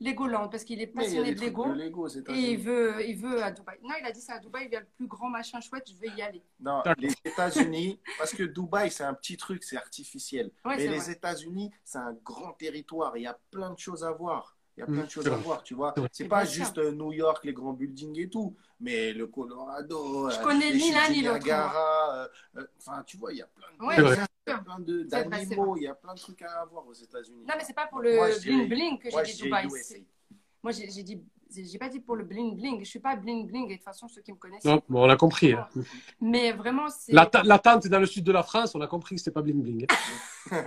Legoland, 0.00 0.48
parce 0.48 0.64
qu'il 0.64 0.80
est 0.80 0.86
passionné 0.88 1.34
de 1.34 1.40
Lego. 1.40 1.72
de 1.72 1.78
Lego 1.78 2.06
aux 2.06 2.08
Et 2.08 2.52
il 2.52 2.58
veut, 2.58 3.06
il 3.06 3.16
veut 3.16 3.42
à 3.42 3.50
Dubaï. 3.50 3.78
Non, 3.82 3.94
il 3.98 4.06
a 4.06 4.12
dit 4.12 4.20
c'est 4.20 4.32
à 4.32 4.38
Dubaï, 4.38 4.66
il 4.66 4.72
y 4.72 4.76
a 4.76 4.80
le 4.80 4.86
plus 4.96 5.06
grand 5.06 5.30
machin 5.30 5.60
chouette, 5.60 5.90
je 5.90 5.98
vais 5.98 6.14
y 6.16 6.22
aller. 6.22 6.42
Non, 6.60 6.82
les 6.98 7.14
États-Unis, 7.24 7.98
parce 8.18 8.32
que 8.32 8.42
Dubaï, 8.42 8.90
c'est 8.90 9.04
un 9.04 9.14
petit 9.14 9.36
truc, 9.36 9.64
c'est 9.64 9.76
artificiel. 9.76 10.50
Ouais, 10.64 10.76
Mais 10.76 10.88
les. 10.88 11.06
États-Unis, 11.10 11.70
c'est 11.84 11.98
un 11.98 12.16
grand 12.24 12.52
territoire. 12.52 13.16
Il 13.16 13.22
y 13.22 13.26
a 13.26 13.38
plein 13.50 13.70
de 13.70 13.78
choses 13.78 14.04
à 14.04 14.10
voir. 14.12 14.55
Il 14.76 14.80
y 14.80 14.82
a 14.82 14.86
Mm, 14.86 14.92
plein 14.92 15.04
de 15.04 15.10
choses 15.10 15.26
à 15.26 15.36
voir, 15.36 15.62
tu 15.62 15.74
vois. 15.74 15.94
C'est 16.12 16.28
pas 16.28 16.44
juste 16.44 16.76
euh, 16.76 16.92
New 16.92 17.12
York, 17.12 17.44
les 17.44 17.54
grands 17.54 17.72
buildings 17.72 18.18
et 18.20 18.28
tout, 18.28 18.54
mais 18.78 19.12
le 19.14 19.26
Colorado, 19.26 20.28
Je 20.28 20.36
euh, 20.38 20.42
connais 20.42 20.70
les 20.70 20.78
ni 20.78 20.92
l'un 20.92 21.08
ni 21.08 21.22
l'autre, 21.22 21.38
Niagara, 21.44 22.28
euh, 22.56 22.66
Enfin, 22.78 23.02
tu 23.06 23.16
vois, 23.16 23.32
il 23.32 23.38
y 23.38 23.42
a 23.42 23.46
plein 23.46 23.66
de, 23.78 23.84
Ouais, 23.86 23.94
il 23.96 24.50
y 24.50 24.52
a 24.52 24.58
plein 24.58 24.78
d'animaux, 24.80 25.76
il 25.78 25.82
y 25.84 25.86
a 25.88 25.94
plein 25.94 26.12
de 26.14 26.18
trucs 26.20 26.42
à 26.42 26.64
voir 26.66 26.86
aux 26.86 26.92
États-Unis. 26.92 27.44
Non, 27.48 27.54
mais 27.56 27.64
c'est 27.64 27.72
pas 27.72 27.86
pour 27.86 28.00
le 28.00 28.10
je 28.10 28.38
dirais- 28.40 28.66
bling 28.66 28.68
bling 28.68 28.98
que 28.98 29.10
j'ai 29.10 29.24
je 29.24 29.36
dit 29.36 29.42
Dubaï. 29.44 29.66
Moi, 30.62 30.72
j'ai 30.72 31.02
dit, 31.02 31.22
j'ai 31.54 31.78
pas 31.78 31.88
dit 31.88 32.00
pour 32.00 32.16
le 32.16 32.24
bling 32.24 32.56
bling. 32.56 32.80
Je 32.80 32.84
suis 32.90 32.98
pas 32.98 33.16
bling 33.16 33.46
bling. 33.46 33.66
Et 33.66 33.72
de 33.72 33.74
toute 33.76 33.84
façon, 33.84 34.08
ceux 34.08 34.20
qui 34.22 34.32
me 34.32 34.36
connaissent. 34.36 34.64
Non, 34.64 34.82
bon, 34.88 35.06
on 35.06 35.08
a 35.08 35.16
compris. 35.16 35.52
hein. 35.52 35.68
Mais 36.20 36.52
vraiment, 36.52 36.88
c'est. 36.88 37.12
La, 37.12 37.26
ta- 37.26 37.42
la 37.42 37.58
tente 37.58 37.86
dans 37.88 38.00
le 38.00 38.06
sud 38.06 38.24
de 38.24 38.32
la 38.32 38.42
France, 38.42 38.74
on 38.74 38.80
a 38.80 38.86
compris 38.86 39.14
que 39.16 39.20
c'était 39.20 39.30
pas 39.34 39.42
bling 39.42 39.62
bling. 39.62 39.86
hein. 40.50 40.64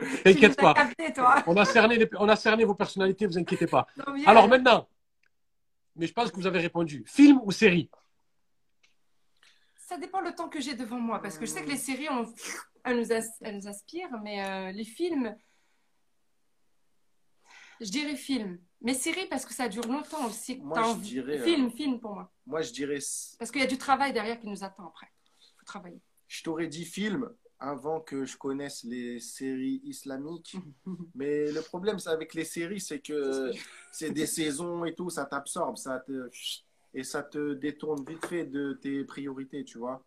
T'inquiète 0.24 0.56
pas. 0.56 0.74
capté, 0.74 1.12
toi. 1.12 1.42
On 1.46 1.56
a, 1.56 1.64
cerné 1.64 1.96
les- 1.96 2.08
on 2.18 2.28
a 2.28 2.36
cerné 2.36 2.64
vos 2.64 2.74
personnalités, 2.74 3.26
vous 3.26 3.38
inquiétez 3.38 3.66
pas. 3.66 3.86
Non, 3.96 4.12
mais- 4.14 4.24
Alors 4.26 4.48
maintenant, 4.48 4.88
mais 5.96 6.06
je 6.06 6.12
pense 6.12 6.30
que 6.30 6.36
vous 6.36 6.46
avez 6.46 6.60
répondu. 6.60 7.04
Film 7.06 7.40
ou 7.44 7.50
série? 7.52 7.90
Ça 9.76 9.96
dépend 9.98 10.20
le 10.20 10.32
temps 10.34 10.48
que 10.48 10.60
j'ai 10.60 10.74
devant 10.74 11.00
moi. 11.00 11.20
Parce 11.20 11.36
que 11.38 11.46
je 11.46 11.50
sais 11.50 11.64
que 11.64 11.70
les 11.70 11.76
séries, 11.76 12.08
on- 12.10 12.24
elles, 12.84 12.96
nous 12.98 13.12
ins- 13.12 13.20
elles 13.42 13.56
nous 13.56 13.66
inspirent. 13.68 14.16
Mais 14.22 14.44
euh, 14.44 14.70
les 14.72 14.84
films. 14.84 15.34
Je 17.80 17.90
dirais 17.90 18.16
film. 18.16 18.58
Mais 18.82 18.94
série, 18.94 19.26
parce 19.26 19.44
que 19.44 19.52
ça 19.54 19.68
dure 19.68 19.86
longtemps 19.86 20.26
aussi. 20.26 20.58
Moi, 20.58 20.82
je 20.96 21.00
dirais, 21.02 21.38
euh, 21.40 21.44
Film, 21.44 21.70
film 21.70 22.00
pour 22.00 22.14
moi. 22.14 22.32
Moi, 22.46 22.62
je 22.62 22.72
dirais, 22.72 22.98
Parce 23.38 23.50
qu'il 23.50 23.60
y 23.60 23.64
a 23.64 23.68
du 23.68 23.78
travail 23.78 24.12
derrière 24.12 24.38
qui 24.40 24.48
nous 24.48 24.62
attend 24.64 24.86
après. 24.88 25.08
Il 25.40 25.58
faut 25.58 25.64
travailler. 25.66 26.00
je 26.28 26.42
t'aurais 26.42 26.68
dit 26.68 26.84
film 26.84 27.30
avant 27.58 28.00
que 28.00 28.24
je 28.24 28.36
connaisse 28.38 28.84
les 28.84 29.20
séries 29.20 29.80
islamiques. 29.84 30.56
Mais 31.14 31.50
le 31.52 31.60
problème, 31.62 31.98
c'est 31.98 32.08
avec 32.10 32.32
les 32.34 32.44
séries, 32.44 32.80
c'est 32.80 33.00
que 33.00 33.50
c'est 33.92 34.10
des 34.12 34.26
saisons 34.26 34.84
et 34.84 34.94
tout, 34.94 35.10
ça 35.10 35.24
t'absorbe, 35.26 35.76
ça 35.76 36.00
te 36.00 36.30
et 36.94 37.04
ça 37.04 37.22
te 37.22 37.54
détourne 37.54 38.04
vite 38.04 38.24
fait 38.26 38.44
de 38.46 38.72
tes 38.82 39.04
priorités, 39.04 39.64
tu 39.64 39.78
vois. 39.78 40.02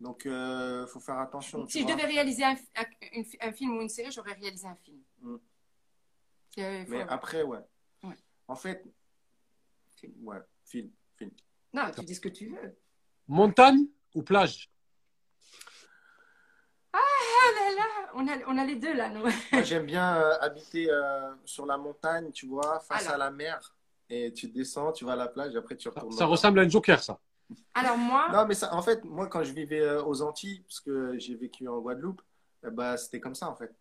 Donc, 0.00 0.22
il 0.24 0.84
faut 0.88 1.00
faire 1.00 1.18
attention. 1.18 1.66
Si 1.68 1.80
je 1.80 1.84
vois. 1.84 1.94
devais 1.94 2.06
réaliser 2.06 2.42
un, 2.44 2.56
un- 2.76 2.84
une- 3.12 3.24
un 3.40 3.52
film 3.52 3.76
ou 3.76 3.82
une 3.82 3.88
série, 3.88 4.10
j'aurais 4.10 4.32
réalisé 4.32 4.66
un 4.66 4.76
film. 4.76 4.98
Mm. 5.20 5.36
Mais 6.56 7.04
après, 7.08 7.42
ouais. 7.42 7.58
Ouais. 8.02 8.16
En 8.48 8.54
fait, 8.56 8.84
Film. 9.96 10.12
ouais, 10.22 10.38
film, 10.64 10.90
film. 11.16 11.30
Non, 11.72 11.84
tu 11.96 12.04
dis 12.04 12.14
ce 12.14 12.20
que 12.20 12.28
tu 12.28 12.48
veux. 12.50 12.76
Montagne 13.28 13.86
ou 14.14 14.22
plage? 14.22 14.70
Ah 16.92 16.98
là 16.98 17.74
là, 17.76 18.10
on 18.14 18.28
a, 18.28 18.32
on 18.46 18.58
a 18.58 18.64
les 18.64 18.76
deux 18.76 18.94
là, 18.94 19.08
nous. 19.08 19.20
Moi, 19.20 19.30
j'aime 19.64 19.86
bien 19.86 20.16
euh, 20.16 20.36
habiter 20.40 20.90
euh, 20.90 21.32
sur 21.44 21.66
la 21.66 21.76
montagne, 21.76 22.30
tu 22.32 22.46
vois, 22.46 22.80
face 22.80 23.02
Alors. 23.02 23.14
à 23.14 23.18
la 23.18 23.30
mer. 23.30 23.74
Et 24.10 24.32
tu 24.32 24.48
descends, 24.48 24.92
tu 24.92 25.04
vas 25.04 25.12
à 25.14 25.16
la 25.16 25.28
plage, 25.28 25.54
et 25.54 25.58
après 25.58 25.76
tu 25.76 25.88
retournes. 25.88 26.12
Ça 26.12 26.18
ta- 26.18 26.24
ressemble 26.26 26.58
à 26.60 26.62
un 26.62 26.68
joker, 26.68 27.02
ça. 27.02 27.18
Alors 27.72 27.96
moi, 27.96 28.28
Non, 28.30 28.46
mais 28.46 28.54
ça, 28.54 28.74
en 28.74 28.82
fait, 28.82 29.02
moi, 29.04 29.26
quand 29.28 29.42
je 29.42 29.52
vivais 29.52 29.80
euh, 29.80 30.02
aux 30.04 30.20
Antilles, 30.22 30.60
parce 30.60 30.80
que 30.80 31.18
j'ai 31.18 31.34
vécu 31.34 31.66
en 31.68 31.78
Guadeloupe, 31.80 32.20
eh 32.66 32.70
ben, 32.70 32.96
c'était 32.96 33.20
comme 33.20 33.34
ça, 33.34 33.48
en 33.48 33.54
fait. 33.56 33.74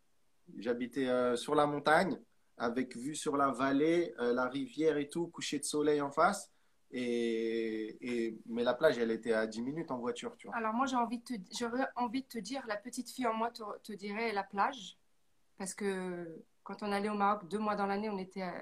J'habitais 0.58 1.08
euh, 1.08 1.36
sur 1.36 1.56
la 1.56 1.66
montagne, 1.66 2.20
avec 2.58 2.96
vue 2.96 3.16
sur 3.16 3.38
la 3.38 3.52
vallée, 3.52 4.14
euh, 4.20 4.34
la 4.34 4.48
rivière 4.48 4.98
et 4.98 5.10
tout, 5.10 5.28
coucher 5.28 5.60
de 5.60 5.64
soleil 5.64 6.02
en 6.02 6.12
face. 6.12 6.52
Et, 6.96 8.38
mais 8.46 8.64
la 8.64 8.76
plage, 8.76 9.00
elle 9.00 9.10
était 9.10 9.34
à 9.34 9.48
10 9.48 9.64
minutes 9.64 9.90
en 9.90 9.98
voiture, 9.98 10.38
tu 10.38 10.46
vois. 10.46 10.56
alors 10.56 10.74
moi 10.74 10.86
j'ai 10.86 10.96
envie 10.96 11.24
j'aurais 11.58 11.88
envie 11.96 12.22
de 12.22 12.28
te 12.28 12.38
dire, 12.38 12.64
la 12.68 12.78
petite 12.78 13.10
fille 13.10 13.26
en 13.26 13.34
moi 13.34 13.50
te, 13.50 13.94
dirait 13.94 14.32
la 14.32 14.44
plage, 14.44 14.96
parce 15.58 15.74
que 15.74 16.44
quand 16.64 16.84
on 16.84 16.92
allait 16.92 17.10
au 17.10 17.16
Maroc 17.16 17.50
deux 17.50 17.58
mois 17.58 17.76
dans 17.76 17.88
l'année, 17.88 18.12
on 18.12 18.20
était 18.20 18.44
à, 18.44 18.54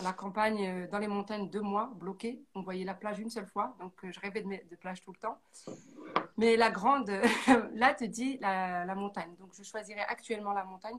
à 0.00 0.02
la 0.02 0.12
campagne, 0.12 0.66
euh, 0.66 0.86
dans 0.88 0.98
les 0.98 1.08
montagnes 1.08 1.48
deux 1.48 1.62
mois, 1.62 1.90
bloqués. 1.94 2.44
On 2.54 2.60
voyait 2.60 2.84
la 2.84 2.94
plage 2.94 3.20
une 3.20 3.30
seule 3.30 3.46
fois, 3.46 3.74
donc 3.80 4.04
euh, 4.04 4.12
je 4.12 4.20
rêvais 4.20 4.42
de, 4.42 4.76
plage 4.76 5.00
tout 5.00 5.12
le 5.12 5.18
temps. 5.18 5.38
Mais 6.36 6.56
la 6.58 6.70
grande, 6.70 7.08
là 7.72 7.94
te 7.94 8.04
dit 8.04 8.36
la 8.42 8.94
montagne, 8.94 9.34
donc 9.38 9.54
je 9.56 9.62
choisirais 9.62 10.04
actuellement 10.06 10.52
la 10.52 10.64
montagne. 10.64 10.98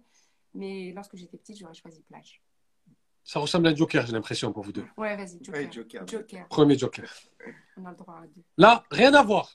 Mais 0.57 0.91
lorsque 0.93 1.15
j'étais 1.15 1.37
petite, 1.37 1.57
j'aurais 1.59 1.73
choisi 1.75 2.01
plage. 2.01 2.41
Ça 3.23 3.39
ressemble 3.39 3.67
à 3.67 3.71
un 3.71 3.75
joker, 3.75 4.05
j'ai 4.05 4.13
l'impression, 4.13 4.51
pour 4.51 4.63
vous 4.63 4.71
deux. 4.71 4.85
Ouais, 4.97 5.15
vas-y, 5.15 5.37
Joker. 5.43 5.53
Ouais, 5.53 5.71
Joker. 5.71 6.07
Joker. 6.07 6.47
Premier 6.47 6.77
joker. 6.77 7.05
On 7.77 7.85
a 7.85 7.91
le 7.91 7.95
droit 7.97 8.15
à 8.23 8.27
deux. 8.27 8.41
Là, 8.57 8.83
rien 8.89 9.13
à 9.13 9.21
voir. 9.21 9.51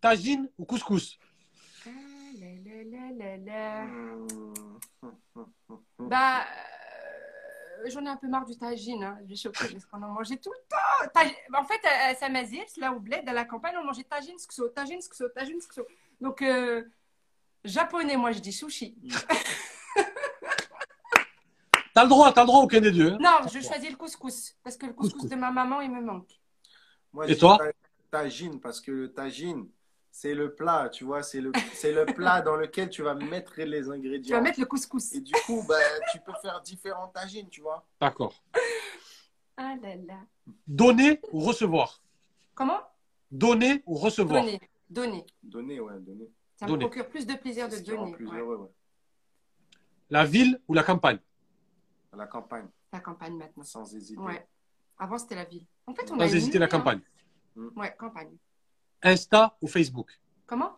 Tagine 0.00 0.48
ou 0.56 0.64
couscous? 0.64 1.18
Ah, 1.86 1.90
là, 2.38 2.46
là, 2.64 2.84
là, 2.84 3.36
là, 3.36 3.36
là. 3.36 3.86
Bah, 5.98 6.44
euh, 7.84 7.90
j'en 7.90 8.04
ai 8.06 8.08
un 8.08 8.16
peu 8.16 8.28
marre 8.28 8.46
du 8.46 8.56
tagine. 8.56 9.02
Hein. 9.02 9.18
Je 9.24 9.28
vais 9.28 9.36
choquer 9.36 9.68
parce 9.72 9.84
qu'on 9.84 10.02
en 10.02 10.08
mangeait 10.08 10.36
tout 10.38 10.52
le 10.52 10.58
temps. 10.68 11.10
Tagine- 11.12 11.34
En 11.54 11.64
fait, 11.64 11.80
à 11.86 12.14
c'est 12.14 12.80
là 12.80 12.92
au 12.92 13.00
bled, 13.00 13.28
à 13.28 13.32
la 13.32 13.44
campagne, 13.44 13.74
on 13.78 13.84
mangeait 13.84 14.04
tagine, 14.04 14.38
skso, 14.38 14.68
tagine, 14.68 15.00
skso, 15.02 15.28
tagine, 15.30 15.60
skso. 15.60 15.86
Donc, 16.20 16.40
euh, 16.40 16.84
japonais, 17.64 18.16
moi, 18.16 18.32
je 18.32 18.38
dis 18.38 18.52
sushi. 18.52 18.96
T'as 21.92 22.04
le 22.04 22.08
droit, 22.08 22.32
t'as 22.32 22.42
le 22.42 22.46
droit, 22.46 22.62
aucun 22.62 22.80
des 22.80 22.92
deux. 22.92 23.12
hein. 23.12 23.18
Non, 23.20 23.48
je 23.52 23.60
choisis 23.60 23.90
le 23.90 23.96
couscous 23.96 24.54
parce 24.62 24.76
que 24.76 24.86
le 24.86 24.92
couscous 24.92 25.12
Couscous. 25.22 25.30
de 25.30 25.36
ma 25.36 25.50
maman, 25.50 25.80
il 25.80 25.90
me 25.90 26.00
manque. 26.00 26.28
Moi, 27.12 27.28
Et 27.28 27.36
toi 27.36 27.58
ta- 27.58 27.72
Tagine, 28.22 28.60
parce 28.60 28.80
que 28.80 28.90
le 28.92 29.12
tagine, 29.12 29.68
c'est 30.10 30.34
le 30.34 30.54
plat, 30.54 30.88
tu 30.88 31.04
vois, 31.04 31.22
c'est 31.22 31.40
le, 31.40 31.52
c'est 31.74 31.92
le 31.92 32.04
plat 32.06 32.40
dans 32.42 32.56
lequel 32.56 32.90
tu 32.90 33.02
vas 33.02 33.14
mettre 33.14 33.54
les 33.58 33.80
Tu 33.82 33.86
vas 33.88 33.94
ingrédients. 33.94 34.40
mettre 34.42 34.58
le 34.60 34.66
couscous. 34.66 35.12
Et 35.14 35.20
du 35.20 35.32
coup, 35.46 35.64
bah, 35.68 35.76
tu 36.12 36.18
peux 36.20 36.32
faire 36.42 36.60
différents 36.60 37.08
tagines, 37.08 37.48
tu 37.48 37.60
vois. 37.60 37.84
D'accord. 38.00 38.34
Ah 39.56 39.74
là 39.82 39.94
là. 39.96 40.20
Donner 40.66 41.20
ou 41.32 41.40
recevoir? 41.40 42.00
Comment? 42.54 42.80
Donner 43.30 43.82
ou 43.86 43.94
recevoir? 43.96 44.42
Donner. 44.44 44.60
Donner. 44.88 45.26
Donner, 45.42 45.80
ouais, 45.80 45.98
donner. 46.00 46.28
Ça 46.56 46.66
Donner. 46.66 46.84
me 46.84 46.88
procure 46.90 47.08
plus 47.08 47.26
de 47.26 47.34
plaisir 47.34 47.68
de 47.68 47.78
donner. 47.78 48.12
plus 48.12 48.26
ouais. 48.28 48.38
heureux, 48.38 48.56
ouais. 48.56 48.68
La 50.10 50.24
ville 50.24 50.60
ou 50.68 50.74
la 50.74 50.82
campagne? 50.82 51.18
La 52.16 52.26
campagne, 52.26 52.66
La 52.92 53.00
campagne 53.00 53.36
maintenant. 53.36 53.62
sans 53.64 53.94
hésiter. 53.94 54.20
Ouais. 54.20 54.46
Avant, 54.98 55.16
c'était 55.18 55.36
la 55.36 55.44
ville. 55.44 55.64
En 55.86 55.94
fait, 55.94 56.10
on 56.10 56.14
Sans 56.16 56.20
a 56.20 56.26
hésiter, 56.26 56.58
la 56.58 56.66
hein. 56.66 56.68
campagne. 56.68 57.00
Ouais, 57.76 57.94
campagne. 57.98 58.36
Insta 59.02 59.56
ou 59.62 59.68
Facebook? 59.68 60.10
Comment? 60.46 60.74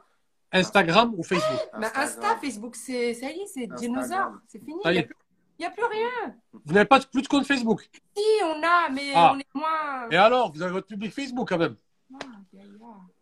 Instagram 0.53 1.15
ou 1.17 1.23
Facebook? 1.23 1.61
Bah, 1.79 1.91
Insta. 1.95 2.37
Facebook, 2.37 2.77
c'est 2.77 3.15
ça 3.15 3.31
y 3.31 3.41
est, 3.41 3.47
c'est 3.47 3.67
dinosaure. 3.67 4.33
C'est 4.47 4.59
fini. 4.59 4.81
Ça 4.83 4.93
y 4.93 4.97
Il 4.97 4.99
n'y 5.61 5.67
a, 5.67 5.71
plus 5.71 5.85
rien. 5.85 6.37
Vous 6.53 6.73
n'avez 6.73 6.87
pas 6.87 6.99
de- 6.99 7.07
plus 7.07 7.23
de 7.23 7.29
compte 7.29 7.47
Facebook? 7.47 7.89
Si, 8.17 8.23
on 8.45 8.63
a, 8.63 8.89
mais 8.91 9.13
Ah. 9.15 9.33
on 9.35 9.39
est 9.39 9.55
moins. 9.55 10.09
Et 10.11 10.17
alors, 10.17 10.53
vous 10.53 10.61
avez 10.63 10.73
votre 10.73 10.87
public 10.89 11.13
Facebook 11.13 11.49
quand 11.49 11.59
même 11.59 11.77
Ah. 12.15 12.27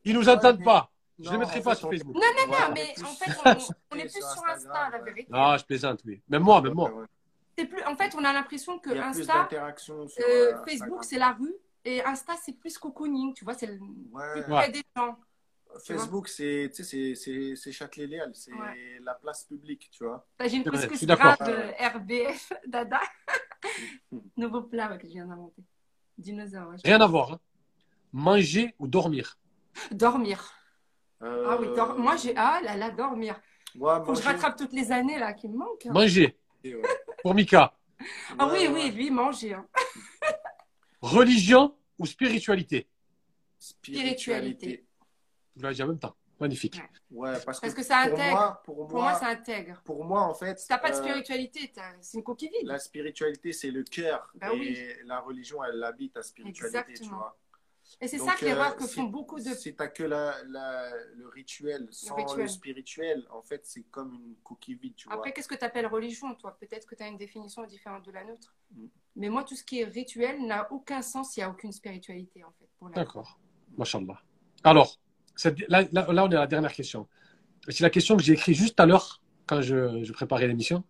Ils 0.05 0.15
nous 0.15 0.28
entendent 0.28 0.65
pas. 0.65 0.91
Je 1.23 1.25
ne 1.25 1.27
Non, 1.27 1.33
les 1.33 1.39
mettrai 1.47 1.61
pas 1.63 1.71
fait, 1.75 1.79
sur 1.79 1.89
on- 1.89 1.91
Facebook. 1.91 2.15
Non, 2.15 2.21
non, 2.21 2.53
non, 2.53 2.59
on 2.69 2.73
mais 2.73 2.93
plus- 2.95 3.05
en 3.05 3.07
fait, 3.09 3.31
on, 3.93 3.97
est 3.97 4.03
plus 4.03 4.11
sur 4.23 4.45
Insta, 4.49 4.89
la 4.91 4.99
vérité. 4.99 5.29
Ah, 5.33 5.57
je 5.59 5.65
plaisante, 5.65 6.01
oui. 6.07 6.23
Même 6.29 6.43
moi, 6.43 6.61
même 6.63 6.75
moi. 6.75 6.93
Plus, 7.57 7.83
en 7.85 7.95
fait, 7.95 8.15
on 8.17 8.25
a 8.25 8.33
l'impression 8.33 8.79
que 8.79 8.89
Il 8.91 8.97
y 8.97 9.01
a 9.01 9.11
plus 9.11 9.21
Insta, 9.29 9.75
sur 9.77 9.95
euh, 9.97 10.07
euh, 10.23 10.65
Facebook, 10.67 11.05
c'est 11.05 11.19
la 11.19 11.33
rue. 11.33 11.55
Et 11.85 12.03
Insta, 12.05 12.33
c'est 12.43 12.53
plus 12.55 12.79
cocooning, 12.79 13.35
tu 13.35 13.45
vois, 13.45 13.53
c'est 13.55 13.67
le 13.67 13.79
Ouais. 14.13 14.43
près 14.49 14.71
des 14.71 14.83
gens. 14.97 15.19
Facebook, 15.87 16.27
c'est 16.29 16.71
tu 16.75 16.83
sais, 16.83 16.85
c'est- 16.85 17.15
c'est 17.15 17.55
c'est 17.57 17.71
Châtelet-Léal, 17.73 18.31
c'est 18.35 18.53
Ouais. 18.53 18.99
la 19.03 19.15
place 19.15 19.45
publique, 19.45 19.89
tu 19.93 20.05
vois. 20.05 20.27
Là, 20.39 20.49
j'ai 20.49 20.57
une 20.57 20.65
couscous 20.65 21.05
gras 21.05 21.37
de 21.37 21.97
RBF, 21.97 22.53
Dada. 22.67 23.01
Nouveau 24.37 24.63
plat 24.63 24.97
que 24.97 25.07
je 25.07 25.13
viens 25.13 25.27
d'inventer. 25.27 25.63
Dinosaure. 26.19 26.73
Rien 26.85 27.01
à 27.01 27.07
voir. 27.07 27.33
hein. 27.35 27.41
Manger 28.13 28.75
ou 28.79 28.89
dormir? 28.89 29.39
Dormir. 29.93 30.53
Ah 31.23 31.57
oui, 31.61 31.67
dor- 31.77 31.99
moi 31.99 32.17
j'ai. 32.17 32.35
Ah 32.37 32.61
là 32.63 32.77
là, 32.77 32.91
dormir. 32.91 33.39
ouais, 33.77 33.95
Faut 34.05 34.13
que 34.15 34.21
je 34.21 34.25
rattrape 34.25 34.57
toutes 34.57 34.73
les 34.73 34.91
années 34.91 35.19
là 35.19 35.33
qui 35.35 35.49
me 35.49 35.57
manquent. 35.59 35.87
hein. 35.87 35.93
Manger. 35.93 36.39
Ouais. 36.65 36.81
Pour 37.23 37.35
Mika. 37.35 37.75
Ah 38.39 38.47
oui, 38.53 38.61
Ouais, 38.61 38.69
oui, 38.69 38.73
ouais. 38.85 38.91
lui, 38.91 39.11
manger. 39.11 39.55
hein. 39.55 39.67
Religion 41.03 41.75
ou 41.99 42.07
spiritualité? 42.07 42.89
Spiritualité. 43.59 44.87
Vous 45.57 45.63
l'avez 45.63 45.75
dit 45.75 45.83
en 45.83 45.89
même 45.89 45.99
temps. 45.99 46.15
Magnifique. 46.39 46.77
Ouais. 47.11 47.29
Ouais, 47.33 47.33
parce, 47.45 47.61
Parce 47.61 47.75
que, 47.75 47.81
que 47.81 47.83
ça 47.87 48.05
pour 48.09 48.15
intègre. 48.19 48.31
moi, 48.31 48.63
pour, 48.65 48.77
Pour 48.77 48.91
moi, 48.93 49.11
moi, 49.11 49.15
ça 49.15 49.27
intègre. 49.29 49.83
pour 49.85 50.05
moi, 50.07 50.23
en 50.23 50.33
fait, 50.33 50.59
Si 50.59 50.69
t'as 50.69 50.79
pas 50.79 50.91
de 50.91 50.95
euh, 50.97 51.03
spiritualité, 51.03 51.71
c'est 52.01 52.17
une 52.17 52.25
coquille 52.25 52.49
vide. 52.49 52.67
la 52.67 52.79
spiritualité, 52.79 53.53
c'est 53.53 53.71
le 53.71 53.83
cœur. 53.85 54.31
Bah 54.37 54.49
et 54.55 54.59
oui. 54.59 54.79
la 55.05 55.21
religion, 55.21 55.63
elle 55.63 55.85
habite 55.85 56.15
ta 56.15 56.23
spiritualité, 56.23 56.95
tu 56.95 57.11
vois. 57.11 57.37
Et 58.01 58.09
c'est 58.09 58.19
ça 58.19 58.35
que 58.35 58.45
l'erreur 58.45 58.77
que 58.77 58.87
font 58.87 59.05
beaucoup 59.05 59.39
de. 59.41 59.51
Si 59.55 59.75
t'as 59.75 59.89
que 59.89 60.03
la, 60.03 60.35
la- 60.49 60.91
le 61.17 61.29
rituel 61.29 61.89
sans 61.91 62.17
le, 62.17 62.23
rituel. 62.23 62.49
spirituel, 62.49 63.27
en 63.31 63.43
fait, 63.43 63.62
c'est 63.65 63.83
comme 63.91 64.15
une 64.15 64.35
coquille 64.45 64.75
vide, 64.77 64.95
tu 64.97 65.09
vois. 65.09 65.17
Après, 65.17 65.33
qu'est-ce 65.33 65.49
que 65.49 65.55
tu 65.55 65.65
appelles 65.65 65.87
religion, 65.87 66.35
toi? 66.35 66.57
Peut-être 66.61 66.87
que 66.87 66.95
tu 66.95 67.03
as 67.03 67.09
une 67.09 67.17
définition 67.19 67.65
différente 67.65 68.05
de 68.07 68.12
la 68.12 68.25
nôtre. 68.25 68.55
Mm. 68.75 68.87
Mais 69.17 69.29
moi, 69.29 69.45
tout 69.45 69.57
ce 69.57 69.65
qui 69.65 69.81
est 69.81 69.85
rituel 69.85 70.47
n'a 70.47 70.71
aucun 70.73 71.03
sens, 71.03 71.37
il 71.37 71.41
n'y 71.41 71.45
a 71.45 71.51
aucune 71.51 71.73
spiritualité, 71.73 72.45
en 72.45 72.53
fait. 72.53 72.69
Pour 72.79 72.89
la... 72.89 72.95
D'accord. 72.95 73.39
Machallah. 73.77 74.21
Alors, 74.65 74.99
cette- 75.35 75.67
là, 75.69 75.83
là, 75.93 76.12
là, 76.12 76.25
on 76.25 76.31
est 76.31 76.37
à 76.37 76.41
la 76.41 76.47
dernière 76.47 76.73
question. 76.73 77.09
C'est 77.69 77.83
la 77.83 77.91
question 77.91 78.17
que 78.17 78.23
j'ai 78.23 78.33
écrite 78.35 78.57
juste 78.57 78.79
à 78.81 78.87
l'heure 78.87 79.21
quand 79.47 79.61
je, 79.62 80.03
je 80.05 80.12
préparais 80.12 80.47
l'émission. 80.47 80.85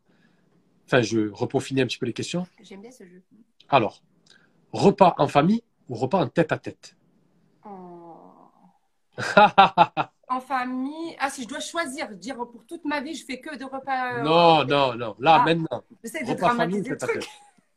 Enfin, 0.87 1.03
je 1.03 1.29
repeaufinais 1.31 1.83
un 1.83 1.87
petit 1.87 1.99
peu 1.99 2.07
les 2.07 2.13
questions. 2.13 2.47
J'aime 2.63 2.81
bien 2.83 2.91
ce 2.91 3.05
jeu. 3.07 3.23
Alors, 3.69 4.03
repas 4.73 5.15
en 5.19 5.29
famille 5.29 5.63
ou 5.91 5.95
repas 5.97 6.19
en 6.19 6.29
tête 6.29 6.53
à 6.53 6.59
tête 6.59 6.97
En... 7.65 8.51
en 10.29 10.41
famille. 10.41 11.17
Ah, 11.19 11.29
si 11.31 11.43
je 11.43 11.49
dois 11.49 11.61
choisir, 11.61 12.09
dire 12.11 12.37
pour 12.37 12.65
toute 12.67 12.85
ma 12.85 13.01
vie, 13.01 13.15
je 13.15 13.25
fais 13.25 13.41
que 13.41 13.57
de 13.57 13.65
repas. 13.65 14.15
euh, 14.19 14.23
Non, 14.23 14.65
non, 14.65 14.95
non. 14.95 15.17
Là, 15.19 15.39
Ah. 15.41 15.45
maintenant. 15.45 15.83
J'essaie 16.03 16.25
de 16.25 16.31
Repas 16.31 16.55
famille, 16.55 16.83
tête 16.83 17.03
à 17.03 17.07
tête. 17.07 17.27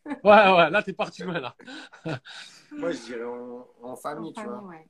Ouais, 0.06 0.14
ouais, 0.23 0.69
là, 0.69 0.84
t'es 0.84 0.94
parti 0.94 1.23
loin, 1.23 1.40
là. 1.40 1.56
Moi, 2.72 2.91
je 2.91 2.98
dirais 3.06 3.23
en, 3.23 3.65
en 3.81 3.95
famille, 3.95 4.30
En 4.30 4.34
tu 4.34 4.41
famille, 4.41 4.60
vois. 4.60 4.69
ouais. 4.69 4.88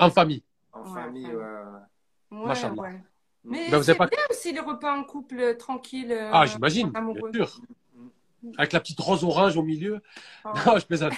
En 0.00 0.10
famille. 0.10 0.44
En 0.72 0.80
Ouais, 0.82 0.94
famille, 0.94 1.26
famille. 1.26 2.80
ouais. 2.80 2.80
Ouais. 2.80 3.00
Mais 3.46 3.70
Ben, 3.70 3.76
vous 3.78 3.82
c'est 3.84 3.94
pas- 3.94 4.06
bien 4.06 4.18
aussi 4.30 4.52
les 4.52 4.60
repas 4.60 4.96
en 4.96 5.04
couple, 5.04 5.38
euh, 5.38 5.54
tranquille. 5.56 6.10
euh, 6.12 6.30
Ah, 6.32 6.46
j'imagine, 6.46 6.88
bien 6.90 7.00
amoureux. 7.00 7.30
sûr. 7.34 7.60
Avec 8.58 8.72
la 8.72 8.80
petite 8.80 9.00
rose 9.00 9.24
orange 9.24 9.56
au 9.56 9.62
milieu. 9.62 10.02
Oh. 10.44 10.50
Non, 10.66 10.78
je 10.78 10.86
plaisante. 10.86 11.12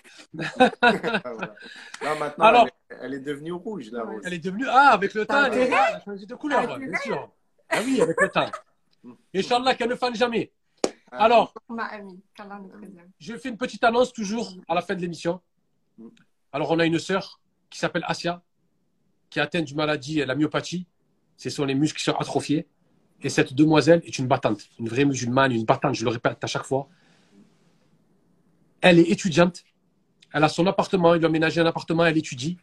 Ah, 0.59 0.93
voilà. 0.93 1.55
Là, 2.03 2.15
maintenant, 2.19 2.45
Alors- 2.45 2.69
elle, 2.89 2.97
est, 2.97 3.01
elle 3.05 3.15
est 3.15 3.21
devenue 3.21 3.53
rouge, 3.53 3.91
la 3.91 4.05
Ouais. 4.05 4.15
rose. 4.15 4.23
Elle 4.25 4.35
est 4.35 4.39
devenue. 4.39 4.67
Ah, 4.69 4.91
avec 4.93 5.15
le 5.15 5.27
temps, 5.27 5.35
T'as 5.35 5.51
elle, 5.51 5.73
a 5.73 6.01
changé 6.05 6.27
de 6.27 6.35
couleur, 6.35 6.61
Avec 6.71 6.89
bien 6.89 6.99
sûr. 7.01 7.31
Ah 7.69 7.79
oui, 7.85 8.01
avec 8.01 8.21
le 8.21 8.29
temps. 8.29 8.51
Mm. 9.03 9.13
Inch'Allah, 9.35 9.75
qu'elle 9.75 9.91
ne 9.91 9.95
fane 9.97 10.15
jamais. 10.15 10.53
Ah, 11.11 11.25
Alors, 11.25 11.53
je 13.19 13.37
fais 13.37 13.49
une 13.49 13.57
petite 13.57 13.83
annonce 13.85 14.13
toujours 14.13 14.53
à 14.69 14.75
la 14.75 14.83
fin 14.83 14.95
de 14.95 15.01
l'émission. 15.01 15.41
Mm. 15.99 16.09
Alors, 16.53 16.71
on 16.71 16.79
a 16.79 16.87
une 16.87 16.99
sœur 16.99 17.41
qui 17.71 17.79
s'appelle 17.79 18.05
Asia, 18.07 18.43
qui 19.31 19.39
est 19.39 19.43
atteinte 19.43 19.65
d'une 19.65 19.77
maladie, 19.77 20.25
la 20.25 20.35
myopathie. 20.35 20.87
Ce 21.37 21.51
sont 21.51 21.65
les 21.65 21.75
muscles 21.75 21.99
qui 21.99 22.05
sont 22.05 22.17
atrophiés. 22.17 22.67
Et 23.23 23.29
cette 23.31 23.55
demoiselle 23.55 24.03
est 24.05 24.19
une 24.19 24.27
battante, 24.27 24.61
une 24.79 24.89
vraie 24.89 25.05
musulmane, 25.05 25.51
une 25.53 25.65
battante, 25.65 25.95
je 25.95 26.05
le 26.05 26.11
répète 26.11 26.43
à 26.43 26.47
chaque 26.47 26.65
fois. 26.65 26.89
Elle 28.81 28.99
est 28.99 29.11
étudiante. 29.11 29.65
Elle 30.33 30.45
a 30.45 30.49
son 30.49 30.67
appartement, 30.67 31.15
il 31.15 31.19
lui 31.19 31.27
a 31.27 31.29
aménagé 31.29 31.61
un 31.61 31.67
appartement, 31.67 32.05
elle 32.05 32.19
étudie. 32.19 32.59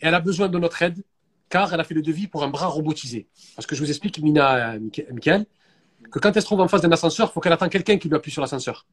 Et 0.00 0.06
elle 0.06 0.14
a 0.14 0.20
besoin 0.20 0.48
de 0.48 0.58
notre 0.58 0.82
aide, 0.82 1.02
car 1.48 1.72
elle 1.72 1.80
a 1.80 1.84
fait 1.84 1.94
le 1.94 2.02
devis 2.02 2.26
pour 2.26 2.42
un 2.42 2.48
bras 2.48 2.66
robotisé. 2.66 3.28
Parce 3.54 3.66
que 3.66 3.74
je 3.74 3.82
vous 3.82 3.90
explique, 3.90 4.18
Mina, 4.20 4.74
euh, 4.74 4.80
Michael, 5.12 5.46
que 6.10 6.18
quand 6.18 6.34
elle 6.34 6.42
se 6.42 6.46
trouve 6.46 6.60
en 6.60 6.68
face 6.68 6.82
d'un 6.82 6.90
ascenseur, 6.90 7.28
il 7.30 7.32
faut 7.32 7.40
qu'elle 7.40 7.52
attende 7.52 7.70
quelqu'un 7.70 7.98
qui 7.98 8.08
lui 8.08 8.16
appuie 8.16 8.32
sur 8.32 8.42
l'ascenseur. 8.42 8.86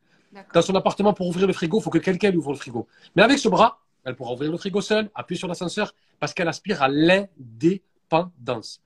Dans 0.53 0.61
son 0.61 0.75
appartement, 0.75 1.13
pour 1.13 1.27
ouvrir 1.27 1.47
le 1.47 1.53
frigo, 1.53 1.79
il 1.79 1.83
faut 1.83 1.89
que 1.89 1.97
quelqu'un 1.97 2.29
lui 2.29 2.37
ouvre 2.37 2.51
le 2.51 2.57
frigo. 2.57 2.87
Mais 3.15 3.23
avec 3.23 3.39
ce 3.39 3.49
bras, 3.49 3.79
elle 4.05 4.15
pourra 4.15 4.33
ouvrir 4.33 4.51
le 4.51 4.57
frigo 4.57 4.81
seule, 4.81 5.09
appuyer 5.15 5.39
sur 5.39 5.47
l'ascenseur, 5.47 5.93
parce 6.19 6.33
qu'elle 6.33 6.47
aspire 6.47 6.83
à 6.83 6.87
l'indépendance. 6.87 8.81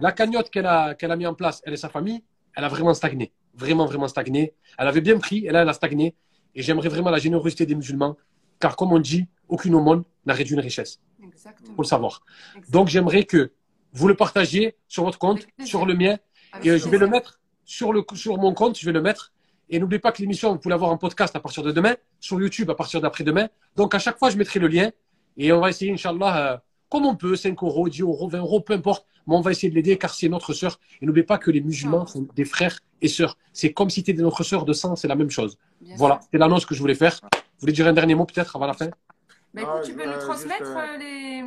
La 0.00 0.12
cagnotte 0.12 0.50
qu'elle 0.50 0.66
a, 0.66 0.94
qu'elle 0.94 1.10
a 1.10 1.16
mis 1.16 1.26
en 1.26 1.34
place, 1.34 1.62
elle 1.64 1.72
et 1.72 1.76
sa 1.76 1.88
famille, 1.88 2.22
elle 2.54 2.64
a 2.64 2.68
vraiment 2.68 2.94
stagné. 2.94 3.32
Vraiment, 3.54 3.86
vraiment 3.86 4.08
stagné. 4.08 4.54
Elle 4.78 4.86
avait 4.86 5.00
bien 5.00 5.18
pris, 5.18 5.46
et 5.46 5.50
là, 5.50 5.62
elle 5.62 5.68
a 5.68 5.72
stagné. 5.72 6.14
Et 6.56 6.62
j'aimerais 6.62 6.88
vraiment 6.88 7.10
la 7.10 7.18
générosité 7.18 7.66
des 7.66 7.74
musulmans, 7.74 8.16
car 8.58 8.74
comme 8.74 8.92
on 8.92 8.98
dit, 8.98 9.26
aucune 9.48 9.74
aumône 9.74 10.02
n'a 10.24 10.32
réduit 10.32 10.54
une 10.54 10.60
richesse. 10.60 11.00
Exactement. 11.22 11.74
faut 11.76 11.82
le 11.82 11.86
savoir. 11.86 12.22
Exactement. 12.56 12.80
Donc, 12.80 12.88
j'aimerais 12.88 13.24
que 13.24 13.52
vous 13.92 14.08
le 14.08 14.14
partagiez 14.14 14.74
sur 14.88 15.04
votre 15.04 15.18
compte, 15.18 15.46
sur 15.64 15.86
le 15.86 15.94
mien, 15.94 16.16
Avec 16.52 16.66
et 16.66 16.70
euh, 16.70 16.78
je 16.78 16.88
vais 16.88 16.98
le 16.98 17.06
mettre 17.06 17.40
sur, 17.64 17.92
le, 17.92 18.02
sur 18.14 18.38
mon 18.38 18.54
compte, 18.54 18.78
je 18.78 18.86
vais 18.86 18.92
le 18.92 19.02
mettre. 19.02 19.32
Et 19.68 19.78
n'oubliez 19.78 19.98
pas 19.98 20.12
que 20.12 20.22
l'émission, 20.22 20.52
vous 20.52 20.58
pouvez 20.58 20.70
l'avoir 20.70 20.90
en 20.90 20.96
podcast 20.96 21.36
à 21.36 21.40
partir 21.40 21.62
de 21.62 21.72
demain, 21.72 21.94
sur 22.20 22.40
YouTube 22.40 22.70
à 22.70 22.74
partir 22.74 23.00
d'après-demain. 23.00 23.48
Donc, 23.76 23.94
à 23.94 23.98
chaque 23.98 24.18
fois, 24.18 24.30
je 24.30 24.38
mettrai 24.38 24.58
le 24.58 24.68
lien. 24.68 24.90
Et 25.36 25.52
on 25.52 25.60
va 25.60 25.68
essayer, 25.68 25.92
Inch'Allah, 25.92 26.52
euh, 26.52 26.56
comme 26.88 27.06
on 27.06 27.16
peut, 27.16 27.36
5 27.36 27.60
euros, 27.62 27.88
10 27.88 28.02
euros, 28.02 28.28
20 28.28 28.38
euros, 28.38 28.60
peu 28.60 28.74
importe. 28.74 29.06
Mais 29.26 29.34
on 29.34 29.40
va 29.40 29.50
essayer 29.50 29.70
de 29.70 29.74
l'aider 29.74 29.98
car 29.98 30.14
c'est 30.14 30.28
notre 30.28 30.52
sœur. 30.52 30.78
Et 31.00 31.06
n'oubliez 31.06 31.26
pas 31.26 31.38
que 31.38 31.50
les 31.50 31.60
musulmans 31.60 32.06
sont 32.06 32.26
des 32.34 32.44
frères 32.44 32.78
et 33.02 33.08
sœurs. 33.08 33.36
C'est 33.52 33.72
comme 33.72 33.90
si 33.90 34.04
tu 34.04 34.12
étais 34.12 34.22
notre 34.22 34.44
sœur 34.44 34.64
de 34.64 34.72
sang, 34.72 34.94
c'est 34.94 35.08
la 35.08 35.16
même 35.16 35.30
chose. 35.30 35.58
Bien 35.80 35.96
Voilà, 35.96 36.20
c'était 36.22 36.38
l'annonce 36.38 36.64
que 36.64 36.74
je 36.74 36.80
voulais 36.80 36.94
faire. 36.94 37.18
Vous 37.22 37.38
voulez 37.60 37.72
dire 37.72 37.88
un 37.88 37.92
dernier 37.92 38.14
mot 38.14 38.24
peut-être 38.24 38.54
avant 38.54 38.66
la 38.66 38.74
fin? 38.74 38.88
Bah, 39.52 39.62
écoute, 39.62 39.74
Ah, 39.78 39.80
tu 39.84 39.94
peux 39.94 40.06
nous 40.06 40.18
transmettre 40.20 40.76
euh, 40.76 40.96
les. 40.98 41.42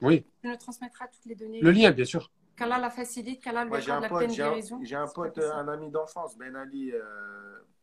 Oui. 0.00 0.24
Tu 0.42 0.48
nous 0.48 0.56
transmettras 0.56 1.06
toutes 1.06 1.26
les 1.26 1.34
données. 1.34 1.60
Le 1.60 1.70
lien, 1.70 1.90
bien 1.92 2.04
sûr. 2.04 2.30
Qu'Allah 2.56 2.78
la 2.78 2.90
facilite, 2.90 3.42
qu'Allah 3.42 3.64
lui 3.64 3.74
accorde 3.74 3.90
un 3.98 4.00
la 4.00 4.08
pote, 4.08 4.22
un, 4.22 4.26
guérison. 4.26 4.80
j'ai 4.82 4.96
un 4.96 5.06
C'est 5.06 5.14
pote, 5.14 5.38
un 5.38 5.68
ami 5.68 5.90
d'enfance, 5.90 6.36
Ben 6.36 6.54
Ali, 6.56 6.92
euh, 6.92 7.00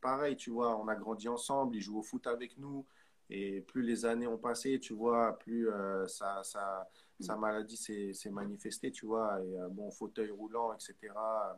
pareil, 0.02 0.36
tu 0.36 0.52
vois, 0.52 0.78
on 0.78 0.88
a 0.88 0.96
grandi 0.96 1.28
ensemble, 1.28 1.76
il 1.76 1.82
joue 1.82 1.98
au 2.00 2.04
foot 2.04 2.28
avec 2.28 2.58
nous, 2.58 2.86
et 3.30 3.62
plus 3.62 3.84
les 3.84 4.06
années 4.06 4.28
ont 4.28 4.38
passé, 4.38 4.80
tu 4.80 4.94
vois, 4.94 5.38
plus 5.38 5.70
euh, 5.70 6.08
sa, 6.08 6.44
sa, 6.44 6.90
sa 7.20 7.36
maladie 7.36 7.78
s'est 7.78 8.30
manifestée, 8.32 8.92
tu 8.92 9.06
vois, 9.06 9.40
et 9.42 9.60
euh, 9.60 9.68
bon, 9.70 9.92
fauteuil 9.92 10.32
roulant, 10.32 10.74
etc. 10.74 10.96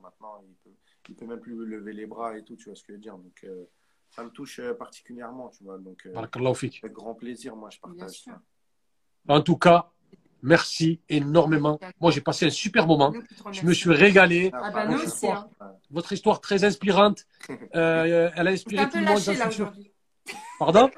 Maintenant, 0.02 0.44
il 0.44 0.56
peut, 0.64 0.76
il 1.10 1.16
peut 1.16 1.26
même 1.26 1.40
plus 1.40 1.54
lever 1.66 1.94
les 1.94 2.06
bras 2.06 2.38
et 2.38 2.44
tout, 2.44 2.56
tu 2.56 2.66
vois 2.66 2.76
ce 2.76 2.82
que 2.82 2.88
je 2.90 2.94
veux 2.94 3.00
dire. 3.00 3.18
Donc, 3.18 3.44
euh, 3.44 3.66
ça 4.10 4.24
me 4.24 4.30
touche 4.30 4.60
particulièrement, 4.78 5.50
tu 5.50 5.64
vois. 5.64 5.78
Donc, 5.78 6.06
euh, 6.06 6.16
avec 6.16 6.92
grand 6.92 7.16
plaisir, 7.16 7.56
moi, 7.56 7.70
je 7.70 7.80
Bien 7.80 7.94
partage 7.94 8.24
ça. 8.24 8.42
En 9.28 9.42
tout 9.42 9.58
cas, 9.58 9.92
merci 10.42 11.00
énormément. 11.08 11.80
Moi, 12.02 12.12
j'ai 12.12 12.22
passé 12.22 12.48
un 12.48 12.50
super 12.50 12.88
moment. 12.88 13.14
Je 13.52 13.66
me 13.66 13.74
suis 13.74 13.92
régalé. 13.92 14.50
Ah 14.54 14.72
bah, 14.72 14.86
nous 14.88 14.94
pareil, 14.94 15.08
aussi, 15.08 15.28
hein. 15.28 15.50
Votre 15.92 16.12
histoire 16.12 16.42
très 16.42 16.64
inspirante. 16.64 17.26
Euh, 17.76 18.30
elle 18.36 18.48
a 18.48 18.52
inspiré 18.52 18.90
tout 18.90 18.98
le 18.98 19.06
monde. 19.06 19.74
Pardon? 20.60 20.90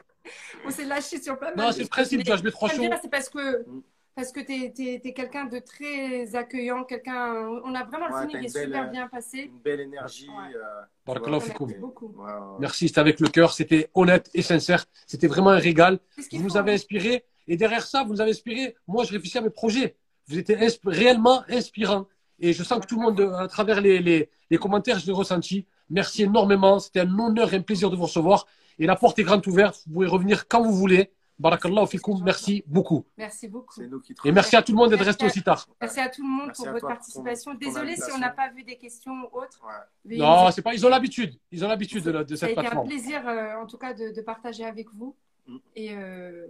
On 0.65 0.69
s'est 0.72 0.85
lâché 0.85 1.22
sur 1.22 1.38
pas 1.38 1.53
mal. 1.53 1.65
Non, 1.65 1.72
c'est 1.72 1.81
le 1.84 1.88
principe, 1.88 2.23
tu 2.23 2.31
chaud. 2.76 2.81
bien, 2.81 2.99
C'est 3.02 3.10
parce 3.10 3.30
que 3.30 3.60
Mm. 3.69 3.81
parce 4.15 4.31
que 4.31 4.40
t'es 4.41 4.72
t'es, 4.76 4.99
t'es 5.03 5.14
quelqu'un 5.14 5.45
de 5.45 5.60
très 5.60 6.35
accueillant, 6.35 6.84
quelqu'un. 6.84 7.34
On 7.65 7.73
a 7.76 7.84
vraiment 7.84 8.07
le 8.07 8.14
Ouais, 8.14 8.22
feeling 8.27 8.45
est 8.48 8.53
belle, 8.53 8.65
super 8.65 8.91
bien 8.91 9.07
passé. 9.07 9.40
Une 9.53 9.60
belle 9.60 9.80
énergie. 9.81 10.27
Ouais. 10.30 10.56
euh, 10.56 10.81
tu. 11.06 11.65
Merci 11.65 11.80
beaucoup. 11.81 12.07
Ouais, 12.18 12.31
ouais. 12.31 12.57
Merci, 12.60 12.88
c'était 12.88 12.99
avec 12.99 13.19
le 13.19 13.27
cœur, 13.30 13.53
c'était 13.53 13.90
honnête 13.94 14.30
et 14.34 14.41
sincère. 14.41 14.85
C'était 15.07 15.27
vraiment 15.27 15.49
un 15.49 15.57
régal. 15.60 15.99
Vous 16.31 16.44
nous 16.44 16.57
avez 16.57 16.73
inspiré. 16.73 17.26
Et 17.48 17.57
derrière 17.57 17.85
ça, 17.85 18.03
vous 18.03 18.14
nous 18.14 18.22
avez 18.22 18.31
inspiré. 18.31 18.76
Moi, 18.88 19.03
je 19.03 19.11
réfléchis 19.11 19.38
à 19.38 19.41
mes 19.41 19.49
projets. 19.49 19.95
Vous 20.27 20.38
étiez 20.38 20.56
insp- 20.56 20.80
réellement 20.85 21.44
inspirant. 21.49 22.06
Et 22.40 22.53
je 22.53 22.64
sens 22.64 22.80
que 22.80 22.85
tout 22.88 22.95
le 22.95 23.02
monde, 23.02 23.19
à 23.38 23.48
travers 23.48 23.81
les, 23.81 23.99
les, 23.99 24.30
les 24.49 24.57
commentaires, 24.57 24.98
je 24.99 25.06
l'ai 25.07 25.11
ressenti. 25.11 25.65
Merci 25.90 26.23
énormément. 26.23 26.80
C'était 26.80 27.02
un 27.02 27.19
honneur 27.19 27.53
et 27.53 27.57
un 27.57 27.61
plaisir 27.61 27.90
de 27.90 27.95
vous 27.98 28.03
recevoir. 28.03 28.48
Et 28.80 28.86
la 28.86 28.95
porte 28.95 29.20
est 29.20 29.24
grande 29.24 29.45
ouverte. 29.48 29.84
Vous 29.88 29.94
pouvez 29.94 30.08
revenir 30.08 30.48
quand 30.48 30.64
vous 30.64 30.74
voulez. 30.74 31.12
Barakallahu 31.40 31.88
fikoum. 31.88 32.24
Merci 32.24 32.64
beaucoup. 32.68 33.06
Merci 33.18 33.48
beaucoup. 33.48 33.82
Nous 33.82 34.00
qui 34.00 34.14
Et 34.24 34.32
merci 34.32 34.56
à 34.56 34.62
tout 34.62 34.72
le 34.72 34.78
monde 34.78 34.91
d'être 34.91 35.04
resté 35.04 35.26
aussi 35.26 35.41
tard. 35.41 35.68
Merci 35.82 36.00
à 36.00 36.08
tout 36.08 36.22
le 36.22 36.30
monde 36.30 36.48
Merci 36.48 36.64
pour 36.64 36.72
votre 36.72 36.88
participation. 36.88 37.54
Désolée 37.56 37.95
si 37.95 38.12
on 38.16 38.20
n'a 38.20 38.30
pas 38.30 38.50
vu 38.50 38.64
des 38.64 38.78
questions 38.78 39.14
ou 39.14 39.40
autres. 39.40 39.60
Ouais. 39.66 40.18
Non, 40.18 40.52
c'est 40.52 40.62
pas, 40.62 40.74
ils 40.74 40.86
ont 40.86 40.90
l'habitude. 40.90 41.36
Ils 41.52 41.66
ont 41.66 41.68
l'habitude 41.68 42.04
de, 42.04 42.12
de 42.24 42.36
ça 42.36 42.45
a 42.45 42.50
cette 42.50 42.52
été 42.52 42.60
un 42.60 42.62
plateforme. 42.62 42.88
plaisir, 42.88 43.28
euh, 43.28 43.56
en 43.62 43.66
tout 43.66 43.78
cas, 43.78 43.94
de, 43.94 44.12
de 44.16 44.22
partager 44.22 44.64
avec 44.64 44.88
vous. 44.94 45.16
Mm. 45.48 45.58
Et 45.76 45.98
euh, 45.98 46.48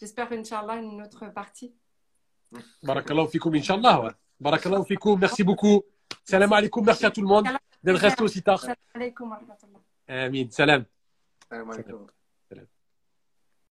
j'espère, 0.00 0.30
Inch'Allah, 0.32 0.76
une 0.76 1.02
autre 1.02 1.32
partie. 1.32 1.72
Barakallahu 2.82 3.28
fikoum, 3.28 3.54
Inch'Allah. 3.54 4.02
Ouais. 4.02 4.10
Barakallahu 4.40 4.84
fikoum. 4.84 5.20
Merci 5.20 5.44
beaucoup. 5.44 5.84
Salam 6.24 6.52
alaikum. 6.52 6.84
Merci 6.84 7.06
à 7.06 7.10
tout 7.12 7.22
le 7.22 7.28
monde 7.28 7.46
d'être 7.82 8.00
resté 8.00 8.22
aussi 8.24 8.42
tard. 8.42 8.60
Salam 8.60 8.76
alaikum. 8.94 9.36
Amin. 10.08 10.46
Salam. 10.50 10.84
Salam 11.50 11.70
alaikum. 11.70 12.19